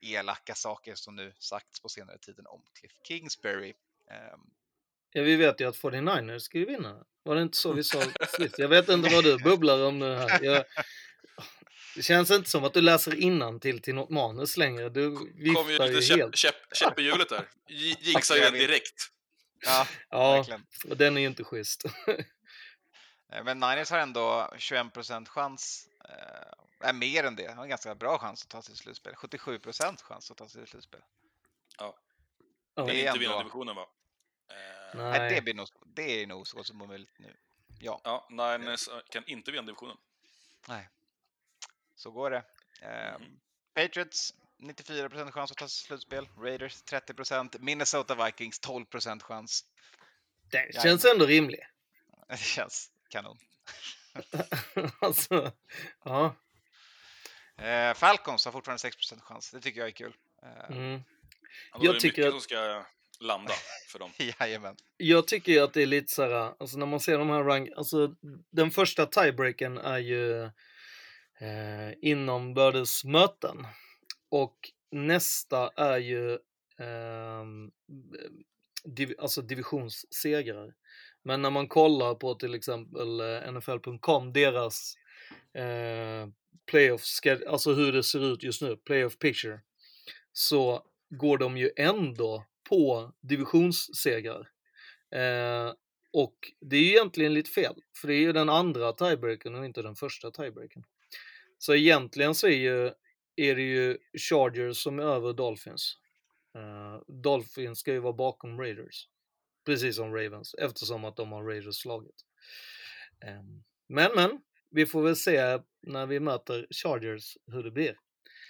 elaka 0.00 0.54
saker 0.54 0.94
som 0.94 1.16
nu 1.16 1.32
sagts 1.38 1.80
på 1.80 1.88
senare 1.88 2.18
tiden 2.18 2.46
om 2.46 2.62
Cliff 2.80 2.92
Kingsbury. 3.08 3.74
Ehm, 4.10 4.40
Ja, 5.12 5.22
vi 5.22 5.36
vet 5.36 5.60
ju 5.60 5.68
att 5.68 5.76
49ers 5.76 6.38
ska 6.38 6.58
ju 6.58 6.64
vinna. 6.64 7.04
Var 7.22 7.34
det 7.34 7.42
inte 7.42 7.56
så 7.56 7.72
vi 7.72 7.84
sa 7.84 8.02
sist? 8.36 8.58
Jag 8.58 8.68
vet 8.68 8.88
inte 8.88 9.14
vad 9.14 9.24
du 9.24 9.38
bubblar 9.38 9.84
om 9.84 9.98
nu 9.98 10.14
här. 10.14 10.42
Jag... 10.44 10.64
Det 11.96 12.02
känns 12.02 12.30
inte 12.30 12.50
som 12.50 12.64
att 12.64 12.74
du 12.74 12.80
läser 12.80 13.60
till 13.60 13.82
till 13.82 13.94
något 13.94 14.10
manus 14.10 14.56
längre. 14.56 14.88
Du 14.88 15.16
kom 15.16 15.26
ju 15.36 15.42
viftar 15.68 15.86
ju 15.86 15.92
lite 15.92 16.06
käpp, 16.06 16.18
helt. 16.18 16.36
käpp, 16.36 16.54
käpp 16.72 16.98
i 16.98 17.02
hjulet 17.02 17.28
där. 17.28 17.48
Jinxar 18.00 18.34
ju 18.34 18.40
den 18.40 18.52
direkt. 18.52 18.94
ja, 19.64 19.86
Ja, 20.10 20.32
verkligen. 20.32 20.66
och 20.88 20.96
den 20.96 21.16
är 21.16 21.20
ju 21.20 21.26
inte 21.26 21.44
schysst. 21.44 21.84
Eh, 23.32 23.44
Men 23.44 23.60
Niners 23.60 23.90
har 23.90 23.98
ändå 23.98 24.50
21% 24.58 25.26
chans, 25.28 25.88
är 26.80 26.92
mer 26.92 27.24
än 27.24 27.36
det, 27.36 27.52
har 27.52 27.62
en 27.62 27.68
ganska 27.68 27.94
bra 27.94 28.18
chans 28.18 28.42
att 28.42 28.48
ta 28.48 28.62
sig 28.62 28.74
till 28.74 28.82
slutspel. 28.82 29.14
77% 29.14 30.02
chans 30.02 30.30
att 30.30 30.36
ta 30.36 30.48
sig 30.48 30.62
till 30.62 30.70
slutspel. 30.70 31.02
Ja. 31.78 31.98
Det 32.74 32.82
är 32.82 33.06
inte 33.06 33.18
vinna 33.18 33.32
ändå- 33.32 33.38
divisionen 33.38 33.76
va? 33.76 33.82
Eh, 34.50 34.96
Nej. 34.98 35.18
Nej. 35.20 35.34
det, 35.34 35.42
blir 35.42 35.54
nog, 35.54 35.68
det 35.86 36.22
är 36.22 36.26
nog 36.26 36.46
så 36.48 36.64
som 36.64 36.82
omöjligt 36.82 37.18
nu. 37.18 37.36
Ja, 37.80 38.00
Ja, 38.04 38.26
Niners 38.30 38.88
eh, 38.88 39.00
kan 39.10 39.24
inte 39.26 39.50
vinna 39.50 39.62
divisionen. 39.62 39.96
nej. 40.68 40.88
Så 41.94 42.10
går 42.10 42.30
det. 42.30 42.44
Eh, 42.82 43.18
Mhm. 43.20 43.40
Patriots 43.74 44.34
94% 44.58 45.30
chans 45.32 45.50
att 45.50 45.56
ta 45.56 45.68
sig 45.68 45.78
till 45.78 45.86
slutspel. 45.86 46.28
Raiders 46.38 46.82
30% 46.82 47.58
Minnesota 47.60 48.24
Vikings 48.26 48.60
12% 48.60 49.22
chans. 49.22 49.64
Det 50.50 50.82
känns 50.82 51.04
ändå 51.04 51.26
rimligt. 51.26 51.60
Det 52.28 52.36
känns 52.38 52.90
kanon. 53.08 53.38
alltså, 55.00 55.52
ja. 56.04 56.34
Eh, 57.58 57.94
Falcons 57.94 58.44
har 58.44 58.52
fortfarande 58.52 58.78
6 58.80 58.96
chans. 59.22 59.50
Det 59.50 59.60
tycker 59.60 59.80
jag 59.80 59.88
är 59.88 59.92
kul. 59.92 60.12
Eh, 60.42 60.76
Mm. 60.76 61.02
Jag 61.72 61.84
är 61.84 61.92
det 61.94 62.00
tycker 62.00 62.22
mycket 62.22 62.26
att- 62.26 62.32
som 62.32 62.40
ska 62.40 62.84
landa 63.20 63.52
för 63.88 63.98
dem. 63.98 64.10
Jajamän. 64.40 64.76
Jag 64.96 65.26
tycker 65.26 65.52
ju 65.52 65.58
att 65.60 65.72
det 65.74 65.82
är 65.82 65.86
lite 65.86 66.12
så 66.14 66.22
här, 66.22 66.54
alltså 66.60 66.78
när 66.78 66.86
man 66.86 67.00
ser 67.00 67.18
de 67.18 67.30
här 67.30 67.42
rank, 67.44 67.70
alltså 67.76 68.14
den 68.50 68.70
första 68.70 69.06
tiebreaken 69.06 69.78
är 69.78 69.98
ju 69.98 70.42
eh, 71.40 71.92
inombördes 72.02 73.04
möten 73.04 73.66
och 74.28 74.56
nästa 74.90 75.70
är 75.76 75.98
ju 75.98 76.38
ehm, 76.78 77.70
div, 78.84 79.14
alltså 79.18 79.42
divisionssegrar. 79.42 80.74
Men 81.22 81.42
när 81.42 81.50
man 81.50 81.68
kollar 81.68 82.14
på 82.14 82.34
till 82.34 82.54
exempel 82.54 83.20
eh, 83.20 83.52
NFL.com, 83.52 84.32
deras 84.32 84.94
eh, 85.54 86.28
playoff, 86.66 87.02
alltså 87.46 87.72
hur 87.72 87.92
det 87.92 88.02
ser 88.02 88.32
ut 88.32 88.42
just 88.42 88.62
nu, 88.62 88.76
playoff 88.76 89.18
picture, 89.18 89.60
så 90.32 90.86
går 91.10 91.38
de 91.38 91.56
ju 91.56 91.70
ändå 91.76 92.44
på 92.68 93.12
divisionssegrar. 93.20 94.50
Eh, 95.14 95.72
och 96.12 96.34
det 96.60 96.76
är 96.76 96.80
ju 96.80 96.88
egentligen 96.88 97.34
lite 97.34 97.50
fel, 97.50 97.74
för 98.00 98.08
det 98.08 98.14
är 98.14 98.20
ju 98.20 98.32
den 98.32 98.48
andra 98.48 98.92
tiebreakern 98.92 99.54
och 99.54 99.64
inte 99.64 99.82
den 99.82 99.96
första 99.96 100.30
tiebreakern 100.30 100.84
Så 101.58 101.74
egentligen 101.74 102.34
så 102.34 102.46
är, 102.46 102.56
ju, 102.56 102.86
är 103.36 103.54
det 103.54 103.62
ju 103.62 103.98
Chargers 104.30 104.76
som 104.76 104.98
är 104.98 105.02
över 105.02 105.32
Dolphins. 105.32 105.96
Eh, 106.54 107.02
Dolphins 107.22 107.78
ska 107.78 107.92
ju 107.92 107.98
vara 107.98 108.12
bakom 108.12 108.60
Raiders. 108.60 109.08
Precis 109.66 109.96
som 109.96 110.14
Ravens, 110.14 110.54
eftersom 110.54 111.04
att 111.04 111.16
de 111.16 111.32
har 111.32 111.44
Raiders 111.44 111.76
slaget. 111.76 112.14
Eh, 113.24 113.42
men 113.88 114.10
men, 114.14 114.40
vi 114.70 114.86
får 114.86 115.02
väl 115.02 115.16
se 115.16 115.58
när 115.86 116.06
vi 116.06 116.20
möter 116.20 116.66
Chargers 116.70 117.36
hur 117.52 117.62
det 117.62 117.70
blir. 117.70 117.96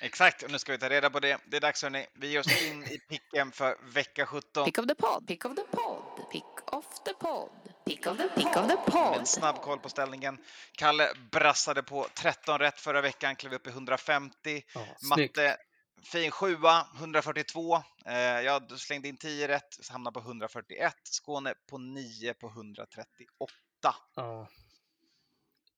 Exakt, 0.00 0.42
och 0.42 0.50
nu 0.50 0.58
ska 0.58 0.72
vi 0.72 0.78
ta 0.78 0.88
reda 0.88 1.10
på 1.10 1.20
det. 1.20 1.38
Det 1.46 1.56
är 1.56 1.60
dags 1.60 1.82
hörni. 1.82 2.06
Vi 2.14 2.30
ger 2.30 2.40
oss 2.40 2.62
in 2.62 2.84
i 2.84 2.98
picken 2.98 3.52
för 3.52 3.76
vecka 3.92 4.26
17. 4.26 4.64
Pick 4.64 4.78
of 4.78 4.86
the 4.86 4.94
pod, 4.94 5.26
pick 5.26 5.44
of 5.44 5.54
the 5.56 5.62
pod, 5.62 6.30
pick 6.32 6.44
of 6.72 6.84
the 7.04 7.14
pod, 7.14 7.50
pick 7.86 8.06
of 8.06 8.18
the, 8.18 8.28
pick 8.28 8.56
of 8.56 8.68
the 8.68 8.76
pod. 8.90 9.18
en 9.18 9.26
snabb 9.26 9.56
koll 9.56 9.78
på 9.78 9.88
ställningen. 9.88 10.38
Kalle 10.72 11.08
brassade 11.30 11.82
på 11.82 12.06
13 12.14 12.58
rätt 12.58 12.80
förra 12.80 13.00
veckan, 13.00 13.36
klev 13.36 13.54
upp 13.54 13.66
i 13.66 13.70
150. 13.70 14.62
Ja, 14.74 14.86
snyggt. 14.96 15.36
Matte, 15.36 15.56
fin 16.02 16.30
sjua, 16.30 16.86
142. 16.96 17.76
Eh, 18.06 18.14
jag 18.18 18.80
slängde 18.80 19.08
in 19.08 19.16
10 19.16 19.48
rätt, 19.48 19.74
så 19.80 19.92
hamnade 19.92 20.14
på 20.14 20.20
141. 20.20 20.94
Skåne 21.04 21.54
på 21.70 21.78
9 21.78 22.34
på 22.34 22.48
138. 22.48 23.14
Ja. 24.14 24.48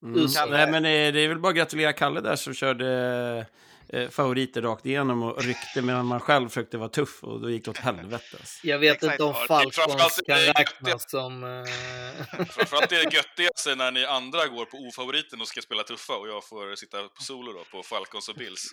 Mm. 0.02 0.26
Nej, 0.48 0.70
men 0.70 0.84
eh, 0.84 1.12
det 1.12 1.20
är 1.20 1.28
väl 1.28 1.38
bara 1.38 1.48
att 1.50 1.56
gratulera 1.56 1.92
Kalle 1.92 2.20
där 2.20 2.36
som 2.36 2.54
körde 2.54 3.46
eh, 3.88 4.08
favoriter 4.10 4.62
rakt 4.62 4.86
igenom 4.86 5.22
och 5.22 5.42
ryckte 5.42 5.82
medan 5.82 6.06
man 6.06 6.20
själv 6.20 6.48
försökte 6.48 6.78
vara 6.78 6.88
tuff 6.88 7.24
och 7.24 7.40
då 7.40 7.50
gick 7.50 7.64
det 7.64 7.70
åt 7.70 7.78
helvete. 7.78 8.36
alltså. 8.40 8.66
Jag 8.66 8.78
vet 8.78 8.94
Exakt. 8.96 9.12
inte 9.12 9.24
om 9.24 9.34
Falcons 9.34 9.76
framförallt 9.76 10.20
kan 10.26 10.38
räknas 10.38 11.10
som... 11.10 11.44
Eh... 11.44 12.44
Framförallt 12.46 12.92
är 12.92 12.96
det 13.10 13.14
göttigaste 13.16 13.74
när 13.74 13.90
ni 13.90 14.04
andra 14.04 14.46
går 14.46 14.64
på 14.64 14.76
ofavoriten 14.76 15.40
och 15.40 15.48
ska 15.48 15.60
spela 15.60 15.82
tuffa 15.82 16.12
och 16.16 16.28
jag 16.28 16.44
får 16.44 16.74
sitta 16.76 17.02
på 17.08 17.22
solo 17.22 17.52
då 17.52 17.64
på 17.64 17.82
Falcons 17.82 18.28
och 18.28 18.34
Bills. 18.36 18.64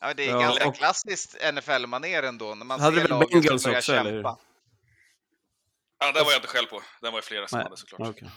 Ja, 0.00 0.14
det 0.14 0.24
är 0.26 0.30
Ja, 0.30 0.40
ganska 0.40 0.68
och- 0.68 0.76
klassiskt 0.76 1.36
NFL-manér 1.52 2.22
ändå, 2.22 2.54
när 2.54 2.66
man 2.66 2.80
Hade 2.80 2.96
ser 2.96 3.02
väl 3.02 3.10
laget 3.10 3.30
Bengals 3.30 3.62
som 3.62 3.68
börjar 3.70 3.78
också, 3.78 3.92
eller 3.94 4.10
kämpa. 4.12 4.36
Ja, 6.00 6.12
det 6.12 6.22
var 6.22 6.30
jag 6.30 6.38
inte 6.38 6.48
själv 6.48 6.66
på. 6.66 6.82
Den 7.00 7.12
var 7.12 7.18
ju 7.18 7.22
flera 7.22 7.48
som 7.48 7.56
Nej, 7.58 7.64
hade 7.64 7.76
såklart. 7.76 8.08
okej. 8.08 8.28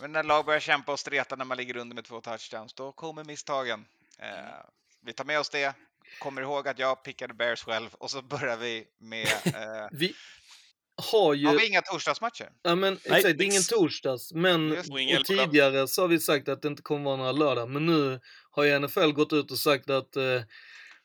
Men 0.00 0.12
när 0.12 0.22
lag 0.22 0.44
börjar 0.44 0.60
kämpa 0.60 0.92
och 0.92 1.00
streta 1.00 1.36
när 1.36 1.44
man 1.44 1.56
ligger 1.56 1.76
under 1.76 1.94
med 1.94 2.04
två 2.04 2.20
touchdowns, 2.20 2.74
då 2.74 2.92
kommer 2.92 3.24
misstagen. 3.24 3.84
Eh, 4.18 4.28
vi 5.04 5.12
tar 5.12 5.24
med 5.24 5.40
oss 5.40 5.48
det, 5.48 5.74
kommer 6.18 6.42
ihåg 6.42 6.68
att 6.68 6.78
jag 6.78 7.02
pickade 7.02 7.34
Bears 7.34 7.64
själv 7.64 7.94
och 7.94 8.10
så 8.10 8.22
börjar 8.22 8.56
vi 8.56 8.84
med... 8.98 9.26
Eh, 9.46 9.88
Vi 9.90 10.14
har 11.12 11.34
ju... 11.34 11.46
har 11.46 11.54
vi 11.54 11.66
inga 11.66 11.82
torsdagsmatcher? 11.82 12.50
Ja 12.62 12.74
men 12.74 12.98
Nej, 13.06 13.18
exakt, 13.18 13.38
det 13.38 13.44
är 13.44 13.46
ingen 13.46 13.62
torsdags. 13.62 14.32
Men 14.32 14.76
tidigare 15.26 15.88
så 15.88 16.02
har 16.02 16.08
vi 16.08 16.20
sagt 16.20 16.48
att 16.48 16.62
det 16.62 16.68
inte 16.68 16.82
kommer 16.82 17.04
vara 17.04 17.16
några 17.16 17.32
lördag. 17.32 17.70
Men 17.70 17.86
nu 17.86 18.20
har 18.50 18.64
ju 18.64 18.78
NFL 18.78 19.10
gått 19.12 19.32
ut 19.32 19.50
och 19.50 19.58
sagt 19.58 19.90
att 19.90 20.16
eh, 20.16 20.42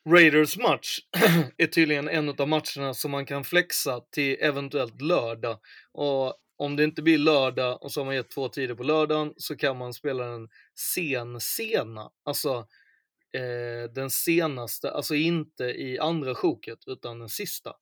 Raiders 0.08 0.56
match 0.56 0.98
är 1.56 1.66
tydligen 1.66 2.08
en 2.08 2.28
av 2.28 2.48
matcherna 2.48 2.94
som 2.94 3.10
man 3.10 3.26
kan 3.26 3.44
flexa 3.44 4.00
till 4.00 4.36
eventuellt 4.40 5.02
lördag. 5.02 5.58
Och 5.92 6.34
om 6.64 6.76
det 6.76 6.84
inte 6.84 7.02
blir 7.02 7.18
lördag 7.18 7.82
och 7.82 7.92
så 7.92 8.00
har 8.00 8.04
man 8.04 8.14
gett 8.14 8.30
två 8.30 8.48
tider 8.48 8.74
på 8.74 8.82
lördagen 8.82 9.34
så 9.36 9.56
kan 9.56 9.78
man 9.78 9.94
spela 9.94 10.24
den 10.24 10.48
sen 10.74 11.40
sena. 11.40 12.10
Alltså 12.24 12.66
eh, 13.32 13.90
den 13.94 14.10
senaste, 14.10 14.90
alltså 14.90 15.14
inte 15.14 15.64
i 15.64 15.98
andra 15.98 16.34
sjoket 16.34 16.78
utan 16.86 17.18
den 17.18 17.28
sista. 17.28 17.72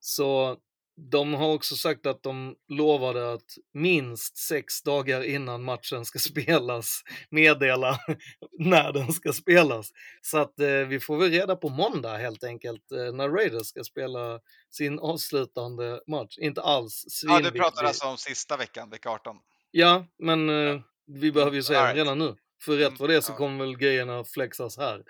Så 0.00 0.58
de 0.96 1.34
har 1.34 1.52
också 1.54 1.76
sagt 1.76 2.06
att 2.06 2.22
de 2.22 2.54
lovade 2.68 3.32
att 3.32 3.56
minst 3.72 4.36
sex 4.36 4.82
dagar 4.82 5.22
innan 5.22 5.62
matchen 5.64 6.04
ska 6.04 6.18
spelas 6.30 7.02
meddela 7.30 7.98
när 8.58 8.92
den 8.92 9.12
ska 9.12 9.32
spelas. 9.32 9.90
Så 10.22 10.38
att 10.38 10.60
eh, 10.60 10.68
vi 10.68 11.00
får 11.00 11.16
väl 11.18 11.30
reda 11.30 11.56
på 11.56 11.68
måndag 11.68 12.16
helt 12.16 12.44
enkelt 12.44 12.92
eh, 12.92 13.12
när 13.12 13.28
Raiders 13.28 13.66
ska 13.66 13.84
spela 13.84 14.40
sin 14.70 14.98
avslutande 14.98 16.00
match. 16.06 16.38
Inte 16.38 16.62
alls 16.62 17.04
Ja, 17.22 17.28
du 17.28 17.34
svinviktig. 17.34 17.60
pratar 17.62 17.84
alltså 17.84 18.06
om 18.06 18.16
sista 18.18 18.56
veckan, 18.56 18.90
vecka 18.90 19.10
18. 19.10 19.36
Ja, 19.70 20.06
men 20.18 20.48
eh, 20.48 20.80
vi 21.06 21.32
behöver 21.32 21.56
ju 21.56 21.62
säga 21.62 21.84
right. 21.84 21.96
redan 21.96 22.18
nu. 22.18 22.36
För 22.62 22.76
rätt 22.76 23.00
vad 23.00 23.08
det 23.08 23.16
är 23.16 23.20
så 23.20 23.32
Ja. 23.32 23.36
kommer 23.36 23.64
väl 23.64 23.76
grejerna 23.76 24.24
flexas 24.24 24.76
här. 24.78 25.04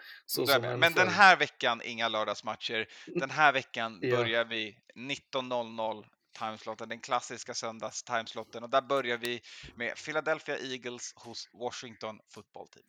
Men 0.77 0.95
den 0.95 1.09
här 1.09 1.37
veckan, 1.37 1.81
inga 1.85 2.09
lördagsmatcher. 2.09 2.87
Den 3.07 3.31
här 3.31 3.53
veckan 3.53 3.99
Ja. 4.03 4.17
börjar 4.17 4.45
vi 4.45 4.79
19.00 4.95 6.07
timeslotten, 6.39 6.89
den 6.89 7.01
klassiska 7.01 7.55
söndags 7.55 8.03
timeslotten. 8.03 8.63
Och 8.63 8.71
där 8.71 8.83
börjar 8.83 9.19
vi 9.19 9.41
med 9.75 9.95
Philadelphia 10.05 10.59
Eagles 10.59 11.13
hos 11.17 11.49
Washington 11.53 12.19
Football 12.35 12.69
Team. 12.69 12.87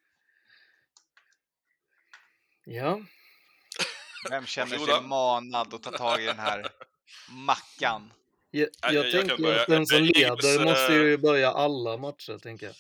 Ja, 2.66 3.00
Vem 4.30 4.46
känner 4.46 4.78
sig 4.78 5.02
manad 5.02 5.74
att 5.74 5.84
ta 5.84 5.92
tag 5.92 6.22
i 6.22 6.26
den 6.26 6.40
här 6.40 6.68
mackan? 7.30 8.14
jag, 8.52 8.70
jag- 8.82 8.94
jag 8.94 9.12
tänker 9.12 9.60
att 9.60 9.68
den 9.68 9.86
som 9.88 10.04
leder 10.04 10.64
måste 10.66 10.94
eh, 10.96 11.02
ju 11.02 11.18
börja 11.18 11.52
alla 11.52 11.98
matcher, 11.98 12.38
tänker 12.38 12.66
jag. 12.66 12.76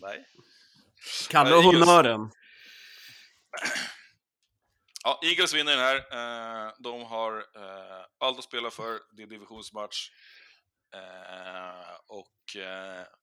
Nej. 0.00 0.26
Kalle 1.30 1.56
och 1.56 1.62
honnören. 1.62 2.30
Ja, 5.04 5.20
Eagles 5.22 5.54
vinner 5.54 5.76
den 5.76 5.80
här. 5.80 5.96
Eh, 5.96 6.72
de 6.78 7.02
har 7.02 7.38
eh, 7.38 8.04
allt 8.18 8.38
att 8.38 8.44
spela 8.44 8.70
för. 8.70 9.00
Det 9.16 9.22
är 9.22 9.26
divisionsmatch. 9.26 10.10
Eh, 10.94 11.94
och 12.06 12.36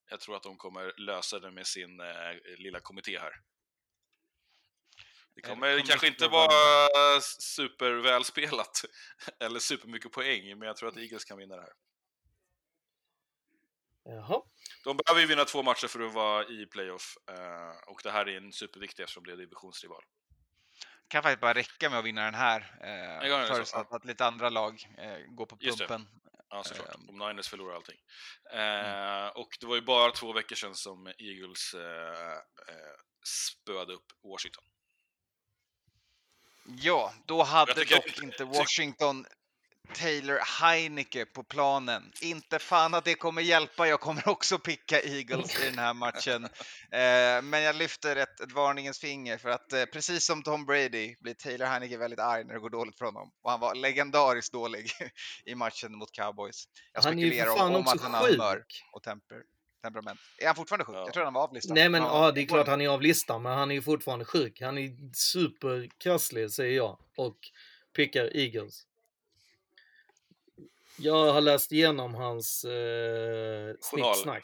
jag 0.09 0.19
tror 0.19 0.35
att 0.35 0.43
de 0.43 0.57
kommer 0.57 0.93
lösa 0.97 1.39
det 1.39 1.51
med 1.51 1.67
sin 1.67 2.01
lilla 2.57 2.79
kommitté 2.79 3.19
här. 3.19 3.31
Det 5.35 5.41
kommer 5.41 5.55
kommer 5.55 5.85
kanske 5.85 6.07
inte 6.07 6.27
vara 6.27 7.21
supervälspelat 7.21 8.81
eller 9.39 9.59
supermycket 9.59 10.11
poäng, 10.11 10.59
men 10.59 10.67
jag 10.67 10.77
tror 10.77 10.89
att 10.89 10.97
Eagles 10.97 11.25
kan 11.25 11.37
vinna 11.37 11.55
det 11.55 11.61
här. 11.61 11.73
Jaha. 14.03 14.41
De 14.87 14.97
behöver 14.97 15.21
ju 15.21 15.27
vinna 15.27 15.45
två 15.45 15.63
matcher 15.63 15.87
för 15.87 15.99
att 15.99 16.13
vara 16.13 16.45
i 16.45 16.65
playoff 16.65 17.17
eh, 17.29 17.89
och 17.91 17.99
det 18.03 18.11
här 18.11 18.27
är 18.29 18.37
en 18.37 18.53
superviktig 18.53 19.03
eftersom 19.03 19.25
det 19.25 19.31
är 19.31 19.37
divisionsrival. 19.37 20.03
Kan 21.07 21.23
faktiskt 21.23 21.41
bara 21.41 21.53
räcka 21.53 21.89
med 21.89 21.99
att 21.99 22.05
vinna 22.05 22.25
den 22.25 22.33
här. 22.33 22.59
Eh, 22.81 23.47
förutsatt 23.47 23.93
att 23.93 24.05
lite 24.05 24.25
andra 24.25 24.49
lag 24.49 24.87
eh, 24.97 25.17
går 25.27 25.45
på 25.45 25.55
det. 25.55 25.77
pumpen. 25.77 26.07
Ja, 26.49 26.63
såklart. 26.63 26.95
Ehm. 26.95 27.09
Om 27.09 27.17
Niners 27.17 27.47
förlorar 27.49 27.75
allting. 27.75 27.99
Eh, 28.53 29.27
Och 29.27 29.57
det 29.59 29.65
var 29.65 29.75
ju 29.75 29.81
bara 29.81 30.11
två 30.11 30.33
veckor 30.33 30.55
sedan 30.55 30.75
som 30.75 31.07
Eagles 31.17 31.73
eh, 31.73 32.37
spöade 33.27 33.93
upp 33.93 34.05
Washington. 34.23 34.63
Ja, 36.65 37.13
då 37.25 37.43
hade 37.43 37.83
Jag 37.83 37.87
dock 37.87 38.23
inte 38.23 38.43
Washington 38.59 39.25
Taylor 39.93 40.61
Heineke 40.61 41.25
på 41.25 41.43
planen. 41.43 42.11
Inte 42.21 42.59
fan 42.59 42.93
att 42.93 43.05
det 43.05 43.15
kommer 43.15 43.41
hjälpa. 43.41 43.87
Jag 43.87 43.99
kommer 43.99 44.29
också 44.29 44.59
picka 44.59 45.01
Eagles 45.01 45.61
i 45.61 45.65
den 45.65 45.79
här 45.79 45.93
matchen. 45.93 46.43
Eh, 46.91 47.41
men 47.43 47.61
jag 47.61 47.75
lyfter 47.75 48.15
ett, 48.15 48.39
ett 48.39 48.51
varningens 48.51 48.99
finger 48.99 49.37
för 49.37 49.49
att 49.49 49.73
eh, 49.73 49.85
precis 49.85 50.25
som 50.25 50.43
Tom 50.43 50.65
Brady 50.65 51.15
blir 51.19 51.33
Taylor 51.33 51.65
Heineke 51.65 51.97
väldigt 51.97 52.19
arg 52.19 52.43
när 52.43 52.53
det 52.53 52.59
går 52.59 52.69
dåligt 52.69 52.97
för 52.97 53.05
honom. 53.05 53.31
Och 53.43 53.51
han 53.51 53.59
var 53.59 53.75
legendariskt 53.75 54.53
dålig 54.53 54.89
i 55.45 55.55
matchen 55.55 55.97
mot 55.97 56.11
Cowboys. 56.11 56.63
Jag 56.93 57.03
spekulerar 57.03 57.63
om, 57.63 57.75
om 57.75 57.87
att 57.87 58.01
han 58.01 58.13
har 58.13 58.23
sjuk. 58.23 58.31
humör 58.31 58.63
och 58.93 59.03
temper, 59.03 59.41
temperament. 59.83 60.19
Är 60.37 60.47
han 60.47 60.55
fortfarande 60.55 60.85
sjuk? 60.85 60.95
Jag 60.95 61.13
tror 61.13 61.23
han 61.23 61.33
var 61.33 61.43
av 61.43 61.53
listan. 61.53 61.75
Nej 61.75 61.89
men 61.89 62.01
ja, 62.01 62.31
det 62.31 62.41
är 62.41 62.45
klart 62.45 62.67
han 62.67 62.81
är 62.81 62.89
av 62.89 63.01
listan, 63.01 63.41
men 63.41 63.51
han 63.51 63.71
är 63.71 63.75
ju 63.75 63.81
fortfarande 63.81 64.25
sjuk. 64.25 64.61
Han 64.61 64.77
är 64.77 65.13
superkrasslig, 65.13 66.51
säger 66.51 66.75
jag. 66.75 66.99
Och 67.17 67.37
pickar 67.95 68.37
Eagles. 68.37 68.83
Jag 70.99 71.33
har 71.33 71.41
läst 71.41 71.71
igenom 71.71 72.15
hans 72.15 72.63
eh, 72.63 73.75
snicksnack. 73.81 74.43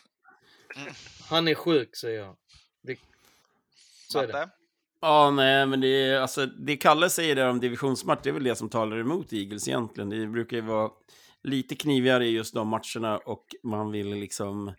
Han 1.30 1.48
är 1.48 1.56
sjuk, 1.56 1.96
säger 1.96 2.20
jag. 2.20 2.36
Det, 2.84 2.98
så 4.10 4.20
är 4.20 4.28
det. 4.28 4.50
Ja, 5.02 5.32
nej, 5.32 5.66
men 5.66 5.82
det 5.82 5.88
är 5.88 6.20
alltså, 6.20 6.46
det 6.46 6.78
Kalle 6.78 7.10
säger 7.10 7.36
där 7.36 7.50
om 7.50 7.60
divisionsmatch, 7.60 8.20
det 8.24 8.30
är 8.30 8.34
väl 8.34 8.44
det 8.44 8.56
som 8.56 8.70
talar 8.70 8.98
emot 8.98 9.34
Eagles 9.34 9.68
egentligen. 9.68 10.10
Det 10.10 10.28
brukar 10.28 10.58
ju 10.58 10.64
vara 10.64 10.92
lite 11.44 11.76
knivigare 11.76 12.26
i 12.26 12.30
just 12.30 12.54
de 12.54 12.68
matcherna 12.68 13.18
och 13.18 13.46
man 13.64 13.92
vill 13.92 14.10
liksom 14.10 14.74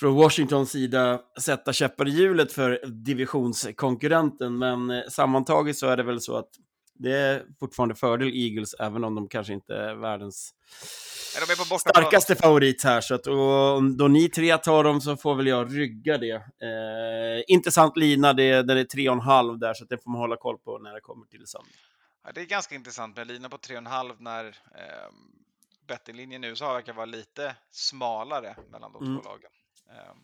från 0.00 0.14
Washingtons 0.14 0.70
sida 0.70 1.20
sätta 1.40 1.72
käppar 1.72 2.08
i 2.08 2.10
hjulet 2.10 2.52
för 2.52 2.86
divisionskonkurrenten. 2.86 4.58
Men 4.58 4.90
eh, 4.90 5.02
sammantaget 5.08 5.76
så 5.76 5.86
är 5.86 5.96
det 5.96 6.02
väl 6.02 6.20
så 6.20 6.36
att 6.36 6.50
det 7.02 7.16
är 7.16 7.42
fortfarande 7.60 7.94
fördel 7.94 8.30
Eagles, 8.34 8.74
även 8.74 9.04
om 9.04 9.14
de 9.14 9.28
kanske 9.28 9.52
inte 9.52 9.74
är 9.74 9.94
världens 9.94 10.54
Ja, 11.34 11.40
de 11.46 11.74
är 11.74 11.78
starkaste 11.78 12.36
favorit 12.36 12.84
här. 12.84 13.00
Så 13.00 13.14
att, 13.14 13.26
och, 13.26 13.96
då 13.96 14.08
ni 14.08 14.28
tre 14.28 14.58
tar 14.58 14.84
dem 14.84 15.00
så 15.00 15.16
får 15.16 15.34
väl 15.34 15.46
jag 15.46 15.78
rygga 15.78 16.18
det. 16.18 16.34
Eh, 16.34 17.44
intressant 17.46 17.96
lina, 17.96 18.32
det, 18.32 18.62
där 18.62 18.74
det 18.74 18.80
är 18.80 18.84
tre 18.84 19.08
och 19.08 19.14
en 19.14 19.20
halv 19.20 19.58
där, 19.58 19.74
så 19.74 19.84
det 19.84 19.98
får 19.98 20.10
man 20.10 20.20
hålla 20.20 20.36
koll 20.36 20.58
på 20.58 20.78
när 20.78 20.92
det 20.94 21.00
kommer 21.00 21.26
till 21.26 21.46
söndag. 21.46 21.68
Ja, 22.24 22.32
det 22.34 22.40
är 22.40 22.44
ganska 22.44 22.74
intressant 22.74 23.16
med 23.16 23.26
lina 23.26 23.48
på 23.48 23.56
3,5 23.56 24.16
när 24.18 24.44
eh, 24.46 25.10
bettinglinjen 25.86 26.40
nu 26.40 26.56
så 26.56 26.72
verkar 26.72 26.92
vara 26.92 27.06
lite 27.06 27.56
smalare 27.70 28.56
mellan 28.70 28.92
de 28.92 29.04
Mm. 29.04 29.16
två 29.22 29.28
lagen. 29.28 29.50
Eh, 29.90 30.14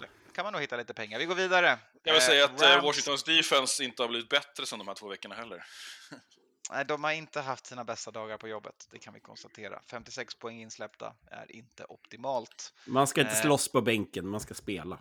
det 0.00 0.06
kan 0.36 0.44
man 0.44 0.52
nog 0.52 0.62
hitta 0.62 0.76
lite 0.76 0.94
pengar. 0.94 1.18
Vi 1.18 1.24
går 1.24 1.34
vidare. 1.34 1.78
Jag 2.02 2.12
vill 2.12 2.22
Eh, 2.22 2.26
säga 2.26 2.44
att 2.44 2.60
eh, 2.62 2.66
Rams- 2.66 2.82
Washingtons 2.82 3.24
defense 3.24 3.84
inte 3.84 4.02
har 4.02 4.08
blivit 4.08 4.28
bättre 4.28 4.66
sen 4.66 4.78
de 4.78 4.88
här 4.88 4.94
två 4.94 5.08
veckorna 5.08 5.34
heller. 5.34 5.64
Nej, 6.70 6.84
de 6.84 7.04
har 7.04 7.12
inte 7.12 7.40
haft 7.40 7.66
sina 7.66 7.84
bästa 7.84 8.10
dagar 8.10 8.38
på 8.38 8.48
jobbet, 8.48 8.88
det 8.90 8.98
kan 8.98 9.14
vi 9.14 9.20
konstatera. 9.20 9.82
56 9.90 10.34
poäng 10.34 10.60
insläppta 10.62 11.14
är 11.30 11.52
inte 11.52 11.84
optimalt. 11.84 12.72
Man 12.86 13.06
ska 13.06 13.20
inte 13.20 13.32
Eh, 13.32 13.40
slåss 13.42 13.72
på 13.72 13.80
bänken, 13.80 14.28
man 14.28 14.40
ska 14.40 14.54
spela. 14.54 14.98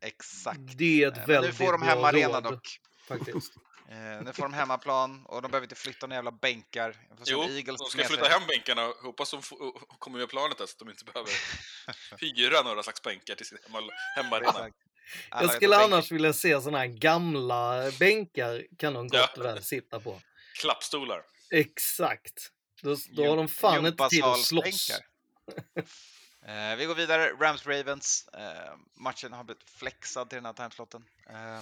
Exakt. 0.00 0.58
Det 0.78 1.02
är 1.04 1.08
ett 1.08 1.14
Eh, 1.16 1.20
men 1.20 1.28
nu 1.28 1.34
väldigt 1.34 1.56
får 1.56 1.72
de 1.72 2.22
råd, 2.22 2.42
dock. 2.44 2.80
Faktiskt. 3.08 3.52
Eh, 3.90 4.22
nu 4.24 4.32
får 4.32 4.42
de 4.42 4.52
hemmaplan 4.54 5.26
och 5.26 5.42
de 5.42 5.50
behöver 5.50 5.64
inte 5.64 5.74
flytta 5.74 6.06
några 6.06 6.14
jävla 6.16 6.32
bänkar. 6.32 6.96
Jo, 7.24 7.42
Eagles 7.42 7.78
de 7.78 7.90
ska 7.90 8.04
flytta 8.04 8.24
sig- 8.24 8.32
hem 8.32 8.42
bänkarna. 8.48 8.92
Hoppas 9.02 9.30
de 9.30 9.42
får- 9.42 9.98
kommer 9.98 10.18
med 10.18 10.28
planet 10.28 10.58
där 10.58 10.66
så 10.66 10.72
att 10.72 10.78
de 10.78 10.90
inte 10.90 11.04
behöver 11.04 11.32
hyra 12.20 12.62
några 12.62 12.82
slags 12.82 13.02
bänkar 13.02 13.34
till 13.34 13.46
sin 13.46 13.58
hemma- 13.66 13.90
hemmaarena. 14.16 14.70
Jag 15.30 15.52
skulle 15.54 15.76
annars 15.76 16.10
vilja 16.12 16.32
se 16.32 16.60
såna 16.62 16.78
här 16.78 16.86
gamla 16.86 17.90
bänkar 17.98 18.64
kan 18.78 18.94
de 18.94 19.08
gott 19.08 19.38
och 19.38 19.44
väl 19.44 19.62
sitta 19.64 20.00
på. 20.00 20.20
Klappstolar. 20.60 21.22
Exakt. 21.50 22.50
Då, 22.82 22.96
då 23.10 23.28
har 23.28 23.36
de 23.36 23.48
fan 23.48 23.86
inte 23.86 24.08
tid 24.08 24.24
att 24.24 24.40
slåss. 24.44 24.90
Eh, 26.46 26.76
vi 26.76 26.84
går 26.84 26.94
vidare. 26.94 27.30
Rams-Ravens. 27.32 28.28
Eh, 28.34 28.76
matchen 28.94 29.32
har 29.32 29.44
blivit 29.44 29.70
flexad 29.70 30.28
till 30.30 30.36
den 30.36 30.46
här 30.46 30.52
timeslotten. 30.52 31.04
Eh, 31.30 31.60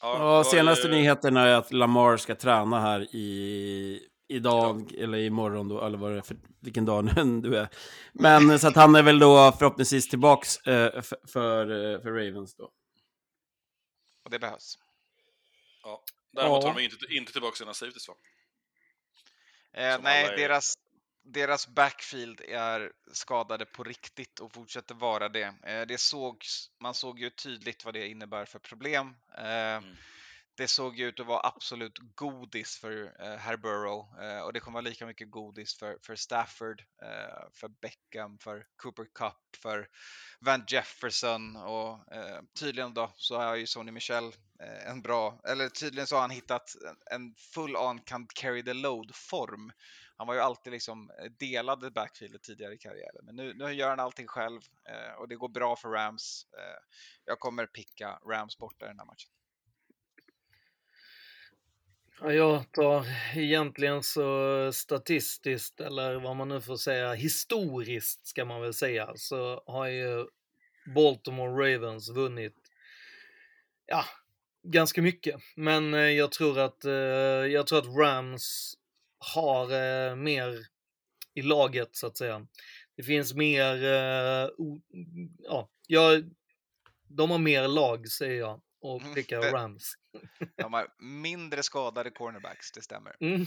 Ja, 0.00 0.44
senaste 0.44 0.88
nyheten 0.88 1.36
är 1.36 1.46
att 1.46 1.72
Lamar 1.72 2.16
ska 2.16 2.34
träna 2.34 2.80
här 2.80 3.00
i 3.14 4.08
idag, 4.28 4.92
eller 4.98 5.18
imorgon 5.18 5.68
då, 5.68 5.84
eller 5.86 5.98
vad 5.98 6.12
det 6.12 6.18
är 6.18 6.22
för, 6.22 6.36
vilken 6.60 6.84
dag 6.84 7.04
nu 7.04 7.40
du 7.40 7.56
är. 7.58 7.68
Men 8.12 8.58
så 8.58 8.68
att 8.68 8.76
han 8.76 8.94
är 8.94 9.02
väl 9.02 9.18
då 9.18 9.52
förhoppningsvis 9.58 10.08
tillbaks 10.08 10.56
eh, 10.66 11.02
för, 11.02 11.18
för, 11.28 11.92
eh, 11.94 12.00
för 12.00 12.10
Ravens 12.10 12.54
då. 12.56 12.64
och 14.24 14.30
det 14.30 14.38
behövs. 14.38 14.78
Ja. 15.82 16.02
Däremot 16.32 16.62
Ja. 16.62 16.68
har 16.68 16.74
de 16.74 16.84
inte, 16.84 16.96
inte 17.10 17.32
tillbaka 17.32 17.56
sina 17.56 17.74
safeties 17.74 18.08
va? 18.08 18.14
Eh, 19.76 19.98
nej, 20.02 20.36
deras, 20.36 20.74
deras 21.24 21.66
backfield 21.68 22.40
är 22.40 22.92
skadade 23.12 23.66
på 23.66 23.84
riktigt 23.84 24.40
och 24.40 24.52
fortsätter 24.52 24.94
vara 24.94 25.28
det. 25.28 25.54
Eh, 25.66 25.86
det 25.86 25.98
sågs, 26.00 26.70
man 26.80 26.94
såg 26.94 27.18
ju 27.20 27.30
tydligt 27.30 27.84
vad 27.84 27.94
det 27.94 28.08
innebär 28.08 28.44
för 28.44 28.58
problem. 28.58 29.16
Eh, 29.38 29.80
Det 30.56 30.68
såg 30.68 30.98
ju 30.98 31.08
ut 31.08 31.20
att 31.20 31.26
vara 31.26 31.46
absolut 31.46 31.98
godis 32.14 32.78
för 32.78 33.22
eh, 33.22 33.36
herr 33.38 33.56
Burrow 33.56 34.06
och 34.44 34.52
det 34.52 34.60
kommer 34.60 34.74
vara 34.74 34.88
lika 34.90 35.06
mycket 35.06 35.30
godis 35.30 35.78
för, 35.78 35.98
för 36.02 36.16
Stafford, 36.16 36.82
för 37.52 37.68
Beckham, 37.68 38.38
för 38.38 38.66
Cooper 38.76 39.04
Cup, 39.04 39.56
för 39.62 39.88
Van 40.40 40.64
Jefferson 40.68 41.56
och 41.56 41.98
tydligen 42.58 42.94
då 42.94 43.12
så 43.16 43.40
är 43.40 43.54
ju 43.54 43.66
Sonny 43.66 43.92
Michel 43.92 44.32
en 44.86 45.02
bra, 45.02 45.40
eller 45.48 45.68
tydligen 45.68 46.06
så 46.06 46.14
har 46.16 46.20
han 46.20 46.30
hittat 46.30 46.74
en- 46.88 47.14
en 47.20 47.34
full 47.54 47.76
on 47.76 48.00
can 48.00 48.26
carry 48.34 48.62
the 48.64 48.74
load 48.74 49.14
form. 49.14 49.72
Han 50.16 50.26
var 50.26 50.34
ju 50.34 50.40
alltid 50.40 50.72
liksom 50.72 51.10
delade 51.38 51.80
delad 51.80 51.92
backfieldet 51.92 52.42
tidigare 52.42 52.74
i 52.74 52.78
karriären, 52.78 53.24
men 53.24 53.36
nu, 53.36 53.54
nu 53.54 53.72
gör 53.72 53.88
han 53.88 54.00
allting 54.00 54.26
själv 54.26 54.60
eh, 54.88 55.18
och 55.18 55.28
det 55.28 55.36
går 55.36 55.48
bra 55.48 55.76
för 55.76 55.88
Rams. 55.88 56.46
Eh, 56.52 56.82
jag 57.24 57.40
kommer 57.40 57.66
picka 57.66 58.18
Rams 58.30 58.58
borta 58.58 58.84
i 58.84 58.88
den 58.88 58.98
här 58.98 59.06
matchen. 59.06 59.30
Ja, 62.20 62.32
jag 62.32 62.72
tar 62.72 63.06
egentligen 63.36 64.02
så 64.02 64.70
statistiskt, 64.72 65.80
eller 65.80 66.14
vad 66.14 66.36
man 66.36 66.48
nu 66.48 66.60
får 66.60 66.76
säga, 66.76 67.12
historiskt 67.12 68.26
ska 68.26 68.44
man 68.44 68.60
väl 68.60 68.74
säga, 68.74 69.12
så 69.16 69.62
har 69.66 69.86
ju 69.86 70.26
Baltimore 70.94 71.74
Ravens 71.74 72.10
vunnit, 72.10 72.56
ja, 73.86 74.04
ganska 74.62 75.02
mycket. 75.02 75.40
Men 75.56 75.94
eh, 75.94 76.00
jag 76.00 76.32
tror 76.32 76.58
att, 76.58 76.84
eh, 76.84 76.92
jag 76.92 77.66
tror 77.66 77.78
att 77.78 77.96
Rams 77.96 78.74
har 79.34 79.72
eh, 79.72 80.16
mer 80.16 80.58
i 81.34 81.42
laget, 81.42 81.88
så 81.96 82.06
att 82.06 82.16
säga. 82.16 82.46
Det 82.96 83.02
finns 83.02 83.34
mer, 83.34 83.84
eh, 83.84 84.48
o, 84.58 84.80
ja, 85.38 85.70
jag, 85.86 86.30
de 87.08 87.30
har 87.30 87.38
mer 87.38 87.68
lag, 87.68 88.08
säger 88.08 88.38
jag, 88.40 88.62
och 88.80 89.00
Mm, 89.02 89.14
pickar 89.14 89.40
det- 89.40 89.52
Rams. 89.52 89.92
De 90.56 90.72
har 90.72 90.88
mindre 90.98 91.62
skadade 91.62 92.10
cornerbacks, 92.10 92.72
det 92.72 92.82
stämmer. 92.82 93.16
Mm. 93.20 93.46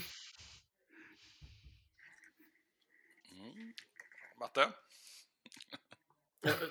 Matte? 4.40 4.72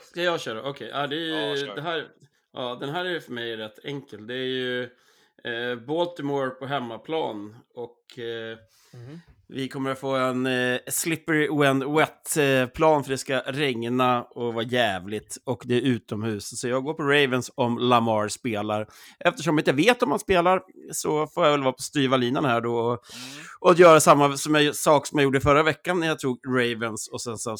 Ska 0.02 0.22
jag 0.22 0.42
köra? 0.42 0.70
Okej, 0.70 0.88
ja, 0.88 1.08
det 1.08 1.16
är 1.16 1.66
Ja, 1.66 1.76
det 1.76 1.82
här, 1.82 2.12
ja, 2.52 2.76
den 2.80 2.90
här 2.90 3.06
är 3.06 3.20
för 3.20 3.32
mig 3.32 3.58
rätt 3.58 3.80
enkel. 3.86 4.28
Det 4.28 4.34
är 4.34 4.48
ju 4.48 4.90
Baltimore 5.88 6.50
på 6.50 6.66
hemmaplan 6.66 7.56
och 7.74 8.20
eh, 8.20 8.58
Mhm. 8.98 9.20
Vi 9.50 9.68
kommer 9.68 9.92
att 9.92 10.00
få 10.00 10.16
en 10.16 10.46
eh, 10.46 10.80
slippery 10.88 11.48
when 11.60 11.94
wet-plan 11.96 13.04
för 13.04 13.12
det 13.12 13.18
ska 13.18 13.40
regna 13.40 14.24
och 14.24 14.54
vara 14.54 14.66
jävligt 14.66 15.38
och 15.44 15.64
det 15.66 15.76
är 15.76 15.82
utomhus. 15.82 16.60
Så 16.60 16.68
jag 16.68 16.84
går 16.84 16.94
på 16.94 17.04
Ravens 17.04 17.52
om 17.56 17.78
Lamar 17.78 18.28
spelar. 18.28 18.88
Eftersom 19.20 19.58
jag 19.58 19.62
inte 19.62 19.72
vet 19.72 20.04
om 20.04 20.10
han 20.10 20.20
spelar 20.20 20.62
så 20.92 21.28
får 21.28 21.44
jag 21.44 21.52
väl 21.52 21.64
vara 21.64 21.74
på 21.74 21.82
styva 21.82 22.18
linan 22.18 22.46
här 22.46 22.62
då 22.62 22.78
och, 22.78 23.00
och 23.60 23.76
göra 23.76 24.00
samma 24.00 24.38
som 24.38 24.56
jag, 24.56 24.76
sak 24.76 25.08
som 25.08 25.20
jag 25.20 25.24
gjorde 25.24 25.42
förra 25.42 25.64
veckan 25.64 26.00
när 26.00 26.08
jag 26.08 26.20
tog 26.20 26.40
Ravens 26.48 27.08
och 27.08 27.22
sen 27.22 27.38
så 27.38 27.56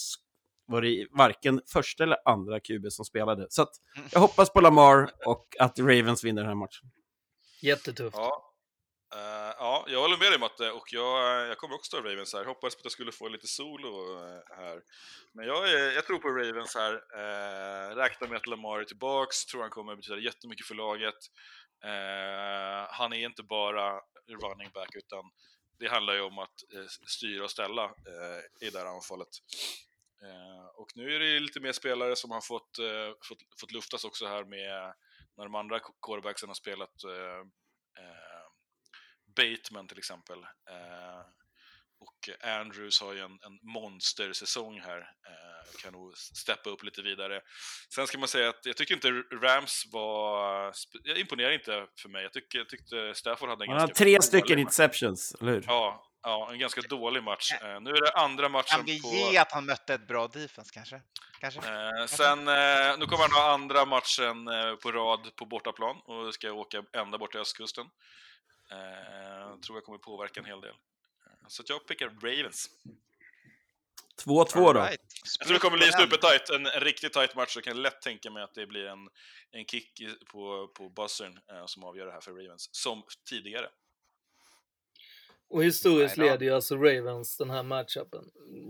var 0.68 0.82
det 0.82 1.08
varken 1.12 1.62
första 1.74 2.04
eller 2.04 2.18
andra 2.26 2.60
QB 2.60 2.92
som 2.92 3.06
spelade. 3.06 3.48
Så 3.50 3.62
att 3.62 3.72
jag 4.12 4.20
hoppas 4.20 4.54
på 4.54 4.62
Lamar 4.62 5.10
och 5.26 5.46
att 5.60 5.80
Ravens 5.80 6.24
vinner 6.24 6.42
den 6.42 6.50
här 6.50 6.56
matchen. 6.56 6.90
Jättetufft. 7.62 8.18
Ja. 8.18 8.44
Uh, 9.16 9.54
ja, 9.58 9.86
jag 9.88 10.02
håller 10.02 10.18
med 10.18 10.32
dig 10.32 10.40
Matte 10.40 10.72
och 10.72 10.94
jag, 10.94 11.48
jag 11.48 11.58
kommer 11.58 11.76
också 11.76 11.98
ta 11.98 12.10
Ravens 12.10 12.34
här. 12.34 12.46
Hoppades 12.46 12.76
på 12.76 12.80
att 12.80 12.86
jag 12.86 12.92
skulle 12.92 13.12
få 13.12 13.28
lite 13.28 13.48
solo 13.48 14.20
eh, 14.20 14.58
här. 14.58 14.82
Men 15.34 15.48
jag, 15.48 15.70
är, 15.72 15.92
jag 15.92 16.06
tror 16.06 16.20
på 16.20 16.30
Ravens 16.30 16.76
här. 16.76 16.94
Uh, 16.94 17.96
räknar 17.96 18.28
med 18.28 18.38
att 18.38 18.48
Lamar 18.48 18.80
är 18.80 18.84
tillbaks, 18.84 19.46
tror 19.46 19.62
han 19.62 19.70
kommer 19.70 19.96
betyda 19.96 20.20
jättemycket 20.20 20.66
för 20.66 20.76
laget. 20.76 21.16
Uh, 21.86 22.88
han 22.90 23.14
är 23.14 23.26
inte 23.26 23.44
bara 23.44 24.02
running 24.28 24.70
back 24.74 24.96
utan 24.96 25.24
det 25.80 25.88
handlar 25.88 26.14
ju 26.14 26.22
om 26.22 26.40
att 26.40 26.56
uh, 26.76 26.88
styra 27.08 27.44
och 27.44 27.52
ställa 27.52 27.86
uh, 27.86 28.68
i 28.68 28.70
det 28.70 28.80
här 28.80 28.86
anfallet. 28.86 29.30
Och 30.74 30.88
nu 30.96 31.16
är 31.16 31.20
det 31.20 31.26
ju 31.26 31.40
lite 31.40 31.60
mer 31.60 31.72
spelare 31.72 32.16
som 32.16 32.32
har 32.32 32.42
fått, 32.42 32.78
fått, 33.28 33.38
fått 33.60 33.72
luftas 33.72 34.04
också 34.04 34.28
här 34.28 34.44
med 34.44 34.94
när 35.38 35.44
de 35.44 35.56
andra 35.56 35.80
quarterbacksen 36.06 36.50
har 36.50 36.56
spelat 36.56 37.04
eh, 37.04 37.40
eh, 38.04 38.46
Bateman 39.36 39.88
till 39.88 39.98
exempel. 39.98 40.38
Eh, 40.70 41.22
och 42.00 42.48
Andrews 42.50 43.02
har 43.02 43.14
ju 43.14 43.20
en, 43.20 43.32
en 43.32 43.60
monstersäsong 43.74 44.80
här. 44.80 45.00
Eh, 45.00 45.82
kan 45.84 45.94
nog 45.94 46.18
steppa 46.18 46.70
upp 46.70 46.84
lite 46.84 47.02
vidare. 47.02 47.42
Sen 47.96 48.08
ska 48.08 48.18
man 48.18 48.28
säga 48.28 48.50
att 48.50 48.66
jag 48.66 48.78
tycker 48.78 48.94
inte 48.94 49.10
Rams 49.42 49.84
var... 49.92 50.74
Jag 51.04 51.18
imponerar 51.18 51.52
inte 51.52 51.88
för 52.02 52.10
mig. 52.10 52.24
Jag, 52.24 52.34
tycker, 52.34 52.58
jag 52.58 52.70
tyckte 52.70 53.14
Stafford 53.16 53.50
hade 53.50 53.66
en 53.66 53.70
Han 53.70 53.80
har 53.80 53.88
ganska 53.88 54.04
tre 54.04 54.12
dålig 54.12 54.24
stycken 54.24 54.56
match. 54.60 54.62
interceptions, 54.62 55.36
eller 55.42 55.52
hur? 55.52 55.64
Ja, 55.68 56.07
ja, 56.24 56.50
en 56.52 56.60
ganska 56.60 56.82
dålig 56.82 57.24
match. 57.24 57.52
Eh, 57.52 57.82
nu 57.82 57.90
är 57.90 58.02
det 58.02 58.12
andra 58.12 58.50
matchen 58.50 58.78
Kan 58.78 58.86
vi 58.86 59.02
på... 59.02 59.08
ge 59.08 59.38
att 59.38 59.52
han 59.52 59.66
mötte 59.66 59.94
ett 59.94 60.08
bra 60.08 60.28
defense 60.28 60.72
kanske? 60.74 61.02
Kanske? 61.40 61.60
Eh, 61.60 62.06
sen, 62.06 62.48
eh, 62.48 62.98
nu 62.98 63.06
kommer 63.06 63.22
han 63.22 63.32
ha 63.32 63.54
andra 63.54 63.86
matchen 63.86 64.48
eh, 64.48 64.76
på 64.76 64.92
rad 64.92 65.36
på 65.36 65.46
bortaplan 65.46 65.98
och 66.06 66.34
ska 66.34 66.52
åka 66.52 66.84
ända 66.94 67.18
bort 67.18 67.32
till 67.32 67.40
östkusten. 67.42 67.86
Eh, 68.72 69.60
tror 69.60 69.78
jag 69.78 69.84
kommer 69.84 69.98
påverka 69.98 70.40
en 70.40 70.46
hel 70.46 70.62
del. 70.62 70.72
Eh, 70.72 71.48
Så 71.48 71.62
att 71.62 71.70
jag 71.70 71.88
pickar 71.88 72.08
Ravens. 72.08 72.70
2-2 74.26 74.74
då. 74.74 74.80
Jag 74.80 74.98
tror 75.46 75.54
det 75.54 75.60
kommer 75.60 75.78
bli 75.78 75.92
supertight, 75.92 76.50
en, 76.50 76.66
en 76.66 76.80
riktigt 76.82 77.14
tight 77.14 77.36
match. 77.36 77.56
Jag 77.56 77.64
kan 77.64 77.82
lätt 77.82 78.02
tänka 78.02 78.32
mig 78.32 78.44
att 78.44 78.54
det 78.54 78.66
blir 78.68 78.86
en, 78.86 79.10
en 79.52 79.66
kick 79.66 80.02
på, 80.32 80.68
på 80.68 80.90
buzzern 80.90 81.40
eh, 81.52 81.66
som 81.66 81.84
avgör 81.84 82.06
det 82.06 82.12
här 82.12 82.22
för 82.22 82.32
Ravens, 82.32 82.70
som 82.72 83.04
tidigare. 83.30 83.70
Och 85.50 85.64
historiskt 85.64 86.18
leder 86.18 86.46
ju 86.46 86.56
alltså 86.56 86.76
Ravens 86.76 87.38
den 87.38 87.50
här 87.50 87.64
matchupen. 87.64 88.24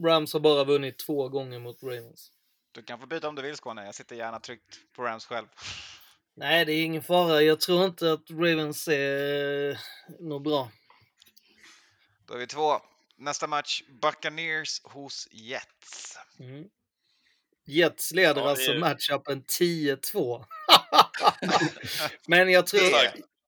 Rams 0.03 0.33
har 0.33 0.39
bara 0.39 0.63
vunnit 0.63 0.99
två 0.99 1.29
gånger 1.29 1.59
mot 1.59 1.83
Ravens. 1.83 2.31
Du 2.71 2.83
kan 2.83 2.99
få 2.99 3.05
byta 3.05 3.27
om 3.27 3.35
du 3.35 3.41
vill 3.41 3.55
Skåne, 3.55 3.85
jag 3.85 3.95
sitter 3.95 4.15
gärna 4.15 4.39
tryggt 4.39 4.79
på 4.95 5.03
Rams 5.03 5.25
själv. 5.25 5.47
Nej, 6.35 6.65
det 6.65 6.73
är 6.73 6.83
ingen 6.83 7.03
fara. 7.03 7.41
Jag 7.41 7.59
tror 7.59 7.85
inte 7.85 8.11
att 8.11 8.29
Ravens 8.29 8.87
är 8.87 9.69
eh, 9.69 9.77
något 10.19 10.43
bra. 10.43 10.71
Då 12.25 12.33
är 12.33 12.37
vi 12.37 12.47
två. 12.47 12.81
Nästa 13.17 13.47
match, 13.47 13.81
Buccaneers 14.01 14.81
hos 14.83 15.27
Jets. 15.31 16.17
Mm. 16.39 16.65
Jets 17.65 18.11
leder 18.11 18.41
Ja, 18.41 18.49
alltså 18.49 18.73
matchupen 18.73 19.43
10-2. 19.43 20.45
Men 22.27 22.51
jag 22.51 22.67
tror... 22.67 22.81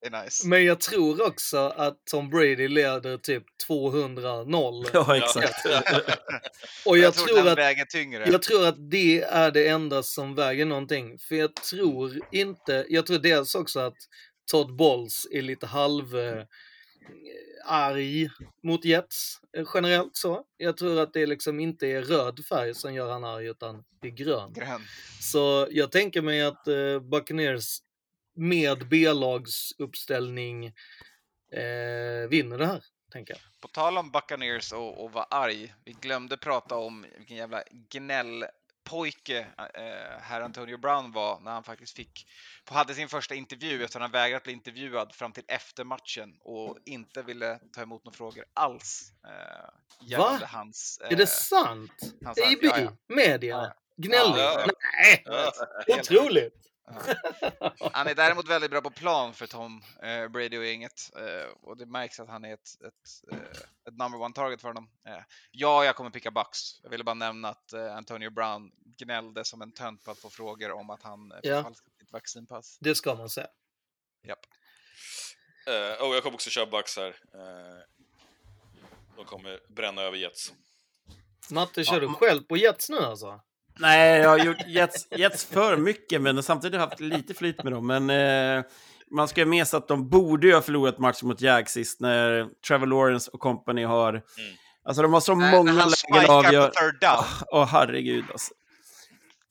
Nice. 0.03 0.47
Men 0.47 0.65
jag 0.65 0.79
tror 0.79 1.27
också 1.27 1.57
att 1.57 2.05
Tom 2.11 2.29
Brady 2.29 2.67
leder 2.67 3.17
typ 3.17 3.43
200-0. 3.69 4.85
Ja, 4.93 5.17
exakt. 5.17 5.65
Och 6.85 6.97
Jag 6.97 7.05
jag, 7.05 7.13
tror 7.13 7.27
tror, 7.27 7.47
att, 7.47 7.57
väger 7.57 7.85
tyngre. 7.85 8.29
jag 8.31 8.41
tror 8.41 8.67
att 8.67 8.91
det 8.91 9.21
är 9.21 9.51
det 9.51 9.67
enda 9.67 10.03
som 10.03 10.35
väger 10.35 10.65
någonting. 10.65 11.17
För 11.17 11.35
jag 11.35 11.55
tror 11.55 12.19
inte, 12.31 12.85
jag 12.89 13.05
tror 13.05 13.19
dels 13.19 13.55
också 13.55 13.79
att 13.79 13.97
Todd 14.51 14.75
Bowles 14.75 15.27
är 15.31 15.41
lite 15.41 15.65
halv 15.67 16.17
eh, 16.17 16.43
arg 17.65 18.29
mot 18.63 18.85
Jets 18.85 19.39
eh, 19.57 19.65
generellt 19.73 20.15
så. 20.15 20.41
Jag 20.57 20.77
tror 20.77 20.99
att 20.99 21.13
det 21.13 21.25
liksom 21.25 21.59
inte 21.59 21.87
är 21.87 22.01
röd 22.01 22.45
färg 22.49 22.75
som 22.75 22.93
gör 22.93 23.11
han 23.11 23.23
arg 23.23 23.47
utan 23.47 23.83
det 24.01 24.07
är 24.07 24.11
grön. 24.11 24.53
Grön. 24.53 24.81
Så 25.21 25.67
jag 25.71 25.91
tänker 25.91 26.21
mig 26.21 26.41
att 26.41 26.67
eh, 26.67 26.99
Buccaneers 27.11 27.77
med 28.39 28.87
B-lagsuppställning 28.87 30.65
eh, 31.51 32.29
vinner 32.29 32.57
det 32.57 32.65
här, 32.65 32.83
tänker 33.11 33.33
jag. 33.33 33.41
På 33.61 33.67
tal 33.67 33.97
om 33.97 34.11
Buccaneers 34.11 34.73
och, 34.73 35.03
och 35.03 35.11
vara 35.11 35.23
arg. 35.23 35.73
Vi 35.85 35.93
glömde 35.93 36.37
prata 36.37 36.75
om 36.75 37.05
vilken 37.17 37.37
jävla 37.37 37.63
gnällpojke 37.89 39.47
eh, 39.57 40.21
herr 40.21 40.41
Antonio 40.41 40.77
Brown 40.77 41.11
var 41.11 41.39
när 41.39 41.51
han 41.51 41.63
faktiskt 41.63 41.95
fick, 41.95 42.27
hade 42.65 42.93
sin 42.93 43.09
första 43.09 43.35
intervju 43.35 43.83
efter 43.83 43.99
att 43.99 44.01
han 44.01 44.11
vägrat 44.11 44.43
bli 44.43 44.53
intervjuad 44.53 45.15
fram 45.15 45.31
till 45.31 45.43
efter 45.47 45.83
matchen 45.83 46.37
och 46.39 46.77
inte 46.85 47.21
ville 47.21 47.59
ta 47.73 47.81
emot 47.81 48.05
några 48.05 48.17
frågor 48.17 48.45
alls. 48.53 49.11
Eh, 49.25 50.17
Va? 50.17 50.39
hans... 50.43 51.01
är 51.03 51.15
det 51.15 51.23
eh, 51.23 51.27
sant? 51.27 51.91
hans- 52.25 52.39
AB? 52.39 52.59
ja, 52.61 52.79
ja. 52.79 53.15
Media? 53.15 53.73
Gnällig? 53.97 54.41
Ja. 54.41 54.65
Nej! 55.03 55.23
Ja, 55.25 55.51
helt 55.87 56.11
Otroligt! 56.11 56.69
Han 57.93 58.07
är 58.07 58.15
däremot 58.15 58.47
väldigt 58.47 58.71
bra 58.71 58.81
på 58.81 58.89
plan 58.89 59.33
för 59.33 59.47
Tom 59.47 59.83
eh, 60.03 60.27
Brady 60.27 60.57
och 60.57 60.65
gänget 60.65 61.11
eh, 61.15 61.51
och 61.61 61.77
det 61.77 61.85
märks 61.85 62.19
att 62.19 62.29
han 62.29 62.45
är 62.45 62.53
ett, 62.53 62.69
ett, 62.87 63.31
eh, 63.31 63.37
ett 63.87 63.97
number 63.97 64.21
one 64.21 64.33
target 64.33 64.61
för 64.61 64.67
honom. 64.67 64.89
Eh, 65.07 65.23
ja, 65.51 65.85
jag 65.85 65.95
kommer 65.95 66.09
picka 66.09 66.31
Bucks. 66.31 66.59
Jag 66.83 66.89
ville 66.89 67.03
bara 67.03 67.13
nämna 67.13 67.49
att 67.49 67.73
eh, 67.73 67.95
Antonio 67.95 68.29
Brown 68.29 68.71
gnällde 68.97 69.45
som 69.45 69.61
en 69.61 69.71
tönt 69.71 70.03
på 70.03 70.11
att 70.11 70.19
få 70.19 70.29
frågor 70.29 70.71
om 70.71 70.89
att 70.89 71.03
han 71.03 71.31
eh, 71.31 71.37
Ja. 71.43 71.55
förfalskat 71.55 71.93
sitt 71.99 72.11
vaccinpass. 72.11 72.77
Det 72.81 72.95
ska 72.95 73.15
man 73.15 73.29
säga. 73.29 73.47
Japp. 74.27 74.45
Eh, 75.67 76.05
och 76.07 76.15
jag 76.15 76.23
kommer 76.23 76.35
också 76.35 76.49
köra 76.49 76.65
Bucks 76.65 76.97
här. 76.97 77.07
Eh, 77.33 77.83
de 79.15 79.25
kommer 79.25 79.59
bränna 79.69 80.01
över 80.01 80.17
Jets. 80.17 80.53
Matte, 81.51 81.83
kör 81.83 82.01
du 82.01 82.07
själv 82.07 82.43
på 82.43 82.57
Jets 82.57 82.89
nu 82.89 82.97
alltså? 82.97 83.41
Nej, 83.79 84.21
jag 84.21 84.29
har 84.29 84.37
gjort 84.37 84.67
Jets, 84.67 85.07
Jets 85.17 85.45
för 85.45 85.77
mycket, 85.77 86.21
men 86.21 86.43
samtidigt 86.43 86.73
har 86.73 86.81
jag 86.81 86.89
haft 86.89 86.99
lite 86.99 87.33
flyt 87.33 87.63
med 87.63 87.73
dem. 87.73 87.87
Men 87.87 88.09
eh, 88.09 88.63
man 89.11 89.27
ska 89.27 89.41
ju 89.41 89.45
med 89.45 89.67
sig 89.67 89.77
att 89.77 89.87
de 89.87 90.09
borde 90.09 90.47
ju 90.47 90.53
ha 90.53 90.61
förlorat 90.61 90.99
match 90.99 91.23
mot 91.23 91.41
Jags 91.41 91.71
sist 91.71 91.99
när 92.01 92.47
Trevor 92.67 92.87
Lawrence 92.87 93.31
och 93.33 93.39
company 93.39 93.83
har... 93.83 94.21
Alltså 94.83 95.01
de 95.01 95.13
har 95.13 95.19
så 95.19 95.35
Nej, 95.35 95.55
många 95.55 95.71
lägen 95.71 96.29
avgör... 96.29 96.67
på 96.67 96.73
third 96.73 97.01
down. 97.01 97.23
Åh, 97.51 97.65
herregud 97.65 98.25
alltså. 98.31 98.53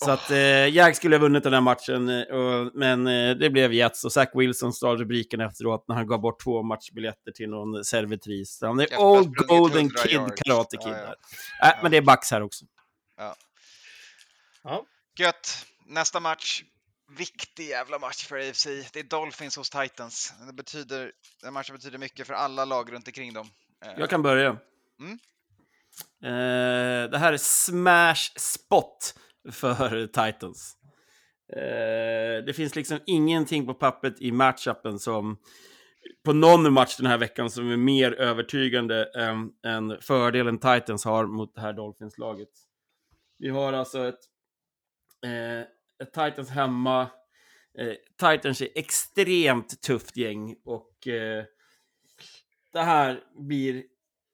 Så 0.05 0.11
att 0.11 0.31
eh, 0.31 0.69
Jags 0.69 0.97
skulle 0.99 1.17
ha 1.17 1.21
vunnit 1.21 1.43
den 1.43 1.53
här 1.53 1.61
matchen, 1.61 2.09
eh, 2.09 2.23
och, 2.23 2.71
men 2.75 3.07
eh, 3.07 3.37
det 3.37 3.51
blev 3.51 3.73
Jets 3.73 4.05
och 4.05 4.13
Zach 4.13 4.29
Wilson 4.35 4.73
stal 4.73 4.99
rubriken 4.99 5.41
efteråt 5.41 5.85
när 5.89 5.95
han 5.95 6.07
gav 6.07 6.21
bort 6.21 6.43
två 6.45 6.63
matchbiljetter 6.63 7.33
till 7.33 7.51
någon 7.51 7.85
servitris. 7.85 8.59
Han 8.63 8.81
är 8.81 9.01
Old 9.01 9.25
sprungit 9.25 9.49
Golden 9.49 9.79
100 9.79 9.99
Kid. 10.03 10.45
Karate 10.45 10.77
Ja, 10.81 10.85
Kid. 10.85 10.93
ja. 10.93 11.15
där. 11.63 11.71
Äh, 11.71 11.83
Men 11.83 11.91
det 11.91 11.97
är 11.97 12.03
Bucks 12.03 12.31
här 12.31 12.43
också. 12.43 12.65
Ja. 13.19 13.35
Ja. 14.69 14.87
Gött. 15.19 15.67
Nästa 15.87 16.21
match. 16.21 16.63
Viktig 17.19 17.69
jävla 17.69 17.99
match 17.99 18.27
för 18.27 18.37
AFC. 18.37 18.65
Det 18.93 19.01
är 19.01 19.03
Dolphins 19.03 19.57
hos 19.57 19.71
Titans. 19.71 20.33
Det 20.47 20.53
betyder, 20.53 21.13
den 21.43 21.53
matchen 21.53 21.77
betyder 21.77 21.99
mycket 21.99 22.27
för 22.27 22.35
alla 22.35 22.65
lag 22.65 22.93
runt 22.93 23.07
omkring 23.07 23.33
dem. 23.33 23.51
Eh, 23.85 23.93
Jag 23.99 24.11
kan 24.11 24.23
börja. 24.23 24.57
Mm. 25.01 25.19
Eh, 26.23 27.11
det 27.11 27.19
här 27.19 27.33
är 27.33 27.37
smash 27.37 28.33
spot 28.37 29.15
för 29.53 30.07
Titans. 30.07 30.77
Eh, 31.57 32.45
det 32.47 32.57
finns 32.57 32.77
liksom 32.77 33.01
ingenting 33.07 33.67
på 33.67 33.75
pappret 33.75 34.21
i 34.21 34.33
matchupen 34.33 34.99
som 34.99 35.39
på 36.25 36.33
någon 36.33 36.73
match 36.73 36.97
den 36.97 37.07
här 37.07 37.19
veckan 37.19 37.51
som 37.51 37.71
är 37.71 37.77
mer 37.77 38.13
övertygande 38.13 39.05
än, 39.05 39.51
än 39.67 40.01
fördelen 40.01 40.59
Titans 40.59 41.05
har 41.05 41.27
mot 41.27 41.55
det 41.55 41.61
här 41.61 41.73
Dolphins-laget. 41.73 42.49
Vi 43.39 43.49
har 43.49 43.73
alltså 43.73 44.09
ett, 44.09 44.19
eh, 45.25 46.07
Titans 46.07 46.51
hemma. 46.51 47.03
Eh, 47.79 47.95
Titans 48.21 48.61
är 48.61 48.69
extremt 48.75 49.83
tufft 49.83 50.17
gäng 50.17 50.57
och 50.65 51.09
eh, 51.09 51.45
det 52.73 52.81
här 52.81 53.21
blir 53.49 53.83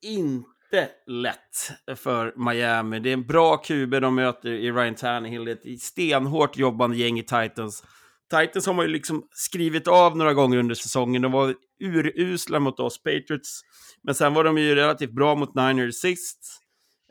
inte 0.02 0.88
lätt 1.06 1.70
för 1.96 2.34
Miami. 2.36 3.00
Det 3.00 3.08
är 3.08 3.12
en 3.14 3.26
bra 3.26 3.56
QB 3.56 3.90
de 3.90 4.14
möter 4.14 4.48
i 4.48 4.72
Ryan 4.72 4.94
Tannehill. 4.94 5.44
Det 5.44 5.50
är 5.50 5.74
ett 5.74 5.82
stenhårt 5.82 6.56
jobbande 6.56 6.96
gäng 6.96 7.18
i 7.18 7.22
Titans. 7.22 7.84
Titans 8.30 8.66
har 8.66 8.74
man 8.74 8.84
ju 8.84 8.92
liksom 8.92 9.28
skrivit 9.30 9.88
av 9.88 10.16
några 10.16 10.34
gånger 10.34 10.58
under 10.58 10.74
säsongen. 10.74 11.22
De 11.22 11.32
var 11.32 11.54
urusla 11.80 12.60
mot 12.60 12.80
oss 12.80 13.02
Patriots. 13.02 13.60
Men 14.02 14.14
sen 14.14 14.34
var 14.34 14.44
de 14.44 14.58
ju 14.58 14.74
relativt 14.74 15.12
bra 15.12 15.34
mot 15.34 15.54
Niners 15.54 15.94
sist. 15.94 16.63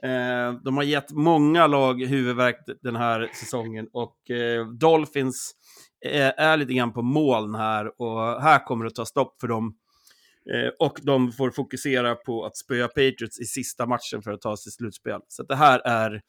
Eh, 0.04 0.54
de 0.54 0.78
har 0.78 0.84
gett 0.84 1.12
många 1.12 1.68
lag 1.68 2.02
huvudvärk 2.06 2.58
den 2.82 2.96
här 2.96 3.30
säsongen 3.34 3.88
och 3.94 4.30
eh, 4.30 4.68
Dolphins 4.68 5.56
är, 6.06 6.32
är 6.32 6.58
lite 6.58 6.74
grann 6.74 6.94
på 6.94 7.02
moln 7.02 7.56
här 7.56 8.02
och 8.02 8.42
här 8.42 8.66
kommer 8.66 8.86
det 8.86 8.88
att 8.88 8.96
ta 8.96 9.06
stopp 9.06 9.40
för 9.40 9.48
dem. 9.48 9.78
Eh, 10.54 10.72
och 10.80 11.00
de 11.02 11.32
får 11.32 11.52
fokusera 11.52 12.16
på 12.16 12.46
att 12.46 12.58
spöa 12.58 12.88
Patriots 12.88 13.40
i 13.40 13.46
sista 13.46 13.86
matchen 13.86 14.22
för 14.22 14.32
att 14.32 14.42
ta 14.42 14.58
sig 14.58 14.72
slutspel. 14.72 15.22
Så 15.28 15.44
det 15.44 15.56
här 15.56 15.80
är 15.80 16.22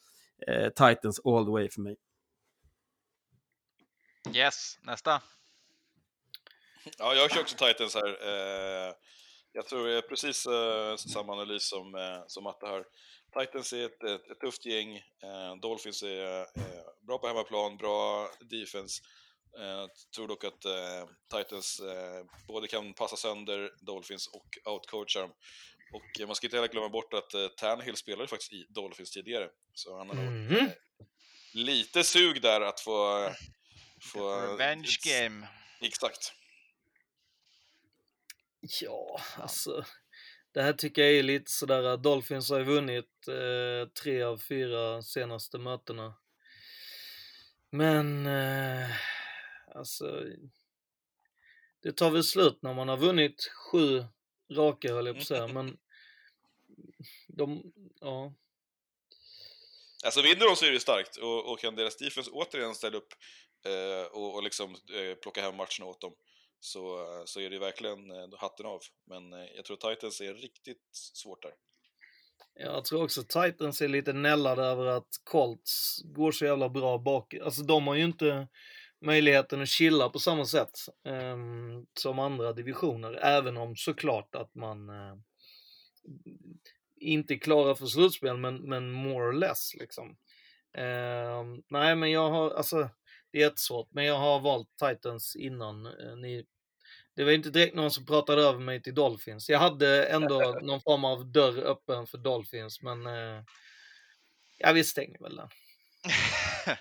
eh, 0.49 0.69
Titans 0.69 1.21
all 1.25 1.45
the 1.45 1.51
way 1.53 1.69
för 1.69 1.81
mig. 1.81 1.97
Yes, 4.35 4.79
nästa. 4.83 5.23
Ja, 6.99 7.15
jag 7.15 7.31
kör 7.31 7.41
också 7.41 7.57
Titans 7.57 7.95
här. 7.95 8.09
Eh, 8.09 8.93
jag 9.53 9.67
tror 9.67 9.87
det 9.87 9.99
är 9.99 10.03
precis 10.03 10.47
eh, 10.47 10.97
samma 10.97 11.33
analys 11.33 11.69
som, 11.69 11.95
eh, 11.95 12.23
som 12.27 12.45
Matte 12.45 12.67
här. 12.67 12.85
Titans 13.39 13.73
är 13.73 13.85
ett, 13.87 14.03
ett, 14.03 14.31
ett 14.31 14.41
tufft 14.41 14.67
gäng. 14.67 14.97
Eh, 14.97 15.57
Dolphins 15.63 16.03
är 16.03 16.41
eh, 16.41 16.47
bra 17.07 17.19
på 17.19 17.27
hemmaplan, 17.27 17.77
bra 17.77 18.29
defense. 18.41 19.03
Jag 19.57 19.91
tror 20.17 20.29
dock 20.29 20.45
att 20.45 20.65
eh, 20.65 21.09
Titans 21.39 21.81
eh, 21.81 22.25
både 22.49 22.69
kan 22.69 22.95
passa 22.95 23.17
sönder 23.17 23.71
Dolphins 23.87 24.27
och 24.27 24.73
outcoacha 24.73 25.21
dem. 25.21 25.31
Och 25.93 26.27
man 26.27 26.35
ska 26.37 26.47
inte 26.47 26.57
heller 26.57 26.69
glömma 26.73 26.89
bort 26.89 27.15
att 27.15 27.35
eh, 27.35 27.49
Tannehill 27.49 27.97
spelade 27.97 28.29
faktiskt 28.29 28.53
i 28.53 28.67
Dolphins 28.69 29.11
tidigare. 29.11 29.49
Så 29.75 29.99
han 29.99 30.09
har 30.09 30.15
nog 30.17 30.25
Mhm. 30.25 30.71
lite 31.55 32.05
sug 32.05 32.43
där 32.43 32.61
att 32.61 32.81
få... 32.81 33.31
få 34.13 34.37
Revenge 34.41 34.97
game. 35.07 35.49
Exakt. 35.81 36.33
Ja, 38.81 39.21
alltså. 39.39 39.85
Det 40.55 40.63
här 40.63 40.73
tycker 40.73 41.03
jag 41.03 41.13
är 41.13 41.23
lite 41.23 41.51
sådär, 41.51 41.83
att 41.83 42.03
Dolphins 42.03 42.51
har 42.51 42.59
ju 42.59 42.65
vunnit 42.65 43.29
eh, 43.29 43.89
tre 43.89 44.23
av 44.23 44.39
fyra 44.39 45.03
senaste 45.03 45.59
mötena. 45.59 46.15
Men, 47.71 48.27
eh, 48.27 48.91
alltså. 49.75 50.23
Det 51.83 51.93
tar 51.93 52.11
väl 52.11 52.25
slut 52.25 52.63
när 52.63 52.75
man 52.75 52.89
har 52.89 52.97
vunnit 52.97 53.45
sju 53.45 54.05
raka 54.51 54.95
höll 54.95 55.07
jag 55.07 55.15
på 55.15 55.21
att 55.21 55.27
säga, 55.27 55.49
men 55.49 55.77
de, 57.29 57.73
ja. 58.01 58.33
Alltså 60.05 60.23
vinner 60.23 60.47
de 60.47 60.57
så 60.57 60.65
är 60.65 60.73
det 60.73 60.81
starkt 60.81 61.17
och, 61.17 61.53
och 61.53 61.59
kan 61.59 61.75
deras 61.75 61.97
defense 61.97 62.31
återigen 62.31 62.75
ställa 62.75 62.97
upp 62.97 63.13
eh, 63.65 64.07
och, 64.13 64.35
och 64.35 64.43
liksom 64.43 64.71
eh, 64.71 65.15
plocka 65.23 65.43
hem 65.43 65.57
matcherna 65.57 65.87
åt 65.87 66.01
dem 66.01 66.15
så, 66.65 67.07
så 67.27 67.41
är 67.41 67.51
det 67.51 67.59
verkligen 67.59 68.11
eh, 68.11 68.29
hatten 68.39 68.67
av. 68.67 68.81
Men 69.07 69.33
eh, 69.33 69.47
jag 69.57 69.65
tror 69.65 69.77
Titans 69.77 70.21
är 70.21 70.35
riktigt 70.35 70.89
svårt 70.93 71.43
där. 71.43 71.53
Jag 72.55 72.85
tror 72.85 73.05
också 73.05 73.23
Titans 73.23 73.83
är 73.83 73.89
lite 73.89 74.13
nällade 74.13 74.63
över 74.63 74.87
att 74.87 75.09
Colts 75.25 76.01
går 76.05 76.33
så 76.33 76.45
jävla 76.45 76.69
bra 76.69 76.99
bak. 76.99 77.35
Alltså 77.35 77.63
de 77.63 77.87
har 77.87 77.95
ju 77.95 78.05
inte 78.05 78.49
möjligheten 79.01 79.63
att 79.63 79.69
chilla 79.69 80.09
på 80.09 80.19
samma 80.19 80.45
sätt 80.45 80.79
ehm, 81.05 81.87
som 81.99 82.19
andra 82.19 82.53
divisioner. 82.53 83.13
Även 83.13 83.57
om 83.57 83.77
såklart 83.77 84.35
att 84.35 84.55
man 84.55 84.89
eh, 84.89 85.17
inte 86.97 87.37
klarar 87.37 87.75
för 87.75 87.87
slutspel, 87.87 88.37
men, 88.37 88.57
men 88.57 88.91
more 88.91 89.29
or 89.29 89.33
less 89.33 89.75
liksom. 89.75 90.17
Ehm, 90.75 91.63
nej, 91.69 91.97
men 91.97 92.11
jag 92.11 92.31
har, 92.31 92.51
alltså 92.51 92.89
det 93.33 93.39
är 93.39 93.43
jättesvårt, 93.43 93.89
men 93.91 94.05
jag 94.05 94.19
har 94.19 94.41
valt 94.41 94.69
Titans 94.89 95.37
innan 95.37 95.87
eh, 95.87 96.17
ni 96.17 96.45
det 97.17 97.25
var 97.25 97.33
inte 97.33 97.51
direkt 97.51 97.75
någon 97.75 97.91
som 97.91 98.07
pratade 98.07 98.43
över 98.43 98.61
mig 98.61 98.83
till 98.83 98.95
Dolphins. 98.95 99.49
Jag 99.49 99.59
hade 99.59 100.07
ändå 100.07 100.59
någon 100.63 100.81
form 100.81 101.05
av 101.05 101.33
dörr 101.33 101.59
öppen 101.59 102.07
för 102.07 102.19
Dolphins, 102.19 102.83
men 102.83 103.07
eh, 103.07 103.45
ja, 104.59 104.73
vi 104.73 104.85
stänger 104.85 105.19
väl 105.19 105.37
den. 105.37 105.49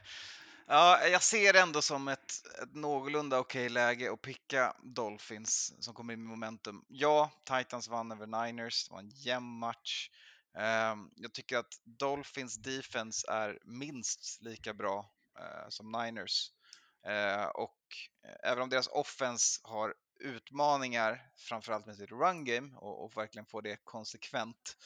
Ja, 0.68 1.08
jag 1.08 1.24
ser 1.24 1.54
det 1.54 1.60
ändå 1.60 1.82
som 1.82 2.08
ett, 2.08 2.32
ett 2.64 2.76
någorlunda 2.76 3.40
okej 3.40 3.70
läge 3.70 4.12
att 4.12 4.22
picka 4.22 4.76
Dolphins 4.84 5.74
som 5.80 5.94
kommer 5.94 6.14
in 6.14 6.20
med 6.20 6.30
momentum. 6.30 6.86
Ja, 6.88 7.32
Titans 7.46 7.88
vann 7.88 8.12
över 8.12 8.46
Niners, 8.46 8.88
det 8.88 8.94
var 8.94 9.00
en 9.00 9.10
jämn 9.10 9.60
match. 9.60 10.10
Ehm, 10.58 11.10
jag 11.16 11.34
tycker 11.34 11.58
att 11.58 11.82
Dolphins 11.84 12.56
defense 12.56 13.32
är 13.32 13.60
minst 13.66 14.42
lika 14.42 14.74
bra 14.74 15.12
eh, 15.40 15.70
som 15.70 15.92
Niners. 15.92 16.52
Eh, 17.08 17.46
och 17.46 17.80
eh, 18.28 18.52
även 18.52 18.64
om 18.64 18.70
deras 18.70 18.88
offense 18.88 19.60
har 19.64 19.94
utmaningar, 20.19 21.31
framförallt 21.38 21.85
med 21.85 21.95
sitt 21.95 22.11
run 22.11 22.45
game 22.45 22.76
och, 22.76 23.06
och 23.06 23.18
verkligen 23.18 23.45
få 23.45 23.61
det 23.61 23.77
konsekvent, 23.84 24.77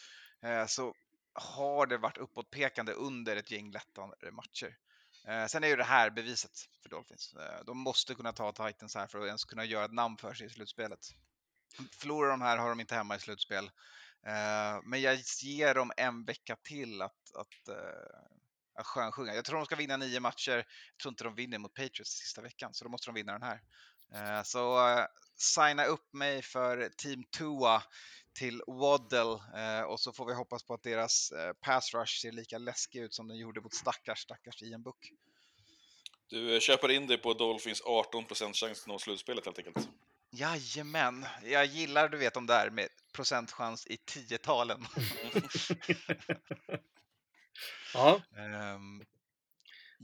eh, 0.42 0.66
så 0.66 0.94
har 1.34 1.86
det 1.86 1.98
varit 1.98 2.18
uppåtpekande 2.18 2.94
under 2.94 3.36
ett 3.36 3.52
gäng 3.52 3.72
lättare 3.72 4.32
matcher. 4.32 4.78
Eh, 5.28 5.46
sen 5.46 5.64
är 5.64 5.68
ju 5.68 5.76
det 5.76 5.84
här 5.84 6.10
beviset 6.10 6.52
för 6.82 6.90
Dolphins. 6.90 7.34
Eh, 7.34 7.64
de 7.66 7.78
måste 7.78 8.16
kunna 8.16 8.34
ta 8.34 8.52
Titans 8.52 8.96
här 8.96 9.08
för 9.08 9.20
att 9.20 9.26
ens 9.26 9.46
kunna 9.46 9.66
göra 9.66 9.86
ett 9.86 9.94
namn 9.94 10.18
för 10.18 10.34
sig 10.34 10.48
i 10.48 10.50
slutspelet. 10.50 11.00
Förlorar 11.92 12.30
de 12.30 12.42
här 12.42 12.58
har 12.58 12.70
de 12.70 12.80
inte 12.80 12.96
hemma 12.96 13.16
i 13.16 13.20
slutspel. 13.20 13.66
Eh, 14.26 14.82
men 14.84 15.02
jag 15.02 15.20
ger 15.44 15.76
dem 15.76 15.92
en 15.98 16.26
vecka 16.26 16.56
till 16.56 17.02
att, 17.02 17.36
att, 17.36 17.68
eh, 17.68 18.20
att 18.74 18.86
skönsjunga. 18.86 19.36
Jag 19.36 19.46
tror 19.46 19.58
de 19.58 19.66
ska 19.66 19.76
vinna 19.76 19.98
nio 19.98 20.20
matcher. 20.20 20.56
Jag 20.58 21.00
tror 21.02 21.12
inte 21.12 21.24
de 21.24 21.36
vinner 21.36 21.58
mot 21.58 21.74
Patriots 21.74 22.12
sista 22.12 22.42
veckan, 22.42 22.74
så 22.74 22.84
då 22.84 22.90
måste 22.90 23.08
de 23.08 23.16
vinna 23.16 23.32
den 23.32 23.44
här. 23.44 23.62
Eh, 24.14 24.44
så 24.44 24.90
eh, 24.90 25.06
signa 25.36 25.86
upp 25.86 26.14
mig 26.14 26.42
för 26.42 26.90
Team 26.90 27.24
Tua 27.24 27.84
till 28.34 28.62
Waddle 28.68 29.40
eh, 29.56 29.82
och 29.82 30.00
så 30.00 30.14
får 30.14 30.26
vi 30.26 30.34
hoppas 30.34 30.64
på 30.64 30.74
att 30.74 30.84
deras 30.84 31.34
pass 31.62 31.94
rush 31.94 32.22
ser 32.22 32.32
lika 32.32 32.58
läskig 32.58 33.00
ut 33.00 33.14
som 33.14 33.28
den 33.28 33.38
gjorde 33.38 33.62
mot 33.62 33.74
stackars, 33.74 34.20
stackars 34.20 34.62
Ian 34.62 34.84
Book. 34.84 35.12
Du 36.30 36.60
köper 36.62 36.92
in 36.92 37.08
dig 37.08 37.18
på 37.18 37.34
Dolphins 37.34 37.84
18% 37.84 38.54
chans 38.54 38.82
att 38.82 38.88
nå 38.88 39.00
slutspelet 39.00 39.46
helt 39.46 39.58
enkelt. 39.58 39.90
Jajamän, 40.30 41.26
jag 41.44 41.66
gillar 41.66 42.10
du 42.10 42.18
vet 42.18 42.34
de 42.34 42.46
där 42.46 42.70
med 42.70 42.88
procentchans 43.14 43.88
i 43.88 43.98
tiotalen. 43.98 44.86
ja. 47.94 48.22
Ehm, 48.38 49.06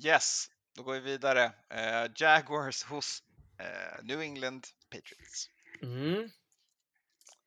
yes, 0.05 0.47
då 0.75 0.83
går 0.83 0.93
vi 0.93 0.99
vidare. 0.99 1.51
Eh, 1.69 2.11
Jaguars 2.15 2.83
hos 2.83 3.23
eh, 3.63 4.03
New 4.05 4.21
England 4.21 4.63
Patriots. 4.91 5.49
Mm. 5.81 6.29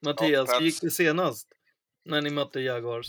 Mattias, 0.04 0.50
hur 0.60 0.64
gick 0.64 0.80
det 0.80 0.90
senast? 0.90 1.48
När 2.04 2.20
ni 2.22 2.30
mötte 2.30 2.60
Jaguars? 2.60 3.06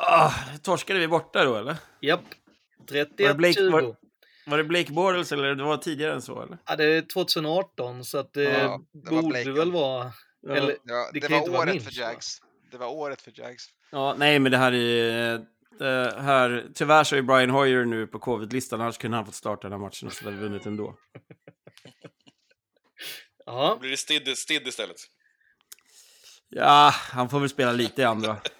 Ah, 0.00 0.32
torskade 0.62 0.98
vi 1.00 1.08
borta 1.08 1.44
då 1.44 1.56
eller? 1.56 1.76
Japp. 2.00 2.20
Var 2.78 2.96
det 3.16 3.34
Blake, 3.34 3.60
31-20. 3.60 3.70
var, 3.70 3.96
var 4.46 4.58
det 4.58 4.64
Blake 4.64 4.92
Bortles 4.92 5.32
eller 5.32 5.54
det 5.54 5.62
var 5.64 5.76
tidigare 5.76 6.12
än 6.14 6.22
så 6.22 6.42
eller? 6.42 6.58
Ja, 6.66 6.76
det 6.76 6.84
är 6.84 7.02
2018 7.02 8.04
så 8.04 8.18
att 8.18 8.32
det, 8.32 8.42
Ja, 8.42 8.80
det 8.92 9.10
var 9.14 9.22
borde 9.22 9.42
Blake. 9.42 9.50
väl 9.52 9.72
vara... 9.72 10.12
Ja. 10.40 10.54
Eller, 10.56 10.76
Ja, 10.84 11.10
det 11.12 11.20
det, 11.20 11.26
kan 11.28 11.36
ju 11.36 11.40
var 11.42 11.48
vara 11.48 11.62
året 11.62 11.74
minst, 11.74 11.94
för 11.96 12.02
va? 12.02 12.08
Jags. 12.08 12.38
Det 12.70 12.78
var 12.78 12.86
året 12.86 13.22
för 13.22 13.32
Jags. 13.40 13.64
Ja, 13.90 14.14
nej 14.18 14.38
men 14.38 14.52
det 14.52 14.58
här 14.58 14.72
är... 14.72 15.46
Det 15.78 16.14
här, 16.20 16.68
tyvärr 16.74 17.04
så 17.04 17.16
är 17.16 17.22
Brian 17.22 17.50
Hoyer 17.50 17.84
nu 17.84 18.06
på 18.06 18.18
covid-listan, 18.18 18.80
annars 18.80 18.98
kunde 18.98 19.16
han 19.16 19.26
fått 19.26 19.34
starta 19.34 19.62
den 19.62 19.72
här 19.72 19.78
matchen 19.86 20.06
och 20.08 20.12
så 20.14 20.24
hade 20.24 20.36
vi 20.36 20.42
vunnit 20.42 20.66
ändå. 20.66 20.94
Ja. 23.46 23.76
Blir 23.80 23.90
det 23.90 23.96
Stid, 23.96 24.38
Stid 24.38 24.66
istället. 24.66 24.96
Ja, 26.48 26.90
han 26.94 27.30
får 27.30 27.40
väl 27.40 27.48
spela 27.48 27.72
lite 27.72 28.02
i 28.02 28.04
andra. 28.04 28.40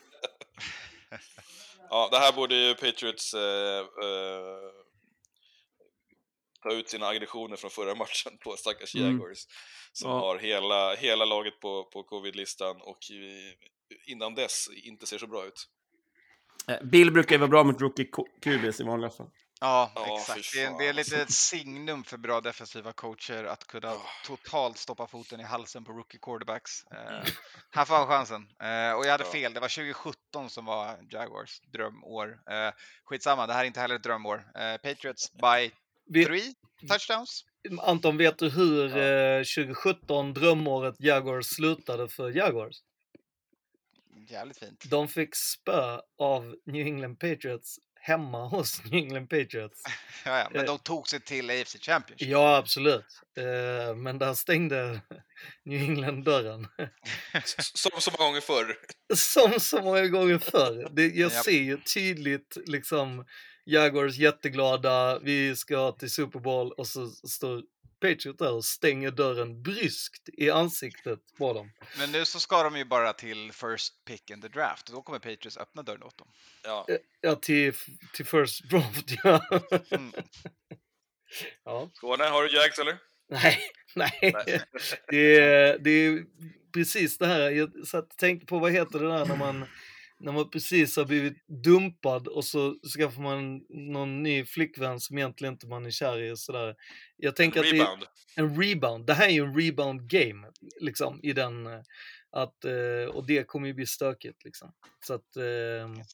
Ja, 1.93 2.09
det 2.13 2.19
här 2.19 2.33
borde 2.33 2.55
ju 2.55 2.75
Patriots 2.75 3.35
eh, 3.35 3.79
eh, 3.81 4.71
ta 6.63 6.73
ut 6.73 6.89
sina 6.89 7.07
aggressioner 7.07 7.57
från 7.57 7.71
förra 7.71 7.95
matchen 7.95 8.39
på 8.45 8.57
stackars 8.57 8.95
Mm. 8.95 9.07
Jaguars. 9.07 9.39
Som 9.93 10.11
Ja. 10.11 10.19
har 10.19 10.39
hela, 10.39 10.95
hela 10.95 11.25
laget 11.25 11.61
på, 11.61 11.85
på 11.85 12.03
covid-listan 12.03 12.77
och 12.81 12.99
i, 13.11 13.55
innan 14.07 14.35
dess 14.35 14.69
inte 14.85 15.07
ser 15.07 15.19
så 15.19 15.27
bra 15.27 15.47
ut. 15.47 15.69
Eh, 16.69 16.83
Bill 16.83 17.13
brukar 17.13 17.35
ju 17.35 17.39
vara 17.39 17.49
bra 17.49 17.65
mot 17.65 17.81
rookie 17.81 18.07
QBs 18.43 18.81
i 18.81 18.85
vanliga 18.85 19.11
fall. 19.11 19.31
Ja, 19.62 19.93
Ja, 19.95 20.16
exakt. 20.19 20.53
Det 20.55 20.62
är, 20.62 20.78
det 20.78 20.89
är 20.89 20.93
lite 20.93 21.23
ett 21.23 21.31
signum 21.32 22.05
för 22.05 22.16
bra 22.16 22.41
defensiva 22.41 22.93
coacher 22.93 23.45
att 23.45 23.66
kunna 23.66 23.97
totalt 24.27 24.78
stoppa 24.78 25.07
foten 25.07 25.41
i 25.41 25.43
halsen 25.45 25.85
på 25.85 25.93
rookie 25.93 26.20
quarterbacks. 26.23 26.85
Eh, 26.85 27.24
här 27.70 27.85
får 27.85 27.95
han 27.95 28.07
chansen. 28.07 28.43
Eh, 28.62 28.93
och 28.93 29.07
jag 29.07 29.11
hade 29.11 29.24
Ja. 29.24 29.31
fel, 29.32 29.55
det 29.55 29.61
var 29.61 29.69
2017 29.69 30.51
som 30.51 30.65
var 30.65 30.99
Jaguars 31.11 31.61
drömår. 31.61 32.28
Eh, 32.51 32.73
skitsamma, 33.05 33.47
det 33.47 33.53
här 33.53 33.61
är 33.62 33.66
inte 33.66 33.81
heller 33.81 33.95
ett 33.97 34.03
drömår. 34.03 34.51
Eh, 34.55 34.77
Patriots 34.77 35.32
by 35.32 35.70
Vi- 36.07 36.24
three 36.24 36.55
touchdowns. 36.89 37.45
Anton, 37.81 38.16
vet 38.16 38.39
du 38.39 38.51
hur 38.51 38.97
eh, 38.97 39.39
2017 39.43 40.32
drömåret 40.35 40.95
Jaguars 40.99 41.47
slutade 41.47 42.09
för 42.09 42.31
Jaguars? 42.31 42.77
Jävligt 44.28 44.59
fint. 44.59 44.85
De 44.91 45.09
fick 45.09 45.35
spö 45.37 46.01
av 46.19 46.57
New 46.66 46.87
England 46.87 47.16
Patriots 47.16 47.78
hemma 48.01 48.49
hos 48.49 48.85
New 48.85 48.95
England 48.95 49.27
Patriots. 49.27 49.83
Ja, 50.25 50.39
ja, 50.39 50.49
men 50.51 50.61
Eh, 50.61 50.67
de 50.67 50.79
tog 50.79 51.09
sig 51.09 51.21
till 51.21 51.51
AFC 51.51 51.77
Championship. 51.81 52.29
Ja, 52.29 52.57
absolut. 52.57 53.07
Eh, 53.39 53.97
Men 53.97 54.19
där 54.19 54.35
stängde 54.35 55.01
New 55.65 55.83
England 55.83 56.25
dörren. 56.25 56.69
Som 57.75 58.01
så 58.01 58.11
många 58.19 58.29
gånger 58.29 58.41
förr. 58.41 58.77
Som 59.17 59.61
så 59.61 59.83
många 59.83 60.07
gånger 60.07 60.39
förr. 60.39 60.89
Det, 60.93 61.07
jag 61.07 61.33
ser 61.33 61.61
ju 61.63 61.77
tydligt 61.95 62.57
liksom 62.67 63.25
Jaguars 63.71 64.17
jätteglada, 64.17 65.19
vi 65.19 65.57
ska 65.57 65.93
till 65.93 66.11
Super 66.11 66.39
Bowl 66.39 66.73
och 66.73 66.87
så 66.87 67.09
står 67.11 67.63
Patriot 68.01 68.39
där 68.39 68.53
och 68.53 68.65
stänger 68.65 69.11
dörren 69.11 69.63
bryskt 69.63 70.29
i 70.33 70.51
ansiktet 70.51 71.19
på 71.39 71.53
dem. 71.53 71.71
Men 71.99 72.13
nu 72.13 72.25
så 72.25 72.41
ska 72.41 72.63
de 72.63 72.77
ju 72.77 72.85
bara 72.85 73.13
till 73.13 73.53
first 73.53 74.05
pick 74.05 74.31
in 74.31 74.41
the 74.43 74.49
draft 74.49 74.89
och 74.89 74.95
då 74.95 75.03
kommer 75.03 75.19
Patriots 75.19 75.57
öppna 75.57 75.83
dörren 75.83 76.03
åt 76.03 76.19
dem. 76.19 76.29
Ja. 76.65 76.87
Eh, 76.89 76.97
Ja, 77.21 77.35
till, 77.35 77.75
till 78.15 78.27
first 78.27 78.71
draft, 78.71 79.05
ja. 79.25 79.45
Mm. 79.91 80.13
ja. 81.65 81.91
Skåne, 81.95 82.25
har 82.25 82.43
du 82.43 82.57
Jags 82.57 82.79
eller? 82.79 82.99
Nej, 83.31 83.59
nej. 83.95 84.19
Nej. 84.23 84.63
Det, 85.09 85.39
är, 85.39 85.79
det 85.79 85.91
är 85.91 86.25
precis 86.75 87.19
det 87.19 87.27
här, 87.27 87.51
jag 87.51 87.87
satt 87.87 88.05
och 88.05 88.17
tänkte 88.17 88.47
på 88.47 88.59
vad 88.59 88.73
heter 88.73 88.99
det 88.99 89.09
där 89.09 89.27
när 89.27 89.37
man, 89.37 89.65
när 90.21 90.33
man 90.33 90.51
precis 90.51 90.97
har 90.97 91.05
blivit 91.05 91.47
dumpad 91.47 92.29
och 92.29 92.45
så 92.45 92.75
skaffar 92.99 93.23
man 93.23 93.57
någon 93.69 94.23
ny 94.23 94.45
flickvän 94.45 95.01
som 95.01 95.19
egentligen 95.19 95.55
inte 95.55 95.67
man 95.67 95.87
är 95.87 95.91
kär 95.91 96.19
i 96.23 96.31
och 96.33 96.39
sådär. 96.39 96.77
Jag 97.17 97.37
tänker 97.37 97.61
att 97.61 97.67
Rebound. 97.67 98.01
det 98.35 98.41
är 98.41 98.45
en 98.45 98.63
rebound. 98.63 99.07
Det 99.07 99.15
här 99.15 99.27
är 99.29 99.33
ju 99.33 99.45
en 99.45 99.61
rebound 99.61 100.11
game, 100.11 100.49
liksom, 100.81 101.21
i 101.23 101.33
den, 101.33 101.67
eh, 101.67 101.81
att, 102.31 102.65
eh, 102.65 103.15
och 103.15 103.27
det 103.27 103.45
kommer 103.47 103.67
ju 103.69 103.75
bli 103.75 103.87
stökigt 103.87 104.45
liksom. 104.45 104.73
Så 105.01 105.15
att, 105.15 105.37
eh, 105.37 106.05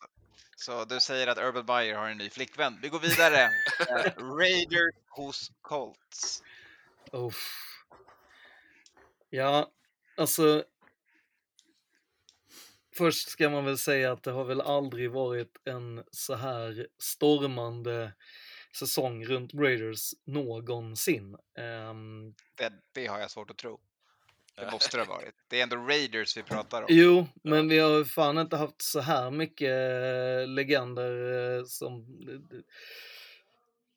Så 0.57 0.85
du 0.85 1.01
säger 1.01 1.27
att 1.27 1.39
Urban 1.39 1.65
Meyer 1.67 1.95
har 1.95 2.09
en 2.09 2.19
ny 2.19 2.31
flickvän. 2.31 2.79
Vi 2.83 2.89
går 2.89 3.01
vidare. 3.01 3.43
Eh, 3.81 4.13
Raiders 4.39 4.95
hos 5.09 5.53
Colts. 5.61 6.43
Uff. 7.13 7.63
Ja, 9.31 9.71
alltså. 10.17 10.65
Först 12.97 13.29
ska 13.29 13.51
man 13.51 13.65
väl 13.65 13.79
säga 13.79 14.13
att 14.13 14.23
det 14.23 14.31
har 14.31 14.45
väl 14.45 14.61
aldrig 14.61 15.11
varit 15.11 15.53
en 15.65 16.05
så 16.11 16.35
här 16.35 16.87
stormande 16.99 18.13
säsong 18.79 19.25
runt 19.25 19.55
Raiders 19.55 20.11
någonsin. 20.27 21.37
Ehm, 21.59 22.35
Det, 22.57 22.73
det 22.93 23.07
har 23.07 23.21
jag 23.21 23.31
svårt 23.31 23.51
att 23.51 23.59
tro. 23.59 23.81
Det 24.57 24.71
måste 24.73 24.97
det 24.97 25.05
ha 25.05 25.15
varit. 25.15 25.35
Det 25.49 25.59
är 25.59 25.63
ändå 25.63 25.77
Raiders 25.77 26.37
vi 26.37 26.43
pratar 26.43 26.83
om. 26.83 26.87
jo, 26.91 27.27
men 27.45 27.69
vi 27.69 27.79
har 27.79 28.05
fan 28.05 28.39
inte 28.39 28.57
haft 28.57 28.83
så 28.83 29.01
här 29.01 29.31
mycket 29.31 29.71
eh, 29.71 30.49
legender 30.49 31.33
eh, 31.59 31.65
som 31.65 32.07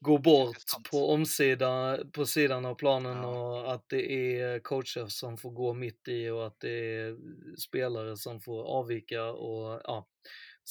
eh, 0.02 0.06
går 0.06 0.20
bort 0.20 0.58
på 0.92 1.14
omsida, 1.14 2.00
på 2.14 2.26
sidan 2.26 2.66
av 2.66 2.76
planen 2.76 3.18
och 3.18 3.74
att 3.74 3.90
det 3.90 4.12
är 4.12 4.60
coacher 4.60 5.08
som 5.08 5.38
får 5.38 5.52
gå 5.52 5.74
mitt 5.74 6.08
i 6.08 6.30
och 6.30 6.48
att 6.48 6.60
det 6.60 6.96
är 6.96 7.18
spelare 7.58 8.18
som 8.18 8.42
får 8.42 8.64
avvika 8.64 9.24
och 9.24 9.82
ja. 9.84 10.08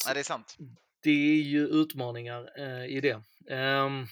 Nej, 0.07 0.15
det 0.15 0.21
är 0.21 0.25
sant. 0.25 0.57
Det 1.03 1.11
är 1.11 1.43
ju 1.43 1.67
utmaningar 1.67 2.51
eh, 2.59 2.87
i 2.87 3.01
det. 3.01 3.23
Ehm, 3.51 4.07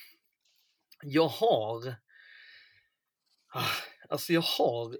jag 1.02 1.28
har, 1.28 1.94
ah, 3.54 3.70
alltså 4.08 4.32
jag 4.32 4.42
har 4.42 4.98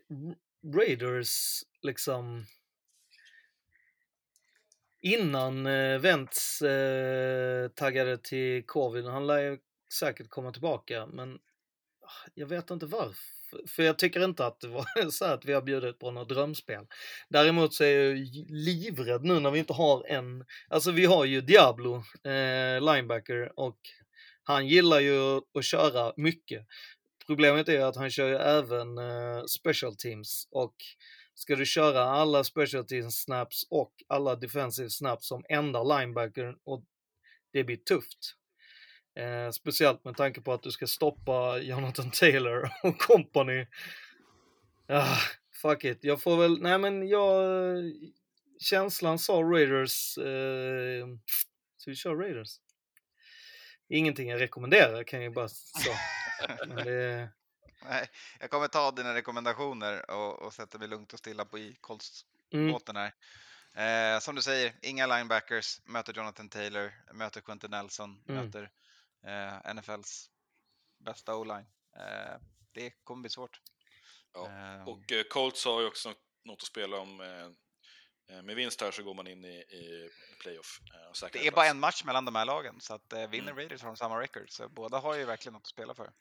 Raiders 0.75 1.63
liksom 1.83 2.47
innan 5.03 5.67
eh, 5.67 5.99
Wentz 5.99 6.63
eh, 6.63 7.69
taggade 7.69 8.19
till 8.19 8.67
covid, 8.67 9.05
han 9.05 9.27
lär 9.27 9.59
säkert 9.93 10.29
komma 10.29 10.53
tillbaka, 10.53 11.07
men 11.07 11.35
ah, 12.03 12.29
jag 12.35 12.47
vet 12.47 12.71
inte 12.71 12.87
varför. 12.87 13.37
För 13.69 13.83
jag 13.83 13.99
tycker 13.99 14.25
inte 14.25 14.47
att 14.47 14.61
det 14.61 14.69
var 14.69 15.11
så 15.11 15.25
här 15.25 15.35
att 15.35 15.45
vi 15.45 15.53
har 15.53 15.63
bjudit 15.63 15.99
på 15.99 16.11
något 16.11 16.29
drömspel. 16.29 16.87
Däremot 17.29 17.75
så 17.75 17.85
är 17.85 17.99
jag 17.99 18.19
livrädd 18.49 19.25
nu 19.25 19.41
när 19.41 19.51
vi 19.51 19.59
inte 19.59 19.73
har 19.73 20.07
en, 20.07 20.45
alltså 20.69 20.91
vi 20.91 21.05
har 21.05 21.25
ju 21.25 21.41
Diablo, 21.41 21.95
eh, 22.25 22.95
linebacker, 22.95 23.59
och 23.61 23.79
han 24.43 24.69
gillar 24.69 25.01
ju 25.01 25.41
att 25.55 25.65
köra 25.65 26.13
mycket. 26.17 26.67
Problemet 27.27 27.69
är 27.69 27.81
att 27.81 27.97
han 27.97 28.11
kör 28.11 28.29
ju 28.29 28.37
även 28.37 28.99
eh, 28.99 29.45
special 29.45 29.97
teams 29.97 30.49
och 30.51 30.75
ska 31.35 31.57
du 31.57 31.67
köra 31.67 32.03
alla 32.03 32.45
special 32.45 32.85
teams 32.85 33.23
snaps 33.23 33.67
och 33.71 33.93
alla 34.09 34.37
defensive 34.37 34.91
snaps 34.91 35.29
som 35.29 35.45
enda 35.49 35.83
linebacker 35.83 36.57
och 36.65 36.85
det 37.53 37.65
blir 37.65 37.77
tufft. 37.77 38.36
Eh, 39.17 39.51
speciellt 39.51 40.05
med 40.05 40.17
tanke 40.17 40.41
på 40.41 40.53
att 40.53 40.63
du 40.63 40.71
ska 40.71 40.87
stoppa 40.87 41.59
Jonathan 41.59 42.11
Taylor 42.11 42.71
och 42.83 42.99
company. 43.01 43.67
Ah, 44.89 45.19
fuck 45.63 45.85
it, 45.85 45.99
jag 46.05 46.23
får 46.23 46.37
väl, 46.37 46.63
nej 46.63 46.79
men 46.79 47.09
jag, 47.09 47.77
känslan 48.61 49.19
sa 49.19 49.33
Raiders, 49.43 50.19
eh, 50.19 51.07
så 51.77 51.91
vi 51.91 51.97
kör 51.97 52.15
Raiders. 52.17 52.61
Ingenting 53.89 54.29
jag 54.29 54.41
rekommenderar 54.41 55.03
kan 55.05 55.23
jag 55.23 55.33
bara 55.35 55.49
säga. 55.49 55.97
Det, 56.85 57.29
Nej, 57.89 58.09
jag 58.41 58.51
kommer 58.51 58.69
ta 58.69 58.91
dina 58.91 59.15
rekommendationer 59.15 60.11
och, 60.11 60.43
och 60.43 60.53
sätta 60.55 60.79
mig 60.79 60.89
lugnt 60.89 61.13
och 61.13 61.19
stilla 61.19 61.45
på 61.45 61.59
i 61.59 61.63
Mm. 61.63 61.77
Colts-båten 61.81 62.97
här. 62.97 63.13
Eh, 64.15 64.21
som 64.21 64.35
du 64.35 64.43
säger, 64.43 64.73
inga 64.83 65.07
linebackers, 65.07 65.81
möter 65.85 66.13
Jonathan 66.15 66.49
Taylor, 66.49 66.93
möter 67.15 67.41
Quentin 67.41 67.71
Nelson, 67.71 68.23
Mm. 68.29 68.45
möter 68.45 68.71
eh, 69.27 69.75
NFLs 69.75 70.31
bästa 70.99 71.35
o-line. 71.37 71.67
Eh, 71.97 72.41
det 72.73 72.91
kommer 73.05 73.21
bli 73.21 73.31
svårt. 73.31 73.61
Ja. 74.35 74.47
Eh, 74.47 74.89
Och 74.89 75.13
eh, 75.13 75.23
Colts 75.31 75.65
har 75.65 75.81
ju 75.81 75.87
också 75.87 76.15
något, 76.45 76.63
att 76.63 76.67
spela 76.69 76.97
om. 76.99 77.21
Eh, 77.21 78.37
eh, 78.37 78.43
med 78.43 78.57
vinst 78.57 78.81
här 78.81 78.91
så 78.91 79.03
går 79.03 79.15
man 79.15 79.27
in 79.27 79.45
i, 79.45 79.57
i 79.59 80.11
playoff. 80.41 80.81
Eh, 80.95 81.29
det 81.33 81.39
är 81.39 81.43
plats. 81.43 81.55
bara 81.55 81.67
en 81.67 81.81
match 81.81 82.05
mellan 82.05 82.25
de 82.25 82.35
här 82.35 82.45
lagen, 82.45 82.81
så 82.81 82.95
att 82.95 83.13
eh, 83.13 83.29
vinner 83.29 83.53
Mm. 83.53 83.57
Raiders 83.57 83.83
har 83.83 83.89
de 83.89 83.97
samma 83.97 84.21
record. 84.21 84.51
Så 84.51 84.69
båda 84.69 84.99
har 84.99 85.15
ju 85.15 85.25
verkligen 85.25 85.53
något 85.53 85.63
att 85.63 85.67
spela 85.67 85.95
för. 85.95 86.13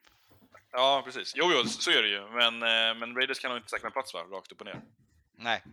Ja, 0.72 1.02
precis. 1.06 1.34
Jo, 1.36 1.52
jo, 1.54 1.64
så 1.70 1.92
är 1.92 2.02
det 2.02 2.08
ju. 2.10 2.22
Men, 2.30 2.54
eh, 2.54 3.00
men 3.00 3.16
Raiders 3.16 3.40
kan 3.40 3.50
nog 3.52 3.58
inte 3.60 3.70
säkra 3.70 3.88
en 3.88 3.92
plats, 3.94 4.14
va? 4.14 4.20
Rakt 4.24 4.52
upp 4.52 4.60
och 4.60 4.66
ner. 4.66 4.82
Nej, 5.38 5.64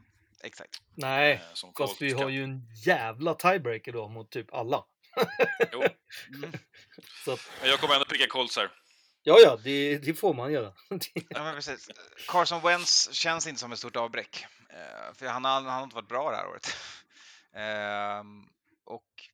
exakt. 0.43 0.83
nej, 0.95 1.33
Eh, 1.33 1.71
fast 1.79 2.03
vi 2.03 2.13
har 2.13 2.21
kan. 2.21 2.35
ju 2.35 2.45
en 2.45 2.63
jävla 2.87 3.35
tiebreaker 3.35 3.93
då 3.93 4.09
mot 4.09 4.31
typ 4.31 4.55
alla. 4.55 4.85
Jo. 5.73 5.83
Så 7.25 7.33
att, 7.33 7.51
Men 7.61 7.71
jag 7.71 7.81
kommer 7.81 7.95
ändå 7.95 8.07
picka 8.07 8.27
Colts 8.27 8.57
här. 8.57 8.71
ja, 9.23 9.39
ja, 9.45 9.59
det, 9.65 9.99
det 9.99 10.15
får 10.15 10.35
man 10.35 10.53
göra. 10.53 10.73
Ja, 11.29 11.45
men 11.45 11.55
precis. 11.55 11.91
Carson 12.29 12.63
Wentz 12.63 13.13
känns 13.13 13.47
inte 13.47 13.61
som 13.61 13.73
ett 13.73 13.79
stort 13.79 13.97
avbräck. 13.97 14.47
Eh, 14.71 15.15
för 15.15 15.27
han 15.27 15.45
har, 15.45 15.53
han 15.53 15.67
har 15.67 15.83
inte 15.83 15.97
varit 15.97 16.09
bra 16.09 16.31
det 16.31 16.37
här 16.37 16.47
året. 16.49 16.77
Ehm, 17.55 18.45
och 18.85 19.29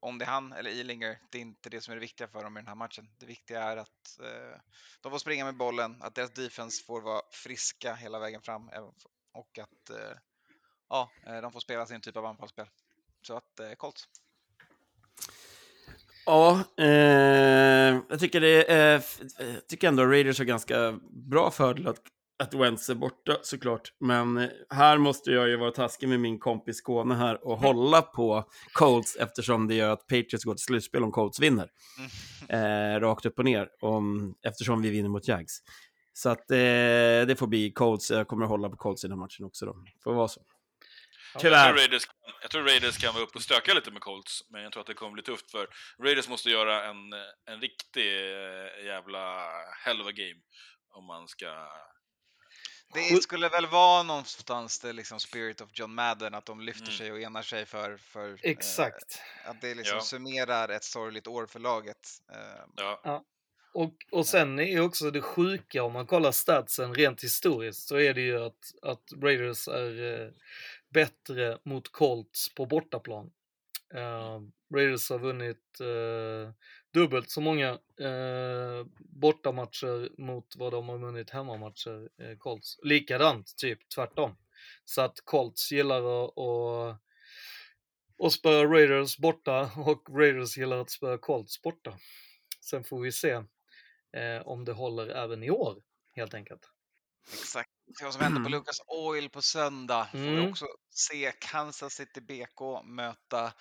om 0.00 0.18
det 0.18 0.24
är 0.24 0.28
han 0.28 0.52
eller 0.52 0.70
Ilinger, 0.70 1.18
det 1.30 1.38
är 1.38 1.42
inte 1.42 1.70
det 1.70 1.80
som 1.80 1.92
är 1.92 1.96
det 1.96 2.00
viktiga 2.00 2.28
för 2.28 2.44
dem 2.44 2.56
i 2.56 2.60
den 2.60 2.68
här 2.68 2.74
matchen. 2.74 3.08
Det 3.18 3.26
viktiga 3.26 3.62
är 3.62 3.76
att 3.76 4.18
eh, 4.20 4.60
de 5.00 5.12
får 5.12 5.18
springa 5.18 5.44
med 5.44 5.56
bollen, 5.56 6.02
att 6.02 6.14
deras 6.14 6.30
defense 6.30 6.84
får 6.84 7.00
vara 7.00 7.22
friska 7.30 7.94
hela 7.94 8.18
vägen 8.18 8.42
fram 8.42 8.70
och 9.32 9.58
att 9.58 9.90
eh, 9.90 10.16
ja, 10.88 11.10
de 11.24 11.52
får 11.52 11.60
spela 11.60 11.86
sin 11.86 12.00
typ 12.00 12.16
av 12.16 12.26
anfallsspel. 12.26 12.66
Så 13.22 13.36
att 13.36 13.60
eh, 13.60 13.72
Colts. 13.72 14.08
Ja, 16.26 16.60
eh, 16.78 18.00
jag 18.08 18.20
tycker 18.20 18.40
det 18.40 18.64
jag 19.38 19.68
tycker 19.68 19.88
ändå 19.88 20.04
Raiders 20.06 20.38
har 20.38 20.44
ganska 20.44 20.98
bra 21.10 21.50
fördel 21.50 21.88
att, 21.88 22.00
att 22.42 22.54
Wentz 22.54 22.90
är 22.90 22.94
borta 22.94 23.36
såklart. 23.42 23.92
Men 24.00 24.36
eh, 24.36 24.48
här 24.70 24.98
måste 24.98 25.30
jag 25.30 25.48
ju 25.48 25.56
vara 25.56 25.70
taskig 25.70 26.08
med 26.08 26.20
min 26.20 26.38
kompis 26.38 26.76
Skåne 26.76 27.14
här 27.14 27.46
och 27.46 27.58
hålla 27.58 28.02
på 28.02 28.44
Colts 28.72 29.16
eftersom 29.16 29.68
det 29.68 29.74
gör 29.74 29.90
att 29.90 30.06
Patriots 30.06 30.44
går 30.44 30.54
till 30.54 30.64
slutspel 30.64 31.04
om 31.04 31.12
Colts 31.12 31.40
vinner. 31.40 31.68
Eh, 32.48 33.00
rakt 33.00 33.26
upp 33.26 33.38
och 33.38 33.44
ner, 33.44 33.68
om, 33.80 34.34
eftersom 34.42 34.82
vi 34.82 34.90
vinner 34.90 35.08
mot 35.08 35.28
Jags. 35.28 35.58
Så 36.12 36.28
att 36.28 36.50
eh, 36.50 36.56
det 37.26 37.38
får 37.38 37.46
bli 37.46 37.70
Colts. 37.70 38.10
Jag 38.10 38.28
kommer 38.28 38.44
att 38.44 38.50
hålla 38.50 38.68
på 38.68 38.76
Colts 38.76 39.04
i 39.04 39.08
den 39.08 39.18
här 39.18 39.24
matchen 39.24 39.44
också 39.44 39.66
då. 39.66 39.76
Får 40.04 40.14
vara 40.14 40.28
så. 40.28 40.40
Jag 41.34 41.40
tror, 41.40 41.50
Tyvärr. 41.50 41.72
Raiders, 41.74 42.02
jag 42.42 42.50
tror 42.50 42.62
Raiders 42.62 42.98
kan 42.98 43.14
vara 43.14 43.24
uppe 43.24 43.34
och 43.38 43.42
stöka 43.42 43.74
lite 43.74 43.90
med 43.90 44.00
Colts, 44.02 44.40
men 44.50 44.62
jag 44.62 44.72
tror 44.72 44.80
att 44.80 44.86
det 44.86 44.94
kommer 44.94 45.12
bli 45.12 45.22
tufft 45.22 45.50
för 45.50 45.68
Raiders 45.98 46.28
måste 46.28 46.50
göra 46.50 46.84
en, 46.84 47.12
en 47.46 47.60
riktig 47.60 48.06
eh, 48.16 48.84
jävla 48.86 49.50
hell 49.84 50.00
of 50.00 50.06
a 50.06 50.12
game 50.12 50.40
om 50.90 51.04
man 51.06 51.28
ska... 51.28 51.66
Det 52.94 53.22
skulle 53.22 53.48
väl 53.48 53.66
vara 53.66 54.02
någonstans 54.02 54.80
det 54.80 54.92
liksom 54.92 55.20
spirit 55.20 55.60
of 55.60 55.70
John 55.72 55.94
Madden, 55.94 56.34
att 56.34 56.46
de 56.46 56.60
lyfter 56.60 56.86
Mm. 56.86 56.98
sig 56.98 57.12
och 57.12 57.20
enar 57.20 57.42
sig 57.42 57.66
för, 57.66 57.96
för 57.96 58.38
Exakt. 58.42 59.20
Eh, 59.44 59.50
att 59.50 59.60
det 59.60 59.74
liksom 59.74 59.96
Ja. 59.96 60.02
summerar 60.02 60.68
ett 60.68 60.84
sorgligt 60.84 61.26
år 61.26 61.46
för 61.46 61.60
laget. 61.60 61.98
Eh, 62.32 62.64
Ja. 62.76 63.00
Ja. 63.04 63.24
Och, 63.74 63.94
och 64.10 64.26
sen 64.26 64.58
är 64.60 64.80
också 64.80 65.10
det 65.10 65.22
sjuka 65.22 65.82
om 65.82 65.92
man 65.92 66.06
kollar 66.06 66.32
statsen 66.32 66.94
rent 66.94 67.24
historiskt 67.24 67.88
så 67.88 67.96
är 67.98 68.14
det 68.14 68.20
ju 68.20 68.44
att, 68.46 68.58
att 68.82 69.02
Raiders 69.22 69.68
är 69.68 70.20
eh, 70.22 70.30
bättre 70.94 71.58
mot 71.64 71.92
Colts 71.92 72.54
på 72.54 72.66
bortaplan. 72.66 73.32
Eh, 73.94 74.40
Raiders 74.74 75.10
har 75.10 75.18
vunnit 75.18 75.80
eh, 75.80 76.54
dubbelt 76.92 77.30
så 77.30 77.40
många 77.40 77.68
eh, 78.00 78.86
bortamatcher 78.98 80.20
mot 80.20 80.56
vad 80.56 80.72
de 80.72 80.88
har 80.88 80.98
vunnit 80.98 81.30
hemmamatcher, 81.30 82.08
eh, 82.18 82.36
Colts. 82.38 82.78
Likadant, 82.82 83.56
typ 83.56 83.88
tvärtom. 83.94 84.36
Så 84.84 85.02
att 85.02 85.20
Colts 85.24 85.72
gillar 85.72 86.24
att, 86.24 86.38
att, 86.38 87.00
att 88.26 88.32
spöa 88.32 88.64
Raiders 88.64 89.18
borta 89.18 89.70
och 89.76 90.18
Raiders 90.18 90.56
gillar 90.56 90.78
att 90.78 90.90
spöa 90.90 91.18
Colts 91.18 91.62
borta. 91.62 91.98
Sen 92.60 92.84
får 92.84 93.00
vi 93.00 93.12
se 93.12 93.42
om 94.44 94.64
det 94.64 94.72
håller 94.72 95.08
även 95.08 95.42
i 95.42 95.50
år, 95.50 95.82
helt 96.14 96.34
enkelt. 96.34 96.70
Exakt. 97.32 97.73
Se 97.98 98.04
vad 98.04 98.12
som 98.14 98.22
händer 98.22 98.42
på 98.42 98.48
Lucas 98.48 98.80
Oil 98.86 99.30
på 99.30 99.42
söndag. 99.42 100.08
Får 100.10 100.18
vi 100.18 100.28
Mm. 100.28 100.50
också 100.50 100.66
se 100.90 101.32
Kansas 101.40 101.94
City 101.94 102.20
BK 102.20 102.82
möta 102.84 103.52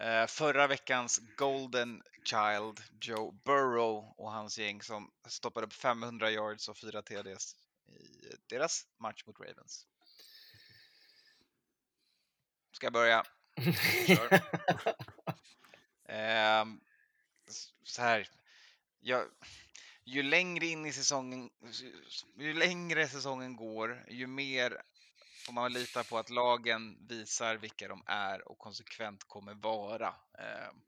eh, 0.00 0.26
förra 0.26 0.66
veckans 0.66 1.20
Golden 1.36 2.02
Child 2.24 2.80
Joe 3.00 3.32
Burrow 3.44 4.14
och 4.16 4.32
hans 4.32 4.58
gäng 4.58 4.82
som 4.82 5.10
stoppade 5.28 5.66
upp 5.66 5.72
500 5.72 6.30
yards 6.30 6.68
och 6.68 6.78
4 6.78 7.02
TDs 7.02 7.56
i 7.88 8.36
deras 8.46 8.86
match 8.98 9.22
mot 9.26 9.40
Ravens. 9.40 9.86
Ska 12.72 12.86
jag 12.86 12.92
börja? 12.92 13.24
S- 17.48 17.72
så 17.82 18.02
här. 18.02 18.28
Jag, 19.00 19.24
ju 20.08 20.22
längre 20.22 20.66
in 20.66 20.86
i 20.86 20.92
säsongen, 20.92 21.50
ju 22.36 22.54
längre 22.54 23.08
säsongen 23.08 23.56
går, 23.56 24.04
ju 24.08 24.26
mer 24.26 24.82
får 25.46 25.52
man 25.52 25.72
lita 25.72 26.04
på 26.04 26.18
att 26.18 26.30
lagen 26.30 27.06
visar 27.08 27.56
vilka 27.56 27.88
de 27.88 28.02
är 28.06 28.48
och 28.48 28.58
konsekvent 28.58 29.24
kommer 29.24 29.54
vara. 29.54 30.08
Ehm, 30.38 30.82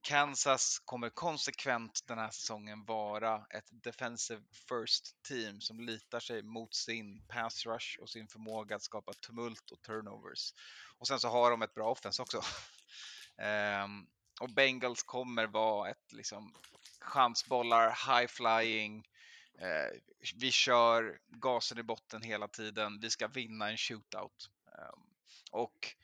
Kansas 0.00 0.78
kommer 0.84 1.10
konsekvent 1.10 2.04
den 2.06 2.18
här 2.18 2.30
säsongen 2.30 2.84
vara 2.84 3.46
ett 3.50 3.68
defensive 3.70 4.42
first 4.68 5.22
team 5.22 5.60
som 5.60 5.80
litar 5.80 6.20
sig 6.20 6.42
mot 6.42 6.74
sin 6.74 7.26
pass 7.28 7.66
rush 7.66 7.98
och 8.00 8.10
sin 8.10 8.28
förmåga 8.28 8.76
att 8.76 8.82
skapa 8.82 9.12
tumult 9.12 9.70
och 9.70 9.82
turnovers. 9.82 10.54
Och 10.98 11.08
sen 11.08 11.20
så 11.20 11.28
har 11.28 11.50
de 11.50 11.62
ett 11.62 11.74
bra 11.74 11.90
offense 11.90 12.22
också. 12.22 12.42
Ehm, 13.38 14.06
och 14.40 14.50
Bengals 14.50 15.02
kommer 15.02 15.46
vara 15.46 15.90
ett 15.90 16.12
liksom 16.12 16.54
chansbollar, 17.02 17.88
high 17.88 18.26
flying. 18.26 19.08
Eh, 19.58 19.98
vi 20.34 20.52
kör 20.52 21.20
gasen 21.28 21.78
i 21.78 21.82
botten 21.82 22.22
hela 22.22 22.48
tiden. 22.48 23.00
Vi 23.00 23.10
ska 23.10 23.28
vinna 23.28 23.70
en 23.70 23.76
shootout. 23.76 24.50
Ehm, 24.66 25.00
och 25.50 25.96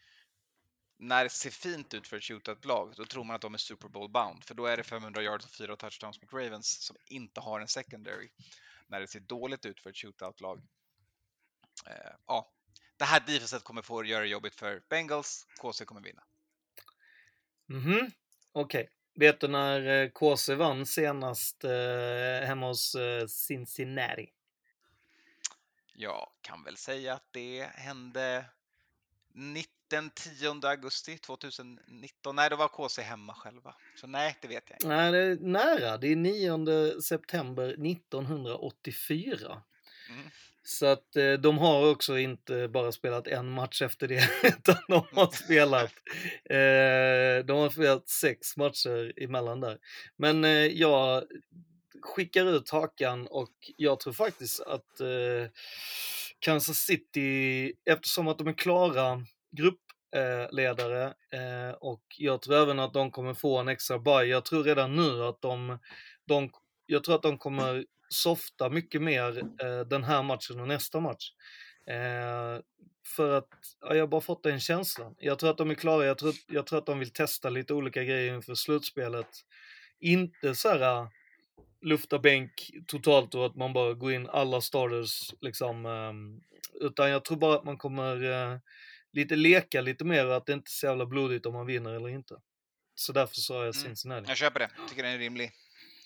när 0.98 1.24
det 1.24 1.30
ser 1.30 1.50
fint 1.50 1.94
ut 1.94 2.08
för 2.08 2.16
ett 2.16 2.24
shootout-lag, 2.24 2.94
då 2.96 3.04
tror 3.04 3.24
man 3.24 3.36
att 3.36 3.42
de 3.42 3.54
är 3.54 3.58
Super 3.58 3.88
Bowl 3.88 4.10
bound. 4.10 4.44
För 4.44 4.54
då 4.54 4.66
är 4.66 4.76
det 4.76 4.84
500 4.84 5.22
yards 5.22 5.44
och 5.44 5.50
4 5.50 5.76
touchdowns 5.76 6.22
mot 6.22 6.32
Ravens 6.32 6.82
som 6.82 6.96
inte 7.06 7.40
har 7.40 7.60
en 7.60 7.68
secondary. 7.68 8.30
När 8.86 9.00
det 9.00 9.06
ser 9.06 9.20
dåligt 9.20 9.66
ut 9.66 9.80
för 9.80 9.90
ett 9.90 9.96
shootout-lag. 9.96 10.62
Eh, 11.86 12.12
ja, 12.26 12.52
det 12.96 13.04
här 13.04 13.20
defenset 13.20 13.64
kommer 13.64 13.82
få 13.82 14.04
göra 14.04 14.22
det 14.22 14.28
jobbigt 14.28 14.54
för 14.54 14.82
Bengals. 14.88 15.46
KC 15.60 15.84
kommer 15.84 16.00
vinna. 16.00 16.22
Mhm, 17.66 18.10
okej. 18.52 18.88
Vet 19.18 19.40
du 19.40 19.48
när 19.48 20.02
eh, 20.02 20.08
KC 20.08 20.54
vann 20.54 20.86
senast 20.86 21.64
eh, 21.64 22.46
hemma 22.46 22.66
hos 22.66 22.94
eh, 22.94 23.26
Cincinnati? 23.26 24.28
Jag 25.94 26.28
kan 26.40 26.64
väl 26.64 26.76
säga 26.76 27.14
att 27.14 27.28
det 27.30 27.68
hände 27.74 28.44
19, 29.32 30.10
10 30.10 30.68
augusti 30.68 31.18
2019. 31.18 32.36
Nej, 32.36 32.50
då 32.50 32.56
var 32.56 32.68
KC 32.68 33.02
hemma 33.02 33.34
själva. 33.34 33.74
Så 33.96 34.06
nej, 34.06 34.36
det 34.40 34.48
vet 34.48 34.64
jag 34.70 34.76
inte. 34.76 34.88
Nej, 34.88 35.12
det 35.12 35.18
är 35.18 35.36
nära. 35.36 35.96
Det 35.96 36.12
är 36.12 36.16
9 36.16 37.00
september 37.02 37.68
1984. 37.68 39.62
Mm. 40.08 40.30
Så 40.70 40.86
att 40.86 41.16
eh, 41.16 41.32
de 41.32 41.58
har 41.58 41.90
också 41.90 42.18
inte 42.18 42.68
bara 42.68 42.92
spelat 42.92 43.26
en 43.26 43.50
match 43.50 43.82
efter 43.82 44.08
det, 44.08 44.30
utan 44.42 44.76
de 44.88 45.02
har 45.12 45.30
spelat, 45.30 45.92
eh, 46.44 47.46
de 47.46 47.58
har 47.58 47.70
spelat 47.70 48.08
sex 48.08 48.56
matcher 48.56 49.12
emellan 49.16 49.60
där. 49.60 49.78
Men 50.16 50.44
eh, 50.44 50.50
jag 50.50 51.24
skickar 52.02 52.46
ut 52.46 52.70
hakan 52.70 53.26
och 53.26 53.52
jag 53.76 54.00
tror 54.00 54.12
faktiskt 54.12 54.60
att 54.60 55.00
eh, 55.00 55.50
Kansas 56.38 56.78
City, 56.78 57.72
eftersom 57.90 58.28
att 58.28 58.38
de 58.38 58.48
är 58.48 58.52
klara 58.52 59.22
gruppledare 59.56 61.04
eh, 61.32 61.70
och 61.80 62.02
jag 62.18 62.42
tror 62.42 62.62
även 62.62 62.80
att 62.80 62.92
de 62.94 63.10
kommer 63.10 63.34
få 63.34 63.58
en 63.58 63.68
extra 63.68 63.98
bye. 63.98 64.24
Jag 64.24 64.44
tror 64.44 64.64
redan 64.64 64.96
nu 64.96 65.24
att 65.24 65.42
de, 65.42 65.78
de 66.26 66.50
jag 66.86 67.04
tror 67.04 67.14
att 67.14 67.22
de 67.22 67.38
kommer 67.38 67.84
softa 68.08 68.70
mycket 68.70 69.02
mer 69.02 69.38
eh, 69.62 69.80
den 69.80 70.04
här 70.04 70.22
matchen 70.22 70.60
och 70.60 70.68
nästa 70.68 71.00
match. 71.00 71.32
Eh, 71.86 72.62
för 73.16 73.38
att, 73.38 73.48
ja, 73.80 73.94
jag 73.94 74.02
har 74.02 74.06
bara 74.06 74.20
fått 74.20 74.42
den 74.42 74.60
känslan. 74.60 75.14
Jag 75.18 75.38
tror 75.38 75.50
att 75.50 75.58
de 75.58 75.70
är 75.70 75.74
klara, 75.74 76.04
jag 76.06 76.18
tror, 76.18 76.34
jag 76.46 76.66
tror 76.66 76.78
att 76.78 76.86
de 76.86 76.98
vill 76.98 77.12
testa 77.12 77.50
lite 77.50 77.74
olika 77.74 78.04
grejer 78.04 78.34
inför 78.34 78.54
slutspelet. 78.54 79.28
Inte 80.00 80.54
så 80.54 80.68
här 80.68 80.80
äh, 80.80 81.08
lufta 81.80 82.18
bänk 82.18 82.70
totalt 82.86 83.34
och 83.34 83.46
att 83.46 83.56
man 83.56 83.72
bara 83.72 83.94
går 83.94 84.12
in 84.12 84.28
alla 84.28 84.60
starters 84.60 85.34
liksom. 85.40 85.86
ehm, 85.86 86.40
utan 86.80 87.10
jag 87.10 87.24
tror 87.24 87.36
bara 87.36 87.54
att 87.54 87.64
man 87.64 87.78
kommer 87.78 88.30
eh, 88.30 88.58
lite 89.12 89.36
leka 89.36 89.80
lite 89.80 90.04
mer 90.04 90.26
och 90.26 90.36
att 90.36 90.46
det 90.46 90.52
inte 90.52 90.68
är 90.68 90.70
så 90.70 90.86
jävla 90.86 91.06
blodigt 91.06 91.46
om 91.46 91.52
man 91.52 91.66
vinner 91.66 91.92
eller 91.92 92.08
inte. 92.08 92.34
Så 92.94 93.12
därför 93.12 93.34
sa 93.34 93.54
jag 93.54 93.62
Mm. 93.62 93.72
Cincinnati. 93.72 94.24
Jag 94.28 94.36
köper 94.36 94.60
det. 94.60 94.70
Tycker 94.88 95.02
det 95.02 95.08
är 95.08 95.12
en 95.12 95.18
rimlig 95.18 95.52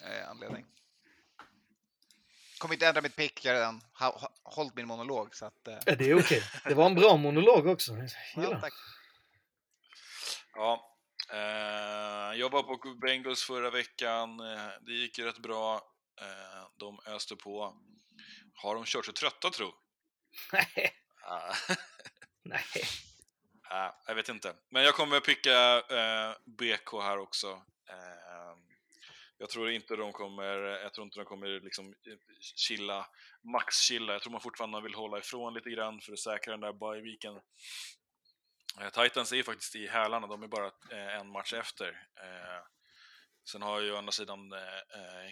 eh, 0.04 0.30
anledning. 0.30 0.64
Kommer 2.62 2.74
inte 2.74 2.86
ändra 2.86 3.00
mitt 3.00 3.16
pick. 3.16 3.44
Jag 3.44 3.52
har 3.52 3.58
redan 3.58 3.82
hållit 4.42 4.74
min 4.74 4.86
monolog. 4.86 5.36
Så 5.36 5.46
att, 5.46 5.68
eh, 5.68 5.78
Ja, 5.86 5.94
det 5.94 6.10
är 6.10 6.20
okej. 6.20 6.42
Det 6.64 6.74
var 6.74 6.86
en 6.86 6.94
bra 6.94 7.16
monolog 7.16 7.66
också. 7.66 7.92
Jag 8.36 8.44
ja, 8.44 8.60
tack. 8.60 8.72
Ja, 10.54 10.96
eh, 11.30 12.38
jag 12.40 12.50
var 12.50 12.62
på 12.62 12.94
Bengals 12.94 13.42
förra 13.42 13.70
veckan. 13.70 14.40
Eh, 14.40 14.70
det 14.80 14.92
gick 14.92 15.18
ju 15.18 15.24
rätt 15.24 15.38
bra. 15.38 15.74
Eh, 16.20 16.66
de 16.78 17.00
öste 17.06 17.36
på. 17.36 17.76
Har 18.54 18.74
de 18.74 18.84
kört 18.84 19.04
sig 19.04 19.14
trötta 19.14 19.50
tro? 19.50 19.72
Nej. 20.52 20.92
Ah, 21.24 21.54
Nej. 22.44 22.64
ah, 23.70 23.90
jag 24.06 24.14
vet 24.14 24.28
inte. 24.28 24.54
Men 24.70 24.82
jag 24.82 24.94
kommer 24.94 25.20
picka 25.20 25.76
eh, 25.78 26.34
BK 26.46 27.02
här 27.02 27.18
också. 27.18 27.62
Jag 29.42 29.50
tror 29.50 29.70
inte 29.70 29.96
de 29.96 30.12
kommer, 30.12 30.56
jag 30.58 30.94
tror 30.94 31.04
inte 31.04 31.18
de 31.18 31.24
kommer 31.24 31.60
liksom 31.60 31.86
eh, 31.86 32.16
chilla, 32.56 33.06
max-chilla. 33.42 34.12
Jag 34.12 34.22
tror 34.22 34.32
man 34.32 34.40
fortfarande 34.40 34.80
vill 34.80 34.94
hålla 34.94 35.18
ifrån 35.18 35.54
lite 35.54 35.70
grann 35.70 36.00
för 36.00 36.12
att 36.12 36.18
säkra 36.18 36.52
den 36.52 36.60
där 36.60 36.72
bye-weeken. 36.72 37.40
Eh, 38.80 38.90
Titans 38.90 39.32
är 39.32 39.36
ju 39.36 39.42
faktiskt 39.42 39.76
i 39.76 39.86
hälarna, 39.86 40.26
de 40.26 40.42
är 40.42 40.46
bara 40.46 40.66
eh, 40.66 41.16
en 41.20 41.28
match 41.28 41.52
efter. 41.52 42.06
Sen 43.50 43.62
har 43.62 43.80
ju 43.80 43.92
å 43.92 43.96
andra 43.96 44.12
sidan 44.12 44.54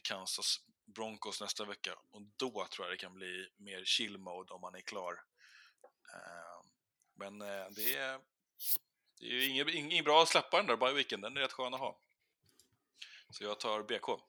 Kansas 0.03 0.57
Broncos 0.95 1.41
nästa 1.41 1.65
vecka 1.65 1.95
och 2.11 2.23
då 2.37 2.66
tror 2.70 2.87
jag 2.87 2.91
det 2.93 3.01
kan 3.01 3.15
bli 3.15 3.49
mer 3.57 3.85
chill 3.85 4.19
mode 4.19 4.55
om 4.55 4.61
man 4.61 4.74
är 4.74 4.81
klar. 4.81 5.23
Men 7.15 7.39
det 7.74 7.97
är, 7.97 8.20
det 9.20 9.27
är 9.27 9.31
ju 9.31 9.49
inget, 9.49 9.69
inget 9.69 10.05
bra 10.05 10.23
att 10.23 10.28
släppa 10.28 10.57
den 10.57 10.66
där 10.66 10.77
bye 10.77 10.93
weekend, 10.93 11.23
den 11.23 11.37
är 11.37 11.41
rätt 11.41 11.53
skön 11.53 11.74
att 11.74 11.81
ha. 11.81 12.01
Så 13.31 13.44
jag 13.44 13.61
tar 13.61 13.82
BK. 13.82 14.20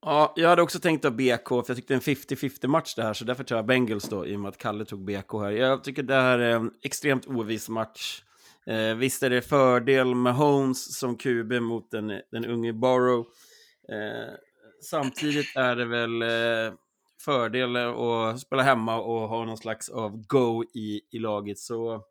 Ja, 0.00 0.32
jag 0.36 0.48
hade 0.48 0.62
också 0.62 0.80
tänkt 0.80 1.02
ta 1.02 1.10
BK, 1.10 1.48
för 1.48 1.64
jag 1.68 1.76
tyckte 1.76 1.94
det 1.94 2.08
är 2.08 2.08
en 2.08 2.16
50-50 2.16 2.66
match 2.66 2.94
det 2.94 3.02
här, 3.02 3.14
så 3.14 3.24
därför 3.24 3.44
tar 3.44 3.56
jag 3.56 3.66
Bengals 3.66 4.08
då, 4.08 4.26
i 4.26 4.36
och 4.36 4.40
med 4.40 4.48
att 4.48 4.58
Kalle 4.58 4.84
tog 4.84 5.04
BK 5.04 5.32
här. 5.32 5.50
Jag 5.50 5.84
tycker 5.84 6.02
det 6.02 6.14
här 6.14 6.38
är 6.38 6.50
en 6.50 6.70
extremt 6.82 7.26
oviss 7.26 7.68
match. 7.68 8.22
Eh, 8.66 8.94
visst 8.94 9.22
är 9.22 9.30
det 9.30 9.42
fördel 9.42 10.14
med 10.14 10.34
Holmes 10.34 10.98
som 10.98 11.16
QB 11.16 11.52
mot 11.52 11.90
den, 11.90 12.20
den 12.30 12.44
unge 12.44 12.72
Borrow. 12.72 13.26
Eh, 13.88 14.34
samtidigt 14.82 15.56
är 15.56 15.76
det 15.76 15.84
väl 15.84 16.22
eh, 16.22 16.74
fördel 17.20 17.76
att 17.76 18.40
spela 18.40 18.62
hemma 18.62 19.00
och 19.00 19.28
ha 19.28 19.44
någon 19.44 19.56
slags 19.56 19.88
av 19.88 20.26
go 20.26 20.64
i, 20.64 21.00
i 21.10 21.18
laget. 21.18 21.58
Så 21.58 22.04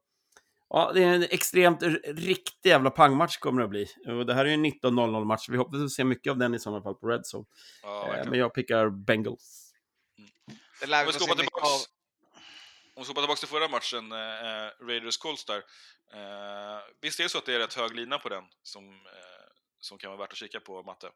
ja, 0.69 0.91
det 0.93 1.03
är 1.03 1.13
en 1.13 1.23
extremt 1.23 1.83
riktig 2.05 2.69
jävla 2.69 2.89
pangmatch 2.89 3.37
kommer 3.37 3.59
det 3.61 3.63
att 3.63 3.69
bli. 3.69 3.87
Och 4.07 4.25
det 4.25 4.33
här 4.33 4.45
är 4.45 4.49
ju 4.49 4.53
en 4.53 4.65
19-0 4.65 5.25
match. 5.25 5.49
Vi 5.49 5.57
hoppas 5.57 5.81
att 5.81 5.91
se 5.91 6.03
mycket 6.03 6.31
av 6.31 6.37
den 6.37 6.53
i 6.53 6.59
sådana 6.59 6.81
fall 6.81 6.95
på 6.95 7.07
Red 7.07 7.21
Zone. 7.33 7.45
Ja, 7.83 8.15
Eh, 8.15 8.29
men 8.29 8.39
jag 8.39 8.53
pickar 8.53 8.89
Bengals. 8.89 9.73
Det 10.79 10.87
lär 10.87 11.05
vi 11.05 11.13
ska 11.13 11.25
hoppa 11.25 11.43
av. 11.61 11.79
om 12.95 13.01
vi 13.01 13.03
ska 13.03 13.11
hoppa 13.11 13.21
tillbaks 13.21 13.39
till 13.39 13.49
förra 13.49 13.67
matchen, 13.67 14.11
eh, 14.11 14.17
eh, 14.17 14.71
Raiders 14.87 15.17
Colts 15.17 15.45
där. 15.45 15.63
Eh, 16.13 16.81
visst 17.01 17.19
är 17.19 17.23
det 17.23 17.29
så 17.29 17.37
att 17.37 17.45
det 17.45 17.55
är 17.55 17.59
rätt 17.59 17.73
hög 17.73 17.95
lina 17.95 18.17
på 18.19 18.29
den 18.29 18.43
som, 18.63 18.89
eh, 18.89 19.45
som 19.79 19.97
kan 19.97 20.09
vara 20.11 20.19
värt 20.19 20.31
att 20.31 20.37
kika 20.37 20.59
på, 20.59 20.83
Matte? 20.83 21.09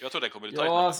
Jag 0.00 0.10
tror 0.10 0.20
den 0.20 0.30
kommer 0.30 0.48
bli 0.48 0.56
tajt. 0.56 0.66
Ja, 0.66 0.92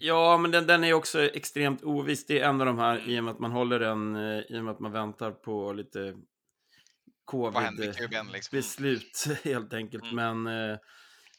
ja 0.00 0.36
men 0.36 0.50
den, 0.50 0.66
den 0.66 0.84
är 0.84 0.92
också 0.92 1.24
extremt 1.24 1.84
oviss. 1.84 2.26
Det 2.26 2.40
är 2.40 2.48
en 2.48 2.60
av 2.60 2.66
de 2.66 2.78
här, 2.78 3.08
i 3.08 3.20
och 3.20 3.24
med 3.24 3.32
att 3.32 3.38
man 3.38 3.52
håller 3.52 3.80
den, 3.80 4.16
eh, 4.16 4.40
i 4.48 4.58
och 4.58 4.64
med 4.64 4.72
att 4.72 4.80
man 4.80 4.92
väntar 4.92 5.30
på 5.30 5.72
lite 5.72 6.14
QB'n 7.32 7.80
liksom? 7.80 8.08
covid-beslut 8.08 9.26
helt 9.44 9.74
enkelt. 9.74 10.12
Mm. 10.12 10.42
Men 10.42 10.70
eh, 10.70 10.78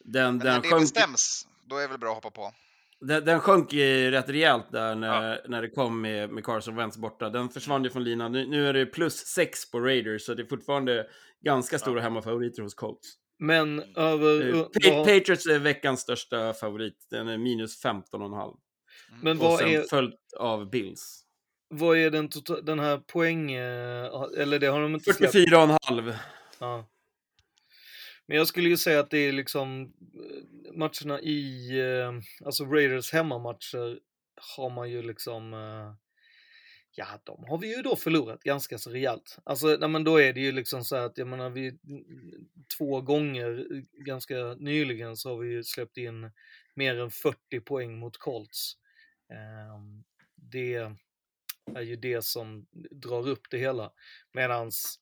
den, 0.04 0.36
Men 0.36 0.38
när 0.38 0.44
den 0.44 0.62
det 0.62 0.68
sjönk... 0.68 0.82
bestäms, 0.82 1.46
då 1.66 1.76
är 1.76 1.82
det 1.82 1.88
väl 1.88 1.98
bra 1.98 2.08
att 2.08 2.24
hoppa 2.24 2.30
på. 2.30 2.52
Den, 3.00 3.24
den 3.24 3.40
sjönk 3.40 3.72
ju 3.72 4.10
rätt 4.10 4.28
rejält 4.28 4.72
där 4.72 4.94
när, 4.94 5.48
när 5.48 5.62
det 5.62 5.68
kom 5.68 6.00
med, 6.00 6.30
med 6.30 6.44
Carson 6.44 6.76
Wentz 6.76 6.96
borta. 6.96 7.30
Den 7.30 7.48
försvann 7.48 7.84
ju 7.84 7.90
från 7.90 8.04
linan. 8.04 8.32
Nu, 8.32 8.46
nu 8.46 8.68
är 8.68 8.72
det 8.72 8.86
plus 8.86 9.16
sex 9.16 9.70
på 9.70 9.80
Raiders, 9.80 10.22
så 10.22 10.34
det 10.34 10.42
är 10.42 10.46
fortfarande 10.46 11.06
ganska 11.44 11.78
stora 11.78 12.00
hemmafavoriter 12.00 12.62
hos 12.62 12.74
Colts. 12.74 13.08
Men 13.42 13.82
över... 13.96 14.40
Ö- 14.40 14.62
Pa- 14.62 14.90
vad- 14.96 15.04
Patriots 15.06 15.46
är 15.46 15.58
veckans 15.58 16.00
största 16.00 16.54
favorit. 16.54 17.06
Den 17.10 17.28
är 17.28 17.38
minus 17.38 17.84
15,5. 17.84 18.56
Men 19.22 19.36
Och 19.38 19.44
vad 19.44 19.58
sen 19.58 19.68
är- 19.68 19.82
följt 19.82 20.32
av 20.38 20.70
Bills. 20.70 21.18
Vad 21.68 21.96
är 21.98 22.10
den, 22.10 22.28
tota- 22.28 22.60
den 22.62 22.78
här 22.78 22.98
poäng... 22.98 23.52
eh, 23.52 24.22
Eller 24.38 24.58
det 24.58 24.66
har 24.66 24.80
de 24.80 24.94
inte 24.94 25.12
släppt. 25.12 25.34
44,5. 25.34 26.14
Ja. 26.58 26.88
Men 28.26 28.36
jag 28.36 28.46
skulle 28.46 28.68
ju 28.68 28.76
säga 28.76 29.00
att 29.00 29.10
det 29.10 29.18
är 29.18 29.32
liksom 29.32 29.82
eh, 29.82 30.72
matcherna 30.74 31.20
i, 31.20 31.70
alltså 32.44 32.64
Raiders 32.64 33.12
hemmamatcher 33.12 33.98
har 34.56 34.70
man 34.70 34.90
ju 34.90 35.02
liksom, 35.02 35.52
ja 36.94 37.20
de 37.24 37.44
har 37.48 37.58
vi 37.58 37.76
ju 37.76 37.82
då 37.82 37.96
förlorat 37.96 38.42
ganska 38.42 38.78
så 38.78 38.90
rejält. 38.90 39.38
Alltså, 39.44 39.66
nej, 39.66 39.88
men 39.88 40.04
då 40.04 40.20
är 40.20 40.32
det 40.32 40.40
ju 40.40 40.52
liksom 40.52 40.84
så 40.84 40.96
här 40.96 41.02
att 41.02 41.18
jag 41.18 41.28
menar 41.28 41.50
vi, 41.50 41.68
mm, 41.68 42.04
två 42.78 43.00
gånger 43.00 43.66
eh, 43.72 44.04
ganska 44.04 44.34
nyligen 44.58 45.16
så 45.16 45.30
har 45.30 45.38
vi 45.38 45.50
ju 45.50 45.64
släppt 45.64 45.96
in 45.96 46.30
mer 46.74 47.00
än 47.00 47.10
40 47.10 47.60
poäng 47.60 47.98
mot 47.98 48.16
Colts. 48.16 48.76
Ehm, 49.28 50.04
det 50.34 50.74
är 51.74 51.82
ju 51.82 51.96
det 51.96 52.24
som 52.24 52.66
drar 52.90 53.28
upp 53.28 53.50
det 53.50 53.58
hela. 53.58 53.92
Medans 54.32 54.98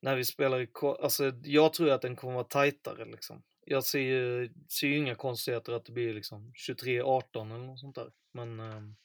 när 0.00 0.16
vi 0.16 0.24
spelar 0.24 0.60
i, 0.60 0.68
alltså 1.02 1.32
jag 1.44 1.72
tror 1.72 1.90
att 1.90 2.02
den 2.02 2.16
kommer 2.16 2.34
vara 2.34 2.44
tajtare 2.44 3.04
liksom. 3.04 3.42
Jag 3.64 3.84
ser 3.84 4.00
ju, 4.00 4.52
ser 4.68 4.86
ju 4.86 4.96
inga 4.96 5.14
konstigheter 5.14 5.72
att 5.72 5.84
det 5.84 5.92
blir 5.92 6.14
liksom 6.14 6.52
23-18 6.68 7.54
eller 7.54 7.66
något 7.66 7.80
sånt 7.80 7.94
där. 7.94 8.12
Men 8.32 8.60
ehm, 8.60 8.96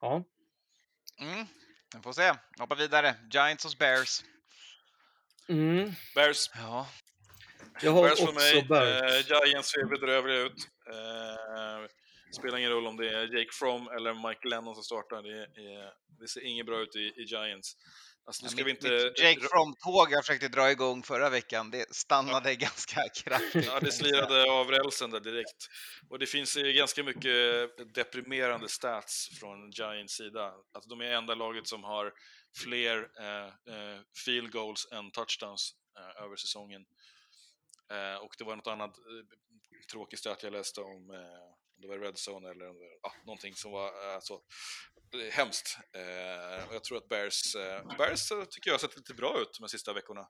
ja. 0.00 0.24
Mm. 1.20 1.46
Vi 1.94 2.02
får 2.02 2.12
se. 2.12 2.34
Hoppa 2.58 2.74
vidare. 2.74 3.14
Giants 3.30 3.64
hos 3.64 3.78
Bears. 3.78 4.22
Mm. 5.48 5.92
Bears. 6.14 6.50
Ja. 6.54 6.88
Jag 7.82 7.92
har 7.92 8.02
Bears 8.02 8.20
också 8.20 8.32
mig. 8.32 8.66
Bears. 8.68 9.02
Eh, 9.02 9.46
Giants 9.46 9.70
ser 9.70 9.84
bedrövliga 9.84 10.38
ut. 10.38 10.68
Eh, 10.92 11.88
spelar 12.36 12.58
ingen 12.58 12.70
roll 12.70 12.86
om 12.86 12.96
det 12.96 13.08
är 13.08 13.38
Jake 13.38 13.52
Fromm 13.52 13.88
eller 13.88 14.28
Mike 14.28 14.48
Lennon 14.48 14.74
som 14.74 14.84
startar. 14.84 15.22
Det, 15.22 15.38
är, 15.72 15.92
det 16.20 16.28
ser 16.28 16.46
inget 16.46 16.66
bra 16.66 16.80
ut 16.80 16.96
i, 16.96 17.12
i 17.20 17.24
Giants. 17.24 17.76
Alltså, 18.24 18.42
nu 18.42 18.46
Ja, 18.46 18.50
ska 18.50 18.64
vi 18.64 18.72
mitt, 18.72 18.84
inte... 18.84 19.22
Jake 19.22 19.40
From-tåg 19.40 20.12
jag 20.12 20.24
försökte 20.24 20.48
dra 20.48 20.70
igång 20.70 21.02
förra 21.02 21.30
veckan, 21.30 21.70
det 21.70 21.94
stannade 21.94 22.54
ganska 22.54 23.08
kraftigt. 23.08 23.66
Ja, 23.66 23.80
det 23.80 23.92
slirade 23.92 24.52
av 24.52 24.70
rälsen 24.70 25.10
där 25.10 25.20
direkt. 25.20 25.68
Och 26.08 26.18
det 26.18 26.26
finns 26.26 26.56
ju 26.56 26.72
ganska 26.72 27.02
mycket 27.02 27.94
deprimerande 27.94 28.68
stats 28.68 29.28
från 29.40 29.70
Giants 29.70 30.14
sida. 30.14 30.54
Alltså, 30.72 30.90
de 30.90 31.00
är 31.00 31.12
enda 31.12 31.34
laget 31.34 31.66
som 31.66 31.84
har 31.84 32.12
fler 32.56 33.08
eh, 33.18 33.46
eh, 33.46 34.00
field 34.24 34.52
goals 34.52 34.88
än 34.92 35.10
touchdowns 35.10 35.74
eh, 35.98 36.24
över 36.24 36.36
säsongen. 36.36 36.84
Eh, 37.90 38.22
och 38.22 38.34
det 38.38 38.44
var 38.44 38.56
något 38.56 38.66
annat 38.66 38.98
eh, 38.98 39.36
tråkig 39.92 40.18
stat 40.18 40.42
jag 40.42 40.52
läste 40.52 40.80
om, 40.80 41.10
eh, 41.10 41.42
om 41.74 41.80
det 41.82 41.88
var 41.88 41.98
Red 41.98 42.14
Zone 42.28 42.50
eller 42.50 42.68
om 42.68 42.78
det 42.78 43.08
ah, 43.08 43.12
någonting 43.24 43.54
som 43.54 43.72
var 43.72 43.86
eh, 43.86 44.20
så 44.20 44.42
hemskt. 45.32 45.78
Eh, 45.92 46.68
och 46.68 46.74
jag 46.74 46.84
tror 46.84 46.98
att 46.98 47.08
Bears, 47.08 47.54
eh, 47.54 47.96
Bears 47.98 48.28
tycker 48.28 48.70
jag 48.70 48.74
har 48.74 48.78
sett 48.78 48.96
lite 48.96 49.14
bra 49.14 49.40
ut 49.40 49.52
de 49.52 49.62
här 49.62 49.68
sista 49.68 49.92
veckorna. 49.92 50.28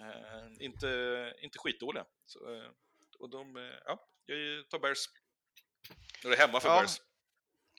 Eh, 0.00 0.64
inte, 0.64 1.34
inte 1.38 1.58
skitdåliga. 1.58 2.04
Så, 2.26 2.54
eh, 2.54 2.70
och 3.18 3.30
de, 3.30 3.56
eh, 3.56 3.62
ja, 3.84 4.08
jag 4.26 4.68
tar 4.68 4.78
Bears. 4.78 4.98
Nu 6.24 6.32
är 6.32 6.36
det 6.36 6.42
hemma 6.42 6.60
för 6.60 6.68
Ja. 6.68 6.78
Bears. 6.80 7.00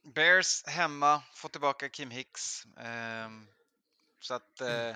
Bears 0.03 0.63
hemma, 0.65 1.23
få 1.35 1.47
tillbaka 1.47 1.89
Kim 1.89 2.11
Hicks. 2.11 2.63
Ehm, 2.77 3.47
så 4.19 4.33
att 4.33 4.61
eh, 4.61 4.95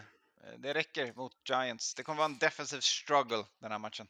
det 0.57 0.73
räcker 0.73 1.13
mot 1.13 1.49
Giants. 1.49 1.93
Det 1.93 2.03
kommer 2.03 2.17
vara 2.17 2.25
en 2.25 2.37
defensiv 2.37 2.79
struggle 2.79 3.45
den 3.59 3.71
här 3.71 3.79
matchen. 3.79 4.07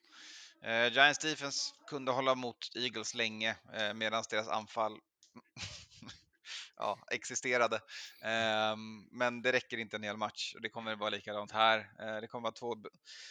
Giants 0.92 1.20
defense 1.20 1.74
kunde 1.88 2.12
hålla 2.12 2.36
mot 2.36 2.76
Eagles 2.76 3.14
länge 3.14 3.56
medan 3.96 4.24
deras 4.30 4.48
anfall 4.48 5.00
ja, 6.78 7.00
existerade. 7.12 7.82
Ehm, 8.22 9.08
men 9.12 9.42
det 9.42 9.52
räcker 9.52 9.78
inte 9.78 9.96
en 9.96 10.04
hel 10.04 10.18
match 10.18 10.54
och 10.56 10.62
det 10.62 10.70
kommer 10.70 10.96
vara 10.96 11.10
likadant 11.10 11.52
här. 11.52 11.80
Eh, 12.00 12.22
det 12.22 12.28
kommer 12.28 12.44
vara 12.44 12.54
två 12.54 12.76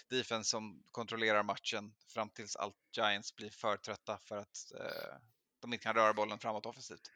defense 0.08 0.50
som 0.50 0.82
kontrollerar 0.90 1.42
matchen 1.42 1.94
fram 2.08 2.28
tills 2.28 2.56
allt 2.56 2.76
Giants 2.96 3.36
blir 3.36 3.50
för 3.50 3.76
trötta 3.76 4.18
för 4.24 4.36
att 4.36 4.72
eh, 4.80 5.16
de 5.60 5.72
inte 5.72 5.82
kan 5.82 5.94
röra 5.94 6.12
bollen 6.12 6.38
framåt 6.38 6.66
offensivt. 6.66 7.12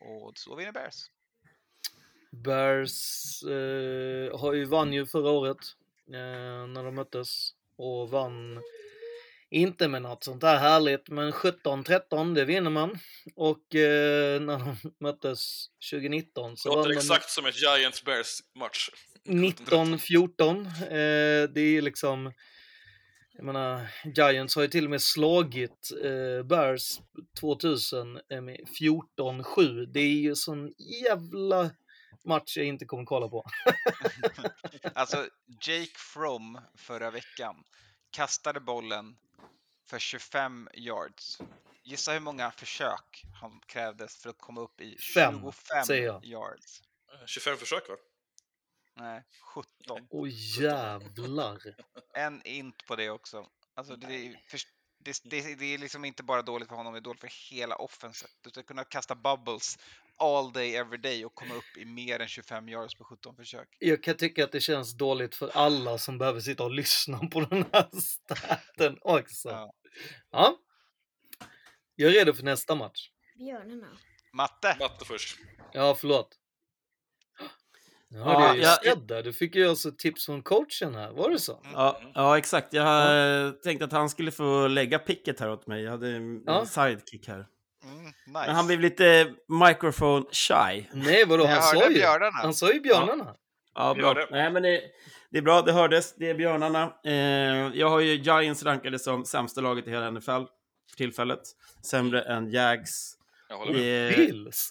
Och 0.00 0.38
så 0.38 0.56
vinner 0.56 0.72
Bears. 0.72 1.10
Bears 2.30 3.42
eh, 3.42 4.40
har 4.40 4.52
ju 4.52 4.64
vann 4.64 4.92
ju 4.92 5.06
förra 5.06 5.30
året 5.30 5.58
eh, 6.06 6.66
när 6.66 6.84
de 6.84 6.94
möttes 6.94 7.54
och 7.76 8.10
vann 8.10 8.62
inte 9.50 9.88
med 9.88 10.02
något 10.02 10.24
sånt 10.24 10.40
där 10.40 10.56
härligt, 10.56 11.08
men 11.08 11.32
17-13 11.32 12.34
det 12.34 12.44
vinner 12.44 12.70
man. 12.70 12.98
Och 13.36 13.74
eh, 13.74 14.40
när 14.40 14.58
de 14.58 14.76
möttes 15.00 15.66
2019 15.90 16.56
så 16.56 16.68
Låter 16.68 16.80
vann 16.80 16.88
de 16.88 16.96
exakt 16.96 17.30
som 17.30 17.46
ett 17.46 17.62
Giants-Bears-match. 17.62 18.90
19-14. 19.24 20.66
Eh, 20.82 21.48
det 21.48 21.60
är 21.60 21.82
liksom, 21.82 22.32
jag 23.32 23.44
menar, 23.44 23.86
Giants 24.04 24.54
har 24.54 24.62
ju 24.62 24.68
till 24.68 24.84
och 24.84 24.90
med 24.90 25.02
slagit 25.02 25.90
eh, 26.04 26.46
Bears 26.46 26.98
2000 27.40 28.20
eh, 28.32 28.40
med 28.40 28.60
14-7. 29.18 29.86
Det 29.86 30.00
är 30.00 30.20
ju 30.20 30.34
sån 30.34 30.74
jävla 31.04 31.70
match 32.24 32.56
jag 32.56 32.66
inte 32.66 32.84
kommer 32.84 33.04
kolla 33.04 33.28
på. 33.28 33.44
Alltså, 34.94 35.26
Jake 35.66 35.98
From 36.14 36.60
förra 36.76 37.10
veckan 37.10 37.56
kastade 38.10 38.60
bollen 38.60 39.16
för 39.88 39.98
25 39.98 40.68
yards. 40.74 41.38
Gissa 41.82 42.12
hur 42.12 42.20
många 42.20 42.50
försök 42.50 43.24
han 43.40 43.60
krävdes 43.66 44.16
för 44.22 44.30
att 44.30 44.38
komma 44.38 44.60
upp 44.60 44.80
i 44.80 44.98
Fem, 45.14 45.34
25 45.34 45.84
säger 45.86 46.06
jag. 46.06 46.24
yards. 46.24 46.82
25 47.26 47.56
försök 47.56 47.88
va? 47.88 47.96
Nej, 48.94 49.24
17. 49.54 50.06
Åh 50.10 50.28
jävlar. 50.60 51.58
En 52.14 52.42
int 52.46 52.86
på 52.86 52.96
det 52.96 53.10
också. 53.10 53.46
Alltså 53.74 53.96
det, 53.96 54.06
är, 54.06 54.42
det, 54.98 55.20
det, 55.24 55.54
det 55.54 55.74
är 55.74 55.78
liksom 55.78 56.04
inte 56.04 56.22
bara 56.22 56.42
dåligt 56.42 56.68
för 56.68 56.76
honom, 56.76 56.92
det 56.92 56.98
är 56.98 57.00
dåligt 57.00 57.20
för 57.20 57.50
hela 57.50 57.76
offenset. 57.76 58.30
Du 58.40 58.50
ska 58.50 58.62
kunna 58.62 58.84
kasta 58.84 59.14
bubbles 59.14 59.78
all 60.16 60.52
day, 60.52 60.76
every 60.76 60.98
day 60.98 61.24
och 61.24 61.34
komma 61.34 61.54
upp 61.54 61.76
i 61.76 61.84
mer 61.84 62.20
än 62.20 62.28
25 62.28 62.68
yards 62.68 62.94
på 62.94 63.04
17 63.04 63.36
försök. 63.36 63.68
Jag 63.78 64.02
kan 64.02 64.16
tycka 64.16 64.44
att 64.44 64.52
det 64.52 64.60
känns 64.60 64.96
dåligt 64.96 65.34
för 65.34 65.48
alla 65.54 65.98
som 65.98 66.18
behöver 66.18 66.40
sitta 66.40 66.64
och 66.64 66.70
lyssna 66.70 67.18
på 67.18 67.40
den 67.40 67.64
här 67.72 67.88
staten 68.00 68.98
också. 69.00 69.70
Ja. 70.30 70.58
Jag 71.94 72.10
är 72.10 72.14
redo 72.14 72.32
för 72.32 72.42
nästa 72.42 72.74
match. 72.74 73.10
Björnarna. 73.38 73.98
Matte. 74.32 74.76
Matte 74.80 75.04
först. 75.04 75.38
Ja, 75.72 75.96
förlåt. 76.00 76.38
Ja, 78.10 78.18
Ja, 78.32 78.38
det 78.40 78.44
är 78.48 78.54
ju 78.54 78.60
jag- 78.62 78.74
skrädda. 78.74 79.22
Du 79.22 79.32
fick 79.32 79.54
ju 79.54 79.68
alltså 79.68 79.90
tips 79.98 80.26
från 80.26 80.42
coachen 80.42 80.94
här, 80.94 81.12
var 81.12 81.30
det 81.30 81.38
så? 81.38 81.60
Ja, 81.74 82.00
ja 82.14 82.38
exakt. 82.38 82.72
Jag 82.72 82.82
hade 82.82 83.52
tänkt 83.52 83.82
att 83.82 83.92
han 83.92 84.10
skulle 84.10 84.30
få 84.30 84.66
lägga 84.68 84.98
picket 84.98 85.40
här 85.40 85.50
åt 85.50 85.66
mig. 85.66 85.82
Jag 85.82 85.90
hade 85.90 86.08
en 86.08 86.42
Ja. 86.46 86.66
sidekick 86.66 87.28
här. 87.28 87.46
Mm, 87.84 88.04
nice. 88.04 88.14
Men 88.32 88.56
han 88.56 88.66
blev 88.66 88.80
lite 88.80 89.26
microphone 89.68 90.24
shy. 90.32 90.84
Nej, 90.92 91.24
vadå? 91.26 91.46
Han 91.46 91.62
sa 91.62 91.88
ju, 91.88 91.94
björnarna. 91.94 92.30
han 92.42 92.54
sa 92.54 92.72
ju 92.72 92.80
björnarna. 92.80 93.34
Ja, 93.74 93.94
bra. 93.94 94.26
Nej, 94.30 94.50
men 94.52 94.62
det, 94.62 94.82
det 95.30 95.38
är 95.38 95.42
bra, 95.42 95.62
det 95.62 95.72
hördes. 95.72 96.14
Det 96.16 96.30
är 96.30 96.34
björnarna. 96.34 96.92
Eh, 97.04 97.12
jag 97.78 97.88
har 97.90 98.00
ju 98.00 98.14
Giants 98.14 98.62
rankade 98.62 98.98
som 98.98 99.24
sämsta 99.24 99.60
laget 99.60 99.86
i 99.86 99.90
hela 99.90 100.10
NFL 100.10 100.30
för 100.90 100.96
tillfället. 100.96 101.40
Sämre 101.90 102.22
än 102.22 102.50
Jags. 102.50 103.14
Jag 103.48 103.56
håller 103.56 103.72
med. 103.72 104.08
Eh, 104.12 104.16
Bills. 104.16 104.70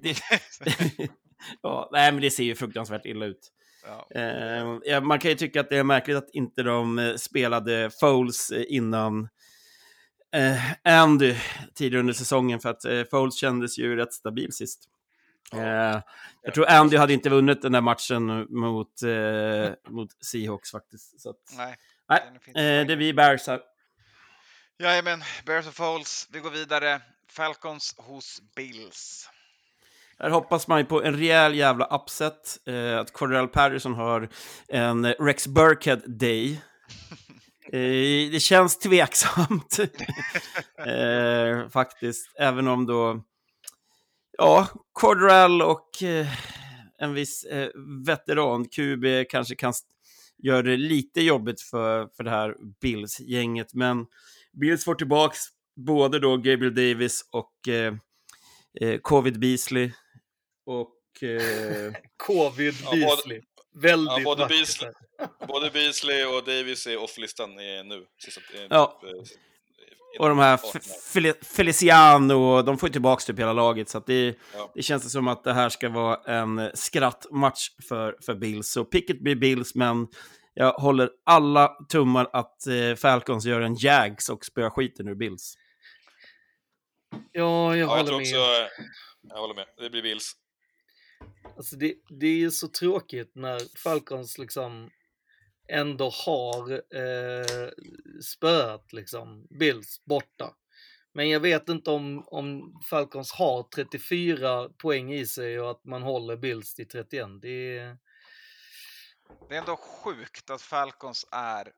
det, 0.00 0.16
ja, 1.62 1.88
nej, 1.92 2.12
men 2.12 2.22
det 2.22 2.30
ser 2.30 2.44
ju 2.44 2.54
fruktansvärt 2.54 3.06
illa 3.06 3.26
ut. 3.26 3.52
Ja. 3.84 4.20
Eh, 4.20 4.78
ja, 4.84 5.00
man 5.00 5.18
kan 5.18 5.30
ju 5.30 5.36
tycka 5.36 5.60
att 5.60 5.70
det 5.70 5.78
är 5.78 5.84
märkligt 5.84 6.16
att 6.16 6.30
inte 6.32 6.62
de 6.62 6.98
eh, 6.98 7.14
spelade 7.14 7.90
Foles 8.00 8.50
eh, 8.50 8.64
innan 8.68 9.28
eh, 10.34 10.72
Andy 10.84 11.34
tidigare 11.74 12.00
under 12.00 12.14
säsongen, 12.14 12.60
för 12.60 12.68
att 12.68 12.84
eh, 12.84 13.02
Foles 13.10 13.36
kändes 13.36 13.78
ju 13.78 13.96
rätt 13.96 14.12
stabil 14.12 14.52
sist. 14.52 14.88
Eh, 15.52 16.00
jag 16.42 16.54
tror 16.54 16.66
Andy 16.68 16.96
hade 16.96 17.12
inte 17.12 17.30
vunnit 17.30 17.62
den 17.62 17.72
där 17.72 17.80
matchen 17.80 18.46
mot, 18.50 19.02
eh, 19.02 19.72
mot 19.92 20.24
Seahawks 20.24 20.70
faktiskt. 20.70 21.26
Att, 21.26 21.56
Nej. 21.56 21.76
nej, 22.54 22.84
det 22.84 22.92
är 22.92 22.96
vi 22.96 23.14
Bears 23.14 23.46
här. 23.46 23.60
Jajamän, 24.78 25.22
Bears 25.46 25.66
och 25.66 25.74
Foles. 25.74 26.28
Vi 26.32 26.38
går 26.40 26.50
vidare. 26.50 27.00
Falcons 27.28 27.94
hos 27.98 28.42
Bills. 28.56 29.28
Här 30.22 30.30
hoppas 30.30 30.68
man 30.68 30.78
ju 30.78 30.84
på 30.84 31.02
en 31.02 31.16
rejäl 31.16 31.54
jävla 31.54 31.86
upset. 31.86 32.58
Eh, 32.66 32.98
att 32.98 33.12
Cordell 33.12 33.48
Patterson 33.48 33.94
har 33.94 34.28
en 34.68 35.06
Rex 35.06 35.46
Burkhead 35.46 36.00
day. 36.06 36.60
Eh, 37.72 38.30
det 38.32 38.42
känns 38.42 38.78
tveksamt. 38.78 39.78
eh, 40.86 41.68
faktiskt. 41.68 42.32
Även 42.38 42.68
om 42.68 42.86
då... 42.86 43.22
Ja, 44.38 44.68
Cordell 44.92 45.62
och 45.62 46.02
eh, 46.02 46.26
en 46.98 47.14
viss 47.14 47.44
eh, 47.44 47.68
veteran, 48.06 48.68
QB, 48.68 49.04
kanske 49.30 49.54
kan 49.54 49.72
göra 50.38 50.62
det 50.62 50.76
lite 50.76 51.20
jobbigt 51.20 51.60
för, 51.60 52.08
för 52.16 52.24
det 52.24 52.30
här 52.30 52.54
Bills-gänget. 52.80 53.74
Men 53.74 54.06
Bills 54.52 54.84
får 54.84 54.94
tillbaks 54.94 55.38
både 55.76 56.18
då 56.18 56.36
Gabriel 56.36 56.74
Davis 56.74 57.28
och 57.30 57.68
eh, 57.68 57.94
eh, 58.80 58.98
Covid 58.98 59.40
Beasley. 59.40 59.92
Och... 60.66 61.22
Eh, 61.22 61.92
Covid 62.16 62.74
Ja, 62.84 62.90
både- 62.90 63.00
Beasley. 63.06 63.40
Väldigt 63.74 64.12
Ja, 64.18 64.24
både, 64.24 64.46
Beasley, 64.46 64.90
både 65.48 65.70
Beasley 65.70 66.24
och 66.24 66.44
Davis 66.44 66.86
är 66.86 66.96
off-listan 66.96 67.50
eh, 67.50 67.84
nu. 67.84 67.94
Eh, 68.54 68.66
Ja. 68.70 68.98
typ, 69.02 69.10
eh, 69.12 70.20
och 70.20 70.28
de 70.28 70.38
här 70.38 70.56
Fel- 71.12 71.44
Feliciano, 71.44 72.62
de 72.62 72.78
får 72.78 72.88
ju 72.88 72.92
tillbaka 72.92 73.20
typ 73.20 73.38
hela 73.38 73.52
laget. 73.52 73.88
Så 73.88 73.98
att 73.98 74.06
det, 74.06 74.34
Ja. 74.54 74.72
det 74.74 74.82
känns 74.82 75.12
som 75.12 75.28
att 75.28 75.44
det 75.44 75.52
här 75.52 75.68
ska 75.68 75.88
vara 75.88 76.16
en 76.36 76.70
skrattmatch 76.74 77.68
för, 77.88 78.16
för 78.26 78.34
Bills. 78.34 78.68
Så 78.68 78.84
picket 78.84 79.20
blir 79.22 79.34
Bills, 79.36 79.74
men 79.74 80.06
jag 80.54 80.72
håller 80.72 81.10
alla 81.26 81.68
tummar 81.88 82.30
att 82.32 82.66
eh, 82.66 82.94
Falcons 82.96 83.44
gör 83.44 83.60
en 83.60 83.74
Jags 83.74 84.28
och 84.28 84.44
spöar 84.44 84.70
skiten 84.70 85.08
ur 85.08 85.14
Bills. 85.14 85.54
Ja, 87.10 87.20
jag 87.32 87.76
Ja, 87.76 87.76
jag 87.76 87.86
håller 87.86 88.04
tror 88.04 88.16
med. 88.18 88.22
också... 88.22 88.68
Jag 89.28 89.36
håller 89.40 89.54
med. 89.54 89.66
Det 89.78 89.90
blir 89.90 90.02
Bills. 90.02 90.32
Alltså 91.56 91.76
det, 91.76 91.94
det 92.08 92.26
är 92.26 92.36
ju 92.36 92.50
så 92.50 92.68
tråkigt 92.68 93.32
när 93.34 93.78
Falcons 93.78 94.38
liksom 94.38 94.90
ändå 95.68 96.10
har 96.26 96.72
eh, 96.72 97.70
spöat 98.22 98.92
liksom 98.92 99.46
Bills 99.50 100.02
borta. 100.04 100.54
Men 101.14 101.28
jag 101.30 101.40
vet 101.40 101.68
inte 101.68 101.90
om, 101.90 102.24
om 102.26 102.80
Falcons 102.90 103.32
har 103.32 103.62
34 103.62 104.68
poäng 104.68 105.12
i 105.12 105.26
sig 105.26 105.60
och 105.60 105.70
att 105.70 105.84
man 105.84 106.02
håller 106.02 106.36
Bills 106.36 106.74
till 106.74 106.88
31. 106.88 107.28
Det 107.42 107.78
är... 107.78 107.98
Det 109.48 109.54
är 109.54 109.58
ändå 109.58 109.76
sjukt 109.76 110.50
att 110.50 110.62
Falcons 110.62 111.26
är 111.30 111.72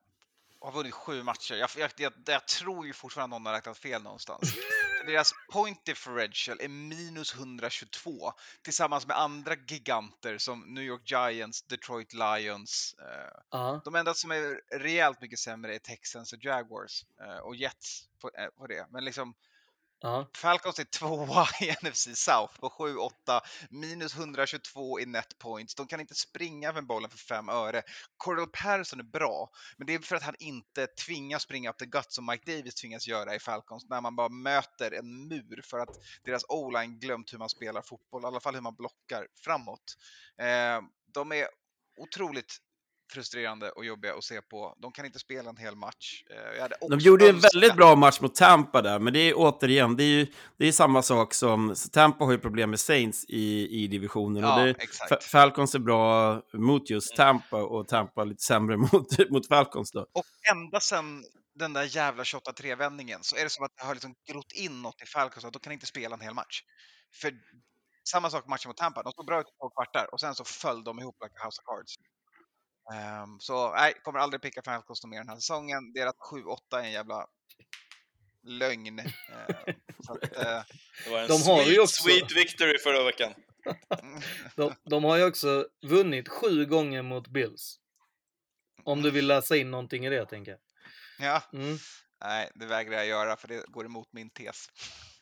har 0.64 0.72
vunnit 0.72 0.94
sju 0.94 1.22
matcher. 1.22 1.54
Jag, 1.54 1.70
jag, 1.76 1.90
jag, 1.96 2.12
jag 2.26 2.48
tror 2.48 2.86
ju 2.86 2.92
fortfarande 2.92 3.36
att 3.36 3.42
någon 3.42 3.46
har 3.46 3.54
räknat 3.54 3.78
fel 3.78 4.02
någonstans. 4.02 4.54
Deras 5.06 5.32
point 5.52 5.84
differential 5.84 6.60
är 6.60 6.68
minus 6.68 7.34
122 7.34 8.32
tillsammans 8.62 9.06
med 9.06 9.18
andra 9.18 9.54
giganter 9.68 10.38
som 10.38 10.60
New 10.74 10.84
York 10.84 11.10
Giants, 11.10 11.62
Detroit 11.62 12.12
Lions. 12.12 12.94
Eh, 12.98 13.40
Ja. 13.50 13.80
de 13.84 13.94
enda 13.94 14.14
som 14.14 14.30
är 14.30 14.78
rejält 14.78 15.20
mycket 15.20 15.38
sämre 15.38 15.74
är 15.74 15.78
Texans 15.78 16.32
och 16.32 16.44
Jaguars 16.44 17.04
eh, 17.20 17.36
och 17.38 17.56
Jets 17.56 18.08
på, 18.20 18.30
eh, 18.38 18.46
på 18.46 18.66
det. 18.66 18.86
Men 18.90 19.04
liksom 19.04 19.34
Ja. 20.04 20.26
Falcons 20.36 20.78
är 20.78 20.84
tvåa 20.84 21.46
i 21.60 21.72
NFC 21.82 22.08
South 22.14 22.60
på 22.60 22.68
7-8, 22.68 23.40
minus 23.70 24.16
122 24.16 25.00
i 25.00 25.06
net 25.06 25.38
points. 25.38 25.74
De 25.74 25.86
kan 25.86 26.00
inte 26.00 26.14
springa 26.14 26.72
med 26.72 26.86
bollen 26.86 27.10
för 27.10 27.18
fem 27.18 27.48
öre. 27.48 27.82
Cordell 28.16 28.46
Patterson 28.46 29.00
är 29.00 29.04
bra, 29.04 29.50
men 29.76 29.86
det 29.86 29.94
är 29.94 29.98
för 29.98 30.16
att 30.16 30.22
han 30.22 30.34
inte 30.38 30.86
tvingas 30.86 31.42
springa 31.42 31.70
upp 31.70 31.78
the 31.78 31.86
gut 31.86 32.12
som 32.12 32.26
Mike 32.26 32.56
Davis 32.56 32.74
tvingas 32.74 33.06
göra 33.06 33.34
i 33.34 33.38
Falcons 33.38 33.86
när 33.88 34.00
man 34.00 34.16
bara 34.16 34.28
möter 34.28 34.90
en 34.90 35.28
mur 35.28 35.62
för 35.64 35.78
att 35.78 35.96
deras 36.24 36.44
o-line 36.48 36.98
glömt 36.98 37.32
hur 37.32 37.38
man 37.38 37.48
spelar 37.48 37.82
fotboll, 37.82 38.22
i 38.22 38.26
alla 38.26 38.40
fall 38.40 38.54
hur 38.54 38.62
man 38.62 38.74
blockar 38.74 39.26
framåt. 39.44 39.96
Eh, 40.38 40.80
de 41.14 41.32
är 41.32 41.48
otroligt 41.96 42.58
frustrerande 43.12 43.70
och 43.70 43.84
jobbiga 43.84 44.14
att 44.14 44.24
se 44.24 44.42
på. 44.42 44.74
De 44.78 44.92
kan 44.92 45.06
inte 45.06 45.18
spela 45.18 45.50
en 45.50 45.56
hel 45.56 45.76
match. 45.76 46.24
Eh, 46.30 46.88
De 46.88 46.98
gjorde 46.98 47.28
en 47.28 47.40
väldigt 47.40 47.76
bra 47.76 47.96
match 47.96 48.20
mot 48.20 48.34
Tampa 48.34 48.82
där, 48.82 48.98
men 48.98 49.12
det 49.12 49.18
är 49.18 49.34
återigen, 49.36 49.96
det 49.96 50.04
är 50.04 50.08
ju 50.08 50.26
det 50.56 50.66
är 50.66 50.72
samma 50.72 51.02
sak 51.02 51.34
som, 51.34 51.74
Tampa 51.92 52.24
har 52.24 52.32
ju 52.32 52.38
problem 52.38 52.70
med 52.70 52.80
Saints 52.80 53.24
i, 53.28 53.68
i 53.82 53.86
divisionen. 53.86 54.42
Ja, 54.42 54.60
och 54.60 54.66
det, 54.66 54.70
exakt. 54.70 55.10
Mm. 55.10 55.20
Falcons 55.20 55.74
är 55.74 55.78
bra 55.78 56.42
mot 56.52 56.90
just 56.90 57.16
Tampa 57.16 57.62
och 57.62 57.88
Tampa 57.88 58.24
lite 58.24 58.42
sämre 58.42 58.76
mot, 58.92 59.30
mot 59.30 59.48
Falcons 59.48 59.92
då. 59.92 60.00
Och 60.00 60.24
ända 60.52 60.80
sedan 60.80 61.24
den 61.54 61.72
där 61.72 61.96
jävla 61.96 62.22
28-3-vändningen 62.22 63.18
så 63.22 63.36
är 63.36 63.44
det 63.44 63.50
som 63.50 63.64
att 63.64 63.76
det 63.76 63.84
har 63.84 63.94
liksom 63.94 64.14
grott 64.26 64.52
in 64.54 64.82
något 64.82 65.02
i 65.02 65.06
Falcons 65.06 65.44
att 65.44 65.52
de 65.52 65.58
kan 65.58 65.72
inte 65.72 65.86
spela 65.86 66.14
en 66.14 66.20
hel 66.20 66.34
match. 66.34 66.62
För 67.12 67.32
samma 68.08 68.30
sak 68.30 68.46
matchen 68.48 68.68
mot 68.68 68.76
Tampa, 68.76 69.02
de 69.02 69.12
såg 69.12 69.26
bra 69.26 69.40
ut 69.40 69.46
i 69.46 69.50
två 69.60 69.70
kvartar 69.70 70.08
och 70.12 70.20
sen 70.20 70.34
så 70.34 70.44
föll 70.44 70.84
de 70.84 70.98
ihop 70.98 71.16
like 71.22 71.34
a 71.40 71.44
house 71.44 71.60
of 71.60 71.64
cards. 71.64 71.94
Ehm, 72.94 73.40
så 73.40 73.72
nej, 73.74 73.94
kommer 74.02 74.18
aldrig 74.18 74.42
picka 74.42 74.62
Falcons 74.62 75.04
mer 75.06 75.18
den 75.18 75.28
här 75.28 75.36
säsongen. 75.36 75.92
Deras 75.92 76.14
7-8 76.32 76.56
är 76.78 76.78
en 76.84 76.92
jävla 76.92 77.26
lögn. 78.42 79.00
Så 80.06 80.12
att, 80.12 80.22
eh, 80.36 80.62
Det 81.04 81.10
var 81.10 81.18
en 81.22 81.28
De 81.28 81.42
har 81.42 81.58
ju 81.58 81.64
sweet, 81.64 81.80
också- 81.82 82.02
sweet 82.02 82.32
victory 82.36 82.78
förra 82.78 83.04
veckan. 83.04 83.34
De, 84.56 84.74
de 84.90 85.04
har 85.04 85.16
ju 85.16 85.24
också 85.24 85.68
vunnit 85.86 86.28
sju 86.28 86.66
gånger 86.66 87.02
mot 87.02 87.28
Bills. 87.28 87.76
Om 88.84 89.02
du 89.02 89.10
vill 89.10 89.26
läsa 89.26 89.56
in 89.56 89.70
någonting 89.70 90.06
i 90.06 90.10
det, 90.10 90.26
tänker 90.26 90.50
jag. 90.50 90.60
ja, 91.18 91.42
Mm. 91.58 91.78
nej, 92.24 92.50
det 92.54 92.66
vägrar 92.66 92.92
jag 92.96 93.06
göra 93.06 93.36
för 93.36 93.48
det 93.48 93.64
går 93.68 93.84
emot 93.86 94.08
min 94.12 94.30
tes. 94.30 94.66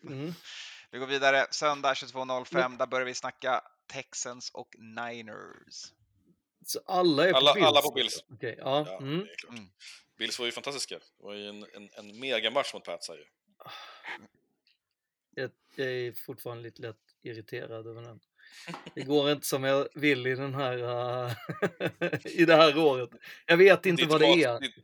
Mm. 0.09 0.34
Vi 0.90 0.98
går 0.98 1.06
vidare. 1.06 1.47
Söndag 1.51 1.93
22.05, 1.94 2.78
där 2.78 2.86
börjar 2.86 3.06
vi 3.06 3.14
snacka 3.14 3.60
Texans 3.93 4.51
och 4.55 4.68
Niners. 4.78 5.93
Så 6.64 6.80
alla 6.86 7.28
är 7.28 7.30
på 7.32 7.36
Alla, 7.36 7.55
Bills? 7.55 7.66
alla 7.66 7.82
på 7.82 7.90
Bills. 7.90 8.24
Okej, 8.30 8.55
ja. 8.59 8.84
Ja, 8.89 8.98
Mm. 8.98 9.26
klart. 9.39 9.55
Bills 10.18 10.39
var 10.39 10.47
ju 10.47 10.52
fantastiska. 10.52 10.94
Det 10.94 11.24
var 11.24 11.34
ju 11.34 11.48
en, 11.48 11.66
en, 11.74 11.90
en 11.93 12.20
megamatch 12.20 12.74
mot 12.74 12.84
Pats 12.84 13.09
här 13.09 13.16
ju. 13.16 13.24
Jag, 15.34 15.51
jag 15.76 15.86
är 15.89 16.12
fortfarande 16.12 16.62
lite 16.62 16.82
lätt 16.82 16.97
irriterad 17.22 17.86
över 17.86 18.02
den. 18.02 18.20
Det 18.94 19.02
går 19.02 19.30
inte 19.30 19.47
som 19.47 19.64
jag 19.64 19.89
vill 19.94 20.26
i 20.26 20.34
den 20.34 20.55
här 20.55 20.76
uh, 20.78 21.32
i 22.24 22.44
det 22.44 22.56
här 22.56 22.78
året. 22.78 23.10
Jag 23.47 23.56
vet 23.56 23.86
inte 23.86 24.02
Ditt 24.02 24.10
vad 24.12 24.20
det 24.20 24.26
mas- 24.26 24.47
är. 24.47 24.60
Ditt, 24.60 24.74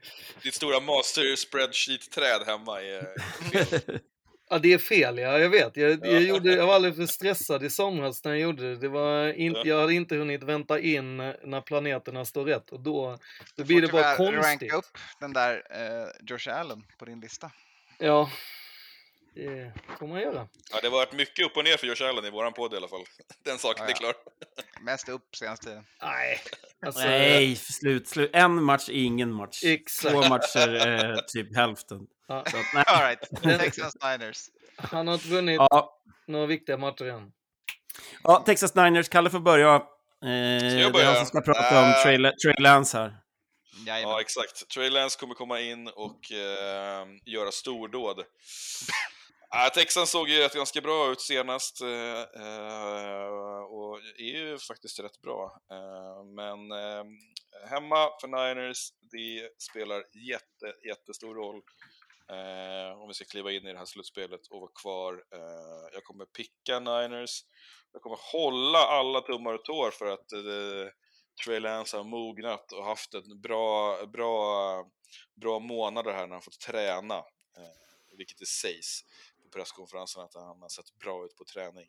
ditt 0.43 0.55
stora 0.55 0.81
master 0.81 1.37
spreadsheet-träd 1.37 2.43
hemma 2.47 2.83
är 2.83 3.19
fel. 3.51 3.99
Ja, 4.51 4.59
det 4.59 4.73
är 4.73 4.79
fel, 4.79 5.19
ja. 5.19 5.39
Jag 5.39 5.49
vet. 5.49 5.77
Jag, 5.77 5.91
Ja. 5.91 5.97
jag, 6.07 6.23
gjorde, 6.23 6.53
jag 6.55 6.67
var 6.67 6.75
alldeles 6.75 6.97
för 6.97 7.07
stressad 7.07 7.65
i 7.65 7.71
somras 7.71 8.25
när 8.25 8.31
jag 8.31 8.41
gjorde 8.41 8.63
det. 8.69 8.77
det 8.77 8.89
var 8.89 9.29
inte, 9.41 9.59
Ja. 9.61 9.65
Jag 9.67 9.81
hade 9.81 9.95
inte 9.95 10.17
hunnit 10.17 10.43
vänta 10.43 10.81
in 10.81 11.17
när 11.17 11.61
planeterna 11.61 12.25
står 12.25 12.45
rätt 12.45 12.71
och 12.71 12.81
då, 12.81 13.11
då 13.11 13.19
Du 13.57 13.65
blir 13.65 13.77
får 13.77 13.87
det 13.87 13.93
bara 13.93 14.17
konstigt. 14.17 14.45
ranka 14.45 14.77
upp 14.77 14.99
den 15.21 15.33
där 15.33 15.63
eh, 15.71 16.09
Josh 16.27 16.49
Allen 16.61 16.83
på 16.99 17.05
din 17.05 17.21
lista. 17.21 17.51
Ja, 17.99 18.31
det 19.35 19.73
får 19.99 20.07
man 20.07 20.21
göra. 20.21 20.49
Ja, 20.71 20.79
det 20.83 20.87
har 20.89 20.93
varit 20.93 21.13
mycket 21.13 21.47
upp 21.47 21.57
och 21.57 21.65
ner 21.65 21.77
för 21.77 21.87
Josh 21.87 22.03
Allen 22.09 22.25
i 22.25 22.31
våran 22.31 22.53
podd 22.53 22.75
i 22.75 22.77
alla 22.77 22.89
fall. 22.89 23.05
Den 23.45 23.59
saken 23.59 23.85
Ja, 23.85 23.91
är 23.91 23.95
klar. 23.97 24.15
Mest 24.81 25.09
upp 25.09 25.37
senaste 25.37 25.67
tiden. 25.67 25.85
Nej. 26.03 26.41
Alltså, 26.87 27.01
Nej, 27.01 27.57
slut, 27.57 28.09
slut. 28.09 28.31
En 28.33 28.63
match 28.63 28.89
är 28.89 28.93
ingen 28.93 29.33
match. 29.33 29.65
Exakt. 29.65 30.13
Två 30.15 30.29
matcher 30.29 30.69
är 30.69 31.17
typ 31.23 31.57
hälften. 31.57 32.01
Ja. 32.29 32.45
Så 32.51 32.57
nej. 32.75 32.85
All 32.87 33.03
right. 33.07 33.29
Den- 33.43 33.59
Texans 33.59 33.97
Niners. 34.05 34.39
Han 34.77 35.07
har 35.07 35.15
inte 35.15 35.29
vunnit 35.29 35.57
Ja. 35.59 36.01
några 36.27 36.47
viktiga 36.47 36.77
matcher 36.77 37.05
än. 37.05 37.33
ja, 38.23 38.43
Texas 38.47 38.75
Niners, 38.75 39.09
Kalle 39.09 39.31
får 39.31 39.41
börja. 39.41 39.75
Eh, 39.75 39.81
det 40.21 40.27
är 40.83 40.91
börja? 40.91 41.07
han 41.07 41.17
som 41.17 41.27
ska 41.27 41.41
prata 41.41 41.83
om 41.83 41.89
Äh. 41.89 42.03
Trey, 42.03 42.17
Trey 42.17 42.55
Lance 42.59 42.99
här. 42.99 43.17
Jajamän. 43.87 44.11
Ja, 44.11 44.21
exakt. 44.21 44.69
Trey 44.69 44.91
Lance 44.91 45.19
kommer 45.21 45.35
komma 45.35 45.61
in 45.61 45.89
och 45.89 46.33
eh, 46.33 47.07
göra 47.25 47.51
stordåd. 47.51 48.25
Ja, 49.51 49.71
Texans 49.75 50.11
såg 50.11 50.29
ju 50.29 50.39
rätt 50.39 50.55
ganska 50.55 50.81
bra 50.81 51.13
ut 51.13 51.21
senast 51.21 51.81
eh, 51.81 52.21
eh, 52.21 53.59
och 53.61 53.99
är 54.19 54.37
ju 54.39 54.59
faktiskt 54.59 55.01
rätt 55.01 55.21
bra. 55.21 55.61
Eh, 55.71 56.25
men 56.25 56.73
eh, 56.73 57.05
hemma 57.71 58.11
för 58.21 58.29
Niners, 58.29 58.89
det 59.01 59.51
spelar 59.63 60.05
jätte, 60.31 60.87
jättestor 60.89 61.35
roll 61.35 61.63
eh, 62.31 63.03
om 63.03 63.09
vi 63.09 63.15
ska 63.15 63.25
kliva 63.25 63.53
in 63.53 63.67
i 63.67 63.73
det 63.73 63.79
här 63.79 63.85
slutspelet 63.85 64.47
och 64.51 64.61
vara 64.61 64.71
kvar. 64.83 65.13
Eh, 65.35 65.89
jag 65.93 66.05
kommer 66.05 66.25
picka 66.25 66.81
Niners. 66.81 67.41
Jag 67.93 68.03
kommer 68.03 68.19
hålla 68.33 68.79
alla 68.79 69.21
tummar 69.21 69.55
och 69.55 69.65
tår 69.65 69.91
för 69.91 70.07
att 70.07 70.29
Trey 71.45 71.61
Lance 71.61 71.97
har 71.97 72.05
mognat 72.05 72.73
och 72.73 72.85
haft 72.85 73.15
en 73.15 73.41
bra, 73.41 74.07
bra, 74.07 74.85
bra 75.41 75.59
månader 75.59 76.13
här 76.13 76.27
när 76.27 76.35
han 76.35 76.43
fått 76.43 76.61
träna, 76.61 77.23
vilket 78.17 78.39
det 78.39 78.47
sägs 78.47 79.01
på 79.49 79.59
presskonferensen 79.59 80.23
att 80.23 80.35
han 80.35 80.63
har 80.63 80.69
sett 80.69 80.95
bra 80.99 81.25
ut 81.25 81.37
på 81.37 81.45
träning. 81.45 81.89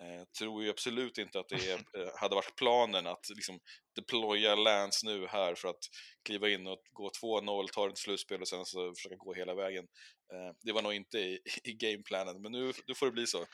Eh, 0.00 0.24
tror 0.38 0.64
ju 0.64 0.70
absolut 0.70 1.18
inte 1.18 1.40
att 1.40 1.48
det 1.48 1.70
är, 1.70 1.74
eh, 1.98 2.12
hade 2.16 2.34
varit 2.34 2.56
planen 2.56 3.06
att 3.06 3.28
liksom 3.28 3.60
deploya 3.96 4.54
Lance 4.54 5.06
nu 5.06 5.26
här 5.26 5.54
för 5.54 5.68
att 5.68 5.84
kliva 6.24 6.48
in 6.48 6.66
och 6.66 6.78
gå 6.92 7.10
2-0, 7.22 7.68
ta 7.72 7.88
ett 7.88 7.98
slutspel 7.98 8.40
och 8.40 8.48
sen 8.48 8.64
så 8.64 8.94
försöka 8.94 9.16
gå 9.16 9.34
hela 9.34 9.54
vägen. 9.54 9.84
Eh, 10.32 10.54
det 10.62 10.72
var 10.72 10.82
nog 10.82 10.94
inte 10.94 11.18
i, 11.18 11.40
i 11.64 11.72
gameplanen, 11.72 12.42
men 12.42 12.52
nu, 12.52 12.72
nu 12.86 12.94
får 12.94 13.06
det 13.06 13.12
bli 13.12 13.26
så. 13.26 13.46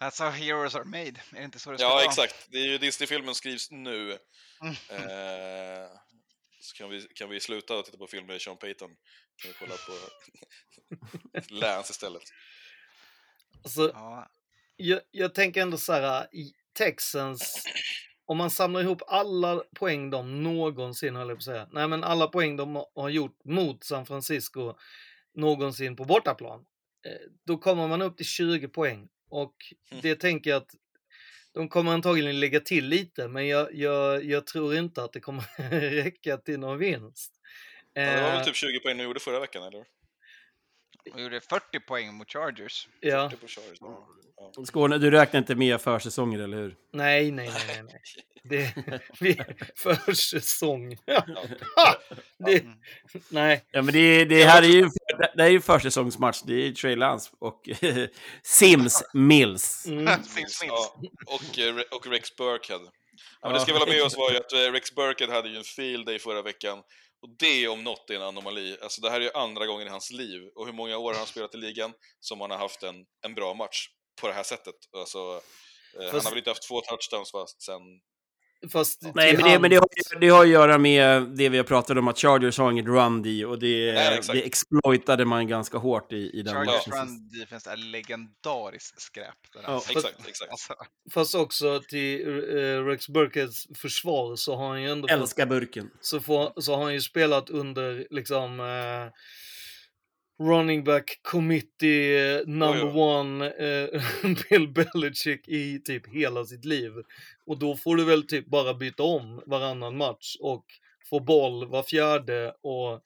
That's 0.00 0.22
how 0.22 0.30
heroes 0.30 0.74
are 0.74 0.84
made. 0.84 1.20
Är 1.32 1.38
det 1.38 1.44
inte 1.44 1.58
så 1.58 1.70
det 1.70 1.78
ska 1.78 1.86
Ja, 1.86 1.94
vara? 1.94 2.04
exakt. 2.04 2.46
Det 2.50 2.58
är 2.58 2.66
ju 2.66 2.78
Disney-filmen 2.78 3.34
skrivs 3.34 3.70
nu. 3.70 4.18
Mm. 4.62 4.74
Eh, 4.90 5.90
så 6.60 6.76
kan 6.76 6.90
vi, 6.90 7.00
kan 7.00 7.28
vi 7.28 7.40
sluta 7.40 7.82
titta 7.82 7.98
på 7.98 8.06
film 8.06 8.26
med 8.26 8.40
Sean 8.40 8.58
Payton. 8.58 8.90
Kan 9.36 9.50
vi 9.50 9.54
kolla 9.58 9.74
på 9.74 9.92
Lance 11.54 11.90
istället. 11.90 12.22
Alltså, 13.62 13.92
jag, 14.76 15.00
jag 15.10 15.34
tänker 15.34 15.62
ändå 15.62 15.76
så 15.76 15.92
här, 15.92 16.34
i 16.34 16.52
Texans, 16.72 17.64
om 18.26 18.36
man 18.36 18.50
samlar 18.50 18.80
ihop 18.80 19.02
alla 19.06 19.64
poäng 19.74 20.10
de 20.10 20.42
någonsin, 20.42 21.16
höll 21.16 21.28
jag 21.28 21.36
på 21.36 21.40
att 21.40 21.44
säga, 21.44 21.68
nej 21.72 21.88
men 21.88 22.04
alla 22.04 22.26
poäng 22.26 22.56
de 22.56 22.84
har 22.94 23.08
gjort 23.08 23.44
mot 23.44 23.84
San 23.84 24.06
Francisco 24.06 24.74
någonsin 25.34 25.96
på 25.96 26.04
bortaplan, 26.04 26.66
eh, 27.06 27.30
då 27.46 27.58
kommer 27.58 27.88
man 27.88 28.02
upp 28.02 28.16
till 28.16 28.26
20 28.26 28.68
poäng. 28.68 29.08
Och 29.30 29.54
det 30.02 30.14
tänker 30.16 30.50
jag 30.50 30.62
att 30.62 30.74
de 31.54 31.68
kommer 31.68 31.92
antagligen 31.92 32.40
lägga 32.40 32.60
till 32.60 32.86
lite, 32.86 33.28
men 33.28 33.48
jag, 33.48 33.74
jag, 33.74 34.24
jag 34.24 34.46
tror 34.46 34.76
inte 34.76 35.02
att 35.04 35.12
det 35.12 35.20
kommer 35.20 35.44
räcka 36.02 36.36
till 36.36 36.58
någon 36.60 36.78
vinst. 36.78 37.32
Ja, 37.92 38.02
det 38.02 38.22
var 38.22 38.28
Eh, 38.28 38.34
väl 38.34 38.44
typ 38.44 38.56
20 38.56 38.80
poäng 38.80 38.98
de 38.98 39.04
gjorde 39.04 39.20
förra 39.20 39.40
veckan, 39.40 39.62
eller? 39.62 39.84
De 41.14 41.22
gjorde 41.22 41.40
40 41.40 41.80
poäng 41.80 42.14
mot 42.14 42.32
Chargers. 42.32 42.88
Ja. 43.00 43.30
40 43.30 43.40
på 43.40 43.48
Chargers. 43.48 43.78
Ja. 43.80 44.64
Skåne, 44.64 44.98
du 44.98 45.10
räknar 45.10 45.38
inte 45.38 45.54
med 45.54 45.80
försäsonger, 45.80 46.38
eller 46.38 46.56
hur? 46.56 46.76
Nej, 46.92 47.30
nej, 47.30 47.48
nej, 47.48 47.64
nej. 47.66 47.82
nej. 47.82 48.00
Det, 48.42 48.74
vi, 49.20 49.40
försäsong. 49.76 50.96
Det, 52.38 52.64
nej. 53.28 53.64
Ja, 53.70 53.82
men 53.82 53.94
det, 53.94 54.24
det 54.24 54.44
här 54.44 54.62
är 54.62 54.66
ju 54.66 54.88
det 55.34 55.42
är 55.42 55.48
ju 55.48 55.60
försäsongsmatch. 55.60 56.42
Det 56.42 56.52
är 56.52 56.66
ju 56.66 56.72
Trey 56.74 56.96
Lance 56.96 57.30
och 57.38 57.68
Sims 58.42 59.02
Mills. 59.14 59.86
Mm. 59.86 60.06
Precis, 60.06 60.62
ja. 60.66 61.00
och, 61.26 61.58
eh, 61.58 61.76
och 61.90 62.06
Rex 62.06 62.36
Burkhead. 62.36 62.80
Ja, 63.40 63.48
men 63.48 63.52
det 63.52 63.60
ska 63.60 63.72
väl 63.72 63.82
ha 63.82 63.88
med 63.88 64.02
oss 64.02 64.16
var 64.16 64.30
ju 64.30 64.36
att 64.36 64.52
eh, 64.52 64.72
Rex 64.72 64.94
Burkhead 64.94 65.32
hade 65.32 65.48
ju 65.48 65.56
en 65.56 65.64
field 65.64 66.06
day 66.06 66.18
förra 66.18 66.42
veckan. 66.42 66.78
Och 67.22 67.28
det 67.38 67.68
om 67.68 67.84
något 67.84 68.10
är 68.10 68.14
en 68.14 68.22
anomali. 68.22 68.76
Alltså 68.82 69.00
det 69.00 69.10
här 69.10 69.20
är 69.20 69.24
ju 69.24 69.30
andra 69.34 69.66
gången 69.66 69.86
i 69.86 69.90
hans 69.90 70.10
liv. 70.10 70.42
Och 70.54 70.66
hur 70.66 70.72
många 70.72 70.98
år 70.98 71.12
har 71.12 71.18
han 71.18 71.26
spelat 71.26 71.54
i 71.54 71.58
ligan 71.58 71.92
som 72.20 72.40
han 72.40 72.50
har 72.50 72.58
haft 72.58 72.82
en, 72.82 72.94
en 73.26 73.34
bra 73.34 73.54
match 73.54 73.88
på 74.20 74.28
det 74.28 74.34
här 74.34 74.42
sättet. 74.42 74.74
Alltså, 74.96 75.18
eh, 75.18 76.02
han 76.02 76.10
Fast- 76.10 76.24
har 76.24 76.30
väl 76.30 76.38
inte 76.38 76.50
haft 76.50 76.68
två 76.68 76.80
touchdowns 76.80 77.30
fast 77.32 77.62
sen... 77.62 77.82
Fast 78.72 79.02
Nej, 79.14 79.36
men, 79.36 79.44
det, 79.52 79.58
men 79.58 79.70
det, 79.70 79.76
har, 79.76 80.20
det 80.20 80.28
har 80.28 80.42
att 80.42 80.48
göra 80.48 80.78
med 80.78 81.22
det 81.22 81.48
vi 81.48 81.56
har 81.56 81.64
pratat 81.64 81.96
om, 81.98 82.08
att 82.08 82.18
Chargers 82.18 82.58
har 82.58 82.70
inget 82.72 82.86
run 82.86 83.22
D 83.22 83.44
och 83.44 83.58
det, 83.58 83.92
Nej, 83.94 84.20
det 84.32 84.46
exploitade 84.46 85.24
man 85.24 85.48
ganska 85.48 85.78
hårt 85.78 86.12
i, 86.12 86.16
i 86.16 86.42
den 86.42 86.54
Chargers 86.54 86.86
matchen. 86.86 87.02
run 87.08 87.28
defense 87.40 87.70
är 87.70 87.76
legendariskt 87.76 89.00
skräp. 89.00 89.34
Ja, 89.54 89.60
fast- 89.80 89.90
Exakt, 89.90 90.28
exakt. 90.28 90.50
Alltså, 90.50 90.74
Fast 91.14 91.34
också 91.34 91.80
till 91.88 92.28
eh, 92.28 92.84
Rex 92.84 93.08
Burkheads 93.08 93.66
försvar 93.74 94.36
så 94.36 94.56
har 94.56 94.68
han 94.68 94.82
ju 94.82 94.90
ändå 94.90 95.08
Älskar 95.08 95.46
burken. 95.46 95.90
så, 96.00 96.20
får, 96.20 96.60
så 96.60 96.74
har 96.76 96.82
han 96.84 96.94
ju 96.94 97.00
spelat 97.00 97.50
under 97.50 98.06
liksom 98.10 98.60
eh, 98.60 99.12
running 100.40 100.84
back 100.84 101.20
committee 101.22 102.16
eh, 102.16 102.46
number 102.46 102.86
Oj, 102.86 103.00
one 103.00 103.46
eh, 103.46 104.02
Bill 104.50 104.68
Belichick 104.68 105.48
i 105.48 105.80
typ 105.84 106.08
hela 106.08 106.44
sitt 106.44 106.64
liv. 106.64 106.92
Och 107.46 107.58
då 107.58 107.76
får 107.76 107.96
du 107.96 108.04
väl 108.04 108.26
typ 108.26 108.46
bara 108.46 108.74
byta 108.74 109.02
om 109.02 109.42
varannan 109.46 109.96
match 109.96 110.36
och 110.40 110.64
få 111.10 111.20
boll 111.20 111.68
var 111.68 111.82
fjärde 111.82 112.54
och 112.62 113.02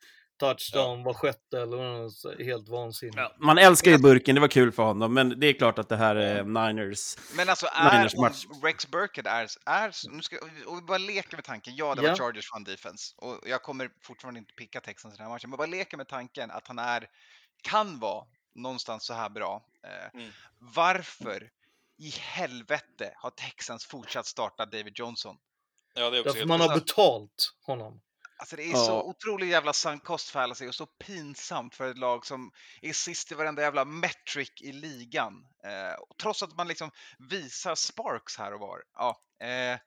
touchdown 0.46 1.02
var 1.04 1.14
sjätte 1.14 1.60
eller 1.60 1.76
något 1.76 2.38
helt 2.46 2.68
vansinnigt. 2.68 3.18
Man 3.38 3.58
älskar 3.58 3.90
ju 3.90 3.98
burken, 3.98 4.34
det 4.34 4.40
var 4.40 4.48
kul 4.48 4.72
för 4.72 4.82
honom, 4.82 5.14
men 5.14 5.40
det 5.40 5.46
är 5.46 5.52
klart 5.52 5.78
att 5.78 5.88
det 5.88 5.96
här 5.96 6.16
är 6.16 6.44
Niners. 6.44 7.16
Men 7.36 7.48
alltså 7.48 7.66
är 7.72 7.98
Niners 7.98 8.16
match. 8.16 8.44
Rex 8.62 8.86
Burkhead 8.90 9.30
är, 9.30 9.48
är 9.66 9.92
nu 10.10 10.22
ska, 10.22 10.36
och 10.66 10.76
vi 10.78 10.82
bara 10.82 10.98
leker 10.98 11.36
med 11.36 11.44
tanken, 11.44 11.76
ja 11.76 11.94
det 11.94 12.02
Ja. 12.02 12.08
var 12.08 12.16
Chargers 12.16 12.52
run 12.54 12.64
defense 12.64 13.14
och 13.16 13.40
jag 13.46 13.62
kommer 13.62 13.90
fortfarande 14.02 14.38
inte 14.38 14.52
picka 14.52 14.80
Texans 14.80 15.14
i 15.14 15.16
den 15.16 15.26
här 15.26 15.32
matchen, 15.32 15.50
men 15.50 15.56
bara 15.56 15.66
leker 15.66 15.96
med 15.96 16.08
tanken 16.08 16.50
att 16.50 16.68
han 16.68 16.78
är, 16.78 17.06
kan 17.62 17.98
vara 17.98 18.24
någonstans 18.54 19.06
så 19.06 19.14
här 19.14 19.28
bra. 19.30 19.64
Eh, 19.84 20.20
Mm. 20.20 20.30
Varför 20.58 21.50
i 21.98 22.08
helvete 22.10 23.12
har 23.16 23.30
Texans 23.30 23.84
fortsatt 23.86 24.26
starta 24.26 24.66
David 24.66 24.92
Johnson? 24.98 25.36
Ja, 25.94 26.10
det 26.10 26.16
är 26.16 26.20
också 26.20 26.22
Därför 26.22 26.38
helt 26.38 26.48
man 26.48 26.60
har 26.60 26.74
betalt 26.74 27.52
honom. 27.66 28.00
Alltså 28.42 28.56
det 28.56 28.62
är 28.62 28.70
Ja. 28.70 28.76
så 28.76 29.02
otroligt 29.02 29.48
jävla 29.48 29.72
sunk 29.72 30.04
cost 30.04 30.30
fallacy 30.30 30.68
och 30.68 30.74
så 30.74 30.86
pinsamt 30.86 31.74
för 31.74 31.90
ett 31.90 31.98
lag 31.98 32.26
som 32.26 32.50
är 32.80 32.92
sist 32.92 33.32
i 33.32 33.34
varenda 33.34 33.62
jävla 33.62 33.84
metric 33.84 34.52
i 34.60 34.72
ligan. 34.72 35.32
Eh, 35.64 36.16
trots 36.22 36.42
att 36.42 36.56
man 36.56 36.68
liksom 36.68 36.90
visar 37.30 37.74
sparks 37.74 38.38
här 38.38 38.54
och 38.54 38.60
var. 38.60 38.78
Ja, 38.94 39.16
eh, 39.42 39.78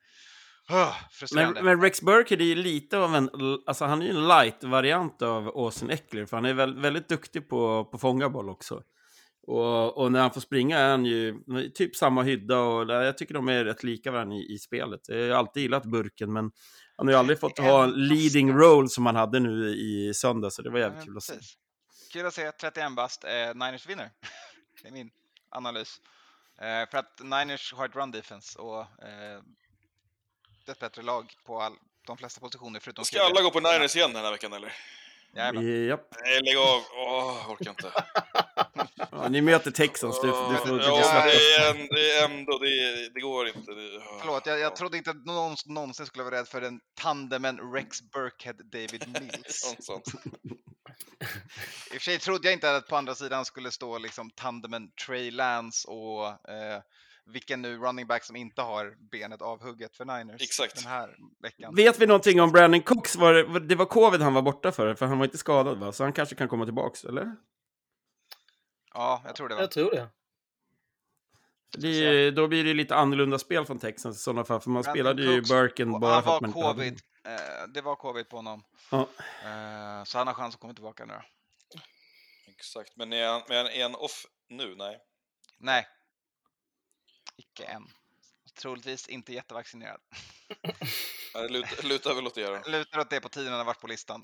frustrerande. 1.10 1.62
Men, 1.62 1.64
men 1.64 1.82
Rex 1.82 2.02
Burkhead 2.02 2.40
är 2.40 2.46
ju 2.46 2.54
lite 2.54 2.98
av 2.98 3.14
en, 3.14 3.30
alltså 3.66 3.84
han 3.84 4.02
är 4.02 4.06
ju 4.06 4.10
en 4.10 4.28
light-variant 4.28 5.22
av 5.22 5.48
Austin 5.48 5.90
Eckler, 5.90 6.26
för 6.26 6.36
han 6.36 6.44
är 6.44 6.54
väl, 6.54 6.80
väldigt 6.80 7.08
duktig 7.08 7.48
på, 7.48 7.84
på 7.84 7.98
fånga 7.98 8.28
boll 8.28 8.48
också. 8.48 8.82
Och, 9.46 9.98
och 9.98 10.12
när 10.12 10.20
han 10.20 10.30
får 10.30 10.40
springa 10.40 10.78
är 10.78 10.90
han 10.90 11.04
ju 11.04 11.34
typ 11.74 11.96
samma 11.96 12.22
hydda 12.22 12.60
och 12.60 12.90
jag 12.90 13.18
tycker 13.18 13.34
de 13.34 13.48
är 13.48 13.64
rätt 13.64 13.82
lika 13.82 14.10
varandra 14.10 14.36
i, 14.36 14.54
i 14.54 14.58
spelet. 14.58 15.00
Jag 15.08 15.28
har 15.28 15.30
alltid 15.30 15.62
gillat 15.62 15.84
burken, 15.84 16.32
men 16.32 16.50
han 16.96 17.06
har 17.06 17.12
ju 17.12 17.18
aldrig 17.18 17.40
fått 17.40 17.58
ha 17.58 17.84
en 17.84 17.90
leading 18.08 18.52
role 18.52 18.88
som 18.88 19.06
han 19.06 19.16
hade 19.16 19.40
nu 19.40 19.68
i 19.68 20.14
söndag, 20.14 20.50
så 20.50 20.62
det 20.62 20.70
var 20.70 20.78
jävligt 20.78 20.98
Ja, 20.98 21.04
kul 21.04 21.16
att 21.16 21.22
se. 21.22 21.34
Kul 22.12 22.26
att 22.26 22.34
se 22.34 22.52
31 22.52 22.92
bast, 22.92 23.24
eh, 23.24 23.30
Niners 23.30 23.86
vinner. 23.86 24.10
det 24.82 24.88
är 24.88 24.92
min 24.92 25.10
analys. 25.48 26.00
Eh, 26.58 26.90
för 26.90 26.98
att 26.98 27.20
Niners 27.22 27.72
har 27.72 27.88
ett 27.88 27.96
run 27.96 28.10
defense 28.10 28.58
och 28.58 28.80
eh, 28.80 29.40
ett 30.66 30.78
bättre 30.78 31.02
lag 31.02 31.32
på 31.44 31.60
all, 31.60 31.72
de 32.06 32.16
flesta 32.16 32.40
positioner 32.40 32.80
förutom 32.80 33.04
Ska 33.04 33.22
alla 33.22 33.42
gå 33.42 33.50
på 33.50 33.60
Niners 33.60 33.96
igen 33.96 34.12
den 34.12 34.24
här 34.24 34.32
veckan 34.32 34.52
eller? 34.52 34.72
Jajamän. 35.34 35.86
Japp. 35.86 36.14
Nej, 36.24 36.40
lägg 36.42 36.56
av. 36.56 36.82
Åh, 36.96 37.50
orkar 37.50 37.70
inte. 37.70 37.92
Ja, 39.10 39.28
ni 39.28 39.40
möter 39.40 39.70
Texans, 39.70 40.20
du, 40.20 40.26
du 40.26 40.32
får, 40.32 40.80
Ja, 40.80 41.02
släppa. 41.02 41.26
det 41.26 41.54
är, 41.54 41.70
en, 41.70 41.86
det 41.90 42.10
är 42.12 42.24
ändå, 42.24 42.58
det, 42.58 43.08
det 43.14 43.20
går 43.20 43.46
inte. 43.46 43.72
Det, 43.72 44.00
Förlåt, 44.20 44.46
jag, 44.46 44.58
jag 44.58 44.76
trodde 44.76 44.96
inte 44.96 45.10
att 45.10 45.24
någon 45.24 45.56
någonsin 45.66 46.06
skulle 46.06 46.24
vara 46.24 46.34
rädd 46.34 46.48
för 46.48 46.60
den 46.60 46.80
tandemen 47.00 47.72
Rex 47.72 47.98
Burkhead 48.12 48.56
David 48.72 49.04
Mills. 49.08 49.44
Sånt, 49.48 49.84
sånt. 49.84 50.04
I 51.92 51.96
och 51.96 52.00
för 52.00 52.00
sig 52.00 52.18
trodde 52.18 52.48
jag 52.48 52.52
inte 52.52 52.76
att 52.76 52.88
på 52.88 52.96
andra 52.96 53.14
sidan 53.14 53.44
skulle 53.44 53.70
stå 53.70 53.98
liksom 53.98 54.30
tandemen 54.30 54.90
Trey 55.06 55.30
Lance 55.30 55.88
och 55.88 56.26
eh, 56.50 56.80
vilken 57.32 57.62
nu 57.62 57.78
running 57.78 58.06
back 58.06 58.24
som 58.24 58.36
inte 58.36 58.62
har 58.62 58.94
benet 59.10 59.42
avhugget 59.42 59.96
för 59.96 60.04
Niners 60.04 60.42
Exakt. 60.42 60.76
den 60.82 60.92
här 60.92 61.16
veckan. 61.42 61.74
Vet 61.74 61.98
vi 61.98 62.06
någonting 62.06 62.40
om 62.40 62.52
Brandon 62.52 62.82
Cox? 62.82 63.16
Var 63.16 63.32
det, 63.34 63.60
det 63.60 63.74
var 63.74 63.86
covid 63.86 64.20
han 64.20 64.34
var 64.34 64.42
borta 64.42 64.72
för, 64.72 64.94
för 64.94 65.06
han 65.06 65.18
var 65.18 65.24
inte 65.24 65.38
skadad 65.38 65.78
va? 65.78 65.92
Så 65.92 66.04
han 66.04 66.12
kanske 66.12 66.34
kan 66.34 66.48
komma 66.48 66.64
tillbaks, 66.64 67.04
eller? 67.04 67.36
Ja, 68.96 69.22
jag 69.24 69.36
tror 69.36 69.48
det. 69.48 69.54
Va? 69.54 69.60
Jag 69.60 69.70
tror 69.70 69.90
det. 69.90 70.08
Det, 71.78 72.30
då 72.30 72.48
blir 72.48 72.64
det 72.64 72.74
lite 72.74 72.94
annorlunda 72.96 73.38
spel 73.38 73.66
från 73.66 73.78
Texans 73.78 74.16
i 74.16 74.20
sådana 74.20 74.44
fall, 74.44 74.60
för 74.60 74.70
man 74.70 74.82
Brandon 74.82 74.94
spelade 74.94 75.22
ju 75.22 75.36
Cooks, 75.36 75.50
Burken 75.50 75.94
och 75.94 76.00
bara 76.00 76.14
han 76.14 76.22
för 76.22 76.30
var 76.30 76.36
att 76.36 76.42
man 76.42 76.50
inte 76.50 76.60
hade 76.60 76.74
covid. 76.74 77.00
Eh, 77.24 77.68
det 77.68 77.80
var 77.80 77.96
covid 77.96 78.28
på 78.28 78.36
honom. 78.36 78.64
Ja. 78.90 79.08
Eh, 79.44 80.04
så 80.04 80.18
han 80.18 80.26
har 80.26 80.34
chans 80.34 80.54
att 80.54 80.60
komma 80.60 80.74
tillbaka 80.74 81.04
nu. 81.04 81.14
Exakt, 82.48 82.96
men 82.96 83.12
är 83.12 83.28
han, 83.28 83.42
men 83.48 83.66
är 83.66 83.82
han 83.82 83.94
off 83.94 84.26
nu? 84.48 84.74
Nej. 84.74 84.98
Nej. 85.58 85.86
Icke 87.36 87.64
än. 87.64 87.86
Troligtvis 88.60 89.08
inte 89.08 89.32
jättevaccinerad. 89.32 90.00
Det 91.42 91.48
lutar, 91.48 91.82
lutar 91.82 92.14
väl 92.14 92.26
åt 92.26 92.34
det 92.34 92.46
då. 92.46 92.70
Lutar 92.70 92.98
åt 92.98 93.10
det 93.10 93.20
på 93.20 93.28
tiden 93.28 93.48
han 93.50 93.58
har 93.58 93.64
varit 93.64 93.80
på 93.80 93.86
listan. 93.86 94.22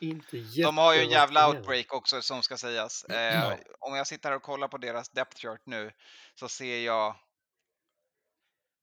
Inte 0.00 0.36
De 0.62 0.78
har 0.78 0.94
ju 0.94 1.00
en 1.00 1.10
jävla 1.10 1.48
outbreak 1.48 1.92
också 1.92 2.22
som 2.22 2.42
ska 2.42 2.56
sägas. 2.56 3.04
Eh, 3.04 3.52
Om 3.78 3.94
jag 3.94 4.06
sitter 4.06 4.28
här 4.28 4.36
och 4.36 4.42
kollar 4.42 4.68
på 4.68 4.78
deras 4.78 5.08
depth 5.10 5.36
chart 5.40 5.60
nu 5.66 5.90
så 6.34 6.48
ser 6.48 6.78
jag 6.80 7.16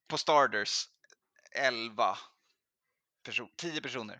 på 0.07 0.17
starters 0.17 0.85
11 1.55 2.17
person 3.25 3.49
10 3.57 3.81
personer. 3.81 4.19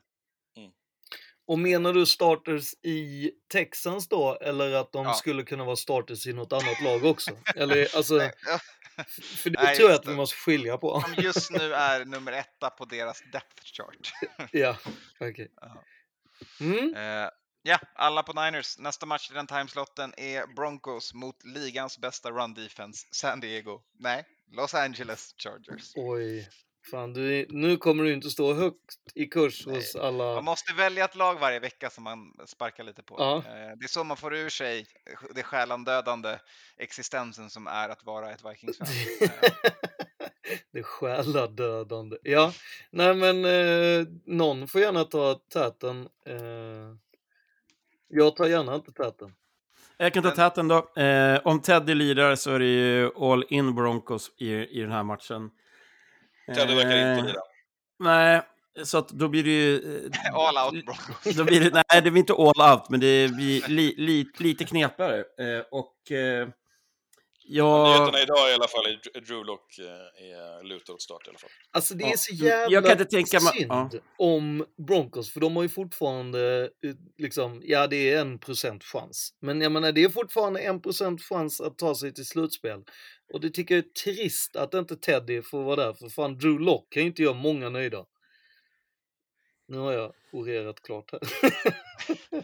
Och 1.47 1.59
menar 1.59 1.93
du 1.93 2.05
starters 2.05 2.73
i 2.83 3.31
Texans 3.51 4.07
då, 4.07 4.37
eller 4.41 4.71
att 4.73 4.91
de 4.91 5.05
Ja. 5.05 5.13
skulle 5.13 5.43
kunna 5.43 5.63
vara 5.63 5.75
starters 5.75 6.27
i 6.27 6.33
något 6.33 6.53
annat 6.53 6.81
lag 6.81 7.05
också? 7.05 7.31
Eller 7.55 7.95
alltså, 7.95 8.21
Ja. 8.21 8.59
För 9.37 9.49
det 9.49 9.63
Nej, 9.63 9.75
tror 9.75 9.89
jag 9.89 9.99
att 9.99 10.07
vi 10.07 10.15
måste 10.15 10.35
skilja 10.35 10.77
på. 10.77 11.01
Som 11.01 11.23
just 11.23 11.51
nu 11.51 11.73
är 11.73 12.05
nummer 12.05 12.31
etta 12.31 12.69
på 12.69 12.85
deras 12.85 13.21
depth 13.31 13.63
chart. 13.63 14.13
ja, 14.51 14.77
okej. 15.19 15.51
Mm. 16.59 16.95
Eh, 16.95 17.29
Ja, 17.63 17.79
alla 17.95 18.23
på 18.23 18.33
Niners. 18.33 18.79
Nästa 18.79 19.05
match 19.05 19.31
i 19.31 19.33
den 19.33 19.47
timeslotten 19.47 20.13
är 20.17 20.47
Broncos 20.47 21.13
mot 21.13 21.43
ligans 21.43 21.97
bästa 21.97 22.31
run 22.31 22.53
defense, 22.53 23.07
San 23.11 23.39
Diego. 23.39 23.81
Nej, 23.99 24.25
Los 24.51 24.73
Angeles 24.73 25.35
Chargers. 25.37 25.91
Oj. 25.95 26.49
Fan, 26.91 27.13
du, 27.13 27.45
nu 27.49 27.77
kommer 27.77 28.03
du 28.03 28.13
inte 28.13 28.29
stå 28.29 28.53
högt 28.53 28.97
i 29.15 29.25
kurs 29.25 29.65
hos 29.65 29.95
alla... 29.95 30.23
Man 30.35 30.43
måste 30.43 30.73
välja 30.73 31.05
ett 31.05 31.15
lag 31.15 31.39
varje 31.39 31.59
vecka 31.59 31.89
som 31.89 32.03
man 32.03 32.33
sparkar 32.45 32.83
lite 32.83 33.03
på. 33.03 33.15
Ja. 33.17 33.37
Eh, 33.37 33.77
Det 33.77 33.85
är 33.85 33.87
så 33.87 34.03
man 34.03 34.17
får 34.17 34.35
ur 34.35 34.49
sig 34.49 34.85
det 35.35 35.43
själandödande 35.43 36.37
existensen 36.77 37.49
som 37.49 37.67
är 37.67 37.89
att 37.89 38.03
vara 38.03 38.31
ett 38.31 38.45
Vikings-fan. 38.45 38.87
Det 40.73 40.83
själadödande. 40.83 42.17
Ja, 42.23 42.53
nej 42.89 43.15
men 43.15 43.45
eh, 43.45 44.07
någon 44.25 44.67
får 44.67 44.81
gärna 44.81 45.03
ta 45.03 45.33
täten. 45.53 46.09
Eh, 46.25 46.95
jag 48.07 48.35
tar 48.35 48.45
gärna 48.45 48.75
inte 48.75 48.91
täten. 48.91 49.33
Jag 49.97 50.13
kan 50.13 50.23
ta 50.23 50.31
täten 50.31 50.67
då. 50.67 51.01
Eh, 51.01 51.39
om 51.43 51.61
Teddy 51.61 51.93
lirar 51.93 52.35
så 52.35 52.51
är 52.51 52.59
det 52.59 52.65
ju 52.65 53.11
all 53.15 53.45
in 53.49 53.75
Broncos 53.75 54.31
i, 54.37 54.53
i 54.53 54.81
den 54.81 54.91
här 54.91 55.03
matchen. 55.03 55.49
Teddy 56.55 56.75
verkar 56.75 56.89
inte 56.97 57.21
Eh, 57.21 57.25
lira. 57.25 57.41
Nej, 57.99 58.41
så 58.83 58.97
att 58.97 59.09
då 59.09 59.27
blir 59.27 59.43
det 59.43 59.49
ju... 59.49 59.75
eh, 59.75 60.33
All 60.35 60.73
out 60.73 60.85
Broncos. 60.85 61.35
Då 61.35 61.43
blir 61.43 61.59
det, 61.61 61.83
nej, 61.91 62.01
det 62.01 62.11
blir 62.11 62.19
inte 62.19 62.33
all 62.33 62.71
out, 62.73 62.89
men 62.89 62.99
det 62.99 63.31
blir 63.35 63.67
li, 63.67 63.95
li, 63.97 64.25
lite 64.37 64.65
knepigare. 64.65 65.17
Eh, 65.17 65.63
och 65.71 66.11
eh, 66.11 66.47
jag... 67.55 67.87
Nyheterna 67.87 68.21
idag 68.21 68.49
i 68.51 68.53
alla 68.53 68.67
fall 68.67 68.85
är 68.85 69.21
Drew 69.21 69.45
Lock 69.45 69.77
eh, 69.77 69.85
är 70.31 70.63
lutad 70.63 70.93
åt 70.93 71.01
start 71.01 71.27
i 71.27 71.29
alla 71.29 71.39
fall. 71.39 71.49
Alltså 71.71 71.93
det 71.93 72.03
är 72.03 72.09
Ja. 72.09 72.17
så 72.17 72.33
jävla 72.33 72.73
jag 72.73 72.83
kan 72.83 72.91
inte 72.91 73.05
tänka 73.05 73.39
mig- 73.39 73.53
synd 73.53 73.71
ja. 73.71 73.89
om 74.17 74.65
Broncos, 74.87 75.33
för 75.33 75.39
de 75.39 75.55
har 75.55 75.63
ju 75.63 75.69
fortfarande 75.69 76.69
eh, 76.83 76.95
liksom, 77.17 77.61
ja 77.65 77.87
det 77.87 78.13
är 78.13 78.21
en 78.21 78.39
procent 78.39 78.83
chans. 78.83 79.33
Men 79.39 79.61
jag 79.61 79.71
menar 79.71 79.91
det 79.91 80.03
är 80.03 80.09
fortfarande 80.09 80.59
en 80.61 80.81
procent 80.81 81.21
chans 81.23 81.61
att 81.61 81.77
ta 81.77 81.95
sig 81.95 82.13
till 82.13 82.25
slutspel. 82.25 82.83
Och 83.33 83.41
det 83.41 83.49
tycker 83.49 83.75
jag 83.75 83.85
är 83.85 83.89
trist 83.89 84.55
att 84.55 84.73
inte 84.73 84.95
Teddy 84.95 85.41
får 85.41 85.63
vara 85.63 85.75
där, 85.85 85.93
för 85.93 86.09
fan 86.09 86.37
Drew 86.37 86.59
Lock 86.59 86.93
kan 86.93 87.03
ju 87.03 87.07
inte 87.07 87.21
göra 87.23 87.33
många 87.33 87.69
nöjda. 87.69 88.05
Nu 89.67 89.77
har 89.77 89.91
jag 89.91 90.13
orerat 90.31 90.81
klart 90.81 91.11
här. 91.11 91.21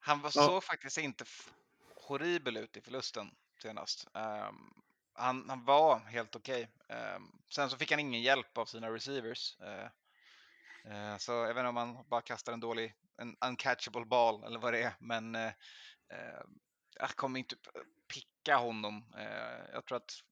Han 0.00 0.20
var, 0.20 0.30
Ja. 0.34 0.46
såg 0.46 0.64
faktiskt 0.64 0.98
inte 0.98 1.24
horribel 2.08 2.56
ut 2.56 2.76
i 2.76 2.80
förlusten 2.80 3.26
senast. 3.62 4.06
Ehm, 4.14 4.72
han, 5.14 5.48
han 5.48 5.64
var 5.64 5.98
helt 5.98 6.36
okej. 6.36 6.70
Ehm, 6.88 7.32
sen 7.48 7.70
så 7.70 7.76
fick 7.76 7.90
han 7.90 8.00
ingen 8.00 8.22
hjälp 8.22 8.58
av 8.58 8.66
sina 8.66 8.90
receivers. 8.90 9.60
Eh, 9.60 9.88
eh, 10.84 11.16
så 11.16 11.32
jag 11.32 11.54
vet 11.54 11.56
inte 11.56 11.68
om 11.68 11.76
han 11.76 12.08
bara 12.08 12.22
kastar 12.22 12.52
en 12.52 12.60
dålig, 12.60 12.94
en 13.16 13.36
uncatchable 13.40 14.04
ball 14.04 14.44
eller 14.44 14.58
vad 14.58 14.72
det 14.72 14.82
är. 14.82 14.94
Men 15.00 15.34
eh, 15.34 15.52
jag 16.94 17.10
kommer 17.10 17.38
inte 17.38 17.56
picka 18.08 18.56
honom. 18.56 19.14
Jag 19.72 19.84
tror 19.86 19.96
att 19.96 20.22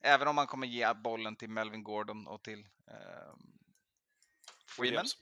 även 0.00 0.28
om 0.28 0.36
man 0.36 0.46
kommer 0.46 0.66
ge 0.66 0.94
bollen 0.94 1.36
till 1.36 1.50
Melvin 1.50 1.82
Gordon 1.82 2.26
och 2.26 2.42
till 2.42 2.68
Freeman, 4.66 4.78
Williams. 4.78 5.16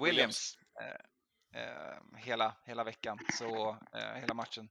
Williams. 0.00 0.58
eh, 1.54 2.18
hela, 2.18 2.56
hela 2.64 2.84
veckan, 2.84 3.18
så 3.38 3.78
hela 4.14 4.34
matchen. 4.34 4.68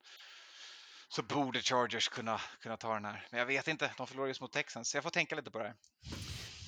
Så 1.10 1.22
borde 1.24 1.62
Chargers 1.62 2.08
kunna, 2.10 2.42
kunna 2.62 2.78
ta 2.78 2.94
den 2.94 3.06
här. 3.06 3.28
Men 3.32 3.40
jag 3.40 3.46
vet 3.46 3.68
inte, 3.68 3.92
de 3.98 4.08
förlorade 4.08 4.30
just 4.30 4.42
mot 4.42 4.52
Texans, 4.54 4.90
så 4.90 4.98
jag 4.98 5.04
får 5.04 5.10
tänka 5.10 5.36
lite 5.36 5.52
på 5.52 5.60
det 5.60 5.64
här. 5.64 5.76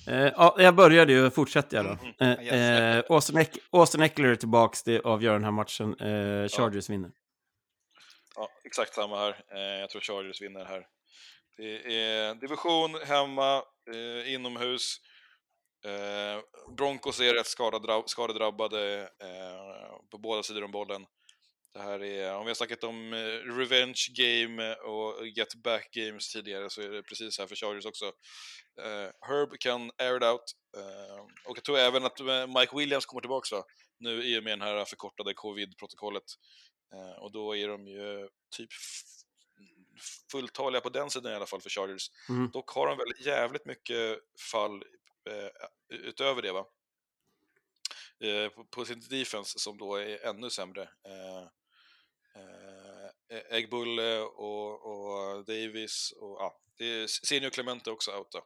Eh, 0.08 0.32
ja, 0.36 0.54
jag 0.58 0.74
började 0.74 1.12
ju, 1.12 1.30
fortsätter 1.30 1.76
jag 1.76 1.86
då. 1.86 1.90
Mm, 2.20 2.38
Eh, 2.38 2.44
yes. 2.44 2.52
eh, 2.52 3.14
Austin, 3.14 3.36
Eck 3.38 3.58
Austin 3.70 4.02
Eckler 4.02 4.28
är 4.28 4.36
tillbaks, 4.36 4.82
det 4.82 5.00
avgör 5.00 5.32
den 5.32 5.44
här 5.44 5.50
matchen. 5.50 6.00
Eh, 6.00 6.48
Chargers 6.48 6.90
vinner. 6.90 7.10
Ja, 8.36 8.48
exakt 8.64 8.94
samma 8.94 9.18
här. 9.18 9.44
Eh, 9.54 9.60
jag 9.80 9.90
tror 9.90 10.00
Chargers 10.00 10.42
vinner 10.42 10.64
här. 10.64 10.86
Det 11.56 11.96
är 11.96 12.34
division 12.34 12.94
hemma, 13.06 13.62
eh, 13.94 14.34
inomhus. 14.34 14.96
Eh, 15.84 16.42
Broncos 16.76 17.20
är 17.20 17.34
rätt 17.34 17.46
skadedrabbade 18.06 19.00
eh, 19.00 20.08
på 20.10 20.18
båda 20.18 20.42
sidor 20.42 20.64
om 20.64 20.70
bollen. 20.70 21.06
Det 21.72 21.80
här 21.80 22.02
är, 22.02 22.34
om 22.34 22.44
vi 22.44 22.50
har 22.50 22.54
snackat 22.54 22.84
om 22.84 23.12
eh, 23.12 23.56
revenge 23.56 24.06
game 24.14 24.74
och 24.74 25.26
get 25.26 25.54
back 25.54 25.90
games 25.90 26.32
tidigare 26.32 26.70
så 26.70 26.82
är 26.82 26.88
det 26.88 27.02
precis 27.02 27.38
här 27.38 27.46
för 27.46 27.56
Chargers 27.56 27.86
också. 27.86 28.04
Eh, 28.80 29.10
Herb 29.20 29.58
kan 29.60 29.90
air 29.98 30.16
it 30.16 30.22
out. 30.22 30.42
Eh, 30.76 31.20
och 31.44 31.56
jag 31.56 31.64
tror 31.64 31.78
även 31.78 32.04
att 32.04 32.20
eh, 32.20 32.46
Mike 32.46 32.76
Williams 32.76 33.06
kommer 33.06 33.20
tillbaka 33.20 33.56
va? 33.56 33.64
nu 33.98 34.24
i 34.24 34.38
och 34.38 34.44
med 34.44 34.52
den 34.52 34.60
här 34.60 34.84
förkortade 34.84 35.34
covid-protokollet. 35.34 36.24
Eh, 36.94 37.22
och 37.22 37.32
då 37.32 37.56
är 37.56 37.68
de 37.68 37.86
ju 37.86 38.28
typ 38.56 38.70
fulltaliga 40.32 40.80
på 40.80 40.88
den 40.88 41.10
sidan 41.10 41.32
i 41.32 41.34
alla 41.34 41.46
fall 41.46 41.60
för 41.60 41.70
Chargers. 41.70 42.10
Mm. 42.28 42.50
Dock 42.50 42.70
har 42.70 42.86
de 42.86 42.98
väl 42.98 43.26
jävligt 43.26 43.66
mycket 43.66 44.18
fall 44.52 44.82
eh, 45.30 45.48
utöver 45.88 46.42
det 46.42 46.52
va? 46.52 46.66
Eh, 48.24 48.48
på, 48.48 48.64
på 48.64 48.84
sin 48.84 49.00
defense 49.00 49.58
som 49.58 49.78
då 49.78 49.94
är 49.94 50.26
ännu 50.26 50.50
sämre. 50.50 50.82
Eh, 50.82 51.48
eh, 52.36 53.56
Eggbulle 53.56 54.18
och, 54.20 54.86
och 54.86 55.44
Davis 55.44 56.12
och 56.16 56.36
ja, 56.40 56.60
det 56.78 56.84
är 56.84 57.06
Senior 57.06 57.50
Clemente 57.50 57.90
också 57.90 58.10
out 58.10 58.32
då. 58.32 58.44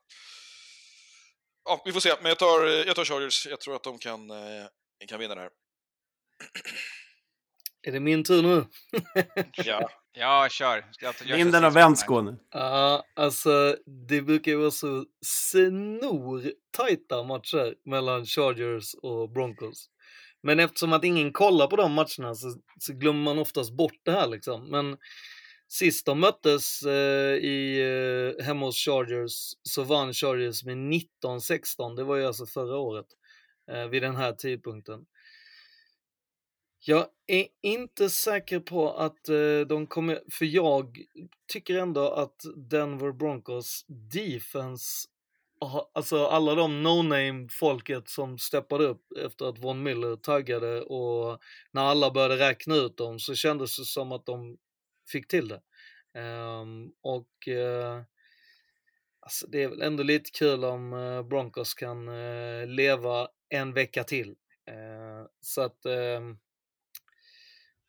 Ja, 1.65 1.83
vi 1.85 1.93
får 1.93 2.01
se, 2.01 2.15
men 2.21 2.29
jag 2.29 2.39
tar, 2.39 2.67
jag 2.87 2.97
tar 2.97 3.05
Chargers. 3.05 3.47
Jag 3.47 3.61
tror 3.61 3.77
att 3.77 3.83
de 3.85 3.99
kan, 3.99 4.31
eh, 4.31 4.67
kan 5.09 5.21
vinna 5.21 5.35
det 5.35 5.41
här. 5.41 5.51
Är 7.87 7.93
det 7.93 8.01
min 8.01 8.25
tur 8.25 8.43
nu? 8.43 8.67
Ja. 9.65 9.91
Ja, 10.17 10.49
kör. 10.51 10.77
Jag, 10.77 10.87
jag 11.01 11.15
kör 11.15 11.37
Vinden 11.37 11.63
har 11.65 11.71
vänt. 11.71 11.99
Skåne. 11.99 12.37
Ja, 12.51 13.05
alltså 13.15 13.77
det 14.09 14.23
brukar 14.23 14.53
ju 14.53 14.59
vara 14.59 14.71
så 14.71 15.05
snortajta 15.27 17.23
matcher 17.23 17.75
mellan 17.85 18.27
Chargers 18.27 18.95
och 18.95 19.31
Broncos. 19.31 19.91
Men 20.45 20.61
eftersom 20.61 20.93
att 20.93 21.05
ingen 21.05 21.33
kollar 21.33 21.67
på 21.67 21.77
de 21.77 21.93
matcherna 21.93 22.35
så, 22.35 22.55
så 22.79 22.93
glömmer 22.93 23.23
man 23.23 23.39
oftast 23.39 23.77
bort 23.77 24.01
det 24.03 24.13
här 24.13 24.29
liksom. 24.29 24.71
Men 24.71 24.97
sist 25.69 26.07
de 26.07 26.21
möttes 26.21 26.83
eh, 26.83 27.35
i, 27.35 27.81
eh, 28.39 28.45
hemma 28.45 28.67
hos 28.67 28.77
Chargers 28.77 29.53
så 29.63 29.83
vann 29.83 30.13
Chargers 30.13 30.65
med 30.65 30.77
19-16. 30.77 31.97
Det 31.97 32.05
var 32.05 32.17
ju 32.17 32.27
alltså 32.27 32.47
förra 32.47 32.77
året 32.77 33.07
eh, 33.71 33.87
vid 33.87 34.03
den 34.03 34.17
här 34.17 34.33
tidpunkten. 34.33 35.07
Jag 36.87 37.07
är 37.27 37.47
inte 37.63 38.11
säker 38.11 38.61
på 38.61 38.93
att 38.93 39.29
eh, 39.29 39.61
de 39.69 39.87
kommer, 39.87 40.21
för 40.31 40.45
jag 40.45 40.99
tycker 41.53 41.79
ändå 41.79 42.11
att 42.11 42.45
Denver 42.71 43.13
Broncos 43.13 43.85
defense, 44.13 45.09
alltså 45.93 46.27
alla 46.27 46.55
de 46.55 46.83
no-name 46.83 47.49
folket 47.51 48.09
som 48.09 48.39
steppade 48.39 48.85
upp 48.85 49.13
efter 49.25 49.47
att 49.47 49.59
Von 49.59 49.83
Miller 49.83 50.17
taggade 50.17 50.83
och 50.83 51.43
när 51.71 51.83
alla 51.83 52.11
började 52.11 52.39
räkna 52.39 52.75
ut 52.75 52.97
dem 52.97 53.19
så 53.19 53.35
kändes 53.35 53.79
det 53.79 53.85
som 53.85 54.13
att 54.13 54.27
de 54.27 54.59
fick 55.13 55.29
till 55.29 55.49
det. 55.49 55.61
Um, 56.21 56.93
och 57.03 57.49
uh, 57.49 58.03
alltså 59.21 59.47
det 59.47 59.63
är 59.63 59.69
väl 59.69 59.83
ändå 59.83 60.03
lite 60.03 60.31
kul 60.31 60.65
om 60.65 60.93
uh, 60.93 61.23
Broncos 61.23 61.75
kan 61.75 62.09
uh, 62.09 62.67
leva 62.67 63.29
en 63.49 63.73
vecka 63.73 64.05
till. 64.05 64.35
Ehm, 64.67 65.27
så 65.41 65.61
att 65.61 65.87
ehm, 65.87 66.39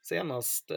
senast 0.01 0.71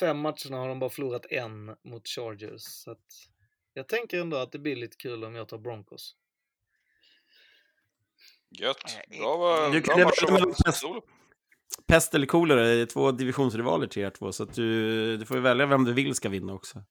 fem 0.00 0.18
matcherna 0.18 0.56
har 0.56 0.68
de 0.68 0.78
bara 0.78 0.90
förlorat 0.90 1.26
en 1.30 1.76
mot 1.84 2.08
Chargers. 2.08 2.62
Så 2.62 2.90
att 2.90 3.28
jag 3.74 3.88
tänker 3.88 4.20
ändå 4.20 4.36
att 4.36 4.52
det 4.52 4.58
blir 4.58 4.76
lite 4.76 4.96
kul 4.96 5.24
om 5.24 5.34
jag 5.34 5.48
tar 5.48 5.58
Broncos. 5.58 6.16
Gött. 8.50 8.98
Bra, 9.18 9.36
va- 9.36 9.68
Du, 9.68 9.80
bra 9.80 9.96
det 9.96 10.04
match 10.04 10.22
var 10.22 10.64
pest, 10.64 10.84
pest 11.86 12.14
eller 12.14 12.26
kolera, 12.26 12.60
det 12.62 12.70
är 12.70 12.86
två 12.86 13.12
divisionsrivaler 13.12 13.86
till 13.86 14.02
er 14.02 14.10
två, 14.10 14.32
så 14.32 14.42
att 14.42 14.54
du, 14.54 15.16
du 15.16 15.26
får 15.26 15.36
ju 15.36 15.42
välja 15.42 15.66
vem 15.66 15.84
du 15.84 15.92
vill 15.92 16.14
ska 16.14 16.28
vinna 16.28 16.52
också. 16.54 16.84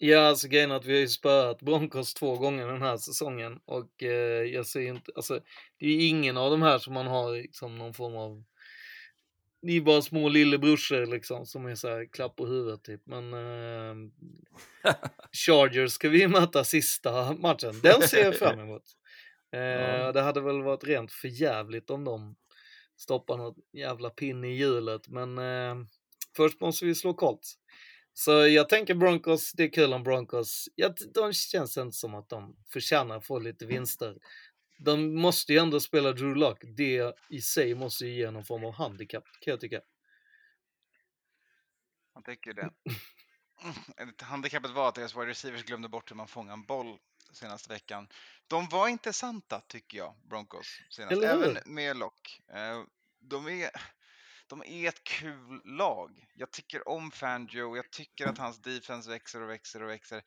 Ja, 0.00 0.20
alltså 0.28 0.48
grejen 0.48 0.70
är 0.70 0.74
att 0.74 0.84
vi 0.84 0.92
har 0.92 1.00
ju 1.00 1.08
spöat 1.08 1.62
Broncos 1.62 2.14
två 2.14 2.36
gånger 2.36 2.66
den 2.66 2.82
här 2.82 2.96
säsongen 2.96 3.60
och 3.64 4.02
eh, 4.02 4.44
jag 4.44 4.66
ser 4.66 4.80
inte, 4.80 5.12
alltså 5.16 5.40
det 5.78 5.86
är 5.86 5.90
ju 5.90 6.02
ingen 6.06 6.36
av 6.36 6.50
de 6.50 6.62
här 6.62 6.78
som 6.78 6.94
man 6.94 7.06
har 7.06 7.32
liksom 7.32 7.78
någon 7.78 7.94
form 7.94 8.16
av 8.16 8.44
det 9.62 9.72
är 9.76 9.80
bara 9.80 10.02
små 10.02 10.28
lillebrorsor 10.28 11.06
liksom 11.06 11.46
som 11.46 11.66
är 11.66 11.74
så 11.74 11.88
här 11.88 12.06
klapp 12.12 12.36
på 12.36 12.46
huvudet 12.46 12.82
typ. 12.84 13.02
Men 13.06 13.32
eh, 13.34 13.94
Chargers 15.46 15.92
ska 15.92 16.08
vi 16.08 16.28
möta 16.28 16.64
sista 16.64 17.32
matchen. 17.32 17.80
Den 17.82 18.02
ser 18.02 18.24
jag 18.24 18.36
fram 18.36 18.60
emot. 18.60 18.82
Eh, 19.52 19.60
Ja. 19.60 20.12
Det 20.12 20.20
hade 20.20 20.40
väl 20.40 20.62
varit 20.62 20.84
rent 20.84 21.12
förjävligt 21.12 21.90
om 21.90 22.04
de 22.04 22.36
stoppar 22.96 23.36
något 23.36 23.56
jävla 23.72 24.10
pin 24.10 24.44
i 24.44 24.48
hjulet. 24.56 25.08
Men 25.08 25.38
eh, 25.38 25.74
först 26.36 26.60
måste 26.60 26.84
vi 26.84 26.94
slå 26.94 27.14
Colts. 27.14 27.54
Så 28.12 28.30
jag 28.46 28.68
tänker 28.68 28.94
Broncos, 28.94 29.52
det 29.52 29.62
är 29.62 29.72
kul 29.72 29.92
om 29.92 30.02
Broncos. 30.02 30.68
Ja, 30.74 30.94
de 31.14 31.32
känns 31.32 31.76
inte 31.76 31.96
som 31.96 32.14
att 32.14 32.28
de 32.28 32.56
förtjänar 32.72 33.16
att 33.16 33.26
få 33.26 33.38
lite 33.38 33.66
vinster. 33.66 34.16
De 34.78 35.14
måste 35.14 35.52
ju 35.52 35.58
ändå 35.58 35.80
spela 35.80 36.12
Drew 36.12 36.36
Luck. 36.36 36.58
Det 36.76 37.14
i 37.30 37.40
sig 37.40 37.74
måste 37.74 38.06
ju 38.06 38.14
ge 38.18 38.30
någon 38.30 38.44
form 38.44 38.64
av 38.64 38.72
handikapp, 38.72 39.24
kan 39.40 39.50
jag 39.50 39.60
tycka. 39.60 39.80
Jag 42.14 42.24
tycker 42.24 42.52
det. 42.52 42.70
Handikappet 44.22 44.70
var 44.70 44.88
att 44.88 44.94
deras 44.94 45.16
wide 45.16 45.26
receivers 45.26 45.64
glömde 45.64 45.88
bort 45.88 46.10
hur 46.10 46.16
man 46.16 46.28
fångar 46.28 46.52
en 46.52 46.62
boll 46.66 46.98
senaste 47.32 47.68
veckan. 47.72 48.08
De 48.46 48.68
var 48.68 48.88
intressanta 48.88 49.60
tycker 49.68 49.98
jag, 49.98 50.14
Broncos. 50.30 50.66
Senast. 50.90 51.12
Eller 51.12 51.36
hur? 51.36 51.44
Även 51.44 51.74
med 51.74 51.96
Lock. 51.96 52.40
Eh, 52.52 52.82
De 53.20 53.46
är, 53.48 53.70
de 54.46 54.62
är 54.66 54.88
ett 54.88 55.04
kul 55.04 55.60
lag. 55.64 56.26
Jag 56.34 56.50
tycker 56.50 56.88
om 56.88 57.10
Fangio, 57.10 57.76
jag 57.76 57.90
tycker 57.90 58.26
att 58.26 58.38
hans 58.38 58.62
defense 58.62 59.10
växer 59.10 59.42
och 59.42 59.50
växer 59.50 59.82
och 59.82 59.88
växer. 59.90 60.22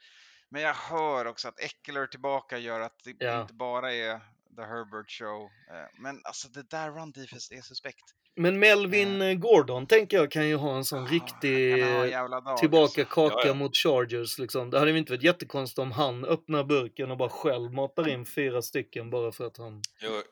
Men 0.49 0.61
jag 0.61 0.73
hör 0.73 1.26
också 1.26 1.48
att 1.48 1.60
Eckler 1.60 2.07
tillbaka 2.07 2.57
gör 2.57 2.80
att 2.80 3.03
det 3.03 3.15
Ja. 3.19 3.41
inte 3.41 3.53
bara 3.53 3.94
är 3.94 4.22
the 4.56 4.61
Herbert 4.61 5.10
show. 5.11 5.41
Eh, 5.44 6.02
Men 6.02 6.22
alltså 6.23 6.48
det 6.48 6.69
där 6.69 6.91
run 6.91 7.11
defense 7.11 7.56
är 7.56 7.61
suspekt. 7.61 8.03
Men 8.36 8.60
Melvin 8.60 9.22
eh, 9.22 9.34
Gordon 9.34 9.88
tänker 9.88 10.18
jag 10.18 10.32
kan 10.32 10.48
ju 10.48 10.56
ha 10.56 10.76
en 10.78 10.86
sån 10.86 11.07
riktig 11.07 11.72
eh, 11.73 12.07
jävla 12.10 12.41
dag, 12.41 12.57
tillbaka 12.57 13.02
alltså. 13.02 13.06
kaka 13.15 13.36
Ja, 13.38 13.48
ja. 13.48 13.53
mot 13.53 13.76
Chargers 13.78 14.40
liksom. 14.40 14.69
Det 14.69 14.80
hade 14.80 14.91
ju 14.91 14.98
inte 14.98 15.11
varit 15.11 15.23
jättekonstigt 15.23 15.80
om 15.80 15.91
han 15.91 16.26
öppnar 16.26 16.64
burken 16.64 17.11
och 17.11 17.18
bara 17.18 17.30
själv 17.30 17.72
matar 17.73 18.10
in 18.10 18.26
fyra 18.26 18.61
stycken 18.61 19.10
bara 19.10 19.32
för 19.32 19.45
att 19.48 19.57
han 19.57 19.82
Jag 20.02 20.23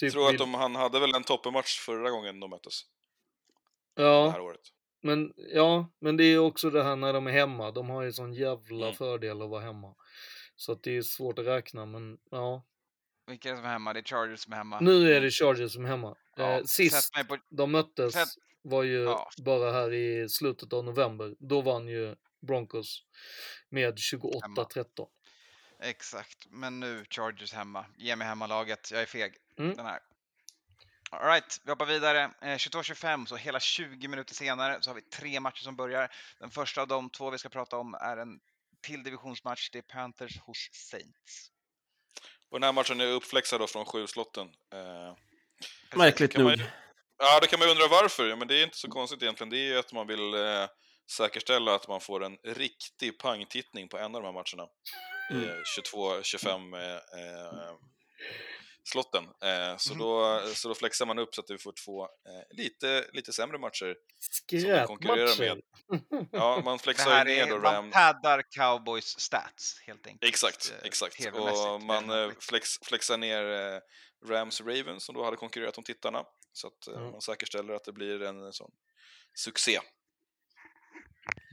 typ 0.00 0.12
tror 0.12 0.28
att 0.30 0.38
de, 0.38 0.54
han 0.54 0.74
hade 0.76 1.00
väl 1.00 1.14
en 1.14 1.22
toppenmatch 1.24 1.78
förra 1.80 2.10
gången 2.10 2.40
de 2.40 2.50
möttes. 2.50 2.80
Det 3.96 4.02
Ja, 4.02 4.28
här 4.30 4.40
året. 4.40 4.60
men, 5.02 5.32
ja, 5.36 5.90
men 6.00 6.16
det 6.16 6.24
är 6.24 6.38
också 6.38 6.70
det 6.70 6.82
här 6.82 6.96
när 6.96 7.12
de 7.12 7.26
är 7.26 7.32
hemma. 7.32 7.70
De 7.70 7.90
har 7.90 8.02
ju 8.02 8.12
sån 8.12 8.32
jävla 8.32 8.84
Mm. 8.86 8.94
fördel 8.96 9.42
att 9.42 9.50
vara 9.50 9.60
hemma. 9.62 9.94
Så 10.56 10.72
att 10.72 10.82
det 10.82 10.96
är 10.96 11.02
svårt 11.02 11.38
att 11.38 11.46
räkna, 11.46 11.86
men 11.86 12.18
ja. 12.30 12.62
Vilka 13.30 13.50
är 13.50 13.56
som 13.56 13.64
är 13.64 13.68
hemma? 13.68 13.92
Det 13.92 14.00
är 14.00 14.04
Chargers 14.04 14.40
som 14.40 14.52
är 14.52 14.56
hemma. 14.56 14.80
Nu 14.80 15.12
är 15.12 15.20
det 15.20 15.30
Chargers 15.30 15.72
som 15.72 15.84
är 15.84 15.88
hemma. 15.88 16.16
Ja, 16.36 16.58
eh, 16.58 16.64
sist 16.64 17.12
på- 17.28 17.38
de 17.50 17.72
möttes 17.72 18.12
sätt- 18.12 18.28
var 18.62 18.82
ju 18.82 19.02
Ja. 19.02 19.30
bara 19.44 19.72
här 19.72 19.92
i 19.92 20.28
slutet 20.28 20.72
av 20.72 20.84
november. 20.84 21.34
Då 21.38 21.60
vann 21.60 21.88
ju 21.88 22.16
Broncos 22.46 23.04
med 23.68 23.98
28-13. 23.98 25.06
Exakt, 25.82 26.46
men 26.50 26.80
nu 26.80 27.04
Chargers 27.10 27.52
hemma. 27.52 27.86
Ge 27.96 28.16
mig 28.16 28.26
hemmalaget, 28.26 28.90
jag 28.90 29.02
är 29.02 29.06
feg. 29.06 29.36
Mm. 29.58 29.76
Den 29.76 29.86
här. 29.86 30.00
All 31.10 31.26
right, 31.26 31.60
vi 31.64 31.70
hoppar 31.70 31.86
vidare. 31.86 32.30
Eh, 32.42 32.56
22-25, 32.56 33.26
så 33.26 33.36
hela 33.36 33.60
20 33.60 34.08
minuter 34.08 34.34
senare 34.34 34.78
så 34.80 34.90
har 34.90 34.94
vi 34.94 35.02
tre 35.02 35.40
matcher 35.40 35.62
som 35.62 35.76
börjar. 35.76 36.08
Den 36.38 36.50
första 36.50 36.82
av 36.82 36.88
de 36.88 37.10
två 37.10 37.30
vi 37.30 37.38
ska 37.38 37.48
prata 37.48 37.76
om 37.76 37.94
är 37.94 38.16
en 38.16 38.40
till 38.80 39.02
divisionsmatch. 39.02 39.70
Det 39.70 39.78
är 39.78 39.82
Panthers 39.82 40.38
hos 40.40 40.68
Saints. 40.72 41.50
Och 42.50 42.60
den 42.60 42.62
här 42.62 42.72
matchen 42.72 43.00
är 43.00 43.06
uppflexad 43.06 43.60
då 43.60 43.66
från 43.66 43.84
sju-slotten. 43.84 44.46
Eh, 44.74 45.16
Märkligt 45.98 46.36
man 46.36 46.42
nog. 46.46 46.52
ju- 46.56 46.64
Ja, 47.18 47.40
då 47.40 47.46
kan 47.46 47.58
man 47.58 47.68
ju 47.68 47.72
undra 47.72 47.88
varför. 47.88 48.28
Ja, 48.28 48.36
men 48.36 48.48
det 48.48 48.54
är 48.60 48.64
inte 48.64 48.76
så 48.76 48.88
konstigt 48.88 49.22
egentligen. 49.22 49.50
Det 49.50 49.56
är 49.58 49.64
ju 49.72 49.78
att 49.78 49.92
man 49.92 50.06
vill 50.06 50.34
eh, 50.34 50.66
säkerställa 51.16 51.74
att 51.74 51.88
man 51.88 52.00
får 52.00 52.24
en 52.24 52.36
riktig 52.44 53.18
pangtittning 53.18 53.88
på 53.88 53.98
en 53.98 54.14
av 54.14 54.22
de 54.22 54.24
här 54.24 54.32
matcherna. 54.32 54.68
Mm. 55.30 55.48
Eh, 55.48 55.54
22-25 55.94 56.74
eh, 56.74 56.94
eh, 56.94 57.72
slotten. 58.84 59.24
Eh, 59.24 59.76
så, 59.76 59.92
Mhm. 59.94 59.98
då, 59.98 60.42
så 60.54 60.68
då 60.68 60.74
flexar 60.74 61.06
man 61.06 61.18
upp 61.18 61.34
så 61.34 61.40
att 61.40 61.50
vi 61.50 61.58
får 61.58 61.72
två 61.84 62.02
eh, 62.04 62.56
lite, 62.56 63.04
lite 63.12 63.32
sämre 63.32 63.58
matcher. 63.58 63.86
Man 63.86 63.94
Skräpmatcher. 64.30 65.38
med. 65.38 65.60
Ja, 66.32 66.60
man 66.64 66.78
flexar 66.78 67.18
ju 67.26 67.34
ner 67.34 67.46
då 67.46 67.58
man 67.58 67.74
Ram... 67.74 67.90
paddar 67.90 68.42
Cowboys 68.50 69.04
stats 69.20 69.80
helt 69.86 70.06
enkelt. 70.06 70.28
Exakt, 70.28 70.72
eh, 70.80 70.86
exakt. 70.86 71.26
Och 71.32 71.82
man 71.82 72.06
mer 72.06 72.16
än 72.16 72.30
eh, 72.30 72.36
flex, 72.40 72.68
flexar 72.84 73.16
ner 73.18 73.44
eh, 73.74 73.80
Rams 74.28 74.60
Ravens 74.60 75.04
som 75.04 75.14
då 75.14 75.24
hade 75.24 75.36
konkurrerat 75.36 75.78
om 75.78 75.84
tittarna. 75.84 76.24
Så 76.52 76.66
att 76.66 76.86
eh, 76.88 76.94
Ja. 76.94 77.10
man 77.10 77.20
säkerställer 77.20 77.74
att 77.74 77.84
det 77.84 77.92
blir 77.92 78.22
en 78.22 78.52
sån 78.52 78.70
succé. 79.34 79.80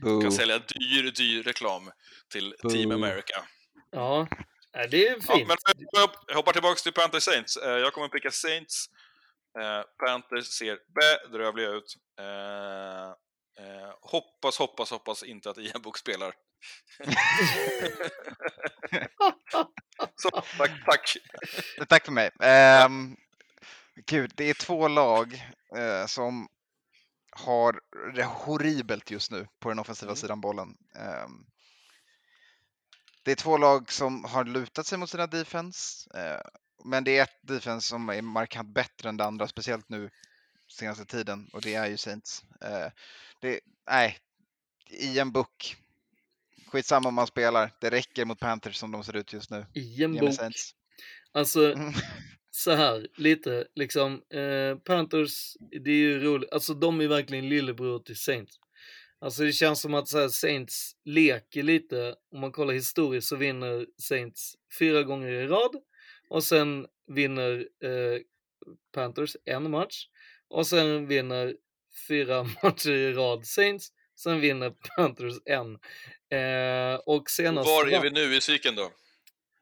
Boo. 0.02 0.20
Kan 0.20 0.32
sälja 0.32 0.58
dyr, 0.58 1.10
dyr 1.10 1.42
reklam 1.42 1.90
till 2.32 2.54
Team 2.70 2.88
Boo. 2.88 2.94
America. 2.94 3.44
Ja, 3.90 4.28
det 4.72 5.08
är 5.08 5.16
Ja, 5.28 5.34
fint. 5.36 5.48
men 5.48 5.56
jag- 5.92 6.34
hoppar 6.36 6.52
tillbaka 6.52 6.74
till 6.78 6.92
Panthers 6.92 7.22
Saints. 7.22 7.56
Eh, 7.56 7.70
Jag 7.78 7.92
kommer 7.92 8.08
picka 8.08 8.30
Saints. 8.30 8.86
Eh, 9.60 9.82
Panthers 10.06 10.46
ser 10.46 10.78
bedrövliga 10.94 11.68
ut. 11.68 11.94
Eh, 12.20 13.12
hoppas, 14.00 14.58
hoppas, 14.58 14.90
hoppas 14.90 15.22
inte 15.22 15.50
att 15.50 15.58
Ian 15.58 15.82
Book 15.82 15.98
spelar. 15.98 16.34
Så, 20.16 20.30
tack, 20.30 20.70
tack. 20.86 21.16
Tack 21.88 22.04
för 22.04 22.12
mig. 22.12 22.30
Ehm, 22.40 23.16
gud, 24.06 24.32
det 24.34 24.50
är 24.50 24.54
två 24.54 24.88
lag 24.88 25.34
eh, 25.76 26.06
som 26.06 26.48
har 27.30 27.80
det 28.14 28.24
horribelt 28.24 29.10
just 29.10 29.30
nu 29.30 29.46
på 29.60 29.68
den 29.68 29.78
offensiva 29.78 30.14
sidan 30.16 30.40
bollen. 30.40 30.68
Ehm, 30.98 31.46
det 33.22 33.30
är 33.30 33.36
två 33.36 33.58
lag 33.58 33.92
som 33.92 34.24
har 34.24 34.44
lutat 34.44 34.86
sig 34.86 34.98
mot 34.98 35.10
sina 35.10 35.26
defense, 35.26 36.10
eh, 36.14 36.40
men 36.84 37.04
det 37.04 37.18
är 37.18 37.22
ett 37.22 37.38
defense 37.42 37.88
som 37.88 38.08
är 38.08 38.22
markant 38.22 38.74
bättre 38.74 39.08
än 39.08 39.16
det 39.16 39.24
andra, 39.24 39.48
speciellt 39.48 39.88
nu 39.88 40.10
senaste 40.68 41.04
tiden, 41.04 41.48
och 41.52 41.62
det 41.62 41.74
är 41.74 41.86
ju 41.86 41.96
Saints. 41.96 42.44
Eh, 42.60 42.92
det, 43.40 43.60
nej, 43.90 44.18
i 44.90 45.18
en 45.18 45.32
book. 45.32 45.76
Skitsamma 46.66 47.08
om 47.08 47.14
man 47.14 47.26
spelar, 47.26 47.72
det 47.80 47.90
räcker 47.90 48.24
mot 48.24 48.40
Panthers 48.40 48.76
som 48.76 48.92
de 48.92 49.04
ser 49.04 49.16
ut 49.16 49.32
just 49.32 49.50
nu. 49.50 49.66
I 49.74 50.04
en 50.04 50.14
bok. 50.14 50.34
Saints. 50.34 50.74
Alltså, 51.32 51.74
så 52.50 52.74
här 52.74 53.08
lite 53.16 53.66
liksom. 53.74 54.22
Eh, 54.30 54.78
Panthers, 54.84 55.56
det 55.84 55.90
är 55.90 55.96
ju 55.96 56.20
roligt. 56.20 56.52
Alltså 56.52 56.74
de 56.74 57.00
är 57.00 57.08
verkligen 57.08 57.48
lillebror 57.48 57.98
till 57.98 58.18
Saints. 58.18 58.58
Alltså 59.20 59.42
det 59.42 59.52
känns 59.52 59.80
som 59.80 59.94
att 59.94 60.12
här, 60.12 60.28
Saints 60.28 60.92
leker 61.04 61.62
lite. 61.62 62.14
Om 62.32 62.40
man 62.40 62.52
kollar 62.52 62.74
historiskt 62.74 63.28
så 63.28 63.36
vinner 63.36 63.86
Saints 64.02 64.54
fyra 64.78 65.02
gånger 65.02 65.28
i 65.28 65.46
rad. 65.46 65.76
Och 66.28 66.44
sen 66.44 66.86
vinner 67.06 67.68
eh, 67.84 68.20
Panthers 68.94 69.36
en 69.44 69.70
match. 69.70 70.06
Och 70.48 70.66
sen 70.66 71.06
vinner 71.06 71.54
fyra 72.08 72.42
matcher 72.62 72.90
i 72.90 73.12
rad 73.12 73.46
Saints. 73.46 73.88
Sen 74.16 74.40
vinner 74.40 74.72
Panthers 74.96 75.34
en. 75.44 75.78
Eh, 76.40 77.00
och 77.06 77.30
senast 77.30 77.68
Var 77.68 77.86
är 77.86 78.00
vi 78.00 78.10
nu 78.10 78.36
i 78.36 78.40
cykeln 78.40 78.76
då? 78.76 78.90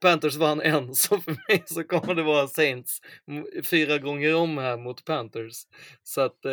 Panthers 0.01 0.37
vann 0.37 0.61
en, 0.61 0.95
så 0.95 1.21
för 1.21 1.37
mig 1.49 1.63
så 1.67 1.85
kommer 1.85 2.15
det 2.15 2.23
vara 2.23 2.49
Saints 2.49 3.01
fyra 3.65 3.99
gånger 3.99 4.35
om 4.35 4.59
här 4.59 4.77
mot 4.77 5.05
Panthers. 5.05 5.67
Så 6.03 6.21
att, 6.21 6.45
eh, 6.45 6.53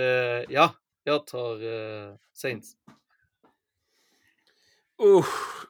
ja, 0.50 0.76
jag 1.04 1.28
tar 1.28 1.54
eh, 1.64 2.16
Saints. 2.34 2.72
Usch. 5.04 5.64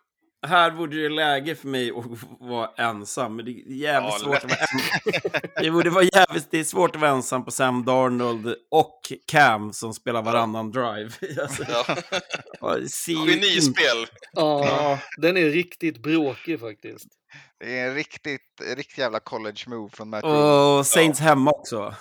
Här 0.47 0.71
vore 0.71 1.01
det 1.03 1.09
läge 1.09 1.55
för 1.55 1.67
mig 1.67 1.91
att 1.91 2.05
vara 2.39 2.69
ensam, 2.77 3.35
men 3.35 3.45
det 3.45 3.51
är 3.51 3.53
jävligt 3.73 4.13
Ja, 4.13 4.19
svårt 4.19 4.33
lätt. 4.33 4.43
att 4.43 4.49
vara 4.51 4.59
ensam. 4.61 5.49
Det 5.63 5.71
borde 5.71 5.89
vara 5.89 6.03
jävligt, 6.03 6.51
det 6.51 6.59
är 6.59 6.63
svårt 6.63 6.95
att 6.95 7.01
vara 7.01 7.11
ensam 7.11 7.45
på 7.45 7.51
Sam 7.51 7.85
Darnold 7.85 8.55
och 8.71 8.99
Cam 9.27 9.73
som 9.73 9.93
spelar 9.93 10.21
varannan 10.21 10.71
drive. 10.71 11.09
Alltså, 11.41 11.63
Ja. 11.69 11.85
ja, 12.59 12.77
Genispel! 13.07 14.05
Ja, 14.33 14.65
Ja. 14.65 14.99
den 15.17 15.37
är 15.37 15.45
riktigt 15.49 15.97
bråkig 16.03 16.59
faktiskt. 16.59 17.07
Det 17.59 17.79
är 17.79 17.87
en 17.87 17.95
riktigt, 17.95 18.61
riktigt 18.75 18.97
jävla 18.97 19.19
college 19.19 19.63
move 19.67 19.89
från 19.89 20.09
Matt. 20.09 20.23
Och 20.23 20.85
Saints 20.87 21.19
hemma 21.19 21.51
också. 21.51 21.95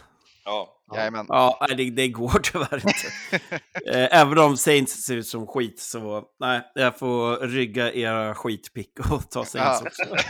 Ja. 0.44 0.82
Jajamän. 0.94 1.26
Ja, 1.28 1.66
det, 1.76 1.90
det 1.90 2.08
går 2.08 2.38
tyvärr 2.42 2.74
inte. 2.88 3.40
Eh, 3.86 4.20
Även 4.20 4.38
om 4.38 4.56
Saints 4.56 5.04
ser 5.04 5.16
ut 5.16 5.26
som 5.26 5.46
skit 5.46 5.80
så, 5.80 6.24
nej, 6.40 6.70
jag 6.74 6.98
får 6.98 7.36
rygga 7.36 7.92
era 7.92 8.34
skitpick 8.34 8.98
och 9.10 9.30
ta 9.30 9.44
Saints 9.44 9.82
Ja. 9.82 9.82
också. 9.86 10.26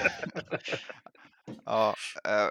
Ja, 1.67 1.95
eh, 2.29 2.49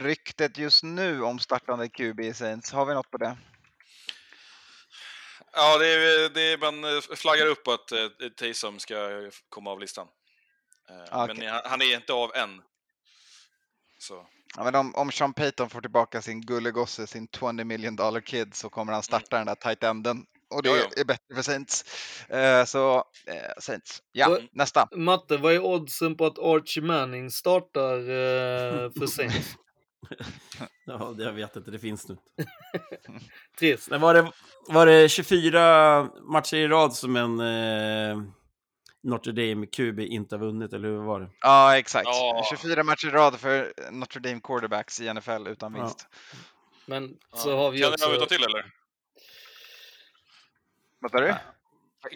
ryktet 0.00 0.58
just 0.58 0.82
nu 0.84 1.22
om 1.22 1.38
startande 1.38 1.88
QB 1.88 2.20
i 2.20 2.34
Saints, 2.34 2.72
har 2.72 2.86
vi 2.86 2.94
något 2.94 3.10
på 3.10 3.18
det? 3.18 3.36
Ja, 5.52 5.78
det 5.78 5.86
är, 5.86 6.28
det 6.28 6.40
är, 6.52 6.58
man 6.58 6.84
eh, 6.96 7.00
flaggar 7.16 7.46
upp 7.46 7.64
på 7.64 7.72
att 7.72 7.92
eh, 7.92 7.98
Taysom 8.36 8.78
ska 8.78 8.94
komma 9.48 9.70
av 9.70 9.80
listan. 9.80 10.08
Eh, 10.90 11.04
Ah, 11.10 11.24
okej. 11.24 11.36
Men 11.38 11.48
han, 11.52 11.60
han 11.64 11.82
är 11.82 11.94
inte 11.94 12.12
av 12.12 12.34
än. 12.34 12.62
Så. 13.98 14.26
Ja, 14.56 14.64
men 14.64 14.74
om, 14.74 14.94
om 14.94 15.10
Sean 15.10 15.32
Payton 15.32 15.70
får 15.70 15.80
tillbaka 15.80 16.22
sin 16.22 16.40
gullegosse, 16.40 17.06
sin 17.06 17.28
20 17.40 17.64
million 17.64 17.96
dollar 17.96 18.20
kid, 18.20 18.54
så 18.54 18.68
kommer 18.68 18.92
han 18.92 19.02
starta 19.02 19.36
den 19.36 19.46
där 19.46 19.54
tight 19.54 19.84
enden. 19.84 20.24
Och 20.50 20.62
det 20.62 20.68
Ja, 20.68 20.76
ja. 20.76 21.00
är 21.00 21.04
bättre 21.04 21.34
för 21.34 21.42
Saints. 21.42 21.84
Eh, 22.30 22.64
så 22.64 22.96
eh, 23.26 23.52
Saints. 23.60 24.02
Ja, 24.12 24.28
Vad- 24.28 24.42
nästa. 24.52 24.88
Matte, 24.96 25.36
vad 25.36 25.52
är 25.52 25.64
oddsen 25.64 26.16
på 26.16 26.26
att 26.26 26.38
Archie 26.38 26.82
Manning 26.82 27.30
startar 27.30 27.98
eh, 27.98 28.90
för 28.98 29.06
Saints? 29.06 29.56
Ja, 30.86 31.14
det- 31.16 31.24
jag 31.24 31.32
vet 31.32 31.56
inte, 31.56 31.70
det 31.70 31.78
finns 31.78 32.08
nu. 32.08 32.16
Trist. 33.58 33.90
Men 33.90 34.00
var 34.00 34.14
det, 34.14 34.32
var 34.68 34.86
det 34.86 35.08
24 35.08 36.08
matcher 36.22 36.56
i 36.56 36.68
rad 36.68 36.94
som 36.94 37.16
en 37.16 37.40
eh, 37.40 38.22
Notre 39.06 39.32
Dame 39.32 39.66
QB 39.66 40.00
inte 40.00 40.34
har 40.34 40.40
vunnit, 40.40 40.72
eller 40.72 40.88
hur 40.88 40.96
var 40.98 41.20
det? 41.20 41.28
Ja, 41.40 41.78
exakt. 41.78 42.06
Ja. 42.06 42.46
24 42.50 42.82
matcher 42.84 43.06
i 43.08 43.10
rad 43.10 43.40
för 43.40 43.72
Notre 43.90 44.20
Dame 44.20 44.40
quarterbacks 44.40 45.00
i 45.00 45.14
NFL 45.14 45.46
utan 45.48 45.74
Ja. 45.74 45.80
vinst. 45.82 46.08
Men 46.86 47.16
Ja. 47.32 47.38
så 47.38 47.56
har 47.56 47.70
vi 47.70 47.78
Kan 47.80 47.88
ni 47.90 47.94
också... 47.94 48.04
några 48.06 48.16
utan 48.16 48.28
till 48.28 48.44
eller? 48.44 48.72
Vad 50.98 51.10
sa 51.10 51.18
du? 51.20 51.34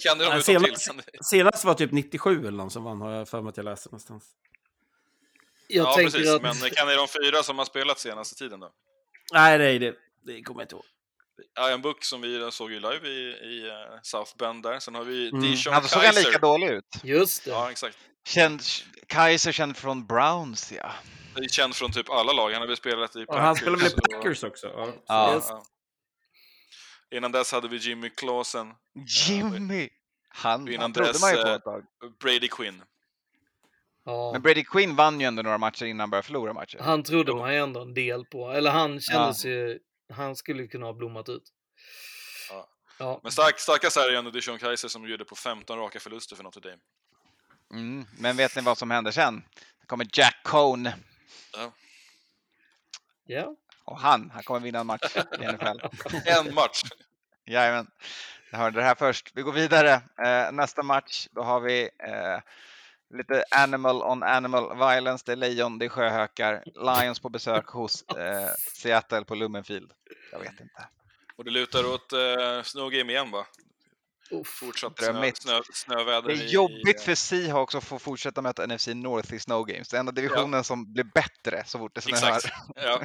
Kan 0.00 0.18
det 0.18 0.24
de 0.24 0.30
Nej, 0.30 0.38
utan 0.40 0.64
till? 0.64 0.76
senast, 0.76 1.08
senast 1.30 1.64
var 1.64 1.74
typ 1.74 1.92
97 1.92 2.38
eller 2.40 2.50
någon 2.50 2.70
som 2.70 2.84
vann, 2.84 3.00
har 3.00 3.10
jag 3.12 3.28
för 3.28 3.42
mig 3.42 3.50
att 3.50 3.56
jag 3.56 3.64
läste 3.64 3.88
någonstans. 3.88 4.24
Jag 5.68 5.86
ja, 5.86 5.94
precis. 5.96 6.28
att... 6.30 6.42
Men 6.42 6.54
kan 6.54 6.86
det 6.86 6.96
de 6.96 7.08
fyra 7.08 7.42
som 7.42 7.58
har 7.58 7.64
spelat 7.64 7.98
senaste 7.98 8.34
tiden 8.38 8.60
då? 8.60 8.72
Nej, 9.32 9.58
nej, 9.58 9.78
det, 9.78 9.94
det 10.22 10.42
kommer 10.42 10.60
jag 10.60 10.64
inte 10.64 10.74
ihåg. 10.74 10.84
Iron 11.68 11.82
Book 11.82 12.04
som 12.04 12.20
vi 12.20 12.48
såg 12.52 12.72
ju 12.72 12.80
live 12.80 13.08
i, 13.08 13.20
i 13.30 13.68
eh, 13.68 13.98
South 14.02 14.36
Bend 14.36 14.62
där. 14.62 14.78
Sen 14.78 14.94
har 14.94 15.04
vi 15.04 15.28
Mm. 15.28 15.40
Dijon 15.42 15.72
Han 15.72 15.82
såg 15.88 16.02
han 16.02 16.12
Kaiser. 16.12 16.28
lika 16.30 16.38
dålig 16.38 16.66
ut. 16.70 16.84
Just 17.04 17.44
det. 17.44 17.50
Ja, 17.50 17.70
exakt. 17.70 17.98
Känd, 18.28 18.60
Kaiser 19.06 19.52
känd 19.52 19.76
från 19.76 20.06
Browns, 20.06 20.72
ja. 20.72 20.92
Det 21.34 21.40
är 21.44 21.48
känd 21.48 21.74
från 21.74 21.92
typ 21.92 22.10
alla 22.10 22.32
lag. 22.32 22.50
Han 22.50 22.60
har 22.60 22.66
väl 22.68 22.76
spelat 22.76 23.16
i 23.16 23.24
Ja, 23.28 23.38
han 23.38 23.56
spelar 23.56 23.76
väl 23.78 23.86
i 23.86 23.90
och- 23.90 24.10
Packers 24.12 24.44
också? 24.44 24.66
Ja. 24.66 24.88
Ja. 25.06 25.42
Ja. 25.48 25.62
Innan 27.16 27.32
dess 27.32 27.52
hade 27.52 27.68
vi 27.68 27.76
Jimmy 27.76 28.10
Clausen. 28.10 28.72
Jimmy! 29.28 29.88
Han, 30.28 30.68
Innan 30.68 30.80
han 30.80 30.92
trodde 30.92 31.12
dess, 31.12 31.20
man 31.20 31.30
ju 31.30 31.36
på 31.42 31.48
eh, 31.48 31.54
ett 31.54 31.64
tag. 31.64 31.84
Brady 32.22 32.48
Quinn. 32.48 32.82
Ja. 34.04 34.32
Men 34.32 34.42
Brady 34.42 34.64
Quinn 34.64 34.96
vann 34.96 35.20
ju 35.20 35.26
ändå 35.26 35.42
några 35.42 35.58
matcher 35.58 35.84
innan 35.86 36.00
han 36.00 36.10
började 36.10 36.26
förlora 36.26 36.52
matcher. 36.52 36.78
Han 36.80 37.02
trodde 37.02 37.34
man 37.34 37.52
ju 37.54 37.60
ändå 37.60 37.80
en 37.82 37.94
del 37.94 38.24
på. 38.24 38.50
Eller 38.50 38.70
han 38.70 39.00
kändes 39.00 39.44
ju... 39.44 39.78
Han 40.11 40.37
skulle 40.37 40.66
kunna 40.66 40.87
ha 40.87 40.93
blommat 40.93 41.28
ut. 41.28 41.53
Ja. 42.51 42.69
Ja. 42.99 43.20
Men 43.23 43.32
stark, 43.32 43.59
starkast 43.59 43.97
är 43.97 44.11
det 44.11 44.19
ändå 44.19 44.31
Dijon 44.31 44.59
Kaiser 44.59 44.89
som 44.89 45.03
bjuder 45.03 45.24
på 45.24 45.37
15 45.37 45.78
raka 45.78 46.01
förluster 46.01 46.37
för 46.37 46.43
Notre 46.45 46.70
Dame. 46.70 46.82
Mm. 47.73 48.07
Men 48.19 48.37
vet 48.37 48.57
ni 48.57 48.62
vad 48.62 48.78
som 48.78 48.91
händer 48.91 49.11
sen? 49.11 49.45
Det 49.81 49.87
kommer 49.87 50.07
Jack 50.12 50.41
Cohn. 50.45 50.91
Ja. 51.53 51.73
Ja. 53.27 53.57
Och 53.85 53.99
han, 53.99 54.31
han 54.31 54.43
kommer 54.43 54.61
vinna 54.61 54.81
en 54.81 54.87
match 54.87 55.16
i 55.16 55.47
NFL. 55.47 56.07
En 56.27 56.55
match. 56.55 56.82
Jajamän. 57.47 57.91
Jag 58.51 58.59
hörde 58.59 58.81
det 58.81 58.85
här 58.85 58.95
först. 58.95 59.31
Vi 59.35 59.43
går 59.43 59.53
vidare. 59.53 59.93
Eh, 60.24 60.53
nästa 60.53 60.82
match, 60.82 61.28
då 61.31 61.43
har 61.43 61.61
vi 61.61 61.82
eh, 61.82 62.41
lite 63.11 63.45
animal 63.51 64.03
on 64.03 64.23
animal 64.23 64.78
violence. 64.78 65.23
Det 65.27 65.32
är 65.32 65.37
lejon, 65.37 65.78
det 65.78 65.85
är 65.85 65.89
sjöhökar. 65.89 66.62
Lions 66.74 67.20
på 67.20 67.28
besök 67.28 67.66
hos 67.66 68.03
eh, 68.03 68.49
Seattle 68.74 69.24
på 69.24 69.35
Lumenfield. 69.35 69.93
Jag 70.32 70.39
vet 70.39 70.61
inte. 70.61 70.89
Och 71.37 71.45
det 71.45 71.51
lutar 71.51 71.85
åt 71.87 72.12
eh, 72.12 72.62
Snow 72.62 72.91
Game 72.91 73.12
igen 73.12 73.31
va? 73.31 73.47
Fortsatt 74.45 74.99
snö, 74.99 75.32
snö, 75.35 75.61
snöväder 75.73 76.28
Det 76.28 76.35
är 76.35 76.49
jobbigt 76.49 77.01
i, 77.01 77.05
för 77.05 77.15
Seahawks 77.15 77.74
att 77.74 77.85
få 77.85 77.99
fortsätta 77.99 78.43
möta 78.43 78.66
NFC 78.66 78.87
North 78.87 79.35
i 79.35 79.39
Snow 79.39 79.66
Games. 79.66 79.89
Det 79.89 79.97
är 79.97 80.01
enda 80.01 80.12
divisionen 80.12 80.65
som 80.65 80.93
blir 80.93 81.05
bättre 81.05 81.65
så 81.66 81.78
fort 81.78 81.95
det 81.95 82.01
snöar. 82.01 82.37
Exakt. 82.37 82.55
Ja. 82.77 83.03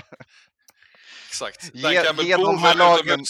Exakt. 1.27 1.73
Ge, 1.73 2.23
ge 2.23 2.35
de 2.37 2.57
här 2.57 2.71
är 2.71 2.77
lagen... 2.77 3.25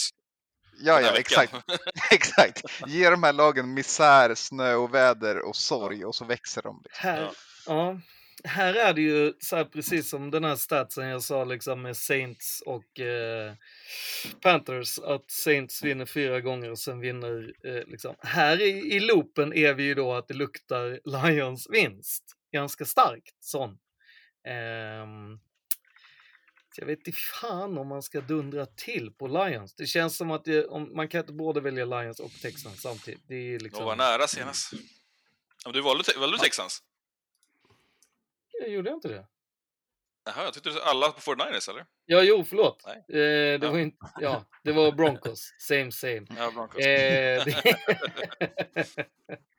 Ja, 0.78 1.00
ja, 1.00 1.16
exakt. 1.16 1.54
exakt. 2.10 2.62
Ge 2.86 3.10
de 3.10 3.22
här 3.22 3.32
lagen 3.32 3.74
misär, 3.74 4.34
snö 4.34 4.74
och 4.74 4.94
väder 4.94 5.48
och 5.48 5.56
sorg 5.56 6.04
och 6.04 6.14
så 6.14 6.24
växer 6.24 6.62
de. 6.62 6.80
Liksom. 6.84 7.08
Här, 7.08 7.30
ja. 7.66 8.00
här 8.44 8.74
är 8.74 8.92
det 8.94 9.00
ju 9.00 9.32
så 9.38 9.56
här 9.56 9.64
precis 9.64 10.10
som 10.10 10.30
den 10.30 10.44
här 10.44 10.56
statsen 10.56 11.08
jag 11.08 11.22
sa 11.22 11.44
liksom 11.44 11.82
med 11.82 11.96
Saints 11.96 12.62
och 12.66 13.00
eh, 13.00 13.54
Panthers 14.40 14.98
att 14.98 15.30
Saints 15.30 15.82
vinner 15.82 16.06
fyra 16.06 16.40
gånger 16.40 16.70
och 16.70 16.78
sen 16.78 17.00
vinner 17.00 17.52
eh, 17.64 17.86
liksom. 17.86 18.14
Här 18.18 18.62
i, 18.62 18.96
i 18.96 19.00
loopen 19.00 19.52
är 19.52 19.74
vi 19.74 19.82
ju 19.82 19.94
då 19.94 20.14
att 20.14 20.28
det 20.28 20.34
luktar 20.34 21.00
Lions 21.04 21.66
vinst. 21.70 22.24
Ganska 22.52 22.84
starkt 22.84 23.36
sån. 23.40 23.70
Så 23.70 23.78
jag 26.78 26.86
vet 26.86 26.98
inte 26.98 27.12
fan 27.12 27.78
om 27.78 27.88
man 27.88 28.02
ska 28.02 28.20
dundra 28.20 28.66
till 28.66 29.10
på 29.10 29.26
Lions. 29.26 29.74
Det 29.74 29.86
känns 29.86 30.16
som 30.16 30.30
att 30.30 30.44
det, 30.44 30.66
om, 30.66 30.96
man 30.96 31.08
kan 31.08 31.20
inte 31.20 31.32
både 31.32 31.60
välja 31.60 31.84
Lions 31.84 32.20
och 32.20 32.30
Texans 32.42 32.82
samtidigt. 32.82 33.22
Det 33.26 33.54
är 33.54 33.58
liksom... 33.60 33.78
De 33.78 33.86
var 33.86 33.96
nära 33.96 34.26
senast. 34.26 34.72
Ja, 34.72 34.78
men 35.64 35.72
du 35.72 35.80
valde, 35.80 36.04
valde 36.18 36.36
du 36.36 36.40
Texans? 36.40 36.82
Jag 38.60 38.70
gjorde 38.70 38.90
inte 38.90 39.08
det. 39.08 39.26
Jaha, 40.24 40.44
jag 40.44 40.54
tyckte 40.54 40.70
du 40.70 40.82
alla 40.82 41.12
på 41.12 41.20
49ers 41.20 41.70
eller? 41.70 41.86
Ja, 42.06 42.22
jo, 42.22 42.44
förlåt. 42.44 42.84
Nej. 42.86 43.20
Eh, 43.20 43.60
det 43.60 43.68
var 43.68 43.78
inte, 43.78 43.96
ja, 44.20 44.44
det 44.64 44.72
var 44.72 44.92
Broncos. 44.92 45.54
Same, 45.58 45.92
same. 45.92 46.26
Ja, 46.36 46.50
Broncos. 46.50 46.84
Eh, 46.84 47.44
det... 47.44 47.76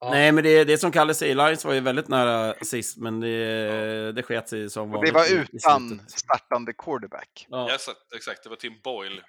Ja. 0.00 0.10
Nej, 0.10 0.32
men 0.32 0.44
det, 0.44 0.64
det 0.64 0.78
som 0.78 0.92
Kalle 0.92 1.14
säger, 1.14 1.34
Lions 1.34 1.64
var 1.64 1.72
ju 1.72 1.80
väldigt 1.80 2.08
nära 2.08 2.54
sist, 2.62 2.96
men 2.98 3.20
det, 3.20 4.12
det 4.12 4.22
sket 4.22 4.48
sig 4.48 4.70
som 4.70 4.94
Och 4.94 5.04
det 5.04 5.12
vanligt. 5.12 5.32
var 5.32 5.46
utan 5.54 6.00
startande 6.06 6.72
quarterback. 6.72 7.46
Ja. 7.48 7.66
Ja, 7.70 7.78
så- 7.78 8.16
exakt, 8.16 8.42
det 8.42 8.48
var 8.48 8.56
Tim 8.56 8.72
Boyle. 8.84 9.20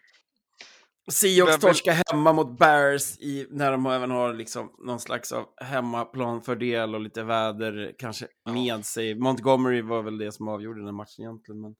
Seahawks 1.11 1.59
torskar 1.59 2.03
hemma 2.11 2.33
mot 2.33 2.59
Bears 2.59 3.17
i, 3.19 3.47
när 3.49 3.71
de 3.71 3.85
även 3.85 4.11
har 4.11 4.33
liksom 4.33 4.71
någon 4.85 4.99
slags 4.99 5.31
av 5.31 5.45
hemmaplanfördel 5.61 6.95
och 6.95 7.01
lite 7.01 7.23
väder 7.23 7.93
kanske 7.97 8.27
med 8.49 8.85
sig. 8.85 9.15
Montgomery 9.15 9.81
var 9.81 10.01
väl 10.01 10.17
det 10.17 10.31
som 10.31 10.47
avgjorde 10.47 10.79
den 10.79 10.85
här 10.85 10.93
matchen 10.93 11.21
egentligen. 11.23 11.61
Men... 11.61 11.75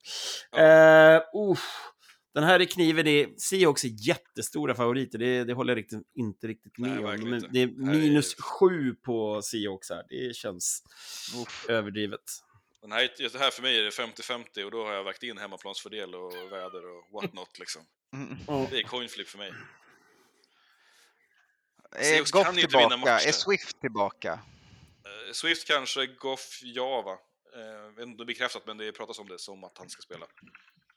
Eh, 1.16 1.22
uff. 1.50 1.92
Den 2.38 2.46
här 2.46 2.60
är 2.60 2.64
kniven, 2.64 3.06
är, 3.06 3.28
Seahawks 3.38 3.84
är 3.84 3.88
jättestora 4.08 4.74
favoriter, 4.74 5.18
det, 5.18 5.44
det 5.44 5.52
håller 5.54 5.72
jag 5.72 5.78
riktigt, 5.78 6.02
inte 6.14 6.46
riktigt 6.46 6.78
med 6.78 6.90
Nej, 7.02 7.04
om. 7.22 7.30
Men 7.30 7.40
det 7.52 7.62
är 7.62 7.66
Här 7.66 7.94
är- 7.94 7.98
minus 7.98 8.34
sju 8.34 8.94
på 8.94 9.42
Seahawks 9.42 9.90
här, 9.90 10.04
det 10.08 10.36
känns 10.36 10.82
överdrivet. 11.68 12.20
Den 12.82 12.92
här, 12.92 13.02
är- 13.02 13.28
det 13.32 13.38
här 13.38 13.50
för 13.50 13.62
mig 13.62 13.78
är 13.78 13.82
det 13.82 13.90
50-50 13.90 14.64
och 14.64 14.70
då 14.70 14.84
har 14.84 14.92
jag 14.92 15.04
vägt 15.04 15.22
in 15.22 15.38
hemmaplansfördel 15.38 16.14
och 16.14 16.34
väder 16.52 16.82
och 16.96 17.04
what 17.12 17.32
not 17.32 17.58
liksom. 17.58 17.82
Mm. 18.12 18.36
Det 18.70 18.78
är 18.78 18.82
coin 18.82 19.08
flip 19.08 19.28
för 19.28 19.38
mig. 19.38 19.52
Är 21.92 22.02
Seahawks 22.02 22.30
kan 22.32 22.42
Goff 22.44 22.56
ju 22.56 22.60
inte 22.60 22.76
vinna 22.78 22.88
tillbaka? 22.90 23.12
matcher. 23.12 23.28
Är 23.28 23.32
Swift 23.32 23.80
tillbaka? 23.80 24.32
Eh, 25.04 25.32
Swift 25.32 25.66
kanske, 25.66 26.06
Goff, 26.06 26.60
ja 26.62 27.02
va? 27.02 27.18
Eh, 27.60 27.66
jag 27.68 27.92
vet 27.92 28.06
inte 28.06 28.24
bekräftat, 28.24 28.62
men 28.66 28.78
det 28.78 28.92
pratas 28.92 29.18
om 29.18 29.28
det 29.28 29.38
som 29.38 29.64
att 29.64 29.78
han 29.78 29.88
ska 29.88 30.02
spela. 30.02 30.26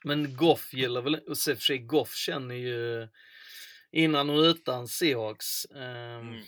Men 0.04 0.36
Goff 0.36 0.74
gillar 0.74 1.02
väl, 1.02 1.16
och 1.16 1.22
i 1.30 1.32
och 1.32 1.38
för 1.38 1.56
sig 1.56 1.78
Goff 1.80 2.16
känner 2.16 2.56
ju 2.56 3.08
innan 3.92 4.30
och 4.30 4.40
utan 4.42 4.88
Seahawks. 4.88 5.66
ehm, 5.66 6.22
Mm. 6.30 6.44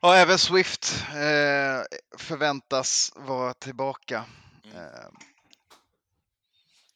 Och 0.00 0.14
även 0.16 0.38
Swift 0.38 1.04
eh, 1.08 1.82
förväntas 2.18 3.12
vara 3.16 3.54
tillbaka. 3.54 4.24
Mm. 4.64 4.76
Eh, 4.76 5.10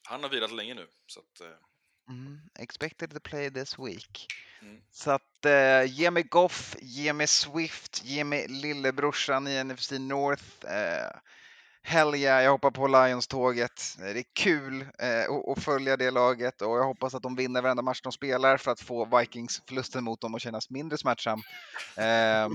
Han 0.02 0.22
har 0.22 0.30
vilat 0.30 0.52
länge 0.52 0.74
nu, 0.74 0.86
så 1.06 1.20
att... 1.20 1.40
Eh, 1.40 1.56
mm, 2.08 2.40
expected 2.58 3.10
to 3.10 3.20
play 3.20 3.50
this 3.50 3.78
week. 3.78 4.26
Mm. 4.62 4.82
Så 4.92 5.10
att 5.10 5.44
eh, 5.44 5.84
ge 5.84 6.10
mig 6.10 6.22
Goff, 6.22 6.76
ge 6.80 7.12
mig 7.12 7.26
Swift, 7.26 8.04
ge 8.04 8.24
mig 8.24 8.48
lillebrorsan 8.48 9.48
i 9.48 9.64
NFC 9.64 9.90
North. 9.90 10.66
Eh, 10.66 11.10
hell 11.82 12.14
yeah, 12.14 12.42
jag 12.44 12.50
hoppar 12.50 12.70
på 12.70 12.86
Lions-tåget. 12.86 13.82
Eh, 13.98 14.04
Det 14.14 14.20
är 14.20 14.24
kul 14.32 14.80
eh, 14.98 15.50
att- 15.52 15.62
följa 15.64 15.96
det 15.96 16.10
laget 16.10 16.62
och 16.62 16.78
jag 16.78 16.84
hoppas 16.84 17.14
att 17.14 17.22
de 17.22 17.36
vinner 17.36 17.62
varenda 17.62 17.82
match 17.82 18.00
de 18.02 18.12
spelar 18.12 18.56
för 18.56 18.70
att 18.70 18.80
få 18.80 19.18
Vikings-förlusten 19.18 20.04
mot 20.04 20.20
dem 20.20 20.34
att 20.34 20.42
kännas 20.42 20.70
mindre 20.70 20.98
smärtsam. 20.98 21.40
Ehm, 21.96 22.52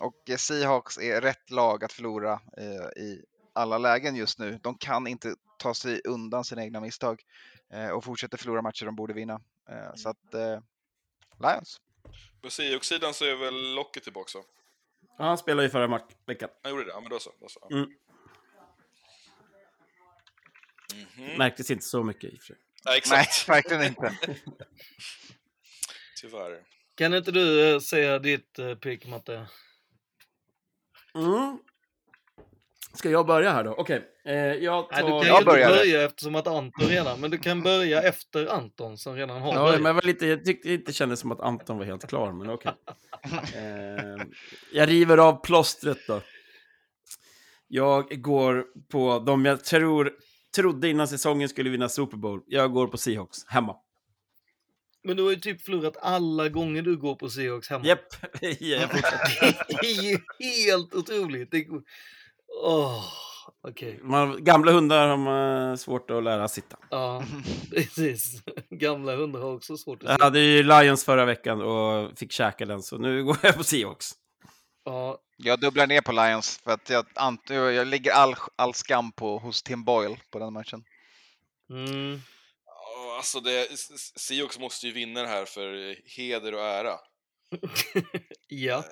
och 0.00 0.30
eh, 0.30 0.36
Seahawks 0.36 0.98
är 0.98 1.20
rätt 1.20 1.50
lag 1.50 1.84
att 1.84 1.92
förlora 1.92 2.32
eh, 2.56 3.02
i 3.02 3.24
alla 3.52 3.78
lägen 3.78 4.16
just 4.16 4.38
nu. 4.38 4.58
De 4.62 4.74
kan 4.78 5.06
inte 5.06 5.34
ta 5.58 5.74
sig 5.74 6.00
undan 6.04 6.44
sina 6.44 6.62
egna 6.64 6.80
misstag 6.80 7.22
eh, 7.72 7.88
och 7.88 8.04
fortsätter 8.04 8.38
förlora 8.38 8.62
matcher 8.62 8.84
de 8.86 8.96
borde 8.96 9.14
vinna. 9.14 9.40
Eh, 9.70 9.94
så 9.94 10.08
att 10.08 10.34
eh, 10.34 10.58
Lions. 11.40 11.80
på 12.42 12.50
Seahawks-sidan 12.50 13.14
så 13.14 13.24
är 13.24 13.36
väl 13.36 13.74
Locket 13.74 14.02
tillbaka. 14.04 14.38
Ja, 15.18 15.24
han 15.24 15.38
spelade 15.38 15.62
ju 15.66 15.70
förra 15.70 16.00
veckan. 16.26 16.48
Han 16.62 16.70
gjorde 16.72 16.84
det? 16.84 16.90
Ja, 16.90 17.00
men 17.00 17.10
då 17.10 17.18
så. 17.18 17.30
Då 17.40 17.48
så. 17.48 17.68
Mm. 17.70 17.90
Mhm. 20.94 21.38
Märktes 21.38 21.70
inte 21.70 21.84
så 21.84 22.02
mycket 22.02 22.32
i 22.32 22.36
och 22.36 22.40
för 22.40 22.46
sig. 22.46 22.56
Nej, 22.84 22.98
exakt. 22.98 23.48
Nej, 23.48 23.56
verkligen 23.56 23.82
inte. 23.82 24.16
Tyvärr. 26.20 26.60
Kan 26.94 27.14
inte 27.14 27.32
du 27.32 27.74
eh, 27.74 27.80
säga 27.80 28.18
ditt 28.18 28.58
uh, 28.58 28.74
pick, 28.74 29.06
Matte? 29.06 29.46
Mm. 31.14 31.58
Ska 32.94 33.10
jag 33.10 33.26
börja 33.26 33.52
här 33.52 33.64
då? 33.64 33.74
Okej. 33.74 34.02
Eh, 34.24 34.34
jag 34.34 34.90
tar... 34.90 35.02
Nej, 35.02 35.02
du 35.02 35.10
kan 35.10 35.20
ju 35.22 35.26
Jag 35.28 35.40
inte 35.40 35.44
börja 35.44 36.04
eftersom 36.04 36.34
att 36.34 36.46
Anton 36.46 36.86
redan, 36.88 37.20
men 37.20 37.30
du 37.30 37.38
kan 37.38 37.62
börja 37.62 38.02
efter 38.02 38.46
Anton 38.46 38.98
som 38.98 39.16
redan 39.16 39.42
har 39.42 39.54
Ja, 39.54 39.62
börjat. 39.62 39.80
men 39.80 39.86
jag, 39.86 39.94
var 39.94 40.02
lite, 40.02 40.26
jag 40.26 40.44
tyckte 40.44 40.68
det 40.68 40.74
inte 40.74 40.92
kändes 40.92 41.20
som 41.20 41.32
att 41.32 41.40
Anton 41.40 41.78
var 41.78 41.84
helt 41.84 42.08
klar, 42.08 42.32
men 42.32 42.50
okej. 42.50 42.72
eh, 43.54 44.26
jag 44.72 44.88
river 44.88 45.18
av 45.18 45.44
plåstret 45.44 45.98
då. 46.06 46.20
Jag 47.68 48.22
går 48.22 48.66
på 48.90 49.18
de 49.18 49.44
jag 49.44 49.64
tror, 49.64 50.12
trodde 50.56 50.88
innan 50.88 51.08
säsongen 51.08 51.48
skulle 51.48 51.70
vinna 51.70 51.88
Super 51.88 52.16
Bowl. 52.16 52.40
Jag 52.46 52.72
går 52.72 52.86
på 52.86 52.98
Seahawks, 52.98 53.44
hemma. 53.46 53.76
Men 55.02 55.16
du 55.16 55.22
har 55.22 55.30
ju 55.30 55.36
typ 55.36 55.62
förlorat 55.62 55.96
alla 56.02 56.48
gånger 56.48 56.82
du 56.82 56.96
går 56.96 57.14
på 57.14 57.30
Seahawks 57.30 57.68
hemma. 57.68 57.84
Japp, 57.86 58.06
jag 58.60 58.90
fortsätter. 58.90 59.66
det 59.82 59.86
är 59.86 60.02
ju 60.02 60.18
helt 60.38 60.94
otroligt. 60.94 61.50
Det... 61.50 61.66
Åh, 62.62 63.04
Okej. 63.62 64.00
Man, 64.02 64.44
gamla 64.44 64.72
hundar 64.72 65.08
har 65.08 65.16
man 65.16 65.78
svårt 65.78 66.10
att 66.10 66.24
lära 66.24 66.48
sitta. 66.48 66.76
Ja, 66.90 67.24
precis. 67.70 68.42
Gamla 68.70 69.16
hundar 69.16 69.40
har 69.40 69.54
också 69.54 69.76
svårt 69.76 70.02
att 70.02 70.08
Jag 70.10 70.18
hade 70.18 70.40
ju 70.40 70.62
Lions 70.62 71.04
förra 71.04 71.24
veckan 71.24 71.62
och 71.62 72.18
fick 72.18 72.32
käka 72.32 72.66
den, 72.66 72.82
så 72.82 72.98
nu 72.98 73.24
går 73.24 73.36
jag 73.42 73.56
på 73.56 73.64
Seahawks. 73.64 74.12
Ja, 74.90 75.18
Jag 75.36 75.60
dubblar 75.60 75.86
ner 75.86 76.00
på 76.00 76.12
Lions 76.12 76.58
för 76.58 76.70
att 76.70 76.90
jag, 76.90 77.06
ant- 77.14 77.52
jag 77.52 77.86
lägger 77.86 78.12
all, 78.12 78.34
all 78.56 78.74
skam 78.74 79.12
på 79.12 79.38
hos 79.38 79.62
Tim 79.62 79.84
Boyle 79.84 80.16
på 80.30 80.38
den 80.38 80.52
matchen. 80.52 80.84
mm. 81.70 82.20
Alltså, 83.16 83.40
det, 83.40 83.78
Seahawks 84.16 84.58
måste 84.58 84.86
ju 84.86 84.92
vinna 84.92 85.22
det 85.22 85.28
här 85.28 85.44
för 85.44 85.96
heder 86.16 86.54
och 86.54 86.60
ära. 86.60 86.98
ja. 88.48 88.84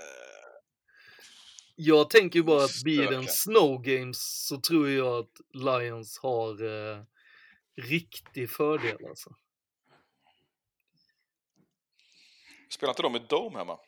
Jag 1.76 2.10
tänker 2.10 2.38
ju 2.38 2.42
bara 2.42 2.64
att 2.64 2.82
blir 2.84 3.10
det 3.10 3.16
en 3.16 3.28
snow 3.28 3.82
games 3.82 4.46
så 4.46 4.60
tror 4.60 4.90
jag 4.90 5.18
att 5.18 5.40
Lions 5.54 6.18
har 6.18 6.64
eh, 6.64 7.02
riktig 7.76 8.50
fördel 8.50 9.06
alltså. 9.08 9.30
Spelar 12.70 12.92
inte 12.92 13.02
de 13.02 13.16
i 13.16 13.18
Dome 13.18 13.58
hemma? 13.58 13.78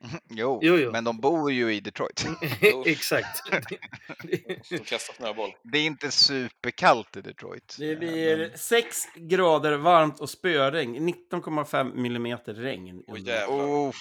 Jo, 0.28 0.58
Jo, 0.62 0.76
jo. 0.76 0.92
men 0.92 1.04
de 1.04 1.20
bor 1.20 1.52
ju 1.52 1.74
i 1.74 1.80
Detroit. 1.80 2.26
Exakt. 2.86 3.42
De 4.70 4.78
kastar 4.78 5.14
snöboll. 5.14 5.50
Det 5.62 5.78
är 5.78 5.86
inte 5.86 6.10
superkallt 6.10 7.16
i 7.16 7.20
Detroit. 7.20 7.76
Det 7.78 7.96
blir 7.96 8.52
6 8.56 8.96
grader 9.14 9.76
varmt 9.76 10.20
och 10.20 10.30
spöregn, 10.30 11.08
19,5 11.08 11.94
millimeter 11.94 12.54
regn. 12.54 13.02
Åh 13.06 13.18
jävlar. 13.20 13.56
Oh, 13.56 13.94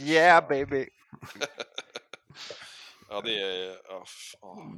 yeah 0.00 0.48
baby! 0.48 0.86
Ja, 3.08 3.20
det 3.20 3.40
är... 3.42 3.76
Ja, 3.88 4.02
f- 4.06 4.34
ja. 4.40 4.72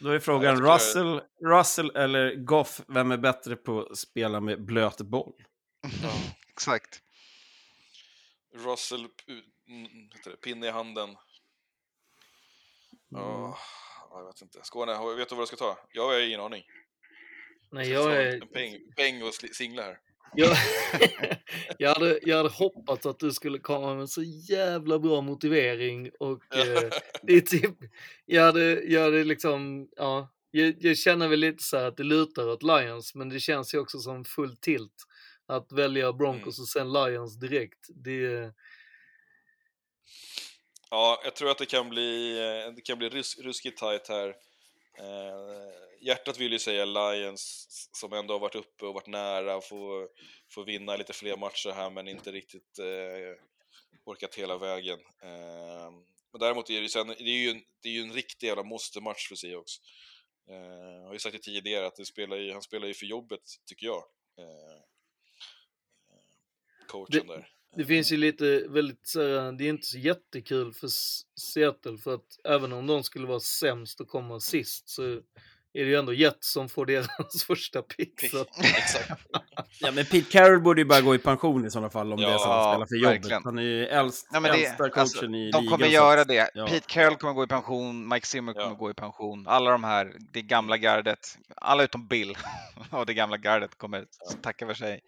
Då 0.00 0.08
är 0.08 0.14
Ja, 0.14 0.20
frågan, 0.20 0.58
jag 0.64 0.74
Russell, 0.74 1.20
Russell 1.44 1.90
eller 1.96 2.34
Goff, 2.34 2.80
vem 2.88 3.10
är 3.10 3.16
bättre 3.16 3.56
på 3.56 3.80
att 3.80 3.98
spela 3.98 4.40
med 4.40 4.64
blöt 4.64 5.00
boll? 5.00 5.32
Exakt. 6.48 7.00
Russell, 8.54 9.06
mm, 9.68 10.08
heter 10.14 10.30
det, 10.30 10.36
pinne 10.36 10.66
i 10.66 10.70
handen. 10.70 11.16
Ja, 13.08 13.58
ja, 14.10 14.18
jag 14.18 14.26
vet 14.26 14.42
inte. 14.42 14.60
Skåne, 14.62 15.16
vet 15.16 15.28
du 15.28 15.34
vad 15.34 15.42
du 15.42 15.46
ska 15.46 15.56
ta? 15.56 15.78
Jag 15.92 16.06
har 16.06 16.20
ingen 16.20 16.40
aning. 16.40 16.64
Nej, 17.70 17.90
Jag 17.90 18.12
jag 18.12 18.22
är... 18.22 18.42
en 18.42 18.48
peng, 18.48 18.78
peng 18.96 19.22
och 19.22 19.34
singla 19.34 19.82
här. 19.82 19.98
Jag, 20.34 20.56
jag, 21.78 21.94
hade, 21.94 22.18
jag 22.22 22.36
hade 22.36 22.48
hoppats 22.48 23.06
att 23.06 23.18
du 23.18 23.32
skulle 23.32 23.58
komma 23.58 23.92
med 23.94 24.00
en 24.00 24.08
så 24.08 24.22
jävla 24.22 24.98
bra 24.98 25.20
motivering 25.20 26.10
och 26.20 26.56
eh, 26.56 26.90
det 27.22 27.32
är 27.32 27.40
typ, 27.40 27.74
jag 28.24 28.42
hade, 28.42 28.82
jag 28.84 29.02
hade 29.02 29.24
liksom, 29.24 29.88
ja, 29.96 30.32
jag, 30.50 30.74
jag 30.78 30.98
känner 30.98 31.28
väl 31.28 31.40
lite 31.40 31.62
så 31.62 31.76
här 31.76 31.84
att 31.84 31.96
det 31.96 32.02
lutar 32.02 32.48
åt 32.48 32.62
Lions, 32.62 33.14
men 33.14 33.28
det 33.28 33.40
känns 33.40 33.74
ju 33.74 33.78
också 33.78 33.98
som 33.98 34.24
full 34.24 34.56
tilt 34.56 34.94
att 35.46 35.72
välja 35.72 36.12
Broncos 36.12 36.60
och 36.60 36.68
sen 36.68 36.92
Lions 36.92 37.38
direkt. 37.38 37.88
Det, 37.88 38.52
Ja, 40.96 41.20
jag 41.24 41.36
tror 41.36 41.50
att 41.50 41.58
det 41.58 41.66
kan 41.66 41.88
bli, 41.88 42.38
eh, 42.38 42.72
det 42.72 42.80
kan 42.80 42.98
bli 42.98 43.08
rus, 43.08 43.38
ruskigt 43.38 43.78
tajt 43.78 44.08
här. 44.08 44.28
Eh, 44.98 45.72
hjärtat 46.00 46.38
vill 46.38 46.52
ju 46.52 46.58
säga 46.58 46.84
Lions, 46.84 47.66
som 47.92 48.12
ändå 48.12 48.34
har 48.34 48.38
varit 48.38 48.54
uppe 48.54 48.86
och 48.86 48.94
varit 48.94 49.06
nära 49.06 49.60
få, 49.60 50.08
få 50.50 50.62
vinna 50.62 50.96
lite 50.96 51.12
fler 51.12 51.36
matcher 51.36 51.70
här, 51.70 51.90
men 51.90 52.08
inte 52.08 52.32
riktigt 52.32 52.78
eh, 52.78 53.42
orkat 54.04 54.34
hela 54.34 54.58
vägen. 54.58 54.98
Eh, 55.22 55.90
men 56.32 56.40
däremot 56.40 56.70
är 56.70 56.80
det, 56.80 56.88
sen, 56.88 57.06
det 57.06 57.30
är 57.30 57.42
ju 57.44 57.50
en, 57.50 57.62
det 57.82 57.88
är 57.88 57.92
ju 57.92 58.02
en 58.02 58.12
riktig 58.12 58.46
jävla 58.46 58.62
måste-match 58.62 59.28
för 59.28 59.34
Seahawks. 59.34 59.74
Eh, 60.50 61.00
jag 61.00 61.06
har 61.06 61.12
ju 61.12 61.18
sagt 61.18 61.36
det 61.36 61.42
tidigare 61.42 61.86
att 61.86 61.96
det 61.96 62.04
spelar 62.04 62.36
ju, 62.36 62.52
han 62.52 62.62
spelar 62.62 62.86
ju 62.86 62.94
för 62.94 63.06
jobbet, 63.06 63.42
tycker 63.66 63.86
jag. 63.86 64.02
Eh, 64.38 64.80
coachen 66.86 67.26
där. 67.26 67.55
Det 67.76 67.84
finns 67.84 68.12
ju 68.12 68.16
lite 68.16 68.64
väldigt 68.68 69.06
så 69.08 69.18
det 69.50 69.64
är 69.64 69.68
inte 69.68 69.86
så 69.86 69.98
jättekul 69.98 70.72
för 70.72 70.88
Seattle 71.40 71.98
för 71.98 72.14
att 72.14 72.38
även 72.48 72.72
om 72.72 72.86
de 72.86 73.02
skulle 73.04 73.26
vara 73.26 73.40
sämst 73.40 74.00
och 74.00 74.08
komma 74.08 74.40
sist 74.40 74.88
så 74.88 75.02
är 75.72 75.84
det 75.84 75.90
ju 75.90 75.94
ändå 75.96 76.12
Jets 76.12 76.52
som 76.52 76.68
får 76.68 76.86
deras 76.86 77.44
första 77.46 77.82
pick. 77.82 78.30
Så 78.30 78.44
Ja, 79.80 79.90
men 79.92 80.04
Pete 80.04 80.30
Carroll 80.30 80.60
borde 80.60 80.80
ju 80.80 80.84
bara 80.84 81.00
gå 81.00 81.14
i 81.14 81.18
pension 81.18 81.66
i 81.66 81.70
sådana 81.70 81.90
fall 81.90 82.12
om 82.12 82.20
det 82.20 82.26
är 82.26 82.38
så 82.38 82.44
att 82.44 82.64
han 82.66 82.80
Ja, 82.80 82.86
spelar 82.86 82.86
för 82.86 82.94
jobbet. 82.96 83.16
verkligen. 83.16 83.42
Han 83.44 83.58
är 83.58 83.62
ju 83.62 83.86
äldst, 83.86 84.28
Ja, 84.32 84.40
det, 84.40 84.48
äldsta 84.48 84.76
coachen 84.76 85.00
alltså, 85.00 85.24
i 85.24 85.28
de 85.28 85.32
ligan. 85.32 85.66
kommer 85.66 85.86
så 85.86 85.92
göra 85.92 86.24
det. 86.24 86.50
ja. 86.54 86.66
Pete 86.66 86.86
Carroll 86.88 87.16
kommer 87.16 87.32
gå 87.34 87.44
i 87.44 87.46
pension, 87.46 88.08
Mike 88.08 88.26
Zimmer 88.26 88.52
kommer 88.52 88.74
gå 88.76 88.90
i 88.90 88.94
pension. 88.94 89.44
Alla 89.48 89.70
de 89.70 89.84
här, 89.84 90.12
det 90.32 90.42
gamla 90.42 90.76
gardet, 90.76 91.38
alla 91.56 91.84
utom 91.84 92.06
Bill 92.06 92.36
och 92.90 93.06
det 93.06 93.14
gamla 93.14 93.36
gardet 93.36 93.78
kommer 93.78 94.06
tacka 94.42 94.66
för 94.66 94.74
sig. 94.74 95.00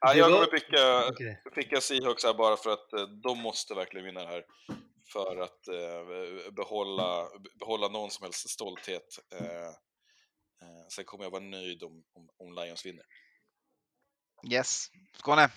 Ja, 0.00 0.14
jag 0.14 0.32
kommer 0.32 0.46
picka, 0.46 1.08
Okej. 1.08 1.42
picka 1.54 1.80
Seahawks 1.80 2.24
här 2.24 2.34
bara 2.34 2.56
för 2.56 2.70
att 2.70 2.92
eh, 2.92 3.08
de 3.22 3.38
måste 3.38 3.74
verkligen 3.74 4.06
vinna 4.06 4.20
det 4.20 4.26
här. 4.26 4.44
För 5.12 5.36
att 5.36 5.68
eh, 5.68 6.52
behålla, 6.52 7.28
behålla 7.58 7.88
någon 7.88 8.10
som 8.10 8.24
helst 8.24 8.50
stolthet. 8.50 9.18
Eh, 9.32 9.70
sen 10.94 11.04
kommer 11.04 11.24
jag 11.24 11.30
vara 11.30 11.42
nöjd 11.42 11.82
om, 11.82 12.04
om, 12.12 12.28
om 12.38 12.54
Lions 12.54 12.86
vinner. 12.86 13.04
Yes, 14.52 14.86
Skåne. 15.18 15.50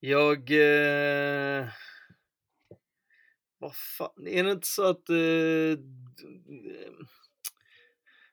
Jag... 0.00 0.50
Eh... 0.50 1.68
Vad 3.58 3.76
fan, 3.76 4.26
är 4.26 4.44
det 4.44 4.52
inte 4.52 4.66
så 4.66 4.84
att 4.84 5.08
eh... 5.08 5.78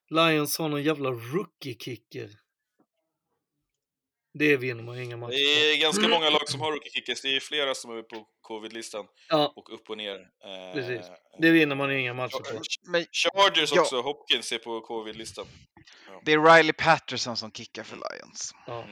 Lions 0.09 0.57
har 0.57 0.69
någon 0.69 0.83
jävla 0.83 1.09
rookie-kicker? 1.09 2.42
Det 4.33 4.57
vinner 4.57 4.83
man 4.83 4.99
inga 4.99 5.17
matcher 5.17 5.31
Det 5.31 5.71
är 5.73 5.81
ganska 5.81 6.07
många 6.07 6.29
lag 6.29 6.49
som 6.49 6.61
har 6.61 6.71
rookie 6.71 6.91
kickers. 6.91 7.21
Det 7.21 7.35
är 7.35 7.39
flera 7.39 7.75
som 7.75 7.97
är 7.97 8.01
på 8.01 8.27
covid-listan 8.41 9.05
Ja. 9.29 9.53
och 9.55 9.73
upp 9.73 9.89
och 9.89 9.97
ner. 9.97 10.15
Eh, 10.15 10.73
Precis. 10.73 11.11
Det 11.39 11.51
vinner 11.51 11.75
man 11.75 11.89
ju 11.93 11.99
inga 11.99 12.13
matcher 12.13 12.37
på. 12.53 12.61
Men, 12.91 13.05
Chargers 13.11 13.71
Ja. 13.75 13.81
också, 13.81 14.01
Hopkins 14.01 14.51
är 14.51 14.57
på 14.57 14.81
covid-listan. 14.81 15.45
det 16.25 16.31
är 16.33 16.55
Riley 16.57 16.73
Patterson 16.73 17.37
som 17.37 17.51
kickar 17.51 17.83
för 17.83 17.95
Lions. 17.95 18.55
Ja. 18.67 18.85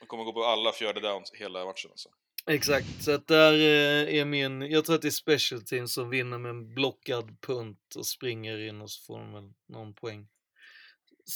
De 0.00 0.06
kommer 0.06 0.24
gå 0.24 0.32
på 0.32 0.44
alla 0.44 0.72
fjärde 0.72 1.00
downs 1.00 1.32
hela 1.34 1.64
matchen. 1.64 1.90
Alltså. 1.90 2.08
Exakt, 2.46 2.86
så 3.04 3.10
att 3.12 3.26
där 3.26 3.52
eh, 3.52 4.18
är 4.20 4.24
min, 4.24 4.62
jag 4.62 4.84
tror 4.84 4.96
att 4.96 5.02
det 5.02 5.08
är 5.08 5.10
special 5.10 5.62
team 5.62 5.88
som 5.88 6.10
vinner 6.10 6.38
med 6.38 6.50
en 6.50 6.74
blockad 6.74 7.40
punt 7.40 7.94
och 7.96 8.06
springer 8.06 8.58
in 8.68 8.80
och 8.80 8.90
så 8.90 9.04
får 9.06 9.18
de 9.18 9.32
väl 9.32 9.52
någon 9.68 9.94
poäng. 9.94 10.28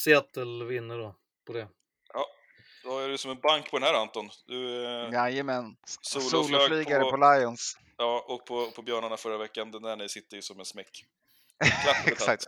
Seattle 0.04 0.64
vinner 0.64 0.98
då 0.98 1.16
på 1.46 1.52
det. 1.52 1.68
Då 2.84 2.98
är 2.98 3.08
du 3.08 3.18
som 3.18 3.30
en 3.30 3.40
bank 3.40 3.70
på 3.70 3.78
den 3.78 3.88
här 3.88 3.94
Anton. 3.94 4.30
Du, 4.46 4.84
eh, 4.86 5.12
Jajamän. 5.12 5.76
Soloflygare 6.02 7.10
på 7.10 7.16
Lions. 7.16 7.76
Ja, 7.96 8.24
och 8.28 8.46
på, 8.46 8.70
på 8.70 8.82
björnarna 8.82 9.16
förra 9.16 9.38
veckan. 9.38 9.70
Den 9.70 9.82
där 9.82 9.96
ni 9.96 10.08
sitter 10.08 10.36
ju 10.36 10.42
som 10.42 10.58
en 10.60 10.66
smäck. 10.66 11.04
Exakt. 12.06 12.44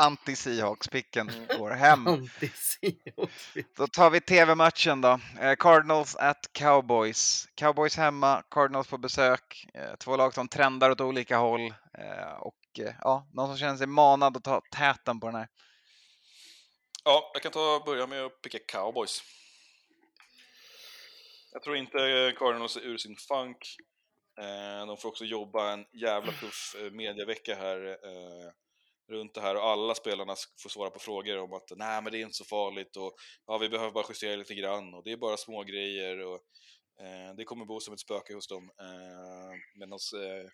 Anti-Seahawks-picken 0.00 1.30
går 1.58 1.70
hem. 1.70 2.06
Anti-Seahawks. 2.08 3.64
Då 3.76 3.86
tar 3.86 4.10
vi 4.10 4.20
TV-matchen 4.20 5.00
då. 5.00 5.20
Eh, 5.40 5.54
Cardinals 5.58 6.16
at 6.16 6.52
Cowboys. 6.52 7.48
Cowboys 7.54 7.96
hemma, 7.96 8.42
Cardinals 8.50 8.88
på 8.88 8.98
besök. 8.98 9.66
Eh, 9.74 9.94
Två 9.96 10.16
lag 10.16 10.34
som 10.34 10.48
trendar 10.48 10.90
åt 10.90 11.00
olika 11.00 11.36
håll. 11.36 11.74
Eh, 11.98 12.32
Och 12.40 12.54
ja, 13.00 13.28
någon 13.32 13.48
som 13.48 13.58
känner 13.58 13.76
sig 13.76 13.86
manad 13.86 14.36
att 14.36 14.44
ta 14.44 14.60
täten 14.76 15.20
på 15.20 15.26
den 15.26 15.36
här. 15.36 15.48
Ja, 17.04 17.30
jag 17.34 17.42
kan 17.42 17.52
ta 17.52 17.82
börja 17.86 18.06
med 18.06 18.24
att 18.24 18.42
picka 18.42 18.58
cowboys. 18.68 19.22
Jag 21.52 21.62
tror 21.62 21.76
inte 21.76 21.98
eh, 21.98 22.32
Cardinals 22.32 22.76
är 22.76 22.80
ur 22.80 22.96
sin 22.96 23.16
funk. 23.16 23.76
Eh, 24.40 24.86
de 24.86 24.96
får 24.96 25.08
också 25.08 25.24
jobba 25.24 25.72
en 25.72 25.84
jävla 25.92 26.32
tuff 26.32 26.74
eh, 26.78 26.90
medievecka 26.90 26.94
mediavecka 26.94 27.54
här 27.54 27.98
runt 29.08 29.34
det 29.34 29.40
här 29.40 29.54
och 29.54 29.64
alla 29.64 29.94
spelarna 29.94 30.34
får 30.62 30.70
svara 30.70 30.90
på 30.90 30.98
frågor 30.98 31.38
om 31.38 31.52
att 31.52 31.72
nej 31.76 32.02
men 32.02 32.12
det 32.12 32.18
är 32.18 32.22
inte 32.22 32.36
så 32.36 32.44
farligt 32.44 32.96
och 32.96 33.14
ja 33.46 33.58
vi 33.58 33.68
behöver 33.68 33.90
bara 33.90 34.04
justera 34.08 34.36
lite 34.36 34.54
grann 34.54 34.94
och 34.94 35.04
det 35.04 35.12
är 35.12 35.16
bara 35.16 35.36
små 35.36 35.62
grejer 35.62 36.18
och 36.18 36.40
eh, 37.00 37.34
det 37.36 37.44
kommer 37.44 37.64
bo 37.64 37.80
som 37.80 37.94
ett 37.94 38.00
spöke 38.00 38.34
hos 38.34 38.48
dem. 38.48 38.70
Eh, 38.80 39.78
Medan 39.78 39.98
eh, 40.14 40.50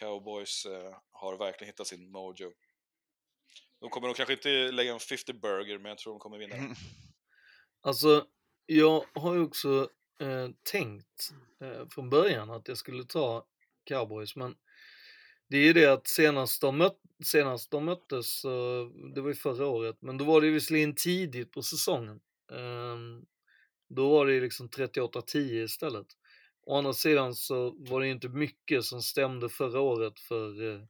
Cowboys 0.00 0.66
eh, 0.66 0.96
har 1.10 1.36
verkligen 1.38 1.68
hittat 1.72 1.86
sin 1.86 2.10
mojo. 2.10 2.52
De 3.80 3.90
kommer 3.90 4.06
nog 4.06 4.16
kanske 4.16 4.32
inte 4.32 4.48
lägga 4.48 4.92
en 4.92 5.00
50 5.00 5.32
burger 5.32 5.78
men 5.78 5.88
jag 5.88 5.98
tror 5.98 6.12
de 6.12 6.18
kommer 6.18 6.38
vinna. 6.38 6.56
den. 6.56 6.74
Alltså, 7.82 8.26
jag 8.66 9.04
har 9.14 9.34
ju 9.34 9.42
också 9.42 9.88
eh, 10.20 10.48
tänkt 10.72 11.32
eh, 11.60 11.88
från 11.88 12.10
början 12.10 12.50
att 12.50 12.68
jag 12.68 12.76
skulle 12.76 13.04
ta 13.04 13.46
Cowboys, 13.84 14.36
men 14.36 14.54
det 15.48 15.56
är 15.56 15.62
ju 15.62 15.72
det 15.72 15.86
att 15.86 16.08
senast 16.08 16.60
de, 16.60 16.78
mött, 16.78 16.98
senast 17.24 17.70
de 17.70 17.84
möttes, 17.84 18.40
så, 18.40 18.84
det 19.14 19.20
var 19.20 19.28
ju 19.28 19.34
förra 19.34 19.66
året, 19.66 19.96
men 20.00 20.18
då 20.18 20.24
var 20.24 20.40
det 20.40 20.50
visserligen 20.50 20.94
tidigt 20.94 21.52
på 21.52 21.62
säsongen. 21.62 22.20
Ehm, 22.52 23.24
då 23.88 24.10
var 24.10 24.26
det 24.26 24.32
ju 24.32 24.40
liksom 24.40 24.68
38-10 24.68 25.64
istället. 25.64 26.06
Å 26.62 26.76
andra 26.76 26.92
sidan 26.92 27.34
så 27.34 27.70
var 27.78 28.00
det 28.00 28.06
ju 28.06 28.12
inte 28.12 28.28
mycket 28.28 28.84
som 28.84 29.02
stämde 29.02 29.48
förra 29.48 29.80
året 29.80 30.20
för 30.20 30.62
eh, 30.62 30.80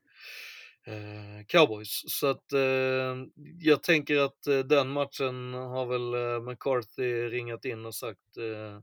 eh 0.94 1.44
Cowboys. 1.46 2.02
Så 2.06 2.26
att 2.26 2.52
eh, 2.52 3.16
jag 3.58 3.82
tänker 3.82 4.18
att 4.18 4.46
eh, 4.46 4.58
den 4.58 4.88
matchen 4.90 5.54
har 5.54 5.86
väl 5.86 6.14
eh, 6.14 6.50
McCarthy 6.50 7.28
ringat 7.28 7.64
in 7.64 7.86
och 7.86 7.94
sagt 7.94 8.36
eh, 8.36 8.80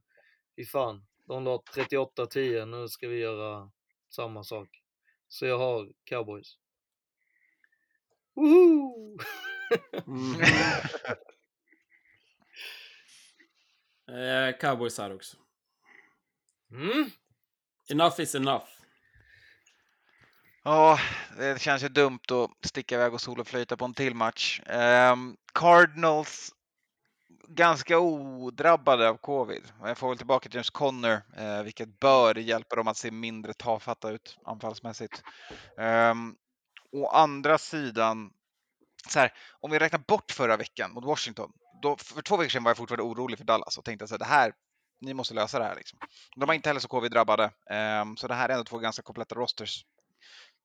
fy 0.58 0.66
fan, 0.66 1.06
de 1.28 1.44
la 1.44 1.58
38-10, 1.58 2.66
nu 2.66 2.88
ska 2.90 3.08
vi 3.08 3.18
göra 3.20 3.72
samma 4.10 4.44
sak. 4.44 4.70
Så 5.28 5.46
jag 5.46 5.58
har 5.58 5.90
Cowboys. 6.04 6.58
Woho! 8.36 9.18
Mm. 10.08 10.42
eh, 14.50 14.58
Cowboys 14.58 14.98
här 14.98 15.16
också. 15.16 15.38
Mm. 16.72 17.10
Enough 17.90 18.22
is 18.22 18.36
enough. 18.36 18.66
Ja, 20.64 21.00
det 21.38 21.62
känns 21.62 21.84
ju 21.84 21.90
dumt 21.90 22.20
att 22.32 22.66
sticka 22.68 22.96
iväg 22.96 23.14
och 23.14 23.22
soloflöjta 23.22 23.78
på 23.78 23.86
en 23.86 23.94
till 23.94 24.16
match. 24.16 24.62
Ehm, 24.66 25.38
Cardinals 25.54 26.52
ganska 27.48 28.00
odrabbade 28.00 29.10
av 29.10 29.18
covid. 29.18 29.64
Jag 29.84 29.98
får 29.98 30.10
väl 30.10 30.18
tillbaka 30.18 30.50
James 30.52 30.70
Conner, 30.70 31.24
eh, 31.38 31.64
vilket 31.64 32.00
bör 32.00 32.38
hjälpa 32.38 32.76
dem 32.76 32.88
att 32.88 32.98
se 32.98 33.12
mindre 33.12 33.54
tafatta 33.54 34.12
ut 34.12 34.38
anfallsmässigt. 34.46 35.24
Um, 36.12 36.36
å 36.92 37.08
andra 37.08 37.58
sidan, 37.58 38.32
så 39.10 39.20
här, 39.20 39.34
om 39.60 39.72
vi 39.72 39.80
räknar 39.80 40.00
bort 40.08 40.32
förra 40.32 40.58
veckan 40.58 40.92
mot 40.92 41.06
Washington, 41.06 41.52
då, 41.82 41.98
för 41.98 42.22
två 42.22 42.38
veckor 42.38 42.50
sedan 42.50 42.64
var 42.64 42.70
jag 42.70 42.78
fortfarande 42.78 43.04
orolig 43.04 43.38
för 43.38 43.46
Dallas 43.46 43.78
och 43.78 43.86
tänkte 43.86 44.06
att 44.06 44.20
det 44.20 44.26
här, 44.26 44.54
ni 45.02 45.14
måste 45.14 45.34
lösa 45.34 45.60
det 45.60 45.66
här. 45.66 45.76
Liksom. 45.76 46.00
De 46.36 46.46
var 46.46 46.54
inte 46.54 46.70
heller 46.70 46.80
så 46.80 46.88
covid-drabbade, 46.88 47.52
um, 48.02 48.18
så 48.18 48.28
det 48.28 48.34
här 48.34 48.50
är 48.50 48.54
ändå 48.54 48.64
två 48.64 48.78
ganska 48.78 49.02
kompletta 49.02 49.36
rosters 49.36 49.86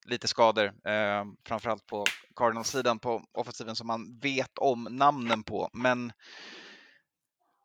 lite 0.07 0.29
skador, 0.29 0.65
eh, 0.65 1.25
framförallt 1.47 1.87
på 1.87 2.05
Cardinals-sidan 2.37 2.99
på 2.99 3.25
offensiven 3.33 3.77
som 3.77 3.87
man 3.87 4.19
vet 4.23 4.59
om 4.59 4.89
namnen 4.91 5.43
på. 5.43 5.71
Men 5.73 6.13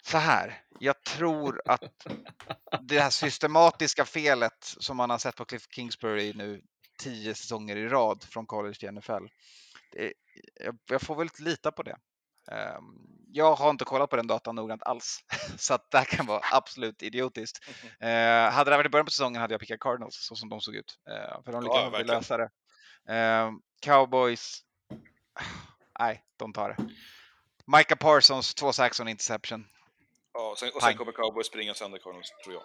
så 0.07 0.17
här, 0.17 0.61
jag 0.79 1.03
tror 1.03 1.61
att 1.65 2.07
det 2.81 2.99
här 2.99 3.09
systematiska 3.09 4.05
felet 4.05 4.57
som 4.61 4.97
man 4.97 5.09
har 5.09 5.17
sett 5.17 5.35
på 5.35 5.45
Cliff 5.45 5.67
Kingsbury 5.69 6.34
nu 6.34 6.61
tio 7.03 7.35
säsonger 7.35 7.75
i 7.75 7.88
rad 7.88 8.23
från 8.23 8.45
college 8.45 8.73
till 8.73 8.91
NFL. 8.91 9.25
Det, 9.91 10.13
jag, 10.63 10.77
jag 10.89 11.01
får 11.01 11.15
väl 11.15 11.29
lita 11.39 11.71
på 11.71 11.84
det. 11.84 11.97
Um, 12.51 13.17
jag 13.31 13.55
har 13.55 13.69
inte 13.69 13.85
kollat 13.85 14.09
på 14.09 14.15
den 14.15 14.27
datan 14.27 14.55
noggrant 14.55 14.84
alls, 14.84 15.19
så 15.57 15.73
att 15.73 15.91
det 15.91 15.97
här 15.97 16.05
kan 16.05 16.25
vara 16.25 16.41
absolut 16.51 17.03
idiotiskt. 17.03 17.69
Uh, 18.03 18.09
hade 18.51 18.71
det 18.71 18.77
varit 18.77 18.85
i 18.85 18.89
början 18.89 19.05
på 19.05 19.11
säsongen 19.11 19.41
hade 19.41 19.53
jag 19.53 19.61
pickat 19.61 19.79
Cardinals 19.79 20.15
så 20.27 20.35
som 20.35 20.49
de 20.49 20.61
såg 20.61 20.75
ut, 20.75 20.99
uh, 21.09 21.43
för 21.43 21.51
de 21.51 21.63
lyckades 21.63 22.07
Ja, 22.07 22.13
lösa 22.13 22.38
det. 22.38 22.49
Uh, 23.09 23.51
Cowboys, 23.81 24.59
nej, 25.99 26.23
de 26.38 26.53
tar 26.53 26.69
det. 26.69 26.89
Micah 27.77 27.97
Parsons, 27.97 28.55
två 28.55 28.73
sacks 28.73 28.99
och 28.99 29.03
en 29.03 29.09
interception. 29.09 29.65
Ja, 30.38 30.51
och 30.51 30.57
sen, 30.57 30.69
och 30.76 30.81
sen 30.81 30.97
kommer 30.97 31.11
Cowboys 31.11 31.47
springa 31.47 31.73
sönder 31.73 31.97
Cardinals, 31.97 32.34
tror 32.43 32.53
jag. 32.55 32.64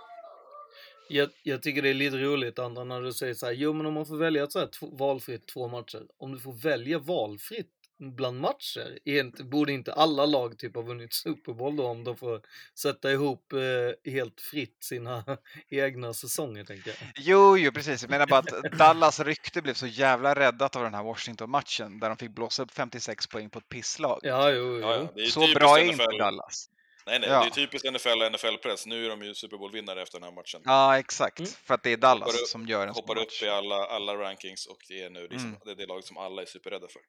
Jag, 1.09 1.31
jag 1.43 1.63
tycker 1.63 1.83
det 1.83 1.89
är 1.89 1.95
lite 1.95 2.17
roligt 2.17 2.59
Andra 2.59 2.85
när 2.85 3.01
du 3.01 3.13
säger 3.13 3.35
så 3.35 3.47
här, 3.47 3.53
jo 3.53 3.73
men 3.73 3.87
om 3.87 3.95
man 3.95 4.07
får 4.07 4.17
välja 4.17 4.47
så 4.47 4.59
här, 4.59 4.67
två, 4.67 4.87
valfritt 4.87 5.47
två 5.47 5.69
matcher. 5.69 6.07
Om 6.19 6.33
du 6.33 6.39
får 6.39 6.53
välja 6.53 6.99
valfritt 6.99 7.71
bland 7.99 8.41
matcher, 8.41 9.43
borde 9.45 9.73
inte 9.73 9.93
alla 9.93 10.27
lag 10.27 10.59
typ 10.59 10.75
ha 10.75 10.83
vunnit 10.83 11.13
Super 11.13 11.53
Bowl 11.53 11.77
då 11.77 11.87
om 11.87 12.05
de 12.05 12.17
får 12.17 12.41
sätta 12.75 13.13
ihop 13.13 13.53
eh, 13.53 14.13
helt 14.13 14.41
fritt 14.41 14.77
sina 14.81 15.25
egna 15.69 16.15
säsonger 16.15 16.65
tänker 16.65 16.91
jag. 16.91 16.97
Jo, 17.17 17.59
jo, 17.59 17.73
precis. 17.73 18.03
Jag 18.03 18.11
menar 18.11 18.27
bara 18.27 18.39
att 18.39 18.79
Dallas 18.79 19.21
rykte 19.21 19.63
blev 19.63 19.75
så 19.75 19.87
jävla 19.87 20.35
räddat 20.35 20.77
av 20.77 20.83
den 20.83 20.95
här 20.95 21.03
Washington-matchen 21.03 22.01
där 22.01 22.09
de 22.09 22.17
fick 22.17 22.31
blåsa 22.31 22.63
upp 22.63 22.71
56 22.71 23.27
poäng 23.27 23.51
på 23.51 23.59
ett 23.59 23.69
pisslag. 23.69 24.21
Ja, 24.23 24.51
jo, 24.51 24.81
Ja, 24.81 25.09
ja, 25.15 25.23
är 25.23 25.27
Så 25.27 25.41
bra 25.55 25.79
är 25.79 25.85
inte 25.85 26.07
Dallas. 26.19 26.69
Nej, 27.07 27.19
nej, 27.19 27.29
Ja. 27.31 27.41
det 27.41 27.47
är 27.47 27.51
typiskt 27.51 27.93
NFL 27.93 28.23
och 28.23 28.33
NFL-press. 28.33 28.87
Nu 28.87 29.05
är 29.05 29.09
de 29.11 29.23
ju 29.23 29.35
Super 29.35 29.57
Bowl-vinnare 29.57 30.03
efter 30.03 30.19
den 30.19 30.25
här 30.29 30.33
matchen. 30.35 30.63
Ja, 30.65 30.99
exakt. 30.99 31.49
För 31.49 31.75
att 31.75 31.83
det 31.83 31.93
är 31.93 31.97
Dallas 31.97 32.27
Hoppar 32.29 32.41
upp- 32.43 32.49
som 32.49 32.67
gör 32.67 32.87
en 32.87 32.95
Hoppar 32.95 33.15
match. 33.15 33.43
upp 33.43 33.47
i 33.47 33.49
alla, 33.49 33.87
alla 33.87 34.15
rankings 34.17 34.67
och 34.67 34.79
det 34.89 35.03
är 35.03 35.11
nu 35.11 35.23
liksom, 35.23 35.49
Mm. 35.49 35.61
det, 35.65 35.71
är 35.71 35.75
det 35.75 35.87
laget 35.87 36.05
som 36.05 36.17
alla 36.17 36.43
är 36.43 36.47
superrädda 36.47 36.89
för. 36.89 37.03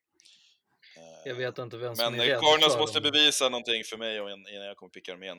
Jag 1.25 1.35
vet 1.35 1.57
inte 1.57 1.77
vem 1.77 1.95
som 1.95 2.05
Men 2.13 2.19
är 2.21 2.25
eh, 2.25 2.27
rädd 2.29 2.41
Cardinals 2.41 2.77
måste 2.77 2.99
dem. 2.99 3.11
bevisa 3.11 3.49
någonting 3.49 3.83
för 3.83 3.97
mig 3.97 4.17
innan 4.17 4.65
jag 4.65 4.77
kommer 4.77 4.89
picka 4.89 5.11
dem 5.11 5.23
igen. 5.23 5.37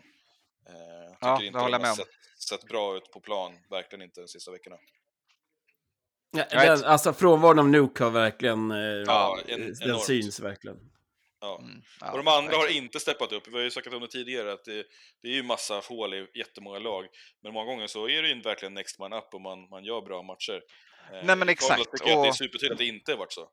Eh, 0.68 0.74
Jag 0.74 1.16
Ja, 1.20 1.36
tycker 1.36 1.46
inte 1.46 1.58
det 1.58 1.62
håller 1.62 1.78
de 1.78 1.84
jag 1.84 1.90
har 1.90 1.96
med 1.96 2.06
om. 2.06 2.06
sett, 2.40 2.60
sett 2.60 2.68
bra 2.68 2.96
ut 2.96 3.10
på 3.12 3.20
plan, 3.20 3.52
verkligen 3.70 4.02
inte 4.02 4.20
de 4.20 4.28
sista 4.28 4.50
veckorna. 4.50 4.76
Ja, 6.30 6.44
Right. 6.50 6.66
den, 6.80 6.84
alltså 6.84 7.12
frånvaron 7.12 7.58
av 7.58 7.68
Nuke 7.68 8.04
har 8.04 8.10
verkligen... 8.10 8.70
Eh, 8.70 8.76
Ja, 9.06 9.38
en- 9.46 9.60
den 9.60 9.82
enormt. 9.82 10.04
syns 10.04 10.40
verkligen. 10.40 10.76
Ja. 11.44 11.58
Mm, 11.62 11.82
ja, 12.00 12.10
och 12.12 12.18
de 12.18 12.28
andra 12.28 12.56
har 12.56 12.76
inte 12.76 13.00
steppat 13.00 13.32
upp. 13.32 13.48
Vi 13.48 13.52
har 13.52 13.60
ju 13.60 13.70
sagt 13.70 13.86
om 13.92 14.00
det 14.00 14.08
tidigare 14.08 14.52
att 14.52 14.64
det, 14.64 14.84
det 15.22 15.28
är 15.28 15.32
ju 15.32 15.42
massa 15.42 15.78
hål 15.88 16.14
i 16.14 16.26
jättemånga 16.34 16.78
lag. 16.78 17.06
Men 17.42 17.52
många 17.52 17.66
gånger 17.66 17.86
så 17.86 18.08
är 18.08 18.22
det 18.22 18.28
ju 18.28 18.40
verkligen 18.42 18.74
next 18.74 18.98
man 18.98 19.12
up 19.12 19.28
och 19.34 19.40
man, 19.40 19.68
man 19.68 19.84
gör 19.84 20.00
bra 20.02 20.22
matcher. 20.22 20.60
Eh, 21.12 21.24
Nej, 21.26 21.36
men 21.36 21.48
i 21.48 21.52
exakt, 21.52 21.68
Cardinals 21.70 21.90
tycker 22.00 22.10
jag 22.10 22.18
att 22.18 22.22
det 22.24 22.28
är 22.28 22.30
och- 22.30 22.36
supertydligt 22.36 22.72
att 22.72 22.78
det 22.78 22.84
inte 22.86 23.12
har 23.12 23.18
varit 23.18 23.32
så. 23.32 23.48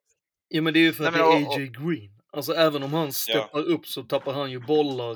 Ja 0.48 0.62
men 0.62 0.74
det 0.74 0.80
är 0.80 0.82
ju 0.82 0.94
för 0.94 1.04
att 1.06 1.14
Nej, 1.14 1.22
det 1.22 1.28
men 1.30 1.44
är 1.44 1.48
och- 1.48 1.54
AJ 1.58 1.68
Green. 1.68 2.21
Alltså 2.34 2.54
även 2.54 2.84
om 2.84 2.94
han 2.94 3.14
steppar 3.14 3.60
upp 3.60 3.88
så 3.88 4.04
tappar 4.04 4.34
han 4.34 4.52
ju 4.52 4.60
bollar 4.60 5.16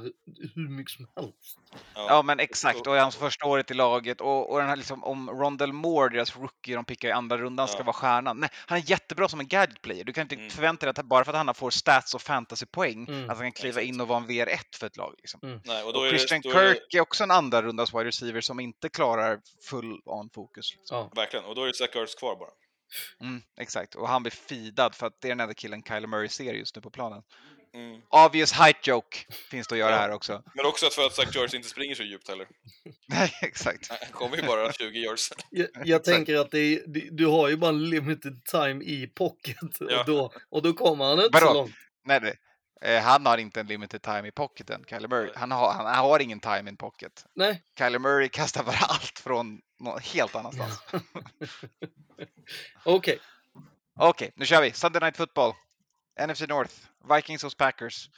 hur 0.56 0.70
mycket 0.70 0.92
som 0.94 1.08
helst. 1.16 1.60
Ja, 1.96 2.22
men 2.22 2.40
exakt. 2.40 2.88
Och 2.88 2.96
i 2.96 3.00
hans 3.00 3.16
första 3.16 3.46
året 3.46 3.72
i 3.72 3.74
laget. 3.74 4.22
Och, 4.22 4.52
och 4.52 4.60
den 4.60 4.68
här 4.70 4.76
liksom, 4.76 5.04
om 5.04 5.30
Rondell 5.30 5.74
Moore, 5.74 6.16
deras 6.16 6.38
rookie 6.38 6.76
de 6.76 6.86
pickar 6.86 7.10
i 7.10 7.12
andra 7.12 7.38
rundan, 7.38 7.68
ska 7.68 7.78
Ja. 7.78 7.84
vara 7.84 7.94
stjärnan. 7.94 8.38
Nej, 8.40 8.50
han 8.68 8.78
är 8.78 8.90
jättebra 8.90 9.30
som 9.30 9.40
en 9.40 9.48
gadget 9.48 9.82
player. 9.82 10.04
Du 10.04 10.14
kan 10.14 10.22
inte 10.22 10.36
Mm. 10.36 10.50
förvänta 10.50 10.86
dig 10.86 10.90
att 11.00 11.06
bara 11.06 11.26
för 11.26 11.34
att 11.34 11.46
han 11.46 11.56
får 11.56 11.70
stats 11.70 12.16
och 12.16 12.22
fantasypoäng, 12.22 13.06
Mm. 13.08 13.30
att 13.30 13.38
han 13.38 13.46
kan 13.46 13.52
kliva 13.52 13.82
Exakt. 13.82 13.88
in 13.96 14.02
och 14.02 14.08
vara 14.08 14.18
en 14.20 14.28
VR1 14.28 14.76
för 14.80 14.88
ett 14.88 14.98
lag. 14.98 15.14
Liksom. 15.18 15.40
Mm. 15.44 15.62
Nej, 15.66 15.84
och 15.84 15.94
då 15.94 16.00
Och 16.00 16.06
är 16.06 16.10
Christian 16.10 16.42
det, 16.42 16.54
då 16.54 16.60
är 16.60 16.64
det, 16.66 16.74
Kirk 16.74 16.94
är 16.94 17.02
också 17.02 17.24
en 17.24 17.32
andra 17.32 17.62
rundas 17.62 17.94
wide 17.94 18.06
receiver 18.06 18.42
som 18.42 18.60
inte 18.60 18.90
klarar 18.90 19.40
full 19.70 20.02
on 20.06 20.30
fokus. 20.30 20.76
Liksom. 20.78 20.98
Ja. 20.98 21.12
Verkligen, 21.16 21.46
och 21.46 21.56
då 21.56 21.64
är 21.64 21.68
det 21.68 21.74
Zach 21.74 21.96
Ertz 21.96 22.16
kvar 22.16 22.36
bara. 22.36 22.50
Mm, 23.22 23.41
exakt, 23.57 23.95
och 23.95 24.07
han 24.09 24.23
blir 24.23 24.31
feedad 24.31 24.95
för 24.95 25.07
att 25.07 25.22
det 25.22 25.27
är 25.27 25.30
den 25.30 25.39
enda 25.39 25.53
killen 25.53 25.84
Kyler 25.84 26.07
Murray 26.07 26.30
ser 26.30 26.53
just 26.53 26.76
nu 26.76 26.81
på 26.81 26.89
planen. 26.89 27.22
Mm. 27.73 28.01
Obvious 28.09 28.51
height 28.51 28.88
joke 28.88 29.17
finns 29.51 29.67
det 29.67 29.76
att 29.76 29.80
göra 29.80 29.91
Ja. 29.91 29.97
här 29.97 30.11
också. 30.11 30.43
Men 30.53 30.65
också 30.65 30.85
att 30.88 30.93
för 30.93 31.05
att 31.05 31.13
Zach 31.15 31.35
Ertz 31.35 31.53
inte 31.53 31.69
springer 31.69 31.95
så 31.95 32.03
djupt 32.03 32.30
heller. 32.30 32.47
Nej, 33.07 33.31
exakt. 33.41 33.89
Han 33.89 33.97
kommer 34.11 34.38
ju 34.38 34.43
bara 34.43 34.73
20 34.73 34.99
yards. 34.99 35.30
Jag, 35.51 35.67
jag 35.85 36.03
tänker 36.03 36.35
att 36.35 36.51
det 36.51 36.59
är, 36.59 36.81
du 37.11 37.26
har 37.26 37.49
ju 37.49 37.57
bara 37.57 37.72
limited 37.72 38.45
time 38.45 38.84
i 38.84 39.07
pocket 39.07 39.57
Ja. 39.80 39.99
och, 39.99 40.05
då, 40.05 40.34
och 40.49 40.61
då 40.61 40.73
kommer 40.73 41.05
han 41.05 41.19
inte 41.26 41.39
så 41.39 41.45
Vadå? 41.45 41.53
långt. 41.59 41.76
Nej, 42.05 42.19
nej. 42.22 42.35
Eh, 42.81 43.02
han 43.03 43.26
har 43.26 43.38
inte 43.38 43.60
en 43.60 43.68
limited 43.68 44.02
time 44.02 44.27
i 44.27 44.31
pocketen, 44.31 44.84
Kyler 44.89 45.07
Murray. 45.07 45.31
Han 45.35 45.52
har, 45.52 45.73
han 45.73 45.85
har 46.06 46.19
ingen 46.19 46.39
time 46.39 46.69
in 46.69 46.77
pocket. 46.77 47.26
Nej. 47.34 47.64
Kyler 47.77 47.99
Murray 47.99 48.30
kastar 48.30 48.64
bara 48.64 48.76
allt 48.89 49.19
från 49.19 49.61
någon 49.80 49.99
helt 50.02 50.35
annanstans. 50.35 50.80
Okej, 52.85 53.19
Okej, 53.99 54.31
nu 54.35 54.45
kör 54.45 54.61
vi. 54.61 54.72
Sunday 54.73 54.99
Night 55.02 55.18
Football. 55.18 55.53
NFC 56.27 56.41
North. 56.47 56.73
Vikings 57.15 57.43
hos 57.43 57.56
Packers. 57.56 58.10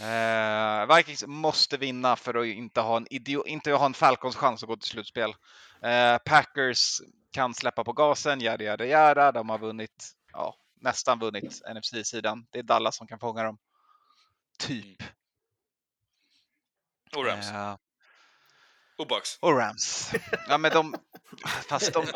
Eh, 0.00 0.96
Vikings 0.96 1.24
måste 1.26 1.76
vinna 1.76 2.16
för 2.16 2.34
att 2.34 2.46
inte 2.46 2.80
ha 2.80 2.96
en, 2.96 3.06
idio- 3.06 3.46
inte 3.46 3.72
ha 3.72 3.86
en 3.86 3.94
Falcons 3.94 4.36
chans 4.36 4.62
att 4.62 4.68
gå 4.68 4.76
till 4.76 4.88
slutspel. 4.90 5.30
Eh, 5.82 6.18
Packers 6.18 7.00
kan 7.32 7.54
släppa 7.54 7.84
på 7.84 7.92
gasen, 7.92 8.40
jada 8.40 8.64
jada 8.64 8.86
jada. 8.86 9.32
De 9.32 9.48
har 9.48 9.58
vunnit, 9.58 10.12
ja, 10.32 10.54
nästan 10.80 11.18
vunnit 11.18 11.60
NFC-sidan. 11.74 12.46
Det 12.50 12.58
är 12.58 12.62
Dallas 12.62 12.96
som 12.96 13.06
kan 13.06 13.18
fånga 13.18 13.42
dem. 13.42 13.58
Typ. 14.66 15.02
Och 17.16 17.24
Rams. 17.26 17.50
Eh, 17.50 17.76
Och 18.98 19.06
Bucks. 19.06 19.38
och 19.40 19.56
Rams. 19.58 20.12
Ja, 20.48 20.58
men 20.58 20.72
de... 20.72 20.94
Fast 21.68 21.92
de... 21.92 22.06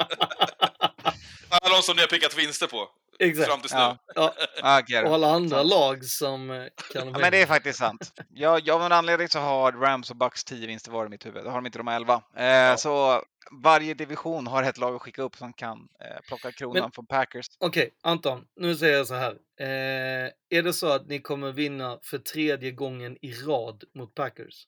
Alla 1.48 1.77
de 1.77 1.82
som 1.82 1.97
ni 1.97 2.02
har 2.02 2.09
pickat 2.09 2.39
vinster 2.39 2.66
på. 2.66 2.89
exakt. 3.18 3.48
Fram 3.48 3.60
tills 3.60 3.73
nu. 3.73 3.78
Ja. 3.78 3.98
Ja. 4.14 4.35
Ja, 4.62 4.81
it. 4.81 5.06
Och 5.09 5.14
alla 5.14 5.31
andra 5.31 5.62
lag 5.62 6.05
som 6.05 6.51
eh, 6.51 6.64
kan 6.93 7.09
Ja, 7.09 7.18
men 7.18 7.32
det 7.32 7.43
är 7.43 7.47
faktiskt 7.47 7.78
sant. 7.78 8.12
Ja, 8.31 8.59
ja, 8.64 8.74
av 8.74 8.81
någon 8.81 8.93
anledning 8.93 9.28
så 9.28 9.39
har 9.39 9.73
Rams 9.73 10.10
och 10.10 10.16
Bucks 10.16 10.44
10 10.44 10.66
vinster 10.66 10.90
var 10.90 11.06
i 11.06 11.09
mitt 11.09 11.27
huvud. 11.27 11.44
Det 11.44 11.51
har 11.51 11.56
de 11.59 11.66
inte, 11.66 11.78
de 11.78 11.86
har 11.86 11.94
11. 11.94 12.23
Eh, 12.36 12.77
Så 12.77 13.23
varje 13.51 13.94
division 13.94 14.47
har 14.47 14.62
ett 14.62 14.78
lag 14.78 14.94
att 14.94 15.02
skicka 15.02 15.23
upp 15.23 15.36
som 15.36 15.52
kan 15.52 15.89
eh, 16.01 16.20
plocka 16.28 16.52
kronan 16.52 16.82
Men- 16.82 16.93
från 16.93 17.06
Packers. 17.06 17.47
Okej, 17.59 17.90
Anton, 18.02 18.47
nu 18.56 18.77
säger 18.77 18.97
jag 18.97 19.06
så 19.06 19.14
här. 19.14 19.32
Eh, 19.60 20.31
är 20.48 20.62
det 20.62 20.73
så 20.73 20.89
att 20.93 21.06
ni 21.06 21.18
kommer 21.20 21.52
vinna 21.52 21.98
för 22.02 22.18
tredje 22.18 22.70
gången 22.70 23.18
i 23.23 23.32
rad 23.32 23.85
mot 23.94 24.14
Packers? 24.14 24.66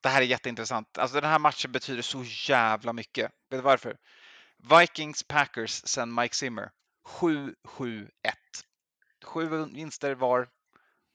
Det 0.00 0.08
här 0.08 0.22
är 0.22 0.26
jätteintressant. 0.26 0.98
Alltså 0.98 1.20
den 1.20 1.30
här 1.30 1.38
matchen 1.38 1.72
betyder 1.72 2.02
så 2.02 2.24
jävla 2.52 2.92
mycket. 2.92 3.24
Vet 3.50 3.58
du 3.58 3.60
varför? 3.60 3.96
Vikings 4.80 5.22
Packers 5.22 5.70
sen 5.70 6.14
Mike 6.14 6.34
Zimmer. 6.34 6.70
7-7-1. 7.08 8.08
Sju 9.24 9.48
vinster 9.74 10.14
var, 10.14 10.48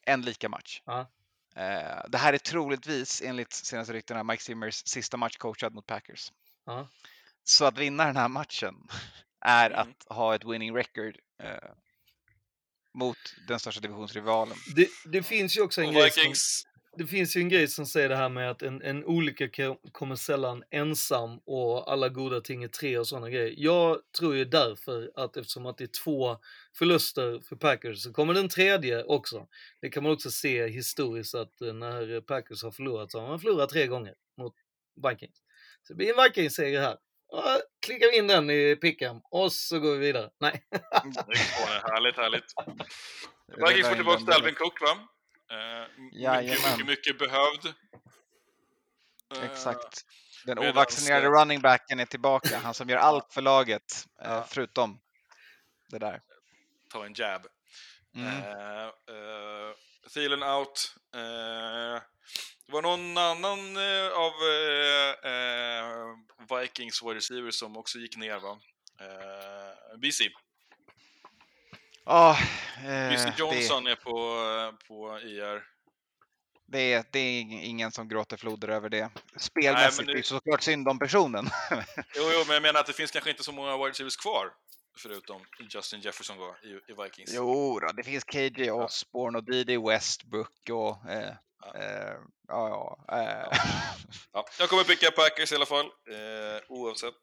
en 0.06 0.22
lika 0.22 0.50
match. 0.50 0.82
Eh, 1.56 2.04
Det 2.10 2.18
här 2.18 2.34
är 2.34 2.38
troligtvis, 2.38 3.22
enligt 3.26 3.54
senaste 3.54 3.94
ryktena, 3.94 4.24
Mike 4.24 4.44
Zimmers 4.44 4.88
sista 4.88 5.18
match 5.18 5.38
coachad 5.38 5.74
mot 5.74 5.86
Packers. 5.88 6.32
Ja. 6.70 6.88
Så 7.44 7.66
att 7.66 7.78
vinna 7.78 8.06
den 8.06 8.16
här 8.18 8.28
matchen 8.30 8.76
är 9.46 9.70
Mm. 9.72 9.80
att 9.80 10.16
ha 10.16 10.36
ett 10.36 10.46
winning 10.46 10.76
record. 10.76 11.18
Eh, 11.44 11.70
mot 12.94 13.18
den 13.48 13.60
största 13.60 13.82
divisionsrivalen. 13.82 14.56
Det, 14.76 14.88
det 15.06 15.24
finns 15.24 15.58
ju 15.58 15.62
också 15.62 15.82
en 15.82 15.94
grej 15.94 16.12
som, 16.12 16.34
det 16.98 17.08
finns 17.08 17.38
ju 17.38 17.42
en 17.42 17.50
grej 17.50 17.68
som 17.68 17.86
säger 17.86 18.10
det 18.10 18.16
här 18.16 18.30
med 18.30 18.52
att 18.52 18.62
en, 18.62 18.82
en 18.82 19.06
olycka 19.06 19.50
ko- 19.50 19.80
kommer 19.92 20.16
sällan 20.16 20.64
ensam 20.72 21.40
och 21.46 21.92
alla 21.92 22.10
goda 22.10 22.42
ting 22.42 22.64
är 22.64 22.68
tre 22.68 22.98
och 22.98 23.08
sådana 23.08 23.30
grejer. 23.30 23.54
Jag 23.58 23.98
tror 24.20 24.36
ju 24.36 24.46
därför 24.46 25.12
att 25.16 25.38
eftersom 25.38 25.66
att 25.66 25.78
det 25.78 25.84
är 25.84 26.04
två 26.04 26.38
förluster 26.78 27.40
för 27.50 27.56
Packers 27.56 28.04
så 28.04 28.14
kommer 28.14 28.34
den 28.34 28.50
tredje 28.50 29.04
också. 29.04 29.48
Det 29.82 29.90
kan 29.90 30.04
man 30.04 30.12
också 30.12 30.32
se 30.32 30.68
historiskt 30.68 31.36
att 31.36 31.60
när 31.60 32.22
Packers 32.22 32.64
har 32.64 32.72
förlorat 32.72 33.12
så 33.12 33.20
har 33.20 33.28
man 33.28 33.40
förlorat 33.40 33.70
tre 33.70 33.88
gånger 33.88 34.14
mot 34.38 34.54
Vikings. 35.10 35.42
Så 35.90 35.94
det 35.94 35.98
blir 35.98 36.20
en 36.20 36.24
Vikings-seger 36.24 36.82
här. 36.82 36.98
Ja, 37.32 37.60
klickar 37.86 38.12
vi 38.12 38.18
in 38.18 38.28
den 38.28 38.50
i 38.50 38.76
picken 38.76 39.22
och 39.32 39.54
så 39.54 39.80
går 39.80 39.92
vi 39.92 39.98
vidare. 39.98 40.30
Nej. 40.40 40.64
härligt, 41.84 42.16
härligt. 42.18 42.54
Rullar 43.48 43.68
Vikings 43.68 43.88
får 43.88 43.96
tillbaka 43.96 44.20
till 44.20 44.34
Alvin. 44.34 44.56
Cook, 44.56 44.82
va? 44.82 44.90
Eh, 45.52 46.02
mycket, 46.02 46.20
Jajamän. 46.22 46.72
mycket, 46.72 46.88
mycket 46.88 47.20
behövd. 47.20 47.66
Eh, 49.36 49.44
Exakt. 49.52 50.06
Den 50.46 50.56
medans, 50.60 50.76
ovaccinerade 50.76 51.28
running 51.28 51.62
backen 51.62 52.00
är 52.00 52.06
tillbaka. 52.06 52.58
Han 52.58 52.74
som 52.74 52.90
gör 52.90 52.98
allt 52.98 53.34
för 53.34 53.42
laget, 53.42 54.06
eh, 54.22 54.32
Ja. 54.32 54.46
förutom 54.50 55.00
det 55.90 56.00
där. 56.00 56.22
ta 56.90 57.06
en 57.06 57.14
jab. 57.14 57.42
Mm. 58.16 58.28
Eh, 58.28 58.84
eh, 58.86 59.72
Thielen 60.14 60.44
out. 60.44 60.96
Eh, 61.16 62.02
det 62.68 62.74
var 62.74 62.82
någon 62.82 63.18
annan 63.18 63.78
eh, 63.78 64.12
av 64.12 64.34
eh, 64.54 65.32
eh, 65.32 66.60
Vikings 66.62 67.04
wide 67.04 67.16
receivers 67.16 67.56
som 67.56 67.78
också 67.78 67.98
gick 67.98 68.18
ner 68.18 68.40
va? 68.40 68.60
Eh, 69.02 69.98
BC. 69.98 70.24
Ja, 72.06 72.38
BC 73.12 73.24
eh, 73.28 73.34
Johnson 73.38 73.88
är 73.88 73.96
på, 73.96 74.12
eh, 74.12 74.88
på 74.88 75.20
IR. 75.20 75.64
det, 76.68 76.94
är, 76.94 77.04
det 77.12 77.20
är 77.20 77.42
ing- 77.42 77.62
ingen 77.64 77.92
som 77.92 78.08
gråter 78.08 78.38
floder 78.38 78.68
över 78.68 78.90
det. 78.90 79.10
Spelmässigt 79.38 79.98
men 79.98 80.06
det- 80.06 80.14
blir 80.14 80.22
det 80.22 80.28
såklart 80.28 80.62
synd 80.62 80.88
om 80.88 81.00
personen. 81.00 81.50
Jo, 82.16 82.24
jo, 82.34 82.44
men 82.48 82.54
jag 82.54 82.62
menar 82.62 82.80
att 82.80 82.88
det 82.88 82.94
finns 82.94 83.12
kanske 83.12 83.30
inte 83.30 83.44
så 83.44 83.52
många 83.52 83.78
wide 83.78 83.90
receivers 83.90 84.18
kvar. 84.18 84.52
Förutom 85.02 85.42
Justin 85.70 86.02
Jefferson 86.02 86.38
var 86.38 86.56
i, 86.64 86.92
i 86.92 87.04
Vikings. 87.04 87.34
jo, 87.34 87.80
då, 87.80 87.88
det 87.88 88.04
finns 88.04 88.24
KJ 88.24 88.72
Osborne 88.72 89.38
och 89.38 89.44
D.D. 89.44 89.78
Westbrook 89.78 90.70
och... 90.72 91.10
Eh, 91.12 91.30
eh, 91.76 92.16
ja, 92.48 92.70
ja. 92.70 93.18
Eh. 93.18 93.60
Ja, 94.34 94.46
jag 94.60 94.70
kommer 94.70 94.84
picka 94.84 95.12
Packers 95.12 95.52
i 95.52 95.56
alla 95.56 95.66
fall, 95.66 95.86
eh, 95.86 96.62
oavsett. 96.68 97.16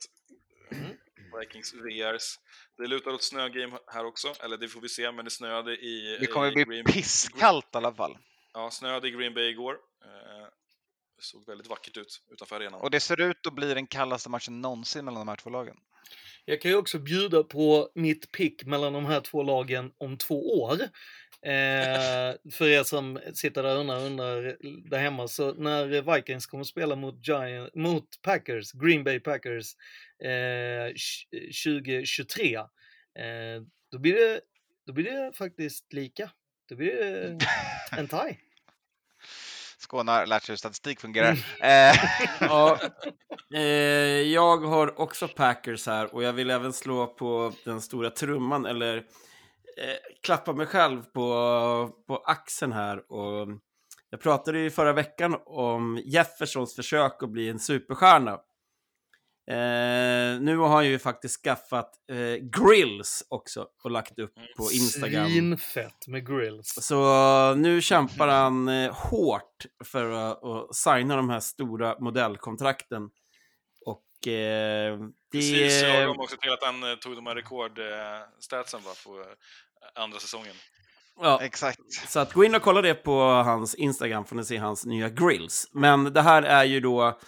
Vikings 1.41 1.75
VRs. 1.75 2.39
Det 2.77 2.87
lutar 2.87 3.11
åt 3.11 3.23
snögame 3.23 3.79
här 3.87 4.05
också, 4.05 4.35
eller 4.41 4.57
det 4.57 4.69
får 4.69 4.81
vi 4.81 4.89
se, 4.89 5.13
men 5.13 5.25
det 5.25 5.31
snöade 5.31 5.77
i 5.77 6.17
Det 6.21 6.27
kommer 6.27 6.49
i 6.49 6.53
bli 6.53 6.65
Green, 6.65 6.85
pisskallt 6.85 7.75
i 7.75 7.77
alla 7.77 7.95
fall. 7.95 8.19
Ja, 8.53 8.71
snöade 8.71 9.09
i 9.09 9.11
Green 9.11 9.35
Bay 9.35 9.45
igår. 9.51 9.75
Eh, 10.05 10.47
det 11.17 11.23
såg 11.23 11.47
väldigt 11.47 11.67
vackert 11.67 11.97
ut 11.97 12.23
utanför 12.31 12.57
arenan. 12.57 12.81
Och 12.81 12.91
det 12.91 13.01
ser 13.01 13.21
ut 13.21 13.47
att 13.47 13.53
bli 13.53 13.75
den 13.75 13.87
kallaste 13.87 14.31
matchen 14.31 14.61
någonsin 14.61 15.05
mellan 15.05 15.21
de 15.21 15.29
här 15.29 15.37
två 15.37 15.51
lagen. 15.51 15.77
Jag 16.45 16.61
kan 16.61 16.71
ju 16.71 16.77
också 16.77 16.99
bjuda 16.99 17.43
på 17.43 17.91
mitt 17.95 18.33
pick 18.33 18.65
mellan 18.65 18.93
de 18.93 19.07
här 19.07 19.21
två 19.21 19.43
lagen 19.43 19.93
om 19.99 20.19
två 20.19 20.61
år. 20.63 20.79
Eh, 21.43 22.35
för 22.53 22.69
er 22.69 22.83
som 22.85 23.21
sitter 23.35 23.63
där 23.63 23.75
och 23.75 23.81
undrar, 23.81 24.07
undrar 24.07 24.57
där 24.91 24.99
hemma, 24.99 25.29
så 25.29 25.55
när 25.55 26.15
Vikings 26.17 26.47
kommer 26.47 26.65
spela 26.65 26.97
mot, 26.97 27.29
Giant, 27.29 27.75
mot 27.75 28.09
Packers, 28.23 28.73
Green 28.73 29.05
Bay 29.05 29.21
Packers 29.21 29.75
eh, 30.25 30.93
tj- 30.95 31.27
2023, 31.65 32.55
eh, 32.55 32.65
då, 33.93 33.99
blir 33.99 34.15
det, 34.15 34.41
då 34.87 34.93
blir 34.93 35.05
det 35.05 35.33
faktiskt 35.37 35.93
lika. 35.93 36.31
Då 36.69 36.77
blir 36.77 36.95
det 36.97 37.39
en 37.99 38.09
tie. 38.09 38.37
Skåne 39.79 40.13
har 40.13 40.27
lärt 40.27 40.43
sig 40.43 40.53
hur 40.53 40.57
statistik 40.57 41.01
fungerar. 41.01 41.33
Eh, 41.61 41.95
Ja, 42.41 42.79
eh, 43.55 43.61
jag 44.23 44.57
har 44.57 45.01
också 45.01 45.29
Packers 45.29 45.87
här 45.87 46.15
och 46.15 46.23
jag 46.23 46.33
vill 46.33 46.51
även 46.51 46.73
slå 46.73 47.07
på 47.07 47.53
den 47.65 47.81
stora 47.81 48.11
trumman 48.11 48.67
eller 48.67 48.97
eh, 48.97 49.03
klappa 50.23 50.53
mig 50.53 50.67
själv 50.67 51.03
på, 51.03 51.91
på 52.07 52.17
axeln 52.17 52.73
här. 52.73 53.13
Och 53.13 53.49
jag 54.11 54.21
pratade 54.21 54.59
ju 54.59 54.71
förra 54.71 54.93
veckan 54.93 55.37
om 55.47 56.03
Jeffersons 56.05 56.77
försök 56.77 57.23
att 57.23 57.31
bli 57.31 57.49
en 57.49 57.59
superstjärna. 57.59 58.39
Eh, 59.51 60.41
nu 60.41 60.57
har 60.57 60.69
han 60.69 60.87
ju 60.87 60.99
faktiskt 60.99 61.43
skaffat 61.43 61.91
eh, 62.11 62.17
grills 62.37 63.25
också 63.29 63.67
och 63.85 63.91
lagt 63.91 64.19
upp 64.19 64.35
på 64.57 64.73
Instagram. 64.73 65.27
Svinfett 65.27 66.07
med 66.07 66.27
grills. 66.27 66.75
Så 66.81 67.55
nu 67.55 67.81
kämpar 67.81 68.29
han 68.29 68.69
eh, 68.69 68.93
hårt 68.93 69.67
för 69.85 70.11
att, 70.11 70.45
att 70.45 70.77
signa 70.77 71.17
de 71.17 71.31
här 71.31 71.41
stora 71.41 71.97
modellkontrakten. 71.99 73.03
Och 73.87 74.29
eh, 74.29 74.99
Precis 75.33 75.83
det... 75.83 76.01
lagom 76.01 76.21
också 76.21 76.37
till 76.37 76.53
att 76.53 76.63
han 76.63 76.83
eh, 76.83 76.97
tog 76.97 77.15
de 77.15 77.27
här 77.27 77.35
rekordstatsen 77.35 78.81
va, 78.85 78.91
på 79.07 79.21
eh, 79.21 80.03
andra 80.03 80.19
säsongen. 80.19 80.55
Ja, 81.21 81.41
exakt. 81.43 81.93
Så 82.09 82.21
att 82.21 82.33
gå 82.33 82.45
in 82.45 82.55
och 82.55 82.63
kolla 82.63 82.83
det 82.83 82.95
på 82.95 83.21
hans 83.21 83.75
Instagram 83.75 84.25
får 84.25 84.37
ni 84.37 84.45
se 84.45 84.57
hans 84.57 84.87
nya 84.87 85.09
grills. 85.09 85.69
Men 85.73 86.13
det 86.13 86.23
här 86.23 86.43
är 86.43 86.65
ju 86.65 86.81
då... 86.81 87.19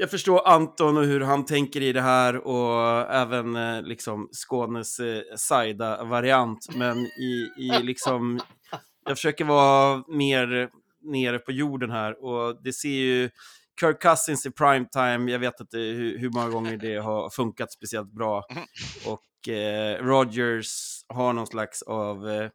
Jag 0.00 0.10
förstår 0.10 0.48
Anton 0.48 0.96
och 0.96 1.04
hur 1.04 1.20
han 1.20 1.44
tänker 1.44 1.80
i 1.80 1.92
det 1.92 2.00
här 2.00 2.36
och 2.36 3.10
även 3.10 3.56
eh, 3.56 3.82
liksom 3.82 4.28
Skånes 4.32 5.00
eh, 5.00 5.22
Saida-variant. 5.36 6.68
Men 6.76 6.98
i, 6.98 7.50
i 7.58 7.70
liksom... 7.82 8.40
Jag 9.04 9.16
försöker 9.16 9.44
vara 9.44 10.04
mer 10.08 10.68
nere 11.02 11.38
på 11.38 11.52
jorden 11.52 11.90
här 11.90 12.24
och 12.24 12.62
det 12.62 12.72
ser 12.72 12.88
ju... 12.88 13.30
Kirk 13.80 14.02
Cousins 14.02 14.46
i 14.46 14.50
primetime, 14.50 15.32
jag 15.32 15.38
vet 15.38 15.60
inte 15.60 15.78
hur, 15.78 16.18
hur 16.18 16.30
många 16.30 16.48
gånger 16.48 16.76
det 16.76 16.96
har 16.96 17.30
funkat 17.30 17.72
speciellt 17.72 18.12
bra. 18.12 18.44
Och 19.06 19.48
eh, 19.48 20.04
Rodgers 20.04 21.00
har 21.08 21.32
någon 21.32 21.46
slags 21.46 21.82
av... 21.82 22.28
Eh, 22.28 22.50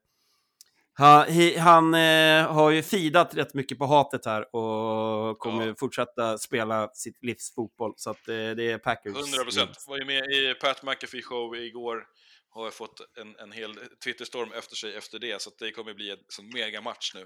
han, 0.96 1.28
he, 1.28 1.60
han 1.60 1.94
eh, 1.94 2.52
har 2.52 2.70
ju 2.70 2.84
fidat 2.84 3.36
rätt 3.36 3.54
mycket 3.54 3.78
på 3.78 3.86
hatet 3.86 4.26
här 4.26 4.56
och 4.56 5.40
kommer 5.40 5.76
fortsätta 5.80 6.38
spela 6.38 6.90
sitt 6.94 7.24
livs 7.24 7.54
fotboll. 7.56 7.94
Så 7.98 8.10
att, 8.10 8.28
eh, 8.28 8.36
det 8.36 8.72
är 8.72 8.78
Packers. 8.78 9.16
100 9.16 9.44
procent. 9.44 9.86
Var 9.88 9.98
ju 9.98 10.06
med 10.06 10.24
i 10.24 10.54
Pat 10.62 10.84
McAfee 10.84 11.22
show 11.22 11.56
igår. 11.56 12.04
Har 12.50 12.64
jag 12.64 12.74
fått 12.74 13.02
en, 13.22 13.36
en 13.36 13.52
hel 13.52 13.76
Twitterstorm 14.04 14.52
efter 14.52 14.76
sig 14.76 14.96
efter 14.96 15.20
det, 15.20 15.42
så 15.42 15.50
att 15.50 15.58
det 15.60 15.72
kommer 15.72 15.94
bli 15.94 16.12
en 16.12 16.18
sån 16.30 16.50
megamatch 16.54 17.14
nu. 17.16 17.26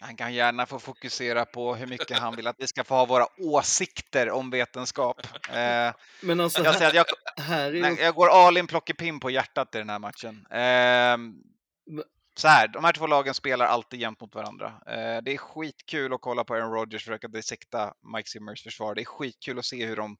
Han 0.00 0.16
kan 0.16 0.34
gärna 0.34 0.66
få 0.66 0.78
fokusera 0.78 1.44
på 1.44 1.74
hur 1.74 1.86
mycket 1.86 2.18
han 2.18 2.36
vill 2.36 2.46
att 2.46 2.56
vi 2.58 2.66
ska 2.66 2.84
få 2.84 2.94
ha 2.94 3.04
våra 3.04 3.26
åsikter 3.38 4.30
om 4.30 4.50
vetenskap. 4.50 5.16
Eh, 5.48 5.94
Men 6.22 6.40
alltså, 6.40 6.64
jag, 6.64 6.74
säger 6.74 6.88
att 6.88 6.94
jag, 7.36 7.44
här 7.44 7.74
är 7.74 8.02
jag 8.02 8.14
går 8.14 8.28
all 8.28 8.56
in 8.56 8.66
plockepinn 8.66 9.20
på 9.20 9.30
hjärtat 9.30 9.74
i 9.74 9.78
den 9.78 9.90
här 9.90 9.98
matchen. 9.98 10.46
Eh, 10.50 11.16
så 12.40 12.48
här, 12.48 12.68
de 12.68 12.84
här 12.84 12.92
två 12.92 13.06
lagen 13.06 13.34
spelar 13.34 13.66
alltid 13.66 14.00
jämt 14.00 14.20
mot 14.20 14.34
varandra. 14.34 14.66
Eh, 14.66 15.22
det 15.22 15.34
är 15.34 15.36
skitkul 15.36 16.12
att 16.12 16.20
kolla 16.20 16.44
på 16.44 16.54
Aaron 16.54 16.72
Rodgers 16.72 17.04
försöka 17.04 17.28
dissekta 17.28 17.92
Mike 18.16 18.28
Zimmers 18.28 18.62
försvar. 18.62 18.94
Det 18.94 19.02
är 19.02 19.04
skitkul 19.04 19.58
att 19.58 19.64
se 19.64 19.86
hur 19.86 19.96
de 19.96 20.16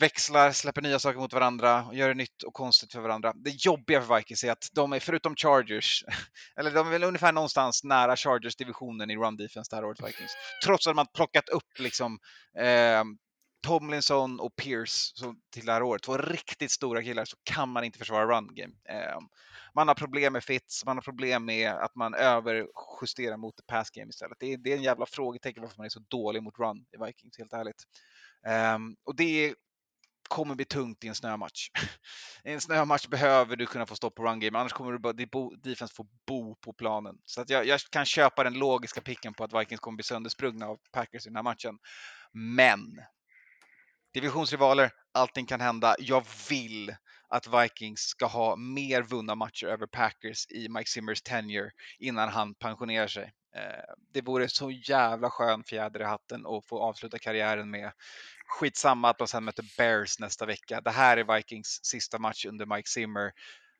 växlar, 0.00 0.52
släpper 0.52 0.82
nya 0.82 0.98
saker 0.98 1.18
mot 1.18 1.32
varandra 1.32 1.84
och 1.84 1.94
gör 1.94 2.08
det 2.08 2.14
nytt 2.14 2.42
och 2.42 2.54
konstigt 2.54 2.92
för 2.92 3.00
varandra. 3.00 3.32
Det 3.36 3.50
jobbiga 3.50 4.02
för 4.02 4.16
Vikings 4.16 4.44
är 4.44 4.52
att 4.52 4.68
de 4.72 4.92
är 4.92 5.00
förutom 5.00 5.36
Chargers, 5.36 6.04
eller 6.56 6.70
de 6.70 6.86
är 6.86 6.90
väl 6.90 7.04
ungefär 7.04 7.32
någonstans 7.32 7.84
nära 7.84 8.16
Chargers-divisionen 8.16 9.10
i 9.10 9.16
run 9.16 9.36
defense 9.36 9.70
det 9.70 9.76
här 9.76 9.84
året 9.84 10.00
Vikings. 10.00 10.32
Trots 10.64 10.86
att 10.86 10.96
man 10.96 11.06
plockat 11.14 11.48
upp 11.48 11.78
liksom 11.78 12.18
eh, 12.58 13.04
Tomlinson 13.66 14.40
och 14.40 14.56
Pierce 14.56 15.12
till 15.52 15.66
det 15.66 15.72
här 15.72 15.82
året, 15.82 16.02
två 16.02 16.16
riktigt 16.16 16.70
stora 16.70 17.02
killar, 17.02 17.24
så 17.24 17.36
kan 17.44 17.68
man 17.68 17.84
inte 17.84 17.98
försvara 17.98 18.36
run 18.36 18.54
game. 18.54 18.72
Eh, 18.88 19.18
man 19.74 19.88
har 19.88 19.94
problem 19.94 20.32
med 20.32 20.44
fits, 20.44 20.84
man 20.84 20.96
har 20.96 21.02
problem 21.02 21.44
med 21.44 21.72
att 21.72 21.94
man 21.94 22.14
överjusterar 22.14 23.36
mot 23.36 23.56
the 23.56 23.62
pass 23.62 23.90
game 23.90 24.08
istället. 24.08 24.36
Det 24.40 24.52
är, 24.52 24.58
det 24.58 24.72
är 24.72 24.76
en 24.76 24.82
jävla 24.82 25.06
frågetecken 25.06 25.62
varför 25.62 25.76
man 25.76 25.84
är 25.86 25.90
så 25.90 26.04
dålig 26.08 26.42
mot 26.42 26.58
run 26.58 26.84
i 26.92 27.04
Vikings, 27.06 27.38
helt 27.38 27.52
ärligt. 27.52 27.84
Um, 28.74 28.96
och 29.04 29.16
det 29.16 29.54
kommer 30.28 30.54
bli 30.54 30.64
tungt 30.64 31.04
i 31.04 31.08
en 31.08 31.14
snömatch. 31.14 31.68
I 32.44 32.52
en 32.52 32.60
snömatch 32.60 33.06
behöver 33.06 33.56
du 33.56 33.66
kunna 33.66 33.86
få 33.86 33.96
stopp 33.96 34.14
på 34.14 34.24
run 34.24 34.40
game, 34.40 34.58
annars 34.58 34.72
kommer 34.72 34.92
du 34.92 34.98
bara, 34.98 35.12
din 35.12 35.28
defense 35.62 35.94
få 35.94 36.06
bo 36.26 36.54
på 36.54 36.72
planen. 36.72 37.18
Så 37.24 37.40
att 37.40 37.50
jag, 37.50 37.66
jag 37.66 37.80
kan 37.80 38.04
köpa 38.06 38.44
den 38.44 38.54
logiska 38.54 39.00
picken 39.00 39.34
på 39.34 39.44
att 39.44 39.52
Vikings 39.52 39.80
kommer 39.80 39.96
bli 39.96 40.04
söndersprungna 40.04 40.66
av 40.66 40.78
Packers 40.92 41.26
i 41.26 41.28
den 41.28 41.36
här 41.36 41.42
matchen. 41.42 41.78
Men 42.32 42.80
divisionsrivaler, 44.14 44.90
allting 45.12 45.46
kan 45.46 45.60
hända. 45.60 45.96
Jag 45.98 46.24
vill 46.50 46.94
att 47.30 47.46
Vikings 47.64 48.00
ska 48.00 48.26
ha 48.26 48.56
mer 48.56 49.02
vunna 49.02 49.34
matcher 49.34 49.66
över 49.66 49.86
Packers 49.86 50.46
i 50.50 50.68
Mike 50.68 50.90
Zimmers 50.90 51.22
tenure 51.22 51.70
innan 51.98 52.28
han 52.28 52.54
pensionerar 52.54 53.06
sig. 53.08 53.32
Eh, 53.56 53.94
Det 54.12 54.20
vore 54.22 54.48
så 54.48 54.70
jävla 54.70 55.30
skön 55.30 55.64
fjäder 55.64 56.00
i 56.00 56.04
hatten 56.04 56.46
att 56.46 56.66
få 56.66 56.82
avsluta 56.82 57.18
karriären 57.18 57.70
med. 57.70 57.92
Skitsamma 58.46 59.10
att 59.10 59.18
de 59.18 59.28
sen 59.28 59.44
möter 59.44 59.64
Bears 59.78 60.18
nästa 60.18 60.46
vecka. 60.46 60.80
Det 60.80 60.90
här 60.90 61.16
är 61.16 61.36
Vikings 61.36 61.80
sista 61.82 62.18
match 62.18 62.46
under 62.46 62.66
Mike 62.66 62.88
Zimmer. 62.88 63.32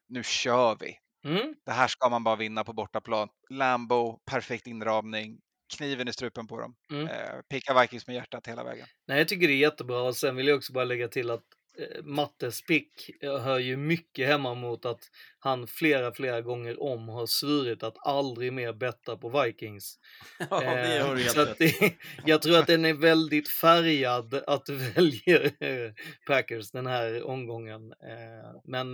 Nu 0.08 0.22
kör 0.24 0.76
vi! 0.80 0.96
Mm. 1.24 1.54
Det 1.66 1.72
här 1.72 1.88
ska 1.88 2.08
man 2.08 2.24
bara 2.24 2.36
vinna 2.36 2.64
på 2.64 2.72
bortaplan. 2.72 3.28
Lambo, 3.50 4.20
perfekt 4.26 4.66
inramning, 4.66 5.40
kniven 5.76 6.08
i 6.08 6.12
strupen 6.12 6.46
på 6.46 6.60
dem. 6.60 6.74
Mm. 6.92 7.08
Eh, 7.08 7.40
picka 7.50 7.80
Vikings 7.80 8.06
med 8.06 8.16
hjärtat 8.16 8.46
hela 8.46 8.64
vägen. 8.64 8.86
Nej, 9.08 9.18
jag 9.18 9.28
tycker 9.28 9.46
det 9.48 9.52
är 9.52 9.56
jättebra 9.58 10.02
och 10.02 10.16
sen 10.16 10.36
vill 10.36 10.48
jag 10.48 10.56
också 10.56 10.72
bara 10.72 10.84
lägga 10.84 11.08
till 11.08 11.30
att 11.30 11.44
eh, 11.80 12.02
Mattes 12.04 12.62
pick 12.66 13.10
jag 13.20 13.38
hör 13.38 13.58
ju 13.58 13.76
mycket 13.76 14.28
hemma 14.28 14.54
mot 14.54 14.84
att 14.84 15.00
han 15.38 15.66
flera, 15.66 16.12
flera 16.12 16.40
gånger 16.40 16.82
om 16.82 17.08
har 17.08 17.26
svurit 17.26 17.82
att 17.82 18.06
aldrig 18.06 18.52
mer 18.52 18.72
betta 18.72 19.16
på 19.16 19.42
Vikings. 19.42 19.98
Ja, 20.50 20.60
det 20.60 20.96
Eh, 20.96 21.06
har 21.06 21.14
du 21.14 21.22
helt 21.22 21.34
så 21.34 21.40
att 21.40 21.48
rätt. 21.48 21.58
det, 21.58 21.92
jag 22.26 22.42
tror 22.42 22.58
att 22.58 22.66
den 22.66 22.84
är 22.84 22.94
väldigt 22.94 23.48
färgad 23.48 24.34
att 24.46 24.66
du 24.66 24.76
väljer 24.76 25.44
eh, 25.60 25.92
Packers 26.26 26.70
den 26.70 26.86
här 26.86 27.22
omgången. 27.22 27.82
Eh, 27.92 28.60
Men 28.64 28.92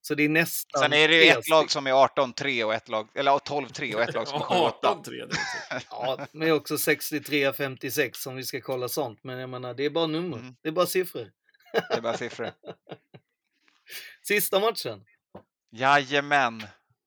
så 0.00 0.14
så 0.14 0.14
det 0.14 0.24
är 0.24 0.28
nästan... 0.28 0.82
Sen 0.82 0.92
är 0.92 1.08
det 1.08 1.24
ju 1.24 1.30
ett 1.30 1.48
lag 1.48 1.70
som 1.70 1.86
är 1.86 1.92
18-3 1.92 2.64
och 2.64 2.74
ett 2.74 2.88
lag, 2.88 3.08
eller 3.14 3.30
12-3 3.32 3.94
och 3.94 4.00
ett 4.02 4.14
lag 4.14 4.28
som 4.28 4.40
är 4.40 4.44
7-8. 4.44 4.72
18-3, 4.82 5.10
det 5.10 5.20
är 5.20 5.26
typ. 5.26 5.86
Ja, 5.90 6.26
men 6.32 6.52
också 6.52 6.74
63-56 6.74 8.28
om 8.28 8.36
vi 8.36 8.42
ska 8.44 8.60
kolla 8.60 8.88
sånt. 8.88 9.18
Men 9.24 9.38
jag 9.38 9.50
menar, 9.50 9.74
det 9.74 9.84
är 9.84 9.90
bara 9.90 10.06
nummer. 10.06 10.54
Det 10.62 10.68
är 10.68 10.72
bara 10.72 10.86
siffror. 10.86 11.30
Det 11.74 11.96
är 11.96 12.00
bara 12.00 12.16
siffror. 12.16 12.50
Sista 14.22 14.60
matchen. 14.60 15.04
Jajamän. 15.70 16.62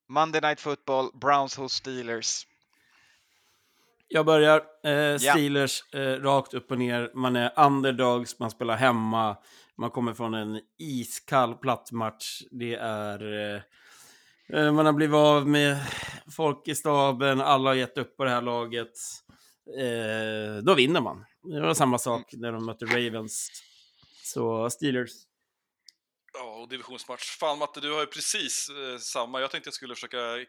Monday 0.10 0.42
Night 0.42 0.60
Football, 0.60 1.10
Browns 1.14 1.58
hos 1.58 1.74
Steelers. 1.74 2.48
Jag 4.08 4.26
börjar. 4.26 4.64
Eh, 4.84 5.18
Steelers, 5.18 5.94
eh, 5.94 6.00
rakt 6.00 6.54
upp 6.54 6.72
och 6.72 6.78
ner. 6.78 7.12
Man 7.14 7.36
är 7.36 7.54
underdogs, 7.56 8.40
man 8.40 8.52
spelar 8.52 8.76
hemma. 8.76 9.38
Man 9.78 9.92
kommer 9.92 10.14
från 10.14 10.34
en 10.34 10.62
iskall 10.78 11.56
platt 11.56 11.92
match. 11.92 12.42
Det 12.52 12.76
är... 12.76 13.34
Eh, 13.56 13.62
eh, 14.54 14.72
man 14.72 14.86
har 14.86 14.94
blivit 14.94 15.16
av 15.16 15.48
med 15.48 15.78
folk 16.32 16.68
i 16.68 16.76
staben. 16.76 17.42
Alla 17.42 17.70
har 17.70 17.76
gett 17.76 17.98
upp 17.98 18.18
på 18.18 18.24
det 18.24 18.30
här 18.30 18.42
laget. 18.42 18.94
Eh, 19.80 20.64
då 20.64 20.74
vinner 20.74 21.02
man. 21.02 21.26
Det 21.44 21.62
var 21.62 21.74
samma 21.74 21.98
sak 21.98 22.34
när 22.34 22.52
de 22.52 22.66
mötte 22.66 22.86
Ravens. 22.86 23.52
Så 24.34 24.70
Steelers. 24.70 25.12
Ja, 26.34 26.56
och 26.56 26.70
divisionsmatch. 26.70 27.24
Fan 27.40 27.58
Matte, 27.58 27.80
du 27.82 27.92
har 27.92 28.00
ju 28.00 28.06
precis 28.06 28.70
eh, 28.70 28.98
samma. 28.98 29.42
Jag 29.42 29.52
tänkte 29.52 29.68
jag 29.68 29.74
skulle 29.74 29.96
försöka 29.96 30.46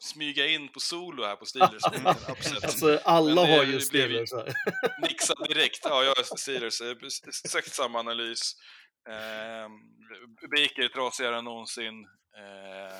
smyga 0.00 0.46
in 0.46 0.68
på 0.68 0.80
solo 0.80 1.24
här 1.24 1.36
på 1.36 1.46
Steelers. 1.46 1.82
Alltså, 2.64 3.00
alla 3.04 3.42
det- 3.42 3.56
har 3.56 3.64
ju 3.64 3.80
Steelers 3.80 4.32
här. 4.32 4.54
Nixad 5.02 5.48
direkt. 5.48 5.80
Ja, 5.82 6.04
jag 6.04 6.18
är 6.18 6.36
Steelers. 6.36 6.80
Exakt 7.44 7.72
samma 7.74 7.98
analys. 7.98 8.52
Eh, 9.08 9.68
Baker 10.50 10.82
är 10.82 10.88
trasigare 10.88 11.38
än 11.38 11.44
någonsin. 11.44 12.04
Eh, 12.36 12.98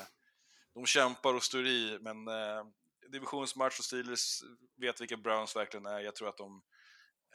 de 0.75 0.87
kämpar 0.87 1.35
och 1.35 1.43
står 1.43 1.67
i, 1.67 1.99
men 2.01 2.29
eh, 2.29 2.65
divisionsmatch 3.13 3.79
och 3.79 3.85
Steelers 3.85 4.41
vet 4.81 5.01
vilka 5.01 5.17
Browns 5.17 5.57
verkligen 5.57 5.87
är. 5.87 6.01
Jag 6.01 6.15
tror 6.15 6.29
att 6.29 6.37
de 6.37 6.63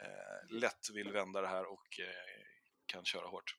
eh, 0.02 0.56
lätt 0.60 0.90
vill 0.94 1.12
vända 1.12 1.40
det 1.40 1.48
här 1.48 1.64
och 1.72 2.00
eh, 2.00 2.33
kan 2.94 3.04
köra 3.04 3.26
hårt. 3.26 3.56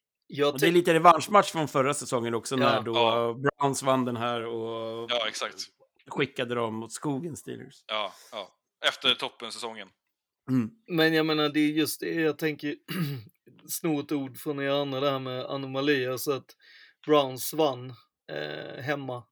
Och 0.53 0.59
det 0.59 0.67
är 0.67 0.71
lite 0.71 0.93
revanschmatch 0.93 1.51
från 1.51 1.67
förra 1.67 1.93
säsongen 1.93 2.33
också, 2.33 2.55
när 2.55 2.75
Ja. 2.75 2.81
då 2.81 2.93
Ja. 2.95 3.33
Browns 3.59 3.83
vann 3.83 4.05
den 4.05 4.17
här 4.17 4.45
och 4.45 5.11
Ja, 5.11 5.27
exakt. 5.27 5.55
skickade 6.07 6.55
dem 6.55 6.75
mot 6.75 6.91
skogen, 6.91 7.35
Steelers. 7.35 7.83
Ja, 7.87 8.13
ja. 8.31 8.55
Efter 8.87 9.15
toppen-säsongen. 9.15 9.87
Men 10.87 11.13
jag 11.13 11.25
menar, 11.25 11.49
det 11.49 11.59
är 11.59 11.67
just 11.71 11.99
det 11.99 12.13
jag 12.13 12.37
tänker 12.37 12.75
sno 13.69 13.99
ett 13.99 14.11
ord 14.11 14.37
från 14.37 14.59
er 14.59 14.69
andra 14.69 14.99
där 14.99 15.19
med 15.19 15.45
anomalier. 15.45 16.17
Så 16.17 16.31
att 16.31 16.55
Browns 17.05 17.53
vann 17.53 17.93
eh, 18.31 18.81
hemma 18.83 19.23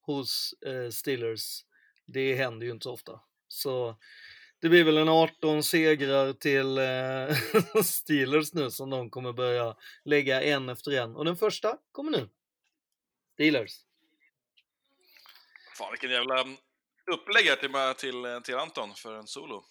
hos 0.00 0.54
eh, 0.66 0.90
Steelers. 0.90 1.64
Det 2.06 2.34
händer 2.34 2.66
ju 2.66 2.72
inte 2.72 2.84
så 2.84 2.92
ofta. 2.92 3.20
Så 3.48 3.96
det 4.60 4.68
blir 4.68 4.84
väl 4.84 4.96
en 4.96 5.08
18 5.08 5.62
segrar 5.62 6.32
till 6.32 6.78
eh, 6.78 7.82
Steelers 7.82 8.54
nu 8.54 8.70
som 8.70 8.90
de 8.90 9.10
kommer 9.10 9.32
börja 9.32 9.76
lägga 10.04 10.42
en 10.42 10.68
efter 10.68 10.90
en. 10.90 11.16
Och 11.16 11.24
den 11.24 11.36
första 11.36 11.76
kommer 11.92 12.10
nu. 12.10 12.28
Steelers. 13.34 13.80
Fan, 15.78 15.90
vilken 15.90 16.10
jävla 16.10 16.44
upplägg 17.12 17.46
här 17.46 17.56
till, 17.56 17.72
till, 17.94 18.42
till 18.44 18.56
Anton 18.56 18.94
för 18.94 19.14
en 19.14 19.26
solo. 19.26 19.64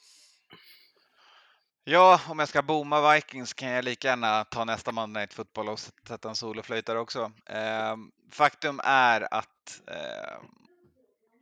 Ja, 1.83 2.21
om 2.27 2.39
jag 2.39 2.49
ska 2.49 2.61
booma 2.61 3.13
Vikings 3.15 3.53
kan 3.53 3.69
jag 3.69 3.85
lika 3.85 4.07
gärna 4.07 4.43
ta 4.43 4.65
nästa 4.65 4.91
Monday 4.91 5.21
Night 5.21 5.33
Football 5.33 5.69
och 5.69 5.79
sätta 5.79 6.29
en 6.29 6.35
soloflöjtare 6.35 6.99
också. 6.99 7.31
Ehm, 7.45 8.11
faktum 8.31 8.81
är 8.83 9.33
att 9.33 9.81
ehm, 9.87 10.68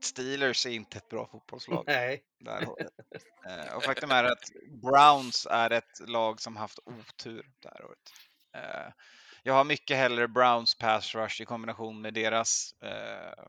Steelers 0.08 0.66
är 0.66 0.70
inte 0.70 0.98
ett 0.98 1.10
bra 1.10 1.28
fotbollslag. 1.28 1.84
Nej. 1.88 2.24
Där. 2.40 2.68
Eh, 3.50 3.76
och 3.76 3.84
faktum 3.84 4.12
är 4.12 4.24
att 4.24 4.52
Browns 4.82 5.48
är 5.50 5.70
ett 5.70 6.00
lag 6.08 6.42
som 6.42 6.56
haft 6.56 6.80
otur 6.86 7.46
det 7.60 7.70
här 7.70 7.86
året. 7.86 8.14
Eh, 8.56 8.94
jag 9.44 9.54
har 9.54 9.64
mycket 9.64 9.98
hellre 9.98 10.28
Browns 10.28 10.78
pass 10.78 11.16
rush 11.16 11.42
i 11.42 11.46
kombination 11.46 12.02
med 12.02 12.14
deras 12.14 12.74
eh, 12.84 13.44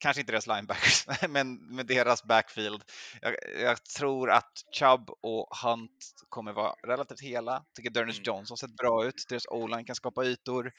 Kanske 0.00 0.20
inte 0.20 0.32
deras 0.32 0.46
linebackers, 0.46 1.06
men 1.28 1.54
med 1.54 1.86
deras 1.86 2.24
backfield. 2.24 2.82
Jag, 3.20 3.34
jag 3.60 3.84
tror 3.84 4.30
att 4.30 4.52
Chubb 4.78 5.10
och 5.22 5.56
Hunt 5.62 6.14
kommer 6.28 6.52
vara 6.52 6.74
relativt 6.82 7.20
hela. 7.20 7.52
Jag 7.52 7.74
tycker 7.74 7.90
Dernis 7.90 8.20
Johnson 8.26 8.56
sett 8.56 8.76
bra 8.76 9.04
ut. 9.04 9.26
Deras 9.28 9.46
o-line 9.46 9.84
kan 9.84 9.96
skapa 9.96 10.24
ytor. 10.24 10.72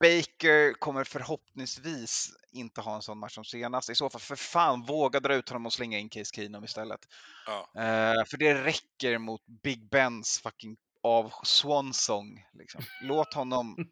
Baker 0.00 0.72
kommer 0.72 1.04
förhoppningsvis 1.04 2.28
inte 2.52 2.80
ha 2.80 2.94
en 2.94 3.02
sån 3.02 3.18
match 3.18 3.34
som 3.34 3.44
senast. 3.44 3.90
I 3.90 3.94
så 3.94 4.10
fall, 4.10 4.20
för 4.20 4.36
fan, 4.36 4.82
våga 4.82 5.20
dra 5.20 5.34
ut 5.34 5.48
honom 5.48 5.66
och 5.66 5.72
slänga 5.72 5.98
in 5.98 6.08
Case 6.08 6.34
Keenum 6.34 6.64
istället. 6.64 7.00
Ja. 7.46 7.82
Eh, 7.82 8.24
för 8.24 8.36
det 8.36 8.54
räcker 8.64 9.18
mot 9.18 9.46
Big 9.62 9.88
Bens 9.90 10.40
fucking 10.42 10.76
av 11.02 11.32
Swansong. 11.44 12.46
Liksom. 12.52 12.82
Låt 13.02 13.34
honom 13.34 13.76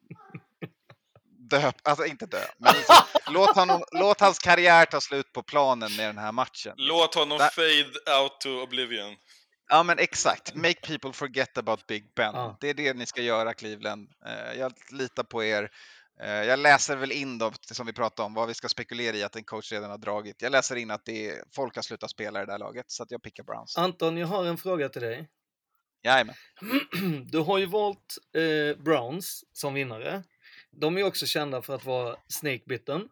dö, 1.50 1.73
alltså 1.83 2.05
inte 2.07 2.26
dö, 2.26 2.44
men 2.58 2.74
liksom, 2.76 2.97
låt, 3.26 3.57
honom, 3.57 3.84
låt 3.92 4.20
hans 4.20 4.39
karriär 4.39 4.86
ta 4.86 5.00
slut 5.00 5.33
på 5.33 5.42
planen 5.42 5.97
med 5.97 6.08
den 6.08 6.18
här 6.18 6.33
matchen. 6.33 6.74
Låt 6.76 7.15
honom 7.15 7.39
Där- 7.39 7.49
fade 7.50 8.20
out 8.23 8.41
to 8.41 8.49
oblivion. 8.49 9.16
Ja 9.74 9.82
men 9.82 9.98
exakt, 9.98 10.54
make 10.54 10.80
people 10.86 11.12
forget 11.12 11.58
about 11.58 11.86
Big 11.86 12.12
Ben. 12.16 12.30
Ja. 12.34 12.56
Det 12.60 12.68
är 12.70 12.74
det 12.74 12.94
ni 12.94 13.06
ska 13.06 13.22
göra 13.22 13.54
Cleveland. 13.54 14.08
Eh, 14.26 14.58
Jag 14.58 14.72
litar 14.90 15.22
på 15.22 15.44
er. 15.44 15.70
Eh, 16.20 16.30
Jag 16.30 16.58
läser 16.58 16.96
väl 16.96 17.12
in 17.12 17.38
då, 17.38 17.52
som 17.70 17.86
vi 17.86 17.92
pratade 17.92 18.26
om, 18.26 18.34
vad 18.34 18.48
vi 18.48 18.54
ska 18.54 18.68
spekulera 18.68 19.16
i 19.16 19.22
att 19.22 19.36
en 19.36 19.44
coach 19.44 19.72
redan 19.72 19.90
har 19.90 19.98
dragit. 19.98 20.42
Jag 20.42 20.52
läser 20.52 20.76
in 20.76 20.90
att 20.90 21.04
det 21.04 21.28
är, 21.30 21.44
folk 21.54 21.74
har 21.76 21.82
slutat 21.82 22.10
spela 22.10 22.42
i 22.42 22.46
det 22.46 22.52
där 22.52 22.58
laget, 22.58 22.84
så 22.88 23.02
att 23.02 23.10
jag 23.10 23.22
pickar 23.22 23.44
Browns. 23.44 23.78
Anton, 23.78 24.16
jag 24.16 24.26
har 24.26 24.44
en 24.44 24.58
fråga 24.58 24.88
till 24.88 25.02
dig. 25.02 25.28
Jajamän. 26.02 26.34
Du 27.30 27.38
har 27.38 27.58
ju 27.58 27.66
valt 27.66 28.16
eh, 28.36 28.82
Browns 28.82 29.44
som 29.52 29.74
vinnare. 29.74 30.22
De 30.70 30.98
är 30.98 31.04
också 31.04 31.26
kända 31.26 31.62
för 31.62 31.74
att 31.74 31.84
vara 31.84 32.16
snakebitten. 32.28 33.08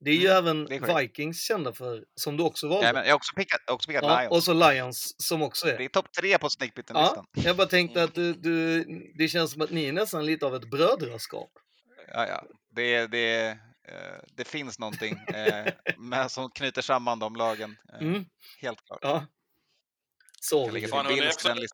Det 0.00 0.10
är 0.10 0.14
ju 0.14 0.26
även 0.28 0.66
Mm, 0.66 0.82
det 0.82 0.92
är. 0.92 1.00
Vikings 1.00 1.42
kända 1.42 1.72
för, 1.72 2.04
som 2.14 2.36
du 2.36 2.42
också 2.42 2.68
valde. 2.68 2.82
Jajamän. 2.84 3.04
Jag 3.04 3.10
har 3.12 3.16
också 3.16 3.34
pickat, 3.36 3.70
också 3.70 3.88
pickat 3.88 4.04
ja, 4.04 4.18
Lions. 4.20 4.32
och 4.32 4.42
så 4.44 4.52
Lions 4.70 5.14
som 5.22 5.42
också 5.42 5.68
är. 5.68 5.78
Det 5.78 5.84
är 5.84 5.88
topp 5.88 6.12
tre 6.12 6.38
på 6.38 6.44
Ja, 6.46 6.50
snakebitten-listan. 6.50 7.26
jag 7.32 7.56
bara 7.56 7.66
tänkte 7.66 8.02
att 8.02 8.14
du, 8.14 8.32
du, 8.34 8.84
det 9.18 9.28
känns 9.28 9.52
som 9.52 9.62
att 9.62 9.70
ni 9.70 9.84
är 9.88 9.92
nästan 9.92 10.26
lite 10.26 10.46
av 10.46 10.54
ett 10.54 10.70
brödraskap. 10.70 11.50
Ja, 12.12 12.26
ja. 12.28 12.44
Det, 12.70 13.06
det, 13.06 13.46
eh, 13.48 13.56
det 14.36 14.44
finns 14.48 14.78
någonting 14.78 15.18
eh, 15.34 15.72
med, 15.96 16.30
som 16.30 16.50
knyter 16.50 16.82
samman 16.82 17.18
de 17.18 17.36
lagen. 17.36 17.76
eh, 17.92 18.06
Mm. 18.06 18.24
Helt 18.60 18.84
klart. 18.86 18.98
Ja. 19.02 19.26
Så. 20.40 20.70
lägga 20.70 20.88
Fan, 20.88 21.06
på 21.06 21.12
efter, 21.12 21.48
den 21.54 21.64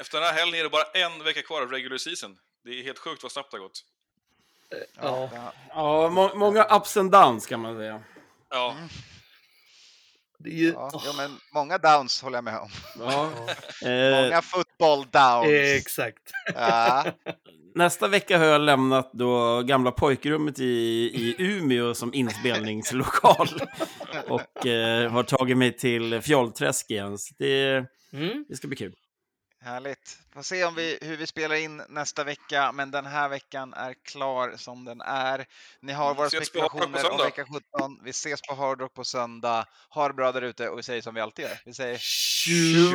efter 0.00 0.18
den 0.18 0.26
här 0.26 0.32
helgen 0.34 0.60
är 0.60 0.64
det 0.64 0.70
bara 0.70 0.84
en 0.94 1.24
vecka 1.24 1.42
kvar 1.42 1.62
av 1.62 1.70
regular 1.70 1.98
season. 1.98 2.36
Det 2.64 2.70
är 2.70 2.82
helt 2.82 2.98
sjukt 2.98 3.22
vad 3.22 3.32
snabbt 3.32 3.50
det 3.50 3.56
har 3.56 3.62
gått. 3.62 3.80
Ja. 5.02 5.28
Ja, 5.68 6.08
må 6.08 6.34
många 6.34 6.64
ups 6.76 6.96
and 6.96 7.10
downs 7.10 7.46
kan 7.46 7.60
man 7.60 7.76
säga. 7.76 8.02
Ja. 8.50 8.74
Det 10.38 10.50
är 10.50 10.54
ju... 10.54 10.68
Ja, 10.72 10.90
jo, 11.06 11.12
men 11.16 11.30
många 11.54 11.78
downs 11.78 12.22
håller 12.22 12.36
jag 12.36 12.44
med 12.44 12.58
om. 12.58 12.68
Ja. 12.98 13.30
Eh, 13.88 14.22
Många 14.22 14.42
football 14.42 15.06
downs. 15.10 15.48
Exakt. 15.80 16.22
Ja. 16.54 17.04
Nästa 17.74 18.08
vecka 18.08 18.38
har 18.38 18.44
jag 18.44 18.60
lämnat 18.60 19.10
då 19.12 19.62
gamla 19.62 19.90
pojkrummet 19.90 20.58
i, 20.58 20.64
i 21.14 21.34
Umeå 21.38 21.94
som 21.94 22.14
inspelningslokal. 22.14 23.48
Och 24.28 24.66
eh, 24.66 25.10
har 25.10 25.22
tagit 25.22 25.56
mig 25.56 25.76
till 25.76 26.20
Fjollträsk 26.20 26.90
igen. 26.90 27.18
Så 27.18 27.34
det, 27.38 27.86
Mm. 28.12 28.44
det 28.48 28.56
ska 28.56 28.68
bli 28.68 28.76
kul. 28.76 28.94
Härligt. 29.64 30.18
Får 30.34 30.42
se 30.42 30.64
om 30.64 30.74
vi, 30.74 30.98
hur 31.02 31.16
vi 31.16 31.26
spelar 31.26 31.56
in 31.56 31.82
nästa 31.88 32.24
vecka, 32.24 32.72
men 32.72 32.90
den 32.90 33.06
här 33.06 33.28
veckan 33.28 33.74
är 33.74 33.94
klar 33.94 34.54
som 34.56 34.84
den 34.84 35.00
är. 35.00 35.46
Ni 35.80 35.92
har 35.92 36.14
våra 36.14 36.28
Mm, 36.28 36.40
på 36.40 36.44
spekulationer 36.44 37.10
om 37.10 37.18
vecka 37.18 37.44
17. 37.44 38.00
Vi 38.04 38.10
ses 38.10 38.42
på 38.42 38.54
Hard 38.54 38.80
Rock 38.80 38.94
på 38.94 39.04
söndag. 39.04 39.66
Ha 39.88 40.08
det 40.08 40.14
bra 40.14 40.32
där 40.32 40.42
ute 40.42 40.68
och 40.68 40.78
vi 40.78 40.82
säger 40.82 41.02
som 41.02 41.14
vi 41.14 41.20
alltid 41.20 41.44
gör. 41.44 41.58
Vi 41.64 41.74
säger 41.74 42.00
Vi 42.46 42.90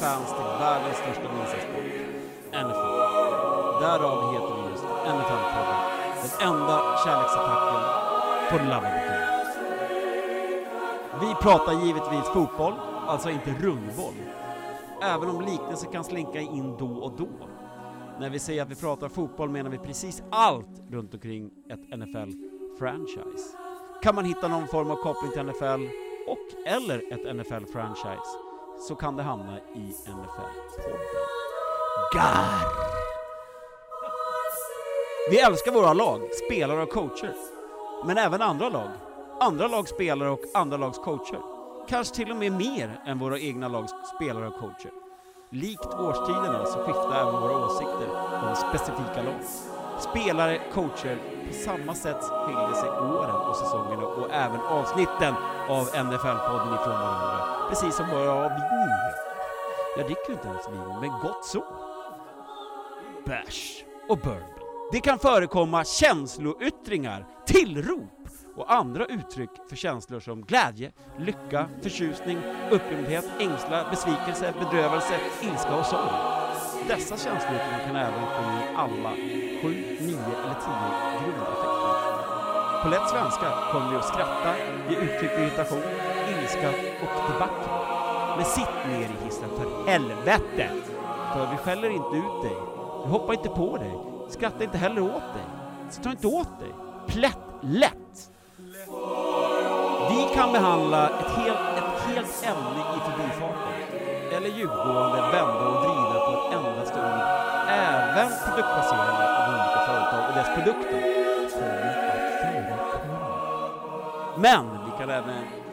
fans 0.00 0.28
till 0.28 0.50
världens 0.60 0.96
största 0.96 1.32
ninjasport, 1.32 1.88
NFL. 2.66 2.96
Därav 3.80 4.32
heter 4.32 4.54
vi 4.56 4.70
just 4.70 4.84
NFL-podden, 4.84 5.80
den 6.22 6.48
enda 6.48 6.76
kärleksattacken 7.04 7.82
på 8.50 8.56
den. 8.58 8.70
Vi 11.20 11.34
pratar 11.34 11.72
givetvis 11.72 12.28
fotboll, 12.34 12.74
alltså 13.06 13.30
inte 13.30 13.50
rundboll. 13.50 14.14
Även 15.02 15.28
om 15.28 15.40
liknelser 15.40 15.92
kan 15.92 16.04
slinka 16.04 16.40
in 16.40 16.76
då 16.78 16.86
och 16.86 17.16
då. 17.16 17.28
När 18.20 18.30
vi 18.30 18.38
säger 18.38 18.62
att 18.62 18.70
vi 18.70 18.74
pratar 18.74 19.08
fotboll 19.08 19.50
menar 19.50 19.70
vi 19.70 19.78
precis 19.78 20.22
allt 20.30 20.82
runt 20.90 21.14
omkring 21.14 21.50
ett 21.70 21.98
NFL-franchise. 21.98 23.56
Kan 24.02 24.14
man 24.14 24.24
hitta 24.24 24.48
någon 24.48 24.68
form 24.68 24.90
av 24.90 24.96
koppling 24.96 25.32
till 25.32 25.42
NFL 25.42 25.86
och 26.26 26.66
eller 26.66 27.12
ett 27.12 27.36
NFL-franchise 27.36 28.45
så 28.86 28.94
kan 28.94 29.16
det 29.16 29.22
hamna 29.22 29.58
i 29.58 29.94
NFL-podden. 30.06 30.98
Gar! 32.14 32.86
Vi 35.30 35.40
älskar 35.40 35.72
våra 35.72 35.92
lag, 35.92 36.20
spelare 36.46 36.82
och 36.82 36.90
coacher. 36.90 37.34
Men 38.04 38.18
även 38.18 38.42
andra 38.42 38.68
lag. 38.68 38.88
Andra 39.40 39.68
lags 39.68 39.90
spelare 39.90 40.30
och 40.30 40.40
andra 40.54 40.76
lags 40.76 40.98
coacher. 40.98 41.40
Kanske 41.88 42.14
till 42.14 42.30
och 42.30 42.36
med 42.36 42.52
mer 42.52 43.00
än 43.06 43.18
våra 43.18 43.38
egna 43.38 43.68
lags 43.68 43.92
spelare 44.16 44.48
och 44.48 44.60
coacher. 44.60 44.90
Likt 45.50 45.86
årstiderna 45.86 46.66
så 46.66 46.78
skiftar 46.78 47.20
även 47.20 47.40
våra 47.40 47.66
åsikter 47.66 48.08
om 48.48 48.56
specifika 48.56 49.22
lag. 49.22 49.40
Spelare, 49.98 50.60
coacher, 50.74 51.18
på 51.48 51.54
samma 51.54 51.94
sätt 51.94 52.22
skiljer 52.22 52.72
sig 52.72 52.90
åren 52.90 53.36
och 53.36 53.56
säsongerna 53.56 54.06
och 54.06 54.30
även 54.30 54.60
avsnitten 54.60 55.34
av 55.68 55.86
NFL-podden 55.86 56.74
ifrån 56.74 57.00
varandra. 57.00 57.45
Precis 57.68 57.96
som 57.96 58.10
våra 58.10 58.48
vin. 58.48 58.90
Jag 59.96 60.06
dricker 60.06 60.32
inte 60.32 60.48
ens 60.48 60.68
vin, 60.68 61.00
men 61.00 61.10
gott 61.10 61.44
så. 61.44 61.64
Bärs 63.26 63.84
och 64.08 64.18
bourbon. 64.18 64.56
Det 64.92 65.00
kan 65.00 65.18
förekomma 65.18 65.84
känsloyttringar, 65.84 67.26
tillrop 67.46 68.28
och 68.56 68.72
andra 68.72 69.06
uttryck 69.06 69.50
för 69.68 69.76
känslor 69.76 70.20
som 70.20 70.42
glädje, 70.42 70.92
lycka, 71.18 71.68
förtjusning, 71.82 72.38
upprymdhet, 72.70 73.24
ängslan, 73.38 73.84
besvikelse, 73.90 74.54
bedrövelse, 74.58 75.14
ilska 75.42 75.76
och 75.76 75.86
sorg. 75.86 76.10
Dessa 76.88 77.16
känsloyttringar 77.16 77.86
kan 77.86 77.96
även 77.96 78.20
komma 78.36 78.62
i 78.62 78.76
alla 78.76 79.10
sju, 79.62 79.68
nio 80.00 80.36
eller 80.42 80.56
tio 80.64 80.88
grundaffekter. 81.22 82.82
På 82.82 82.88
lätt 82.88 83.10
svenska 83.10 83.54
kommer 83.72 83.90
vi 83.90 83.96
att 83.96 84.08
skratta, 84.08 84.54
ge 84.88 84.96
uttryck 84.96 85.30
för 85.30 85.42
irritation, 85.42 85.82
ilska 86.30 86.68
och 87.02 87.32
debatten. 87.32 87.70
Men 88.36 88.44
sitt 88.44 88.86
ner 88.88 89.08
i 89.08 89.24
hissen 89.24 89.48
för 89.58 89.90
helvete! 89.90 90.70
För 91.32 91.46
vi 91.50 91.56
skäller 91.56 91.90
inte 91.90 92.16
ut 92.16 92.42
dig, 92.42 92.56
vi 93.04 93.10
hoppar 93.10 93.34
inte 93.34 93.48
på 93.48 93.76
dig, 93.76 93.92
skrattar 94.28 94.64
inte 94.64 94.78
heller 94.78 95.02
åt 95.02 95.34
dig. 95.34 95.46
Så 95.90 96.02
ta 96.02 96.10
inte 96.10 96.26
åt 96.26 96.60
dig. 96.60 96.72
Plätt 97.06 97.38
lätt! 97.60 98.30
Vi 100.10 100.34
kan 100.34 100.52
behandla 100.52 101.08
ett 101.08 101.30
helt, 101.30 101.58
ett 101.78 102.00
helt 102.06 102.44
ämne 102.46 102.80
i 102.96 102.98
förbifarten, 103.10 103.72
eller 104.32 104.48
djupgående 104.48 105.20
vända 105.32 105.66
och 105.68 105.84
vrida 105.84 106.20
på 106.26 106.32
ett 106.32 106.54
endaste 106.54 106.98
ord. 106.98 107.46
Även 107.68 108.28
produktplaceringar 108.44 109.28
av 109.38 109.48
olika 109.48 109.80
företag 109.86 110.28
och 110.28 110.34
dess 110.34 110.54
produkter 110.54 111.00
kommer 111.52 111.88
att 111.88 112.40
förekomma. 112.40 113.16
Men 114.36 114.64
vi 114.84 114.98
kan 114.98 115.10
även 115.10 115.65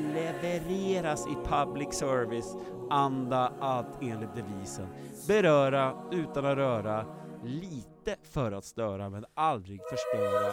levereras 0.00 1.26
i 1.26 1.34
public 1.48 1.92
service 1.92 2.56
anda 2.90 3.52
att 3.60 4.02
enligt 4.02 4.34
devisen 4.34 4.88
beröra 5.28 5.92
utan 6.10 6.46
att 6.46 6.56
röra, 6.56 7.06
lite 7.44 8.16
för 8.22 8.52
att 8.52 8.64
störa 8.64 9.10
men 9.10 9.24
aldrig 9.34 9.80
förstöra 9.90 10.46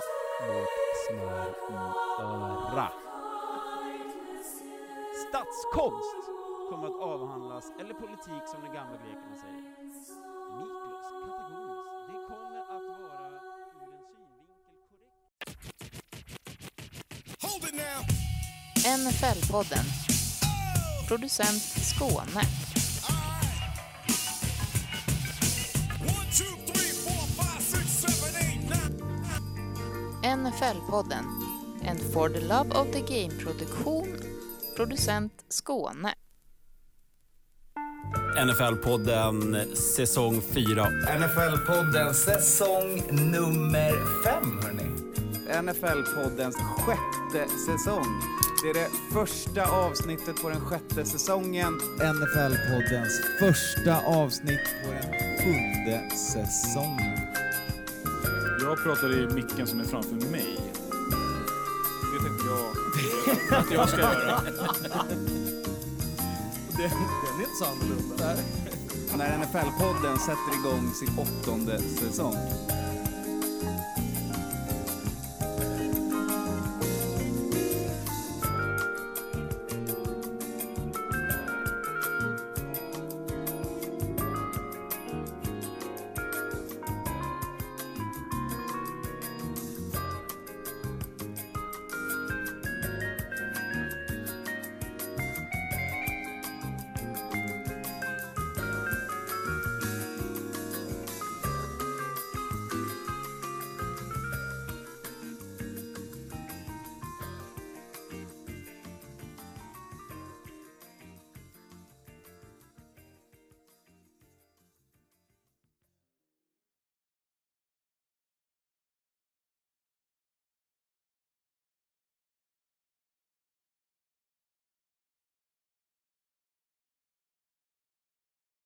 vårt 0.47 0.69
smör 1.07 1.49
i 1.71 1.73
öra. 2.23 2.87
Statskonst 5.29 6.15
kommer 6.69 6.87
att 6.87 7.01
avhandlas, 7.01 7.71
eller 7.79 7.93
politik 7.93 8.47
som 8.47 8.61
de 8.61 8.67
gamla 8.67 8.97
grekerna 8.97 9.35
säger. 9.41 9.61
Miklos, 10.57 11.05
kategoriskt. 11.25 11.91
Det 12.07 12.19
kommer 12.27 12.59
att 12.59 12.67
vara 12.69 13.27
ur 13.27 13.93
en 13.93 14.09
synvinkel 14.11 14.61
korrekt. 17.41 18.20
NFL-podden. 18.85 19.85
Producent 21.07 21.61
Skåne. 21.61 22.41
NFL-podden. 30.23 31.25
En 31.83 31.97
For 32.13 32.29
the 32.29 32.41
Love 32.41 32.71
of 32.71 32.87
the 32.91 32.99
Game-produktion. 32.99 34.17
Producent 34.75 35.33
Skåne. 35.49 36.13
NFL-podden 38.37 39.65
säsong 39.75 40.41
4. 40.41 40.87
NFL-podden 41.19 42.13
säsong 42.13 43.03
nummer 43.11 44.23
fem, 44.23 44.59
hörni. 44.63 44.91
NFL-poddens 45.61 46.55
sjätte 46.55 47.49
säsong. 47.65 48.05
Det 48.63 48.69
är 48.69 48.73
det 48.73 48.89
första 49.13 49.65
avsnittet 49.65 50.41
på 50.41 50.49
den 50.49 50.59
sjätte 50.59 51.05
säsongen. 51.05 51.79
NFL-poddens 51.97 53.21
första 53.39 54.01
avsnitt 54.05 54.69
på 54.83 54.91
den 54.91 55.11
sjunde 55.37 56.09
säsongen. 56.15 57.19
Jag 58.61 58.83
pratar 58.83 59.13
i 59.13 59.27
micken 59.27 59.67
som 59.67 59.79
är 59.79 59.83
framför 59.83 60.15
mig. 60.15 60.57
Det 62.13 62.23
tänkte 62.27 62.47
jag 62.47 63.59
att 63.59 63.71
jag 63.71 63.89
ska 63.89 63.99
göra. 64.01 64.41
Den, 66.77 66.89
den 67.23 67.35
är 67.37 67.43
inte 67.43 67.55
så 67.59 67.65
annorlunda. 67.65 68.35
När 69.17 69.37
NFL-podden 69.37 70.17
sätter 70.17 70.59
igång 70.59 70.93
sin 70.93 71.19
åttonde 71.19 71.79
säsong. 71.81 72.35